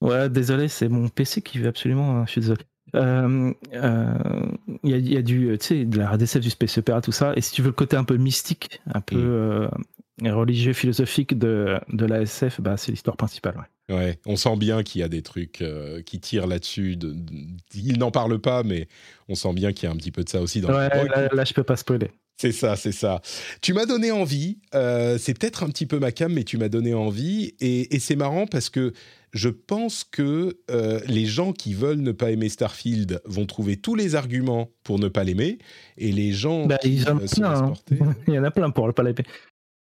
Ouais, 0.00 0.28
désolé, 0.30 0.68
c'est 0.68 0.88
mon 0.88 1.08
PC 1.08 1.42
qui 1.42 1.58
veut 1.58 1.68
absolument. 1.68 2.16
hein, 2.16 2.24
je 2.26 2.32
suis 2.32 2.40
désolé. 2.40 2.62
Euh, 2.96 3.52
euh, 3.74 4.46
Il 4.82 4.90
y, 4.90 4.94
a, 4.94 4.96
il 4.96 5.12
y 5.12 5.16
a 5.16 5.22
du, 5.22 5.56
tu 5.60 5.66
sais, 5.66 5.84
de 5.84 5.98
la 5.98 6.10
RDSF, 6.10 6.40
du 6.40 6.50
space 6.50 6.78
opéra, 6.78 7.00
tout 7.00 7.12
ça. 7.12 7.32
Et 7.36 7.40
si 7.40 7.52
tu 7.52 7.62
veux 7.62 7.68
le 7.68 7.74
côté 7.74 7.96
un 7.96 8.04
peu 8.04 8.16
mystique, 8.16 8.80
un 8.92 9.00
peu 9.00 9.68
Mm. 9.70 9.82
Religieux, 10.22 10.72
philosophique 10.72 11.38
de, 11.38 11.78
de 11.92 12.04
la 12.06 12.22
SF, 12.22 12.60
bah, 12.60 12.76
c'est 12.76 12.90
l'histoire 12.92 13.16
principale. 13.16 13.56
Ouais. 13.56 13.96
Ouais, 13.96 14.18
on 14.26 14.36
sent 14.36 14.56
bien 14.56 14.82
qu'il 14.84 15.00
y 15.00 15.04
a 15.04 15.08
des 15.08 15.22
trucs 15.22 15.62
euh, 15.62 16.00
qui 16.02 16.20
tirent 16.20 16.46
là-dessus. 16.46 16.96
De, 16.96 17.12
de- 17.12 17.32
ils 17.74 17.98
n'en 17.98 18.10
parlent 18.12 18.38
pas, 18.40 18.62
mais 18.62 18.86
on 19.28 19.34
sent 19.34 19.52
bien 19.54 19.72
qu'il 19.72 19.88
y 19.88 19.90
a 19.90 19.94
un 19.94 19.96
petit 19.96 20.12
peu 20.12 20.22
de 20.22 20.28
ça 20.28 20.40
aussi 20.40 20.60
dans 20.60 20.68
Ouais, 20.68 20.88
le 21.02 21.08
là, 21.08 21.28
là, 21.32 21.44
je 21.44 21.52
peux 21.54 21.64
pas 21.64 21.76
spoiler. 21.76 22.10
C'est 22.40 22.52
ça, 22.52 22.74
c'est 22.76 22.92
ça. 22.92 23.20
Tu 23.60 23.74
m'as 23.74 23.84
donné 23.86 24.12
envie. 24.12 24.58
euh, 24.74 25.18
c'est 25.18 25.36
peut-être 25.38 25.62
un 25.62 25.68
petit 25.68 25.86
peu 25.86 25.98
ma 25.98 26.10
cam, 26.12 26.32
mais 26.32 26.44
tu 26.44 26.56
m'as 26.56 26.68
donné 26.70 26.94
envie. 26.94 27.54
Et, 27.60 27.94
et 27.94 27.98
c'est 27.98 28.16
marrant 28.16 28.46
parce 28.46 28.70
que 28.70 28.92
je 29.32 29.48
pense 29.50 30.04
que 30.04 30.58
euh, 30.70 31.00
les 31.06 31.26
gens 31.26 31.52
qui 31.52 31.74
veulent 31.74 32.00
ne 32.00 32.12
pas 32.12 32.30
aimer 32.30 32.48
Starfield 32.48 33.20
vont 33.26 33.44
trouver 33.44 33.76
tous 33.76 33.94
les 33.94 34.14
arguments 34.14 34.70
pour 34.84 34.98
ne 34.98 35.08
pas 35.08 35.22
l'aimer. 35.24 35.58
Et 35.98 36.12
les 36.12 36.32
gens 36.32 36.66
Bah, 36.66 36.78
qui 36.78 36.94
ils 36.94 37.08
en 37.10 37.18
ont 37.18 37.20
euh, 37.20 37.26
plein, 37.26 37.62
hein. 37.62 37.72
Il 38.28 38.34
y 38.34 38.38
en 38.38 38.44
a 38.44 38.50
plein 38.50 38.70
pour 38.70 38.86
le 38.86 38.92
pas 38.94 39.02
l'épée. 39.02 39.24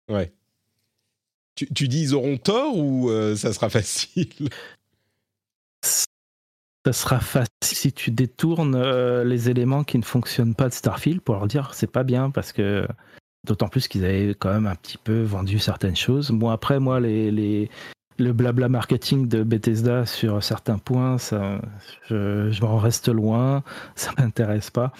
Ouais. 0.10 0.34
Tu, 1.56 1.68
tu 1.74 1.88
dis 1.88 2.02
ils 2.02 2.16
auront 2.16 2.38
tort 2.38 2.78
ou 2.78 3.10
euh, 3.10 3.36
ça 3.36 3.54
sera 3.54 3.70
facile? 3.72 4.50
Ça 5.84 6.94
sera 6.94 7.20
facile 7.20 7.50
si 7.64 7.92
tu 7.94 8.12
détournes 8.12 8.76
euh, 8.76 9.24
les 9.24 9.50
éléments 9.50 9.84
qui 9.84 9.98
ne 9.98 10.04
fonctionnent 10.04 10.54
pas 10.54 10.70
de 10.70 10.74
Starfield 10.74 11.22
pour 11.22 11.36
leur 11.36 11.48
dire 11.48 11.74
c'est 11.74 11.92
pas 11.92 12.04
bien 12.04 12.30
parce 12.30 12.52
que 12.52 12.88
d'autant 13.46 13.68
plus 13.70 13.88
qu'ils 13.88 14.06
avaient 14.06 14.36
quand 14.36 14.54
même 14.54 14.68
un 14.68 14.76
petit 14.76 14.98
peu 14.98 15.24
vendu 15.24 15.58
certaines 15.60 15.96
choses. 15.96 16.32
Bon 16.32 16.50
après 16.50 16.80
moi 16.80 17.00
les, 17.00 17.32
les 17.32 17.70
le 18.18 18.32
blabla 18.34 18.70
marketing 18.70 19.28
de 19.28 19.44
Bethesda 19.44 20.06
sur 20.06 20.44
certains 20.44 20.78
points 20.78 21.18
ça 21.18 21.60
je, 22.10 22.50
je 22.52 22.62
m'en 22.62 22.78
reste 22.78 23.10
loin, 23.10 23.64
ça 23.96 24.12
m'intéresse 24.18 24.70
pas. 24.70 24.94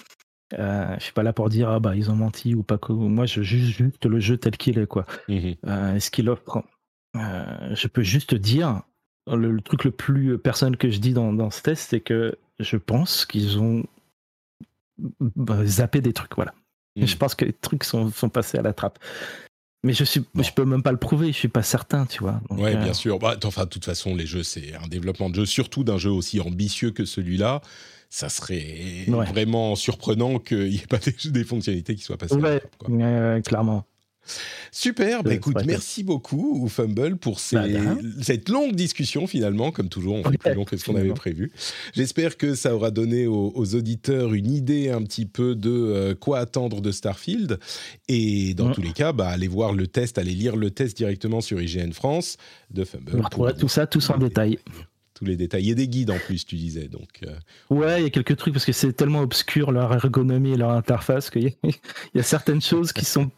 Euh, 0.52 0.94
je 0.98 1.02
suis 1.04 1.12
pas 1.12 1.24
là 1.24 1.32
pour 1.32 1.48
dire 1.48 1.68
ah 1.68 1.80
bah 1.80 1.96
ils 1.96 2.08
ont 2.08 2.14
menti 2.14 2.54
ou 2.54 2.62
pas 2.62 2.78
moi 2.88 3.26
je 3.26 3.42
juge 3.42 3.76
juste 3.76 4.06
le 4.06 4.20
jeu 4.20 4.36
tel 4.36 4.56
qu'il 4.56 4.78
est 4.78 4.86
quoi. 4.86 5.04
Euh, 5.28 5.98
ce 5.98 6.10
qu'il 6.10 6.28
offre. 6.28 6.62
Euh, 7.16 7.74
je 7.74 7.88
peux 7.88 8.02
juste 8.02 8.34
dire, 8.34 8.82
le, 9.26 9.50
le 9.50 9.60
truc 9.60 9.84
le 9.84 9.90
plus 9.90 10.38
personnel 10.38 10.76
que 10.76 10.90
je 10.90 10.98
dis 10.98 11.14
dans, 11.14 11.32
dans 11.32 11.50
ce 11.50 11.62
test, 11.62 11.88
c'est 11.90 12.00
que 12.00 12.36
je 12.60 12.76
pense 12.76 13.24
qu'ils 13.26 13.58
ont 13.58 13.84
bah, 15.20 15.64
zappé 15.64 16.00
des 16.00 16.12
trucs, 16.12 16.34
voilà. 16.36 16.54
Mhm. 16.96 17.06
Je 17.06 17.16
pense 17.16 17.34
que 17.34 17.44
les 17.44 17.52
trucs 17.52 17.84
sont, 17.84 18.10
sont 18.10 18.28
passés 18.28 18.58
à 18.58 18.62
la 18.62 18.72
trappe. 18.72 18.98
Mais 19.82 19.92
je 19.92 20.04
suis, 20.04 20.24
Bon. 20.34 20.42
je 20.42 20.52
peux 20.52 20.64
même 20.64 20.82
pas 20.82 20.92
le 20.92 20.98
prouver, 20.98 21.28
je 21.28 21.38
suis 21.38 21.48
pas 21.48 21.62
certain, 21.62 22.06
tu 22.06 22.20
vois. 22.22 22.40
Donc, 22.50 22.58
Ouais, 22.60 22.74
euh, 22.74 22.82
bien 22.82 22.92
sûr. 22.92 23.18
Bah, 23.18 23.36
enfin, 23.44 23.64
de 23.64 23.68
toute 23.68 23.84
façon, 23.84 24.14
les 24.14 24.26
jeux, 24.26 24.42
c'est 24.42 24.74
un 24.74 24.88
développement 24.88 25.30
de 25.30 25.36
jeu, 25.36 25.46
surtout 25.46 25.84
d'un 25.84 25.98
jeu 25.98 26.10
aussi 26.10 26.40
ambitieux 26.40 26.90
que 26.90 27.04
celui-là. 27.04 27.60
Ça 28.18 28.30
serait 28.30 29.04
Ouais. 29.08 29.26
vraiment 29.26 29.76
surprenant 29.76 30.38
qu'il 30.38 30.70
n'y 30.70 30.76
ait 30.76 30.86
pas 30.88 30.96
des, 30.96 31.14
des 31.30 31.44
fonctionnalités 31.44 31.94
qui 31.94 32.02
soient 32.02 32.16
passées. 32.16 32.34
Ouais, 32.36 32.62
quoi. 32.78 32.88
euh, 32.98 33.42
clairement. 33.42 33.84
Super, 34.72 35.22
bah 35.22 35.34
écoute, 35.34 35.58
merci 35.66 36.02
beaucoup 36.02 36.58
ou 36.62 36.68
Fumble 36.68 37.16
pour 37.16 37.38
ces- 37.38 37.56
Bah, 37.56 37.64
cette 38.22 38.48
longue 38.48 38.74
discussion 38.74 39.26
finalement, 39.26 39.70
comme 39.70 39.88
toujours, 39.90 40.14
on 40.14 40.22
fait 40.22 40.30
Ouais, 40.30 40.36
plus 40.38 40.54
long 40.54 40.64
que 40.64 40.78
ce 40.78 40.84
qu'on 40.86 40.96
avait 40.96 41.12
prévu. 41.12 41.52
J'espère 41.94 42.36
que 42.38 42.54
ça 42.54 42.74
aura 42.74 42.90
donné 42.90 43.26
aux, 43.26 43.52
aux 43.54 43.74
auditeurs 43.74 44.32
une 44.34 44.50
idée 44.50 44.88
un 44.90 45.02
petit 45.02 45.26
peu 45.26 45.54
de 45.54 45.70
euh, 45.70 46.14
quoi 46.14 46.38
attendre 46.38 46.80
de 46.80 46.92
Starfield. 46.92 47.58
Et 48.08 48.54
dans 48.54 48.70
Mm. 48.70 48.72
tous 48.74 48.82
les 48.82 48.92
cas, 48.92 49.12
bah, 49.12 49.28
allez 49.28 49.46
voir 49.48 49.74
le 49.74 49.86
test, 49.86 50.16
allez 50.18 50.34
lire 50.34 50.56
le 50.56 50.70
test 50.70 50.96
directement 50.96 51.42
sur 51.42 51.60
IGN 51.60 51.92
France 51.92 52.38
de 52.72 52.82
Fumble. 52.84 53.20
Retrouverez 53.22 53.50
avoir 53.50 53.60
tout 53.60 53.68
ça, 53.68 53.86
tous 53.86 54.08
en 54.10 54.16
détail. 54.18 54.58
Tous 55.16 55.24
les 55.24 55.36
détails. 55.36 55.70
Et 55.70 55.74
des 55.74 55.88
guides 55.88 56.10
en 56.10 56.18
plus, 56.18 56.44
tu 56.44 56.56
disais. 56.56 56.88
Donc, 56.88 57.08
euh, 57.26 57.34
Ouais, 57.70 58.00
il 58.00 58.04
y 58.04 58.06
a 58.06 58.10
quelques 58.10 58.36
trucs 58.36 58.52
parce 58.52 58.66
que 58.66 58.72
c'est 58.72 58.92
tellement 58.92 59.20
obscur 59.20 59.72
leur 59.72 59.92
ergonomie 59.92 60.52
et 60.52 60.56
leur 60.56 60.70
interface 60.70 61.30
qu'il 61.30 61.44
y, 61.44 61.46
a- 61.46 61.50
il 61.64 62.16
y 62.16 62.20
a 62.20 62.22
certaines 62.22 62.60
choses 62.60 62.92
qui 62.92 63.04
sont. 63.04 63.30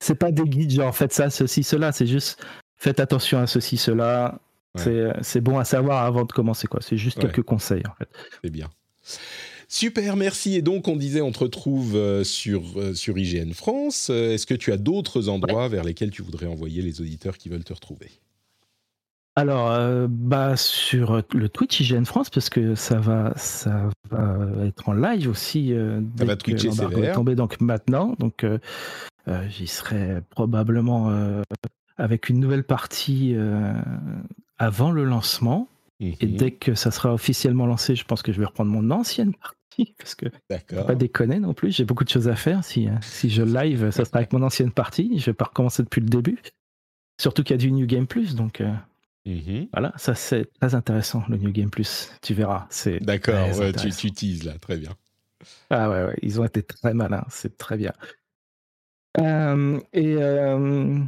C'est 0.00 0.14
pas 0.14 0.32
des 0.32 0.44
guides 0.44 0.70
genre 0.70 0.96
faites 0.96 1.12
ça, 1.12 1.28
ceci, 1.30 1.62
cela. 1.62 1.92
C'est 1.92 2.06
juste 2.06 2.42
faites 2.76 3.00
attention 3.00 3.38
à 3.38 3.46
ceci, 3.46 3.76
cela. 3.76 4.40
Ouais. 4.76 5.12
C'est- 5.22 5.40
bon 5.40 5.58
à 5.58 5.64
savoir 5.64 6.04
avant 6.04 6.24
de 6.24 6.32
commencer 6.32 6.66
quoi. 6.66 6.80
C'est 6.82 6.96
juste 6.96 7.18
Ouais. 7.18 7.24
quelques 7.24 7.42
conseils 7.42 7.82
en 7.88 7.94
fait. 7.96 8.08
c'est 8.42 8.50
bien. 8.50 8.70
Super, 9.68 10.16
merci. 10.16 10.54
Et 10.56 10.62
donc, 10.62 10.88
on 10.88 10.96
disait, 10.96 11.20
on 11.20 11.32
te 11.32 11.40
retrouve 11.40 11.96
euh, 11.96 12.22
sur, 12.24 12.62
euh, 12.76 12.94
sur 12.94 13.16
IGN 13.18 13.52
France. 13.52 14.10
Est-ce 14.10 14.46
que 14.46 14.54
tu 14.54 14.72
as 14.72 14.76
d'autres 14.76 15.28
endroits 15.28 15.68
vers 15.68 15.84
lesquels 15.84 16.10
tu 16.10 16.22
voudrais 16.22 16.46
envoyer 16.46 16.80
les 16.82 17.00
auditeurs 17.00 17.38
qui 17.38 17.48
veulent 17.48 17.64
te 17.64 17.72
retrouver? 17.72 18.10
Alors, 19.36 19.70
euh, 19.72 20.06
bah, 20.08 20.56
sur 20.56 21.22
le 21.32 21.48
Twitch 21.48 21.80
IGN 21.80 22.04
France, 22.04 22.30
parce 22.30 22.50
que 22.50 22.74
ça 22.76 22.98
va, 23.00 23.32
ça 23.36 23.88
va 24.10 24.64
être 24.64 24.88
en 24.88 24.92
live 24.92 25.28
aussi. 25.28 25.72
Euh, 25.72 25.98
dès 26.00 26.24
va 26.24 26.36
twitcher 26.36 26.70
tombé, 27.12 27.34
donc 27.34 27.60
maintenant. 27.60 28.14
Donc, 28.20 28.44
euh, 28.44 28.58
euh, 29.26 29.44
j'y 29.48 29.66
serai 29.66 30.20
probablement 30.30 31.10
euh, 31.10 31.42
avec 31.96 32.28
une 32.28 32.38
nouvelle 32.38 32.62
partie 32.64 33.34
euh, 33.34 33.72
avant 34.58 34.92
le 34.92 35.04
lancement. 35.04 35.68
Et 36.00 36.26
Mhm. 36.26 36.36
dès 36.36 36.50
que 36.52 36.74
ça 36.74 36.90
sera 36.90 37.12
officiellement 37.14 37.66
lancé, 37.66 37.96
je 37.96 38.04
pense 38.04 38.22
que 38.22 38.32
je 38.32 38.38
vais 38.38 38.46
reprendre 38.46 38.70
mon 38.70 38.90
ancienne 38.90 39.32
partie, 39.42 39.94
parce 39.98 40.14
que 40.14 40.26
pas 40.86 40.94
déconner 40.94 41.40
non 41.40 41.54
plus, 41.54 41.74
j'ai 41.74 41.84
beaucoup 41.84 42.04
de 42.04 42.08
choses 42.08 42.28
à 42.28 42.36
faire. 42.36 42.62
Si, 42.62 42.88
euh, 42.88 42.92
si 43.00 43.30
je 43.30 43.42
live, 43.42 43.90
ça 43.90 44.04
sera 44.04 44.18
avec 44.18 44.32
mon 44.32 44.42
ancienne 44.42 44.70
partie. 44.70 45.18
Je 45.18 45.26
vais 45.26 45.34
pas 45.34 45.46
recommencer 45.46 45.82
depuis 45.82 46.00
le 46.00 46.08
début. 46.08 46.38
Surtout 47.20 47.42
qu'il 47.42 47.52
y 47.52 47.54
a 47.54 47.58
du 47.58 47.72
New 47.72 47.86
Game 47.86 48.06
Plus, 48.06 48.34
donc 48.36 48.60
Mhm. 49.26 49.68
voilà, 49.72 49.92
ça 49.96 50.14
c'est 50.14 50.52
très 50.60 50.74
intéressant, 50.74 51.22
le 51.28 51.38
New 51.38 51.50
Game 51.50 51.70
Plus. 51.70 52.10
Tu 52.22 52.34
verras. 52.34 52.66
C'est 52.70 53.00
D'accord, 53.00 53.56
ouais, 53.56 53.72
tu, 53.72 53.90
tu 53.90 54.12
teases 54.12 54.44
là, 54.44 54.58
très 54.58 54.76
bien. 54.76 54.90
Ah 55.70 55.90
ouais, 55.90 56.04
ouais, 56.04 56.18
ils 56.22 56.40
ont 56.40 56.44
été 56.44 56.62
très 56.62 56.94
malins, 56.94 57.24
c'est 57.28 57.56
très 57.56 57.76
bien. 57.76 57.92
Euh, 59.20 59.80
et 59.92 60.16
euh, 60.18 60.98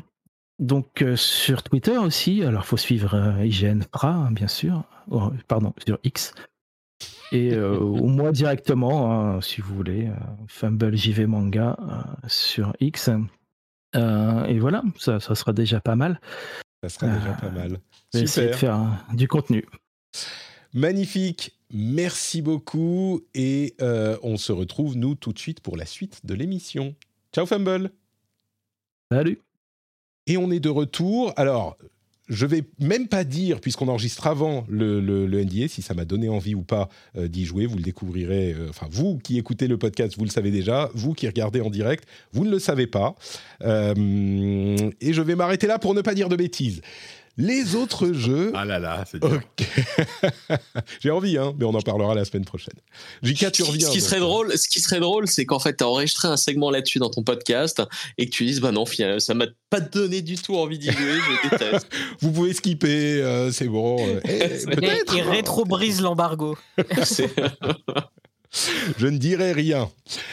donc 0.58 1.02
euh, 1.02 1.16
sur 1.16 1.62
Twitter 1.62 1.98
aussi, 1.98 2.42
alors 2.42 2.64
faut 2.64 2.76
suivre 2.76 3.36
IGN 3.42 3.82
Fra, 3.92 4.10
hein, 4.10 4.30
bien 4.30 4.48
sûr, 4.48 4.84
Oh, 5.08 5.30
pardon, 5.46 5.72
sur 5.86 5.98
X. 6.04 6.34
Et 7.32 7.56
ou 7.58 8.06
moi 8.06 8.32
directement, 8.32 9.12
hein, 9.12 9.40
si 9.40 9.60
vous 9.60 9.74
voulez, 9.74 10.10
Fumble 10.48 10.96
JV 10.96 11.26
Manga 11.26 11.76
sur 12.26 12.72
X. 12.80 13.10
Et 13.94 14.58
voilà, 14.58 14.82
ça, 14.98 15.20
ça 15.20 15.34
sera 15.34 15.52
déjà 15.52 15.80
pas 15.80 15.96
mal. 15.96 16.20
Ça 16.82 16.88
sera 16.88 17.08
déjà 17.08 17.32
pas 17.34 17.50
mal. 17.50 17.78
Je 18.16 18.20
vais 18.20 18.24
essayer 18.24 18.46
de 18.48 18.52
faire 18.54 18.76
euh, 18.80 19.14
du 19.14 19.28
contenu. 19.28 19.64
Magnifique. 20.72 21.52
Merci 21.72 22.42
beaucoup. 22.42 23.22
Et 23.34 23.74
euh, 23.80 24.16
on 24.22 24.36
se 24.36 24.52
retrouve, 24.52 24.96
nous, 24.96 25.14
tout 25.14 25.32
de 25.32 25.38
suite 25.38 25.60
pour 25.60 25.76
la 25.76 25.86
suite 25.86 26.24
de 26.24 26.34
l'émission. 26.34 26.94
Ciao, 27.34 27.46
Fumble. 27.46 27.90
Salut 29.10 29.38
Et 30.26 30.36
on 30.36 30.50
est 30.50 30.60
de 30.60 30.68
retour. 30.68 31.32
Alors, 31.36 31.76
je 32.28 32.44
vais 32.44 32.64
même 32.80 33.06
pas 33.06 33.22
dire, 33.24 33.60
puisqu'on 33.60 33.86
enregistre 33.88 34.26
avant 34.26 34.64
le, 34.68 35.00
le, 35.00 35.26
le 35.26 35.44
NDA, 35.44 35.68
si 35.68 35.80
ça 35.80 35.94
m'a 35.94 36.04
donné 36.04 36.28
envie 36.28 36.54
ou 36.56 36.62
pas 36.62 36.88
euh, 37.16 37.28
d'y 37.28 37.44
jouer. 37.44 37.66
Vous 37.66 37.76
le 37.76 37.82
découvrirez. 37.84 38.52
euh, 38.52 38.68
Enfin, 38.68 38.86
vous 38.90 39.18
qui 39.18 39.38
écoutez 39.38 39.68
le 39.68 39.78
podcast, 39.78 40.16
vous 40.18 40.24
le 40.24 40.30
savez 40.30 40.50
déjà. 40.50 40.90
Vous 40.94 41.14
qui 41.14 41.26
regardez 41.26 41.60
en 41.60 41.70
direct, 41.70 42.04
vous 42.32 42.44
ne 42.44 42.50
le 42.50 42.58
savez 42.58 42.86
pas. 42.88 43.14
Euh, 43.62 44.90
et 45.00 45.12
je 45.12 45.22
vais 45.22 45.36
m'arrêter 45.36 45.66
là 45.68 45.78
pour 45.78 45.94
ne 45.94 46.00
pas 46.00 46.14
dire 46.14 46.28
de 46.28 46.36
bêtises. 46.36 46.80
Les 47.38 47.74
autres 47.74 48.12
jeux. 48.14 48.50
Ah 48.54 48.64
là 48.64 48.78
là, 48.78 49.04
c'est 49.10 49.20
dur. 49.20 49.40
Ok. 49.58 49.68
J'ai 51.00 51.10
envie, 51.10 51.36
hein, 51.36 51.52
mais 51.58 51.66
on 51.66 51.74
en 51.74 51.80
parlera 51.82 52.14
la 52.14 52.24
semaine 52.24 52.46
prochaine. 52.46 52.74
JK, 53.22 53.52
tu 53.52 53.62
reviens. 53.62 53.86
Ce 53.88 53.92
qui 53.92 53.98
donc. 53.98 54.08
serait 54.08 54.20
drôle, 54.20 54.56
ce 54.56 54.68
qui 54.68 54.80
serait 54.80 55.00
drôle, 55.00 55.28
c'est 55.28 55.44
qu'en 55.44 55.58
fait, 55.58 55.76
tu 55.76 55.84
as 55.84 55.88
enregistré 55.88 56.28
un 56.28 56.38
segment 56.38 56.70
là-dessus 56.70 56.98
dans 56.98 57.10
ton 57.10 57.22
podcast 57.22 57.82
et 58.16 58.24
que 58.26 58.30
tu 58.30 58.46
dises, 58.46 58.60
bah 58.60 58.72
non, 58.72 58.84
ça 59.18 59.34
m'a 59.34 59.46
pas 59.68 59.80
donné 59.80 60.22
du 60.22 60.36
tout 60.36 60.56
envie 60.56 60.78
d'y 60.78 60.90
jouer, 60.90 61.18
je 61.42 61.48
déteste. 61.50 61.88
Vous 62.20 62.32
pouvez 62.32 62.54
skipper, 62.54 63.20
euh, 63.22 63.52
c'est 63.52 63.68
bon. 63.68 63.96
euh, 64.00 64.20
eh, 64.24 64.30
Et, 64.30 64.66
Peut-être. 64.74 65.16
et 65.16 65.22
rétro-brise 65.22 66.00
l'embargo. 66.00 66.56
Je 68.98 69.06
ne 69.06 69.18
dirai 69.18 69.52
rien. 69.52 69.90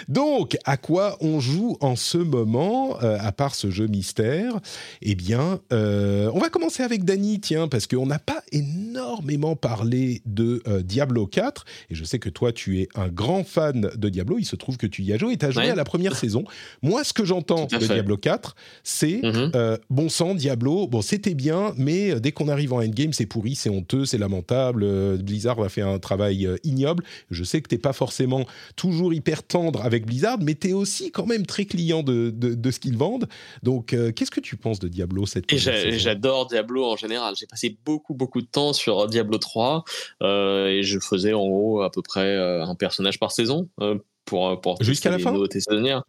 Donc, 0.07 0.57
à 0.65 0.77
quoi 0.77 1.17
on 1.21 1.39
joue 1.39 1.77
en 1.81 1.95
ce 1.95 2.17
moment, 2.17 3.01
euh, 3.01 3.17
à 3.19 3.31
part 3.31 3.55
ce 3.55 3.71
jeu 3.71 3.87
mystère? 3.87 4.53
Eh 5.01 5.15
bien, 5.15 5.59
euh, 5.71 6.29
on 6.33 6.39
va 6.39 6.49
commencer 6.49 6.83
avec 6.83 7.03
Dany, 7.03 7.39
tiens, 7.39 7.67
parce 7.67 7.87
qu'on 7.87 8.05
n'a 8.05 8.19
pas 8.19 8.43
énormément 8.51 9.55
parlé 9.55 10.21
de 10.25 10.61
euh, 10.67 10.81
Diablo 10.83 11.25
4, 11.27 11.65
et 11.89 11.95
je 11.95 12.03
sais 12.03 12.19
que 12.19 12.29
toi, 12.29 12.51
tu 12.51 12.81
es 12.81 12.87
un 12.95 13.07
grand 13.07 13.43
fan 13.43 13.89
de 13.95 14.09
Diablo, 14.09 14.37
il 14.39 14.45
se 14.45 14.55
trouve 14.55 14.77
que 14.77 14.87
tu 14.87 15.01
y 15.01 15.11
as 15.13 15.17
joué, 15.17 15.33
et 15.33 15.37
tu 15.37 15.45
as 15.45 15.51
joué 15.51 15.63
Ouais. 15.63 15.69
à 15.69 15.75
la 15.75 15.83
première 15.85 16.15
saison. 16.15 16.43
Moi, 16.81 17.03
ce 17.03 17.13
que 17.13 17.25
j'entends 17.25 17.65
de 17.65 17.77
fait. 17.79 17.93
Diablo 17.93 18.17
4, 18.17 18.55
c'est 18.83 19.21
Mhm. 19.23 19.51
euh, 19.55 19.77
bon 19.89 20.09
sang, 20.09 20.35
Diablo, 20.35 20.87
bon, 20.87 21.01
c'était 21.01 21.33
bien, 21.33 21.73
mais 21.77 22.19
dès 22.19 22.31
qu'on 22.31 22.47
arrive 22.47 22.73
en 22.73 22.77
endgame, 22.83 23.13
c'est 23.13 23.25
pourri, 23.25 23.55
c'est 23.55 23.69
honteux, 23.69 24.05
c'est 24.05 24.17
lamentable. 24.17 25.17
Blizzard 25.17 25.59
a 25.61 25.69
fait 25.69 25.81
un 25.81 25.97
travail 25.99 26.47
ignoble. 26.63 27.03
Je 27.31 27.43
sais 27.43 27.61
que 27.61 27.67
t'es 27.69 27.77
pas 27.77 27.93
forcément 27.93 28.12
toujours 28.75 29.13
hyper 29.13 29.43
tendre 29.43 29.81
avec 29.83 30.05
Blizzard, 30.05 30.37
mais 30.41 30.55
t'es 30.55 30.73
aussi 30.73 31.11
quand 31.11 31.25
même 31.25 31.45
très 31.45 31.65
client 31.65 32.03
de, 32.03 32.29
de, 32.29 32.53
de 32.53 32.71
ce 32.71 32.79
qu'ils 32.79 32.97
vendent. 32.97 33.27
Donc, 33.63 33.93
euh, 33.93 34.11
qu'est-ce 34.11 34.31
que 34.31 34.39
tu 34.39 34.57
penses 34.57 34.79
de 34.79 34.87
Diablo 34.87 35.25
cette 35.25 35.45
j'adore 35.99 36.47
Diablo 36.47 36.85
en 36.85 36.95
général. 36.95 37.35
J'ai 37.37 37.47
passé 37.47 37.77
beaucoup, 37.85 38.13
beaucoup 38.13 38.41
de 38.41 38.47
temps 38.47 38.73
sur 38.73 39.07
Diablo 39.07 39.37
3 39.37 39.83
euh, 40.21 40.67
et 40.67 40.83
je 40.83 40.99
faisais 40.99 41.33
en 41.33 41.47
gros 41.47 41.81
à 41.81 41.91
peu 41.91 42.01
près 42.01 42.21
euh, 42.35 42.63
un 42.65 42.75
personnage 42.75 43.19
par 43.19 43.31
saison 43.31 43.67
pour, 44.25 44.59
pour 44.61 44.81
Jusqu'à 44.81 45.09
la 45.09 45.17
les 45.17 45.23
fin? 45.23 45.31
nouveautés 45.31 45.59
saisonnières. 45.59 46.03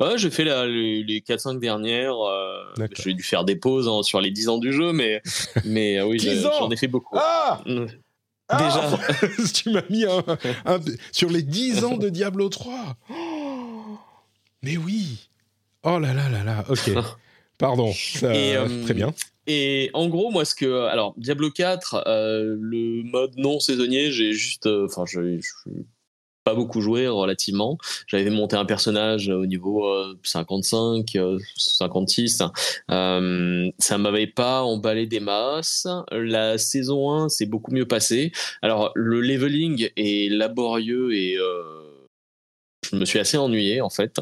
Ouais, 0.00 0.16
j'ai 0.16 0.30
fait 0.30 0.44
la- 0.44 0.64
les, 0.66 1.02
les 1.02 1.20
4-5 1.20 1.58
dernières. 1.58 2.14
euh, 2.14 2.62
j'ai 2.96 3.14
dû 3.14 3.22
faire 3.22 3.44
des 3.44 3.56
pauses 3.56 3.88
hein, 3.88 4.02
sur 4.04 4.20
les 4.20 4.30
10 4.30 4.48
ans 4.48 4.58
du 4.58 4.72
jeu, 4.72 4.92
mais, 4.92 5.20
mais 5.64 6.00
oui, 6.02 6.18
10 6.18 6.24
j'ai- 6.26 6.46
ans 6.46 6.52
j'en 6.60 6.70
ai 6.70 6.76
fait 6.76 6.86
beaucoup. 6.88 7.16
Ah 7.18 7.60
Ah 8.48 8.98
Tu 9.54 9.70
m'as 9.70 9.82
mis 9.90 10.04
un, 10.04 10.24
un- 10.64 10.80
sur 11.12 11.28
les 11.30 11.42
10 11.42 11.84
ans 11.84 11.96
de 11.96 12.08
Diablo 12.08 12.48
3 12.48 12.96
Oh 13.10 13.98
Mais 14.62 14.76
oui 14.76 15.28
Oh 15.82 15.98
là 15.98 16.12
là 16.12 16.28
là 16.28 16.42
là, 16.44 16.64
ok. 16.68 16.90
Pardon, 17.58 17.92
ça- 17.92 18.34
Et, 18.34 18.56
euh, 18.56 18.84
très 18.84 18.94
bien. 18.94 19.12
Et 19.46 19.90
en 19.94 20.08
gros, 20.08 20.30
moi, 20.30 20.44
ce 20.44 20.54
que. 20.54 20.86
Alors, 20.86 21.14
Diablo 21.16 21.50
4, 21.50 22.04
euh, 22.06 22.56
le 22.60 23.02
mode 23.02 23.32
non 23.36 23.60
saisonnier, 23.60 24.10
j'ai 24.12 24.32
juste. 24.32 24.66
euh, 24.66 24.86
Enfin, 24.90 25.04
je. 25.06 25.38
je- 25.40 25.70
pas 26.48 26.54
beaucoup 26.54 26.80
joué 26.80 27.06
relativement. 27.06 27.76
J'avais 28.06 28.30
monté 28.30 28.56
un 28.56 28.64
personnage 28.64 29.28
au 29.28 29.44
niveau 29.44 29.86
euh, 29.86 30.18
55, 30.22 31.14
euh, 31.16 31.38
56. 31.56 32.42
Euh, 32.90 33.70
ça 33.78 33.98
m'avait 33.98 34.26
pas 34.26 34.62
emballé 34.62 35.06
des 35.06 35.20
masses. 35.20 35.86
La 36.10 36.56
saison 36.56 37.12
1, 37.12 37.28
c'est 37.28 37.44
beaucoup 37.44 37.70
mieux 37.70 37.84
passé. 37.86 38.32
Alors, 38.62 38.92
le 38.94 39.20
leveling 39.20 39.90
est 39.98 40.32
laborieux 40.32 41.12
et 41.12 41.36
euh, 41.36 41.62
je 42.90 42.96
me 42.96 43.04
suis 43.04 43.18
assez 43.18 43.36
ennuyé 43.36 43.82
en 43.82 43.90
fait. 43.90 44.18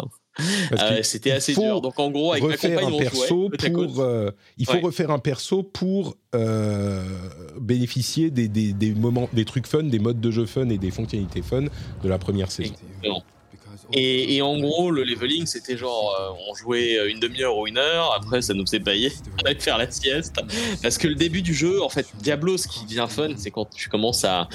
Euh, 0.79 1.03
C'était 1.03 1.31
assez 1.33 1.55
dur. 1.55 1.81
Donc, 1.81 1.99
en 1.99 2.11
gros, 2.11 2.33
avec 2.33 2.45
ma 2.45 2.57
compagne, 2.57 2.95
un 2.95 2.99
perso 2.99 3.51
jouait 3.59 3.71
pour 3.73 4.01
euh, 4.01 4.31
il 4.59 4.67
faut 4.67 4.73
Ouais. 4.75 4.81
refaire 4.83 5.11
un 5.11 5.19
perso 5.19 5.63
pour 5.63 6.17
euh, 6.35 7.03
bénéficier 7.61 8.31
des, 8.31 8.49
des, 8.49 8.73
des 8.73 8.93
moments 8.93 9.29
des 9.33 9.45
trucs 9.45 9.67
fun 9.67 9.83
des 9.85 9.99
modes 9.99 10.21
de 10.21 10.31
jeu 10.31 10.45
fun 10.47 10.69
et 10.69 10.79
des 10.79 10.91
fonctionnalités 10.91 11.43
fun 11.43 11.63
de 11.63 12.09
la 12.09 12.19
première 12.19 12.51
saison 12.51 12.75
Exactement. 12.75 13.23
Et, 13.93 14.43
en 14.43 14.59
gros, 14.59 14.91
le 14.91 15.05
leveling, 15.05 15.47
c'était 15.47 15.77
genre, 15.77 16.17
euh, 16.21 16.51
on 16.51 16.55
jouait 16.55 17.09
une 17.09 17.21
demi-heure 17.21 17.57
ou 17.57 17.67
une 17.67 17.79
heure, 17.79 18.13
après 18.17 18.43
ça 18.43 18.53
nous 18.55 18.67
faisait 18.67 18.81
payer, 18.81 19.13
on 19.45 19.55
faire 19.61 19.79
la 19.79 19.91
sieste. 19.91 20.37
Parce 20.83 20.99
que 20.99 21.09
le 21.09 21.15
début 21.15 21.43
du 21.43 21.55
jeu, 21.55 21.83
en 21.83 21.89
fait, 21.89 22.07
Diablo, 22.21 22.57
ce 22.57 22.69
qui 22.69 22.85
devient 22.85 23.07
fun, 23.09 23.31
c'est 23.37 23.51
quand 23.51 23.69
tu 23.75 23.89
commences 23.89 24.25
à, 24.25 24.49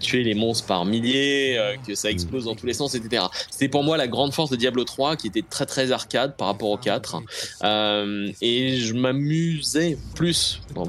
tuer 0.00 0.22
les 0.22 0.34
monstres 0.34 0.66
par 0.66 0.84
milliers, 0.84 1.58
euh, 1.58 1.76
que 1.86 1.94
ça 1.94 2.10
explose 2.10 2.44
dans 2.44 2.54
tous 2.54 2.66
les 2.66 2.74
sens, 2.74 2.94
etc. 2.94 3.24
C'était 3.50 3.68
pour 3.68 3.82
moi 3.82 3.96
la 3.96 4.08
grande 4.08 4.32
force 4.32 4.50
de 4.50 4.56
Diablo 4.56 4.84
3, 4.84 5.16
qui 5.16 5.26
était 5.26 5.42
très 5.42 5.66
très 5.66 5.92
arcade 5.92 6.36
par 6.36 6.48
rapport 6.48 6.70
au 6.70 6.76
4. 6.76 7.22
Euh, 7.62 8.30
et 8.40 8.76
je 8.76 8.94
m'amusais 8.94 9.98
plus, 10.14 10.60
en, 10.74 10.86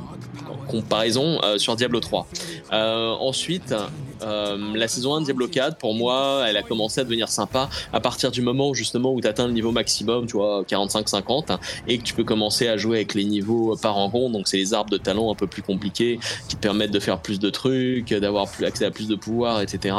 comparaison, 0.68 1.40
sur 1.57 1.76
Diablo 1.76 1.99
3. 1.99 2.28
Euh, 2.74 3.11
ensuite, 3.19 3.74
euh, 4.22 4.57
la 4.76 4.88
saison 4.88 5.15
1 5.15 5.22
de 5.22 5.26
Diablo 5.26 5.48
4, 5.48 5.77
pour 5.77 5.94
moi, 5.94 6.44
elle 6.48 6.57
a 6.57 6.64
commencé 6.64 7.02
à 7.02 7.03
devenir 7.03 7.30
sympa 7.30 7.69
à 7.94 7.99
partir 7.99 8.31
du 8.31 8.41
moment 8.41 8.73
justement 8.73 9.14
où 9.14 9.22
tu 9.22 9.27
atteins 9.27 9.48
le 9.48 9.53
niveau 9.53 9.72
maximum, 9.72 10.26
tu 10.26 10.34
vois, 10.34 10.64
45-50, 10.64 11.57
et 11.88 11.98
que 11.98 12.03
tu 12.03 12.14
peux 12.14 12.23
commencer 12.23 12.68
à 12.68 12.77
jouer 12.77 12.98
avec 12.98 13.14
les 13.14 13.26
niveaux 13.26 13.76
par 13.81 13.95
rencontre. 13.95 14.34
Donc, 14.34 14.48
c'est 14.48 14.57
les 14.57 14.73
arbres 14.73 14.89
de 14.89 14.98
talent 14.98 15.31
un 15.31 15.35
peu 15.35 15.48
plus 15.48 15.61
compliqués 15.61 16.19
qui 16.48 16.56
te 16.56 16.61
permettent 16.61 16.91
de 16.91 16.99
faire 16.99 17.22
plus 17.22 17.39
de 17.39 17.49
trucs, 17.49 18.14
d'avoir 18.14 18.49
plus 18.49 18.65
accès 18.65 18.85
à 18.85 18.91
plus 18.91 19.07
de 19.07 19.15
pouvoir, 19.15 19.61
etc. 19.61 19.95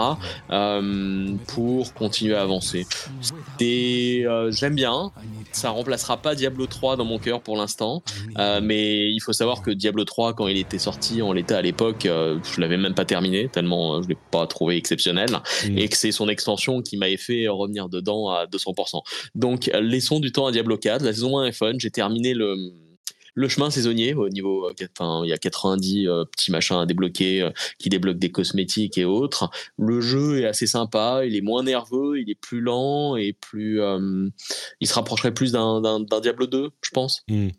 euh, 0.51 1.33
pour 1.49 1.95
continuer 1.95 2.35
à 2.35 2.43
avancer. 2.43 2.87
Et 3.61 4.25
euh, 4.27 4.51
j'aime 4.51 4.75
bien. 4.75 5.13
Ça 5.53 5.71
remplacera 5.71 6.19
pas 6.19 6.35
Diablo 6.35 6.67
3 6.67 6.97
dans 6.97 7.05
mon 7.05 7.19
cœur 7.19 7.41
pour 7.41 7.57
l'instant, 7.57 8.03
mais 8.63 9.11
il 9.11 9.21
faut 9.21 9.33
savoir 9.33 9.63
que 9.63 9.71
Diablo 9.71 10.05
3, 10.05 10.35
quand 10.35 10.47
il 10.47 10.59
était 10.59 10.79
sorti 10.79 11.23
en 11.23 11.33
l'état 11.33 11.59
à 11.59 11.63
l'époque, 11.63 12.03
je 12.05 12.61
l'avais 12.61 12.77
même 12.77 12.95
pas 12.95 13.05
terminé 13.05 13.49
tellement 13.49 14.01
je 14.09 14.15
l'ai 14.15 14.19
pas 14.31 14.47
trouvé 14.47 14.77
exceptionnel, 14.77 15.29
Mm. 15.69 15.79
et 15.79 15.89
que 15.89 15.97
c'est 15.97 16.13
son 16.13 16.29
extension 16.29 16.83
qui 16.83 16.97
m'avait 16.97 17.17
fait 17.17 17.49
revenir 17.49 17.89
dedans 17.89 18.31
à 18.31 18.47
200%. 18.47 19.03
Donc 19.35 19.71
laissons 19.81 20.21
du 20.21 20.33
temps 20.33 20.47
à 20.47 20.53
Diablo 20.53 20.77
4. 20.77 21.05
La 21.05 21.13
saison 21.13 21.39
1 21.39 21.47
est 21.47 21.53
fun. 21.53 21.73
J'ai 21.79 21.91
terminé 21.91 22.35
le 22.35 22.57
le 23.35 23.47
chemin 23.47 23.71
saisonnier 23.71 24.15
au 24.15 24.29
niveau, 24.29 24.67
euh, 24.67 24.73
enfin, 24.99 25.23
il 25.25 25.29
y 25.29 25.33
a 25.33 25.39
90 25.39 26.09
euh, 26.09 26.25
petits 26.25 26.51
machins 26.51 26.79
à 26.79 26.87
débloquer 26.87 27.43
euh, 27.43 27.51
qui 27.79 27.89
débloquent 27.89 28.19
des 28.19 28.33
cosmétiques 28.33 28.99
et 28.99 29.05
autres. 29.05 29.49
Le 29.77 30.01
jeu 30.01 30.41
est 30.41 30.45
assez 30.45 30.67
sympa, 30.67 31.23
il 31.25 31.37
est 31.37 31.41
moins 31.41 31.63
nerveux, 31.63 32.19
il 32.19 32.29
est 32.31 32.41
plus 32.41 32.61
lent 32.61 33.15
et 33.15 33.35
plus, 33.35 33.81
euh, 33.81 34.29
il 34.81 34.89
se 34.89 34.95
rapprocherait 34.95 35.33
plus 35.33 35.53
d'un 35.53 36.01
Diablo 36.21 36.49
2, 36.49 36.71
je 36.83 36.91
pense. 36.91 37.23
Hmm. 37.29 37.51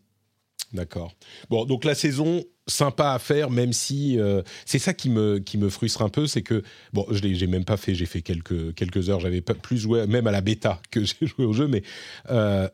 D'accord. 0.73 1.13
Bon, 1.49 1.65
donc 1.65 1.83
la 1.83 1.95
saison 1.95 2.43
sympa 2.67 3.11
à 3.13 3.19
faire, 3.19 3.49
même 3.49 3.73
si 3.73 4.19
euh, 4.19 4.43
c'est 4.65 4.77
ça 4.77 4.93
qui 4.93 5.09
me 5.09 5.39
qui 5.39 5.57
me 5.57 5.69
frustre 5.69 6.03
un 6.03 6.09
peu, 6.09 6.27
c'est 6.27 6.43
que 6.43 6.61
bon, 6.93 7.05
je 7.09 7.21
l'ai 7.21 7.33
j'ai 7.33 7.47
même 7.47 7.65
pas 7.65 7.77
fait, 7.77 7.95
j'ai 7.95 8.05
fait 8.05 8.21
quelques 8.21 8.75
quelques 8.75 9.09
heures, 9.09 9.19
j'avais 9.19 9.41
pas 9.41 9.55
plus 9.55 9.77
joué 9.79 10.05
même 10.05 10.27
à 10.27 10.31
la 10.31 10.41
bêta 10.41 10.79
que 10.91 11.03
j'ai 11.03 11.25
joué 11.25 11.45
au 11.45 11.53
jeu, 11.53 11.67
mais 11.67 11.81
euh, 12.29 12.67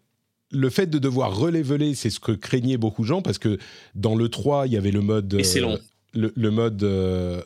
le 0.51 0.69
fait 0.69 0.87
de 0.87 0.99
devoir 0.99 1.35
releveler, 1.37 1.95
c'est 1.95 2.09
ce 2.09 2.19
que 2.19 2.33
craignaient 2.33 2.77
beaucoup 2.77 3.03
de 3.03 3.07
gens 3.07 3.21
parce 3.21 3.37
que 3.39 3.57
dans 3.95 4.15
le 4.15 4.27
3, 4.29 4.67
il 4.67 4.73
y 4.73 4.77
avait 4.77 4.91
le 4.91 5.01
mode 5.01 5.33
Et 5.35 5.43
c'est 5.43 5.59
euh, 5.59 5.63
long. 5.63 5.79
le, 6.13 6.33
le 6.35 6.51
mode 6.51 6.83
euh, 6.83 7.41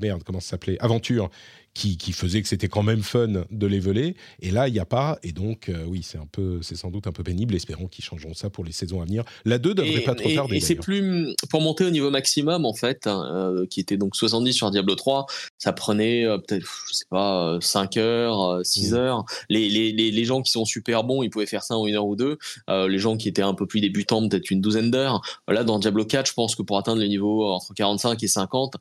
merde 0.00 0.22
comment 0.24 0.40
ça 0.40 0.50
s'appelait? 0.50 0.76
Aventure 0.80 1.30
qui, 1.72 1.96
qui 1.96 2.12
faisait 2.12 2.42
que 2.42 2.48
c'était 2.48 2.68
quand 2.68 2.82
même 2.82 3.02
fun 3.02 3.28
de 3.50 3.66
leveler 3.66 4.16
et 4.42 4.50
là 4.50 4.66
il 4.66 4.72
n'y 4.72 4.80
a 4.80 4.84
pas 4.84 5.18
et 5.22 5.30
donc 5.30 5.68
euh, 5.68 5.84
oui 5.86 6.02
c'est 6.02 6.18
un 6.18 6.26
peu 6.30 6.60
c'est 6.62 6.74
sans 6.74 6.90
doute 6.90 7.06
un 7.06 7.12
peu 7.12 7.22
pénible 7.22 7.54
espérons 7.54 7.86
qu'ils 7.86 8.04
changeront 8.04 8.34
ça 8.34 8.50
pour 8.50 8.64
les 8.64 8.72
saisons 8.72 9.00
à 9.00 9.04
venir 9.04 9.22
la 9.44 9.58
2 9.58 9.74
devrait 9.74 10.00
Et, 10.00 10.00
pas 10.00 10.16
trop 10.16 10.28
et- 10.28 10.34
tarder 10.34 10.56
et 10.56 10.60
c'est 10.60 10.74
d'ailleurs. 10.74 10.84
plus 10.84 11.34
pour 11.48 11.60
monter 11.60 11.84
au 11.84 11.90
niveau 11.90 12.10
maximum 12.10 12.66
en 12.66 12.74
fait, 12.74 13.06
hein, 13.06 13.24
euh, 13.32 13.66
qui 13.66 13.78
était 13.80 13.96
donc 13.96 14.16
70 14.16 14.52
sur 14.52 14.70
Diablo 14.70 14.94
3, 14.96 15.26
ça 15.58 15.72
prenait 15.72 16.24
euh, 16.24 16.38
peut-être 16.38 16.66
je 16.88 16.94
sais 16.94 17.04
pas 17.08 17.54
euh, 17.54 17.60
5 17.60 17.96
heures, 17.98 18.60
6 18.66 18.92
Mm. 18.92 18.94
heures. 18.96 19.24
Les, 19.48 19.68
les, 19.70 19.92
les, 19.92 20.10
les 20.10 20.24
gens 20.24 20.42
qui 20.42 20.50
sont 20.50 20.64
super 20.64 21.04
bons, 21.04 21.22
ils 21.22 21.30
pouvaient 21.30 21.46
faire 21.46 21.62
ça 21.62 21.76
en 21.76 21.86
une 21.86 21.94
heure 21.94 22.06
ou 22.06 22.16
deux. 22.16 22.38
Euh, 22.68 22.88
les 22.88 22.98
gens 22.98 23.16
qui 23.16 23.28
étaient 23.28 23.42
un 23.42 23.54
peu 23.54 23.66
plus 23.66 23.80
débutants, 23.80 24.26
peut-être 24.28 24.50
une 24.50 24.60
douzaine 24.60 24.90
d'heures. 24.90 25.20
Là 25.48 25.64
dans 25.64 25.78
Diablo 25.78 26.04
4, 26.04 26.26
je 26.28 26.34
pense 26.34 26.54
que 26.56 26.62
pour 26.62 26.78
atteindre 26.78 27.00
le 27.00 27.06
niveau 27.08 27.44
entre 27.46 27.72
45 27.74 28.22
et 28.22 28.28
50 28.28 28.74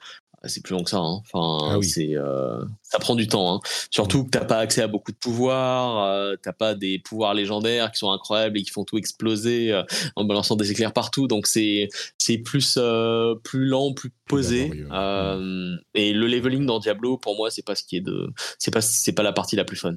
c'est 0.45 0.63
plus 0.63 0.73
long 0.73 0.83
que 0.83 0.89
ça. 0.89 0.97
hein. 0.97 1.21
Enfin, 1.33 1.67
Ah 1.71 1.77
oui. 1.79 1.85
c'est 1.85 2.15
euh, 2.15 2.63
ça 2.83 2.99
prend 2.99 3.15
du 3.15 3.27
temps. 3.27 3.53
Hein. 3.55 3.59
Surtout 3.91 4.23
que 4.23 4.29
t'as 4.29 4.45
pas 4.45 4.57
accès 4.59 4.81
à 4.81 4.87
beaucoup 4.87 5.11
de 5.11 5.17
pouvoirs, 5.17 6.03
euh, 6.05 6.35
t'as 6.41 6.53
pas 6.53 6.75
des 6.75 6.99
pouvoirs 6.99 7.33
légendaires 7.33 7.91
qui 7.91 7.99
sont 7.99 8.11
incroyables 8.11 8.57
et 8.57 8.63
qui 8.63 8.71
font 8.71 8.85
tout 8.85 8.97
exploser 8.97 9.71
euh, 9.71 9.83
en 10.15 10.23
balançant 10.25 10.55
des 10.55 10.71
éclairs 10.71 10.93
partout. 10.93 11.27
Donc 11.27 11.47
c'est 11.47 11.89
c'est 12.17 12.37
plus 12.37 12.75
euh, 12.77 13.35
plus 13.43 13.65
lent, 13.65 13.93
plus 13.93 14.11
posé. 14.27 14.71
Euh, 14.91 15.75
et 15.93 16.13
le 16.13 16.27
leveling 16.27 16.65
dans 16.65 16.79
Diablo, 16.79 17.17
pour 17.17 17.35
moi, 17.35 17.49
c'est 17.51 17.65
pas 17.65 17.75
ce 17.75 17.83
qui 17.83 17.97
est 17.97 18.01
de, 18.01 18.29
c'est 18.59 18.71
pas 18.71 18.81
c'est 18.81 19.11
pas 19.13 19.23
la 19.23 19.33
partie 19.33 19.55
la 19.55 19.65
plus 19.65 19.77
fun. 19.77 19.95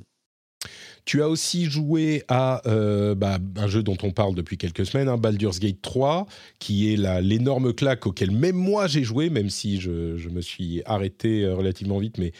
Tu 1.04 1.22
as 1.22 1.28
aussi 1.28 1.64
joué 1.64 2.22
à 2.28 2.62
euh, 2.66 3.14
bah, 3.14 3.38
un 3.56 3.66
jeu 3.66 3.82
dont 3.82 3.96
on 4.02 4.12
parle 4.12 4.34
depuis 4.34 4.56
quelques 4.56 4.86
semaines, 4.86 5.08
hein, 5.08 5.16
Baldur's 5.16 5.58
Gate 5.58 5.82
3, 5.82 6.26
qui 6.58 6.92
est 6.92 6.96
l'énorme 7.22 7.72
claque 7.72 8.06
auquel 8.06 8.30
même 8.30 8.56
moi 8.56 8.86
j'ai 8.86 9.02
joué, 9.02 9.28
même 9.28 9.50
si 9.50 9.80
je, 9.80 10.16
je 10.16 10.28
me 10.28 10.40
suis 10.40 10.82
arrêté 10.84 11.42
euh, 11.42 11.54
relativement 11.54 11.98
vite, 11.98 12.18
mais 12.18 12.32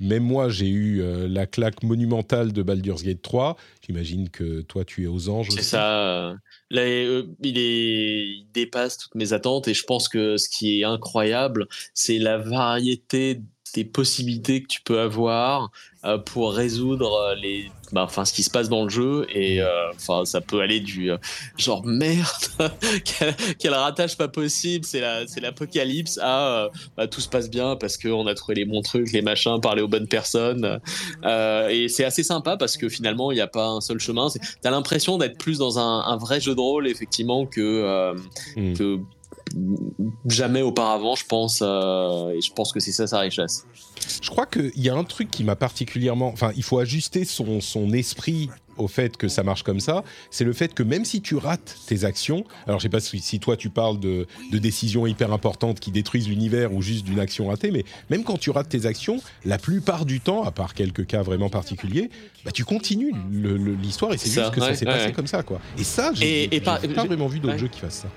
même 0.00 0.22
moi 0.22 0.48
j'ai 0.48 0.68
eu 0.68 1.02
euh, 1.02 1.28
la 1.28 1.46
claque 1.46 1.82
monumentale 1.82 2.52
de 2.52 2.62
Baldur's 2.62 3.02
Gate 3.02 3.22
3. 3.22 3.56
J'imagine 3.86 4.30
que 4.30 4.62
toi 4.62 4.84
tu 4.84 5.04
es 5.04 5.06
aux 5.06 5.28
anges. 5.28 5.50
C'est 5.50 5.62
ça. 5.62 6.34
Là, 6.70 6.80
euh, 6.82 7.24
il, 7.42 7.58
est, 7.58 8.26
il 8.26 8.46
dépasse 8.52 8.96
toutes 8.96 9.14
mes 9.14 9.32
attentes 9.32 9.68
et 9.68 9.74
je 9.74 9.84
pense 9.84 10.08
que 10.08 10.36
ce 10.36 10.48
qui 10.48 10.80
est 10.80 10.84
incroyable, 10.84 11.66
c'est 11.92 12.18
la 12.18 12.38
variété 12.38 13.42
des 13.74 13.84
possibilités 13.84 14.62
que 14.62 14.68
tu 14.68 14.80
peux 14.82 15.00
avoir 15.00 15.70
euh, 16.04 16.18
pour 16.18 16.52
résoudre 16.52 17.12
euh, 17.12 17.34
les, 17.34 17.70
bah, 17.92 18.02
enfin, 18.04 18.24
ce 18.24 18.32
qui 18.32 18.42
se 18.42 18.50
passe 18.50 18.68
dans 18.68 18.84
le 18.84 18.88
jeu 18.88 19.26
et 19.34 19.60
euh, 19.60 19.90
enfin, 19.94 20.24
ça 20.24 20.40
peut 20.40 20.60
aller 20.60 20.80
du 20.80 21.10
euh, 21.10 21.18
genre 21.58 21.84
merde, 21.84 22.26
quel, 23.04 23.36
quel 23.58 23.74
ratage 23.74 24.16
pas 24.16 24.28
possible, 24.28 24.84
c'est 24.84 25.00
la, 25.00 25.26
c'est 25.26 25.40
l'apocalypse 25.40 26.18
à 26.22 26.68
bah, 26.96 27.06
tout 27.06 27.20
se 27.20 27.28
passe 27.28 27.50
bien 27.50 27.76
parce 27.76 27.96
qu'on 27.98 28.26
a 28.26 28.34
trouvé 28.34 28.54
les 28.54 28.64
bons 28.64 28.82
trucs, 28.82 29.12
les 29.12 29.22
machins, 29.22 29.60
parler 29.60 29.82
aux 29.82 29.88
bonnes 29.88 30.08
personnes 30.08 30.80
et 31.24 31.88
c'est 31.88 32.04
assez 32.04 32.22
sympa 32.22 32.56
parce 32.56 32.76
que 32.76 32.88
finalement 32.88 33.30
il 33.32 33.34
n'y 33.34 33.40
a 33.40 33.46
pas 33.46 33.66
un 33.66 33.80
seul 33.80 33.98
chemin. 33.98 34.28
T'as 34.62 34.70
l'impression 34.70 35.18
d'être 35.18 35.38
plus 35.38 35.58
dans 35.58 35.78
un, 35.78 36.00
un 36.00 36.16
vrai 36.16 36.40
jeu 36.40 36.54
de 36.54 36.60
rôle 36.60 36.88
effectivement 36.88 37.46
que 37.46 37.60
euh, 37.60 38.14
Mm. 38.56 38.74
que 38.74 38.98
jamais 40.26 40.62
auparavant, 40.62 41.14
je 41.14 41.24
pense. 41.26 41.60
euh, 41.62 42.30
et 42.30 42.40
je 42.40 42.52
pense 42.52 42.72
que 42.72 42.80
c'est 42.80 42.92
ça 42.92 43.06
sa 43.06 43.20
richesse. 43.20 43.66
Je 44.22 44.30
crois 44.30 44.46
qu'il 44.46 44.72
y 44.76 44.88
a 44.88 44.94
un 44.94 45.04
truc 45.04 45.30
qui 45.30 45.44
m'a 45.44 45.56
particulièrement. 45.56 46.28
Enfin, 46.28 46.52
il 46.56 46.62
faut 46.62 46.78
ajuster 46.78 47.24
son, 47.24 47.60
son 47.60 47.92
esprit 47.92 48.48
au 48.76 48.88
fait 48.88 49.16
que 49.18 49.28
ça 49.28 49.42
marche 49.42 49.62
comme 49.62 49.80
ça. 49.80 50.04
C'est 50.30 50.44
le 50.44 50.54
fait 50.54 50.72
que 50.72 50.82
même 50.82 51.04
si 51.04 51.20
tu 51.20 51.36
rates 51.36 51.76
tes 51.86 52.04
actions, 52.04 52.44
alors 52.66 52.78
je 52.78 52.84
sais 52.84 52.88
pas 52.88 53.00
si, 53.00 53.18
si 53.18 53.38
toi 53.38 53.56
tu 53.56 53.68
parles 53.68 54.00
de, 54.00 54.26
de 54.50 54.58
décisions 54.58 55.06
hyper 55.06 55.32
importantes 55.34 55.80
qui 55.80 55.90
détruisent 55.90 56.28
l'univers 56.28 56.72
ou 56.72 56.80
juste 56.80 57.04
d'une 57.04 57.20
action 57.20 57.48
ratée, 57.48 57.70
mais 57.72 57.84
même 58.08 58.24
quand 58.24 58.38
tu 58.38 58.50
rates 58.50 58.70
tes 58.70 58.86
actions, 58.86 59.20
la 59.44 59.58
plupart 59.58 60.06
du 60.06 60.20
temps, 60.20 60.44
à 60.44 60.50
part 60.50 60.72
quelques 60.72 61.06
cas 61.06 61.20
vraiment 61.22 61.50
particuliers, 61.50 62.08
bah, 62.44 62.52
tu 62.52 62.64
continues 62.64 63.12
l'histoire 63.82 64.14
et 64.14 64.18
c'est 64.18 64.30
juste 64.30 64.50
que 64.52 64.60
ça 64.60 64.74
s'est 64.74 64.86
ouais, 64.86 64.92
passé 64.92 65.06
ouais. 65.06 65.12
comme 65.12 65.26
ça, 65.26 65.42
quoi. 65.42 65.60
Et 65.78 65.84
ça, 65.84 66.12
j'ai 66.14 66.48
pas 66.60 66.80
je- 66.82 66.88
vraiment 66.88 67.26
vu 67.26 67.38
d'autres 67.40 67.58
jeux 67.58 67.68
qui 67.68 67.80
fassent 67.80 68.02
ça. 68.02 68.08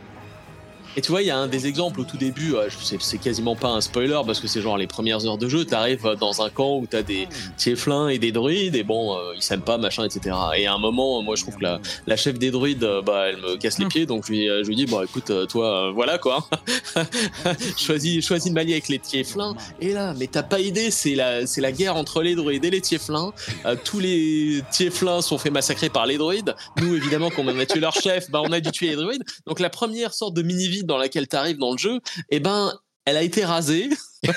Et 0.95 1.01
tu 1.01 1.11
vois, 1.11 1.21
il 1.21 1.27
y 1.27 1.31
a 1.31 1.37
un 1.37 1.47
des 1.47 1.67
exemples 1.67 2.01
au 2.01 2.03
tout 2.03 2.17
début, 2.17 2.55
euh, 2.55 2.69
c'est 2.99 3.17
quasiment 3.17 3.55
pas 3.55 3.69
un 3.69 3.81
spoiler 3.81 4.19
parce 4.25 4.39
que 4.39 4.47
c'est 4.47 4.61
genre 4.61 4.77
les 4.77 4.87
premières 4.87 5.25
heures 5.25 5.37
de 5.37 5.49
jeu, 5.49 5.65
t'arrives 5.65 6.05
euh, 6.05 6.15
dans 6.15 6.41
un 6.41 6.49
camp 6.49 6.77
où 6.77 6.87
t'as 6.87 7.01
des 7.01 7.27
tieflins 7.57 8.09
et 8.09 8.19
des 8.19 8.31
druides 8.31 8.75
et 8.75 8.83
bon, 8.83 9.15
euh, 9.15 9.33
ils 9.35 9.41
s'aiment 9.41 9.61
pas, 9.61 9.77
machin, 9.77 10.05
etc. 10.05 10.35
Et 10.55 10.67
à 10.67 10.73
un 10.73 10.77
moment, 10.77 11.21
moi 11.21 11.35
je 11.35 11.43
trouve 11.43 11.57
que 11.57 11.63
la, 11.63 11.79
la 12.07 12.15
chef 12.15 12.37
des 12.37 12.51
druides, 12.51 12.87
bah 13.05 13.27
elle 13.29 13.37
me 13.37 13.57
casse 13.57 13.79
les 13.79 13.85
pieds, 13.85 14.05
donc 14.05 14.25
je 14.27 14.31
lui, 14.31 14.45
je 14.47 14.67
lui 14.67 14.75
dis, 14.75 14.85
bon 14.85 15.01
écoute, 15.03 15.31
toi, 15.47 15.87
euh, 15.87 15.91
voilà 15.91 16.17
quoi, 16.17 16.47
choisis, 17.77 18.25
choisis 18.25 18.49
de 18.49 18.55
m'allier 18.55 18.73
avec 18.73 18.87
les 18.87 18.99
tieflins. 18.99 19.55
Et 19.79 19.93
là, 19.93 20.13
mais 20.17 20.27
t'as 20.27 20.43
pas 20.43 20.59
idée, 20.59 20.91
c'est 20.91 21.15
la, 21.15 21.45
c'est 21.45 21.61
la 21.61 21.71
guerre 21.71 21.95
entre 21.95 22.21
les 22.21 22.35
druides 22.35 22.65
et 22.65 22.69
les 22.69 22.81
tieflins. 22.81 23.33
Euh, 23.65 23.75
tous 23.83 23.99
les 23.99 24.63
tieflins 24.71 25.21
sont 25.21 25.37
fait 25.37 25.49
massacrer 25.49 25.89
par 25.89 26.05
les 26.05 26.17
druides. 26.17 26.55
Nous, 26.81 26.95
évidemment, 26.95 27.29
quand 27.29 27.43
on 27.43 27.59
a 27.59 27.65
tué 27.65 27.79
leur 27.79 27.93
chef, 27.93 28.29
bah 28.29 28.41
on 28.43 28.51
a 28.51 28.59
dû 28.59 28.71
tuer 28.71 28.89
les 28.89 28.95
druides. 28.95 29.23
Donc 29.45 29.59
la 29.59 29.69
première 29.69 30.13
sorte 30.13 30.33
de 30.33 30.41
mini-vie 30.41 30.82
dans 30.85 30.97
laquelle 30.97 31.27
tu 31.27 31.35
arrives 31.35 31.57
dans 31.57 31.71
le 31.71 31.77
jeu, 31.77 31.99
eh 32.29 32.39
ben, 32.39 32.73
elle 33.05 33.17
a 33.17 33.21
été 33.23 33.43
rasée. 33.43 33.89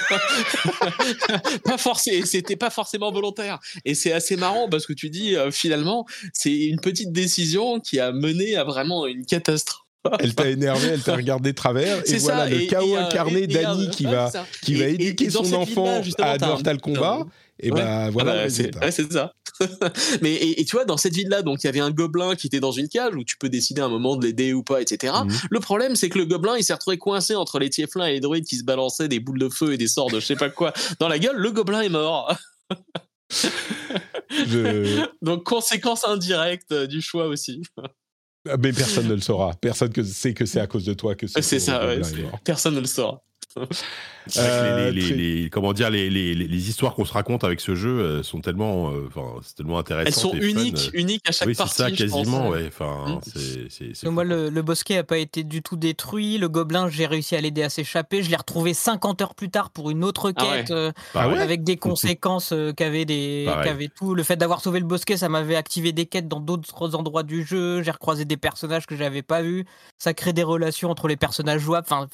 pas 1.65 1.79
forcément, 1.79 2.27
c'était 2.27 2.57
pas 2.57 2.71
forcément 2.71 3.13
volontaire. 3.13 3.59
Et 3.85 3.95
c'est 3.95 4.13
assez 4.13 4.37
marrant 4.37 4.69
parce 4.69 4.87
que 4.87 4.93
tu 4.93 5.11
dis 5.11 5.37
euh, 5.37 5.51
finalement, 5.51 6.07
c'est 6.33 6.53
une 6.55 6.81
petite 6.81 7.13
décision 7.13 7.81
qui 7.81 8.01
a 8.01 8.13
mené 8.13 8.57
à 8.57 8.65
vraiment 8.65 9.07
une 9.07 9.25
catastrophe. 9.25 9.83
Elle 10.21 10.37
t'a 10.37 10.49
énervé, 10.49 10.89
elle 10.89 11.03
t'a 11.03 11.17
regardé 11.17 11.53
travers, 11.53 11.99
et 11.99 12.07
C'est 12.07 12.19
voilà 12.19 12.45
ça, 12.45 12.51
le 12.51 12.61
et- 12.61 12.67
chaos 12.69 12.87
et, 12.87 12.97
euh, 12.97 13.07
incarné 13.07 13.47
d'Annie 13.49 13.89
euh, 13.89 13.91
qui 13.91 14.05
va, 14.05 14.31
qui 14.63 14.75
va 14.77 14.87
éduquer 14.87 15.31
son 15.31 15.53
enfant 15.53 16.01
à 16.21 16.39
Mortal 16.39 16.81
Kombat. 16.81 17.27
Et 17.61 17.71
Ouais. 17.71 17.81
ben 17.81 18.11
voilà 18.11 18.33
Ah 18.33 18.35
bah, 18.37 18.45
le 18.45 18.51
c'est 18.51 18.77
ouais, 18.77 18.91
ça. 19.11 19.33
Mais 20.21 20.35
et, 20.35 20.61
et 20.61 20.65
tu 20.67 20.77
vois, 20.77 20.85
dans 20.85 20.99
cette 20.99 21.15
ville-là, 21.15 21.41
donc 21.43 21.63
il 21.65 21.67
y 21.67 21.69
avait 21.69 21.81
un 21.81 21.91
gobelin 21.91 22.35
qui 22.35 22.49
était 22.49 22.61
dans 22.61 22.73
une 22.73 22.89
cage 22.89 23.15
où 23.17 23.25
tu 23.25 23.39
peux 23.39 23.49
décider 23.49 23.81
à 23.81 23.87
un 23.87 23.89
moment 23.89 24.17
de 24.17 24.27
l'aider 24.27 24.53
ou 24.53 24.63
pas, 24.63 24.83
etc. 24.83 25.15
Mhm. 25.25 25.33
Le 25.51 25.61
problème, 25.61 25.97
c'est 25.97 26.11
que 26.11 26.19
le 26.19 26.27
gobelin, 26.27 26.57
il 26.59 26.65
s'est 26.65 26.75
retrouvé 26.75 26.99
coincé 26.99 27.35
entre 27.35 27.59
les 27.59 27.71
tieflins 27.71 28.07
et 28.07 28.13
les 28.13 28.21
druides 28.21 28.45
qui 28.45 28.57
se 28.57 28.65
balançaient 28.65 29.09
des 29.09 29.21
boules 29.21 29.39
de 29.39 29.49
feu 29.49 29.73
et 29.73 29.79
des 29.79 29.89
sorts 29.89 30.11
de 30.11 30.21
je 30.21 30.27
sais 30.27 30.37
pas 30.37 30.51
quoi 30.51 30.73
dans 31.01 31.09
la 31.09 31.19
gueule. 31.19 31.37
Le 31.37 31.51
gobelin 31.53 31.81
est 31.81 31.89
mort. 31.89 32.37
Je- 34.31 35.07
Donc 35.23 35.45
conséquence 35.45 36.05
indirecte 36.05 36.73
euh, 36.73 36.87
du 36.87 37.01
choix 37.01 37.27
aussi. 37.27 37.63
Ah, 38.49 38.57
Mais 38.63 38.73
personne 38.73 39.09
ne 39.09 39.15
le 39.15 39.21
saura. 39.21 39.53
Personne 39.61 39.93
que 39.93 40.03
sait 40.03 40.35
que 40.35 40.47
c'est 40.47 40.61
à 40.61 40.67
cause 40.67 40.85
de 40.85 40.95
toi 40.95 41.15
que 41.15 41.27
ce 41.27 41.41
C'est 41.41 41.59
ça, 41.59 41.87
ouais, 41.87 42.01
personne 42.45 42.75
ne 42.75 42.81
le 42.81 42.87
saura. 42.87 43.23
C'est 44.29 44.41
Euh, 44.41 44.91
les, 44.91 45.01
les- 45.01 45.07
très- 45.07 45.15
les- 45.15 45.51
comment 45.51 45.73
dire, 45.73 45.89
les, 45.89 46.11
les- 46.11 46.35
les- 46.35 46.49
les 46.49 46.69
histoires 46.69 46.95
qu'on 46.95 47.05
se 47.05 47.13
raconte 47.13 47.45
avec 47.45 47.61
ce 47.61 47.77
jeu 47.77 47.91
euh, 48.01 48.23
sont 48.25 48.41
tellement, 48.41 48.91
euh, 48.91 49.07
enfin, 49.07 49.39
c'est 49.43 49.55
tellement 49.55 49.79
intéressant. 49.79 50.07
Elles 50.09 50.13
sont 50.13 50.33
uniques, 50.49 50.91
uniques 50.95 51.23
à 51.29 51.33
chaque 51.33 51.47
oui, 51.47 51.55
c'est 51.55 51.59
partie. 51.63 51.75
ça, 51.77 51.89
je 51.89 52.05
pense. 52.07 52.13
quasiment, 52.13 52.49
ouais. 52.49 52.65
Enfin, 52.67 53.05
Mm. 53.07 53.21
c'est, 53.25 53.71
c'est, 53.71 53.91
c'est 53.95 54.11
moi, 54.11 54.25
le, 54.25 54.49
le 54.51 54.63
bosquet 54.63 54.97
a 54.99 55.05
pas 55.05 55.19
été 55.19 55.45
du 55.45 55.63
tout 55.63 55.77
détruit. 55.77 56.39
Le 56.39 56.49
gobelin, 56.49 56.89
j'ai 56.89 57.07
réussi 57.07 57.37
à 57.37 57.41
l'aider 57.41 57.63
à 57.63 57.69
s'échapper. 57.69 58.25
Je 58.25 58.31
l'ai 58.31 58.37
retrouvé 58.37 58.75
50 58.75 59.23
heures 59.23 59.37
plus 59.37 59.49
tard 59.49 59.71
pour 59.71 59.91
une 59.91 60.03
autre 60.03 60.33
Ah 60.35 60.43
ouais. 60.45 60.57
quête 60.57 60.71
euh, 60.73 60.91
Ah 61.15 61.29
ouais 61.29 61.39
avec 61.39 61.63
des 61.63 61.77
conséquences 62.17 62.51
euh, 62.53 62.73
qu'avait 62.73 63.05
des, 63.05 63.47
qu'avait 63.63 63.89
tout. 63.97 64.17
Le 64.17 64.25
fait 64.25 64.37
d'avoir 64.37 64.61
sauvé 64.61 64.81
le 64.81 64.87
bosquet, 64.87 65.17
ça 65.17 65.29
m'avait 65.29 65.55
activé 65.57 65.93
des 65.93 66.07
quêtes 66.07 66.27
dans 66.27 66.41
d'autres 66.41 66.97
endroits 66.97 67.23
du 67.23 67.45
jeu. 67.45 67.81
J'ai 67.85 67.93
recroisé 67.93 68.25
des 68.25 68.37
personnages 68.37 68.87
que 68.87 68.97
j'avais 68.97 69.23
pas 69.23 69.43
vus. 69.43 69.67
Ça 69.99 70.15
crée 70.15 70.33
des 70.33 70.43
relations 70.43 70.91
entre 70.91 71.07
les 71.07 71.17
personnages 71.17 71.61
jouables. 71.61 71.87
Enfin, 71.89 72.09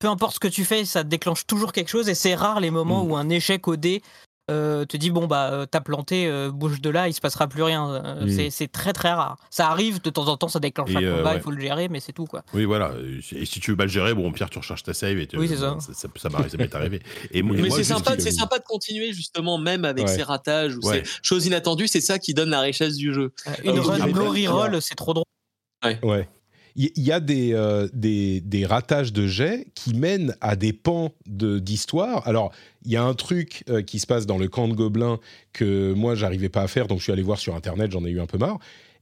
peu 0.00 0.08
importe 0.08 0.34
ce 0.34 0.40
que 0.40 0.48
tu 0.48 0.64
fais, 0.64 0.84
ça 0.84 1.04
déclenche 1.04 1.46
toujours 1.46 1.72
quelque 1.72 1.88
chose. 1.90 2.08
Et 2.08 2.14
c'est 2.16 2.34
rare 2.34 2.58
les 2.58 2.70
moments 2.72 3.04
Mm. 3.04 3.10
où 3.12 3.16
un 3.16 3.28
échec 3.28 3.68
au 3.68 3.76
dé 3.76 4.02
euh, 4.50 4.84
te 4.84 4.96
dit 4.96 5.10
bon 5.12 5.28
bah 5.28 5.50
euh, 5.52 5.64
t'as 5.64 5.80
planté, 5.80 6.26
euh, 6.26 6.50
bouge 6.50 6.80
de 6.80 6.90
là, 6.90 7.06
il 7.06 7.12
se 7.14 7.20
passera 7.20 7.46
plus 7.46 7.62
rien. 7.62 8.02
Mm. 8.20 8.50
c'est- 8.50 8.66
très 8.72 8.92
très 8.92 9.12
rare. 9.12 9.36
Ça 9.48 9.68
arrive 9.68 10.02
de 10.02 10.10
temps 10.10 10.26
en 10.26 10.36
temps, 10.36 10.48
ça 10.48 10.58
déclenche 10.58 10.90
Et, 10.90 10.96
un 10.96 11.02
euh, 11.04 11.16
combat, 11.18 11.30
ouais. 11.30 11.36
il 11.36 11.42
faut 11.42 11.52
le 11.52 11.60
gérer, 11.60 11.88
mais 11.88 12.00
c'est 12.00 12.10
tout 12.12 12.24
quoi. 12.24 12.42
Oui, 12.52 12.64
voilà. 12.64 12.92
Et 13.30 13.44
si 13.46 13.60
tu 13.60 13.70
veux 13.70 13.76
mal 13.76 13.88
gérer, 13.88 14.12
bon, 14.12 14.32
Pierre, 14.32 14.50
tu 14.50 14.58
recharges 14.58 14.82
ta 14.82 14.92
save 14.92 15.18
et 15.18 15.28
tu- 15.28 15.36
Oui, 15.38 15.46
c'est 15.46 15.58
ça. 15.58 15.76
Ça, 15.78 15.92
ça, 15.94 16.08
ça 16.48 16.56
m'est 16.58 16.74
arrivé. 16.74 17.00
Et 17.30 17.42
moi- 17.44 17.56
et 17.56 17.62
Mais 17.62 17.70
c'est 17.70 17.84
sympa, 17.84 18.16
que- 18.16 18.22
c'est 18.22 18.32
sympa 18.32 18.58
de 18.58 18.64
continuer 18.64 19.12
justement, 19.12 19.56
même 19.56 19.84
avec 19.84 20.08
Ouais. 20.08 20.12
ces 20.16 20.24
ratages 20.24 20.76
ou 20.76 20.80
Ouais. 20.84 21.04
ces 21.04 21.10
choses 21.22 21.46
inattendues. 21.46 21.86
C'est 21.86 22.00
ça 22.00 22.18
qui 22.18 22.34
donne 22.34 22.50
la 22.50 22.60
richesse 22.60 22.96
du 22.96 23.14
jeu. 23.14 23.32
Une 23.62 23.78
Euh, 23.78 23.82
run 23.82 23.98
no 24.08 24.30
reroll, 24.32 24.82
c'est 24.82 24.96
trop 24.96 25.14
drôle. 25.14 25.24
Ouais. 26.02 26.28
Il 26.76 26.90
y 26.96 27.12
a 27.12 27.20
des, 27.20 27.52
euh, 27.52 27.88
des, 27.92 28.40
des 28.40 28.64
ratages 28.66 29.12
de 29.12 29.26
jets 29.26 29.66
qui 29.74 29.94
mènent 29.94 30.34
à 30.40 30.56
des 30.56 30.72
pans 30.72 31.12
de- 31.26 31.58
d'histoire. 31.58 32.26
Alors, 32.28 32.52
il 32.84 32.92
y 32.92 32.96
a 32.96 33.02
un 33.04 33.14
truc 33.14 33.64
euh, 33.68 33.82
qui 33.82 33.98
se 33.98 34.06
passe 34.06 34.26
dans 34.26 34.38
le 34.38 34.48
camp 34.48 34.68
de 34.68 34.74
gobelins 34.74 35.18
que 35.52 35.92
moi, 35.94 36.14
j'arrivais 36.14 36.48
pas 36.48 36.62
à 36.62 36.68
faire, 36.68 36.86
donc 36.86 36.98
je 36.98 37.04
suis 37.04 37.12
allé 37.12 37.22
voir 37.22 37.38
sur 37.38 37.54
Internet, 37.54 37.90
j'en 37.90 38.04
ai 38.04 38.10
eu 38.10 38.20
un 38.20 38.26
peu 38.26 38.38
marre. 38.38 38.58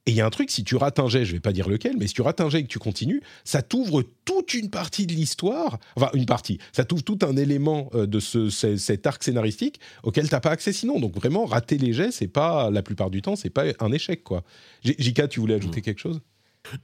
Et 0.06 0.12
il 0.12 0.16
y 0.16 0.22
a 0.22 0.26
un 0.26 0.30
truc, 0.30 0.50
si 0.50 0.64
tu 0.64 0.74
rates 0.76 0.98
un 1.00 1.08
jet, 1.08 1.26
je 1.26 1.32
vais 1.32 1.40
pas 1.40 1.52
dire 1.52 1.68
lequel, 1.68 1.96
mais 1.98 2.06
si 2.06 2.14
tu 2.14 2.22
rates 2.22 2.40
un 2.40 2.48
jet 2.48 2.60
et 2.60 2.62
que 2.62 2.68
tu 2.68 2.78
continues, 2.78 3.20
ça 3.44 3.60
t'ouvre 3.60 4.02
toute 4.24 4.54
une 4.54 4.70
partie 4.70 5.06
de 5.06 5.12
l'histoire, 5.12 5.78
enfin 5.96 6.08
une 6.14 6.24
partie, 6.24 6.58
ça 6.72 6.86
t'ouvre 6.86 7.02
tout 7.02 7.18
un 7.20 7.36
élément 7.36 7.90
euh, 7.94 8.06
de 8.06 8.18
ce, 8.18 8.48
ce- 8.48 8.78
cet 8.78 9.06
arc 9.06 9.22
scénaristique 9.22 9.80
auquel 10.02 10.26
t'as 10.30 10.40
pas 10.40 10.50
accès 10.50 10.72
sinon. 10.72 10.98
Donc 10.98 11.14
vraiment, 11.14 11.44
rater 11.44 11.76
les 11.76 11.92
jets, 11.92 12.10
c'est 12.10 12.26
pas, 12.28 12.70
la 12.70 12.82
plupart 12.82 13.10
du 13.10 13.20
temps, 13.20 13.36
c'est 13.36 13.50
pas 13.50 13.64
un 13.80 13.92
échec, 13.92 14.24
quoi. 14.24 14.44
J- 14.82 14.96
Jika, 14.98 15.28
tu 15.28 15.40
voulais 15.40 15.56
ajouter 15.56 15.82
quelque 15.82 16.00
chose? 16.00 16.22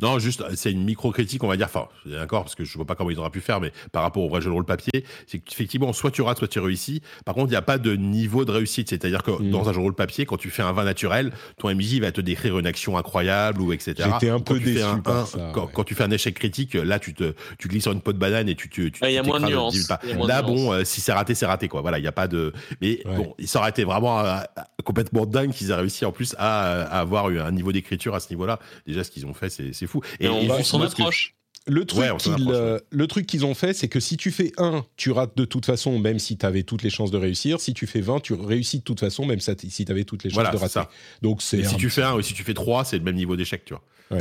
Non, 0.01 0.19
juste, 0.19 0.43
c'est 0.55 0.73
une 0.73 0.85
micro-critique, 0.85 1.45
on 1.45 1.49
va 1.49 1.57
dire. 1.57 1.67
Enfin, 1.67 1.89
d'accord, 2.07 2.43
parce 2.45 2.55
que 2.55 2.65
je 2.65 2.75
vois 2.77 2.87
pas 2.87 2.95
comment 2.95 3.11
ils 3.11 3.19
auraient 3.19 3.31
pu 3.31 3.41
faire, 3.41 3.61
mais 3.61 3.71
par 3.93 4.03
rapport 4.03 4.23
au 4.23 4.29
vrai 4.29 4.41
jeu 4.41 4.49
de 4.49 4.55
rôle 4.55 4.65
papier, 4.65 5.05
c'est 5.27 5.39
qu'effectivement, 5.41 5.93
soit 5.93 6.11
tu 6.11 6.23
rates, 6.23 6.39
soit 6.39 6.49
tu 6.49 6.59
réussis. 6.59 7.03
Par 7.25 7.35
contre, 7.35 7.49
il 7.49 7.51
n'y 7.51 7.57
a 7.57 7.63
pas 7.63 7.79
de 7.79 7.95
niveau 7.97 8.45
de 8.45 8.51
réussite. 8.51 8.89
C'est-à-dire 8.91 9.23
que 9.23 9.31
Mm. 9.31 9.51
dans 9.51 9.69
un 9.69 9.73
jeu 9.73 9.79
de 9.79 9.83
rôle 9.83 9.95
papier, 9.95 10.25
quand 10.27 10.37
tu 10.37 10.51
fais 10.51 10.63
un 10.63 10.73
vin 10.73 10.85
naturel, 10.85 11.33
ton 11.59 11.69
MJ 11.69 12.01
va 12.01 12.13
te 12.13 12.21
décrire 12.21 12.59
une 12.59 12.67
action 12.67 12.97
incroyable 12.97 13.61
ou 13.61 13.73
etc. 13.73 13.95
J'étais 14.13 14.31
un 14.31 14.39
Quand 14.39 14.55
peu 14.55 14.59
tu 14.59 14.65
fais 14.65 14.73
déçu 14.75 14.85
un- 14.85 14.99
par 14.99 15.17
un- 15.19 15.27
ça, 15.27 15.51
quand, 15.53 15.65
ouais. 15.67 15.71
quand 15.75 15.85
tu 15.85 15.95
fais 15.95 16.05
un 16.05 16.11
échec 16.11 16.35
critique, 16.35 16.75
là, 16.75 16.99
tu 16.99 17.13
te, 17.15 17.35
tu 17.59 17.69
glisses 17.69 17.83
sur 17.83 17.93
une 17.93 18.01
peau 18.01 18.13
de 18.13 18.19
banane 18.19 18.49
et 18.49 18.55
tu 18.55 18.69
te. 18.71 18.89
tu 18.89 19.01
il 19.05 19.11
y 19.13 19.19
a 19.19 19.23
moins 19.23 19.41
de 19.41 19.47
nuances. 19.47 19.89
Là, 20.27 20.43
bon, 20.43 20.73
euh, 20.73 20.85
si 20.85 21.01
c'est 21.01 21.13
raté, 21.13 21.35
c'est 21.35 21.47
raté, 21.47 21.69
quoi. 21.69 21.83
Voilà, 21.83 21.99
il 21.99 22.03
n'y 22.03 22.09
a 22.09 22.13
pas 22.13 22.29
de. 22.29 22.53
Mais 22.81 23.01
Ouais. 23.07 23.17
bon, 23.17 23.35
ça 23.45 23.59
aurait 23.61 23.71
été 23.71 23.85
vraiment 23.85 24.21
euh, 24.21 24.37
complètement 24.85 25.27
dingue 25.27 25.53
qu'ils 25.53 25.71
aient 25.71 25.75
réussi 25.75 26.05
en 26.05 26.13
plus 26.13 26.35
à, 26.39 26.83
à 26.85 27.01
avoir 27.01 27.29
eu 27.31 27.41
un 27.41 27.51
niveau 27.53 27.73
d'écriture 27.73 28.15
à 28.15 28.21
ce 28.21 28.31
niveau-là. 28.31 28.59
Déjà, 28.87 29.05
ce 29.05 29.11
qu'ils 29.11 29.27
ont 29.27 29.35
fait, 29.35 29.51
c'est 29.51 29.64
c'est 29.73 29.87
fou. 29.87 30.01
Et, 30.21 30.29
on, 30.29 30.41
et 30.41 30.51
on 30.51 30.63
s'en 30.63 30.81
approche. 30.81 31.35
Le 31.67 31.87
truc 31.87 32.03
Ouais, 32.03 32.11
on 32.11 32.19
s'en 32.19 32.35
qu'ils 32.35 32.43
approche, 32.43 32.57
euh, 32.59 32.79
le 32.91 33.07
truc 33.07 33.27
qu'ils 33.27 33.47
ont 33.47 33.55
fait, 33.55 33.73
c'est 33.73 33.89
que 33.89 33.99
si 33.99 34.19
tu 34.19 34.31
fais 34.31 34.53
1, 34.59 34.85
tu 34.97 35.11
rates 35.13 35.35
de 35.35 35.47
toute 35.47 35.65
façon, 35.65 35.99
même 35.99 36.19
si 36.19 36.37
tu 36.37 36.45
avais 36.45 36.63
toutes 36.63 36.83
les 36.83 36.91
chances 36.91 37.11
de 37.11 37.17
réussir. 37.17 37.59
Si 37.59 37.73
tu 37.73 37.87
fais 37.87 38.03
20, 38.03 38.21
tu 38.21 38.35
réussis 38.35 38.81
de 38.81 38.85
toute 38.85 39.01
façon, 39.01 39.25
même 39.25 39.41
si 39.41 39.55
tu 39.87 39.91
avais 39.91 40.05
toutes 40.05 40.25
les 40.25 40.31
chances 40.31 40.35
Voilà, 40.35 40.51
de 40.51 40.57
c'est 40.59 40.63
rater. 40.79 40.91
ça. 40.91 40.91
Donc 41.23 41.41
c'est 41.41 41.61
Et 41.61 41.65
si 41.65 41.77
tu 41.77 41.89
fais 41.89 42.03
un 42.03 42.17
ou 42.17 42.21
si 42.23 42.35
tu 42.35 42.43
fais 42.43 42.53
trois, 42.53 42.85
c'est 42.85 42.99
le 42.99 43.05
même 43.05 43.15
niveau 43.17 43.35
d'échec, 43.35 43.65
tu 43.65 43.73
vois. 43.73 44.21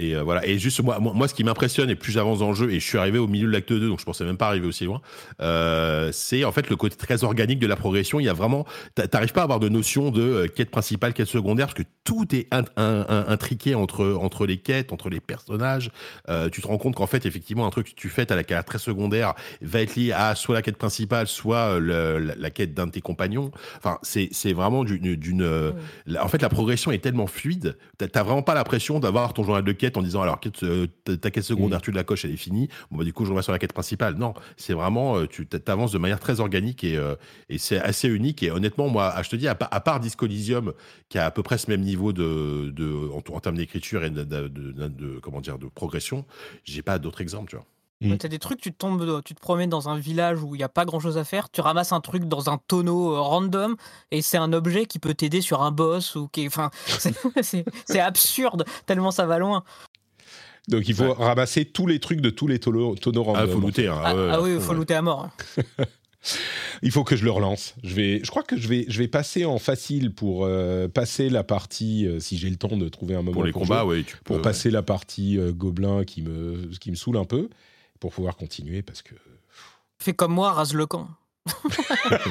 Et 0.00 0.14
euh, 0.14 0.22
voilà. 0.22 0.46
Et 0.46 0.58
juste 0.60 0.80
moi, 0.80 1.00
moi, 1.00 1.26
ce 1.26 1.34
qui 1.34 1.42
m'impressionne 1.42 1.90
et 1.90 1.96
plus 1.96 2.12
j'avance 2.12 2.38
dans 2.38 2.50
le 2.50 2.54
jeu, 2.54 2.70
et 2.70 2.78
je 2.78 2.86
suis 2.86 2.98
arrivé 2.98 3.18
au 3.18 3.26
milieu 3.26 3.48
de 3.48 3.52
l'acte 3.52 3.72
2, 3.72 3.88
donc 3.88 3.98
je 3.98 4.04
pensais 4.04 4.24
même 4.24 4.36
pas 4.36 4.46
arriver 4.46 4.68
aussi 4.68 4.84
loin, 4.84 5.00
euh, 5.40 6.10
c'est 6.12 6.44
en 6.44 6.52
fait 6.52 6.70
le 6.70 6.76
côté 6.76 6.94
très 6.94 7.24
organique 7.24 7.58
de 7.58 7.66
la 7.66 7.74
progression. 7.74 8.20
Il 8.20 8.24
y 8.24 8.28
a 8.28 8.32
vraiment, 8.32 8.64
t'a- 8.94 9.08
t'arrives 9.08 9.32
pas 9.32 9.40
à 9.40 9.44
avoir 9.44 9.58
de 9.58 9.68
notion 9.68 10.12
de 10.12 10.22
euh, 10.22 10.46
quête 10.46 10.70
principale, 10.70 11.14
quête 11.14 11.26
secondaire, 11.26 11.66
parce 11.66 11.78
que 11.78 11.82
tout 12.04 12.32
est 12.32 12.46
in- 12.52 12.62
un- 12.76 13.06
un- 13.08 13.24
intriqué 13.26 13.74
entre 13.74 14.12
entre 14.20 14.46
les 14.46 14.58
quêtes, 14.58 14.92
entre 14.92 15.10
les 15.10 15.18
personnages. 15.18 15.90
Euh, 16.28 16.48
tu 16.48 16.62
te 16.62 16.68
rends 16.68 16.78
compte 16.78 16.94
qu'en 16.94 17.08
fait, 17.08 17.26
effectivement, 17.26 17.66
un 17.66 17.70
truc 17.70 17.88
que 17.90 17.94
tu 18.00 18.08
fais, 18.08 18.24
t'as 18.24 18.36
la 18.36 18.44
quête 18.44 18.64
très 18.66 18.78
secondaire, 18.78 19.34
va 19.62 19.80
être 19.80 19.96
lié 19.96 20.12
à 20.12 20.36
soit 20.36 20.54
la 20.54 20.62
quête 20.62 20.76
principale, 20.76 21.26
soit 21.26 21.80
le- 21.80 22.18
la, 22.20 22.34
la 22.36 22.50
quête 22.50 22.72
d'un 22.72 22.86
de 22.86 22.92
tes 22.92 23.00
compagnons. 23.00 23.50
Enfin, 23.78 23.98
c'est 24.02 24.28
c'est 24.30 24.52
vraiment 24.52 24.84
d'une 24.84 25.16
d'une 25.16 25.72
en 26.22 26.28
fait, 26.28 26.40
la 26.40 26.48
progression 26.48 26.92
est 26.92 26.98
tellement 27.02 27.26
fluide, 27.26 27.76
t'as 27.98 28.22
vraiment 28.22 28.42
pas 28.42 28.54
l'impression 28.54 29.00
d'avoir 29.00 29.34
ton 29.34 29.42
journal 29.42 29.64
de 29.64 29.72
quête 29.72 29.87
en 29.96 30.02
disant 30.02 30.22
alors 30.22 30.38
euh, 30.62 30.86
ta, 31.04 31.30
quête 31.30 31.44
secondaire, 31.44 31.80
tu 31.80 31.90
la 31.92 32.04
coches, 32.04 32.24
elle 32.24 32.32
est 32.32 32.36
finie. 32.36 32.68
Bon 32.90 32.98
bah 32.98 33.04
du 33.04 33.12
coup, 33.12 33.24
je 33.24 33.30
reviens 33.30 33.42
sur 33.42 33.52
la 33.52 33.58
quête 33.58 33.72
principale. 33.72 34.14
Non, 34.16 34.34
c'est 34.56 34.74
vraiment 34.74 35.16
euh, 35.18 35.26
tu 35.26 35.46
t'avances 35.46 35.92
de 35.92 35.98
manière 35.98 36.20
très 36.20 36.40
organique 36.40 36.84
et, 36.84 36.96
euh, 36.96 37.14
et 37.48 37.58
c'est 37.58 37.78
assez 37.80 38.08
unique. 38.08 38.42
Et 38.42 38.50
honnêtement, 38.50 38.88
moi, 38.88 39.12
ah, 39.14 39.22
je 39.22 39.30
te 39.30 39.36
dis, 39.36 39.48
à, 39.48 39.54
pa- 39.54 39.68
à 39.70 39.80
part 39.80 40.00
Disco 40.00 40.26
Elysium, 40.26 40.72
qui 41.08 41.18
a 41.18 41.26
à 41.26 41.30
peu 41.30 41.42
près 41.42 41.58
ce 41.58 41.70
même 41.70 41.80
niveau 41.80 42.12
de, 42.12 42.70
de 42.74 43.08
en, 43.12 43.22
en 43.34 43.40
termes 43.40 43.56
d'écriture 43.56 44.04
et 44.04 44.10
de, 44.10 44.24
de- 44.24 44.48
de- 44.48 44.88
de- 44.88 45.18
comment 45.20 45.40
dire 45.40 45.58
de 45.58 45.66
progression, 45.66 46.24
j'ai 46.64 46.82
pas 46.82 46.98
d'autres 46.98 47.20
exemples, 47.20 47.50
tu 47.50 47.56
vois. 47.56 47.66
T'as 48.18 48.28
des 48.28 48.38
trucs, 48.38 48.60
tu 48.60 48.70
te 48.72 48.76
tombes, 48.78 49.22
tu 49.24 49.34
te 49.34 49.40
promènes 49.40 49.70
dans 49.70 49.88
un 49.88 49.98
village 49.98 50.40
où 50.40 50.54
il 50.54 50.58
n'y 50.58 50.64
a 50.64 50.68
pas 50.68 50.84
grand 50.84 51.00
chose 51.00 51.18
à 51.18 51.24
faire, 51.24 51.50
tu 51.50 51.60
ramasses 51.60 51.90
un 51.92 52.00
truc 52.00 52.24
dans 52.26 52.48
un 52.48 52.58
tonneau 52.68 53.12
euh, 53.14 53.20
random 53.20 53.74
et 54.12 54.22
c'est 54.22 54.36
un 54.36 54.52
objet 54.52 54.86
qui 54.86 55.00
peut 55.00 55.14
t'aider 55.14 55.40
sur 55.40 55.62
un 55.62 55.72
boss 55.72 56.14
ou 56.14 56.28
qui, 56.28 56.46
enfin, 56.46 56.70
c'est- 57.42 57.98
absurde 57.98 58.64
tellement 58.86 59.10
ça 59.10 59.26
va 59.26 59.38
loin. 59.38 59.64
Donc 60.68 60.86
il 60.88 60.94
faut 60.94 61.04
Ouais. 61.06 61.12
ramasser 61.24 61.64
tous 61.64 61.86
les 61.88 61.98
trucs 61.98 62.20
de 62.20 62.30
tous 62.30 62.46
les 62.46 62.60
tonneaux, 62.60 62.94
tonneaux 62.94 63.24
Ah, 63.26 63.32
random. 63.32 63.50
faut 63.50 63.60
looter. 63.60 63.88
hein. 63.88 64.00
Ah, 64.04 64.14
ouais, 64.14 64.28
ah 64.32 64.40
oui, 64.42 64.60
faut 64.60 64.70
ouais. 64.72 64.76
looter 64.76 64.94
à 64.94 65.02
mort. 65.02 65.28
Il 66.82 66.90
faut 66.90 67.04
que 67.04 67.16
je 67.16 67.24
le 67.24 67.30
relance. 67.30 67.74
Je 67.82 67.94
vais, 67.94 68.20
je 68.22 68.28
crois 68.30 68.42
que 68.42 68.56
je 68.56 68.68
vais, 68.68 68.84
je 68.88 68.98
vais 68.98 69.08
passer 69.08 69.44
en 69.44 69.58
facile 69.58 70.12
pour 70.12 70.44
euh, 70.44 70.86
passer 70.88 71.30
la 71.30 71.42
partie, 71.44 72.06
euh, 72.06 72.20
si 72.20 72.36
j'ai 72.36 72.50
le 72.50 72.56
temps 72.56 72.76
de 72.76 72.88
trouver 72.88 73.14
un 73.14 73.22
moment 73.22 73.32
Pour 73.32 73.44
les 73.44 73.52
combats, 73.52 73.82
jouer, 73.82 73.98
ouais, 73.98 74.02
tu 74.04 74.16
pour 74.24 74.36
peux, 74.36 74.42
passer 74.42 74.70
la 74.70 74.82
partie 74.82 75.38
euh, 75.38 75.52
gobelin 75.52 76.04
qui 76.04 76.22
me, 76.22 76.68
qui 76.80 76.90
me 76.90 76.96
saoule 76.96 77.16
un 77.16 77.24
peu, 77.24 77.48
pour 78.00 78.12
pouvoir 78.12 78.36
continuer 78.36 78.82
parce 78.82 79.02
que. 79.02 79.14
Fais 79.98 80.12
comme 80.14 80.32
moi, 80.32 80.52
rase 80.52 80.74
le 80.74 80.86
camp. 80.86 81.08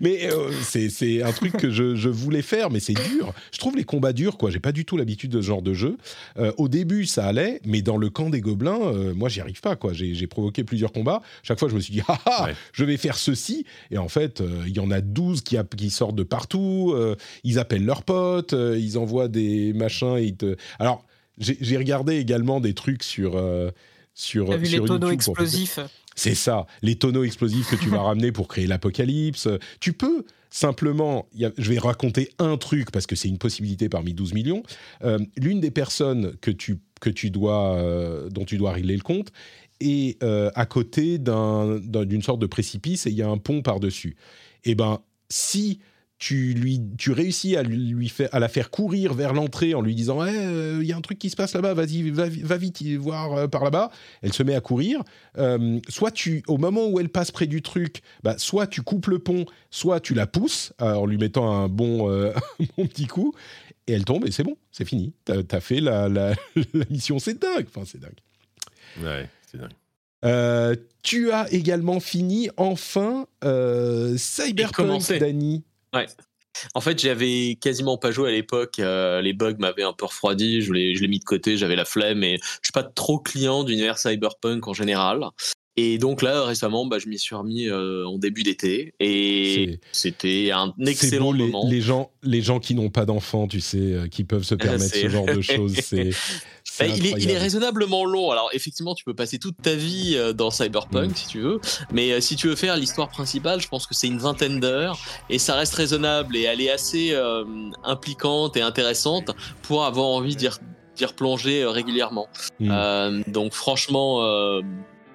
Mais 0.00 0.30
euh, 0.32 0.50
c'est 0.62 0.88
c'est 0.88 1.22
un 1.22 1.32
truc 1.32 1.52
que 1.56 1.70
je, 1.70 1.94
je 1.96 2.08
voulais 2.08 2.40
faire, 2.42 2.70
mais 2.70 2.80
c'est 2.80 2.94
dur. 2.94 3.32
Je 3.52 3.58
trouve 3.58 3.76
les 3.76 3.84
combats 3.84 4.12
durs, 4.12 4.38
quoi. 4.38 4.50
J'ai 4.50 4.58
pas 4.60 4.72
du 4.72 4.84
tout 4.84 4.96
l'habitude 4.96 5.30
de 5.30 5.40
ce 5.40 5.46
genre 5.46 5.60
de 5.62 5.74
jeu. 5.74 5.98
Euh, 6.38 6.52
au 6.56 6.68
début, 6.68 7.04
ça 7.04 7.26
allait, 7.26 7.60
mais 7.64 7.82
dans 7.82 7.96
le 7.98 8.08
camp 8.10 8.30
des 8.30 8.40
gobelins, 8.40 8.80
euh, 8.80 9.12
moi, 9.14 9.28
j'y 9.28 9.40
arrive 9.40 9.60
pas, 9.60 9.76
quoi. 9.76 9.92
J'ai 9.92 10.14
j'ai 10.14 10.26
provoqué 10.26 10.64
plusieurs 10.64 10.92
combats. 10.92 11.20
Chaque 11.42 11.58
fois, 11.58 11.68
je 11.68 11.74
me 11.74 11.80
suis 11.80 11.92
dit, 11.92 12.02
ah, 12.08 12.18
ah 12.26 12.44
Ouais. 12.46 12.54
je 12.72 12.84
vais 12.84 12.96
faire 12.96 13.18
ceci. 13.18 13.66
Et 13.90 13.98
en 13.98 14.08
fait, 14.08 14.40
euh, 14.40 14.62
il 14.66 14.74
y 14.74 14.80
en 14.80 14.90
a 14.90 15.00
12 15.00 15.42
qui, 15.42 15.56
app- 15.56 15.74
qui 15.76 15.90
sortent 15.90 16.16
de 16.16 16.22
partout. 16.22 16.92
euh, 16.94 17.16
ils 17.44 17.58
appellent 17.58 17.84
leurs 17.84 18.02
potes, 18.02 18.54
euh, 18.54 18.78
ils 18.78 18.96
envoient 18.98 19.28
des 19.28 19.72
machins. 19.74 20.16
Et 20.16 20.24
ils 20.24 20.36
te... 20.36 20.56
Alors, 20.78 21.04
j'ai 21.38 21.56
j'ai 21.60 21.76
regardé 21.76 22.16
également 22.16 22.60
des 22.60 22.74
trucs 22.74 23.02
sur. 23.02 23.32
Sur, 24.14 24.50
vu 24.56 24.66
sur 24.66 24.82
les 24.82 24.88
tonneaux 24.88 25.10
YouTube 25.10 25.24
pour- 25.24 25.40
explosifs 25.40 25.78
c'est 26.14 26.34
ça, 26.34 26.66
les 26.82 26.96
tonneaux 26.96 27.24
explosifs 27.24 27.70
que 27.70 27.76
tu 27.76 27.88
vas 27.88 28.02
ramener 28.02 28.32
pour 28.32 28.46
créer 28.46 28.66
l'apocalypse. 28.66 29.48
Tu 29.80 29.94
peux 29.94 30.26
simplement, 30.50 31.26
il 31.32 31.40
y 31.40 31.44
a- 31.46 31.52
je 31.56 31.70
vais 31.72 31.78
raconter 31.78 32.28
un 32.38 32.58
truc 32.58 32.90
parce 32.90 33.06
que 33.06 33.16
c'est 33.16 33.28
une 33.28 33.38
possibilité 33.38 33.88
parmi 33.88 34.12
12 34.12 34.34
millions. 34.34 34.62
Euh, 35.04 35.18
L'une 35.38 35.60
des 35.60 35.70
personnes 35.70 36.36
que 36.42 36.50
tu, 36.50 36.78
que 37.00 37.08
tu 37.08 37.30
dois, 37.30 37.76
euh, 37.76 38.28
dont 38.28 38.44
tu 38.44 38.58
dois 38.58 38.72
régler 38.72 38.94
le 38.94 39.02
compte 39.02 39.32
est 39.80 40.22
euh, 40.22 40.50
à 40.54 40.66
côté 40.66 41.16
d'un- 41.18 41.78
d'un- 41.78 42.04
d'une 42.04 42.22
sorte 42.22 42.40
de 42.40 42.46
précipice 42.46 43.06
et 43.06 43.10
il 43.10 43.16
y 43.16 43.22
a 43.22 43.28
un 43.28 43.38
pont 43.38 43.62
par-dessus. 43.62 44.14
Eh 44.64 44.74
ben, 44.74 45.00
si 45.30 45.80
tu, 46.22 46.54
lui, 46.54 46.80
tu 46.98 47.10
réussis 47.10 47.56
à, 47.56 47.64
lui, 47.64 48.08
faire, 48.08 48.28
à 48.30 48.38
la 48.38 48.46
faire 48.48 48.70
courir 48.70 49.12
vers 49.12 49.32
l'entrée 49.32 49.74
en 49.74 49.82
lui 49.82 49.96
disant 49.96 50.24
Eh, 50.24 50.30
euh, 50.30 50.78
il 50.80 50.86
y 50.86 50.92
a 50.92 50.96
un 50.96 51.00
truc 51.00 51.18
qui 51.18 51.30
se 51.30 51.34
passe 51.34 51.52
là-bas, 51.52 51.74
vas-y, 51.74 52.10
va, 52.10 52.26
va 52.28 52.56
vite 52.56 52.80
voir 52.96 53.32
euh, 53.32 53.48
par 53.48 53.64
là-bas. 53.64 53.90
Elle 54.22 54.32
se 54.32 54.44
met 54.44 54.54
à 54.54 54.60
courir. 54.60 55.02
Euh, 55.38 55.80
soit 55.88 56.12
tu, 56.12 56.44
au 56.46 56.58
moment 56.58 56.86
où 56.86 57.00
elle 57.00 57.08
passe 57.08 57.32
près 57.32 57.48
du 57.48 57.60
truc, 57.60 58.02
bah, 58.22 58.36
soit 58.38 58.68
tu 58.68 58.82
coupes 58.82 59.08
le 59.08 59.18
pont, 59.18 59.46
soit 59.72 59.98
tu 59.98 60.14
la 60.14 60.28
pousses 60.28 60.72
euh, 60.80 60.94
en 60.94 61.06
lui 61.06 61.18
mettant 61.18 61.50
un 61.52 61.66
bon, 61.68 62.08
euh, 62.08 62.30
un 62.60 62.64
bon 62.76 62.86
petit 62.86 63.08
coup, 63.08 63.34
et 63.88 63.92
elle 63.92 64.04
tombe 64.04 64.24
et 64.24 64.30
c'est 64.30 64.44
bon, 64.44 64.56
c'est 64.70 64.84
fini. 64.84 65.14
T'as 65.24 65.38
as 65.50 65.60
fait 65.60 65.80
la, 65.80 66.08
la- 66.08 66.36
la 66.72 66.84
mission, 66.88 67.18
c'est 67.18 67.42
dingue. 67.42 67.66
Enfin, 67.66 67.82
c'est 67.84 67.98
dingue. 68.00 68.20
Ouais, 69.02 69.28
c'est 69.50 69.58
dingue. 69.58 69.72
Euh, 70.24 70.76
tu 71.02 71.32
as 71.32 71.52
également 71.52 71.98
fini 71.98 72.48
enfin 72.56 73.26
euh, 73.42 74.16
Cyberpunk, 74.16 74.76
commencé. 74.76 75.18
Ouais. 75.94 76.06
En 76.74 76.80
fait, 76.80 76.98
j'avais 77.00 77.56
quasiment 77.60 77.96
pas 77.98 78.10
joué 78.10 78.28
à 78.28 78.32
l'époque. 78.32 78.78
euh, 78.78 79.20
les 79.22 79.32
bugs 79.32 79.56
m'avaient 79.58 79.82
un 79.82 79.92
peu 79.92 80.06
refroidi. 80.06 80.62
Je 80.62 80.72
l'ai, 80.72 80.94
je 80.94 81.02
l'ai 81.02 81.08
mis 81.08 81.18
de 81.18 81.24
côté. 81.24 81.56
J'avais 81.56 81.76
la 81.76 81.84
flemme 81.84 82.22
et 82.24 82.38
je 82.42 82.58
suis 82.64 82.72
pas 82.72 82.82
trop 82.84 83.18
client 83.18 83.64
d'univers 83.64 83.98
cyberpunk 83.98 84.68
en 84.68 84.74
général. 84.74 85.24
Et 85.78 85.96
donc 85.96 86.20
là, 86.20 86.44
récemment, 86.44 86.84
bah, 86.84 86.98
je 86.98 87.08
m'y 87.08 87.18
suis 87.18 87.34
remis 87.34 87.66
euh, 87.66 88.06
en 88.06 88.18
début 88.18 88.42
d'été 88.42 88.92
et 89.00 89.80
c'était 89.90 90.50
un 90.52 90.74
excellent 90.86 91.26
beau, 91.26 91.32
les, 91.32 91.44
moment. 91.46 91.66
les 91.70 91.80
gens, 91.80 92.10
les 92.22 92.42
gens 92.42 92.60
qui 92.60 92.74
n'ont 92.74 92.90
pas 92.90 93.06
d'enfants, 93.06 93.48
tu 93.48 93.60
sais, 93.62 93.78
euh, 93.78 94.06
qui 94.06 94.24
peuvent 94.24 94.42
se 94.42 94.54
permettre 94.56 94.94
ce 94.94 95.08
genre 95.08 95.24
de 95.24 95.40
choses. 95.40 95.74
C'est, 95.82 96.10
Bah, 96.78 96.86
il, 96.86 96.92
est, 96.92 96.96
il 96.96 97.06
est 97.06 97.08
incroyable. 97.14 97.40
raisonnablement 97.42 98.04
long. 98.04 98.30
Alors 98.30 98.50
effectivement, 98.52 98.94
tu 98.94 99.02
peux 99.04 99.14
passer 99.14 99.38
toute 99.38 99.56
ta 99.62 99.74
vie 99.74 100.12
euh, 100.16 100.32
dans 100.34 100.50
Cyberpunk 100.50 101.10
Mm. 101.12 101.14
si 101.16 101.26
tu 101.28 101.40
veux, 101.40 101.60
mais 101.90 102.12
euh, 102.12 102.20
si 102.20 102.36
tu 102.36 102.48
veux 102.48 102.56
faire 102.56 102.76
l'histoire 102.76 103.08
principale, 103.08 103.60
je 103.62 103.68
pense 103.68 103.86
que 103.86 103.94
c'est 103.94 104.06
une 104.08 104.18
vingtaine 104.18 104.60
d'heures 104.60 104.98
et 105.30 105.38
ça 105.38 105.54
reste 105.54 105.74
raisonnable 105.74 106.36
et 106.36 106.42
elle 106.42 106.60
est 106.60 106.70
assez 106.70 107.14
impliquante 107.82 108.56
et 108.58 108.60
intéressante 108.62 109.30
pour 109.62 109.84
avoir 109.84 110.06
envie 110.08 110.36
d'y, 110.36 110.46
re- 110.48 110.60
d'y 110.96 111.04
replonger 111.06 111.64
régulièrement. 111.64 112.28
Mm. 112.60 113.22
Donc 113.28 113.54
franchement. 113.54 114.60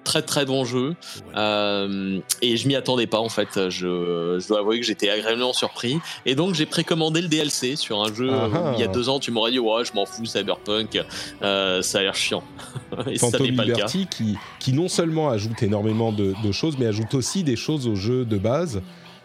Très 0.08 0.22
très 0.22 0.46
bon 0.46 0.64
jeu 0.64 0.94
Euh, 1.36 2.18
et 2.40 2.56
je 2.56 2.66
m'y 2.66 2.74
attendais 2.74 3.06
pas 3.06 3.18
en 3.18 3.28
fait. 3.28 3.68
Je, 3.68 4.38
je 4.40 4.48
dois 4.48 4.60
avouer 4.60 4.80
que 4.80 4.86
j'étais 4.86 5.10
agréablement 5.10 5.52
surpris 5.52 5.98
et 6.24 6.34
donc 6.34 6.54
j'ai 6.54 6.64
précommandé 6.64 7.20
le 7.20 7.28
DLC 7.28 7.76
sur 7.76 8.02
un 8.02 8.12
jeu 8.14 8.30
Ah 8.32 8.48
où 8.48 8.52
ah. 8.54 8.72
il 8.74 8.80
y 8.80 8.84
a 8.84 8.86
deux 8.88 9.10
ans 9.10 9.20
tu 9.20 9.30
m'aurais 9.30 9.50
dit 9.50 9.58
ouais 9.58 9.84
je 9.84 9.92
m'en 9.92 10.06
fous 10.06 10.24
Cyberpunk 10.24 10.98
euh, 11.42 11.82
ça 11.82 11.98
a 11.98 12.02
l'air 12.02 12.14
chiant. 12.14 12.42
Et 13.10 13.18
ça 13.18 13.26
Phantom 13.26 13.46
n'est 13.46 13.52
pas 13.52 13.64
le 13.64 13.74
cas. 13.74 13.86
Liberty 13.86 14.06
qui, 14.10 14.38
qui 14.58 14.72
non 14.72 14.88
seulement 14.88 15.28
ajoute 15.28 15.62
énormément 15.62 16.10
de, 16.10 16.32
de 16.42 16.52
choses, 16.52 16.76
mais 16.78 16.86
ajoute 16.86 17.12
aussi 17.12 17.44
des 17.44 17.56
choses 17.56 17.86
au 17.86 17.94
jeu 17.94 18.24
de 18.24 18.38
base. 18.38 18.80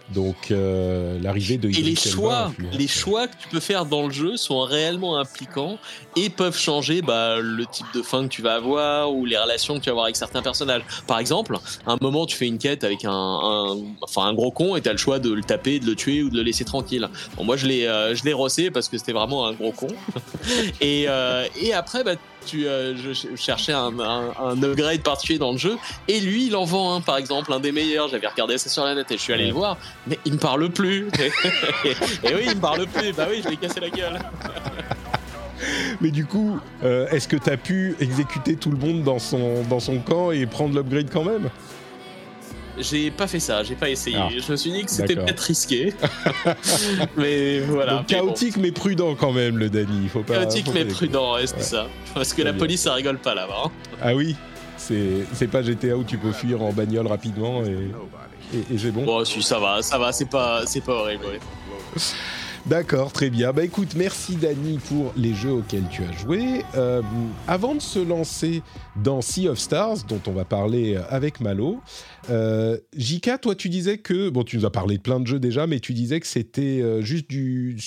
Donc 0.09 0.51
euh, 0.51 1.17
l'arrivée 1.21 1.57
de 1.57 1.69
Et 1.69 1.71
les 1.73 1.91
Elba 1.91 1.95
choix, 1.95 2.51
les 2.73 2.87
choix 2.89 3.27
que 3.27 3.35
tu 3.41 3.47
peux 3.47 3.59
faire 3.61 3.85
dans 3.85 4.05
le 4.07 4.11
jeu 4.13 4.35
sont 4.35 4.59
réellement 4.61 5.17
impliquants 5.17 5.77
et 6.17 6.29
peuvent 6.29 6.57
changer 6.57 7.01
bah, 7.01 7.37
le 7.39 7.65
type 7.65 7.85
de 7.95 8.01
fin 8.01 8.23
que 8.23 8.27
tu 8.27 8.41
vas 8.41 8.55
avoir 8.55 9.11
ou 9.13 9.25
les 9.25 9.37
relations 9.37 9.75
que 9.75 9.79
tu 9.79 9.85
vas 9.85 9.91
avoir 9.93 10.05
avec 10.05 10.17
certains 10.17 10.41
personnages. 10.41 10.83
Par 11.07 11.19
exemple, 11.19 11.57
à 11.87 11.93
un 11.93 11.97
moment, 12.01 12.25
tu 12.25 12.35
fais 12.35 12.47
une 12.47 12.57
quête 12.57 12.83
avec 12.83 13.05
un, 13.05 13.11
un- 13.11 13.77
enfin, 14.01 14.23
un 14.25 14.33
gros 14.33 14.51
con 14.51 14.75
et 14.75 14.81
tu 14.81 14.89
as 14.89 14.91
le 14.91 14.97
choix 14.97 15.19
de 15.19 15.31
le 15.31 15.41
taper, 15.41 15.79
de 15.79 15.85
le 15.85 15.95
tuer 15.95 16.21
ou 16.21 16.29
de 16.29 16.35
le 16.35 16.43
laisser 16.43 16.65
tranquille. 16.65 17.07
Bon, 17.37 17.45
moi, 17.45 17.55
je 17.55 17.65
l'ai, 17.65 17.87
euh, 17.87 18.13
je 18.13 18.23
l'ai 18.25 18.33
rossé 18.33 18.71
parce 18.71 18.89
que 18.89 18.97
c'était 18.97 19.13
vraiment 19.13 19.47
un 19.47 19.53
gros 19.53 19.71
con. 19.71 19.87
et, 20.81 21.05
euh, 21.07 21.45
et 21.61 21.73
après, 21.73 22.03
bah, 22.03 22.15
tu, 22.45 22.67
euh, 22.67 22.95
je 22.95 23.13
ch- 23.13 23.35
cherchais 23.35 23.73
un, 23.73 23.91
upgrade 24.63 25.01
particulier 25.01 25.39
dans 25.39 25.51
le 25.51 25.57
jeu 25.57 25.77
et 26.07 26.19
lui, 26.19 26.47
il 26.47 26.55
en 26.55 26.65
vend 26.65 26.95
un, 26.95 27.01
par 27.01 27.17
exemple, 27.17 27.51
un 27.53 27.59
des 27.59 27.71
meilleurs. 27.71 28.07
J'avais 28.09 28.27
regardé 28.27 28.57
ça 28.57 28.69
sur 28.69 28.83
la 28.83 28.95
net 28.95 29.11
et 29.11 29.17
je 29.17 29.21
suis 29.21 29.33
allé 29.33 29.47
le 29.47 29.53
voir, 29.53 29.77
mais 30.07 30.19
il 30.25 30.33
me 30.33 30.37
parle 30.37 30.69
plus. 30.69 31.07
et, 31.83 31.93
oui, 32.35 32.43
il 32.47 32.55
me 32.55 32.61
parle 32.61 32.85
plus. 32.87 33.13
Bah 33.13 33.27
oui, 33.29 33.41
je 33.43 33.49
vais 33.49 33.55
casser 33.57 33.79
la 33.79 33.89
gueule. 33.89 34.19
Mais 36.01 36.11
du 36.11 36.25
coup, 36.25 36.59
euh, 36.83 37.07
est-ce 37.09 37.27
que 37.27 37.37
tu 37.37 37.49
as 37.49 37.55
pu 37.55 37.95
exécuter 38.01 38.57
tout 38.57 38.69
le 38.71 38.77
monde 38.77 39.03
dans 39.03 39.19
son, 39.19 39.63
dans 39.69 39.79
son 39.79 39.99
camp 39.99 40.31
et 40.31 40.45
prendre 40.45 40.75
l'upgrade 40.75 41.09
quand 41.11 41.23
même? 41.23 41.49
J'ai 42.79 43.11
pas 43.11 43.27
fait 43.27 43.39
ça, 43.39 43.63
j'ai 43.63 43.75
pas 43.75 43.89
essayé. 43.89 44.17
Ah, 44.19 44.29
je 44.35 44.51
me 44.51 44.57
suis 44.57 44.71
dit 44.71 44.83
que 44.83 44.89
c'était 44.91 45.15
peut-être 45.15 45.39
risqué. 45.41 45.93
mais 47.17 47.59
voilà. 47.59 47.97
Donc 47.97 48.05
mais 48.11 48.17
bon. 48.19 48.25
chaotique 48.27 48.57
mais 48.57 48.71
prudent 48.71 49.15
quand 49.15 49.31
même, 49.31 49.57
le 49.57 49.69
Danny. 49.69 49.99
Il 50.03 50.09
faut 50.09 50.23
pas. 50.23 50.35
Chaotique 50.35 50.67
mais 50.73 50.85
prudent, 50.85 51.35
ouais, 51.35 51.45
c'est 51.47 51.57
Ouais. 51.57 51.61
ça. 51.61 51.87
Parce 52.13 52.33
que 52.33 52.41
la 52.41 52.51
bien. 52.51 52.59
police, 52.59 52.81
ça 52.81 52.93
rigole 52.93 53.19
pas 53.19 53.35
là-bas. 53.35 53.63
hein. 53.65 53.71
Ah 54.01 54.15
oui, 54.15 54.35
c'est 54.77 55.47
pas 55.51 55.61
GTA 55.61 55.95
où 55.95 56.03
tu 56.03 56.17
peux 56.17 56.31
fuir 56.31 56.61
en 56.63 56.73
bagnole 56.73 57.07
rapidement 57.07 57.63
et, 57.63 57.91
et, 58.57 58.73
et 58.73 58.77
j'ai 58.77 58.91
bon. 58.91 59.03
Bon, 59.05 59.23
si, 59.23 59.41
ça 59.43 59.59
va, 59.59 59.81
ça 59.81 59.97
va, 59.97 60.11
c'est 60.11 60.29
pas, 60.29 60.65
c'est 60.65 60.81
pas 60.81 60.93
horrible. 60.93 61.25
ouais. 61.25 61.39
D'accord, 62.65 63.11
très 63.11 63.29
bien. 63.29 63.51
Bah 63.51 63.65
écoute, 63.65 63.89
merci 63.97 64.37
Dany 64.37 64.79
pour 64.87 65.11
les 65.17 65.33
jeux 65.33 65.51
auxquels 65.51 65.83
tu 65.91 66.01
as 66.03 66.11
joué. 66.13 66.63
Euh, 66.75 67.01
avant 67.45 67.75
de 67.75 67.81
se 67.81 67.99
lancer 67.99 68.61
dans 68.95 69.21
Sea 69.21 69.49
of 69.49 69.59
Stars, 69.59 70.05
dont 70.07 70.21
on 70.27 70.31
va 70.31 70.45
parler 70.45 70.97
avec 71.09 71.41
Malo, 71.41 71.81
euh, 72.29 72.77
Jika, 72.95 73.37
toi 73.37 73.53
tu 73.53 73.67
disais 73.67 73.97
que, 73.97 74.29
bon 74.29 74.43
tu 74.43 74.57
nous 74.57 74.65
as 74.65 74.71
parlé 74.71 74.95
de 74.97 75.01
plein 75.01 75.19
de 75.19 75.27
jeux 75.27 75.41
déjà, 75.41 75.67
mais 75.67 75.81
tu 75.81 75.93
disais 75.93 76.21
que 76.21 76.27
c'était 76.27 76.81
euh, 76.81 77.01
juste 77.01 77.29
du... 77.29 77.77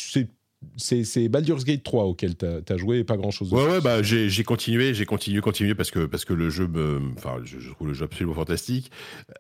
c'est 0.77 1.05
c'est 1.05 1.29
Baldur's 1.29 1.65
Gate 1.65 1.83
3 1.83 2.05
auquel 2.05 2.37
tu 2.37 2.45
as, 2.47 2.77
joué 2.77 2.99
et 2.99 3.05
pas 3.05 3.17
grand-chose. 3.17 3.51
de 3.51 3.55
Ouais, 3.55 3.65
plus. 3.65 3.73
ouais, 3.75 3.81
bah, 3.81 4.03
j'ai 4.03 4.43
continué, 4.45 4.95
j'ai 4.95 5.05
continué, 5.05 5.41
continué 5.41 5.75
parce 5.75 5.91
que, 5.91 6.07
parce 6.07 6.25
que 6.25 6.33
le 6.33 6.51
jeu 6.51 6.67
me. 6.67 7.01
Enfin, 7.17 7.37
je, 7.45 7.59
je 7.61 7.71
trouve 7.71 7.89
le 7.89 7.95
jeu 7.95 8.05
absolument 8.05 8.35
fantastique. 8.35 8.91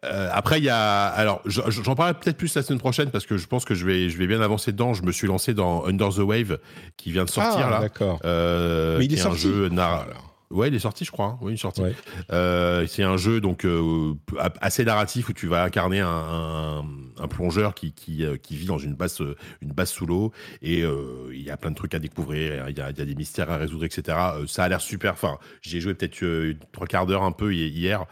Euh, 0.04 0.28
après, 0.32 0.58
il 0.58 0.64
y 0.64 0.68
a. 0.68 1.06
Alors, 1.06 1.40
je- 1.46 1.62
je- 1.68 1.82
j'en 1.82 1.94
parlerai 1.94 2.18
peut-être 2.18 2.36
plus 2.36 2.54
la 2.54 2.62
semaine 2.62 2.78
prochaine 2.80 3.10
parce 3.10 3.26
que 3.26 3.36
je 3.38 3.46
pense 3.46 3.64
que 3.64 3.74
je 3.74 3.86
vais, 3.86 4.08
je 4.10 4.18
vais 4.18 4.26
bien 4.26 4.40
avancer 4.40 4.72
dedans. 4.72 4.94
Je 4.94 5.02
me 5.02 5.12
suis 5.12 5.26
lancé 5.26 5.54
dans 5.54 5.84
Under 5.86 6.10
the 6.10 6.18
Wave 6.18 6.58
qui 6.96 7.12
vient 7.12 7.24
de 7.24 7.30
sortir 7.30 7.66
ah, 7.66 7.70
là. 7.70 7.80
d'accord. 7.80 8.20
Euh, 8.24 8.98
Mais 8.98 9.06
il 9.06 9.14
est 9.14 9.20
un 9.20 9.24
sorti. 9.24 9.40
jeu 9.42 9.68
nar-. 9.68 10.06
Ouais, 10.50 10.68
il 10.68 10.74
est 10.74 10.78
sorti, 10.78 11.04
je 11.04 11.10
crois. 11.10 11.26
hein. 11.26 11.38
Oui, 11.40 11.52
il 11.52 11.54
est 11.54 11.58
sorti. 11.58 11.80
Ouais. 11.82 11.94
Euh, 12.32 12.86
c'est 12.86 13.02
un 13.02 13.16
jeu 13.16 13.40
donc 13.40 13.64
euh, 13.64 14.14
assez 14.60 14.84
narratif 14.84 15.28
où 15.28 15.32
tu 15.32 15.46
vas 15.48 15.64
incarner 15.64 16.00
un, 16.00 16.08
un- 16.08 16.84
un 17.18 17.28
plongeur 17.28 17.74
qui, 17.74 17.92
qui, 17.92 18.24
euh, 18.24 18.36
qui 18.36 18.56
vit 18.56 18.66
dans 18.66 18.78
une 18.78 18.94
base, 18.94 19.20
une 19.60 19.72
base 19.72 19.90
sous 19.90 20.06
l'eau 20.06 20.32
et 20.62 20.80
il 20.82 21.42
y 21.42 21.50
a 21.50 21.56
plein 21.56 21.70
de 21.70 21.74
trucs 21.76 21.94
à 21.94 21.98
découvrir, 21.98 22.68
il 22.68 22.76
y 22.76 22.80
a, 22.80 22.90
il 22.90 22.98
y 22.98 23.00
a 23.00 23.04
des 23.04 23.14
mystères 23.14 23.50
à 23.50 23.56
résoudre, 23.56 23.84
etc. 23.84 24.16
Ça 24.46 24.64
a 24.64 24.68
l'air 24.68 24.80
super. 24.80 25.12
Enfin, 25.14 25.38
j'y 25.62 25.78
ai 25.78 25.80
joué 25.80 25.94
peut-être 25.94 26.24
trois 26.72 26.86
quarts 26.86 27.06
d'heure 27.06 27.22
un 27.24 27.32
peu 27.32 27.52
hi- 27.54 27.68
hier. 27.68 28.04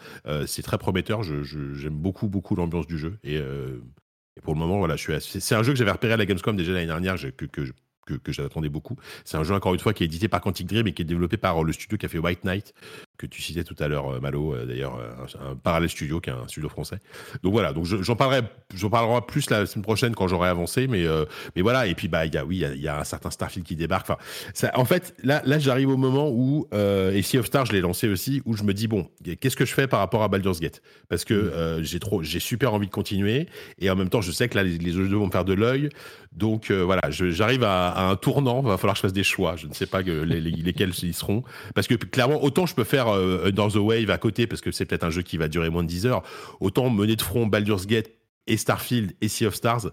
C'est 0.47 0.63
très 0.63 0.79
prometteur. 0.79 1.23
Je- 1.23 1.43
je- 1.43 1.75
J'aime 1.75 1.95
beaucoup, 1.95 2.29
beaucoup 2.29 2.57
l'ambiance 2.57 2.87
du 2.87 2.99
jeu 2.99 3.19
et, 3.23 3.37
et 3.37 4.41
pour 4.43 4.55
le 4.55 4.59
moment, 4.59 4.79
voilà, 4.79 4.97
je 4.97 5.03
suis. 5.03 5.13
assez- 5.15 5.39
C'est 5.41 5.55
un 5.55 5.63
jeu 5.63 5.73
que 5.73 5.79
j'avais 5.79 5.93
repéré 5.93 6.15
à 6.15 6.17
la 6.17 6.27
Gamescom 6.27 6.57
déjà 6.57 6.73
l'année 6.73 6.87
dernière, 6.87 7.17
j'ai- 7.17 7.31
que, 7.33 7.45
que, 7.45 7.63
que, 8.05 8.33
j'attendais 8.33 8.69
beaucoup. 8.69 8.97
C'est 9.25 9.37
un 9.37 9.45
jeu, 9.45 9.55
encore 9.55 9.75
une 9.75 9.81
fois, 9.81 9.93
qui 9.93 10.03
est 10.03 10.07
édité 10.07 10.29
par 10.29 10.41
Quantic 10.41 10.67
Dream 10.67 10.87
et 10.87 10.93
qui 10.93 11.03
est 11.03 11.07
développé 11.07 11.37
par 11.37 11.63
le 11.63 11.73
studio 11.73 11.99
qui 11.99 12.07
a 12.07 12.09
fait 12.09 12.19
White 12.19 12.45
Knight, 12.45 12.75
que 13.17 13.27
tu 13.27 13.41
citais 13.43 13.63
tout 13.65 13.77
à 13.79 13.87
l'heure, 13.89 14.15
euh, 14.15 14.21
Malo, 14.21 14.55
euh, 14.55 14.67
d'ailleurs, 14.67 14.97
euh, 14.99 15.47
un, 15.49 15.53
un 15.53 15.57
parallèle 15.57 15.89
studio, 15.89 16.21
qui 16.21 16.31
est 16.31 16.33
un 16.33 16.49
studio 16.49 16.69
français. 16.69 16.99
Donc 17.43 17.53
voilà, 17.53 17.73
donc 17.73 17.85
je- 17.85 18.03
j'en 18.03 18.17
parlerai, 18.17 18.43
j'en 18.75 18.91
parlerai 18.91 19.21
plus 19.27 19.51
la 19.51 19.67
semaine 19.67 19.85
prochaine 19.85 20.15
quand 20.17 20.27
j'aurai 20.27 20.49
avancé, 20.49 20.89
mais, 20.89 21.07
euh, 21.07 21.25
mais 21.55 21.63
voilà. 21.63 21.87
Et 21.87 21.95
puis, 21.95 22.09
bah, 22.09 22.27
il 22.27 22.35
y 22.35 22.37
a, 22.39 22.45
oui, 22.45 22.57
il 22.57 22.61
y 22.61 22.65
a- 22.65 22.75
il 22.75 22.81
y, 22.83 22.89
a 22.89 22.99
un 22.99 23.05
certain 23.05 23.31
Starfield 23.31 23.67
qui 23.67 23.77
débarque. 23.77 24.11
Enfin, 24.11 24.19
ça, 24.53 24.73
en 24.75 24.85
fait, 24.85 25.15
là, 25.23 25.43
là 25.45 25.59
j'arrive 25.59 25.91
au 25.91 25.97
moment 25.97 26.29
où, 26.29 26.67
euh, 26.75 27.13
et 27.13 27.23
Sea 27.23 27.39
of 27.39 27.47
Stars, 27.47 27.67
je 27.67 27.73
l'ai 27.73 27.81
lancé 27.81 28.09
aussi, 28.09 28.43
où 28.47 28.57
je 28.57 28.65
me 28.65 28.75
dis, 28.75 28.89
bon, 28.89 29.09
qu'est-ce 29.41 29.57
que 29.57 29.65
je 29.65 29.75
fais 29.75 29.87
par 29.87 30.01
rapport 30.01 30.23
à 30.25 30.29
Baldur's 30.29 30.59
Gate? 30.61 30.83
Parce 31.09 31.25
que 31.25 31.35
euh, 31.35 31.83
j'ai 31.85 32.01
trop, 32.01 32.23
j'ai 32.23 32.41
super 32.41 32.75
envie 32.75 32.87
de 32.89 32.93
continuer, 32.93 33.49
et 33.79 33.91
en 33.91 33.97
même 33.97 34.09
temps, 34.09 34.23
je 34.23 34.33
sais 34.33 34.49
que 34.49 34.57
là, 34.57 34.65
les, 34.65 34.79
les 34.79 34.93
jeux 34.93 35.05
vont 35.07 35.27
me 35.27 35.31
faire 35.33 35.45
de 35.45 35.53
l'œil. 35.53 35.89
Donc 36.33 36.73
voilà, 36.73 37.03
j'arrive 37.11 37.63
à, 37.63 37.91
à 37.91 38.07
un 38.11 38.17
tournant, 38.17 38.61
va 38.61 38.77
falloir 38.77 38.95
que 38.95 38.99
je 38.99 39.03
fasse 39.03 39.13
des 39.13 39.23
choix. 39.23 39.55
Je 39.55 39.69
ne 39.69 39.73
sais 39.73 39.87
pas 39.87 40.03
que 40.03 40.11
les- 40.11 40.41
les- 40.41 40.51
lesquels 40.51 40.91
ils 41.03 41.15
seront. 41.15 41.45
Parce 41.77 41.87
que 41.87 41.95
clairement, 41.95 42.43
autant 42.43 42.67
je 42.67 42.75
peux 42.75 42.83
faire 42.83 43.04
euh, 43.13 43.47
Under 43.47 43.69
the 43.69 43.77
Wave 43.77 44.11
à 44.11 44.19
côté, 44.19 44.47
parce 44.47 44.61
que 44.61 44.71
c'est 44.73 44.85
peut-être 44.87 45.05
un 45.05 45.11
jeu 45.11 45.23
qui 45.23 45.37
va 45.37 45.49
durer 45.49 45.71
moins 45.71 45.83
de 45.83 45.89
10 45.89 46.07
heures, 46.07 46.23
autant 46.61 46.91
mener 46.91 47.17
de 47.17 47.23
front 47.23 47.47
Baldur's 47.47 47.87
Gate 47.87 48.11
et 48.47 48.57
Starfield 48.57 49.13
et 49.21 49.29
Sea 49.29 49.47
of 49.47 49.55
Stars, 49.55 49.87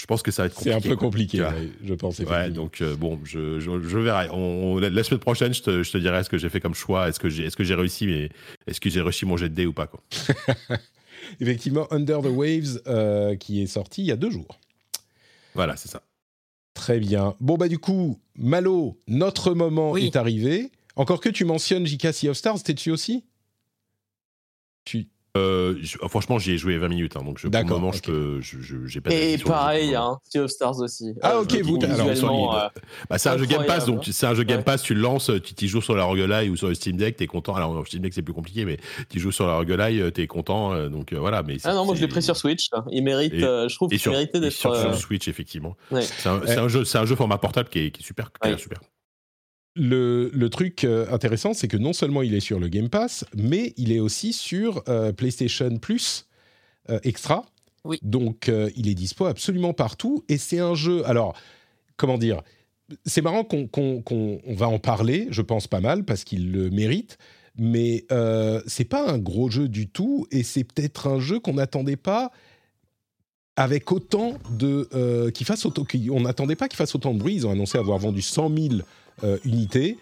je 0.00 0.06
pense 0.06 0.22
que 0.22 0.30
ça 0.32 0.42
va 0.42 0.46
être 0.46 0.58
C'est 0.58 0.70
compliqué. 0.72 0.88
un 0.88 0.90
peu 0.90 0.96
compliqué, 0.96 1.40
ouais, 1.42 1.68
je 1.84 1.94
pense. 1.94 2.18
Ouais, 2.18 2.50
donc 2.50 2.80
euh, 2.80 2.96
bon, 2.96 3.20
je, 3.24 3.60
je, 3.60 3.80
je 3.80 3.98
verrai. 3.98 4.28
On, 4.32 4.36
on- 4.74 4.78
la, 4.78 4.90
la 4.90 5.04
semaine 5.04 5.20
prochaine, 5.20 5.54
je 5.54 5.62
te, 5.62 5.82
je 5.84 5.92
te 5.92 5.98
dirai 5.98 6.24
ce 6.24 6.28
que 6.30 6.36
j'ai 6.38 6.48
fait 6.48 6.60
comme 6.60 6.74
choix, 6.74 7.08
est-ce 7.08 7.20
que 7.20 7.28
j'ai 7.28 7.44
est-ce 7.44 7.56
que 7.56 7.62
j'ai 7.64 7.74
réussi, 7.76 8.06
mais 8.06 8.28
est-ce 8.66 8.80
que 8.80 8.90
j'ai 8.90 9.00
réussi 9.00 9.24
mon 9.24 9.36
jet 9.36 9.48
de 9.48 9.54
dés 9.54 9.66
ou 9.66 9.72
pas 9.72 9.86
quoi. 9.86 10.00
Effectivement, 11.40 11.86
Under 11.92 12.20
the 12.20 12.26
Waves, 12.26 12.80
euh, 12.86 13.36
qui 13.36 13.62
est 13.62 13.66
sorti 13.66 14.02
il 14.02 14.06
y 14.06 14.12
a 14.12 14.16
deux 14.16 14.30
jours. 14.30 14.58
Voilà, 15.54 15.76
c'est 15.76 15.88
ça. 15.88 16.02
Très 16.74 16.98
bien. 16.98 17.34
Bon, 17.40 17.56
bah 17.56 17.68
du 17.68 17.78
coup, 17.78 18.18
Malo, 18.36 18.98
notre 19.06 19.54
moment 19.54 19.92
Oui. 19.92 20.06
est 20.06 20.16
arrivé. 20.16 20.70
Encore 20.96 21.20
que 21.20 21.28
tu 21.28 21.44
mentionnes 21.44 21.86
JK 21.86 22.12
Sea 22.12 22.28
of 22.28 22.36
Stars, 22.36 22.62
t'es 22.62 22.74
dessus 22.74 22.90
aussi? 22.90 23.24
Tu... 24.84 25.08
Euh, 25.36 25.74
je- 25.82 25.98
franchement, 26.08 26.38
j'y 26.38 26.52
ai 26.52 26.58
joué 26.58 26.78
20 26.78 26.86
minutes, 26.86 27.16
hein, 27.16 27.24
donc 27.24 27.38
je, 27.38 27.48
pour 27.48 27.58
le 27.58 27.64
D'accord, 27.64 27.80
moment, 27.80 27.88
ok. 27.88 27.96
je 27.96 28.02
peux, 28.02 28.40
je, 28.40 28.60
je- 28.60 28.86
j'ai 28.86 29.00
pas 29.00 29.10
Et 29.12 29.32
le 29.32 29.38
jeu, 29.38 29.44
pareil, 29.46 29.90
le 29.90 29.96
hein, 29.96 30.18
Sea 30.30 30.38
of 30.38 30.48
Stars 30.48 30.78
aussi. 30.78 31.12
Ah, 31.22 31.32
Euh, 31.32 31.42
ok, 31.42 31.50
le 31.54 31.62
vous- 31.64 31.78
alors, 31.82 32.54
euh, 32.54 32.68
Bah, 33.10 33.18
c'est 33.18 33.30
un 33.30 33.38
jeu 33.38 33.46
Game 33.46 33.66
Pass, 33.66 33.84
donc 33.84 34.02
tu- 34.02 34.12
c'est 34.12 34.26
un 34.26 34.34
jeu 34.36 34.44
Game 34.44 34.58
Ouais. 34.58 34.62
Pass, 34.62 34.82
tu 34.82 34.94
le 34.94 35.00
lances, 35.00 35.32
tu 35.42 35.54
t'y 35.54 35.66
joues 35.66 35.80
sur 35.82 35.96
la 35.96 36.04
roguelite 36.04 36.52
ou 36.52 36.56
sur 36.56 36.68
le 36.68 36.74
Steam 36.74 36.96
Deck, 36.96 37.16
t'es 37.16 37.26
content. 37.26 37.56
Alors, 37.56 37.72
sur 37.74 37.84
Steam 37.88 38.02
Deck, 38.02 38.14
c'est 38.14 38.22
plus 38.22 38.32
compliqué, 38.34 38.64
mais 38.64 38.76
tu 39.08 39.18
joues 39.18 39.32
sur 39.32 39.48
la 39.48 39.56
roguelite, 39.56 40.00
euh, 40.02 40.10
t'es 40.12 40.28
content, 40.28 40.88
donc 40.88 41.12
euh, 41.12 41.18
voilà. 41.18 41.42
Mais 41.42 41.56
Ah 41.64 41.74
non, 41.74 41.84
moi 41.84 41.96
je 41.96 42.00
l'ai 42.02 42.06
pris 42.08 42.22
sur 42.22 42.36
Switch. 42.36 42.68
Il 42.92 43.02
mérite, 43.02 43.34
Et- 43.34 43.42
euh, 43.42 43.68
je 43.68 43.74
trouve 43.74 43.88
qu'il 43.88 43.98
sur, 43.98 44.12
méritait 44.12 44.38
d'être. 44.38 44.52
sur, 44.52 44.94
Switch, 44.94 45.26
effectivement. 45.26 45.76
ouais. 45.90 46.02
C'est 46.02 46.28
un, 46.28 46.68
jeu, 46.68 46.84
c'est 46.84 46.98
un 46.98 47.06
jeu 47.06 47.16
format 47.16 47.38
portable 47.38 47.68
qui 47.70 47.80
est, 47.80 47.90
qui 47.90 48.02
est 48.02 48.06
super, 48.06 48.30
qui 48.30 48.38
a 48.42 48.46
l'air 48.50 48.56
Ouais. 48.56 48.62
super. 48.62 48.78
Le, 49.76 50.30
le 50.32 50.50
truc 50.50 50.84
euh, 50.84 51.06
intéressant, 51.12 51.52
c'est 51.54 51.68
que 51.68 51.76
non 51.76 51.92
seulement 51.92 52.22
il 52.22 52.34
est 52.34 52.40
sur 52.40 52.60
le 52.60 52.68
Game 52.68 52.88
Pass, 52.88 53.24
mais 53.36 53.74
il 53.76 53.90
est 53.92 53.98
aussi 54.00 54.32
sur 54.32 54.82
euh, 54.88 55.12
PlayStation 55.12 55.76
Plus 55.78 56.26
euh, 56.90 57.00
Extra. 57.02 57.44
Oui. 57.84 57.98
Donc, 58.02 58.48
euh, 58.48 58.70
il 58.76 58.88
est 58.88 58.94
dispo 58.94 59.26
absolument 59.26 59.72
partout. 59.74 60.24
Et 60.28 60.38
c'est 60.38 60.58
un 60.60 60.74
jeu. 60.74 61.04
Alors, 61.06 61.34
comment 61.96 62.18
dire 62.18 62.42
C'est 63.04 63.20
marrant 63.22 63.44
qu'on 63.44 63.66
qu'on- 63.66 64.00
qu'on- 64.02 64.40
on 64.46 64.54
va 64.54 64.68
en 64.68 64.78
parler, 64.78 65.26
je 65.30 65.42
pense 65.42 65.66
pas 65.66 65.80
mal, 65.80 66.04
parce 66.04 66.24
qu'il 66.24 66.52
le 66.52 66.70
mérite. 66.70 67.18
Mais 67.56 68.04
c'est 68.66 68.84
pas 68.84 69.08
un 69.10 69.18
gros 69.18 69.48
jeu 69.50 69.68
du 69.68 69.86
tout. 69.88 70.26
Et 70.30 70.42
c'est 70.42 70.64
peut-être 70.64 71.06
un 71.08 71.20
jeu 71.20 71.38
qu'on 71.40 71.54
n'attendait 71.54 71.96
pas 71.96 72.30
avec 73.56 73.92
autant 73.92 74.34
de. 74.50 74.88
euh, 74.94 75.30
qui 75.30 75.44
fasse 75.44 75.64
autant. 75.64 75.84
On 76.10 76.20
n'attendait 76.20 76.56
pas 76.56 76.68
qu'il 76.68 76.76
fasse 76.76 76.94
autant 76.94 77.14
de 77.14 77.18
bruit. 77.18 77.34
Ils 77.34 77.46
ont 77.46 77.50
annoncé 77.52 77.78
avoir 77.78 77.98
vendu 77.98 78.22
100 78.22 78.50
000 78.56 78.74
euh, 79.22 79.38
unités. 79.44 79.98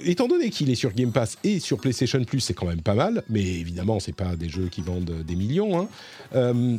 Étant 0.00 0.28
donné 0.28 0.50
qu'il 0.50 0.70
est 0.70 0.76
sur 0.76 0.92
Game 0.92 1.12
Pass 1.12 1.38
et 1.42 1.58
sur 1.58 1.78
PlayStation 1.78 2.22
Plus, 2.24 2.40
c'est 2.40 2.54
quand 2.54 2.66
même 2.66 2.82
pas 2.82 2.94
mal, 2.94 3.24
mais 3.28 3.42
évidemment, 3.42 3.98
c'est 3.98 4.12
pas 4.12 4.36
des 4.36 4.48
jeux 4.48 4.68
qui 4.68 4.80
vendent 4.80 5.24
des 5.24 5.34
millions. 5.34 5.80
hein. 5.80 5.88
Euh, 6.34 6.76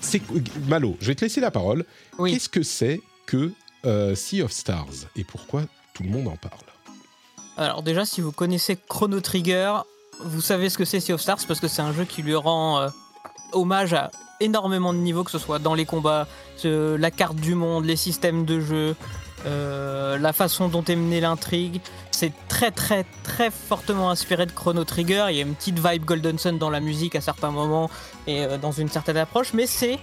c'est 0.00 0.22
Malo, 0.66 0.96
je 1.00 1.06
vais 1.08 1.14
te 1.14 1.24
laisser 1.24 1.40
la 1.40 1.50
parole. 1.50 1.84
Oui. 2.18 2.32
Qu'est-ce 2.32 2.48
que 2.48 2.62
c'est 2.62 3.00
que 3.26 3.52
euh, 3.84 4.14
Sea 4.14 4.42
of 4.42 4.50
Stars 4.50 5.08
et 5.14 5.24
pourquoi 5.24 5.62
tout 5.94 6.02
le 6.02 6.08
monde 6.08 6.26
en 6.28 6.36
parle? 6.36 6.58
Alors 7.56 7.82
déjà, 7.82 8.04
si 8.04 8.20
vous 8.20 8.32
connaissez 8.32 8.78
Chrono 8.88 9.20
Trigger, 9.20 9.74
vous 10.24 10.40
savez 10.40 10.70
ce 10.70 10.78
que 10.78 10.84
c'est 10.84 11.00
Sea 11.00 11.12
of 11.12 11.20
Stars 11.20 11.40
parce 11.46 11.60
que 11.60 11.68
c'est 11.68 11.82
un 11.82 11.92
jeu 11.92 12.04
qui 12.04 12.22
lui 12.22 12.34
rend 12.34 12.80
euh, 12.80 12.88
hommage 13.52 13.92
à 13.92 14.10
énormément 14.40 14.92
de 14.92 14.98
niveaux, 14.98 15.22
que 15.22 15.30
ce 15.30 15.38
soit 15.38 15.58
dans 15.60 15.74
les 15.74 15.84
combats, 15.84 16.26
la 16.64 17.10
carte 17.12 17.36
du 17.36 17.54
monde, 17.54 17.84
les 17.84 17.94
systèmes 17.94 18.44
de 18.44 18.60
jeu, 18.60 18.96
euh, 19.46 20.18
la 20.18 20.32
façon 20.32 20.68
dont 20.68 20.84
est 20.84 20.96
menée 20.96 21.20
l'intrigue. 21.20 21.80
C'est 22.10 22.32
très 22.48 22.70
très 22.70 23.04
très 23.22 23.50
fortement 23.50 24.10
inspiré 24.10 24.46
de 24.46 24.52
Chrono 24.52 24.84
Trigger. 24.84 25.26
Il 25.30 25.36
y 25.36 25.38
a 25.40 25.42
une 25.42 25.54
petite 25.54 25.78
vibe 25.78 26.04
Golden 26.04 26.38
Sun 26.38 26.58
dans 26.58 26.70
la 26.70 26.80
musique 26.80 27.16
à 27.16 27.20
certains 27.20 27.50
moments 27.50 27.90
et 28.26 28.44
euh, 28.44 28.58
dans 28.58 28.72
une 28.72 28.88
certaine 28.88 29.16
approche, 29.16 29.52
mais 29.52 29.66
c'est 29.66 29.98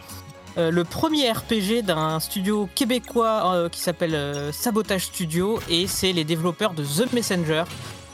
euh, 0.57 0.71
le 0.71 0.83
premier 0.83 1.31
RPG 1.31 1.83
d'un 1.83 2.19
studio 2.19 2.67
québécois 2.75 3.69
qui 3.71 3.79
s'appelle 3.79 4.51
Sabotage 4.51 5.05
Studio 5.05 5.59
et 5.69 5.87
c'est 5.87 6.11
les 6.11 6.23
développeurs 6.23 6.73
de 6.73 6.83
The 6.83 7.11
Messenger 7.13 7.63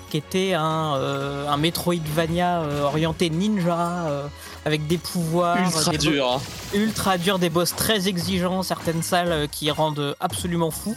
qui 0.10 0.18
était 0.18 0.54
un, 0.54 1.58
Metroidvania 1.58 2.62
orienté 2.84 3.30
ninja 3.30 4.30
avec 4.66 4.88
des 4.88 4.98
pouvoirs 4.98 5.58
Ultra 5.58 5.92
des 5.92 5.98
bo- 5.98 6.04
dur. 6.12 6.32
hein. 6.34 6.42
ultra 6.74 7.18
dur, 7.18 7.40
des 7.40 7.50
boss 7.50 7.76
très 7.76 8.08
exigeants, 8.08 8.64
certaines 8.64 9.04
salles 9.04 9.32
euh, 9.32 9.48
qui 9.48 9.70
rendent 9.72 10.16
absolument 10.20 10.72
fou. 10.72 10.96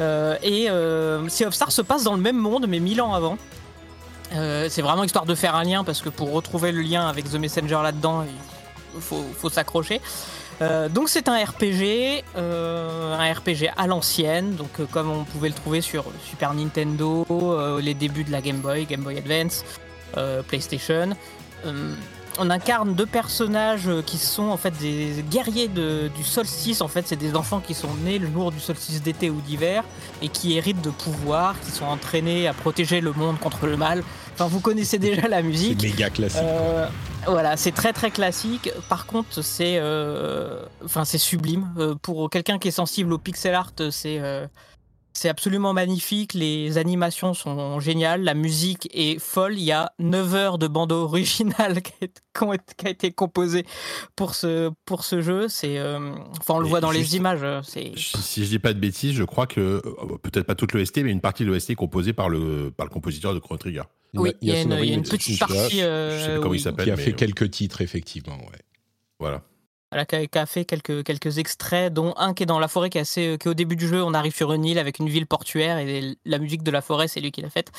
Euh, 0.00 0.36
et 0.42 0.68
euh, 0.70 1.26
Sea 1.28 1.46
of 1.46 1.54
Stars 1.54 1.72
se 1.72 1.82
passe 1.82 2.04
dans 2.04 2.14
le 2.16 2.20
même 2.22 2.36
monde, 2.38 2.66
mais 2.68 2.80
mille 2.80 3.00
ans 3.00 3.14
avant. 3.14 3.38
Euh, 4.34 4.66
c'est 4.70 4.82
vraiment 4.82 5.04
histoire 5.04 5.24
de 5.26 5.34
faire 5.34 5.54
un 5.54 5.62
lien, 5.64 5.84
parce 5.84 6.00
que 6.02 6.08
pour 6.08 6.32
retrouver 6.32 6.72
le 6.72 6.80
lien 6.82 7.06
avec 7.06 7.30
The 7.30 7.34
Messenger 7.36 7.80
là-dedans, 7.82 8.24
il 8.94 9.00
faut, 9.00 9.24
faut 9.38 9.50
s'accrocher. 9.50 10.00
Euh, 10.62 10.88
donc 10.88 11.10
c'est 11.10 11.28
un 11.28 11.36
RPG, 11.36 12.24
euh, 12.36 13.14
un 13.14 13.32
RPG 13.32 13.70
à 13.76 13.86
l'ancienne, 13.86 14.54
donc 14.56 14.70
euh, 14.80 14.86
comme 14.90 15.10
on 15.10 15.24
pouvait 15.24 15.48
le 15.48 15.54
trouver 15.54 15.82
sur 15.82 16.04
Super 16.28 16.54
Nintendo, 16.54 17.26
euh, 17.30 17.78
les 17.80 17.92
débuts 17.92 18.24
de 18.24 18.32
la 18.32 18.40
Game 18.40 18.56
Boy, 18.60 18.86
Game 18.86 19.02
Boy 19.02 19.18
Advance, 19.18 19.64
euh, 20.16 20.42
PlayStation. 20.42 21.10
On 22.38 22.50
incarne 22.50 22.94
deux 22.94 23.06
personnages 23.06 23.88
euh, 23.88 24.02
qui 24.02 24.18
sont 24.18 24.48
en 24.48 24.58
fait 24.58 24.72
des 24.78 25.24
guerriers 25.30 25.68
de- 25.68 26.08
du 26.14 26.22
solstice. 26.22 26.82
En 26.82 26.88
fait, 26.88 27.06
c'est 27.06 27.16
des 27.16 27.34
enfants 27.34 27.60
qui 27.60 27.72
sont 27.72 27.94
nés 28.04 28.18
le 28.18 28.30
jour 28.30 28.52
du 28.52 28.60
solstice 28.60 29.02
d'été 29.02 29.30
ou 29.30 29.40
d'hiver 29.40 29.84
et 30.20 30.28
qui 30.28 30.56
héritent 30.56 30.82
de 30.82 30.90
pouvoirs, 30.90 31.54
qui 31.64 31.70
sont 31.70 31.86
entraînés 31.86 32.46
à 32.46 32.52
protéger 32.52 33.00
le 33.00 33.12
monde 33.12 33.38
contre 33.38 33.66
le 33.66 33.76
mal. 33.78 34.02
Enfin, 34.34 34.46
vous 34.48 34.60
connaissez 34.60 34.98
déjà 34.98 35.28
la 35.28 35.36
C'est 35.40 35.42
musique. 35.44 35.82
méga 35.82 36.10
classique. 36.10 36.42
Euh, 36.42 36.86
voilà, 37.26 37.56
c'est 37.56 37.72
très 37.72 37.94
très 37.94 38.10
classique. 38.10 38.70
Par 38.90 39.06
contre, 39.06 39.40
c'est, 39.42 39.78
euh, 39.78 40.62
enfin, 40.84 41.06
c'est 41.06 41.18
sublime. 41.18 41.72
Euh, 41.78 41.94
pour 42.00 42.28
quelqu'un 42.28 42.58
qui 42.58 42.68
est 42.68 42.72
sensible 42.72 43.14
au 43.14 43.18
pixel 43.18 43.54
art, 43.54 43.72
c'est, 43.90 44.18
euh, 44.20 44.46
c'est 45.16 45.30
absolument 45.30 45.72
magnifique. 45.72 46.34
Les 46.34 46.76
animations 46.76 47.32
sont 47.32 47.80
géniales. 47.80 48.22
La 48.22 48.34
musique 48.34 48.88
est 48.92 49.18
folle. 49.18 49.54
Il 49.54 49.64
y 49.64 49.72
a 49.72 49.92
9 49.98 50.34
heures 50.34 50.58
de 50.58 50.68
bande 50.68 50.92
originale 50.92 51.80
qui, 52.34 52.86
a 52.86 52.90
été 52.90 53.12
composée 53.12 53.64
pour 54.14 54.34
ce 54.34 54.70
pour 54.84 55.04
ce 55.04 55.22
jeu. 55.22 55.48
C'est, 55.48 55.78
euh, 55.78 56.12
enfin, 56.38 56.54
on 56.54 56.58
le 56.58 56.66
Et 56.66 56.68
voit 56.68 56.80
dans 56.80 56.92
juste- 56.92 57.12
les 57.12 57.16
images. 57.16 57.42
euh, 57.42 57.60
C'est 57.64 57.92
Si, 57.96 58.44
je 58.44 58.48
dis 58.50 58.58
pas 58.58 58.74
de 58.74 58.78
bêtises, 58.78 59.14
je 59.14 59.24
crois 59.24 59.46
que 59.46 59.60
euh, 59.84 60.18
peut-être 60.22 60.46
pas 60.46 60.54
toute 60.54 60.72
l'OST, 60.74 60.98
mais 60.98 61.10
une 61.12 61.22
partie 61.22 61.44
de 61.44 61.50
l'OST 61.50 61.70
est 61.70 61.74
composée 61.76 62.12
par 62.12 62.28
le 62.28 62.70
par 62.76 62.86
le 62.86 62.90
compositeur 62.92 63.32
de 63.32 63.38
Chrono 63.38 63.56
Trigger. 63.58 63.82
oui, 64.14 64.32
il 64.42 64.48
y 64.48 64.52
a 64.52 64.60
une, 64.60 64.72
il 64.72 64.74
y 64.74 64.74
a 64.74 64.82
une 64.82 64.88
Yasunori 65.00 65.02
petite 65.18 65.38
partie. 65.38 65.78
je 65.78 66.18
sais 66.20 66.28
plus 66.32 66.40
comment 66.40 66.54
il 66.54 66.56
oui. 66.58 66.60
s'appelle. 66.60 66.84
qui 66.84 66.90
a 66.90 66.96
fait 66.96 67.14
quelques 67.14 67.50
titres, 67.50 67.80
effectivement. 67.80 68.36
ouais. 68.36 68.60
Voilà. 69.18 69.42
Voilà, 69.90 70.04
qui, 70.04 70.38
a, 70.38 70.46
fait 70.46 70.64
quelques, 70.64 71.04
quelques 71.04 71.38
extraits, 71.38 71.92
dont 71.92 72.14
un 72.16 72.34
qui 72.34 72.42
est 72.42 72.46
dans 72.46 72.58
la 72.58 72.68
forêt, 72.68 72.90
qui 72.90 72.98
est, 72.98 73.18
est 73.18 73.46
au 73.46 73.54
début 73.54 73.76
du 73.76 73.86
jeu. 73.86 74.02
On 74.02 74.14
arrive 74.14 74.34
sur 74.34 74.52
une 74.52 74.64
île 74.64 74.78
avec 74.78 74.98
une 74.98 75.08
ville 75.08 75.26
portuaire 75.26 75.78
et 75.78 76.16
la 76.24 76.38
musique 76.38 76.62
de 76.62 76.70
la 76.70 76.82
forêt, 76.82 77.08
c'est 77.08 77.20
lui 77.20 77.30
qui 77.30 77.42
l'a 77.42 77.50
faite. 77.50 77.70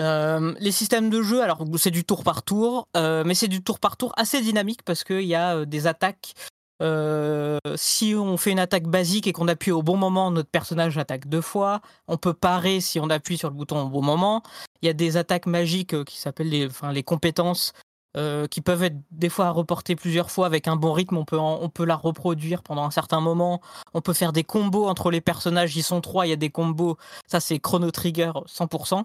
Euh, 0.00 0.54
les 0.60 0.72
systèmes 0.72 1.10
de 1.10 1.22
jeu, 1.22 1.42
alors 1.42 1.64
c'est 1.76 1.90
du 1.90 2.04
tour 2.04 2.22
par 2.22 2.42
tour, 2.42 2.88
euh, 2.96 3.24
mais 3.24 3.34
c'est 3.34 3.48
du 3.48 3.62
tour 3.62 3.80
par 3.80 3.96
tour 3.96 4.12
assez 4.16 4.40
dynamique 4.40 4.82
parce 4.84 5.02
qu'il 5.02 5.22
y 5.22 5.34
a 5.34 5.56
euh, 5.56 5.64
des 5.64 5.86
attaques. 5.86 6.34
Euh, 6.80 7.58
si 7.74 8.14
on 8.14 8.36
fait 8.36 8.52
une 8.52 8.60
attaque 8.60 8.86
basique 8.86 9.26
et 9.26 9.32
qu'on 9.32 9.48
appuie 9.48 9.72
au 9.72 9.82
bon 9.82 9.96
moment, 9.96 10.30
notre 10.30 10.50
personnage 10.50 10.96
attaque 10.96 11.28
deux 11.28 11.40
fois. 11.40 11.80
On 12.06 12.16
peut 12.16 12.34
parer 12.34 12.80
si 12.80 13.00
on 13.00 13.10
appuie 13.10 13.36
sur 13.36 13.48
le 13.50 13.56
bouton 13.56 13.82
au 13.82 13.88
bon 13.88 14.02
moment. 14.02 14.42
Il 14.82 14.86
y 14.86 14.88
a 14.88 14.92
des 14.92 15.16
attaques 15.16 15.46
magiques 15.46 15.94
euh, 15.94 16.04
qui 16.04 16.18
s'appellent 16.18 16.50
les 16.50 17.02
compétences 17.02 17.72
euh, 18.16 18.46
qui 18.46 18.62
peuvent 18.62 18.82
être 18.82 18.96
des 19.10 19.28
fois 19.28 19.50
reportées 19.50 19.94
plusieurs 19.94 20.30
fois 20.30 20.46
avec 20.46 20.66
un 20.66 20.76
bon 20.76 20.92
rythme. 20.92 21.18
On 21.18 21.24
peut, 21.68 21.84
la 21.84 21.94
reproduire 21.94 22.62
pendant 22.62 22.84
un 22.84 22.90
certain 22.90 23.20
moment. 23.20 23.60
On 23.92 24.00
peut 24.00 24.14
faire 24.14 24.32
des 24.32 24.44
combos 24.44 24.88
entre 24.88 25.10
les 25.10 25.20
personnages. 25.20 25.76
Ils 25.76 25.82
sont 25.82 26.00
trois, 26.00 26.26
il 26.26 26.30
y 26.30 26.32
a 26.32 26.36
des 26.36 26.50
combos. 26.50 26.96
Ça, 27.26 27.38
c'est 27.38 27.58
Chrono 27.58 27.90
Trigger 27.90 28.32
100%. 28.46 29.04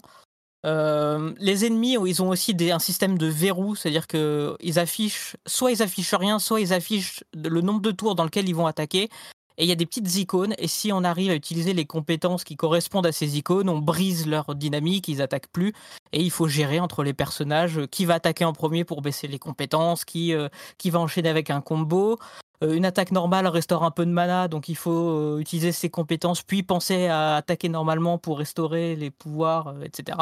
Euh, 0.66 1.34
les 1.38 1.66
ennemis, 1.66 1.98
ils 2.06 2.24
ont 2.24 2.30
aussi 2.30 2.56
un 2.72 2.80
système 2.80 3.18
de 3.18 3.28
verrou, 3.28 3.76
c'est-à-dire 3.76 4.08
que 4.08 4.56
ils 4.62 4.80
affichent, 4.80 5.36
soit 5.46 5.72
ils 5.72 5.84
affichent 5.84 6.14
rien, 6.14 6.40
soit 6.40 6.62
ils 6.62 6.72
affichent 6.72 7.26
le 7.36 7.60
nombre 7.60 7.82
de 7.82 7.92
tours 7.92 8.16
dans 8.16 8.24
lequel 8.24 8.48
ils 8.48 8.56
vont 8.56 8.68
attaquer. 8.68 9.10
Et 9.58 9.64
il 9.64 9.70
y 9.70 9.72
a 9.72 9.76
des 9.76 9.86
petites 9.86 10.16
icônes, 10.16 10.56
et 10.58 10.68
si 10.68 10.92
on 10.92 11.04
arrive 11.04 11.32
à 11.32 11.36
utiliser 11.36 11.74
les 11.74 11.86
compétences 11.86 12.44
qui 12.44 12.56
correspondent 12.56 13.06
à 13.06 13.12
ces 13.12 13.38
icônes, 13.38 13.70
on 13.70 13.80
brise 13.80 14.26
leur 14.26 14.56
dynamique, 14.56 15.08
ils 15.08 15.22
attaquent 15.22 15.52
plus, 15.52 15.74
et 16.12 16.22
il 16.22 16.32
faut 16.32 16.48
gérer 16.48 16.80
entre 16.80 17.04
les 17.04 17.14
personnages 17.14 17.78
euh, 17.78 17.88
qui 17.88 18.06
va 18.06 18.16
attaquer 18.16 18.46
en 18.46 18.54
premier 18.54 18.84
pour 18.84 19.02
baisser 19.02 19.28
les 19.28 19.40
compétences, 19.40 20.06
qui, 20.06 20.34
euh, 20.34 20.50
qui 20.78 20.90
va 20.90 21.00
enchaîner 21.00 21.30
avec 21.30 21.50
un 21.52 21.62
combo. 21.62 22.18
Euh, 22.64 22.74
une 22.74 22.86
attaque 22.86 23.12
normale 23.12 23.46
restaure 23.46 23.84
un 23.84 23.92
peu 23.92 24.06
de 24.06 24.12
mana, 24.12 24.48
donc 24.48 24.70
il 24.70 24.76
faut 24.76 25.38
utiliser 25.38 25.72
ses 25.72 25.90
compétences, 25.90 26.42
puis 26.42 26.64
penser 26.64 27.08
à 27.08 27.36
attaquer 27.36 27.70
normalement 27.70 28.18
pour 28.18 28.40
restaurer 28.40 28.96
les 28.96 29.12
pouvoirs, 29.12 29.76
etc. 29.84 30.18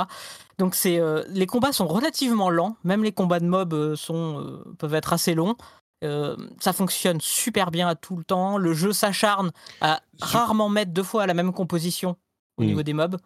Donc 0.57 0.75
les 0.83 1.45
combats 1.45 1.71
sont 1.71 1.87
relativement 1.87 2.49
lents, 2.49 2.75
même 2.83 3.03
les 3.03 3.11
combats 3.11 3.39
de 3.39 3.45
mobs 3.45 3.95
sont, 3.95 4.59
peuvent 4.77 4.95
être 4.95 5.13
assez 5.13 5.35
longs. 5.35 5.55
Euh, 6.03 6.35
ça 6.59 6.73
fonctionne 6.73 7.19
super 7.21 7.69
bien 7.71 7.87
à 7.87 7.95
tout 7.95 8.15
le 8.15 8.23
temps. 8.23 8.57
Le 8.57 8.73
jeu 8.73 8.91
s'acharne 8.93 9.51
à 9.81 10.01
rarement 10.19 10.67
mettre 10.69 10.91
deux 10.91 11.03
fois 11.03 11.27
la 11.27 11.33
même 11.33 11.51
composition 11.53 12.17
au 12.57 12.63
Mm. 12.63 12.65
niveau 12.65 12.83
des 12.83 12.93
mobs. 12.93 13.17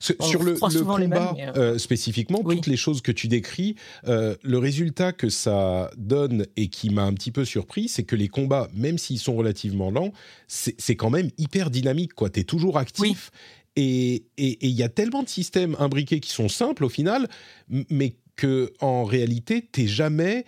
Ce- 0.00 0.14
On 0.18 0.24
sur 0.24 0.42
le, 0.42 0.54
le 0.54 0.58
combat 0.58 0.98
mêmes, 0.98 1.12
euh, 1.12 1.74
euh, 1.74 1.78
spécifiquement, 1.78 2.40
oui. 2.42 2.56
toutes 2.56 2.66
les 2.66 2.78
choses 2.78 3.02
que 3.02 3.12
tu 3.12 3.28
décris, 3.28 3.76
euh, 4.08 4.34
le 4.42 4.58
résultat 4.58 5.12
que 5.12 5.28
ça 5.28 5.90
donne 5.98 6.46
et 6.56 6.68
qui 6.68 6.88
m'a 6.90 7.02
un 7.04 7.12
petit 7.12 7.30
peu 7.30 7.44
surpris, 7.44 7.88
c'est 7.88 8.02
que 8.02 8.16
les 8.16 8.28
combats, 8.28 8.68
même 8.74 8.96
s'ils 8.98 9.18
sont 9.20 9.34
relativement 9.36 9.90
lents, 9.90 10.12
c'est 10.48 10.96
quand 10.96 11.10
même 11.10 11.30
hyper 11.38 11.70
dynamique. 11.70 12.12
Tu 12.16 12.40
es 12.40 12.44
toujours 12.44 12.78
actif. 12.78 13.30
Et 13.76 14.24
il 14.38 14.70
y 14.70 14.82
a 14.82 14.88
tellement 14.88 15.22
de 15.22 15.28
systèmes 15.28 15.76
imbriqués 15.78 16.20
qui 16.20 16.30
sont 16.30 16.48
simples 16.48 16.82
au 16.82 16.88
final, 16.88 17.28
mais 17.90 18.16
que 18.34 18.72
en 18.80 19.04
réalité, 19.04 19.60
t'es 19.70 19.86
jamais. 19.86 20.46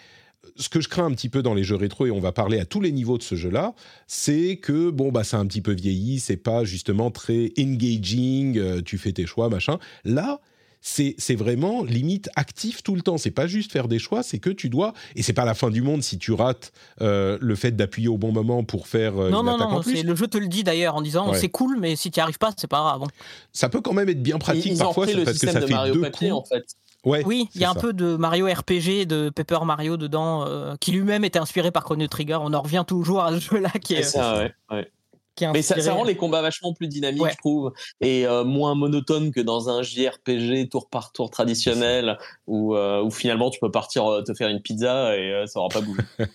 Ce 0.57 0.69
que 0.69 0.81
je 0.81 0.89
crains 0.89 1.07
un 1.07 1.12
petit 1.12 1.29
peu 1.29 1.43
dans 1.43 1.55
les 1.55 1.65
jeux 1.65 1.77
rétro, 1.77 2.07
et 2.07 2.11
on 2.11 2.20
va 2.20 2.33
parler 2.33 2.59
à 2.59 2.65
tous 2.65 2.81
les 2.81 2.93
niveaux 2.93 3.19
de 3.19 3.23
ce 3.23 3.35
jeu-là, 3.35 3.75
c'est 4.07 4.57
que 4.57 4.91
bon 4.91 5.11
bah 5.12 5.25
c'est 5.25 5.37
un 5.37 5.47
petit 5.47 5.61
peu 5.61 5.73
vieilli, 5.73 6.20
c'est 6.20 6.37
pas 6.37 6.65
justement 6.65 7.11
très 7.11 7.53
engaging, 7.59 8.59
euh, 8.59 8.81
tu 8.83 8.99
fais 8.99 9.12
tes 9.12 9.27
choix 9.27 9.49
machin. 9.49 9.79
Là, 10.05 10.41
c'est 10.81 11.16
c'est 11.19 11.35
vraiment 11.35 11.83
limite 11.83 12.29
actif 12.37 12.83
tout 12.85 12.95
le 12.95 13.03
temps. 13.03 13.19
C'est 13.19 13.33
pas 13.33 13.47
juste 13.49 13.73
faire 13.73 13.89
des 13.89 13.99
choix, 13.99 14.23
c'est 14.23 14.39
que 14.39 14.51
tu 14.51 14.69
dois 14.69 14.93
et 15.16 15.23
c'est 15.25 15.33
pas 15.33 15.45
la 15.45 15.55
fin 15.55 15.70
du 15.70 15.83
monde 15.83 16.03
si 16.05 16.19
tu 16.19 16.33
rates 16.33 16.73
euh, 17.01 17.37
le 17.41 17.55
fait 17.57 17.73
d'appuyer 17.75 18.07
au 18.09 18.16
bon 18.16 18.31
moment 18.31 18.62
pour 18.62 18.87
faire 18.87 19.19
euh, 19.20 19.29
non, 19.31 19.41
une 19.41 19.47
non, 19.47 19.55
attaque 19.57 19.69
en 19.69 19.73
non, 19.77 19.83
plus. 19.83 19.97
c'est- 19.97 20.03
le 20.05 20.15
jeu 20.15 20.29
te 20.29 20.39
le 20.39 20.47
dit 20.47 20.62
d'ailleurs 20.62 20.95
en 20.95 21.03
disant 21.03 21.33
Ouais. 21.33 21.39
c'est 21.39 21.49
cool, 21.49 21.79
mais 21.81 21.97
si 21.97 22.11
tu 22.12 22.19
n'y 22.19 22.23
arrives 22.23 22.39
pas, 22.39 22.53
c'est 22.57 22.69
pas 22.70 22.79
grave. 22.79 23.03
hein. 23.03 23.09
Ça 23.53 23.69
peut 23.69 23.81
quand 23.81 23.93
même 23.93 24.09
être 24.09 24.23
bien 24.23 24.39
pratique 24.39 24.66
ils 24.66 24.77
ont 24.83 24.87
parfois 24.87 25.07
parce 25.07 25.39
que 25.39 25.47
ça 25.51 25.61
de 25.61 25.66
fait 25.66 25.73
Mario 25.75 25.95
deux 25.95 26.01
Papier 26.03 26.31
coups. 26.31 26.41
en 26.41 26.45
fait. 26.45 26.65
Ouais, 27.09 27.24
Oui, 27.24 27.48
il 27.55 27.60
y 27.60 27.64
a 27.64 27.70
un 27.70 27.74
ça. 27.74 27.80
peu 27.80 27.93
de 27.93 28.16
Mario 28.16 28.47
RPG, 28.47 29.06
de 29.06 29.30
Paper 29.30 29.64
Mario 29.64 29.97
dedans, 29.97 30.44
euh, 30.47 30.76
qui 30.80 30.93
lui-même 30.93 31.24
était 31.24 31.39
inspiré 31.39 31.70
par 31.70 31.85
Chrono 31.85 32.06
Trigger. 32.06 32.39
On 32.40 32.52
en 32.52 32.62
revient 32.62 32.85
toujours 32.86 33.22
à 33.22 33.32
ce 33.32 33.39
jeu-là 33.40 33.70
qui 33.82 33.94
est, 33.94 34.02
C'est 34.02 34.18
ça, 34.18 34.39
ouais, 34.39 34.52
ouais. 34.70 34.90
qui 35.35 35.44
est 35.44 35.52
Mais 35.52 35.62
ça, 35.62 35.74
rend 35.94 36.05
les 36.05 36.16
combats 36.16 36.43
vachement 36.43 36.74
plus 36.74 36.89
dynamiques, 36.89 37.22
Ouais. 37.22 37.30
je 37.32 37.36
trouve, 37.39 37.72
et 38.01 38.26
euh, 38.26 38.44
moins 38.44 38.74
monotones 38.74 39.30
que 39.32 39.40
dans 39.40 39.68
un 39.70 39.82
JRPG 39.82 40.68
tour 40.68 40.89
par 40.89 41.12
tour 41.12 41.30
traditionnel, 41.30 42.18
où, 42.47 42.74
euh, 42.76 43.02
où 43.02 43.10
finalement 43.10 43.51
tu 43.51 43.59
peux 43.60 43.70
partir 43.70 44.06
euh, 44.06 44.22
te 44.22 44.35
faire 44.35 44.48
une 44.48 44.60
pizza 44.60 45.16
et 45.16 45.32
euh, 45.32 45.47
ça 45.47 45.60
aura 45.60 45.68
pas 45.68 45.80
bougé. 45.80 46.02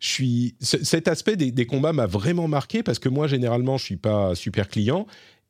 je 0.00 0.08
suis 0.08 0.56
cet 0.60 1.08
aspect 1.08 1.36
des, 1.36 1.50
des 1.50 1.66
combats 1.66 1.92
m'a 1.92 2.06
vraiment 2.06 2.48
marqué 2.48 2.82
parce 2.82 2.98
que 2.98 3.08
moi 3.08 3.26
généralement 3.26 3.78
je 3.78 3.84
suis 3.84 3.96
pas 3.96 4.34
super 4.34 4.68
client 4.68 5.06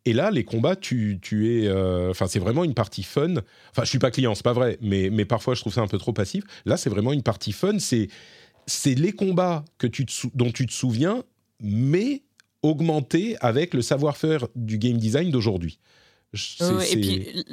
et 0.07 0.13
là 0.13 0.31
les 0.31 0.45
combats 0.45 0.77
tu, 0.77 1.19
tu 1.21 1.53
es 1.53 1.67
euh, 1.67 2.11
enfin 2.11 2.27
c'est 2.27 2.39
vraiment 2.39 2.65
une 2.65 2.75
partie 2.75 3.03
fun. 3.03 3.35
Enfin 3.71 3.83
je 3.83 3.89
suis 3.89 3.99
pas 3.99 4.11
client 4.11 4.35
c'est 4.35 4.45
pas 4.45 4.55
vrai 4.55 4.79
mais 4.81 5.11
mais 5.11 5.27
parfois 5.27 5.55
je 5.55 5.61
trouve 5.61 5.75
ça 5.75 5.83
un 5.83 5.89
peu 5.89 5.99
trop 5.99 6.13
passif. 6.13 6.45
Là 6.65 6.77
c'est 6.77 6.91
vraiment 6.91 7.13
une 7.13 7.23
partie 7.23 7.53
fun. 7.53 7.79
C'est 7.79 8.09
c'est 8.67 8.95
les 8.95 9.13
combats 9.13 9.65
que 9.79 9.87
tu 9.87 10.07
te 10.07 10.13
dont 10.35 10.51
tu 10.51 10.67
te 10.67 10.73
souviens 10.73 11.23
mais 11.61 12.23
augmentés 12.63 13.37
avec 13.41 13.75
le 13.75 13.83
savoir-faire 13.83 14.47
du 14.55 14.79
game 14.79 14.97
design 14.97 15.31
d'aujourd'hui. 15.31 15.79
Euh, 16.61 16.81
et 16.81 16.97
puis, 16.97 17.45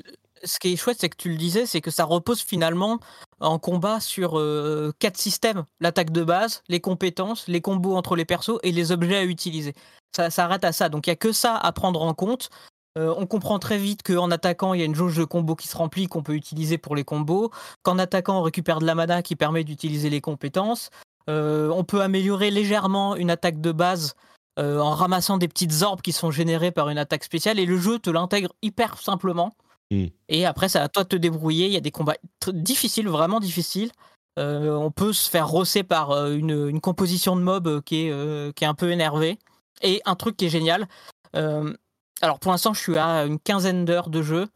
ce 0.43 0.59
qui 0.59 0.73
est 0.73 0.75
chouette, 0.75 0.97
c'est 0.99 1.09
que 1.09 1.17
tu 1.17 1.29
le 1.29 1.37
disais, 1.37 1.65
c'est 1.65 1.81
que 1.81 1.91
ça 1.91 2.03
repose 2.03 2.41
finalement 2.41 2.99
en 3.39 3.59
combat 3.59 3.99
sur 3.99 4.37
euh, 4.37 4.91
quatre 4.99 5.17
systèmes. 5.17 5.63
L'attaque 5.79 6.11
de 6.11 6.23
base, 6.23 6.63
les 6.67 6.79
compétences, 6.79 7.47
les 7.47 7.61
combos 7.61 7.95
entre 7.95 8.15
les 8.15 8.25
persos 8.25 8.59
et 8.63 8.71
les 8.71 8.91
objets 8.91 9.17
à 9.17 9.23
utiliser. 9.23 9.73
Ça 10.15 10.29
s'arrête 10.29 10.63
à 10.63 10.71
ça. 10.71 10.89
Donc 10.89 11.07
il 11.07 11.09
y 11.09 11.13
a 11.13 11.15
que 11.15 11.31
ça 11.31 11.55
à 11.55 11.71
prendre 11.71 12.01
en 12.01 12.13
compte. 12.13 12.49
Euh, 12.97 13.13
on 13.17 13.25
comprend 13.25 13.57
très 13.57 13.77
vite 13.77 14.03
qu'en 14.03 14.29
attaquant, 14.29 14.73
il 14.73 14.79
y 14.79 14.83
a 14.83 14.85
une 14.85 14.93
jauge 14.93 15.17
de 15.17 15.23
combos 15.23 15.55
qui 15.55 15.67
se 15.67 15.75
remplit 15.75 16.07
qu'on 16.07 16.21
peut 16.21 16.35
utiliser 16.35 16.77
pour 16.77 16.95
les 16.95 17.03
combos. 17.03 17.51
Qu'en 17.81 17.97
attaquant, 17.97 18.39
on 18.39 18.43
récupère 18.43 18.79
de 18.79 18.85
la 18.85 18.95
mana 18.95 19.23
qui 19.23 19.35
permet 19.35 19.63
d'utiliser 19.63 20.09
les 20.09 20.21
compétences. 20.21 20.89
Euh, 21.29 21.69
on 21.69 21.83
peut 21.83 22.01
améliorer 22.01 22.51
légèrement 22.51 23.15
une 23.15 23.31
attaque 23.31 23.61
de 23.61 23.71
base 23.71 24.13
euh, 24.59 24.79
en 24.79 24.91
ramassant 24.91 25.37
des 25.37 25.47
petites 25.47 25.81
orbes 25.81 26.01
qui 26.01 26.11
sont 26.11 26.29
générées 26.29 26.71
par 26.71 26.89
une 26.89 26.97
attaque 26.97 27.23
spéciale 27.23 27.59
et 27.59 27.65
le 27.65 27.77
jeu 27.77 27.97
te 27.97 28.09
l'intègre 28.09 28.53
hyper 28.61 28.97
simplement. 29.01 29.55
Mm. 29.89 30.07
Et 30.29 30.45
après, 30.45 30.69
c'est 30.69 30.79
à 30.79 30.89
toi 30.89 31.03
de 31.03 31.09
te 31.09 31.15
débrouiller. 31.15 31.65
Il 31.65 31.73
y 31.73 31.77
a 31.77 31.81
des 31.81 31.91
combats 31.91 32.17
difficiles, 32.47 33.07
vraiment 33.07 33.39
difficiles. 33.39 33.91
On 34.37 34.89
peut 34.89 35.13
se 35.13 35.29
faire 35.29 35.47
rosser 35.47 35.83
par 35.83 36.11
une, 36.31 36.67
une 36.69 36.81
composition 36.81 37.35
de 37.35 37.41
mob 37.41 37.81
qui 37.81 38.07
est, 38.07 38.55
qui 38.55 38.63
est 38.63 38.67
un 38.67 38.73
peu 38.73 38.89
énervée. 38.89 39.37
Et 39.81 40.01
un 40.05 40.15
truc 40.15 40.37
qui 40.37 40.45
est 40.45 40.49
génial. 40.49 40.87
euh, 41.35 41.73
alors 42.21 42.39
pour 42.39 42.51
l'instant, 42.51 42.73
je 42.73 42.79
suis 42.79 42.97
à 42.97 43.25
une 43.25 43.39
quinzaine 43.39 43.85
d'heures 43.85 44.09
de 44.09 44.21
jeu. 44.21 44.47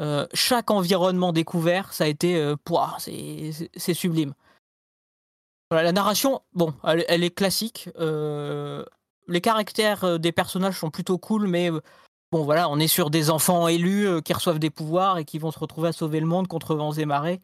Euh, 0.00 0.26
chaque 0.34 0.70
environnement 0.70 1.32
découvert, 1.32 1.92
ça 1.92 2.04
a 2.04 2.06
été. 2.08 2.36
euh, 2.36 2.56
pouah, 2.62 2.96
c'est 2.98 3.94
sublime. 3.94 4.34
Voilà, 5.70 5.84
la 5.84 5.92
narration, 5.92 6.40
bon, 6.52 6.74
elle, 6.84 7.04
elle 7.08 7.24
est 7.24 7.34
classique. 7.34 7.88
euh, 7.98 8.84
les 9.26 9.40
caractères 9.40 10.18
des 10.18 10.32
personnages 10.32 10.78
sont 10.78 10.90
plutôt 10.90 11.16
cool, 11.16 11.46
mais 11.46 11.70
bon, 12.30 12.42
voilà, 12.44 12.68
on 12.68 12.78
est 12.78 12.88
sur 12.88 13.08
des 13.08 13.30
enfants 13.30 13.68
élus 13.68 14.06
euh, 14.06 14.20
qui 14.20 14.34
reçoivent 14.34 14.58
des 14.58 14.70
pouvoirs 14.70 15.16
et 15.18 15.24
qui 15.24 15.38
vont 15.38 15.50
se 15.50 15.58
retrouver 15.58 15.88
à 15.88 15.92
sauver 15.92 16.20
le 16.20 16.26
monde 16.26 16.46
contre 16.48 16.74
vents 16.74 16.92
et 16.92 17.06
marées. 17.06 17.40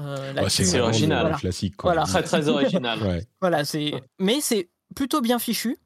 Euh, 0.00 0.32
Ouais, 0.34 0.48
c'est 0.50 0.80
original. 0.80 1.22
Voilà. 1.22 1.36
classique 1.36 1.76
quoi. 1.76 1.92
Voilà. 1.92 2.06
Très 2.06 2.22
très 2.22 2.48
original. 2.48 3.02
Ouais. 3.02 3.26
Voilà, 3.40 3.64
c'est. 3.64 3.92
Mais 4.18 4.40
c'est 4.40 4.68
plutôt 4.94 5.20
bien 5.20 5.38
fichu. 5.38 5.78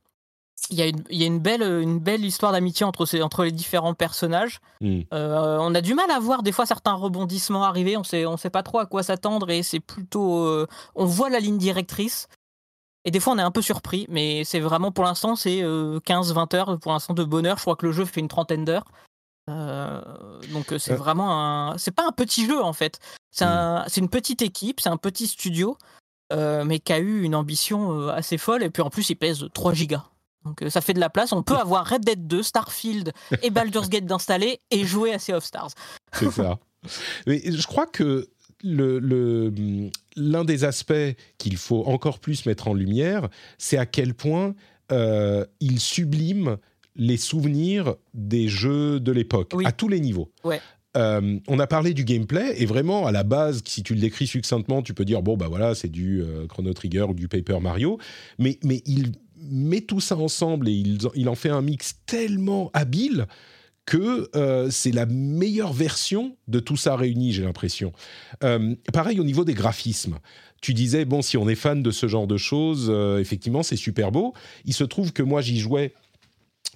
Il 0.70 0.76
y 0.78 0.82
a 0.82 0.86
une, 0.86 1.02
il 1.08 1.18
y 1.18 1.24
a 1.24 1.26
une 1.26 1.38
belle, 1.38 1.62
une 1.62 1.98
belle 1.98 2.24
histoire 2.24 2.52
d'amitié 2.52 2.84
entre, 2.84 3.06
ces, 3.06 3.22
entre 3.22 3.44
les 3.44 3.52
différents 3.52 3.94
personnages. 3.94 4.60
Mm. 4.82 5.00
Euh, 5.14 5.56
on 5.60 5.74
a 5.74 5.80
du 5.80 5.94
mal 5.94 6.10
à 6.10 6.18
voir 6.18 6.42
des 6.42 6.52
fois 6.52 6.66
certains 6.66 6.92
rebondissements 6.92 7.64
arriver. 7.64 7.96
On 7.96 8.04
sait, 8.04 8.26
on 8.26 8.36
sait 8.36 8.50
pas 8.50 8.62
trop 8.62 8.78
à 8.78 8.86
quoi 8.86 9.02
s'attendre 9.02 9.48
et 9.50 9.62
c'est 9.62 9.80
plutôt. 9.80 10.44
euh, 10.44 10.66
on 10.94 11.04
voit 11.06 11.30
la 11.30 11.40
ligne 11.40 11.58
directrice. 11.58 12.28
Et 13.06 13.10
des 13.10 13.20
fois, 13.20 13.32
on 13.32 13.38
est 13.38 13.42
un 13.42 13.50
peu 13.50 13.62
surpris, 13.62 14.04
mais 14.10 14.44
c'est 14.44 14.60
vraiment 14.60 14.92
pour 14.92 15.04
l'instant, 15.04 15.36
c'est 15.36 15.62
15-20 15.62 16.54
heures 16.56 16.78
pour 16.78 16.92
l'instant 16.92 17.14
de 17.14 17.24
bonheur. 17.24 17.56
Je 17.56 17.62
crois 17.62 17.76
que 17.76 17.86
le 17.86 17.92
jeu 17.92 18.04
fait 18.04 18.20
une 18.20 18.28
trentaine 18.28 18.64
d'heures. 18.66 18.84
Euh, 19.48 20.02
donc 20.52 20.72
euh, 20.72 20.78
c'est 20.78 20.92
Euh. 20.92 20.96
vraiment 20.96 21.30
un. 21.70 21.78
C'est 21.78 21.92
pas 21.92 22.06
un 22.06 22.12
petit 22.12 22.44
jeu 22.46 22.62
en 22.62 22.74
fait. 22.74 22.98
C'est 23.30 23.46
Mm. 23.46 23.48
un- 23.48 23.84
c'est 23.88 24.00
une 24.02 24.10
petite 24.10 24.42
équipe, 24.42 24.80
c'est 24.80 24.90
un 24.90 24.98
petit 24.98 25.26
studio, 25.28 25.78
euh, 26.34 26.64
mais 26.64 26.80
qui 26.80 26.92
a 26.92 26.98
eu 26.98 27.22
une 27.22 27.34
ambition 27.34 27.92
euh, 27.92 28.08
assez 28.10 28.36
folle. 28.36 28.62
Et 28.62 28.68
puis 28.68 28.82
en 28.82 28.90
plus, 28.90 29.08
il 29.08 29.16
pèse 29.16 29.46
3 29.54 29.72
gigas. 29.72 30.04
Donc 30.44 30.62
euh, 30.62 30.70
ça 30.70 30.80
fait 30.80 30.94
de 30.94 31.00
la 31.00 31.10
place. 31.10 31.32
On 31.32 31.42
peut 31.42 31.56
avoir 31.56 31.86
Red 31.88 32.04
Dead 32.04 32.26
2, 32.26 32.42
Starfield 32.42 33.12
et 33.42 33.50
Baldur's 33.50 33.88
Gate 33.88 34.06
d'installer 34.06 34.60
et 34.70 34.84
jouer 34.84 35.12
à 35.12 35.18
Sea 35.18 35.32
of 35.34 35.44
Stars. 35.44 35.70
C'est 36.12 36.30
ça. 36.30 36.58
Mais 37.26 37.42
je 37.44 37.66
crois 37.66 37.86
que 37.86 38.28
le- 38.62 38.98
le- 38.98 39.52
l'un 40.16 40.44
des 40.44 40.64
aspects 40.64 40.92
qu'il 41.38 41.56
faut 41.56 41.84
encore 41.86 42.18
plus 42.18 42.46
mettre 42.46 42.68
en 42.68 42.74
lumière, 42.74 43.28
c'est 43.58 43.78
à 43.78 43.86
quel 43.86 44.14
point 44.14 44.54
euh, 44.90 45.44
il 45.60 45.80
sublime 45.80 46.56
les 46.96 47.16
souvenirs 47.16 47.94
des 48.14 48.48
jeux 48.48 48.98
de 49.00 49.12
l'époque, 49.12 49.50
Oui. 49.54 49.64
à 49.66 49.72
tous 49.72 49.88
les 49.88 50.00
niveaux. 50.00 50.32
Ouais. 50.44 50.60
euh, 50.96 51.38
on 51.46 51.58
a 51.60 51.66
parlé 51.66 51.92
du 51.94 52.02
gameplay 52.04 52.54
et 52.60 52.64
vraiment 52.66 53.06
à 53.06 53.12
la 53.12 53.22
base, 53.22 53.62
si 53.66 53.82
tu 53.82 53.94
le 53.94 54.00
décris 54.00 54.26
succinctement, 54.26 54.82
tu 54.82 54.94
peux 54.94 55.04
dire 55.04 55.22
bon 55.22 55.36
bah 55.36 55.46
voilà 55.46 55.74
c'est 55.76 55.88
du 55.90 56.22
euh, 56.22 56.46
Chrono 56.48 56.72
Trigger 56.72 57.02
ou 57.02 57.14
du 57.14 57.28
Paper 57.28 57.60
Mario, 57.60 57.98
mais 58.38 58.58
mais 58.64 58.82
il 58.86 59.12
met 59.50 59.80
tout 59.80 60.00
ça 60.00 60.16
ensemble 60.16 60.68
et 60.68 60.82
il, 61.14 61.28
en 61.28 61.34
fait 61.34 61.50
un 61.50 61.62
mix 61.62 61.96
tellement 62.06 62.70
habile 62.74 63.26
que 63.86 64.28
euh, 64.36 64.68
c'est 64.70 64.90
la 64.90 65.06
meilleure 65.06 65.72
version 65.72 66.36
de 66.46 66.60
tout 66.60 66.76
ça 66.76 66.94
réuni, 66.94 67.32
j'ai 67.32 67.42
l'impression. 67.42 67.92
Euh, 68.44 68.74
pareil 68.92 69.18
au 69.18 69.24
niveau 69.24 69.44
des 69.44 69.54
graphismes. 69.54 70.18
Tu 70.60 70.74
disais, 70.74 71.04
bon, 71.04 71.22
si 71.22 71.36
on 71.36 71.48
est 71.48 71.54
fan 71.54 71.82
de 71.82 71.90
ce 71.90 72.06
genre 72.06 72.26
de 72.26 72.36
choses, 72.36 72.88
euh, 72.90 73.18
effectivement, 73.18 73.62
c'est 73.62 73.76
super 73.76 74.12
beau. 74.12 74.34
Il 74.66 74.74
se 74.74 74.84
trouve 74.84 75.12
que 75.12 75.22
moi, 75.22 75.40
j'y 75.40 75.58
jouais. 75.58 75.94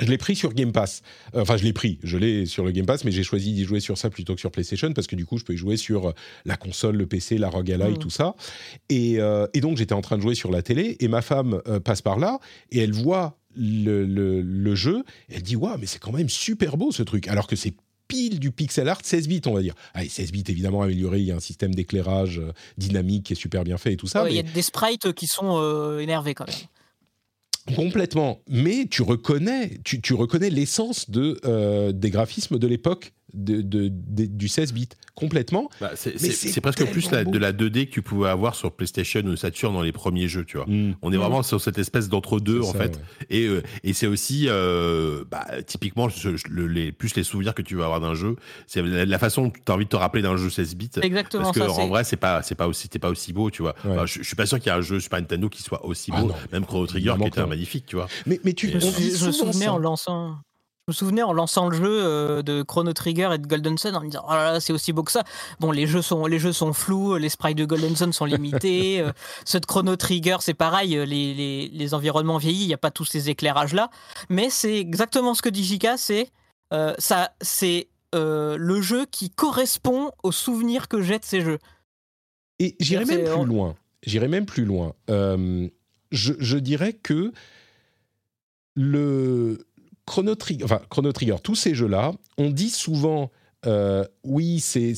Je 0.01 0.07
l'ai 0.07 0.17
pris 0.19 0.35
sur 0.35 0.55
Game 0.55 0.73
Pass. 0.73 1.03
Enfin, 1.35 1.57
je 1.59 1.65
l'ai 1.65 1.73
pris, 1.75 1.99
je 2.03 2.17
l'ai 2.17 2.47
sur 2.47 2.65
le 2.65 2.71
Game 2.73 2.87
Pass, 2.87 3.05
mais 3.05 3.13
j'ai 3.13 3.23
choisi 3.23 3.53
d'y 3.53 3.65
jouer 3.65 3.79
sur 3.79 3.99
ça 3.99 4.09
plutôt 4.11 4.35
que 4.35 4.41
sur 4.41 4.51
PlayStation 4.51 4.91
parce 4.95 5.07
que 5.07 5.15
du 5.17 5.27
coup, 5.27 5.37
je 5.39 5.45
peux 5.45 5.53
y 5.53 5.57
jouer 5.59 5.77
sur 5.77 6.15
la 6.47 6.57
console, 6.57 6.97
le 6.97 7.07
PC, 7.07 7.37
la 7.37 7.51
ROG 7.51 7.71
Ally, 7.71 7.93
Mm. 7.93 7.99
tout 7.99 8.11
ça. 8.11 8.35
Et, 8.89 9.21
euh, 9.21 9.47
et 9.53 9.61
donc, 9.61 9.77
j'étais 9.77 9.93
en 9.93 10.01
train 10.01 10.17
de 10.17 10.23
jouer 10.23 10.35
sur 10.35 10.51
la 10.51 10.63
télé 10.63 10.97
et 11.01 11.09
ma 11.09 11.21
femme 11.21 11.61
euh, 11.69 11.79
passe 11.79 12.01
par 12.01 12.19
là 12.19 12.39
et 12.71 12.79
elle 12.79 12.93
voit 12.93 13.39
le, 13.55 14.07
le- 14.07 14.41
le 14.41 14.75
jeu. 14.75 15.05
Et 15.29 15.35
elle 15.37 15.43
dit 15.43 15.57
Waouh, 15.57 15.77
mais 15.79 15.87
c'est 15.87 15.99
quand 16.01 16.13
même 16.13 16.31
super 16.31 16.79
beau 16.79 16.91
ce 16.91 17.03
truc. 17.03 17.29
Alors 17.29 17.47
que 17.47 17.55
c'est 17.55 17.75
pile 18.09 18.41
du 18.41 18.51
pixel 18.51 18.89
art 18.89 19.01
16 19.05 19.29
bits, 19.29 19.43
on 19.47 19.53
va 19.53 19.61
dire. 19.61 19.75
Allez, 19.95 20.09
16 20.09 20.33
bits 20.33 20.45
évidemment 20.49 20.83
amélioré, 20.83 21.21
il 21.21 21.27
y 21.27 21.33
a 21.33 21.37
un 21.37 21.41
système 21.41 21.75
d'éclairage 21.75 22.39
euh, 22.39 22.53
dynamique 22.79 23.27
qui 23.27 23.35
est 23.35 23.37
super 23.37 23.63
bien 23.63 23.77
fait 23.77 23.93
et 23.93 23.97
tout 23.99 24.07
ça. 24.07 24.23
Ouais, 24.25 24.31
Il 24.31 24.33
mais- 24.43 24.49
y 24.49 24.51
a 24.51 24.53
des 24.55 24.63
sprites 24.63 25.13
qui 25.13 25.27
sont 25.27 25.59
euh, 25.61 25.99
énervés 25.99 26.35
quand 26.35 26.47
même. 26.49 26.57
Complètement. 27.77 28.41
Mais 28.49 28.87
tu 28.91 29.03
reconnais, 29.03 29.79
tu, 29.85 30.15
reconnais 30.15 30.51
l'essence 30.51 31.07
euh, 31.45 31.93
des 31.93 32.11
graphismes 32.11 32.59
de 32.59 32.67
l'époque 32.67 33.13
de, 33.35 33.61
de- 33.63 33.89
de- 33.91 34.27
du 34.27 34.49
16 34.49 34.73
bits. 34.73 34.89
Complètement. 35.15 35.69
Bah, 35.81 35.91
c'est 35.95 36.61
presque 36.61 36.87
plus 36.91 37.11
la- 37.11 37.25
de 37.25 37.39
la 37.39 37.53
2D 37.53 37.87
que 37.87 37.91
tu 37.93 38.03
pouvais 38.03 38.29
avoir 38.31 38.55
sur 38.55 38.73
PlayStation 38.73 39.21
ou 39.25 39.37
Saturn 39.37 39.75
dans 39.75 39.83
les 39.83 39.93
premiers 39.93 40.27
jeux, 40.29 40.45
tu 40.45 40.57
vois. 40.57 40.67
Mm. 40.67 40.95
On 41.03 41.13
est 41.13 41.17
vraiment 41.17 41.43
sur 41.43 41.61
cette 41.61 41.77
espèce 41.79 42.09
d'entre-deux, 42.09 42.61
en 42.61 42.73
ça, 42.73 42.79
fait. 42.79 42.97
ouais. 42.97 43.27
Et, 43.31 43.47
euh, 43.47 43.63
et 43.85 43.93
c'est 43.93 44.07
aussi, 44.07 44.47
euh, 44.49 45.25
bah, 45.31 45.47
typiquement, 45.67 46.09
je- 46.09 46.37
je- 46.37 46.47
le- 46.49 46.67
les, 46.67 46.93
plus 46.93 47.15
les 47.15 47.25
souvenirs 47.25 47.55
que 47.55 47.63
tu 47.63 47.77
vas 47.77 47.85
avoir 47.85 48.01
d'un 48.01 48.15
jeu, 48.15 48.37
c'est 48.67 48.81
la, 48.83 49.05
la 49.05 49.19
façon 49.19 49.43
dont 49.45 49.51
tu 49.51 49.61
as 49.71 49.75
envie 49.75 49.85
de 49.85 49.91
te 49.91 49.97
rappeler 49.97 50.23
d'un 50.23 50.37
jeu 50.37 50.49
16 50.51 50.75
bits. 50.77 50.91
Exactement 51.03 51.43
Parce 51.53 51.59
que 51.59 51.67
ça. 51.75 51.81
en 51.83 51.89
vrai, 51.89 52.05
c'est 52.05 52.17
pas, 52.17 52.43
c'est 52.43 52.55
pas 52.55 52.67
aussi, 52.69 52.89
pas 52.89 53.11
aussi 53.11 53.33
beau, 53.35 53.51
tu 53.51 53.63
vois. 53.63 53.75
Ouais. 53.85 53.93
Enfin, 53.93 54.07
je, 54.07 54.19
je 54.21 54.27
suis 54.27 54.37
pas 54.37 54.47
sûr 54.47 54.59
qu'il 54.59 54.69
y 54.73 54.75
ait 54.75 54.79
un 54.79 54.81
jeu 54.83 54.99
Super 54.99 55.21
Nintendo 55.21 55.49
qui 55.49 55.63
soit 55.63 55.85
aussi 55.85 56.11
Ah 56.15 56.21
beau, 56.23 56.29
non, 56.29 56.35
même 56.53 56.65
Chrono 56.65 56.87
Trigger 56.87 57.15
qui 57.21 57.27
était 57.27 57.47
magnifique, 57.47 57.85
tu 57.87 57.97
vois. 57.97 58.09
Mais, 58.27 58.41
mais 58.45 58.55
tu 58.55 58.73
on 58.75 58.81
Je, 58.81 59.27
me 59.27 59.33
souvenais 59.33 59.67
ça. 59.67 59.73
en 59.73 59.79
lançant. 59.79 60.37
Je 60.89 60.91
me 60.91 60.95
souvenais 60.97 61.23
en 61.23 61.33
lançant 61.33 61.69
le 61.69 61.77
jeu 61.77 61.85
euh, 61.87 62.43
de 62.43 62.65
Chrono 62.65 62.93
Trigger 62.93 63.31
et 63.33 63.39
de 63.39 63.47
Golden 63.47 63.79
Sun 63.79 63.95
en 63.95 64.01
me 64.01 64.07
disant 64.07 64.25
oh 64.29 64.33
là 64.33 64.55
là 64.55 64.61
c'est 64.61 64.73
aussi 64.73 64.93
beau 64.93 65.05
que 65.05 65.13
ça. 65.13 65.23
Bon 65.61 65.71
les 65.71 65.87
jeux 65.87 66.03
sont 66.03 66.27
les 66.27 66.41
jeux 66.41 66.53
sont 66.53 66.73
flous, 66.73 67.17
les 67.19 67.29
sprites 67.29 67.57
de 67.57 67.65
Golden 67.65 67.95
Sun 67.95 68.13
sont 68.13 68.25
limités, 68.25 69.01
euh, 69.01 69.13
ceux 69.45 69.61
de 69.61 69.67
Chrono 69.67 69.95
Trigger 69.95 70.39
c'est 70.41 70.55
pareil, 70.55 70.97
euh, 70.97 71.05
les, 71.05 71.35
les, 71.35 71.69
les 71.69 71.95
environnements 71.95 72.37
vieillis, 72.37 72.65
il 72.65 72.67
n'y 72.67 72.75
a 72.75 72.79
pas 72.79 72.91
tous 72.91 73.05
ces 73.05 73.31
éclairages 73.31 73.75
là, 73.75 73.91
mais 74.29 74.51
c'est 74.51 74.77
exactement 74.77 75.35
ce 75.35 75.43
que 75.43 75.51
dit 75.51 75.63
Jika, 75.63 75.97
c'est 75.97 76.33
euh, 76.73 76.95
ça 76.99 77.33
c'est 77.41 77.87
euh, 78.17 78.57
le 78.59 78.83
jeu 78.83 79.07
qui 79.07 79.31
correspond 79.31 80.11
aux 80.25 80.33
souvenirs 80.33 80.89
que 80.89 81.01
j'ai 81.01 81.21
de 81.21 81.25
ces 81.25 81.43
jeux. 81.43 81.61
Et 82.59 82.75
j'irai 82.81 83.05
même 83.05 83.25
plus 83.25 83.47
loin. 83.47 83.77
J'irai 84.05 84.27
même 84.27 84.47
plus 84.47 84.65
loin. 84.65 84.95
Je, 85.09 86.33
je 86.41 86.59
dirais 86.59 86.93
que 86.93 87.33
le 88.75 89.65
Chrono 90.13 91.13
Trigger, 91.13 91.37
tous 91.43 91.55
ces 91.55 91.75
jeux-là, 91.75 92.13
on 92.37 92.51
dit 92.51 92.69
souvent, 92.69 93.31
euh, 93.67 94.05
oui, 94.25 94.61
c'est 94.61 94.95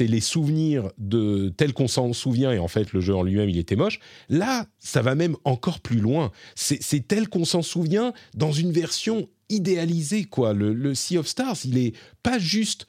les 0.00 0.20
souvenirs 0.20 0.90
de 0.98 1.52
tels 1.56 1.72
qu'on 1.72 1.88
s'en 1.88 2.12
souvient 2.12 2.50
et 2.50 2.58
en 2.58 2.68
fait 2.68 2.92
le 2.92 3.00
jeu 3.00 3.14
en 3.14 3.22
lui-même 3.22 3.48
il 3.48 3.58
était 3.58 3.76
moche. 3.76 4.00
Là, 4.28 4.66
ça 4.78 5.02
va 5.02 5.14
même 5.14 5.36
encore 5.44 5.80
plus 5.80 6.00
loin. 6.00 6.32
C'est 6.56 7.06
tel 7.06 7.28
qu'on 7.28 7.44
s'en 7.44 7.62
souvient 7.62 8.12
dans 8.34 8.52
une 8.52 8.72
version 8.72 9.28
idéalisée 9.50 10.24
quoi. 10.24 10.52
Le, 10.52 10.72
le 10.72 10.94
Sea 10.94 11.18
of 11.18 11.26
Stars, 11.26 11.56
il 11.64 11.78
est 11.78 11.94
pas 12.22 12.38
juste 12.38 12.86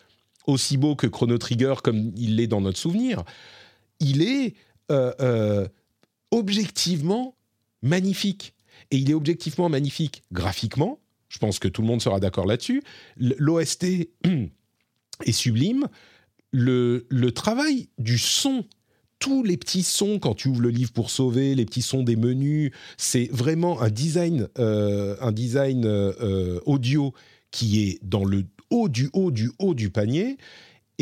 aussi 0.48 0.78
beau 0.78 0.96
que 0.96 1.08
Chrono 1.08 1.38
Trigger 1.38 1.76
comme 1.84 2.12
il 2.16 2.38
l'est 2.38 2.48
dans 2.48 2.62
notre 2.62 2.80
souvenir. 2.80 3.24
Il 4.00 4.24
est 4.24 4.56
euh, 4.92 5.14
euh, 5.22 5.68
objectivement 6.32 7.36
magnifique. 7.84 8.56
Et 8.90 8.98
il 8.98 9.12
est 9.12 9.14
objectivement 9.14 9.70
magnifique 9.70 10.24
graphiquement. 10.32 11.00
Je 11.32 11.40
pense 11.40 11.60
que 11.60 11.70
tout 11.70 11.82
le 11.82 11.88
monde 11.88 12.02
sera 12.02 12.20
d'accord 12.20 12.45
là-dessus. 12.45 12.84
L'OST 13.18 13.86
est 15.26 15.32
sublime. 15.32 15.88
Le, 16.52 17.08
le 17.10 17.32
travail 17.32 17.88
du 17.98 18.18
son, 18.18 18.66
tous 19.18 19.41
les 19.41 19.56
petits 19.56 19.84
sons 19.84 20.20
quand 20.20 20.36
tu 20.36 20.49
ouvres 20.49 20.62
le 20.62 20.70
livre 20.70 20.91
pour 20.91 21.10
sauver, 21.10 21.56
les 21.56 21.64
petits 21.64 21.82
sons 21.82 22.03
des 22.03 22.18
menus, 22.18 22.72
c'est 22.98 23.30
vraiment 23.32 23.82
un 23.82 23.90
design, 23.90 24.49
euh, 24.60 25.16
un 25.22 25.32
design 25.32 25.86
euh, 25.86 26.12
euh, 26.20 26.60
audio 26.66 27.14
qui 27.52 27.82
est 27.84 27.99
dans 28.03 28.26
le 28.26 28.44
haut 28.70 28.90
du 28.90 29.10
haut 29.14 29.32
du 29.32 29.52
haut 29.58 29.74
du 29.74 29.90
panier. 29.90 30.36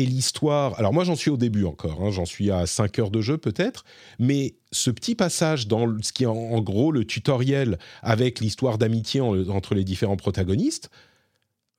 Et 0.00 0.06
l'histoire, 0.06 0.78
alors 0.78 0.94
moi 0.94 1.04
j'en 1.04 1.14
suis 1.14 1.28
au 1.28 1.36
début 1.36 1.66
encore, 1.66 2.02
hein, 2.02 2.10
j'en 2.10 2.24
suis 2.24 2.50
à 2.50 2.64
5 2.64 2.98
heures 3.00 3.10
de 3.10 3.20
jeu 3.20 3.36
peut-être, 3.36 3.84
mais 4.18 4.54
ce 4.72 4.90
petit 4.90 5.14
passage 5.14 5.68
dans 5.68 5.94
ce 6.00 6.14
qui 6.14 6.22
est 6.22 6.26
en, 6.26 6.58
gros 6.62 6.90
le 6.90 7.04
tutoriel 7.04 7.78
avec 8.00 8.40
l'histoire 8.40 8.78
d'amitié 8.78 9.20
en- 9.20 9.46
entre 9.50 9.74
les 9.74 9.84
différents 9.84 10.16
protagonistes, 10.16 10.88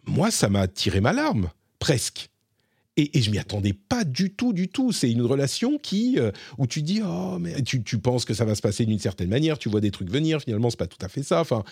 moi 0.06 0.30
ça 0.30 0.50
m'a 0.50 0.68
tiré 0.68 1.02
ma 1.02 1.14
larme, 1.14 1.50
presque. 1.80 2.30
Et, 2.96 3.18
et 3.18 3.24
je 3.24 3.32
m'y 3.32 3.40
attendais 3.40 3.74
pas 3.74 4.04
du 4.04 4.32
tout, 4.32 4.54
du 4.54 4.68
tout. 4.68 4.92
C'est 4.92 5.10
une 5.10 5.24
relation 5.24 5.80
qui 5.80 6.20
euh, 6.20 6.30
où 6.60 6.68
tu 6.68 6.84
dis 6.84 7.02
oh 7.04 7.40
mais 7.40 7.64
tu, 7.64 7.82
tu 7.82 7.98
penses 7.98 8.24
que 8.24 8.36
ça 8.36 8.46
va 8.46 8.54
se 8.54 8.62
passer 8.62 8.86
d'une 8.86 9.00
certaine 9.00 9.30
manière, 9.30 9.58
tu 9.58 9.68
vois 9.68 9.82
des 9.82 9.90
trucs 9.90 10.12
venir, 10.12 10.44
finalement 10.44 10.70
c'est 10.70 10.78
pas 10.78 10.86
tout 10.86 11.04
à 11.04 11.10
fait 11.10 11.24
ça. 11.24 11.42
Enfin, 11.42 11.64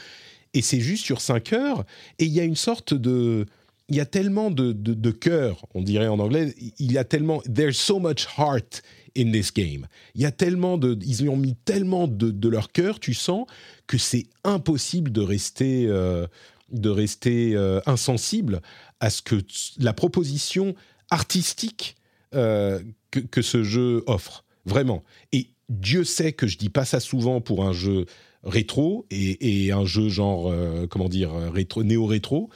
et 0.55 0.63
c'est 0.63 0.80
juste 0.80 1.05
sur 1.05 1.21
5 1.21 1.53
heures 1.53 1.85
et 2.17 2.26
il 2.26 2.31
y 2.31 2.39
a 2.39 2.43
une 2.43 2.55
sorte 2.55 2.95
de 2.95 3.45
il 3.89 3.95
y 3.95 3.99
a 3.99 4.05
tellement 4.05 4.51
de, 4.51 5.11
cœur, 5.11 5.65
on 5.73 5.81
dirait 5.81 6.07
en 6.07 6.19
anglais, 6.19 6.53
il 6.77 6.91
y 6.91 6.97
a 6.97 7.03
tellement, 7.03 7.41
there's 7.41 7.77
so 7.77 7.99
much 7.99 8.27
heart 8.37 8.83
in 9.17 9.31
this 9.31 9.51
game. 9.51 9.87
Il 10.13 10.21
y 10.21 10.25
a 10.25 10.31
tellement 10.31 10.77
de, 10.77 10.97
ils 11.01 11.27
ont 11.27 11.35
mis 11.35 11.55
tellement 11.65 12.07
de, 12.07 12.29
de 12.29 12.49
leur 12.49 12.71
cœur, 12.71 12.99
tu 12.99 13.13
sens 13.13 13.47
que 13.87 13.97
c'est 13.97 14.27
impossible 14.43 15.11
de 15.11 15.21
rester, 15.21 15.87
euh, 15.87 16.27
de 16.71 16.89
rester 16.89 17.55
euh, 17.55 17.81
insensible 17.87 18.61
à 18.99 19.09
ce 19.09 19.23
que 19.23 19.35
la 19.79 19.93
proposition 19.93 20.75
artistique 21.09 21.95
euh, 22.35 22.79
que, 23.09 23.19
que 23.19 23.41
ce 23.41 23.63
jeu 23.63 24.03
offre, 24.05 24.45
vraiment. 24.65 25.03
Et 25.31 25.47
Dieu 25.69 26.03
sait 26.03 26.33
que 26.33 26.45
je 26.45 26.57
dis 26.57 26.69
pas 26.69 26.85
ça 26.85 26.99
souvent 26.99 27.41
pour 27.41 27.65
un 27.65 27.73
jeu 27.73 28.05
rétro 28.43 29.07
et, 29.09 29.65
et 29.65 29.71
un 29.71 29.85
jeu 29.85 30.09
genre, 30.09 30.53
comment 30.89 31.09
dire, 31.09 31.33
rétro, 31.51 31.83
néo-rétro. 31.83 32.49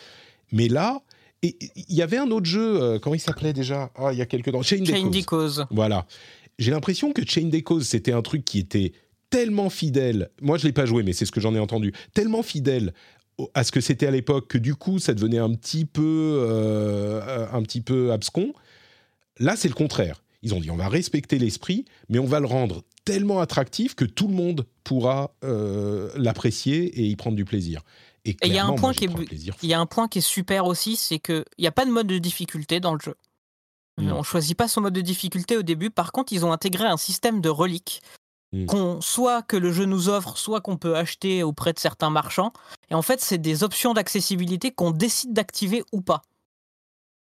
Mais 0.52 0.68
là, 0.68 1.02
et- 1.44 1.58
il 1.76 1.96
y 1.96 2.02
avait 2.02 2.18
un 2.18 2.32
autre 2.32 2.46
jeu, 2.46 2.82
euh, 2.82 3.00
comment 3.00 3.16
il 3.16 3.20
s'appelait 3.20 3.54
déjà? 3.54 3.92
Ah, 3.96 4.12
il 4.14 4.18
y 4.18 4.22
a 4.22 4.26
quelques 4.26 4.52
temps. 4.52 4.62
Chain, 4.62 4.84
Chain. 4.86 5.10
Decals. 5.10 5.66
Voilà. 5.72 6.06
J'ai 6.60 6.72
l'impression 6.72 7.12
que 7.14 7.22
Chain 7.28 7.48
Decals, 7.50 7.84
c'était 7.84 8.14
un 8.14 8.22
truc 8.22 8.46
qui 8.46 8.60
était 8.60 8.94
tellement 9.30 9.70
fidèle. 9.70 10.30
Moi, 10.42 10.58
je 10.58 10.66
l'ai 10.66 10.74
pas 10.74 10.86
joué, 10.86 11.04
mais 11.04 11.14
c'est 11.14 11.26
ce 11.26 11.32
que 11.32 11.42
j'en 11.42 11.54
ai 11.56 11.60
entendu. 11.60 11.94
Tellement 12.14 12.44
fidèle 12.44 12.94
à 13.56 13.64
ce 13.64 13.72
que 13.72 13.82
c'était 13.82 14.06
à 14.06 14.12
l'époque 14.12 14.48
que 14.48 14.58
du 14.60 14.76
coup, 14.76 15.00
ça 15.00 15.14
devenait 15.16 15.40
un 15.40 15.52
petit 15.56 15.86
peu, 15.86 16.04
euh, 16.48 17.48
un 17.52 17.62
petit 17.64 17.82
peu 17.82 18.12
abscon. 18.12 18.54
Là, 19.40 19.56
c'est 19.56 19.68
le 19.68 19.74
contraire. 19.74 20.24
Ils 20.44 20.54
ont 20.54 20.60
dit 20.60 20.70
on 20.70 20.76
va 20.76 20.88
respecter 20.90 21.40
l'esprit, 21.40 21.86
mais 22.10 22.20
on 22.20 22.26
va 22.26 22.40
le 22.40 22.46
rendre 22.46 22.84
tellement 23.06 23.40
attractif 23.40 23.96
que 23.96 24.06
tout 24.06 24.28
le 24.28 24.34
monde 24.36 24.66
pourra 24.84 25.34
euh, 25.44 26.10
l'apprécier 26.16 26.84
et 27.00 27.04
y 27.06 27.16
prendre 27.16 27.36
du 27.36 27.46
plaisir. 27.46 27.82
Et 28.26 28.38
il 28.44 28.54
y 28.54 28.58
a 28.58 28.66
un 28.66 28.70
point 28.74 28.90
moi, 28.90 28.94
qui 28.94 29.06
est 29.06 29.10
un 29.10 29.14
bu- 29.14 29.26
plaisir 29.26 29.54
fou. 29.54 29.60
Il 29.64 29.70
y 29.70 29.74
a 29.74 29.80
un 29.80 29.86
point 29.86 30.08
qui 30.08 30.20
est 30.20 30.22
super 30.22 30.66
aussi, 30.66 30.96
c'est 30.96 31.20
qu'il 31.20 31.44
n'y 31.60 31.68
a 31.68 31.72
pas 31.72 31.86
de 31.86 31.92
mode 31.92 32.08
de 32.08 32.18
difficulté 32.18 32.80
dans 32.80 32.94
le 32.94 33.00
jeu. 33.00 33.16
Mm. 33.98 34.12
On 34.14 34.24
choisit 34.24 34.58
pas 34.58 34.68
son 34.68 34.82
mode 34.82 34.94
de 34.94 35.02
difficulté 35.02 35.58
au 35.58 35.62
début. 35.62 35.90
Par 35.90 36.12
contre, 36.12 36.32
ils 36.34 36.46
ont 36.46 36.52
intégré 36.52 36.86
un 36.86 36.98
système 36.98 37.42
de 37.42 37.50
reliques 37.50 38.02
Mm. 38.54 38.68
qu'on 38.68 39.02
soit 39.02 39.42
que 39.42 39.58
le 39.58 39.72
jeu 39.72 39.86
nous 39.86 40.10
offre, 40.10 40.38
soit 40.38 40.62
qu'on 40.62 40.78
peut 40.78 40.96
acheter 40.96 41.42
auprès 41.42 41.74
de 41.74 41.80
certains 41.80 42.12
marchands. 42.12 42.54
Et 42.92 42.94
en 42.94 43.02
fait, 43.02 43.20
c'est 43.20 43.40
des 43.40 43.64
options 43.64 43.96
d'accessibilité 43.96 44.72
qu'on 44.72 44.92
décide 44.92 45.34
d'activer 45.34 45.84
ou 45.92 46.02
pas. 46.02 46.22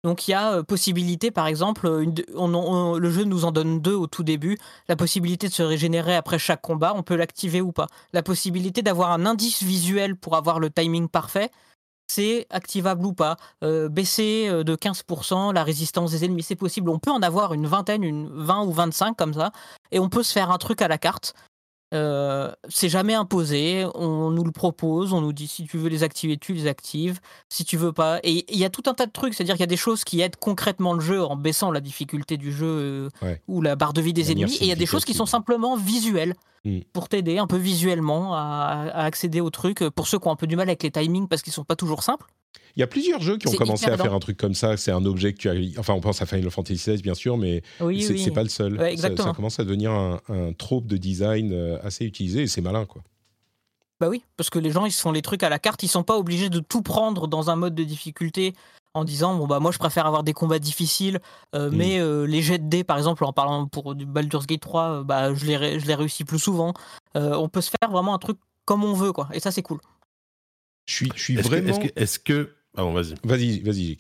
Donc 0.04 0.28
il 0.28 0.32
y 0.32 0.34
a 0.34 0.54
euh, 0.54 0.64
possibilité, 0.64 1.30
par 1.30 1.48
exemple, 1.48 1.88
euh, 1.88 2.98
le 2.98 3.10
jeu 3.10 3.24
nous 3.24 3.44
en 3.44 3.52
donne 3.52 3.82
deux 3.82 3.94
au 3.94 4.08
tout 4.08 4.24
début. 4.24 4.58
La 4.88 4.96
possibilité 4.96 5.50
de 5.50 5.54
se 5.54 5.64
régénérer 5.64 6.16
après 6.16 6.40
chaque 6.40 6.62
combat, 6.62 6.94
on 6.96 7.04
peut 7.04 7.16
l'activer 7.16 7.62
ou 7.62 7.72
pas. 7.72 7.88
La 8.14 8.24
possibilité 8.24 8.82
d'avoir 8.82 9.12
un 9.12 9.26
indice 9.26 9.62
visuel 9.62 10.16
pour 10.16 10.36
avoir 10.38 10.60
le 10.60 10.70
timing 10.70 11.10
parfait, 11.10 11.52
c'est 12.08 12.48
activable 12.50 13.06
ou 13.06 13.14
pas. 13.14 13.36
Euh, 13.64 13.90
baisser 13.90 14.50
de 14.50 14.76
15% 14.76 15.54
la 15.54 15.64
résistance 15.64 16.12
des 16.12 16.24
ennemis, 16.24 16.44
c'est 16.44 16.56
possible. 16.56 16.90
On 16.90 17.00
peut 17.00 17.12
en 17.12 17.22
avoir 17.22 17.54
une 17.54 17.68
vingtaine, 17.68 18.04
une 18.04 18.30
20 18.30 18.64
ou 18.66 18.72
25 18.72 19.18
comme 19.18 19.34
ça, 19.34 19.52
et 19.92 20.00
on 20.00 20.08
peut 20.08 20.24
se 20.24 20.32
faire 20.32 20.50
un 20.50 20.58
truc 20.58 20.82
à 20.82 20.88
la 20.88 20.98
carte. 20.98 21.36
Euh, 21.94 22.52
c'est 22.70 22.90
jamais 22.90 23.16
imposé, 23.16 23.86
on 23.96 24.30
nous 24.30 24.44
le 24.44 24.52
propose, 24.52 25.12
on 25.12 25.22
nous 25.22 25.34
dit 25.34 25.48
si 25.48 25.66
tu 25.66 25.78
veux 25.80 25.90
les 25.90 26.04
activer, 26.04 26.38
tu 26.38 26.54
les 26.54 26.68
actives, 26.68 27.20
si 27.50 27.66
tu 27.66 27.78
veux 27.78 27.92
pas. 27.94 28.20
Et 28.24 28.46
il 28.54 28.60
y 28.60 28.66
a 28.66 28.70
tout 28.70 28.84
un 28.86 28.94
tas 28.94 29.08
de 29.08 29.12
trucs, 29.12 29.34
c'est-à-dire 29.34 29.56
qu'il 29.56 29.62
y 29.62 29.64
a 29.64 29.68
des 29.68 29.76
choses 29.78 30.04
qui 30.04 30.22
aident 30.22 30.36
concrètement 30.36 30.94
le 30.94 31.00
jeu 31.00 31.24
en 31.24 31.36
baissant 31.36 31.72
la 31.72 31.82
difficulté 31.82 32.38
du 32.38 32.52
jeu 32.52 32.68
euh, 32.68 33.10
Ouais. 33.24 33.42
ou 33.48 33.62
la 33.62 33.76
barre 33.76 33.94
de 33.94 34.02
vie 34.02 34.14
des 34.14 34.32
ennemis, 34.32 34.56
et 34.58 34.64
il 34.66 34.68
y 34.68 34.72
a 34.72 34.76
des 34.76 34.86
choses 34.86 35.04
qui 35.06 35.14
sont 35.14 35.26
simplement 35.26 35.76
visuelles 35.76 36.36
Mm. 36.66 36.80
pour 36.92 37.08
t'aider 37.08 37.38
un 37.38 37.48
peu 37.48 37.56
visuellement 37.56 38.34
à, 38.36 38.90
à 38.94 39.06
accéder 39.06 39.40
au 39.40 39.50
truc. 39.50 39.80
Pour 39.96 40.08
ceux 40.08 40.20
qui 40.20 40.28
ont 40.28 40.32
un 40.32 40.36
peu 40.36 40.46
du 40.46 40.58
mal 40.58 40.68
avec 40.68 40.84
les 40.84 40.92
timings 40.92 41.30
parce 41.30 41.42
qu'ils 41.42 41.54
sont 41.54 41.64
pas 41.64 41.78
toujours 41.78 42.04
simples. 42.04 42.26
Il 42.76 42.80
y 42.80 42.84
a 42.84 42.88
plusieurs 42.88 43.22
jeux 43.22 43.38
qui 43.38 43.48
ont 43.48 43.54
commencé 43.54 43.88
à 43.90 43.98
faire 43.98 44.14
un 44.14 44.20
truc 44.20 44.38
comme 44.38 44.54
ça. 44.54 44.78
C'est 44.78 44.92
un 44.92 45.06
objet 45.06 45.34
que 45.34 45.38
tu 45.40 45.50
as. 45.50 45.80
Enfin, 45.80 45.94
on 45.94 46.02
pense 46.02 46.22
à 46.22 46.26
Final 46.26 46.50
Fantasy 46.52 46.76
XVI, 46.92 47.02
bien 47.02 47.14
sûr, 47.16 47.38
mais 47.38 47.62
Oui, 47.82 48.02
c'est 48.04 48.14
oui. 48.14 48.32
pas 48.32 48.44
le 48.44 48.50
seul. 48.50 48.78
Ouais, 48.80 48.96
ça, 48.98 49.10
commence 49.10 49.60
à 49.60 49.64
devenir 49.64 49.92
un, 49.92 50.20
un 50.30 50.54
trope 50.54 50.88
de 50.88 50.98
design 50.98 51.52
euh, 51.54 51.78
assez 51.84 52.06
utilisé 52.06 52.44
et 52.44 52.48
c'est 52.48 52.62
malin, 52.62 52.86
quoi. 52.86 53.02
Bah 54.00 54.08
oui, 54.08 54.24
parce 54.38 54.50
que 54.50 54.60
les 54.60 54.72
gens 54.72 54.86
ils 54.86 54.94
se 54.94 55.02
font 55.02 55.12
les 55.12 55.22
trucs 55.22 55.44
à 55.44 55.50
la 55.50 55.60
carte, 55.60 55.84
ils 55.84 55.90
sont 55.90 56.04
pas 56.04 56.18
obligés 56.18 56.50
de 56.50 56.60
tout 56.62 56.82
prendre 56.82 57.28
dans 57.28 57.50
un 57.50 57.58
mode 57.58 57.76
de 57.76 57.84
difficulté 57.84 58.54
en 58.94 59.04
disant 59.04 59.36
bon 59.36 59.46
bah 59.46 59.60
moi 59.60 59.72
je 59.74 59.78
préfère 59.78 60.06
avoir 60.06 60.24
des 60.24 60.32
combats 60.32 60.58
difficiles, 60.58 61.20
euh, 61.54 61.70
Mm. 61.70 61.76
mais 61.76 62.00
euh, 62.00 62.26
les 62.26 62.42
jets 62.42 62.60
de 62.60 62.70
dés 62.70 62.86
par 62.86 62.98
exemple 62.98 63.26
en 63.26 63.34
parlant 63.34 63.66
pour 63.68 63.96
du 63.96 64.06
Baldur's 64.06 64.48
Gate 64.48 64.62
3, 64.62 64.84
euh, 64.84 65.04
bah 65.04 65.34
je 65.36 65.46
les 65.46 65.82
je 65.82 65.86
les 65.86 65.96
réussis 65.96 66.24
plus 66.24 66.40
souvent. 66.40 66.74
Euh, 67.18 67.36
on 67.36 67.50
peut 67.50 67.60
se 67.60 67.72
faire 67.82 67.92
vraiment 67.92 68.14
un 68.16 68.20
truc 68.20 68.38
comme 68.64 68.86
on 68.86 68.94
veut 68.94 69.12
quoi, 69.12 69.28
et 69.34 69.42
ça 69.42 69.52
c'est 69.52 69.64
cool. 69.64 69.80
Je 70.86 70.94
suis, 70.96 71.12
je 71.16 71.22
suis 71.22 71.36
vraiment. 71.36 71.68
est-ce 71.70 71.80
que, 71.80 72.00
est-ce 72.02 72.20
que- 72.20 72.56
Ah 72.78 72.84
bon, 72.84 72.94
vas-y. 72.94 73.16
Vas-y, 73.24 73.60
vas-y. 73.62 73.98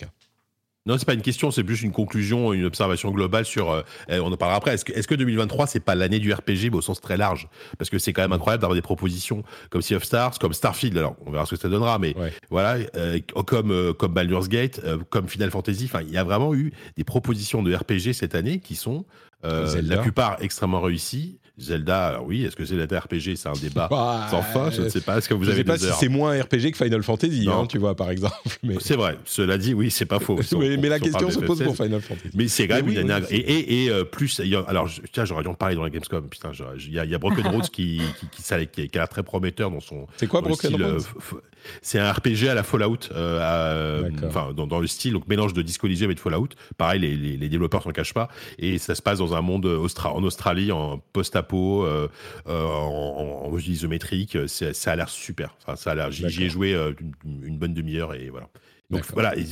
Non, 0.85 0.97
c'est 0.97 1.05
pas 1.05 1.13
une 1.13 1.21
question, 1.21 1.51
c'est 1.51 1.63
plus 1.63 1.83
une 1.83 1.91
conclusion, 1.91 2.51
une 2.53 2.63
observation 2.65 3.11
globale 3.11 3.45
sur. 3.45 3.69
euh, 3.69 3.81
eh, 4.07 4.19
on 4.19 4.27
en 4.27 4.37
parlera 4.37 4.57
après. 4.57 4.73
Est-ce 4.73 4.85
que, 4.85 4.93
est-ce 4.93 5.07
que 5.07 5.13
2023, 5.13 5.67
c'est 5.67 5.81
pas 5.81 5.93
l'année 5.93 6.19
du 6.19 6.33
RPG, 6.33 6.69
mais 6.71 6.75
au 6.77 6.81
sens 6.81 6.99
très 7.01 7.17
large? 7.17 7.47
Parce 7.77 7.89
que 7.91 7.99
c'est 7.99 8.11
quand 8.13 8.21
même 8.21 8.31
incroyable 8.31 8.61
d'avoir 8.61 8.75
des 8.75 8.81
propositions 8.81 9.43
comme 9.69 9.81
Sea 9.81 9.95
of 9.95 10.03
Stars, 10.03 10.39
comme 10.39 10.53
Starfield. 10.53 10.97
Alors, 10.97 11.15
on 11.25 11.31
verra 11.31 11.45
ce 11.45 11.55
que 11.55 11.61
ça 11.61 11.69
donnera, 11.69 11.99
mais 11.99 12.17
Ouais. 12.17 12.31
voilà, 12.49 12.77
euh, 12.95 13.19
comme 13.45 13.71
euh, 13.71 13.93
comme 13.93 14.13
Baldur's 14.13 14.47
Gate, 14.49 14.81
comme 15.09 15.27
Final 15.27 15.51
Fantasy. 15.51 15.85
Enfin, 15.85 16.01
il 16.01 16.11
y 16.11 16.17
a 16.17 16.23
vraiment 16.23 16.55
eu 16.55 16.71
des 16.97 17.03
propositions 17.03 17.61
de 17.61 17.75
RPG 17.75 18.13
cette 18.13 18.33
année 18.33 18.59
qui 18.59 18.75
sont 18.75 19.05
la 19.43 19.97
plupart 20.01 20.37
extrêmement 20.41 20.81
réussies. 20.81 21.39
Zelda, 21.59 22.07
alors 22.07 22.25
oui, 22.25 22.45
est-ce 22.45 22.55
que 22.55 22.65
c'est 22.65 22.75
la 22.75 22.85
RPG 22.99 23.35
C'est 23.35 23.47
un 23.49 23.53
débat 23.53 23.87
Bah, 23.91 24.27
sans 24.31 24.41
fin. 24.41 24.69
Je 24.71 24.83
ne 24.83 24.89
sais 24.89 25.01
pas. 25.01 25.17
Est-ce 25.17 25.27
que 25.29 25.33
vous 25.33 25.43
je 25.43 25.49
avez 25.51 25.59
sais 25.59 25.63
pas 25.63 25.77
si 25.77 25.87
c'est 25.99 26.07
moins 26.09 26.39
RPG 26.41 26.71
que 26.71 26.77
Final 26.83 27.03
Fantasy, 27.03 27.47
hein, 27.51 27.65
tu 27.67 27.77
vois, 27.77 27.95
par 27.95 28.09
exemple. 28.11 28.35
Mais, 28.63 28.75
C'est 28.79 28.95
vrai. 28.95 29.17
Cela 29.25 29.57
dit, 29.57 29.73
oui, 29.73 29.91
c'est 29.91 30.05
pas 30.05 30.19
faux. 30.19 30.39
Si 30.49 30.55
on- 30.55 30.59
mais, 30.59 30.89
la 30.89 30.99
question 30.99 31.29
se 31.29 31.39
pose 31.39 31.61
FF16, 31.61 31.63
pour 31.65 31.75
Final 31.75 32.01
Fantasy. 32.01 32.29
Mais 32.33 32.47
c'est 32.47 32.67
quand 32.67 32.75
même 32.75 32.87
oui, 32.87 32.95
une 32.99 33.11
année. 33.11 33.25
oui, 33.29 33.37
et 33.37 33.59
et, 33.59 33.83
et, 33.85 33.89
euh, 33.89 34.03
plus, 34.03 34.41
alors 34.67 34.89
tiens, 35.11 35.25
j'aurais 35.25 35.43
dû 35.43 35.49
en 35.49 35.53
parler 35.53 35.75
dans 35.75 35.83
la 35.83 35.89
Gamescom. 35.89 36.27
Putain, 36.29 36.51
il 36.77 36.93
y 36.93 36.99
a, 36.99 37.05
il 37.05 37.11
y 37.11 37.15
a 37.15 37.17
Broken 37.17 37.45
Roads 37.47 37.67
qui, 37.71 38.01
qui, 38.19 38.27
qui, 38.31 38.41
ça- 38.41 38.63
qui, 38.65 38.87
qui 38.89 38.97
a 38.97 39.01
l'air 39.01 39.09
très 39.09 39.23
prometteur 39.23 39.69
dans 39.71 39.79
son. 39.81 40.07
C'est 40.17 40.27
quoi 40.27 40.41
Broken 40.41 40.81
euh, 40.81 40.93
Roads 40.93 41.39
C'est 41.81 41.99
un 41.99 42.11
RPG 42.11 42.47
à 42.49 42.53
la 42.53 42.63
Fallout, 42.63 42.97
euh, 43.11 43.39
à- 43.41 44.01
enfin 44.27 44.53
dans, 44.53 44.67
dans 44.67 44.79
le 44.79 44.87
style, 44.87 45.13
donc 45.13 45.27
mélange 45.27 45.53
de 45.53 45.61
Disco 45.61 45.87
Elysium 45.87 46.11
et 46.11 46.15
de 46.15 46.19
Fallout. 46.19 46.49
Pareil, 46.77 46.99
les, 46.99 47.15
les, 47.15 47.37
les 47.37 47.49
développeurs 47.49 47.83
s'en 47.83 47.91
cachent 47.91 48.13
pas. 48.13 48.29
Et 48.57 48.77
ça 48.77 48.95
se 48.95 49.01
passe 49.01 49.19
dans 49.19 49.33
un 49.35 49.41
monde 49.41 49.65
austra- 49.65 50.11
en 50.13 50.23
Australie, 50.23 50.71
en 50.71 50.99
post-apo, 51.13 51.85
euh, 51.85 52.07
euh, 52.47 52.65
en, 52.65 53.45
en, 53.45 53.53
en 53.53 53.57
isométrique. 53.57 54.37
Ça 54.47 54.91
a 54.91 54.95
l'air 54.95 55.09
super. 55.09 55.55
Enfin, 55.61 55.75
ça 55.75 55.91
a 55.91 55.95
l'air. 55.95 56.11
J'y 56.11 56.43
ai 56.43 56.49
joué 56.49 56.73
euh, 56.73 56.93
une, 57.25 57.43
une 57.45 57.57
bonne 57.57 57.73
demi-heure 57.73 58.13
et 58.13 58.29
voilà. 58.29 58.47
Donc 58.91 59.01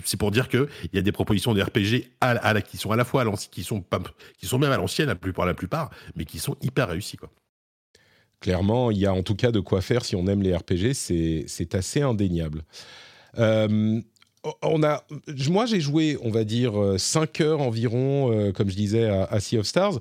c'est 0.04 0.18
pour 0.18 0.32
dire 0.32 0.50
que 0.50 0.68
il 0.86 0.96
y 0.96 0.98
a 0.98 1.04
des 1.04 1.12
propositions 1.12 1.54
de 1.54 1.62
RPG 1.62 2.10
à, 2.22 2.32
à 2.32 2.54
la- 2.54 2.62
qui 2.64 2.78
sont 2.78 2.92
à 2.92 2.96
la 2.96 3.06
fois 3.06 3.22
à 3.22 3.24
l'ancienne, 3.24 3.52
qui 3.52 3.64
sont 3.64 3.82
pas, 3.82 4.00
qui 4.40 4.48
sont 4.48 4.58
même 4.58 4.72
à 4.72 4.78
l'ancienne 4.78 5.08
la 5.10 5.16
plupart, 5.16 5.46
la 5.46 5.54
plupart, 5.54 5.92
mais 6.16 6.26
qui 6.26 6.40
sont 6.40 6.56
hyper 6.62 6.88
réussies 6.90 7.18
quoi. 7.18 7.30
Clairement, 8.40 8.92
il 8.92 9.00
y 9.00 9.06
a 9.06 9.14
en 9.14 9.24
tout 9.24 9.36
cas 9.36 9.52
de 9.52 9.60
quoi 9.60 9.82
faire 9.82 10.06
si 10.06 10.16
on 10.16 10.28
aime 10.28 10.44
les 10.44 10.56
RPG, 10.56 10.94
c'est 10.94 11.76
assez 11.76 12.02
indéniable. 12.02 12.64
Euh, 13.40 14.00
on 14.62 14.84
a, 14.84 15.04
moi, 15.50 15.66
j'ai 15.66 15.80
joué, 15.80 16.18
on 16.22 16.30
va 16.30 16.44
dire, 16.44 16.74
5 16.98 17.42
heures 17.42 17.62
environ, 17.62 18.32
euh, 18.32 18.52
comme 18.52 18.70
je 18.70 18.76
disais, 18.76 19.06
à 19.08 19.40
Sea 19.40 19.58
of 19.58 19.66
Stars. 19.66 20.00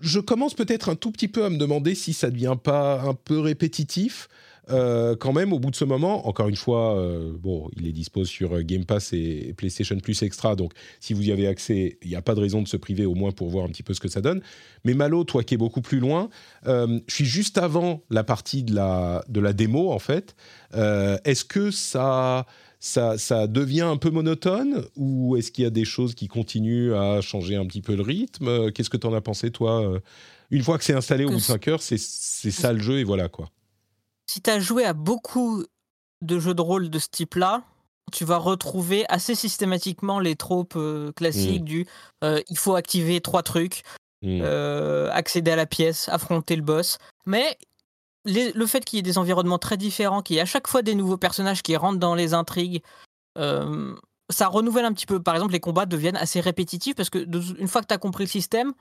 Je 0.00 0.18
commence 0.18 0.54
peut-être 0.54 0.88
un 0.88 0.96
tout 0.96 1.12
petit 1.12 1.28
peu 1.28 1.44
à 1.44 1.50
me 1.50 1.58
demander 1.58 1.94
si 1.94 2.14
ça 2.14 2.28
ne 2.28 2.32
devient 2.32 2.56
pas 2.62 3.02
un 3.02 3.14
peu 3.14 3.38
répétitif. 3.38 4.28
Euh, 4.70 5.16
quand 5.16 5.32
même, 5.32 5.52
au 5.52 5.58
bout 5.58 5.70
de 5.70 5.76
ce 5.76 5.84
moment, 5.84 6.26
encore 6.28 6.48
une 6.48 6.56
fois, 6.56 6.96
euh, 6.98 7.32
bon, 7.38 7.68
il 7.76 7.86
est 7.86 7.92
dispo 7.92 8.24
sur 8.24 8.54
euh, 8.56 8.62
Game 8.62 8.84
Pass 8.84 9.12
et, 9.12 9.52
PlayStation 9.56 9.96
Plus 9.98 10.22
Extra, 10.22 10.56
donc 10.56 10.72
si 11.00 11.12
vous 11.14 11.22
y 11.22 11.32
avez 11.32 11.46
accès, 11.46 11.98
il 12.02 12.08
n'y 12.08 12.14
a 12.16 12.22
pas 12.22 12.34
de 12.34 12.40
raison 12.40 12.62
de 12.62 12.68
se 12.68 12.76
priver, 12.76 13.06
au 13.06 13.14
moins 13.14 13.32
pour 13.32 13.48
voir 13.50 13.64
un 13.64 13.68
petit 13.68 13.82
peu 13.82 13.94
ce 13.94 14.00
que 14.00 14.08
ça 14.08 14.20
donne. 14.20 14.40
Mais 14.84 14.94
Malo, 14.94 15.24
toi 15.24 15.42
qui 15.42 15.54
es 15.54 15.56
beaucoup 15.56 15.80
plus 15.80 15.98
loin, 16.00 16.28
euh, 16.66 17.00
je 17.08 17.14
suis 17.14 17.24
juste 17.24 17.58
avant 17.58 18.02
la 18.10 18.24
partie 18.24 18.62
de 18.62 18.74
la, 18.74 19.24
de 19.28 19.40
la 19.40 19.52
démo, 19.52 19.90
en 19.90 19.98
fait. 19.98 20.34
Est-ce 20.72 21.44
que 21.44 21.70
ça, 21.70 22.46
ça, 22.78 23.18
ça 23.18 23.46
devient 23.46 23.80
un 23.82 23.96
peu 23.96 24.10
monotone 24.10 24.84
ou 24.96 25.36
est-ce 25.36 25.50
qu'il 25.50 25.64
y 25.64 25.66
a 25.66 25.70
des 25.70 25.84
choses 25.84 26.14
qui 26.14 26.28
continuent 26.28 26.94
à 26.94 27.20
changer 27.20 27.56
un 27.56 27.66
petit 27.66 27.82
peu 27.82 27.96
le 27.96 28.02
rythme? 28.02 28.70
Qu'est-ce 28.72 28.90
que 28.90 28.96
tu 28.96 29.06
en 29.06 29.14
as 29.14 29.20
pensé, 29.20 29.50
toi? 29.50 30.00
Une 30.50 30.62
fois 30.62 30.78
que 30.78 30.84
c'est 30.84 30.94
installé 30.94 31.24
au 31.24 31.28
bout 31.30 31.36
de 31.36 31.40
c- 31.40 31.52
5 31.52 31.68
heures, 31.68 31.82
c'est 31.82 31.98
c'est 31.98 32.50
ça 32.50 32.72
le 32.72 32.80
jeu 32.80 32.98
et 32.98 33.04
voilà 33.04 33.28
quoi. 33.28 33.50
Si 34.32 34.40
tu 34.40 34.48
as 34.48 34.60
joué 34.60 34.84
à 34.84 34.92
beaucoup 34.92 35.64
de 36.22 36.38
jeux 36.38 36.54
de 36.54 36.62
rôle 36.62 36.88
de 36.88 36.98
ce 37.00 37.08
type-là, 37.08 37.64
tu 38.12 38.24
vas 38.24 38.36
retrouver 38.36 39.04
assez 39.08 39.34
systématiquement 39.34 40.20
les 40.20 40.36
tropes 40.36 40.74
euh, 40.76 41.10
classiques 41.10 41.64
du 41.64 41.84
euh, 42.22 42.40
il 42.48 42.56
faut 42.56 42.76
activer 42.76 43.20
trois 43.20 43.42
trucs, 43.42 43.82
Mm. 44.22 44.40
euh, 44.42 45.10
accéder 45.10 45.50
à 45.50 45.56
la 45.56 45.66
pièce, 45.66 46.08
affronter 46.10 46.54
le 46.54 46.62
boss. 46.62 46.98
Mais 47.26 47.58
les- 48.24 48.52
le 48.52 48.66
fait 48.66 48.84
qu'il 48.84 48.98
y 48.98 49.00
ait 49.00 49.02
des 49.02 49.18
environnements 49.18 49.58
très 49.58 49.76
différents, 49.76 50.22
qu'il 50.22 50.36
y 50.36 50.38
ait 50.38 50.42
à 50.42 50.46
chaque 50.46 50.68
fois 50.68 50.82
des 50.82 50.94
nouveaux 50.94 51.16
personnages 51.16 51.62
qui 51.62 51.74
rentrent 51.74 51.98
dans 51.98 52.14
les 52.14 52.32
intrigues, 52.32 52.84
ça 53.36 54.46
renouvelle 54.46 54.84
un 54.84 54.92
petit 54.92 55.06
peu. 55.06 55.20
Par 55.20 55.34
exemple, 55.34 55.54
les 55.54 55.60
combats 55.60 55.86
deviennent 55.86 56.16
assez 56.16 56.40
répétitifs 56.40 56.94
parce 56.94 57.10
que 57.10 57.18
une 57.18 57.66
fois 57.66 57.80
que 57.80 57.88
tu 57.88 57.94
as 57.94 57.98
compris 57.98 58.24
le 58.24 58.30
système, 58.30 58.74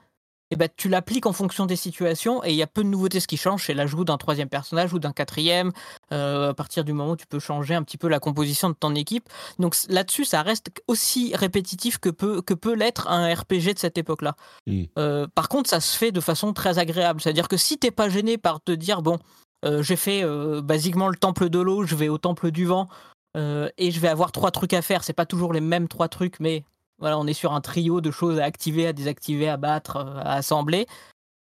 eh 0.51 0.55
ben, 0.55 0.67
tu 0.75 0.89
l'appliques 0.89 1.25
en 1.25 1.33
fonction 1.33 1.65
des 1.65 1.75
situations 1.75 2.43
et 2.43 2.49
il 2.49 2.55
y 2.55 2.63
a 2.63 2.67
peu 2.67 2.83
de 2.83 2.89
nouveautés. 2.89 3.19
Ce 3.19 3.27
qui 3.27 3.37
change, 3.37 3.65
c'est 3.65 3.73
l'ajout 3.73 4.03
d'un 4.03 4.17
troisième 4.17 4.49
personnage 4.49 4.93
ou 4.93 4.99
d'un 4.99 5.11
quatrième. 5.11 5.71
euh, 6.11 6.49
à 6.49 6.53
partir 6.53 6.83
du 6.83 6.93
moment 6.93 7.11
où 7.11 7.15
tu 7.15 7.27
peux 7.27 7.39
changer 7.39 7.75
un 7.75 7.83
petit 7.83 7.97
peu 7.97 8.07
la 8.07 8.19
composition 8.19 8.69
de 8.69 8.73
ton 8.73 8.95
équipe. 8.95 9.29
Donc 9.59 9.75
là-dessus, 9.89 10.25
ça 10.25 10.41
reste 10.41 10.71
aussi 10.87 11.35
répétitif 11.35 11.99
que 11.99 12.09
peut, 12.09 12.41
que 12.41 12.53
peut 12.53 12.73
l'être 12.73 13.07
un 13.07 13.33
RPG 13.33 13.73
de 13.75 13.79
cette 13.79 13.97
époque-là. 13.97 14.35
Mm. 14.65 14.83
Euh, 14.97 15.27
par 15.35 15.49
contre, 15.49 15.69
ça 15.69 15.79
se 15.79 15.95
fait 15.95 16.11
de 16.11 16.19
façon 16.19 16.53
très 16.53 16.79
agréable. 16.79 17.21
C'est-à-dire 17.21 17.47
que 17.47 17.57
si 17.57 17.77
t'es 17.77 17.91
pas 17.91 18.09
gêné 18.09 18.37
par 18.37 18.61
te 18.61 18.71
dire, 18.71 19.01
bon, 19.01 19.19
euh, 19.65 19.83
j'ai 19.83 19.97
fait 19.97 20.23
basiquement 20.61 21.09
le 21.09 21.15
temple 21.15 21.49
de 21.49 21.59
l'eau, 21.59 21.83
je 21.83 21.95
vais 21.95 22.09
au 22.09 22.17
temple 22.17 22.51
du 22.51 22.65
vent 22.65 22.87
et 23.35 23.91
je 23.91 23.99
vais 23.99 24.07
avoir 24.07 24.31
trois 24.31 24.51
trucs 24.51 24.73
à 24.73 24.81
faire. 24.81 25.03
C'est 25.03 25.13
pas 25.13 25.25
toujours 25.25 25.53
les 25.53 25.61
mêmes 25.61 25.87
trois 25.87 26.07
trucs, 26.07 26.39
mais 26.39 26.63
voilà, 26.99 27.17
on 27.17 27.27
est 27.27 27.33
sur 27.33 27.53
un 27.53 27.61
trio 27.61 28.01
de 28.01 28.11
choses 28.11 28.39
à 28.39 28.43
activer, 28.45 28.87
à 28.87 28.93
désactiver, 28.93 29.49
à 29.49 29.57
battre, 29.57 29.97
euh, 29.97 30.19
à 30.19 30.35
assembler. 30.35 30.85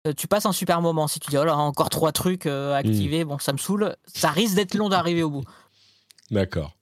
Euh, 0.07 0.13
tu 0.17 0.27
passes 0.29 0.47
un 0.47 0.53
super 0.53 0.81
moment. 0.81 1.09
Si 1.09 1.21
tu 1.21 1.31
dis, 1.31 1.39
oh 1.39 1.45
là, 1.45 1.57
encore 1.57 1.91
trois 1.91 2.13
trucs 2.13 2.47
euh, 2.47 2.73
à 2.75 2.77
activer, 2.79 3.25
bon, 3.25 3.39
ça 3.39 3.53
me 3.53 3.59
saoule, 3.59 3.97
ça 4.07 4.31
risque 4.31 4.55
d'être 4.55 4.75
long 4.75 4.89
d'arriver 4.89 5.23
au 5.23 5.31
bout. 5.31 5.45
D'accord. 6.31 6.73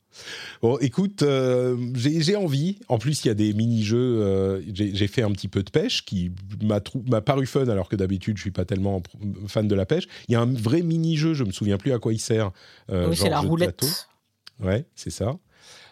Bon, 0.62 0.78
écoute, 0.78 1.22
euh, 1.22 1.76
j'ai 1.94 2.36
envie. 2.36 2.78
En 2.88 2.98
plus, 2.98 3.24
il 3.24 3.28
y 3.28 3.30
a 3.30 3.34
des 3.34 3.52
mini-jeux. 3.52 4.20
euh, 4.22 4.62
j'ai 4.72 5.06
fait 5.08 5.22
un 5.22 5.32
petit 5.32 5.48
peu 5.48 5.62
de 5.62 5.70
pêche 5.70 6.04
qui 6.04 6.30
m'a 6.62 6.80
paru 7.20 7.46
fun, 7.46 7.66
alors 7.68 7.88
que 7.88 7.96
d'habitude, 7.96 8.36
je 8.36 8.42
suis 8.42 8.52
pas 8.52 8.64
tellement 8.64 9.02
fan 9.48 9.66
de 9.66 9.74
la 9.74 9.86
pêche. 9.86 10.06
Il 10.28 10.32
y 10.32 10.36
a 10.36 10.40
un 10.40 10.52
vrai 10.52 10.82
mini-jeu, 10.82 11.34
je 11.34 11.42
me 11.42 11.50
souviens 11.50 11.78
plus 11.78 11.92
à 11.92 11.98
quoi 11.98 12.12
il 12.12 12.20
sert. 12.20 12.52
euh, 12.90 13.08
oui, 13.10 13.16
c'est 13.16 13.28
la 13.28 13.40
roulette. 13.40 14.08
Ouais, 14.60 14.86
c'est 14.94 15.10
ça. 15.10 15.36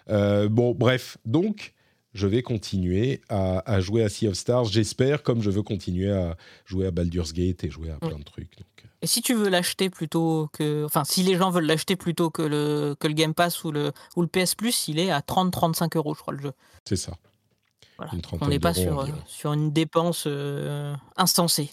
Bon, 0.08 0.72
bref, 0.72 1.18
donc 1.24 1.74
je 2.12 2.26
vais 2.26 2.42
continuer 2.42 3.22
à, 3.28 3.58
à 3.70 3.80
jouer 3.80 4.02
à 4.02 4.08
Sea 4.08 4.28
of 4.28 4.34
Stars. 4.34 4.64
J'espère, 4.66 5.22
comme 5.22 5.42
je 5.42 5.50
veux 5.50 5.62
continuer 5.62 6.10
à 6.10 6.36
jouer 6.64 6.86
à 6.86 6.90
Baldur's 6.90 7.32
Gate 7.32 7.64
et 7.64 7.70
jouer 7.70 7.90
à 7.90 7.96
plein 7.96 8.18
de 8.18 8.24
trucs. 8.24 8.56
Donc, 8.58 8.66
euh, 8.84 8.88
Et 9.00 9.06
si 9.06 9.22
tu 9.22 9.34
veux 9.34 9.48
l'acheter 9.48 9.88
plutôt 9.88 10.48
que. 10.52 10.84
Enfin, 10.84 11.04
si 11.04 11.22
les 11.22 11.36
gens 11.36 11.50
veulent 11.50 11.66
l'acheter 11.66 11.96
plutôt 11.96 12.30
que 12.30 12.42
le, 12.42 12.94
que 13.00 13.08
le 13.08 13.14
Game 13.14 13.34
Pass 13.34 13.64
ou 13.64 13.72
le, 13.72 13.92
ou 14.16 14.22
le 14.22 14.28
PS 14.28 14.54
Plus, 14.54 14.88
il 14.88 14.98
est 14.98 15.10
à 15.10 15.20
30-35 15.20 15.96
euros, 15.96 16.14
je 16.14 16.20
crois, 16.20 16.34
le 16.34 16.42
jeu. 16.42 16.52
c'est 16.84 16.96
ça. 16.96 17.12
Voilà. 17.96 18.12
On 18.40 18.48
n'est 18.48 18.58
pas 18.58 18.74
sur, 18.74 19.06
sur 19.26 19.52
une 19.52 19.72
dépense 19.72 20.24
euh, 20.26 20.94
instancée. 21.16 21.70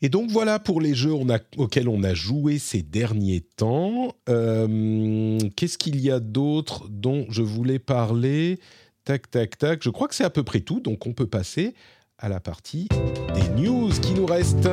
Et 0.00 0.08
donc 0.08 0.30
voilà 0.30 0.60
pour 0.60 0.80
les 0.80 0.94
jeux 0.94 1.12
auxquels 1.56 1.88
on 1.88 2.04
a 2.04 2.14
joué 2.14 2.58
ces 2.58 2.82
derniers 2.82 3.40
temps. 3.40 4.14
Euh, 4.28 5.38
Qu'est-ce 5.56 5.76
qu'il 5.76 6.00
y 6.00 6.10
a 6.10 6.20
d'autre 6.20 6.86
dont 6.88 7.26
je 7.30 7.42
voulais 7.42 7.80
parler? 7.80 8.60
Tac, 9.04 9.28
tac, 9.30 9.58
tac. 9.58 9.82
Je 9.82 9.90
crois 9.90 10.06
que 10.06 10.14
c'est 10.14 10.24
à 10.24 10.30
peu 10.30 10.44
près 10.44 10.60
tout, 10.60 10.78
donc 10.80 11.06
on 11.06 11.12
peut 11.12 11.26
passer 11.26 11.74
à 12.18 12.28
la 12.28 12.38
partie 12.38 12.88
des 13.34 13.60
news 13.60 13.90
qui 13.90 14.12
nous 14.14 14.26
restent. 14.26 14.68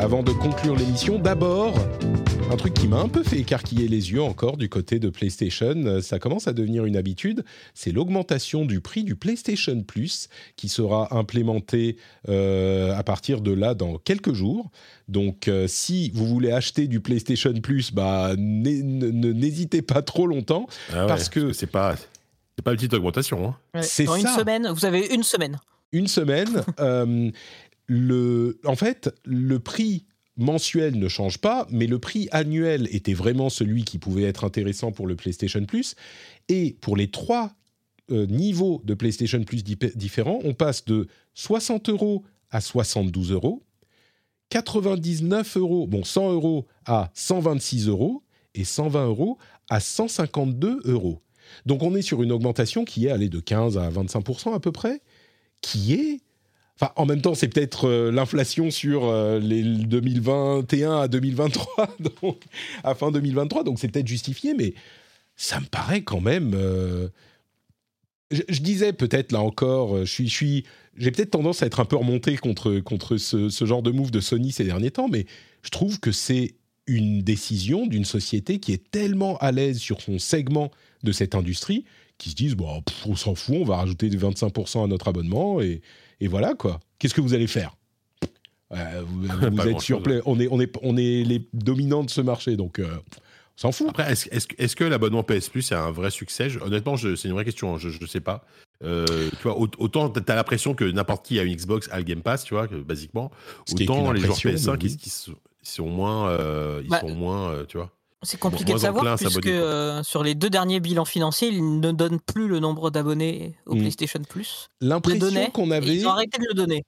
Avant 0.00 0.24
de 0.24 0.32
conclure 0.32 0.74
l'émission, 0.74 1.20
d'abord, 1.20 1.74
Un 2.50 2.56
truc 2.56 2.74
qui 2.74 2.86
m'a 2.88 3.00
un 3.00 3.08
peu 3.08 3.22
fait 3.24 3.38
écarquiller 3.38 3.88
les 3.88 4.12
yeux 4.12 4.22
encore 4.22 4.56
du 4.56 4.68
côté 4.68 4.98
de 5.00 5.08
PlayStation, 5.08 5.74
euh, 5.86 6.00
ça 6.00 6.18
commence 6.20 6.46
à 6.46 6.52
devenir 6.52 6.84
une 6.84 6.96
habitude, 6.96 7.44
c'est 7.74 7.90
l'augmentation 7.90 8.64
du 8.64 8.80
prix 8.80 9.02
du 9.02 9.16
PlayStation 9.16 9.82
Plus 9.82 10.28
qui 10.54 10.68
sera 10.68 11.16
implémenté 11.16 11.96
euh, 12.28 12.94
à 12.96 13.02
partir 13.02 13.40
de 13.40 13.50
là 13.50 13.74
dans 13.74 13.98
quelques 13.98 14.34
jours. 14.34 14.70
Donc 15.08 15.48
euh, 15.48 15.66
si 15.66 16.10
vous 16.14 16.26
voulez 16.26 16.52
acheter 16.52 16.86
du 16.86 17.00
PlayStation 17.00 17.52
Plus, 17.60 17.92
bah, 17.92 18.34
n'hésitez 18.36 19.82
pas 19.82 20.02
trop 20.02 20.26
longtemps 20.26 20.66
Ah 20.92 21.02
ouais, 21.02 21.06
parce 21.08 21.28
que 21.28 21.52
c'est 21.52 21.66
pas, 21.66 21.96
c'est 21.96 22.62
pas 22.62 22.70
une 22.72 22.76
petite 22.76 22.94
augmentation. 22.94 23.48
Hein. 23.48 23.56
Ouais. 23.74 23.82
C'est 23.82 24.04
Dans 24.04 24.16
une 24.16 24.26
ça. 24.26 24.36
semaine, 24.38 24.68
vous 24.68 24.84
avez 24.84 25.06
une 25.12 25.24
semaine. 25.24 25.58
une 25.92 26.06
semaine, 26.06 26.62
euh, 26.80 27.30
le, 27.86 28.60
en 28.64 28.76
fait, 28.76 29.10
le 29.24 29.58
prix 29.58 30.04
mensuel 30.36 30.98
ne 30.98 31.08
change 31.08 31.38
pas, 31.38 31.66
mais 31.70 31.86
le 31.86 31.98
prix 31.98 32.28
annuel 32.32 32.88
était 32.90 33.14
vraiment 33.14 33.50
celui 33.50 33.84
qui 33.84 33.98
pouvait 33.98 34.24
être 34.24 34.44
intéressant 34.44 34.92
pour 34.92 35.06
le 35.06 35.16
PlayStation 35.16 35.64
Plus. 35.64 35.94
Et 36.48 36.76
pour 36.80 36.96
les 36.96 37.10
trois 37.10 37.54
euh, 38.10 38.26
niveaux 38.26 38.82
de 38.84 38.94
PlayStation 38.94 39.42
Plus 39.44 39.62
différents, 39.64 40.40
on 40.44 40.54
passe 40.54 40.84
de 40.84 41.06
60 41.34 41.88
euros 41.88 42.24
à 42.50 42.60
72 42.60 43.32
euros, 43.32 43.62
99 44.50 45.56
euros, 45.56 45.86
bon 45.86 46.04
100 46.04 46.32
euros 46.32 46.66
à 46.84 47.10
126 47.14 47.88
euros 47.88 48.22
et 48.54 48.64
120 48.64 49.06
euros 49.06 49.38
à 49.68 49.80
152 49.80 50.82
euros. 50.84 51.22
Donc 51.66 51.82
on 51.82 51.94
est 51.94 52.02
sur 52.02 52.22
une 52.22 52.32
augmentation 52.32 52.84
qui 52.84 53.06
est 53.06 53.10
allée 53.10 53.28
de 53.28 53.40
15 53.40 53.78
à 53.78 53.88
25 53.88 54.24
à 54.54 54.60
peu 54.60 54.72
près, 54.72 55.00
qui 55.60 55.94
est... 55.94 56.20
Enfin, 56.80 56.92
en 56.96 57.06
même 57.06 57.20
temps, 57.20 57.34
c'est 57.34 57.48
peut-être 57.48 57.88
euh, 57.88 58.10
l'inflation 58.10 58.70
sur 58.70 59.04
euh, 59.04 59.38
les 59.38 59.62
2021 59.62 61.02
à 61.02 61.08
2023, 61.08 61.96
donc 62.22 62.42
à 62.82 62.94
fin 62.94 63.12
2023, 63.12 63.62
donc 63.62 63.78
c'est 63.78 63.88
peut-être 63.88 64.08
justifié, 64.08 64.54
mais 64.54 64.74
ça 65.36 65.60
me 65.60 65.66
paraît 65.66 66.02
quand 66.02 66.20
même. 66.20 66.52
euh, 66.54 67.08
Je, 68.32 68.60
disais 68.60 68.92
peut-être 68.92 69.30
là 69.30 69.40
encore, 69.40 70.04
je 70.04 70.24
suis, 70.24 70.64
j'ai 70.96 71.10
peut-être 71.12 71.30
tendance 71.30 71.62
à 71.62 71.66
être 71.66 71.78
un 71.78 71.84
peu 71.84 71.96
remonté 71.96 72.36
contre 72.36 72.80
contre 72.80 73.18
ce, 73.18 73.48
genre 73.64 73.82
de 73.82 73.92
move 73.92 74.10
de 74.10 74.20
Sony 74.20 74.50
ces 74.50 74.64
derniers 74.64 74.90
temps, 74.90 75.08
mais 75.08 75.26
je 75.62 75.70
trouve 75.70 76.00
que 76.00 76.10
c'est 76.10 76.56
une 76.88 77.22
décision 77.22 77.86
d'une 77.86 78.04
société 78.04 78.58
qui 78.58 78.72
est 78.72 78.90
tellement 78.90 79.38
à 79.38 79.52
l'aise 79.52 79.78
sur 79.78 80.00
son 80.00 80.18
segment 80.18 80.72
de 81.04 81.12
cette 81.12 81.36
industrie 81.36 81.84
qui 82.18 82.30
se 82.30 82.34
disent 82.34 82.56
bon, 82.56 82.82
on 83.06 83.14
s'en 83.14 83.36
fout, 83.36 83.56
on 83.60 83.64
va 83.64 83.76
rajouter 83.76 84.08
des 84.08 84.18
25% 84.18 84.84
à 84.84 84.86
notre 84.88 85.08
abonnement 85.08 85.60
et, 85.60 85.80
et 86.20 86.28
voilà 86.28 86.54
quoi. 86.54 86.80
Qu'est-ce 86.98 87.14
que 87.14 87.20
vous 87.20 87.34
allez 87.34 87.46
faire? 87.46 87.74
Euh, 88.72 89.02
Vous, 89.06 89.26
êtes 89.68 89.80
sur 89.80 90.02
Play- 90.02 90.20
on 90.26 90.40
est 90.40 90.48
on 90.50 90.60
est 90.60 90.72
on 90.82 90.96
est 90.96 91.22
les 91.24 91.46
dominants 91.52 92.02
de 92.04 92.10
ce 92.10 92.20
marché, 92.20 92.56
donc 92.56 92.78
euh, 92.78 92.86
on 93.56 93.60
s'en 93.60 93.72
fout. 93.72 93.88
Après, 93.90 94.10
est-ce 94.12 94.74
que- 94.76 94.84
l'abonnement 94.84 95.22
PS 95.22 95.48
Plus 95.48 95.70
est 95.70 95.74
un 95.76 95.90
vrai 95.90 96.10
succès? 96.10 96.48
Je- 96.50 96.58
Honnêtement, 96.60 96.96
c'est 96.96 97.22
une 97.24 97.32
vraie 97.32 97.44
question. 97.44 97.74
hein, 97.74 97.78
Je 97.78 97.88
ne 98.00 98.06
sais 98.06 98.20
pas. 98.20 98.44
Euh, 98.82 99.06
tu 99.30 99.42
vois, 99.44 99.56
au- 99.58 99.68
autant 99.78 100.08
tu 100.10 100.20
as 100.26 100.34
l'impression 100.34 100.74
que 100.74 100.84
n'importe 100.84 101.24
qui 101.26 101.38
a 101.38 101.44
une 101.44 101.54
Xbox 101.54 101.88
a 101.92 101.98
le 101.98 102.04
Game 102.04 102.22
Pass, 102.22 102.44
tu 102.44 102.54
vois, 102.54 102.66
que, 102.66 102.74
basiquement. 102.74 103.30
Autant 103.72 104.10
les 104.12 104.20
joueurs 104.20 104.32
impression, 104.32 104.50
PS5, 104.50 104.72
mais 104.82 104.88
ils, 104.88 104.92
oui. 104.92 104.98
ils 105.06 105.10
sont, 105.10 105.34
ils 105.62 105.68
sont 105.68 105.88
moins, 105.88 106.28
euh, 106.30 106.80
ils 106.84 106.90
Bah, 106.90 107.00
sont 107.00 107.14
moins, 107.14 107.50
euh, 107.50 107.64
tu 107.66 107.76
vois. 107.76 107.90
C'est 108.24 108.38
compliqué 108.40 108.72
de 108.72 108.78
savoir 108.78 109.16
puisque 109.16 109.46
euh, 109.46 110.02
sur 110.02 110.22
les 110.24 110.34
deux 110.34 110.50
derniers 110.50 110.80
bilans 110.80 111.04
financiers, 111.04 111.48
ils 111.48 111.80
ne 111.80 111.92
donnent 111.92 112.20
plus 112.20 112.48
le 112.48 112.58
nombre 112.60 112.90
d'abonnés 112.90 113.54
au 113.66 113.74
Mm. 113.74 113.78
PlayStation 113.80 114.20
Plus. 114.28 114.68
L'impression 114.80 115.50
qu'on 115.50 115.70
avait, 115.70 115.94
Ils 115.96 116.06
ont 116.06 116.10
arrêté 116.10 116.38
de 116.38 116.46
le 116.48 116.54
donner. 116.54 116.82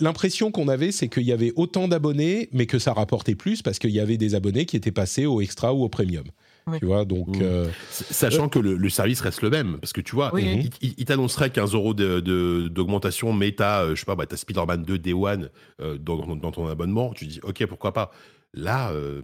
l'impression 0.00 0.50
qu'on 0.52 0.68
avait, 0.68 0.92
c'est 0.92 1.08
qu'il 1.08 1.24
y 1.24 1.32
avait 1.32 1.52
autant 1.56 1.88
d'abonnés, 1.88 2.48
mais 2.52 2.66
que 2.66 2.78
ça 2.78 2.92
rapportait 2.92 3.34
plus 3.34 3.62
parce 3.62 3.78
qu'il 3.78 3.90
y 3.90 4.00
avait 4.00 4.16
des 4.16 4.34
abonnés 4.34 4.64
qui 4.66 4.76
étaient 4.76 4.92
passés 4.92 5.26
au 5.26 5.40
extra 5.40 5.74
ou 5.74 5.82
au 5.82 5.88
premium. 5.88 6.24
Oui. 6.68 6.78
Tu 6.78 6.86
vois, 6.86 7.04
donc 7.04 7.26
Mm. 7.36 7.42
euh, 7.42 7.66
Sachant 7.90 8.48
que 8.48 8.60
le, 8.60 8.76
le 8.76 8.88
service 8.88 9.20
reste 9.20 9.42
le 9.42 9.50
même, 9.50 9.78
parce 9.80 9.92
que 9.92 10.00
tu 10.00 10.14
vois, 10.14 10.30
Oui, 10.32 10.44
il, 10.80 10.88
il- 10.90 10.94
il 10.96 11.04
t'annoncerait 11.04 11.50
15 11.50 11.74
euros 11.74 11.92
de- 11.94 12.20
de- 12.20 12.68
d'augmentation, 12.68 13.32
mais 13.32 13.50
t'as, 13.50 13.82
euh, 13.82 13.94
je 13.96 14.00
sais 14.00 14.06
pas, 14.06 14.14
bah, 14.14 14.26
t'as 14.26 14.36
Spider-Man 14.36 14.84
2 14.84 14.98
Day 14.98 15.12
One 15.12 15.50
euh, 15.80 15.98
dans, 15.98 16.36
dans 16.36 16.52
ton 16.52 16.68
abonnement, 16.68 17.12
tu 17.14 17.26
dis, 17.26 17.40
ok, 17.42 17.66
pourquoi 17.66 17.92
pas. 17.92 18.12
Là, 18.54 18.92
euh, 18.92 19.22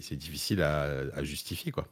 c'est 0.00 0.16
difficile 0.16 0.62
à, 0.62 1.02
à 1.14 1.22
justifier, 1.24 1.72
quoi. 1.72 1.86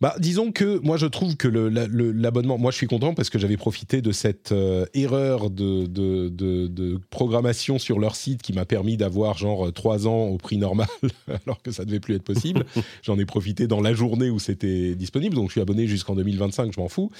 Bah, 0.00 0.14
disons 0.18 0.50
que 0.50 0.78
moi 0.78 0.96
je 0.96 1.04
trouve 1.04 1.36
que 1.36 1.46
l'abonnement, 1.46 2.56
moi 2.56 2.70
je 2.70 2.76
suis 2.78 2.86
content 2.86 3.12
parce 3.12 3.28
que 3.28 3.38
j'avais 3.38 3.58
profité 3.58 4.00
de 4.00 4.12
cette 4.12 4.50
euh, 4.50 4.86
erreur 4.94 5.50
de, 5.50 5.84
de, 5.84 6.30
de- 6.30 6.68
de 6.68 6.98
programmation 7.10 7.78
sur 7.78 7.98
leur 7.98 8.16
site 8.16 8.40
qui 8.40 8.54
m'a 8.54 8.64
permis 8.64 8.96
d'avoir 8.96 9.36
genre 9.36 9.70
trois 9.74 10.06
ans 10.06 10.22
au 10.28 10.38
prix 10.38 10.56
normal 10.56 10.88
alors 11.46 11.60
que 11.60 11.70
ça 11.70 11.84
devait 11.84 12.00
plus 12.00 12.14
être 12.14 12.22
possible. 12.22 12.64
J'en 13.02 13.18
ai 13.18 13.26
profité 13.26 13.66
dans 13.66 13.82
la 13.82 13.92
journée 13.92 14.30
où 14.30 14.38
c'était 14.38 14.94
disponible, 14.94 15.34
donc 15.34 15.48
je 15.48 15.52
suis 15.52 15.60
abonné 15.60 15.86
jusqu'en 15.86 16.14
2025, 16.14 16.72
je 16.74 16.80
m'en 16.80 16.88
fous. 16.88 17.10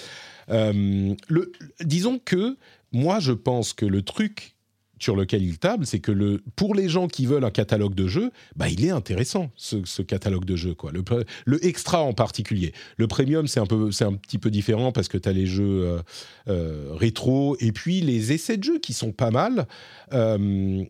Euh, 0.49 1.15
le, 1.29 1.53
disons 1.85 2.19
que 2.19 2.57
moi 2.93 3.21
je 3.21 3.33
pense 3.33 3.75
que 3.75 3.85
le 3.85 4.01
truc 4.01 4.55
sur 5.01 5.17
lequel 5.17 5.43
il 5.43 5.59
table, 5.59 5.87
c'est 5.87 5.99
que 5.99 6.13
le, 6.13 6.43
pour 6.57 6.75
les 6.75 6.89
gens 6.89 7.09
qui 7.09 7.25
veulent 7.27 7.45
un 7.45 7.51
catalogue 7.51 7.95
de 7.95 8.07
jeux, 8.07 8.31
bah, 8.55 8.69
il 8.69 8.85
est 8.85 8.91
intéressant 8.91 9.51
ce, 9.57 10.03
catalogue 10.03 10.45
de 10.45 10.57
jeux. 10.57 10.75
Quoi. 10.75 10.93
Le, 10.93 11.03
le 11.47 11.65
extra 11.65 12.03
en 12.03 12.13
particulier. 12.13 12.73
Le 12.99 13.07
premium, 13.07 13.47
c'est 13.47 13.61
un, 13.61 13.67
peu, 13.67 13.91
c'est 13.91 14.05
un 14.05 14.13
petit 14.13 14.39
peu 14.39 14.51
différent 14.51 14.93
parce 14.93 15.09
que 15.09 15.17
tu 15.17 15.29
as 15.29 15.33
les 15.33 15.47
jeux 15.47 15.87
euh, 15.87 16.03
euh, 16.49 16.91
rétro 16.93 17.57
et 17.61 17.73
puis 17.73 18.03
les 18.03 18.33
essais 18.33 18.59
de 18.59 18.65
jeux 18.65 18.79
qui 18.79 18.93
sont 18.93 19.13
pas 19.13 19.31
mal. 19.31 19.67
Euh, 20.13 20.85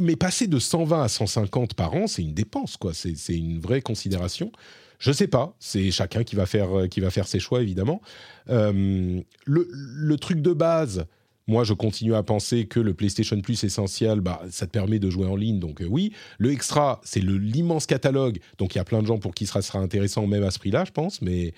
mais 0.00 0.16
passer 0.16 0.46
de 0.46 0.58
120 0.58 1.02
à 1.02 1.08
150 1.08 1.74
par 1.74 1.94
an, 1.94 2.06
c'est 2.06 2.22
une 2.22 2.34
dépense. 2.34 2.76
quoi. 2.76 2.92
C'est, 2.92 3.16
c'est 3.16 3.36
une 3.36 3.58
vraie 3.58 3.80
considération. 3.80 4.52
Je 4.98 5.12
sais 5.12 5.28
pas, 5.28 5.54
c'est 5.60 5.90
chacun 5.90 6.24
qui 6.24 6.36
va 6.36 6.46
faire, 6.46 6.88
qui 6.90 7.00
va 7.00 7.10
faire 7.10 7.28
ses 7.28 7.38
choix, 7.38 7.60
évidemment. 7.60 8.00
Le, 8.48 9.26
le 9.44 10.16
truc 10.16 10.40
de 10.40 10.54
base, 10.54 11.06
moi, 11.46 11.62
je 11.64 11.72
continue 11.74 12.14
à 12.14 12.22
penser 12.22 12.66
que 12.66 12.80
le 12.80 12.92
PlayStation 12.92 13.40
Plus 13.40 13.62
essentiel, 13.64 14.20
bah, 14.20 14.42
ça 14.50 14.66
te 14.66 14.72
permet 14.72 14.98
de 14.98 15.10
jouer 15.10 15.26
en 15.26 15.36
ligne, 15.36 15.60
donc 15.60 15.80
euh, 15.80 15.86
oui. 15.86 16.12
Le 16.38 16.50
extra, 16.50 17.00
c'est 17.04 17.20
l'immense 17.20 17.86
catalogue, 17.86 18.38
donc 18.58 18.74
il 18.74 18.78
y 18.78 18.80
a 18.80 18.84
plein 18.84 19.00
de 19.00 19.06
gens 19.06 19.18
pour 19.18 19.34
qui 19.34 19.46
ça 19.46 19.62
sera 19.62 19.78
intéressant 19.78 20.26
même 20.26 20.42
à 20.42 20.50
ce 20.50 20.58
prix-là, 20.58 20.84
je 20.84 20.90
pense, 20.90 21.22
mais 21.22 21.54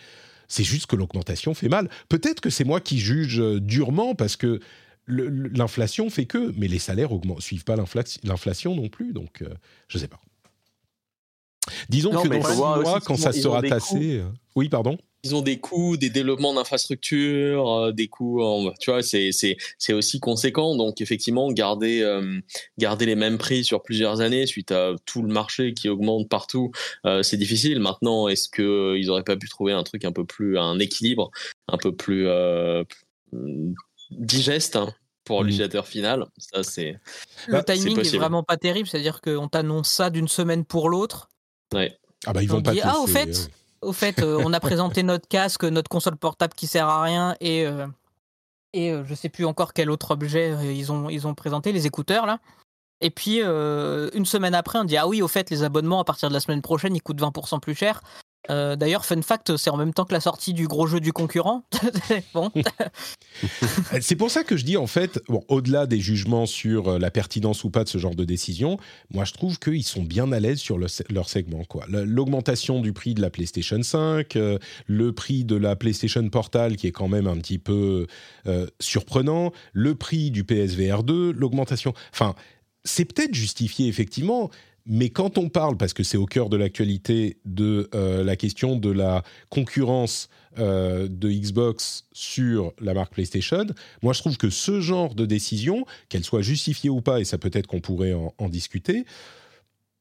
c'est 0.47 0.65
juste 0.65 0.86
que 0.86 0.97
l'augmentation 0.97 1.55
fait 1.55 1.68
mal. 1.68 1.89
Peut-être 2.08 2.41
que 2.41 2.50
c'est 2.50 2.65
moi 2.65 2.81
qui 2.81 2.99
juge 2.99 3.41
euh, 3.41 3.60
durement 3.60 4.15
parce 4.15 4.36
que 4.36 4.60
l'inflation 5.07 6.10
fait 6.10 6.26
que, 6.26 6.52
mais 6.58 6.68
les 6.68 6.78
salaires 6.78 7.12
augmentent, 7.12 7.41
suivent 7.41 7.65
pas 7.65 7.76
l'infla- 7.76 8.18
l'inflation 8.25 8.76
non 8.76 8.91
plus, 8.91 9.15
donc 9.15 9.41
euh, 9.41 9.49
je 9.89 9.97
sais 9.97 10.08
pas. 10.08 10.20
Disons 11.89 12.12
Non, 12.12 12.23
que 12.23 12.28
dans 12.28 12.42
six 12.42 12.57
mois, 12.58 13.00
quand 13.00 13.17
ça 13.17 13.33
sera 13.33 13.62
tassé... 13.62 14.23
Oui, 14.55 14.68
pardon 14.68 14.99
Ils 15.24 15.34
ont 15.34 15.42
des 15.42 15.58
coûts, 15.58 15.97
des 15.97 16.10
développements 16.10 16.55
d'infrastructures, 16.55 17.68
euh, 17.68 17.92
des 17.92 18.06
coûts, 18.06 18.40
en- 18.42 18.70
tu 18.78 18.90
vois, 18.90 19.02
c'est 19.02 19.32
c'est 19.32 19.56
c'est 19.76 19.92
aussi 19.92 20.20
conséquent. 20.20 20.76
Donc 20.76 21.00
effectivement, 21.00 21.50
garder 21.50 22.02
euh, 22.02 22.40
garder 22.78 23.05
les 23.05 23.16
mêmes 23.16 23.36
prix 23.36 23.64
sur 23.64 23.82
plusieurs 23.82 24.20
années 24.20 24.47
suite 24.47 24.70
à 24.70 24.92
tout 25.06 25.22
le 25.22 25.28
marché 25.32 25.74
qui 25.74 25.88
augmente 25.88 26.28
partout, 26.28 26.70
euh, 27.05 27.22
c'est 27.24 27.36
difficile. 27.36 27.80
Maintenant, 27.80 28.28
est-ce 28.28 28.48
que 28.48 28.62
euh, 28.62 28.98
ils 28.98 29.10
auraient 29.10 29.24
pas 29.24 29.36
pu 29.36 29.48
trouver 29.48 29.72
un 29.72 29.82
truc 29.82 30.05
un 30.05 30.12
peu 30.12 30.24
plus 30.24 30.56
un 30.56 30.78
équilibre, 30.78 31.30
un 31.66 31.78
peu 31.78 31.92
plus 31.94 32.28
euh, 32.28 32.84
digeste 34.10 34.76
hein, 34.76 34.92
pour 35.24 35.40
Mhm. 35.40 35.47
l'utilisateur 35.47 35.86
final? 35.86 36.26
Ça 36.38 36.62
c'est 36.62 36.97
Le 37.47 37.55
Bah, 37.55 37.64
c'est 37.66 37.74
timing 37.74 37.92
est, 37.98 38.00
possible. 38.02 38.16
vraiment 38.18 38.42
pas 38.44 38.56
terrible, 38.56 38.88
c'est-à-dire 38.88 39.20
qu'on 39.20 39.48
t'annonce 39.48 39.90
ça 39.90 40.10
d'une 40.10 40.28
semaine 40.28 40.64
pour 40.64 40.88
l'autre. 40.88 41.28
ouais. 41.74 41.92
Ah 42.26 42.32
bah 42.32 42.42
ils 42.42 42.50
On 42.50 42.56
vont 42.56 42.62
pas 42.62 42.72
dit, 42.72 42.78
te 42.80 42.84
ah, 42.86 42.98
au 43.00 43.06
fait, 43.06 43.28
euh, 43.28 43.47
Au 43.81 43.92
fait, 43.92 44.20
euh, 44.20 44.40
on 44.44 44.52
a 44.52 44.60
présenté 44.60 45.02
notre 45.02 45.28
casque, 45.28 45.65
notre 45.65 45.89
console 45.89 46.16
portable 46.16 46.55
qui 46.55 46.66
sert 46.66 46.89
à 46.89 47.02
rien 47.02 47.36
et 47.40 47.66
euh, 47.66 47.86
et 48.73 48.90
euh, 48.92 49.05
je 49.05 49.15
sais 49.15 49.28
plus 49.28 49.44
encore 49.44 49.73
quel 49.73 49.90
autre 49.90 50.10
objet 50.10 50.52
euh, 50.52 50.73
ils 50.73 50.90
ont 50.90 51.08
ils 51.08 51.26
ont 51.26 51.34
présenté 51.34 51.73
les 51.73 51.86
écouteurs 51.86 52.26
là. 52.26 52.39
Et 53.00 53.10
puis 53.10 53.39
une 53.40 54.26
semaine 54.26 54.57
après, 54.57 54.81
on 54.81 54.84
dit 54.84 54.97
ah 54.97 55.07
oui, 55.07 55.23
au 55.23 55.28
fait, 55.28 55.50
les 55.50 55.62
abonnements 55.62 56.00
à 56.00 56.05
partir 56.05 56.31
de 56.31 56.34
la 56.34 56.40
semaine 56.40 56.62
prochaine, 56.62 56.97
ils 56.97 57.00
coûtent 57.00 57.20
20% 57.20 57.60
plus 57.60 57.76
cher. 57.76 58.02
Euh, 58.50 58.76
D'ailleurs, 58.76 59.05
fun 59.05 59.20
fact, 59.23 59.57
c'est 59.57 59.70
en 59.70 59.76
même 59.76 59.92
temps 59.92 60.05
que 60.05 60.12
la 60.15 60.20
sortie 60.20 60.55
du 60.55 60.67
gros 60.67 60.86
jeu 60.86 61.00
du 61.00 61.12
concurrent. 61.12 61.65
bon, 62.34 62.50
Euh, 63.92 63.99
C'est 64.00 64.17
pour 64.17 64.31
ça 64.31 64.44
que 64.44 64.57
je 64.57 64.65
dis 64.65 64.76
en 64.76 64.86
fait, 64.86 65.20
au-delà 65.49 65.86
des 65.86 66.00
jugements 66.00 66.47
sur 66.47 66.89
euh, 66.89 66.99
la 66.99 67.10
pertinence 67.10 67.65
ou 67.65 67.70
pas 67.70 67.84
de 67.84 67.89
ce 67.89 67.99
genre 67.99 68.15
de 68.15 68.25
décision, 68.25 68.78
moi 69.10 69.25
je 69.25 69.33
trouve 69.33 69.58
qu'ils 69.58 69.84
sont 69.84 70.02
bien 70.02 70.33
à 70.33 70.41
l'aise 70.41 70.58
sur 70.58 70.78
leur 70.78 71.28
segment. 71.28 71.62
L'augmentation 71.89 72.81
du 72.81 72.92
prix 72.92 73.15
de 73.15 73.20
la 73.20 73.31
PlayStation 73.31 73.83
5, 73.83 74.36
euh, 74.36 74.58
le 74.86 75.12
prix 75.12 75.44
de 75.44 75.57
la 75.57 75.76
PlayStation 75.76 76.26
Portal 76.28 76.76
qui 76.76 76.86
est 76.86 76.92
quand 76.92 77.08
même 77.08 77.26
un 77.26 77.36
petit 77.36 77.58
peu 77.58 78.07
surprenant, 78.81 79.52
le 79.73 79.94
prix 79.94 80.31
du 80.31 80.44
PSVR 80.44 81.02
2, 81.02 81.33
l'augmentation. 81.33 81.92
Enfin, 82.12 82.34
c'est 82.84 83.05
peut-être 83.05 83.34
justifié 83.34 83.89
effectivement. 83.89 84.50
Mais 84.91 85.10
quand 85.10 85.36
on 85.36 85.50
parle, 85.50 85.76
parce 85.76 85.92
que 85.92 86.02
c'est 86.02 86.17
au 86.17 86.25
cœur 86.25 86.49
de 86.49 86.57
l'actualité, 86.57 87.36
de 87.44 87.91
euh, 87.94 88.25
la 88.25 88.36
question 88.36 88.75
de 88.76 88.91
la 88.91 89.23
concurrence 89.50 90.31
euh, 90.58 91.08
de 91.10 91.31
Xbox 91.31 92.07
sur 92.12 92.73
la 92.81 92.94
marque 92.94 93.12
PlayStation, 93.12 93.67
moi 94.02 94.15
je 94.15 94.20
trouve 94.20 94.39
que 94.39 94.49
ce 94.49 94.81
genre 94.81 95.15
de 95.15 95.26
décision, 95.26 95.84
qu'elle 96.08 96.25
soit 96.25 96.41
justifiée 96.41 96.89
ou 96.89 97.02
pas, 97.02 97.20
et 97.20 97.25
ça 97.25 97.36
peut-être 97.36 97.67
qu'on 97.67 97.81
pourrait 97.81 98.15
en, 98.15 98.33
en 98.39 98.49
discuter, 98.49 99.05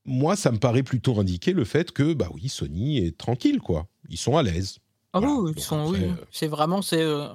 moi, 0.06 0.38
ça 0.38 0.52
me 0.54 0.58
paraît 0.58 0.84
plutôt 0.84 1.20
indiquer 1.20 1.52
le 1.52 1.66
fait 1.66 1.92
que, 1.92 2.14
bah 2.14 2.30
oui, 2.34 2.48
Sony 2.48 2.98
est 3.00 3.18
tranquille, 3.18 3.60
quoi. 3.60 3.88
Ils 4.10 4.18
sont 4.18 4.38
à 4.38 4.42
l'aise. 4.44 4.78
Ah 5.12 5.20
Voilà. 5.20 5.36
oui, 5.36 5.52
ils 5.58 5.62
sont, 5.62 5.82
après, 5.90 6.00
oui. 6.00 6.06
euh, 6.06 6.26
C'est 6.32 6.48
vraiment, 6.48 6.82
c'est. 6.82 7.02
euh, 7.02 7.28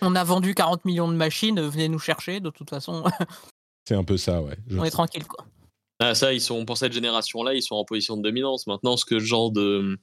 On 0.00 0.14
a 0.16 0.24
vendu 0.24 0.54
40 0.54 0.86
millions 0.86 1.08
de 1.12 1.16
machines, 1.16 1.60
venez 1.60 1.88
nous 1.88 1.98
chercher. 1.98 2.40
De 2.40 2.48
toute 2.48 2.70
façon, 2.70 3.04
C'est 3.86 3.94
un 3.96 4.02
peu 4.04 4.16
ça, 4.16 4.40
ouais. 4.40 4.56
Je- 4.66 4.78
on 4.78 4.84
est 4.84 4.90
tranquille, 4.90 5.26
quoi. 5.26 5.44
Ah, 6.02 6.14
ça, 6.14 6.32
ils 6.32 6.40
sont 6.40 6.64
pour 6.64 6.76
cette 6.78 6.92
génération-là, 6.92 7.54
ils 7.54 7.62
sont 7.62 7.76
en 7.76 7.84
position 7.84 8.16
de 8.16 8.22
dominance. 8.22 8.66
Maintenant, 8.66 8.96
ce 8.96 9.04
que 9.04 9.18
ce 9.18 9.24
genre 9.24 9.50
de 9.52 9.98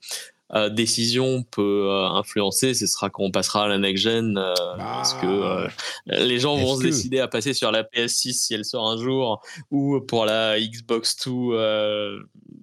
euh, 0.56 0.70
décision 0.70 1.44
peut 1.44 1.90
euh, 1.90 2.08
influencer, 2.08 2.74
ce 2.74 2.88
sera 2.88 3.10
quand 3.10 3.24
on 3.24 3.32
passera 3.32 3.66
à 3.66 3.68
la 3.68 3.78
next 3.78 4.04
gen, 4.04 4.38
euh, 4.38 4.54
parce 4.78 5.14
que 5.14 5.28
euh, 5.28 5.68
les 6.08 6.40
gens 6.40 6.56
vont 6.56 6.78
se 6.78 6.84
décider 6.84 7.20
à 7.20 7.28
passer 7.28 7.54
sur 7.54 7.72
la 7.72 7.84
PS6 7.84 8.34
si 8.34 8.54
elle 8.54 8.66
sort 8.66 8.90
un 8.90 8.98
jour, 8.98 9.42
ou 9.72 10.00
pour 10.00 10.26
la 10.26 10.60
Xbox 10.60 11.16
2 11.26 11.32
euh, 11.32 12.20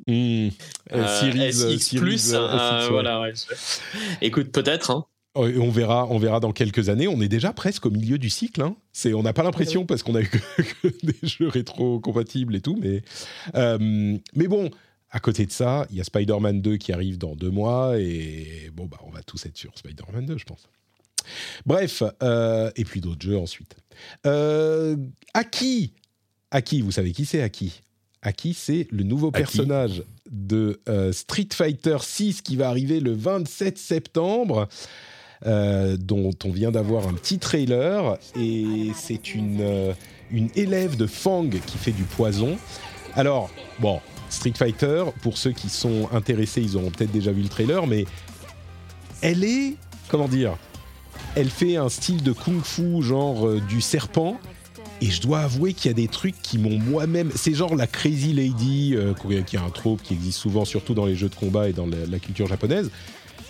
Hmm. 0.08 0.12
Euh, 0.12 0.50
euh, 0.92 1.20
Series, 1.20 1.52
SX 1.52 1.78
Series, 1.80 2.00
plus. 2.00 2.34
voilà, 2.90 3.20
ouais. 3.22 3.32
Écoute, 4.20 4.52
peut-être. 4.52 4.92
Hein. 4.92 5.04
Et 5.44 5.58
On 5.58 5.70
verra, 5.70 6.06
on 6.10 6.18
verra 6.18 6.40
dans 6.40 6.52
quelques 6.52 6.88
années. 6.88 7.08
On 7.08 7.20
est 7.20 7.28
déjà 7.28 7.52
presque 7.52 7.86
au 7.86 7.90
milieu 7.90 8.18
du 8.18 8.30
cycle. 8.30 8.62
Hein. 8.62 8.76
C'est, 8.92 9.14
on 9.14 9.22
n'a 9.22 9.32
pas 9.32 9.42
l'impression 9.42 9.86
parce 9.86 10.02
qu'on 10.02 10.14
a 10.14 10.22
eu 10.22 10.28
que, 10.28 10.38
que 10.82 10.88
des 11.02 11.28
jeux 11.28 11.48
rétro 11.48 12.00
compatibles 12.00 12.56
et 12.56 12.60
tout, 12.60 12.78
mais 12.80 13.02
euh, 13.54 14.16
mais 14.34 14.48
bon. 14.48 14.70
À 15.08 15.20
côté 15.20 15.46
de 15.46 15.52
ça, 15.52 15.86
il 15.90 15.96
y 15.96 16.00
a 16.00 16.04
Spider-Man 16.04 16.60
2 16.60 16.76
qui 16.76 16.92
arrive 16.92 17.16
dans 17.16 17.36
deux 17.36 17.48
mois 17.48 17.98
et 17.98 18.70
bon 18.74 18.86
bah 18.86 18.98
on 19.06 19.10
va 19.10 19.22
tous 19.22 19.46
être 19.46 19.56
sur 19.56 19.70
Spider-Man 19.78 20.26
2, 20.26 20.36
je 20.36 20.44
pense. 20.44 20.68
Bref, 21.64 22.02
euh, 22.22 22.70
et 22.76 22.84
puis 22.84 23.00
d'autres 23.00 23.22
jeux 23.22 23.38
ensuite. 23.38 23.76
Euh, 24.26 24.96
Aki, 25.34 25.92
Aki, 26.50 26.82
vous 26.82 26.92
savez 26.92 27.12
qui 27.12 27.24
c'est 27.24 27.42
Aki? 27.42 27.82
Aki, 28.22 28.54
c'est 28.54 28.88
le 28.90 29.04
nouveau 29.04 29.28
Aki. 29.28 29.38
personnage 29.38 30.02
de 30.30 30.80
euh, 30.88 31.12
Street 31.12 31.48
Fighter 31.52 31.98
6 32.00 32.42
qui 32.42 32.56
va 32.56 32.68
arriver 32.68 33.00
le 33.00 33.12
27 33.12 33.78
septembre 33.78 34.68
euh, 35.44 35.98
dont 35.98 36.30
on 36.44 36.50
vient 36.50 36.70
d'avoir 36.70 37.06
un 37.08 37.12
petit 37.12 37.38
trailer. 37.38 38.16
Et 38.40 38.90
c'est 38.94 39.34
une, 39.34 39.60
euh, 39.60 39.92
une 40.30 40.48
élève 40.56 40.96
de 40.96 41.06
Fang 41.06 41.48
qui 41.66 41.76
fait 41.76 41.92
du 41.92 42.04
poison. 42.04 42.56
Alors, 43.14 43.50
bon, 43.78 44.00
Street 44.30 44.54
Fighter, 44.56 45.04
pour 45.22 45.36
ceux 45.36 45.52
qui 45.52 45.68
sont 45.68 46.08
intéressés, 46.12 46.62
ils 46.62 46.76
auront 46.76 46.90
peut-être 46.90 47.12
déjà 47.12 47.32
vu 47.32 47.42
le 47.42 47.48
trailer, 47.48 47.86
mais 47.86 48.06
elle 49.20 49.44
est, 49.44 49.74
comment 50.08 50.28
dire, 50.28 50.56
elle 51.34 51.50
fait 51.50 51.76
un 51.76 51.90
style 51.90 52.22
de 52.22 52.32
kung-fu, 52.32 53.02
genre 53.02 53.46
euh, 53.46 53.60
du 53.68 53.82
serpent. 53.82 54.38
Et 55.02 55.10
je 55.10 55.20
dois 55.20 55.40
avouer 55.40 55.74
qu'il 55.74 55.90
y 55.90 55.92
a 55.92 55.94
des 55.94 56.08
trucs 56.08 56.40
qui 56.40 56.56
m'ont 56.56 56.78
moi-même. 56.78 57.30
C'est 57.34 57.52
genre 57.52 57.76
la 57.76 57.86
Crazy 57.86 58.32
Lady, 58.32 58.96
qui 59.20 59.56
est 59.56 59.58
un 59.58 59.68
trope 59.68 60.00
qui 60.02 60.14
existe 60.14 60.38
souvent, 60.38 60.64
surtout 60.64 60.94
dans 60.94 61.04
les 61.04 61.14
jeux 61.14 61.28
de 61.28 61.34
combat 61.34 61.68
et 61.68 61.74
dans 61.74 61.84
la 61.86 62.18
culture 62.18 62.46
japonaise. 62.46 62.90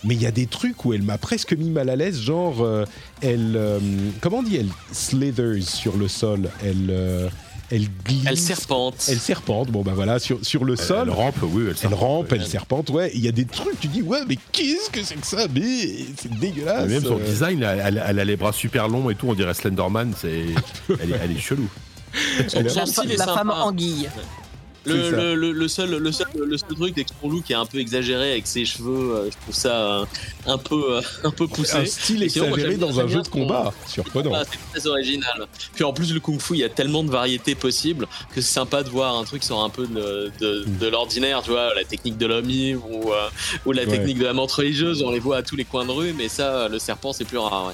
Mais 0.06 0.14
il 0.14 0.22
y 0.22 0.26
a 0.26 0.30
des 0.30 0.46
trucs 0.46 0.84
où 0.84 0.92
elle 0.94 1.02
m'a 1.02 1.18
presque 1.18 1.52
mis 1.52 1.70
mal 1.70 1.90
à 1.90 1.96
l'aise, 1.96 2.20
genre 2.20 2.62
euh, 2.62 2.84
elle, 3.22 3.54
euh, 3.56 3.78
comment 4.20 4.38
on 4.38 4.42
dit, 4.42 4.56
elle 4.56 4.68
slithers 4.92 5.62
sur 5.62 5.96
le 5.96 6.08
sol, 6.08 6.48
elle, 6.64 6.86
euh, 6.90 7.28
elle 7.70 7.88
glisse, 8.04 8.22
Elle 8.26 8.38
serpente. 8.38 9.06
elle 9.08 9.18
serpente. 9.18 9.70
Bon 9.70 9.82
bah 9.82 9.92
voilà, 9.94 10.18
sur 10.20 10.38
sur 10.44 10.64
le 10.64 10.74
Elle, 10.74 10.78
sol, 10.86 11.08
elle 11.08 11.10
rampe, 11.14 11.34
oui, 11.42 11.62
elle, 11.64 11.70
elle 11.70 11.76
serpente, 11.76 11.98
rampe, 12.00 12.30
ouais. 12.32 12.38
elle 12.40 12.46
serpente, 12.46 12.90
ouais. 12.90 13.10
Il 13.14 13.20
y 13.24 13.28
a 13.28 13.32
des 13.32 13.44
trucs, 13.46 13.80
tu 13.80 13.88
dis, 13.88 14.02
ouais, 14.02 14.20
mais 14.28 14.36
qu'est-ce 14.52 14.90
que 14.90 15.02
c'est 15.02 15.16
que 15.16 15.26
ça? 15.26 15.46
Mais 15.52 16.06
c'est 16.16 16.32
dégueulasse. 16.38 16.86
Mais 16.88 16.94
Même 17.00 17.04
son 17.04 17.18
design, 17.18 17.62
elle, 17.64 17.80
elle- 17.84 18.04
elle 18.06 18.20
a 18.20 18.24
les 18.24 18.36
bras 18.36 18.52
super 18.52 18.86
longs 18.88 19.10
et 19.10 19.14
tout, 19.16 19.26
on 19.28 19.34
dirait 19.34 19.54
Slenderman, 19.54 20.12
c'est, 20.16 20.44
elle, 21.00 21.12
est, 21.12 21.20
elle 21.24 21.32
est 21.32 21.40
chelou. 21.40 21.68
Elle 22.54 22.66
est- 22.68 22.74
La, 22.76 23.16
la 23.26 23.26
femme 23.26 23.50
anguille. 23.50 24.08
Le, 24.86 25.10
le, 25.10 25.34
le, 25.34 25.52
le 25.52 25.68
seul, 25.68 25.90
le, 25.90 26.12
seul, 26.12 26.26
le 26.36 26.56
seul 26.58 26.74
truc, 26.74 26.94
c'est 26.96 27.04
que 27.04 27.10
son 27.20 27.28
look 27.28 27.50
est 27.50 27.54
un 27.54 27.66
peu 27.66 27.78
exagéré 27.78 28.32
avec 28.32 28.46
ses 28.46 28.64
cheveux. 28.64 29.14
euh, 29.16 29.30
je 29.30 29.36
trouve 29.42 29.54
ça 29.54 29.74
euh, 30.00 30.04
un 30.46 30.58
peu, 30.58 30.96
euh, 30.96 31.00
un 31.24 31.30
peu 31.30 31.46
poussé. 31.46 31.76
un 31.76 31.84
style 31.86 32.16
moi, 32.18 32.24
exagéré 32.24 32.76
dans 32.76 33.00
un 33.00 33.08
jeu 33.08 33.20
de 33.20 33.24
son- 33.24 33.30
combat, 33.30 33.72
surprenant. 33.86 34.32
Ah, 34.34 34.42
c'est 34.50 34.80
très 34.80 34.88
original. 34.88 35.46
Puis 35.74 35.84
en 35.84 35.92
plus, 35.92 36.12
le 36.14 36.20
kung-fu, 36.20 36.54
il 36.54 36.60
y 36.60 36.64
a 36.64 36.68
tellement 36.68 37.02
de 37.04 37.10
variétés 37.10 37.54
possibles 37.54 38.06
que 38.34 38.40
c'est 38.40 38.52
sympa 38.54 38.82
de 38.82 38.88
voir 38.90 39.16
un 39.18 39.24
truc 39.24 39.42
qui 39.42 39.48
sort 39.48 39.64
un 39.64 39.70
peu 39.70 39.86
de, 39.86 40.30
de, 40.40 40.64
de 40.66 40.86
l'ordinaire, 40.86 41.42
tu 41.42 41.50
vois, 41.50 41.74
la 41.74 41.84
technique 41.84 42.16
de 42.16 42.26
l'homme 42.26 42.46
ou, 42.46 43.12
euh, 43.12 43.28
ou 43.64 43.72
la 43.72 43.82
Ouais. 43.82 43.88
technique 43.88 44.18
de 44.18 44.24
la 44.24 44.32
menthe 44.32 44.52
religieuse, 44.52 45.02
on 45.02 45.10
les 45.10 45.18
voit 45.18 45.38
à 45.38 45.42
tous 45.42 45.56
les 45.56 45.64
coins 45.64 45.84
de 45.84 45.90
rue, 45.90 46.12
mais 46.16 46.28
ça, 46.28 46.68
le 46.68 46.78
serpent, 46.78 47.12
c'est 47.12 47.24
plus 47.24 47.38
rare. 47.38 47.66
Ouais. 47.66 47.72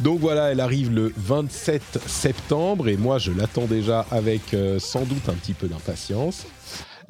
Donc 0.00 0.18
voilà, 0.18 0.50
elle 0.50 0.60
arrive 0.60 0.92
le 0.92 1.12
27 1.16 2.00
septembre 2.06 2.88
et 2.88 2.96
moi 2.96 3.18
je 3.18 3.30
l'attends 3.30 3.66
déjà 3.66 4.04
avec 4.10 4.52
euh, 4.52 4.78
sans 4.78 5.04
doute 5.04 5.28
un 5.28 5.34
petit 5.34 5.54
peu 5.54 5.68
d'impatience. 5.68 6.46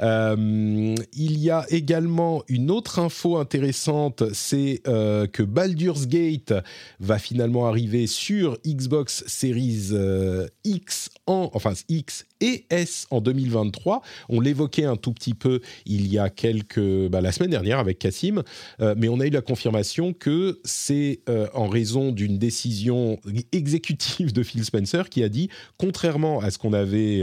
Euh, 0.00 0.94
il 1.12 1.38
y 1.38 1.50
a 1.50 1.64
également 1.70 2.42
une 2.48 2.70
autre 2.70 2.98
info 2.98 3.36
intéressante, 3.36 4.24
c'est 4.32 4.80
euh, 4.86 5.26
que 5.26 5.42
Baldur's 5.42 6.06
Gate 6.06 6.54
va 7.00 7.18
finalement 7.18 7.66
arriver 7.66 8.06
sur 8.06 8.58
Xbox 8.66 9.24
Series 9.26 9.88
euh, 9.92 10.48
X 10.64 11.10
en, 11.26 11.50
enfin 11.54 11.72
X 11.88 12.26
et 12.40 12.66
S 12.70 13.06
en 13.10 13.20
2023. 13.20 14.02
On 14.28 14.40
l'évoquait 14.40 14.84
un 14.84 14.96
tout 14.96 15.12
petit 15.12 15.34
peu 15.34 15.60
il 15.86 16.06
y 16.06 16.18
a 16.18 16.28
quelques, 16.28 17.08
bah, 17.08 17.20
la 17.20 17.32
semaine 17.32 17.50
dernière 17.50 17.78
avec 17.78 17.98
Cassim, 17.98 18.42
mais 18.80 19.08
on 19.08 19.20
a 19.20 19.26
eu 19.26 19.30
la 19.30 19.40
confirmation 19.40 20.12
que 20.12 20.60
c'est 20.64 21.20
en 21.54 21.68
raison 21.68 22.12
d'une 22.12 22.38
décision 22.38 23.18
exécutive 23.52 24.32
de 24.32 24.42
Phil 24.42 24.64
Spencer 24.64 25.08
qui 25.08 25.22
a 25.22 25.28
dit, 25.28 25.48
contrairement 25.78 26.40
à 26.40 26.50
ce 26.50 26.58
qu'on 26.58 26.72
avait 26.72 27.22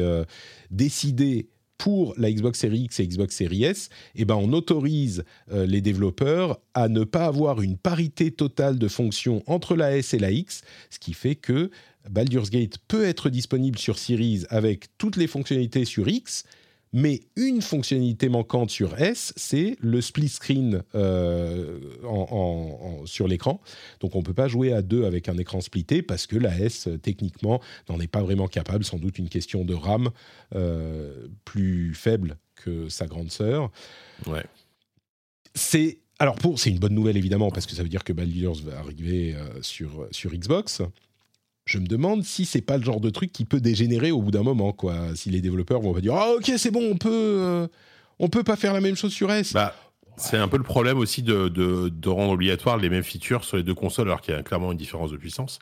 décidé 0.72 1.50
pour 1.82 2.14
la 2.16 2.32
Xbox 2.32 2.60
Series 2.60 2.82
X 2.82 3.00
et 3.00 3.08
Xbox 3.08 3.36
Series 3.36 3.64
S, 3.64 3.90
eh 4.14 4.24
ben 4.24 4.36
on 4.36 4.54
autorise 4.54 5.24
euh, 5.52 5.66
les 5.66 5.82
développeurs 5.82 6.60
à 6.76 6.88
ne 6.90 7.04
pas 7.04 7.26
avoir 7.26 7.60
une 7.64 7.76
parité 7.76 8.30
totale 8.30 8.78
de 8.78 8.88
fonctions 8.88 9.42
entre 9.48 9.76
la 9.76 9.98
S 9.98 10.14
et 10.14 10.20
la 10.20 10.30
X, 10.30 10.62
ce 10.92 11.00
qui 11.00 11.14
fait 11.14 11.34
que 11.34 11.72
Baldur's 12.08 12.52
Gate 12.52 12.78
peut 12.88 13.04
être 13.04 13.32
disponible 13.32 13.80
sur 13.80 13.98
Series 13.98 14.44
avec 14.50 14.96
toutes 15.00 15.16
les 15.16 15.26
fonctionnalités 15.26 15.86
sur 15.86 16.08
X, 16.08 16.44
mais 16.94 17.22
une 17.38 17.62
fonctionnalité 17.62 18.28
manquante 18.30 18.70
sur 18.70 19.00
S, 19.00 19.34
c'est 19.38 19.78
le 19.80 20.02
split 20.02 20.28
screen 20.30 20.84
euh, 20.94 21.80
en- 22.04 22.28
en- 22.32 22.86
en- 23.02 23.06
sur 23.06 23.28
l'écran. 23.28 23.62
Donc 24.02 24.16
on 24.16 24.20
ne 24.20 24.24
peut 24.24 24.34
pas 24.34 24.48
jouer 24.48 24.74
à 24.74 24.82
deux 24.82 25.06
avec 25.06 25.30
un 25.30 25.38
écran 25.38 25.62
splitté 25.62 26.02
parce 26.02 26.28
que 26.28 26.36
la 26.36 26.58
S, 26.60 26.90
techniquement, 27.02 27.62
n'en 27.90 28.00
est 28.00 28.08
pas 28.08 28.22
vraiment 28.22 28.48
capable. 28.48 28.84
Sans 28.84 28.98
doute 28.98 29.18
une 29.20 29.30
question 29.30 29.64
de 29.64 29.74
RAM 29.74 30.10
euh, 30.56 31.28
plus 31.46 31.94
faible 31.94 32.38
que 32.56 32.90
sa 32.90 33.08
grande 33.08 33.32
sœur. 33.32 33.72
Ouais. 34.28 34.44
C'est 35.56 36.00
alors 36.20 36.36
pour 36.36 36.60
c'est 36.60 36.70
une 36.70 36.78
bonne 36.80 36.94
nouvelle 36.94 37.18
évidemment 37.18 37.50
parce 37.52 37.66
que 37.66 37.74
ça 37.74 37.84
veut 37.84 37.90
dire 37.90 38.04
que 38.04 38.14
Baldur's 38.14 38.62
va 38.62 38.78
arriver 38.80 39.34
euh, 39.36 39.62
sur 39.62 40.08
sur 40.12 40.32
Xbox. 40.32 40.82
Je 41.66 41.78
me 41.78 41.86
demande 41.86 42.24
si 42.24 42.46
c'est 42.46 42.62
pas 42.62 42.78
le 42.78 42.84
genre 42.84 43.00
de 43.00 43.10
truc 43.10 43.32
qui 43.32 43.46
peut 43.46 43.62
dégénérer 43.62 44.12
au 44.12 44.22
bout 44.22 44.32
d'un 44.32 44.44
moment 44.44 44.74
quoi. 44.74 45.16
Si 45.16 45.30
les 45.30 45.42
développeurs 45.42 45.82
vont 45.82 45.94
pas 45.94 46.02
dire 46.02 46.16
ah 46.16 46.32
ok 46.38 46.52
c'est 46.58 46.72
bon 46.72 46.84
on 46.92 46.98
peut 46.98 47.10
euh, 47.12 47.68
on 48.20 48.30
peut 48.30 48.44
pas 48.44 48.56
faire 48.56 48.74
la 48.74 48.82
même 48.82 48.96
chose 48.96 49.14
sur 49.14 49.32
S. 49.32 49.54
Bah, 49.54 49.74
c'est 50.18 50.38
un 50.38 50.48
peu 50.48 50.58
le 50.58 50.64
problème 50.64 50.98
aussi 50.98 51.24
de, 51.24 52.10
rendre 52.10 52.34
obligatoire 52.34 52.78
les 52.78 52.90
mêmes 52.90 53.04
features 53.04 53.44
sur 53.44 53.58
les 53.58 53.64
deux 53.64 53.74
consoles 53.74 54.08
alors 54.08 54.22
qu'il 54.22 54.34
y 54.34 54.38
a 54.38 54.44
clairement 54.44 54.72
une 54.72 54.78
différence 54.78 55.12
de 55.12 55.18
puissance. 55.18 55.60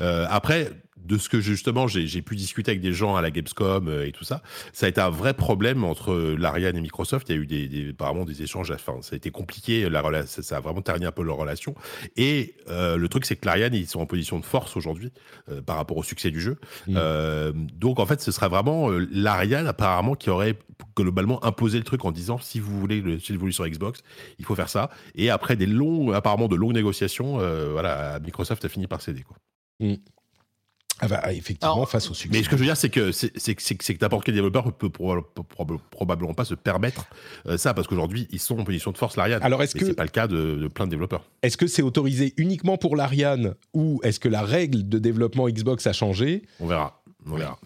Euh, 0.00 0.26
après, 0.30 0.70
de 1.06 1.18
ce 1.18 1.28
que 1.28 1.40
justement 1.40 1.86
j'ai 1.86 2.22
pu 2.22 2.36
discuter 2.36 2.72
avec 2.72 2.80
des 2.80 2.92
gens 2.92 3.16
à 3.16 3.22
la 3.22 3.30
Gamescom 3.30 3.88
euh, 3.88 4.06
et 4.06 4.12
tout 4.12 4.24
ça, 4.24 4.42
ça 4.72 4.86
a 4.86 4.88
été 4.88 5.00
un 5.00 5.10
vrai 5.10 5.34
problème 5.34 5.84
entre 5.84 6.12
euh, 6.12 6.36
l'Ariane 6.38 6.76
et 6.76 6.80
Microsoft. 6.80 7.28
Il 7.28 7.34
y 7.34 7.38
a 7.38 7.40
eu 7.40 7.46
des, 7.46 7.68
des, 7.68 7.90
apparemment 7.90 8.24
des 8.24 8.42
échanges, 8.42 8.70
enfin 8.70 8.96
ça 9.02 9.14
a 9.14 9.16
été 9.16 9.30
compliqué, 9.30 9.88
la 9.88 10.26
ça, 10.26 10.42
ça 10.42 10.56
a 10.56 10.60
vraiment 10.60 10.82
terni 10.82 11.04
un 11.04 11.12
peu 11.12 11.22
leur 11.22 11.36
relation. 11.36 11.74
Et 12.16 12.54
euh, 12.68 12.96
le 12.96 13.08
truc 13.08 13.24
c'est 13.24 13.36
que 13.36 13.46
l'Ariane 13.46 13.74
ils 13.74 13.86
sont 13.86 14.00
en 14.00 14.06
position 14.06 14.38
de 14.38 14.44
force 14.44 14.76
aujourd'hui 14.76 15.12
euh, 15.50 15.62
par 15.62 15.76
rapport 15.76 15.96
au 15.96 16.02
succès 16.02 16.30
du 16.30 16.40
jeu. 16.40 16.58
Mm. 16.86 16.94
Euh, 16.96 17.52
donc 17.54 17.98
en 18.00 18.06
fait 18.06 18.20
ce 18.20 18.32
serait 18.32 18.48
vraiment 18.48 18.88
l'Ariane 18.90 19.66
apparemment 19.66 20.14
qui 20.14 20.30
aurait 20.30 20.58
globalement 20.96 21.44
imposé 21.44 21.78
le 21.78 21.84
truc 21.84 22.04
en 22.04 22.12
disant 22.12 22.38
si 22.38 22.60
vous 22.60 22.78
voulez 22.78 23.00
le 23.00 23.18
si 23.18 23.32
vous 23.32 23.38
voulez 23.38 23.52
sur 23.52 23.66
Xbox 23.66 24.00
il 24.38 24.44
faut 24.44 24.54
faire 24.54 24.68
ça. 24.68 24.90
Et 25.14 25.30
après 25.30 25.56
des 25.56 25.66
longs 25.66 26.12
apparemment 26.12 26.48
de 26.48 26.56
longues 26.56 26.74
négociations, 26.74 27.38
voilà 27.70 28.18
Microsoft 28.20 28.64
a 28.64 28.68
fini 28.68 28.86
par 28.86 29.00
céder 29.00 29.22
quoi. 29.22 29.36
Ah 31.00 31.08
bah, 31.08 31.32
effectivement 31.32 31.74
Alors, 31.74 31.90
face 31.90 32.10
au 32.10 32.14
succès. 32.14 32.36
Mais 32.38 32.42
ce 32.42 32.48
que 32.48 32.56
je 32.56 32.60
veux 32.60 32.66
dire, 32.66 32.76
c'est 32.76 32.88
que 32.88 33.12
c'est 33.12 34.00
n'importe 34.00 34.24
quel 34.24 34.34
développeur 34.34 34.72
peut 34.72 34.88
proba- 34.88 35.22
proba- 35.56 35.78
probablement 35.90 36.32
pas 36.34 36.44
se 36.46 36.54
permettre 36.54 37.04
euh, 37.46 37.58
ça 37.58 37.74
parce 37.74 37.86
qu'aujourd'hui 37.86 38.26
ils 38.30 38.38
sont 38.40 38.58
en 38.58 38.64
position 38.64 38.92
de 38.92 38.96
force 38.98 39.16
l'Ariane. 39.16 39.42
Alors, 39.42 39.62
est-ce 39.62 39.74
que- 39.74 39.84
c'est 39.84 39.94
pas 39.94 40.04
le 40.04 40.08
cas 40.10 40.26
de, 40.26 40.56
de 40.56 40.68
plein 40.68 40.86
de 40.86 40.90
développeurs 40.90 41.22
Est-ce 41.42 41.56
que 41.58 41.66
c'est 41.66 41.82
autorisé 41.82 42.32
uniquement 42.38 42.78
pour 42.78 42.96
l'Ariane 42.96 43.54
ou 43.74 44.00
est-ce 44.04 44.18
que 44.20 44.28
la 44.28 44.42
règle 44.42 44.88
de 44.88 44.98
développement 44.98 45.48
Xbox 45.48 45.86
a 45.86 45.92
changé? 45.92 46.42
On 46.60 46.66
verra. 46.66 47.02
On 47.26 47.36
verra. 47.36 47.58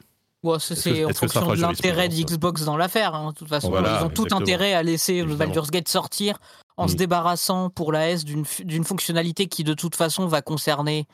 Bon, 0.42 0.58
c'est 0.58 1.04
en 1.04 1.10
fonction 1.10 1.46
de 1.52 1.60
l'intérêt 1.60 2.08
Xbox, 2.08 2.32
d'Xbox 2.32 2.64
dans 2.64 2.76
l'affaire. 2.78 3.14
hein, 3.14 3.30
de 3.32 3.34
toute 3.38 3.48
façon, 3.48 3.68
Voilà, 3.68 3.98
ils 4.00 4.06
ont 4.06 4.08
tout 4.08 4.26
intérêt 4.32 4.72
à 4.72 4.82
laisser 4.82 5.12
Évidemment. 5.16 5.36
Baldur's 5.36 5.70
Gate 5.70 5.88
sortir 5.88 6.38
en 6.78 6.86
Mm. 6.86 6.88
se 6.88 6.94
débarrassant 6.94 7.68
pour 7.68 7.92
la 7.92 8.08
S 8.10 8.24
d'une 8.24 8.84
fonctionnalité 8.84 9.48
qui 9.48 9.64
de 9.64 9.74
toute 9.74 9.94
façon 9.96 10.26
va 10.26 10.40
concerner 10.40 11.06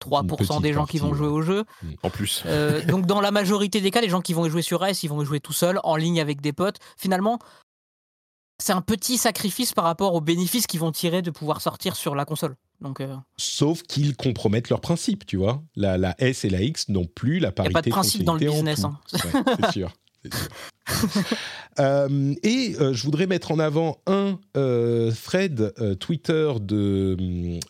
3% 0.00 0.26
petite 0.36 0.62
des 0.62 0.72
gens 0.72 0.86
qui 0.86 0.98
vont 0.98 1.14
jouer 1.14 1.28
ouais. 1.28 1.32
au 1.32 1.42
jeu. 1.42 1.64
En 2.02 2.10
plus. 2.10 2.42
Euh, 2.46 2.84
donc 2.86 3.06
dans 3.06 3.20
la 3.20 3.30
majorité 3.30 3.80
des 3.80 3.90
cas, 3.90 4.00
les 4.00 4.08
gens 4.08 4.20
qui 4.20 4.32
vont 4.34 4.46
y 4.46 4.50
jouer 4.50 4.62
sur 4.62 4.84
S, 4.84 5.02
ils 5.02 5.08
vont 5.08 5.22
y 5.22 5.24
jouer 5.24 5.40
tout 5.40 5.52
seuls, 5.52 5.80
en 5.84 5.96
ligne 5.96 6.20
avec 6.20 6.40
des 6.40 6.52
potes. 6.52 6.78
Finalement, 6.96 7.38
c'est 8.58 8.72
un 8.72 8.82
petit 8.82 9.16
sacrifice 9.16 9.72
par 9.72 9.84
rapport 9.84 10.14
aux 10.14 10.20
bénéfices 10.20 10.66
qu'ils 10.66 10.80
vont 10.80 10.92
tirer 10.92 11.22
de 11.22 11.30
pouvoir 11.30 11.60
sortir 11.60 11.96
sur 11.96 12.14
la 12.14 12.24
console. 12.24 12.56
Donc 12.80 13.00
euh, 13.00 13.16
Sauf 13.36 13.82
qu'ils 13.82 14.16
compromettent 14.16 14.68
leurs 14.70 14.80
principes, 14.80 15.26
tu 15.26 15.36
vois. 15.36 15.62
La, 15.76 15.98
la 15.98 16.14
S 16.18 16.44
et 16.44 16.50
la 16.50 16.62
X 16.62 16.88
n'ont 16.88 17.06
plus 17.06 17.38
la 17.38 17.48
y 17.48 17.50
a 17.50 17.52
parité. 17.52 17.72
pas 17.74 17.82
de 17.82 17.90
principe 17.90 18.24
dans 18.24 18.34
le 18.34 18.40
business. 18.40 18.84
hein. 18.84 18.98
Ouais, 19.12 19.42
c'est 19.62 19.72
sûr. 19.72 19.92
Euh, 21.78 22.34
et 22.42 22.74
euh, 22.80 22.92
je 22.92 23.04
voudrais 23.04 23.28
mettre 23.28 23.52
en 23.52 23.58
avant 23.60 24.02
un 24.06 24.38
euh, 24.56 25.12
thread 25.12 25.72
Twitter 25.98 26.52
de, 26.60 27.16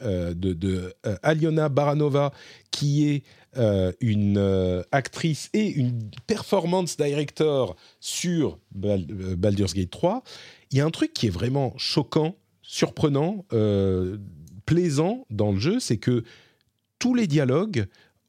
de, 0.00 0.52
de, 0.54 0.94
Aliona 1.22 1.68
Baranova, 1.68 2.32
qui 2.70 3.08
est 3.08 3.24
une 4.00 4.82
actrice 4.90 5.50
et 5.52 5.68
une 5.70 6.10
performance 6.26 6.96
director 6.96 7.76
sur 8.00 8.58
Bal- 8.74 9.06
Baldur's 9.36 9.74
Gate 9.74 9.90
3. 9.90 10.24
Il 10.72 10.78
y 10.78 10.80
a 10.80 10.86
un 10.86 10.90
truc 10.90 11.12
qui 11.12 11.26
est 11.26 11.30
vraiment 11.30 11.74
choquant, 11.76 12.36
surprenant, 12.62 13.44
plaisant 14.64 15.26
dans 15.30 15.52
le 15.52 15.60
jeu, 15.60 15.78
c'est 15.78 15.98
que 15.98 16.24
tous 16.98 17.14
les 17.14 17.26
dialogues 17.26 17.86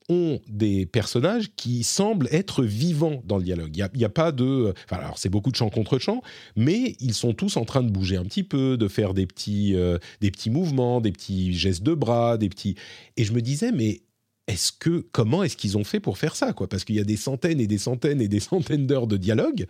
ont 0.09 0.39
des 0.47 0.85
personnages 0.85 1.51
qui 1.55 1.83
semblent 1.83 2.27
être 2.31 2.63
vivants 2.63 3.21
dans 3.25 3.38
le 3.38 3.43
dialogue. 3.43 3.75
Il 3.75 3.97
n'y 3.97 4.03
a, 4.05 4.09
pas 4.09 4.31
de... 4.31 4.73
Alors, 4.89 5.17
c'est 5.17 5.30
beaucoup 5.30 5.51
de 5.51 5.55
chant 5.55 5.69
contre 5.69 5.99
chant, 5.99 6.21
mais 6.55 6.95
ils 6.99 7.13
sont 7.13 7.33
tous 7.33 7.57
en 7.57 7.65
train 7.65 7.83
de 7.83 7.89
bouger 7.89 8.17
un 8.17 8.25
petit 8.25 8.43
peu, 8.43 8.77
de 8.77 8.88
faire 8.88 9.13
des 9.13 9.25
petits, 9.25 9.75
euh, 9.75 9.97
des 10.19 10.31
petits 10.31 10.49
mouvements, 10.49 11.01
des 11.01 11.11
petits 11.11 11.53
gestes 11.53 11.83
de 11.83 11.93
bras, 11.93 12.38
des 12.38 12.49
petits... 12.49 12.75
Et 13.17 13.23
je 13.23 13.33
me 13.33 13.41
disais, 13.41 13.71
mais 13.71 14.01
est-ce 14.47 14.71
que... 14.71 15.05
Comment 15.11 15.43
est-ce 15.43 15.55
qu'ils 15.57 15.77
ont 15.77 15.83
fait 15.83 15.99
pour 15.99 16.17
faire 16.17 16.35
ça 16.35 16.53
quoi? 16.53 16.67
Parce 16.67 16.83
qu'il 16.83 16.95
y 16.95 16.99
a 16.99 17.05
des 17.05 17.17
centaines 17.17 17.61
et 17.61 17.67
des 17.67 17.77
centaines 17.77 18.21
et 18.21 18.27
des 18.27 18.39
centaines 18.39 18.88
d'heures 18.88 19.07
de 19.07 19.17
dialogue. 19.17 19.65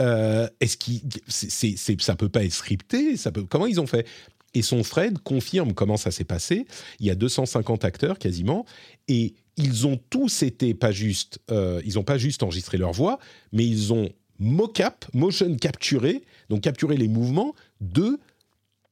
Euh, 0.00 0.48
est-ce 0.60 0.76
qu'ils... 0.76 1.02
c'est- 1.26 2.00
ça 2.00 2.16
peut 2.16 2.28
pas 2.28 2.44
être 2.44 2.52
scripté 2.52 3.16
ça 3.16 3.32
peut, 3.32 3.44
Comment 3.44 3.66
ils 3.66 3.80
ont 3.80 3.86
fait? 3.86 4.06
Et 4.54 4.62
son 4.62 4.82
thread 4.82 5.18
confirme 5.18 5.74
comment 5.74 5.96
ça 5.96 6.10
s'est 6.10 6.24
passé. 6.24 6.66
Il 7.00 7.06
y 7.06 7.10
a 7.10 7.14
250 7.14 7.84
acteurs 7.84 8.18
quasiment, 8.18 8.64
et 9.06 9.34
ils 9.58 9.86
ont 9.86 10.00
tous 10.08 10.42
été 10.42 10.72
pas 10.72 10.92
juste, 10.92 11.40
euh, 11.50 11.82
ils 11.84 11.98
ont 11.98 12.04
pas 12.04 12.16
juste 12.16 12.42
enregistré 12.42 12.78
leur 12.78 12.92
voix, 12.92 13.18
mais 13.52 13.66
ils 13.66 13.92
ont 13.92 14.08
mocap, 14.38 15.04
motion 15.12 15.54
capturé, 15.56 16.22
donc 16.48 16.62
capturé 16.62 16.96
les 16.96 17.08
mouvements 17.08 17.54
de 17.80 18.18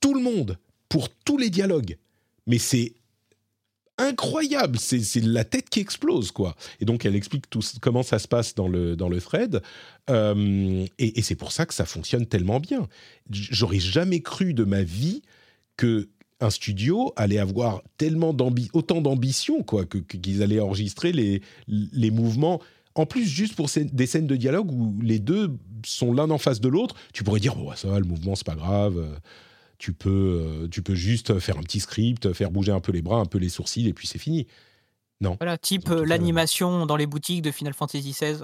tout 0.01 0.13
le 0.13 0.21
monde 0.21 0.59
pour 0.89 1.09
tous 1.09 1.39
les 1.39 1.51
dialogues. 1.51 1.97
Mais 2.47 2.59
c'est 2.59 2.95
incroyable, 3.99 4.79
c'est 4.79 5.25
la 5.25 5.45
tête 5.45 5.71
qui 5.71 5.81
explose 5.81 6.31
quoi. 6.31 6.55
Et 6.81 6.85
donc 6.85 7.07
elle 7.07 7.17
explique 7.17 7.49
tout, 7.49 7.63
comment 7.81 8.03
ça 8.03 8.19
se 8.19 8.29
passe 8.29 8.55
dans 8.55 8.69
le 8.69 8.97
dans 8.97 9.09
le 9.09 9.21
thread, 9.21 9.63
Euh, 10.09 10.87
et, 10.99 11.21
c'est 11.23 11.35
pour 11.35 11.51
ça 11.51 11.67
que 11.67 11.75
ça 11.75 11.85
fonctionne 11.85 12.27
tellement 12.27 12.61
bien. 12.61 12.87
J'aurais 13.29 13.81
jamais 13.81 14.21
cru 14.21 14.55
de 14.55 14.63
ma 14.63 14.85
vie 14.85 15.23
que 15.77 16.09
un 16.41 16.51
studio 16.51 17.13
allait 17.17 17.39
avoir 17.39 17.83
tellement 17.97 18.37
autant 18.73 19.01
d'ambition 19.01 19.63
quoi 19.63 19.85
qu'ils 19.87 20.43
allaient 20.43 20.61
enregistrer 20.61 21.13
les 21.13 21.43
les 21.69 22.11
mouvements. 22.11 22.61
En 22.95 23.05
plus 23.05 23.27
juste 23.27 23.55
pour 23.55 23.69
des 23.75 24.07
scènes 24.07 24.27
de 24.27 24.37
dialogue 24.37 24.71
où 24.73 24.99
les 25.03 25.19
deux 25.19 25.57
sont 25.85 26.13
l'un 26.13 26.31
en 26.31 26.39
face 26.39 26.61
de 26.61 26.69
l'autre 26.69 26.95
tu 27.13 27.25
pourrais 27.25 27.41
dire 27.41 27.55
bon 27.55 27.75
ça 27.75 27.89
va 27.89 27.99
le 27.99 28.07
mouvement 28.07 28.35
c'est 28.35 28.47
pas 28.47 28.55
grave 28.55 28.99
euh, 28.99 29.17
tu 29.79 29.93
peux 29.93 30.11
euh, 30.65 30.69
tu 30.69 30.83
peux 30.83 30.95
juste 30.95 31.39
faire 31.39 31.59
un 31.59 31.63
petit 31.63 31.81
script 31.81 32.33
faire 32.33 32.51
bouger 32.51 32.73
un 32.73 32.81
peu 32.81 32.93
les 32.93 33.03
bras 33.03 33.19
un 33.19 33.27
peu 33.27 33.39
les 33.39 33.51
sourcils 33.51 33.89
et 33.89 33.93
puis 33.93 34.07
c'est 34.07 34.19
fini. 34.19 34.47
Non. 35.21 35.37
Voilà, 35.41 35.57
type 35.57 35.91
euh, 35.91 36.05
l'animation 36.05 36.85
dans 36.87 36.97
les 36.97 37.07
boutiques 37.07 37.43
de 37.43 37.51
Final 37.51 37.73
Fantasy 37.73 38.11
XVI. 38.11 38.43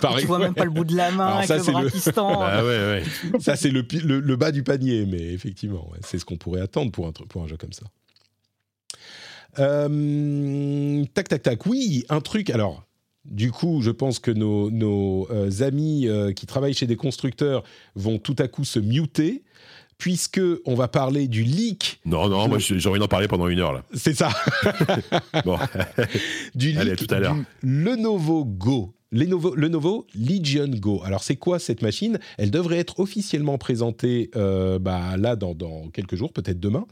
Pareil, 0.00 0.20
tu 0.22 0.26
vois 0.26 0.38
ouais. 0.38 0.44
même 0.44 0.54
pas 0.54 0.64
le 0.64 0.70
bout 0.70 0.84
de 0.84 0.96
la 0.96 1.10
main 1.10 1.24
Alors 1.26 1.36
avec 1.38 1.48
ça, 1.48 1.56
le 1.58 1.62
c'est 1.62 1.72
bras 1.72 1.82
le- 1.82 1.90
qui 1.90 2.00
se 2.00 2.10
tend. 2.10 2.40
Ah 2.42 2.64
ouais, 2.64 2.68
ouais. 2.68 3.02
ça 3.40 3.56
c'est 3.56 3.70
le, 3.70 3.82
pi- 3.82 4.00
le, 4.00 4.20
le 4.20 4.36
bas 4.36 4.52
du 4.52 4.62
panier, 4.62 5.06
mais 5.06 5.20
effectivement, 5.32 5.88
ouais, 5.90 5.98
c'est 6.04 6.18
ce 6.18 6.24
qu'on 6.24 6.36
pourrait 6.36 6.60
attendre 6.60 6.90
pour 6.92 7.06
un, 7.06 7.10
tru- 7.10 7.26
pour 7.26 7.42
un 7.42 7.46
jeu 7.46 7.56
comme 7.56 7.72
ça. 7.72 7.84
Euh, 9.58 11.04
tac, 11.14 11.28
tac, 11.28 11.42
tac. 11.42 11.66
Oui, 11.66 12.04
un 12.08 12.20
truc. 12.20 12.50
Alors, 12.50 12.84
du 13.24 13.50
coup, 13.52 13.80
je 13.82 13.90
pense 13.90 14.18
que 14.18 14.30
nos, 14.30 14.70
nos, 14.70 15.28
euh, 15.30 15.50
amis 15.62 16.08
euh, 16.08 16.32
qui 16.32 16.46
travaillent 16.46 16.74
chez 16.74 16.86
des 16.86 16.96
constructeurs 16.96 17.62
vont 17.94 18.18
tout 18.18 18.36
à 18.38 18.48
coup 18.48 18.64
se 18.64 18.78
muter, 18.78 19.42
puisque 19.98 20.40
on 20.64 20.74
va 20.74 20.88
parler 20.88 21.28
du 21.28 21.42
leak. 21.44 22.00
Non, 22.06 22.28
non, 22.28 22.48
moi 22.48 22.58
j'ai 22.58 22.88
envie 22.88 22.98
d'en 22.98 23.08
parler 23.08 23.28
pendant 23.28 23.46
une 23.48 23.60
heure 23.60 23.72
là. 23.72 23.84
C'est 23.94 24.14
ça. 24.14 24.30
Bon, 25.44 25.58
du 26.54 26.76
Allez, 26.76 26.90
leak 26.92 27.02
à 27.02 27.06
tout 27.06 27.14
à 27.14 27.18
l'heure. 27.20 27.34
du 27.34 27.44
Lenovo 27.62 28.44
Go. 28.44 28.94
Lenovo, 29.12 29.54
Lenovo 29.54 30.06
Legion 30.14 30.68
Go. 30.68 31.02
Alors, 31.04 31.22
c'est 31.22 31.36
quoi 31.36 31.58
cette 31.58 31.82
machine? 31.82 32.18
Elle 32.38 32.50
devrait 32.50 32.78
être 32.78 32.98
officiellement 32.98 33.58
présentée 33.58 34.30
euh, 34.36 34.78
bah, 34.78 35.16
là 35.18 35.36
dans, 35.36 35.88
quelques 35.92 36.16
jours, 36.16 36.32
peut-être 36.32 36.58
demain. 36.58 36.86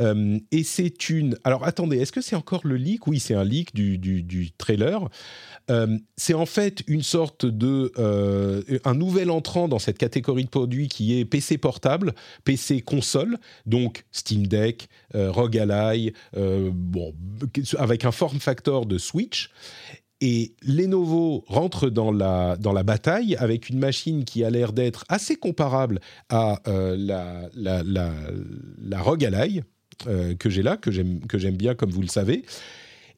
Euh, 0.00 0.38
et 0.50 0.64
c'est 0.64 1.10
une. 1.10 1.36
Alors, 1.44 1.64
attendez, 1.64 1.98
est-ce 1.98 2.12
que 2.12 2.22
c'est 2.22 2.36
encore 2.36 2.62
le 2.64 2.76
leak? 2.76 3.06
Oui, 3.06 3.20
c'est 3.20 3.34
un 3.34 3.44
leak 3.44 3.74
du, 3.74 4.50
trailer. 4.56 5.08
Euh, 5.70 5.98
c'est 6.16 6.34
en 6.34 6.46
fait 6.46 6.82
une 6.86 7.02
sorte 7.02 7.44
de 7.44 7.92
un 8.84 8.94
nouvel 8.94 9.30
entrant 9.30 9.68
dans 9.68 9.78
cette 9.78 9.98
catégorie 9.98 10.44
de 10.44 10.48
produits 10.48 10.88
qui 10.88 11.18
est 11.18 11.24
PC 11.24 11.58
portable, 11.58 12.14
PC 12.44 12.80
console, 12.80 13.38
donc 13.66 14.04
Steam 14.12 14.46
Deck, 14.46 14.88
euh, 15.14 15.30
ROG 15.30 15.58
Ally, 15.58 16.12
bon, 16.34 17.14
avec 17.76 18.04
un 18.04 18.12
form 18.12 18.40
factor 18.40 18.86
de 18.86 18.98
Switch. 18.98 19.50
Et 20.20 20.54
Lenovo 20.62 21.44
rentre 21.46 21.90
dans 21.90 22.10
la, 22.10 22.56
dans 22.56 22.72
la 22.72 22.82
bataille 22.82 23.36
avec 23.36 23.68
une 23.68 23.78
machine 23.78 24.24
qui 24.24 24.42
a 24.42 24.50
l'air 24.50 24.72
d'être 24.72 25.04
assez 25.08 25.36
comparable 25.36 26.00
à 26.28 26.60
euh, 26.66 26.96
la, 26.98 27.48
la, 27.54 27.82
la, 27.84 28.12
la 28.80 29.00
ROG 29.00 29.24
Ally 29.24 29.62
euh, 30.06 30.34
que 30.34 30.50
j'ai 30.50 30.62
là, 30.62 30.76
que 30.76 30.90
j'aime 30.90 31.56
bien 31.56 31.74
comme 31.74 31.90
vous 31.90 32.02
le 32.02 32.08
savez, 32.08 32.44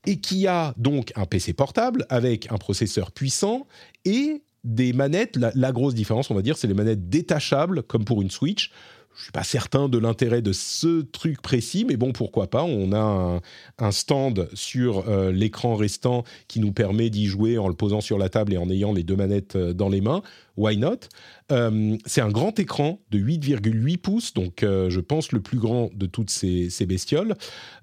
et 0.07 0.21
qui 0.21 0.47
a 0.47 0.75
donc 0.77 1.13
un 1.17 1.25
PC 1.25 1.53
portable 1.53 2.07
avec 2.09 2.51
un 2.53 2.59
processeur 2.59 3.13
puissant 3.13 3.67
et 4.05 4.43
des 4.65 4.93
manettes. 4.93 5.37
La 5.37 5.73
grosse 5.73 5.95
différence, 5.95 6.31
on 6.31 6.35
va 6.35 6.43
dire, 6.43 6.57
c'est 6.57 6.69
les 6.69 6.75
manettes 6.75 7.09
détachables 7.09 7.83
comme 7.83 8.05
pour 8.05 8.23
une 8.23 8.31
Switch. 8.31 8.73
Je 9.21 9.25
suis 9.25 9.33
pas 9.33 9.45
certain 9.45 9.91
de 9.91 9.99
l'intérêt 9.99 10.41
de 10.41 10.55
ce 10.55 11.03
truc 11.03 11.43
précis, 11.43 11.85
mais 11.87 11.99
bon, 11.99 12.11
pourquoi 12.13 12.49
pas. 12.49 12.65
On 12.65 12.95
a 12.95 13.43
un, 13.79 13.91
stand 13.91 14.49
sur 14.55 15.07
euh, 15.11 15.31
l'écran 15.31 15.77
restant 15.77 16.25
qui 16.49 16.59
nous 16.59 16.73
permet 16.73 17.11
d'y 17.11 17.27
jouer 17.27 17.59
en 17.59 17.69
le 17.69 17.75
posant 17.75 18.01
sur 18.01 18.17
la 18.17 18.31
table 18.31 18.55
et 18.55 18.57
en 18.57 18.71
ayant 18.71 18.95
les 18.95 19.03
deux 19.03 19.17
manettes 19.17 19.57
euh, 19.57 19.75
dans 19.75 19.91
les 19.91 20.01
mains. 20.01 20.23
Why 20.57 20.77
not? 20.77 21.09
Euh, 21.53 21.97
C'est 22.07 22.21
un 22.21 22.31
grand 22.31 22.59
écran 22.59 23.01
de 23.11 23.19
8,8 23.19 23.99
pouces, 23.99 24.35
donc 24.35 24.63
euh, 24.63 24.91
je 24.91 25.01
pense 25.01 25.33
le 25.33 25.41
plus 25.41 25.59
grand 25.59 25.91
de 25.95 26.07
toutes 26.07 26.31
ces, 26.31 26.71
bestioles. 26.87 27.35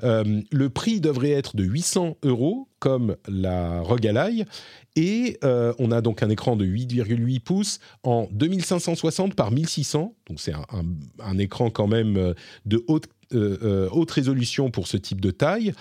Euh, 0.04 0.42
le 0.52 0.70
prix 0.70 1.00
devrait 1.00 1.32
être 1.32 1.56
de 1.56 1.64
800 1.64 2.18
euros, 2.24 2.68
comme 2.80 3.16
la 3.28 3.82
ROG 3.82 4.08
Ally. 4.08 4.46
Et 4.96 5.38
on 5.44 5.92
a 5.92 6.02
donc 6.02 6.24
un 6.24 6.30
écran 6.30 6.56
de 6.56 6.66
8,8 6.66 7.40
pouces 7.42 7.80
en 8.02 8.28
2560 8.32 9.36
par 9.36 9.52
1600. 9.52 10.16
Donc 10.28 10.40
c'est 10.40 10.54
un, 11.20 11.38
écran 11.38 11.70
quand 11.70 11.88
même 11.88 12.34
de 12.66 12.84
haute 12.88 14.12
résolution 14.12 14.72
pour 14.72 14.88
ce 14.88 14.98
type 14.98 15.22
de 15.22 15.30
taille. 15.30 15.74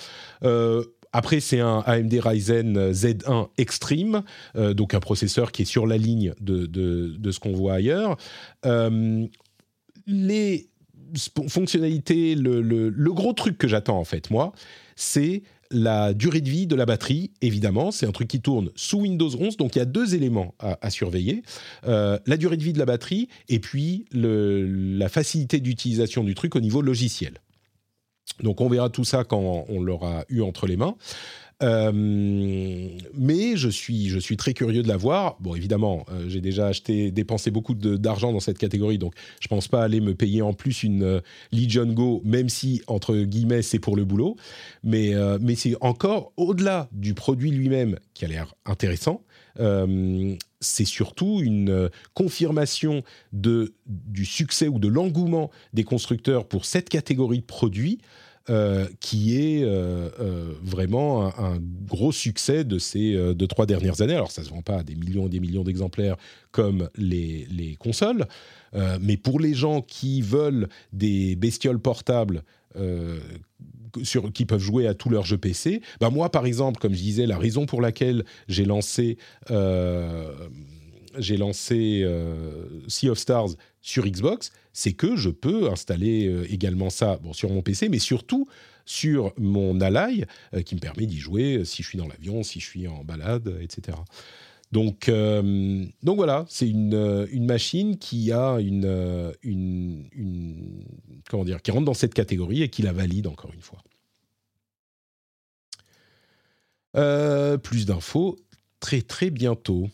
Euh, 1.07 1.19
après, 1.19 1.41
c'est 1.41 1.61
un 1.61 1.79
AMD 1.87 2.13
Ryzen 2.23 2.91
Z1 2.93 3.49
Extreme, 3.59 4.23
euh, 4.57 4.75
donc 4.75 4.95
un 4.95 5.01
processeur 5.01 5.53
qui 5.53 5.63
est 5.63 5.67
sur 5.67 5.87
la 5.87 5.97
ligne 5.97 6.35
de, 6.41 6.67
de- 6.67 7.31
ce 7.31 7.41
qu'on 7.41 7.53
voit 7.53 7.75
ailleurs. 7.75 8.17
Euh, 8.65 9.27
les 10.07 10.69
fonctionnalités, 11.49 12.35
le, 12.35 12.61
le- 12.61 13.13
gros 13.13 13.33
truc 13.33 13.59
que 13.59 13.69
j'attends 13.69 13.99
en 13.99 14.05
fait, 14.05 14.31
moi, 14.31 14.53
c'est 14.97 15.43
la 15.73 16.15
durée 16.15 16.41
de 16.41 16.49
vie 16.49 16.67
de 16.69 16.77
la 16.77 16.87
batterie, 16.87 17.33
évidemment. 17.43 17.91
C'est 17.91 18.07
un 18.07 18.13
truc 18.13 18.29
qui 18.29 18.41
tourne 18.41 18.71
sous 18.77 19.01
Windows 19.01 19.31
11, 19.37 19.57
donc 19.57 19.75
il 19.75 19.81
y 19.81 19.83
a 19.83 19.87
deux 19.87 20.15
éléments 20.15 20.55
à, 20.61 20.91
surveiller. 20.91 21.43
Euh, 21.89 22.19
la 22.27 22.37
durée 22.37 22.57
de 22.57 22.63
vie 22.63 22.73
de 22.73 22.79
la 22.79 22.85
batterie 22.87 23.29
et 23.49 23.59
puis 23.59 24.05
la 24.13 25.09
facilité 25.09 25.59
d'utilisation 25.59 26.23
du 26.23 26.35
truc 26.37 26.55
au 26.55 26.61
niveau 26.61 26.83
logiciel. 26.83 27.35
Donc 28.43 28.61
on 28.61 28.69
verra 28.69 28.91
tout 28.91 29.05
ça 29.05 29.25
quand 29.25 29.65
on 29.69 29.81
l'aura 29.81 30.25
eu 30.29 30.43
entre 30.43 30.67
les 30.67 30.77
mains. 30.77 30.97
Euh, 31.63 31.91
mais 33.15 33.57
je 33.57 33.69
suis, 33.69 34.09
je 34.09 34.19
suis 34.19 34.37
très 34.37 34.53
curieux 34.53 34.83
de 34.83 34.89
la 34.89 34.97
voir. 34.97 35.37
Bon, 35.41 35.55
évidemment, 35.55 36.05
euh, 36.11 36.29
j'ai 36.29 36.41
déjà 36.41 36.67
acheté, 36.67 37.11
dépensé 37.11 37.51
beaucoup 37.51 37.75
d'argent 37.75 38.33
dans 38.33 38.41
cette 38.41 38.59
catégorie, 38.59 38.99
donc 38.99 39.15
je 39.41 39.49
pense 39.49 39.69
pas 39.69 39.83
aller 39.83 40.01
me 40.01 40.15
payer 40.15 40.43
en 40.43 40.53
plus 40.53 40.83
une 40.83 41.03
euh, 41.03 41.21
Legion 41.53 41.87
Go, 41.87 42.21
même 42.25 42.49
si, 42.49 42.83
entre 42.87 43.17
guillemets, 43.17 43.63
c'est 43.63 43.79
pour 43.79 43.97
le 43.97 44.05
boulot. 44.05 44.37
Mais, 44.85 45.15
euh, 45.15 45.39
mais 45.41 45.55
c'est 45.55 45.77
encore 45.81 46.33
au-delà 46.37 46.89
du 46.93 47.15
produit 47.15 47.51
lui-même 47.51 47.99
qui 48.13 48.25
a 48.25 48.29
l'air 48.29 48.55
intéressant. 48.65 49.23
c'est 50.61 50.85
surtout 50.85 51.41
une 51.43 51.89
confirmation 52.13 53.03
de, 53.33 53.75
du 53.87 54.27
succès 54.27 54.69
ou 54.69 54.79
de 54.79 54.89
l'engouement 54.89 55.51
des 55.73 55.85
constructeurs 55.85 56.47
pour 56.47 56.67
cette 56.67 56.91
catégorie 56.91 57.39
de 57.39 57.45
produits 57.45 57.99
euh, 58.49 58.87
qui 59.01 59.37
est 59.37 59.65
euh, 59.65 60.09
euh, 60.21 60.53
vraiment 60.63 61.37
un, 61.37 61.59
gros 61.85 62.13
succès 62.13 62.63
de 62.63 62.79
ces 62.79 63.35
deux, 63.35 63.49
trois 63.49 63.67
dernières 63.67 64.03
années. 64.03 64.15
Alors, 64.15 64.31
ça 64.31 64.43
ne 64.43 64.47
se 64.47 64.53
vend 64.53 64.63
pas 64.63 64.79
à 64.79 64.83
des 64.85 64.95
millions 64.95 65.27
et 65.27 65.31
des 65.31 65.41
millions 65.41 65.65
d'exemplaires 65.65 66.17
comme 66.53 66.89
les, 66.97 67.49
les 67.51 67.75
consoles, 67.75 68.27
mais 69.01 69.17
pour 69.17 69.41
les 69.41 69.55
gens 69.55 69.83
qui 69.83 70.23
veulent 70.23 70.69
des 70.93 71.35
bestioles 71.35 71.79
portables 71.81 72.43
sur, 74.03 74.33
qui 74.33 74.45
peuvent 74.45 74.61
jouer 74.61 74.87
à 74.87 74.95
tous 74.95 75.09
leurs 75.09 75.25
jeux 75.25 75.39
PC, 75.39 75.81
bah 76.01 76.11
moi, 76.11 76.31
par 76.31 76.47
exemple, 76.47 76.81
comme 76.81 76.95
je 76.95 77.01
disais, 77.01 77.27
la 77.27 77.39
raison 77.39 77.67
pour 77.67 77.81
laquelle 77.81 78.25
j'ai 78.49 78.65
lancé... 78.65 79.19
j'ai 81.19 81.37
lancé 81.37 82.07
Sea 82.87 83.09
of 83.09 83.19
Stars 83.19 83.51
sur 83.81 84.07
Xbox, 84.07 84.53
c'est 84.77 84.93
que 84.93 85.17
je 85.17 85.31
peux 85.31 85.71
installer 85.71 86.29
euh, 86.29 86.53
également 86.53 86.91
ça 86.91 87.19
sur 87.33 87.49
mon 87.49 87.63
PC, 87.63 87.89
mais 87.89 87.99
surtout 87.99 88.47
sur 88.85 89.33
mon 89.39 89.81
Ally, 89.81 90.25
euh, 90.53 90.61
qui 90.61 90.75
me 90.75 90.81
permet 90.81 91.07
d'y 91.07 91.19
jouer 91.19 91.57
euh, 91.57 91.65
si 91.65 91.83
je 91.83 91.89
suis 91.89 91.97
dans 91.97 92.07
l'avion, 92.07 92.43
si 92.43 92.61
je 92.61 92.67
suis 92.67 92.87
en 92.87 93.03
balade, 93.03 93.57
etc. 93.63 93.97
Donc, 94.73 95.09
donc 95.09 96.17
voilà, 96.17 96.45
c'est 96.49 96.69
une, 96.69 97.29
machine 97.47 97.97
qui 97.97 98.33
a 98.33 98.59
une, 98.59 99.33
une, 99.43 100.85
comment 101.31 101.45
dire, 101.45 101.63
qui 101.63 101.71
rentre 101.71 101.85
dans 101.85 101.95
cette 101.95 102.13
catégorie 102.13 102.63
et 102.63 102.69
qui 102.69 102.83
la 102.83 102.93
valide 102.93 103.29
encore 103.29 103.53
une 103.55 103.63
fois. 103.63 103.83
Plus 107.63 107.87
d'infos 107.87 108.37
très 108.81 109.03
très 109.03 109.31
bientôt. 109.31 109.89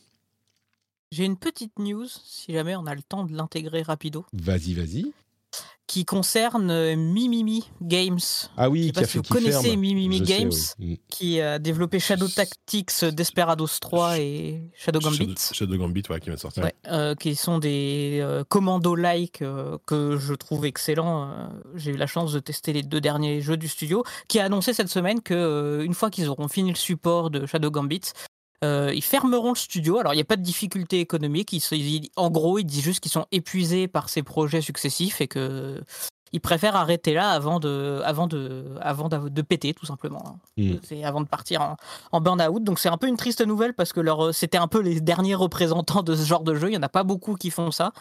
J'ai 1.13 1.27
une 1.27 1.37
petite 1.37 1.79
news, 1.79 2.07
si 2.25 2.55
jamais 2.55 2.75
on 2.75 2.87
a 2.87 2.95
le 2.95 3.03
temps 3.03 3.25
de 3.25 3.35
l'intégrer 3.37 3.83
rapido, 3.83 4.25
Vas-y, 4.33 4.73
vas-y. 4.73 5.13
qui 5.87 6.07
concerne 6.07 6.71
euh, 6.71 6.97
Mimimi 6.97 7.69
Games, 7.83 8.19
Ah 8.57 8.71
oui, 8.71 8.85
Je 8.85 8.87
sais 8.87 8.93
qui 8.93 8.99
a 9.01 9.05
si 9.07 9.13
fait 9.13 9.19
vous 9.19 9.23
qui 9.25 9.33
connaissez 9.35 9.69
ferme. 9.69 9.81
Mimimi 9.81 10.19
Je 10.21 10.25
sais, 10.25 10.39
Games. 10.39 10.53
oui. 10.79 10.93
Mm. 10.93 10.97
qui 11.11 11.41
a 11.43 11.59
développé 11.59 12.01
Shadow 12.01 12.29
Tactics, 12.29 13.05
Desperados 13.05 13.67
3 13.79 14.21
et 14.21 14.71
Shadow 14.75 15.01
Gambit. 15.01 15.19
Shadow, 15.19 15.35
Shadow 15.53 15.77
Gambit, 15.77 16.03
ouais, 16.09 16.19
qui 16.19 16.31
de 16.31 16.37
sortir. 16.37 16.65
Ouais, 16.65 16.75
euh, 16.87 17.15
qui 17.15 17.35
sont 17.37 17.59
des 17.59 18.21
euh, 18.23 18.43
commandos-like 18.45 19.43
euh, 19.43 19.77
que 19.87 20.17
je 20.17 20.33
trouve 20.33 20.65
excellents. 20.65 21.31
Euh, 21.31 21.47
J'ai 21.75 21.91
eu 21.91 21.97
la 21.99 22.07
chance 22.07 22.33
de 22.33 22.41
tester 22.41 22.73
les 22.73 22.83
deux 22.83 23.03
derniers 23.03 23.43
jeux 23.43 23.59
du 23.59 23.69
studio, 23.69 24.03
qui 24.29 24.39
a 24.41 24.47
annoncé 24.47 24.73
cette 24.73 24.89
semaine 24.89 25.21
que 25.21 25.35
euh, 25.35 25.85
une 25.85 25.93
fois 25.93 26.09
qu'ils 26.11 26.31
auront 26.31 26.49
fini 26.49 26.71
le 26.71 26.77
support 26.77 27.29
de 27.29 27.45
Shadow 27.45 27.71
Gambit, 27.71 28.01
euh, 28.65 28.93
ils 28.95 29.03
fermeront 29.03 29.51
le 29.51 29.57
studio. 29.59 29.99
Alors 29.99 30.13
il 30.15 30.17
n'y 30.17 30.23
a 30.23 30.27
pas 30.27 30.37
de 30.37 30.43
difficulté 30.43 31.01
économique. 31.01 31.53
Ils, 31.53 31.61
se- 31.61 31.75
ils- 31.75 32.11
en 32.17 32.31
gros, 32.31 32.59
ils 32.59 32.65
disent 32.65 32.83
juste 32.83 33.01
qu'ils 33.01 33.13
sont 33.13 33.27
épuisés 33.33 33.89
par 33.89 34.09
ces 34.09 34.23
projets 34.23 34.61
successifs 34.61 35.21
et 35.21 35.29
que 35.29 35.81
ils 36.35 36.41
préfèrent 36.41 36.77
arrêter 36.77 37.13
là 37.13 37.31
avant 37.33 37.61
de, 37.61 38.01
avant 38.07 38.27
de, 38.27 38.65
avant 38.81 39.09
de 39.11 39.43
péter 39.43 39.75
tout 39.75 39.85
simplement. 39.85 40.39
Mm. 40.57 40.77
C'est 40.83 41.05
avant 41.05 41.21
de 41.21 41.27
partir 41.27 41.61
en, 41.61 41.77
en 42.11 42.21
burn-out. 42.23 42.65
Donc 42.65 42.79
c'est 42.79 42.89
un 42.89 42.97
peu 42.97 43.07
une 43.07 43.19
triste 43.19 43.45
nouvelle 43.47 43.75
parce 43.75 43.93
que 43.93 44.01
leur, 44.01 44.35
c'était 44.35 44.57
un 44.57 44.67
peu 44.69 44.81
les 44.81 45.01
derniers 45.03 45.35
représentants 45.35 46.03
de 46.03 46.15
ce 46.17 46.25
genre 46.25 46.43
de 46.43 46.55
jeu. 46.55 46.69
Il 46.69 46.71
n'y 46.71 46.79
en 46.79 46.83
a 46.83 46.89
pas 46.89 47.05
beaucoup 47.05 47.35
qui 47.35 47.51
font 47.51 47.71
ça. 47.71 47.93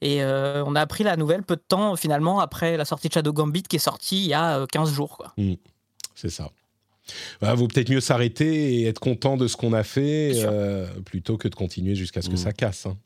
Et 0.00 0.22
euh, 0.22 0.64
on 0.66 0.74
a 0.76 0.80
appris 0.80 1.04
la 1.04 1.16
nouvelle 1.16 1.42
peu 1.42 1.56
de 1.56 1.62
temps 1.66 1.94
finalement 1.96 2.40
après 2.40 2.76
la 2.78 2.84
sortie 2.84 3.08
de 3.08 3.12
Shadow 3.14 3.32
Gambit 3.32 3.62
qui 3.64 3.76
est 3.76 3.78
sortie 3.78 4.22
il 4.22 4.28
y 4.28 4.34
a 4.34 4.58
euh, 4.60 4.66
15 4.66 4.90
jours. 4.92 5.16
Quoi. 5.18 5.32
C'est 6.14 6.30
ça. 6.30 6.50
Bah, 7.40 7.54
vaut 7.54 7.68
peut-être 7.68 7.90
mieux 7.90 8.00
s'arrêter 8.00 8.74
et 8.80 8.84
être 8.86 8.98
content 9.00 9.36
de 9.36 9.46
ce 9.46 9.56
qu'on 9.56 9.72
a 9.72 9.82
fait 9.82 10.32
euh, 10.36 10.86
plutôt 11.04 11.36
que 11.36 11.48
de 11.48 11.54
continuer 11.54 11.94
jusqu'à 11.94 12.22
ce 12.22 12.28
que 12.28 12.34
Mm. 12.34 12.38
ça 12.38 12.52
casse. 12.52 12.86
hein. 12.86 12.96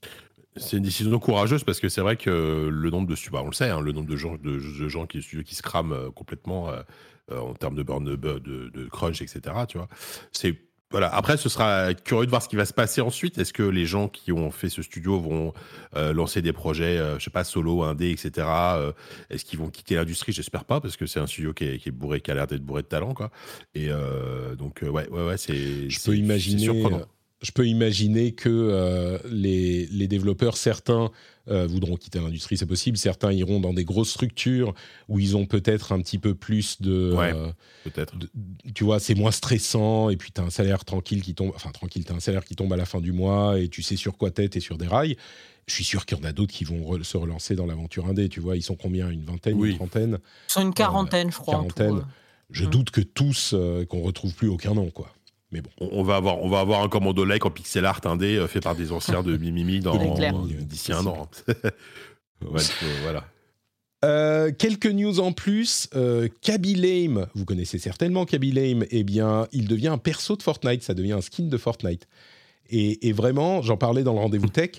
C'est 0.56 0.76
une 0.76 0.82
décision 0.82 1.16
courageuse 1.20 1.62
parce 1.62 1.78
que 1.78 1.88
c'est 1.88 2.00
vrai 2.00 2.16
que 2.16 2.68
le 2.72 2.90
nombre 2.90 3.06
de 3.06 3.14
bah, 3.30 3.42
on 3.44 3.46
le 3.48 3.52
sait, 3.52 3.68
hein, 3.70 3.80
le 3.80 3.92
nombre 3.92 4.08
de 4.08 4.16
gens, 4.16 4.34
de, 4.42 4.58
de 4.58 4.88
gens 4.88 5.06
qui, 5.06 5.20
qui 5.20 5.54
se 5.54 5.62
crament 5.62 5.92
euh, 5.92 6.10
complètement 6.10 6.68
euh, 6.70 6.82
en 7.30 7.54
termes 7.54 7.76
de 7.76 7.82
burn, 7.82 8.04
de, 8.04 8.16
de, 8.16 8.38
de 8.38 8.88
crunch, 8.88 9.20
etc. 9.22 9.40
Tu 9.68 9.78
vois, 9.78 9.88
c'est 10.32 10.56
voilà. 10.90 11.14
Après, 11.14 11.36
ce 11.36 11.48
sera 11.48 11.92
curieux 11.92 12.24
de 12.24 12.30
voir 12.30 12.42
ce 12.42 12.48
qui 12.48 12.56
va 12.56 12.64
se 12.64 12.72
passer 12.72 13.00
ensuite. 13.00 13.36
Est-ce 13.36 13.52
que 13.52 13.62
les 13.62 13.84
gens 13.84 14.08
qui 14.08 14.32
ont 14.32 14.50
fait 14.50 14.70
ce 14.70 14.80
studio 14.80 15.20
vont 15.20 15.52
euh, 15.96 16.14
lancer 16.14 16.40
des 16.40 16.54
projets, 16.54 16.98
euh, 16.98 17.18
je 17.18 17.24
sais 17.24 17.30
pas, 17.30 17.44
solo, 17.44 17.82
indé, 17.82 18.10
etc. 18.10 18.46
euh, 18.48 18.92
Est-ce 19.28 19.44
qu'ils 19.44 19.58
vont 19.58 19.68
quitter 19.68 19.96
l'industrie? 19.96 20.32
J'espère 20.32 20.64
pas 20.64 20.80
parce 20.80 20.96
que 20.96 21.04
c'est 21.04 21.20
un 21.20 21.26
studio 21.26 21.52
qui 21.52 21.64
est, 21.64 21.78
qui 21.78 21.90
est 21.90 21.92
bourré, 21.92 22.20
qui 22.22 22.30
a 22.30 22.34
l'air 22.34 22.46
d'être 22.46 22.64
bourré 22.64 22.82
de 22.82 22.88
talent, 22.88 23.12
quoi. 23.12 23.30
Et 23.74 23.90
donc, 24.58 24.80
ouais, 24.82 25.08
ouais, 25.08 25.26
ouais, 25.26 25.36
c'est. 25.36 25.90
Je 25.90 26.00
peux 26.02 26.16
imaginer, 26.16 26.62
surprenant. 26.62 27.02
Je 27.40 27.52
peux 27.52 27.66
imaginer 27.68 28.32
que 28.32 28.48
euh, 28.48 29.18
les, 29.30 29.86
les 29.86 30.08
développeurs, 30.08 30.56
certains 30.56 31.10
euh, 31.48 31.66
voudront 31.66 31.96
quitter 31.96 32.18
l'industrie, 32.20 32.56
c'est 32.58 32.66
possible. 32.66 32.98
Certains 32.98 33.32
iront 33.32 33.60
dans 33.60 33.72
des 33.72 33.84
grosses 33.84 34.10
structures 34.10 34.74
où 35.08 35.18
ils 35.20 35.36
ont 35.36 35.46
peut-être 35.46 35.92
un 35.92 36.00
petit 36.00 36.18
peu 36.18 36.34
plus 36.34 36.82
de, 36.82 37.12
Ouais. 37.14 37.32
euh, 37.34 37.52
Peut-être. 37.84 38.14
tu 38.74 38.82
vois, 38.84 38.98
c'est 39.00 39.14
moins 39.14 39.30
stressant 39.30 40.10
et 40.10 40.16
puis 40.16 40.32
tu 40.32 40.40
as 40.40 40.44
un 40.44 40.50
salaire 40.50 40.84
tranquille 40.84 41.22
qui 41.22 41.34
tombe, 41.34 41.52
enfin 41.54 41.70
tranquille, 41.70 42.04
tu 42.04 42.12
as 42.12 42.16
un 42.16 42.20
salaire 42.20 42.44
qui 42.44 42.56
tombe 42.56 42.72
à 42.72 42.76
la 42.76 42.84
fin 42.86 43.00
du 43.00 43.12
mois 43.12 43.58
et 43.60 43.68
tu 43.68 43.82
sais 43.82 43.96
sur 43.96 44.16
quoi 44.16 44.30
t'es, 44.30 44.48
t'es 44.48 44.60
sur 44.60 44.76
des 44.76 44.86
rails. 44.88 45.16
Je 45.68 45.74
suis 45.74 45.84
sûr 45.84 46.06
qu'il 46.06 46.18
y 46.18 46.20
en 46.20 46.24
a 46.24 46.32
d'autres 46.32 46.52
qui 46.52 46.64
vont 46.64 46.80
re- 46.80 47.02
se 47.04 47.16
relancer 47.16 47.54
dans 47.54 47.66
l'aventure 47.66 48.06
indé, 48.06 48.28
tu 48.28 48.40
vois, 48.40 48.56
ils 48.56 48.62
sont 48.62 48.74
combien? 48.74 49.08
Une 49.10 49.24
vingtaine, 49.24 49.54
Oui. 49.58 49.70
une 49.70 49.76
trentaine? 49.76 50.18
Ils 50.48 50.52
sont 50.52 50.62
une 50.62 50.74
quarantaine, 50.74 51.30
je 51.30 51.36
crois. 51.36 51.56
en 51.56 51.64
tout, 51.64 51.74
quarantaine. 51.74 52.04
Je 52.50 52.64
doute 52.64 52.90
que 52.90 53.02
tous, 53.02 53.52
euh, 53.54 53.84
qu'on 53.84 54.00
retrouve 54.00 54.34
plus 54.34 54.48
aucun 54.48 54.72
nom, 54.74 54.90
quoi. 54.90 55.12
Mais 55.50 55.60
bon. 55.62 55.70
On, 55.80 55.88
on 55.92 56.02
va 56.02 56.16
avoir, 56.16 56.42
on 56.42 56.48
va 56.48 56.60
avoir 56.60 56.82
un 56.82 56.88
commando 56.88 57.24
like 57.24 57.44
en 57.46 57.50
pixel 57.50 57.84
art 57.86 58.00
indé 58.04 58.36
euh, 58.36 58.46
fait 58.46 58.60
par 58.60 58.74
des 58.74 58.92
anciens 58.92 59.22
de 59.22 59.36
Mimimi 59.36 59.80
clair. 60.16 60.34
d'ici 60.38 60.92
un 60.92 61.06
an. 61.06 61.28
Ouais, 62.40 62.62
euh, 62.84 62.94
voilà. 63.02 63.24
Euh, 64.04 64.52
quelques 64.56 64.86
news 64.86 65.18
en 65.18 65.32
plus. 65.32 65.88
Euh, 65.96 66.28
Kaby 66.40 66.76
Lame, 66.76 67.26
vous 67.34 67.44
connaissez 67.44 67.78
certainement 67.78 68.26
Kaby 68.26 68.52
Lame, 68.52 68.84
eh 68.90 69.02
bien, 69.02 69.48
il 69.52 69.66
devient 69.66 69.88
un 69.88 69.98
perso 69.98 70.36
de 70.36 70.42
Fortnite, 70.42 70.84
ça 70.84 70.94
devient 70.94 71.12
un 71.14 71.20
skin 71.20 71.44
de 71.44 71.56
Fortnite. 71.56 72.06
Et, 72.70 73.08
et 73.08 73.12
vraiment, 73.12 73.60
j'en 73.62 73.76
parlais 73.76 74.04
dans 74.04 74.12
le 74.12 74.20
rendez-vous 74.20 74.48
tech, 74.48 74.70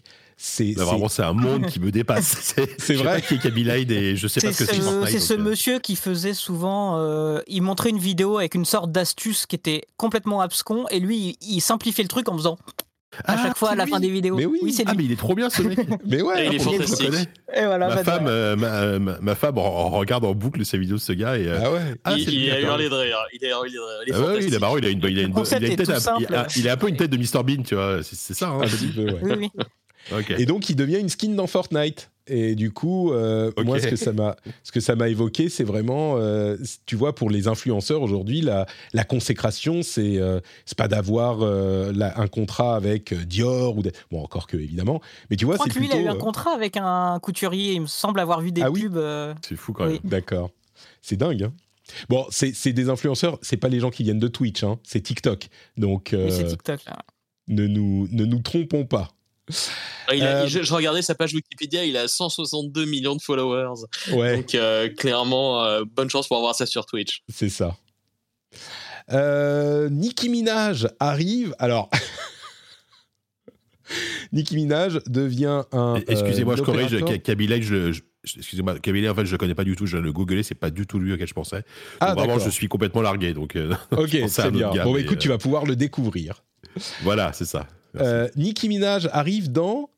c'est 0.42 0.72
vraiment, 0.72 1.10
c'est 1.10 1.22
un 1.24 1.34
monde 1.34 1.66
qui 1.68 1.82
me 1.82 1.92
dépasse. 1.92 2.56
C'est 2.78 2.94
vrai 2.94 3.22
qui 3.22 3.34
est 3.34 3.40
Kaby 3.40 3.70
et 3.70 4.16
je 4.16 4.26
sais 4.30 4.40
pas 4.40 4.54
C'est 4.54 4.54
ce 4.54 4.60
que 4.70 4.74
c'est 4.74 4.78
ce, 4.82 4.86
Fortnite. 4.86 5.10
c'est 5.12 5.20
ce 5.20 5.34
donc, 5.34 5.46
euh, 5.46 5.50
monsieur 5.50 5.80
qui 5.80 5.98
faisait 5.98 6.34
souvent. 6.34 6.98
euh, 6.98 7.42
il 7.48 7.62
montrait 7.62 7.90
une 7.90 8.00
vidéo 8.00 8.38
avec 8.38 8.56
une 8.56 8.64
sorte 8.64 8.90
d'astuce 8.90 9.46
qui 9.46 9.58
était 9.58 9.82
complètement 9.98 10.40
abscon 10.40 10.86
et 10.92 11.02
lui, 11.02 11.38
il, 11.42 11.56
il 11.58 11.60
simplifiait 11.62 12.04
le 12.06 12.08
truc 12.08 12.30
en 12.30 12.38
faisant 12.38 12.58
à 13.26 13.34
Ah, 13.34 13.44
chaque 13.44 13.58
fois 13.58 13.72
à 13.72 13.76
la 13.76 13.84
lui. 13.84 13.92
fin 13.92 14.00
des 14.00 14.10
vidéos. 14.10 14.38
Mais 14.38 14.46
oui. 14.46 14.72
c'est 14.72 14.84
Ah, 14.86 14.94
mais 14.96 15.04
il 15.04 15.12
est 15.12 15.18
trop 15.18 15.36
bien 15.36 15.50
ce 15.50 15.62
mec. 15.62 15.78
Mais 16.06 16.22
ouais, 16.22 16.46
il 16.48 16.56
est 16.56 16.60
fantastique. 16.60 17.10
Et 17.54 17.66
voilà, 17.66 17.90
Ma 17.90 17.96
bah, 17.96 18.04
femme, 18.06 18.28
euh, 18.28 18.56
ma, 18.56 18.98
ma- 19.00 19.20
ma 19.20 19.36
femme 19.36 19.58
regarde 19.58 20.24
en 20.24 20.34
boucle 20.34 20.64
ces 20.66 20.78
vidéos 20.78 20.96
de 20.98 21.02
ce 21.02 21.12
gars 21.12 21.38
et. 21.38 21.48
euh, 21.48 21.60
ah 21.62 21.72
ouais. 21.74 21.82
ah, 22.06 22.14
il, 22.18 22.30
il 22.34 22.50
a 22.52 22.62
hurlé 22.62 22.88
de 22.88 22.94
rire. 22.96 23.18
Il 23.34 23.46
a 23.46 23.50
hurlé 23.50 23.72
de 23.72 23.78
rire. 23.80 24.04
Il 24.08 24.14
est 24.14 24.16
Ah 24.16 24.22
ouais, 24.22 24.38
oui, 24.38 24.46
il 24.48 24.54
est 24.54 24.60
marrant, 24.60 24.78
il 24.78 24.86
a 24.86 24.90
une, 24.90 25.00
il 25.00 25.06
a 25.06 25.10
une, 25.10 25.16
Le 25.16 25.22
il 25.24 25.32
a 25.32 25.34
concept 25.34 25.66
une 25.66 25.72
est 25.74 25.76
tête, 25.76 25.86
tout 25.88 25.92
un- 25.92 25.96
il, 25.96 26.02
simple. 26.02 26.34
a, 26.34 26.48
il 26.56 26.70
a 26.70 26.72
un 26.74 26.78
peu 26.78 26.88
une 26.88 26.96
tête 26.98 27.10
de 27.12 27.18
Mr 27.18 27.44
Bean, 27.44 27.64
tu 27.64 27.76
vois, 27.76 28.02
c'est 28.04 28.16
c'est 28.16 28.34
ça. 28.36 28.50
Hein, 28.50 28.60
Un 28.62 28.68
petit 28.68 28.88
peu, 28.88 29.04
ouais. 29.06 29.20
Oui, 29.24 29.32
oui. 29.38 29.64
Et 30.38 30.46
donc, 30.46 30.70
il 30.70 30.76
devient 30.76 31.00
une 31.00 31.10
skin 31.10 31.30
dans 31.36 31.48
Fortnite. 31.48 32.10
Et 32.32 32.54
du 32.54 32.72
coup, 32.72 33.12
euh, 33.12 33.52
Ok. 33.58 33.66
moi, 33.66 33.80
ce 33.80 33.88
que 33.88 33.96
ça 33.96 34.14
m'a, 34.14 34.36
ce 34.64 34.72
que 34.72 34.80
ça 34.80 34.96
m'a 34.96 35.10
évoqué, 35.10 35.50
c'est 35.50 35.64
vraiment, 35.64 36.18
euh, 36.18 36.58
tu 36.86 36.96
vois, 36.96 37.16
pour 37.16 37.32
les 37.32 37.48
influenceurs 37.48 38.04
aujourd'hui, 38.04 38.42
la, 38.42 38.68
la 38.94 39.04
consécration, 39.04 39.82
c'est, 39.82 40.18
euh, 40.20 40.40
c'est 40.66 40.78
pas 40.78 40.88
d'avoir 40.88 41.40
euh, 41.42 41.92
la- 41.96 42.20
un 42.20 42.28
contrat 42.28 42.76
avec 42.76 43.16
Dior 43.16 43.80
ou 43.80 43.82
bon, 44.12 44.22
encore 44.22 44.46
que 44.46 44.58
évidemment, 44.58 45.02
mais 45.32 45.38
tu 45.38 45.46
vois, 45.46 45.56
Je 45.56 45.58
crois 45.58 45.66
c'est 45.68 45.74
que 45.74 45.80
lui, 45.80 45.88
il 45.88 45.90
plutôt. 45.90 46.08
a 46.08 46.14
eu 46.14 46.16
un 46.16 46.20
contrat 46.20 46.54
avec 46.54 46.78
un 46.78 47.18
couturier. 47.20 47.74
Il 47.74 47.82
me 47.82 47.88
semble 47.88 48.20
avoir 48.20 48.42
vu 48.42 48.52
des 48.52 48.62
Ah 48.62 48.70
pubs. 48.72 49.02
C'est 49.48 49.56
fou 49.56 49.74
quand 49.74 49.86
Oui. 49.88 49.94
même. 49.94 50.02
D'accord. 50.04 50.52
C'est 51.02 51.18
dingue. 51.18 51.42
hein. 51.44 51.54
Bon, 52.10 52.28
c'est, 52.30 52.54
c'est 52.54 52.74
des 52.74 52.90
influenceurs, 52.90 53.40
c'est 53.42 53.58
pas 53.58 53.70
les 53.70 53.80
gens 53.80 53.90
qui 53.90 54.04
viennent 54.04 54.20
de 54.20 54.28
Twitch, 54.28 54.64
hein, 54.64 54.78
c'est 54.84 55.02
TikTok. 55.02 55.48
Donc, 55.78 56.12
oui, 56.14 56.32
c'est 56.32 56.46
TikTok. 56.46 56.86
Là. 56.86 56.98
ne 57.48 57.66
nous, 57.66 58.08
ne 58.12 58.26
nous 58.26 58.38
trompons 58.40 58.86
pas. 58.86 59.10
Ah, 60.08 60.16
il 60.16 60.24
a- 60.24 60.44
Euh, 60.44 60.48
je, 60.48 60.64
je 60.64 60.74
regardais 60.74 61.02
sa 61.02 61.16
page 61.16 61.34
Wikipédia, 61.34 61.84
il 61.86 61.98
a 61.98 62.08
162 62.08 62.86
millions 62.86 63.16
de 63.16 63.22
followers. 63.22 63.82
Ouais. 64.12 64.38
Donc 64.38 64.56
euh, 64.56 64.90
clairement, 64.90 65.64
euh, 65.64 65.84
bonne 65.86 66.10
chance 66.10 66.28
pour 66.28 66.38
avoir 66.38 66.56
ça 66.56 66.66
sur 66.66 66.86
Twitch. 66.86 67.22
C'est 67.34 67.50
ça. 67.50 67.76
Euh, 69.12 69.90
Nicki 69.90 70.30
Minaj 70.30 70.88
arrive. 71.00 71.56
Alors, 71.60 71.90
Nicki 74.32 74.56
Minaj 74.56 75.00
devient 75.08 75.64
un. 75.72 75.96
Excusez-moi, 76.08 76.54
euh, 76.54 76.58
je 76.58 76.62
corrige. 76.64 76.94
opérateur- 76.94 77.08
Ka- 77.10 77.18
Kaby 77.18 77.48
Lane, 77.48 77.62
je, 77.64 77.92
je- 77.92 78.02
excusez-moi, 78.38 78.74
en 78.74 79.16
fait, 79.16 79.26
je 79.26 79.32
le 79.32 79.38
connais 79.38 79.56
pas 79.56 79.64
du 79.64 79.76
tout. 79.76 79.88
Je 79.88 79.94
viens 79.94 80.02
de 80.02 80.06
le 80.06 80.14
googler, 80.14 80.44
c'est 80.44 80.54
pas 80.56 80.70
du 80.70 80.86
tout 80.86 81.00
lui 81.00 81.14
auquel 81.14 81.28
je 81.28 81.34
pensais. 81.34 81.64
Ah, 82.00 82.14
Donc, 82.14 82.26
vraiment, 82.26 82.40
je 82.40 82.50
suis 82.52 82.68
complètement 82.68 83.02
largué. 83.02 83.34
Donc, 83.34 83.56
euh, 83.56 83.74
Ok, 83.92 84.14
un 84.14 84.50
bien. 84.52 84.72
gars, 84.72 84.84
bon, 84.84 84.92
bah, 84.92 85.00
mais, 85.00 85.06
écoute, 85.06 85.18
tu 85.20 85.30
vas 85.30 85.40
pouvoir 85.40 85.66
le 85.66 85.76
découvrir. 85.76 86.44
Voilà, 87.02 87.34
c'est 87.34 87.46
ça. 87.46 87.66
Euh, 87.98 88.28
Nicki 88.36 88.70
Minaj 88.70 89.10
arrive 89.12 89.52
dans 89.52 89.90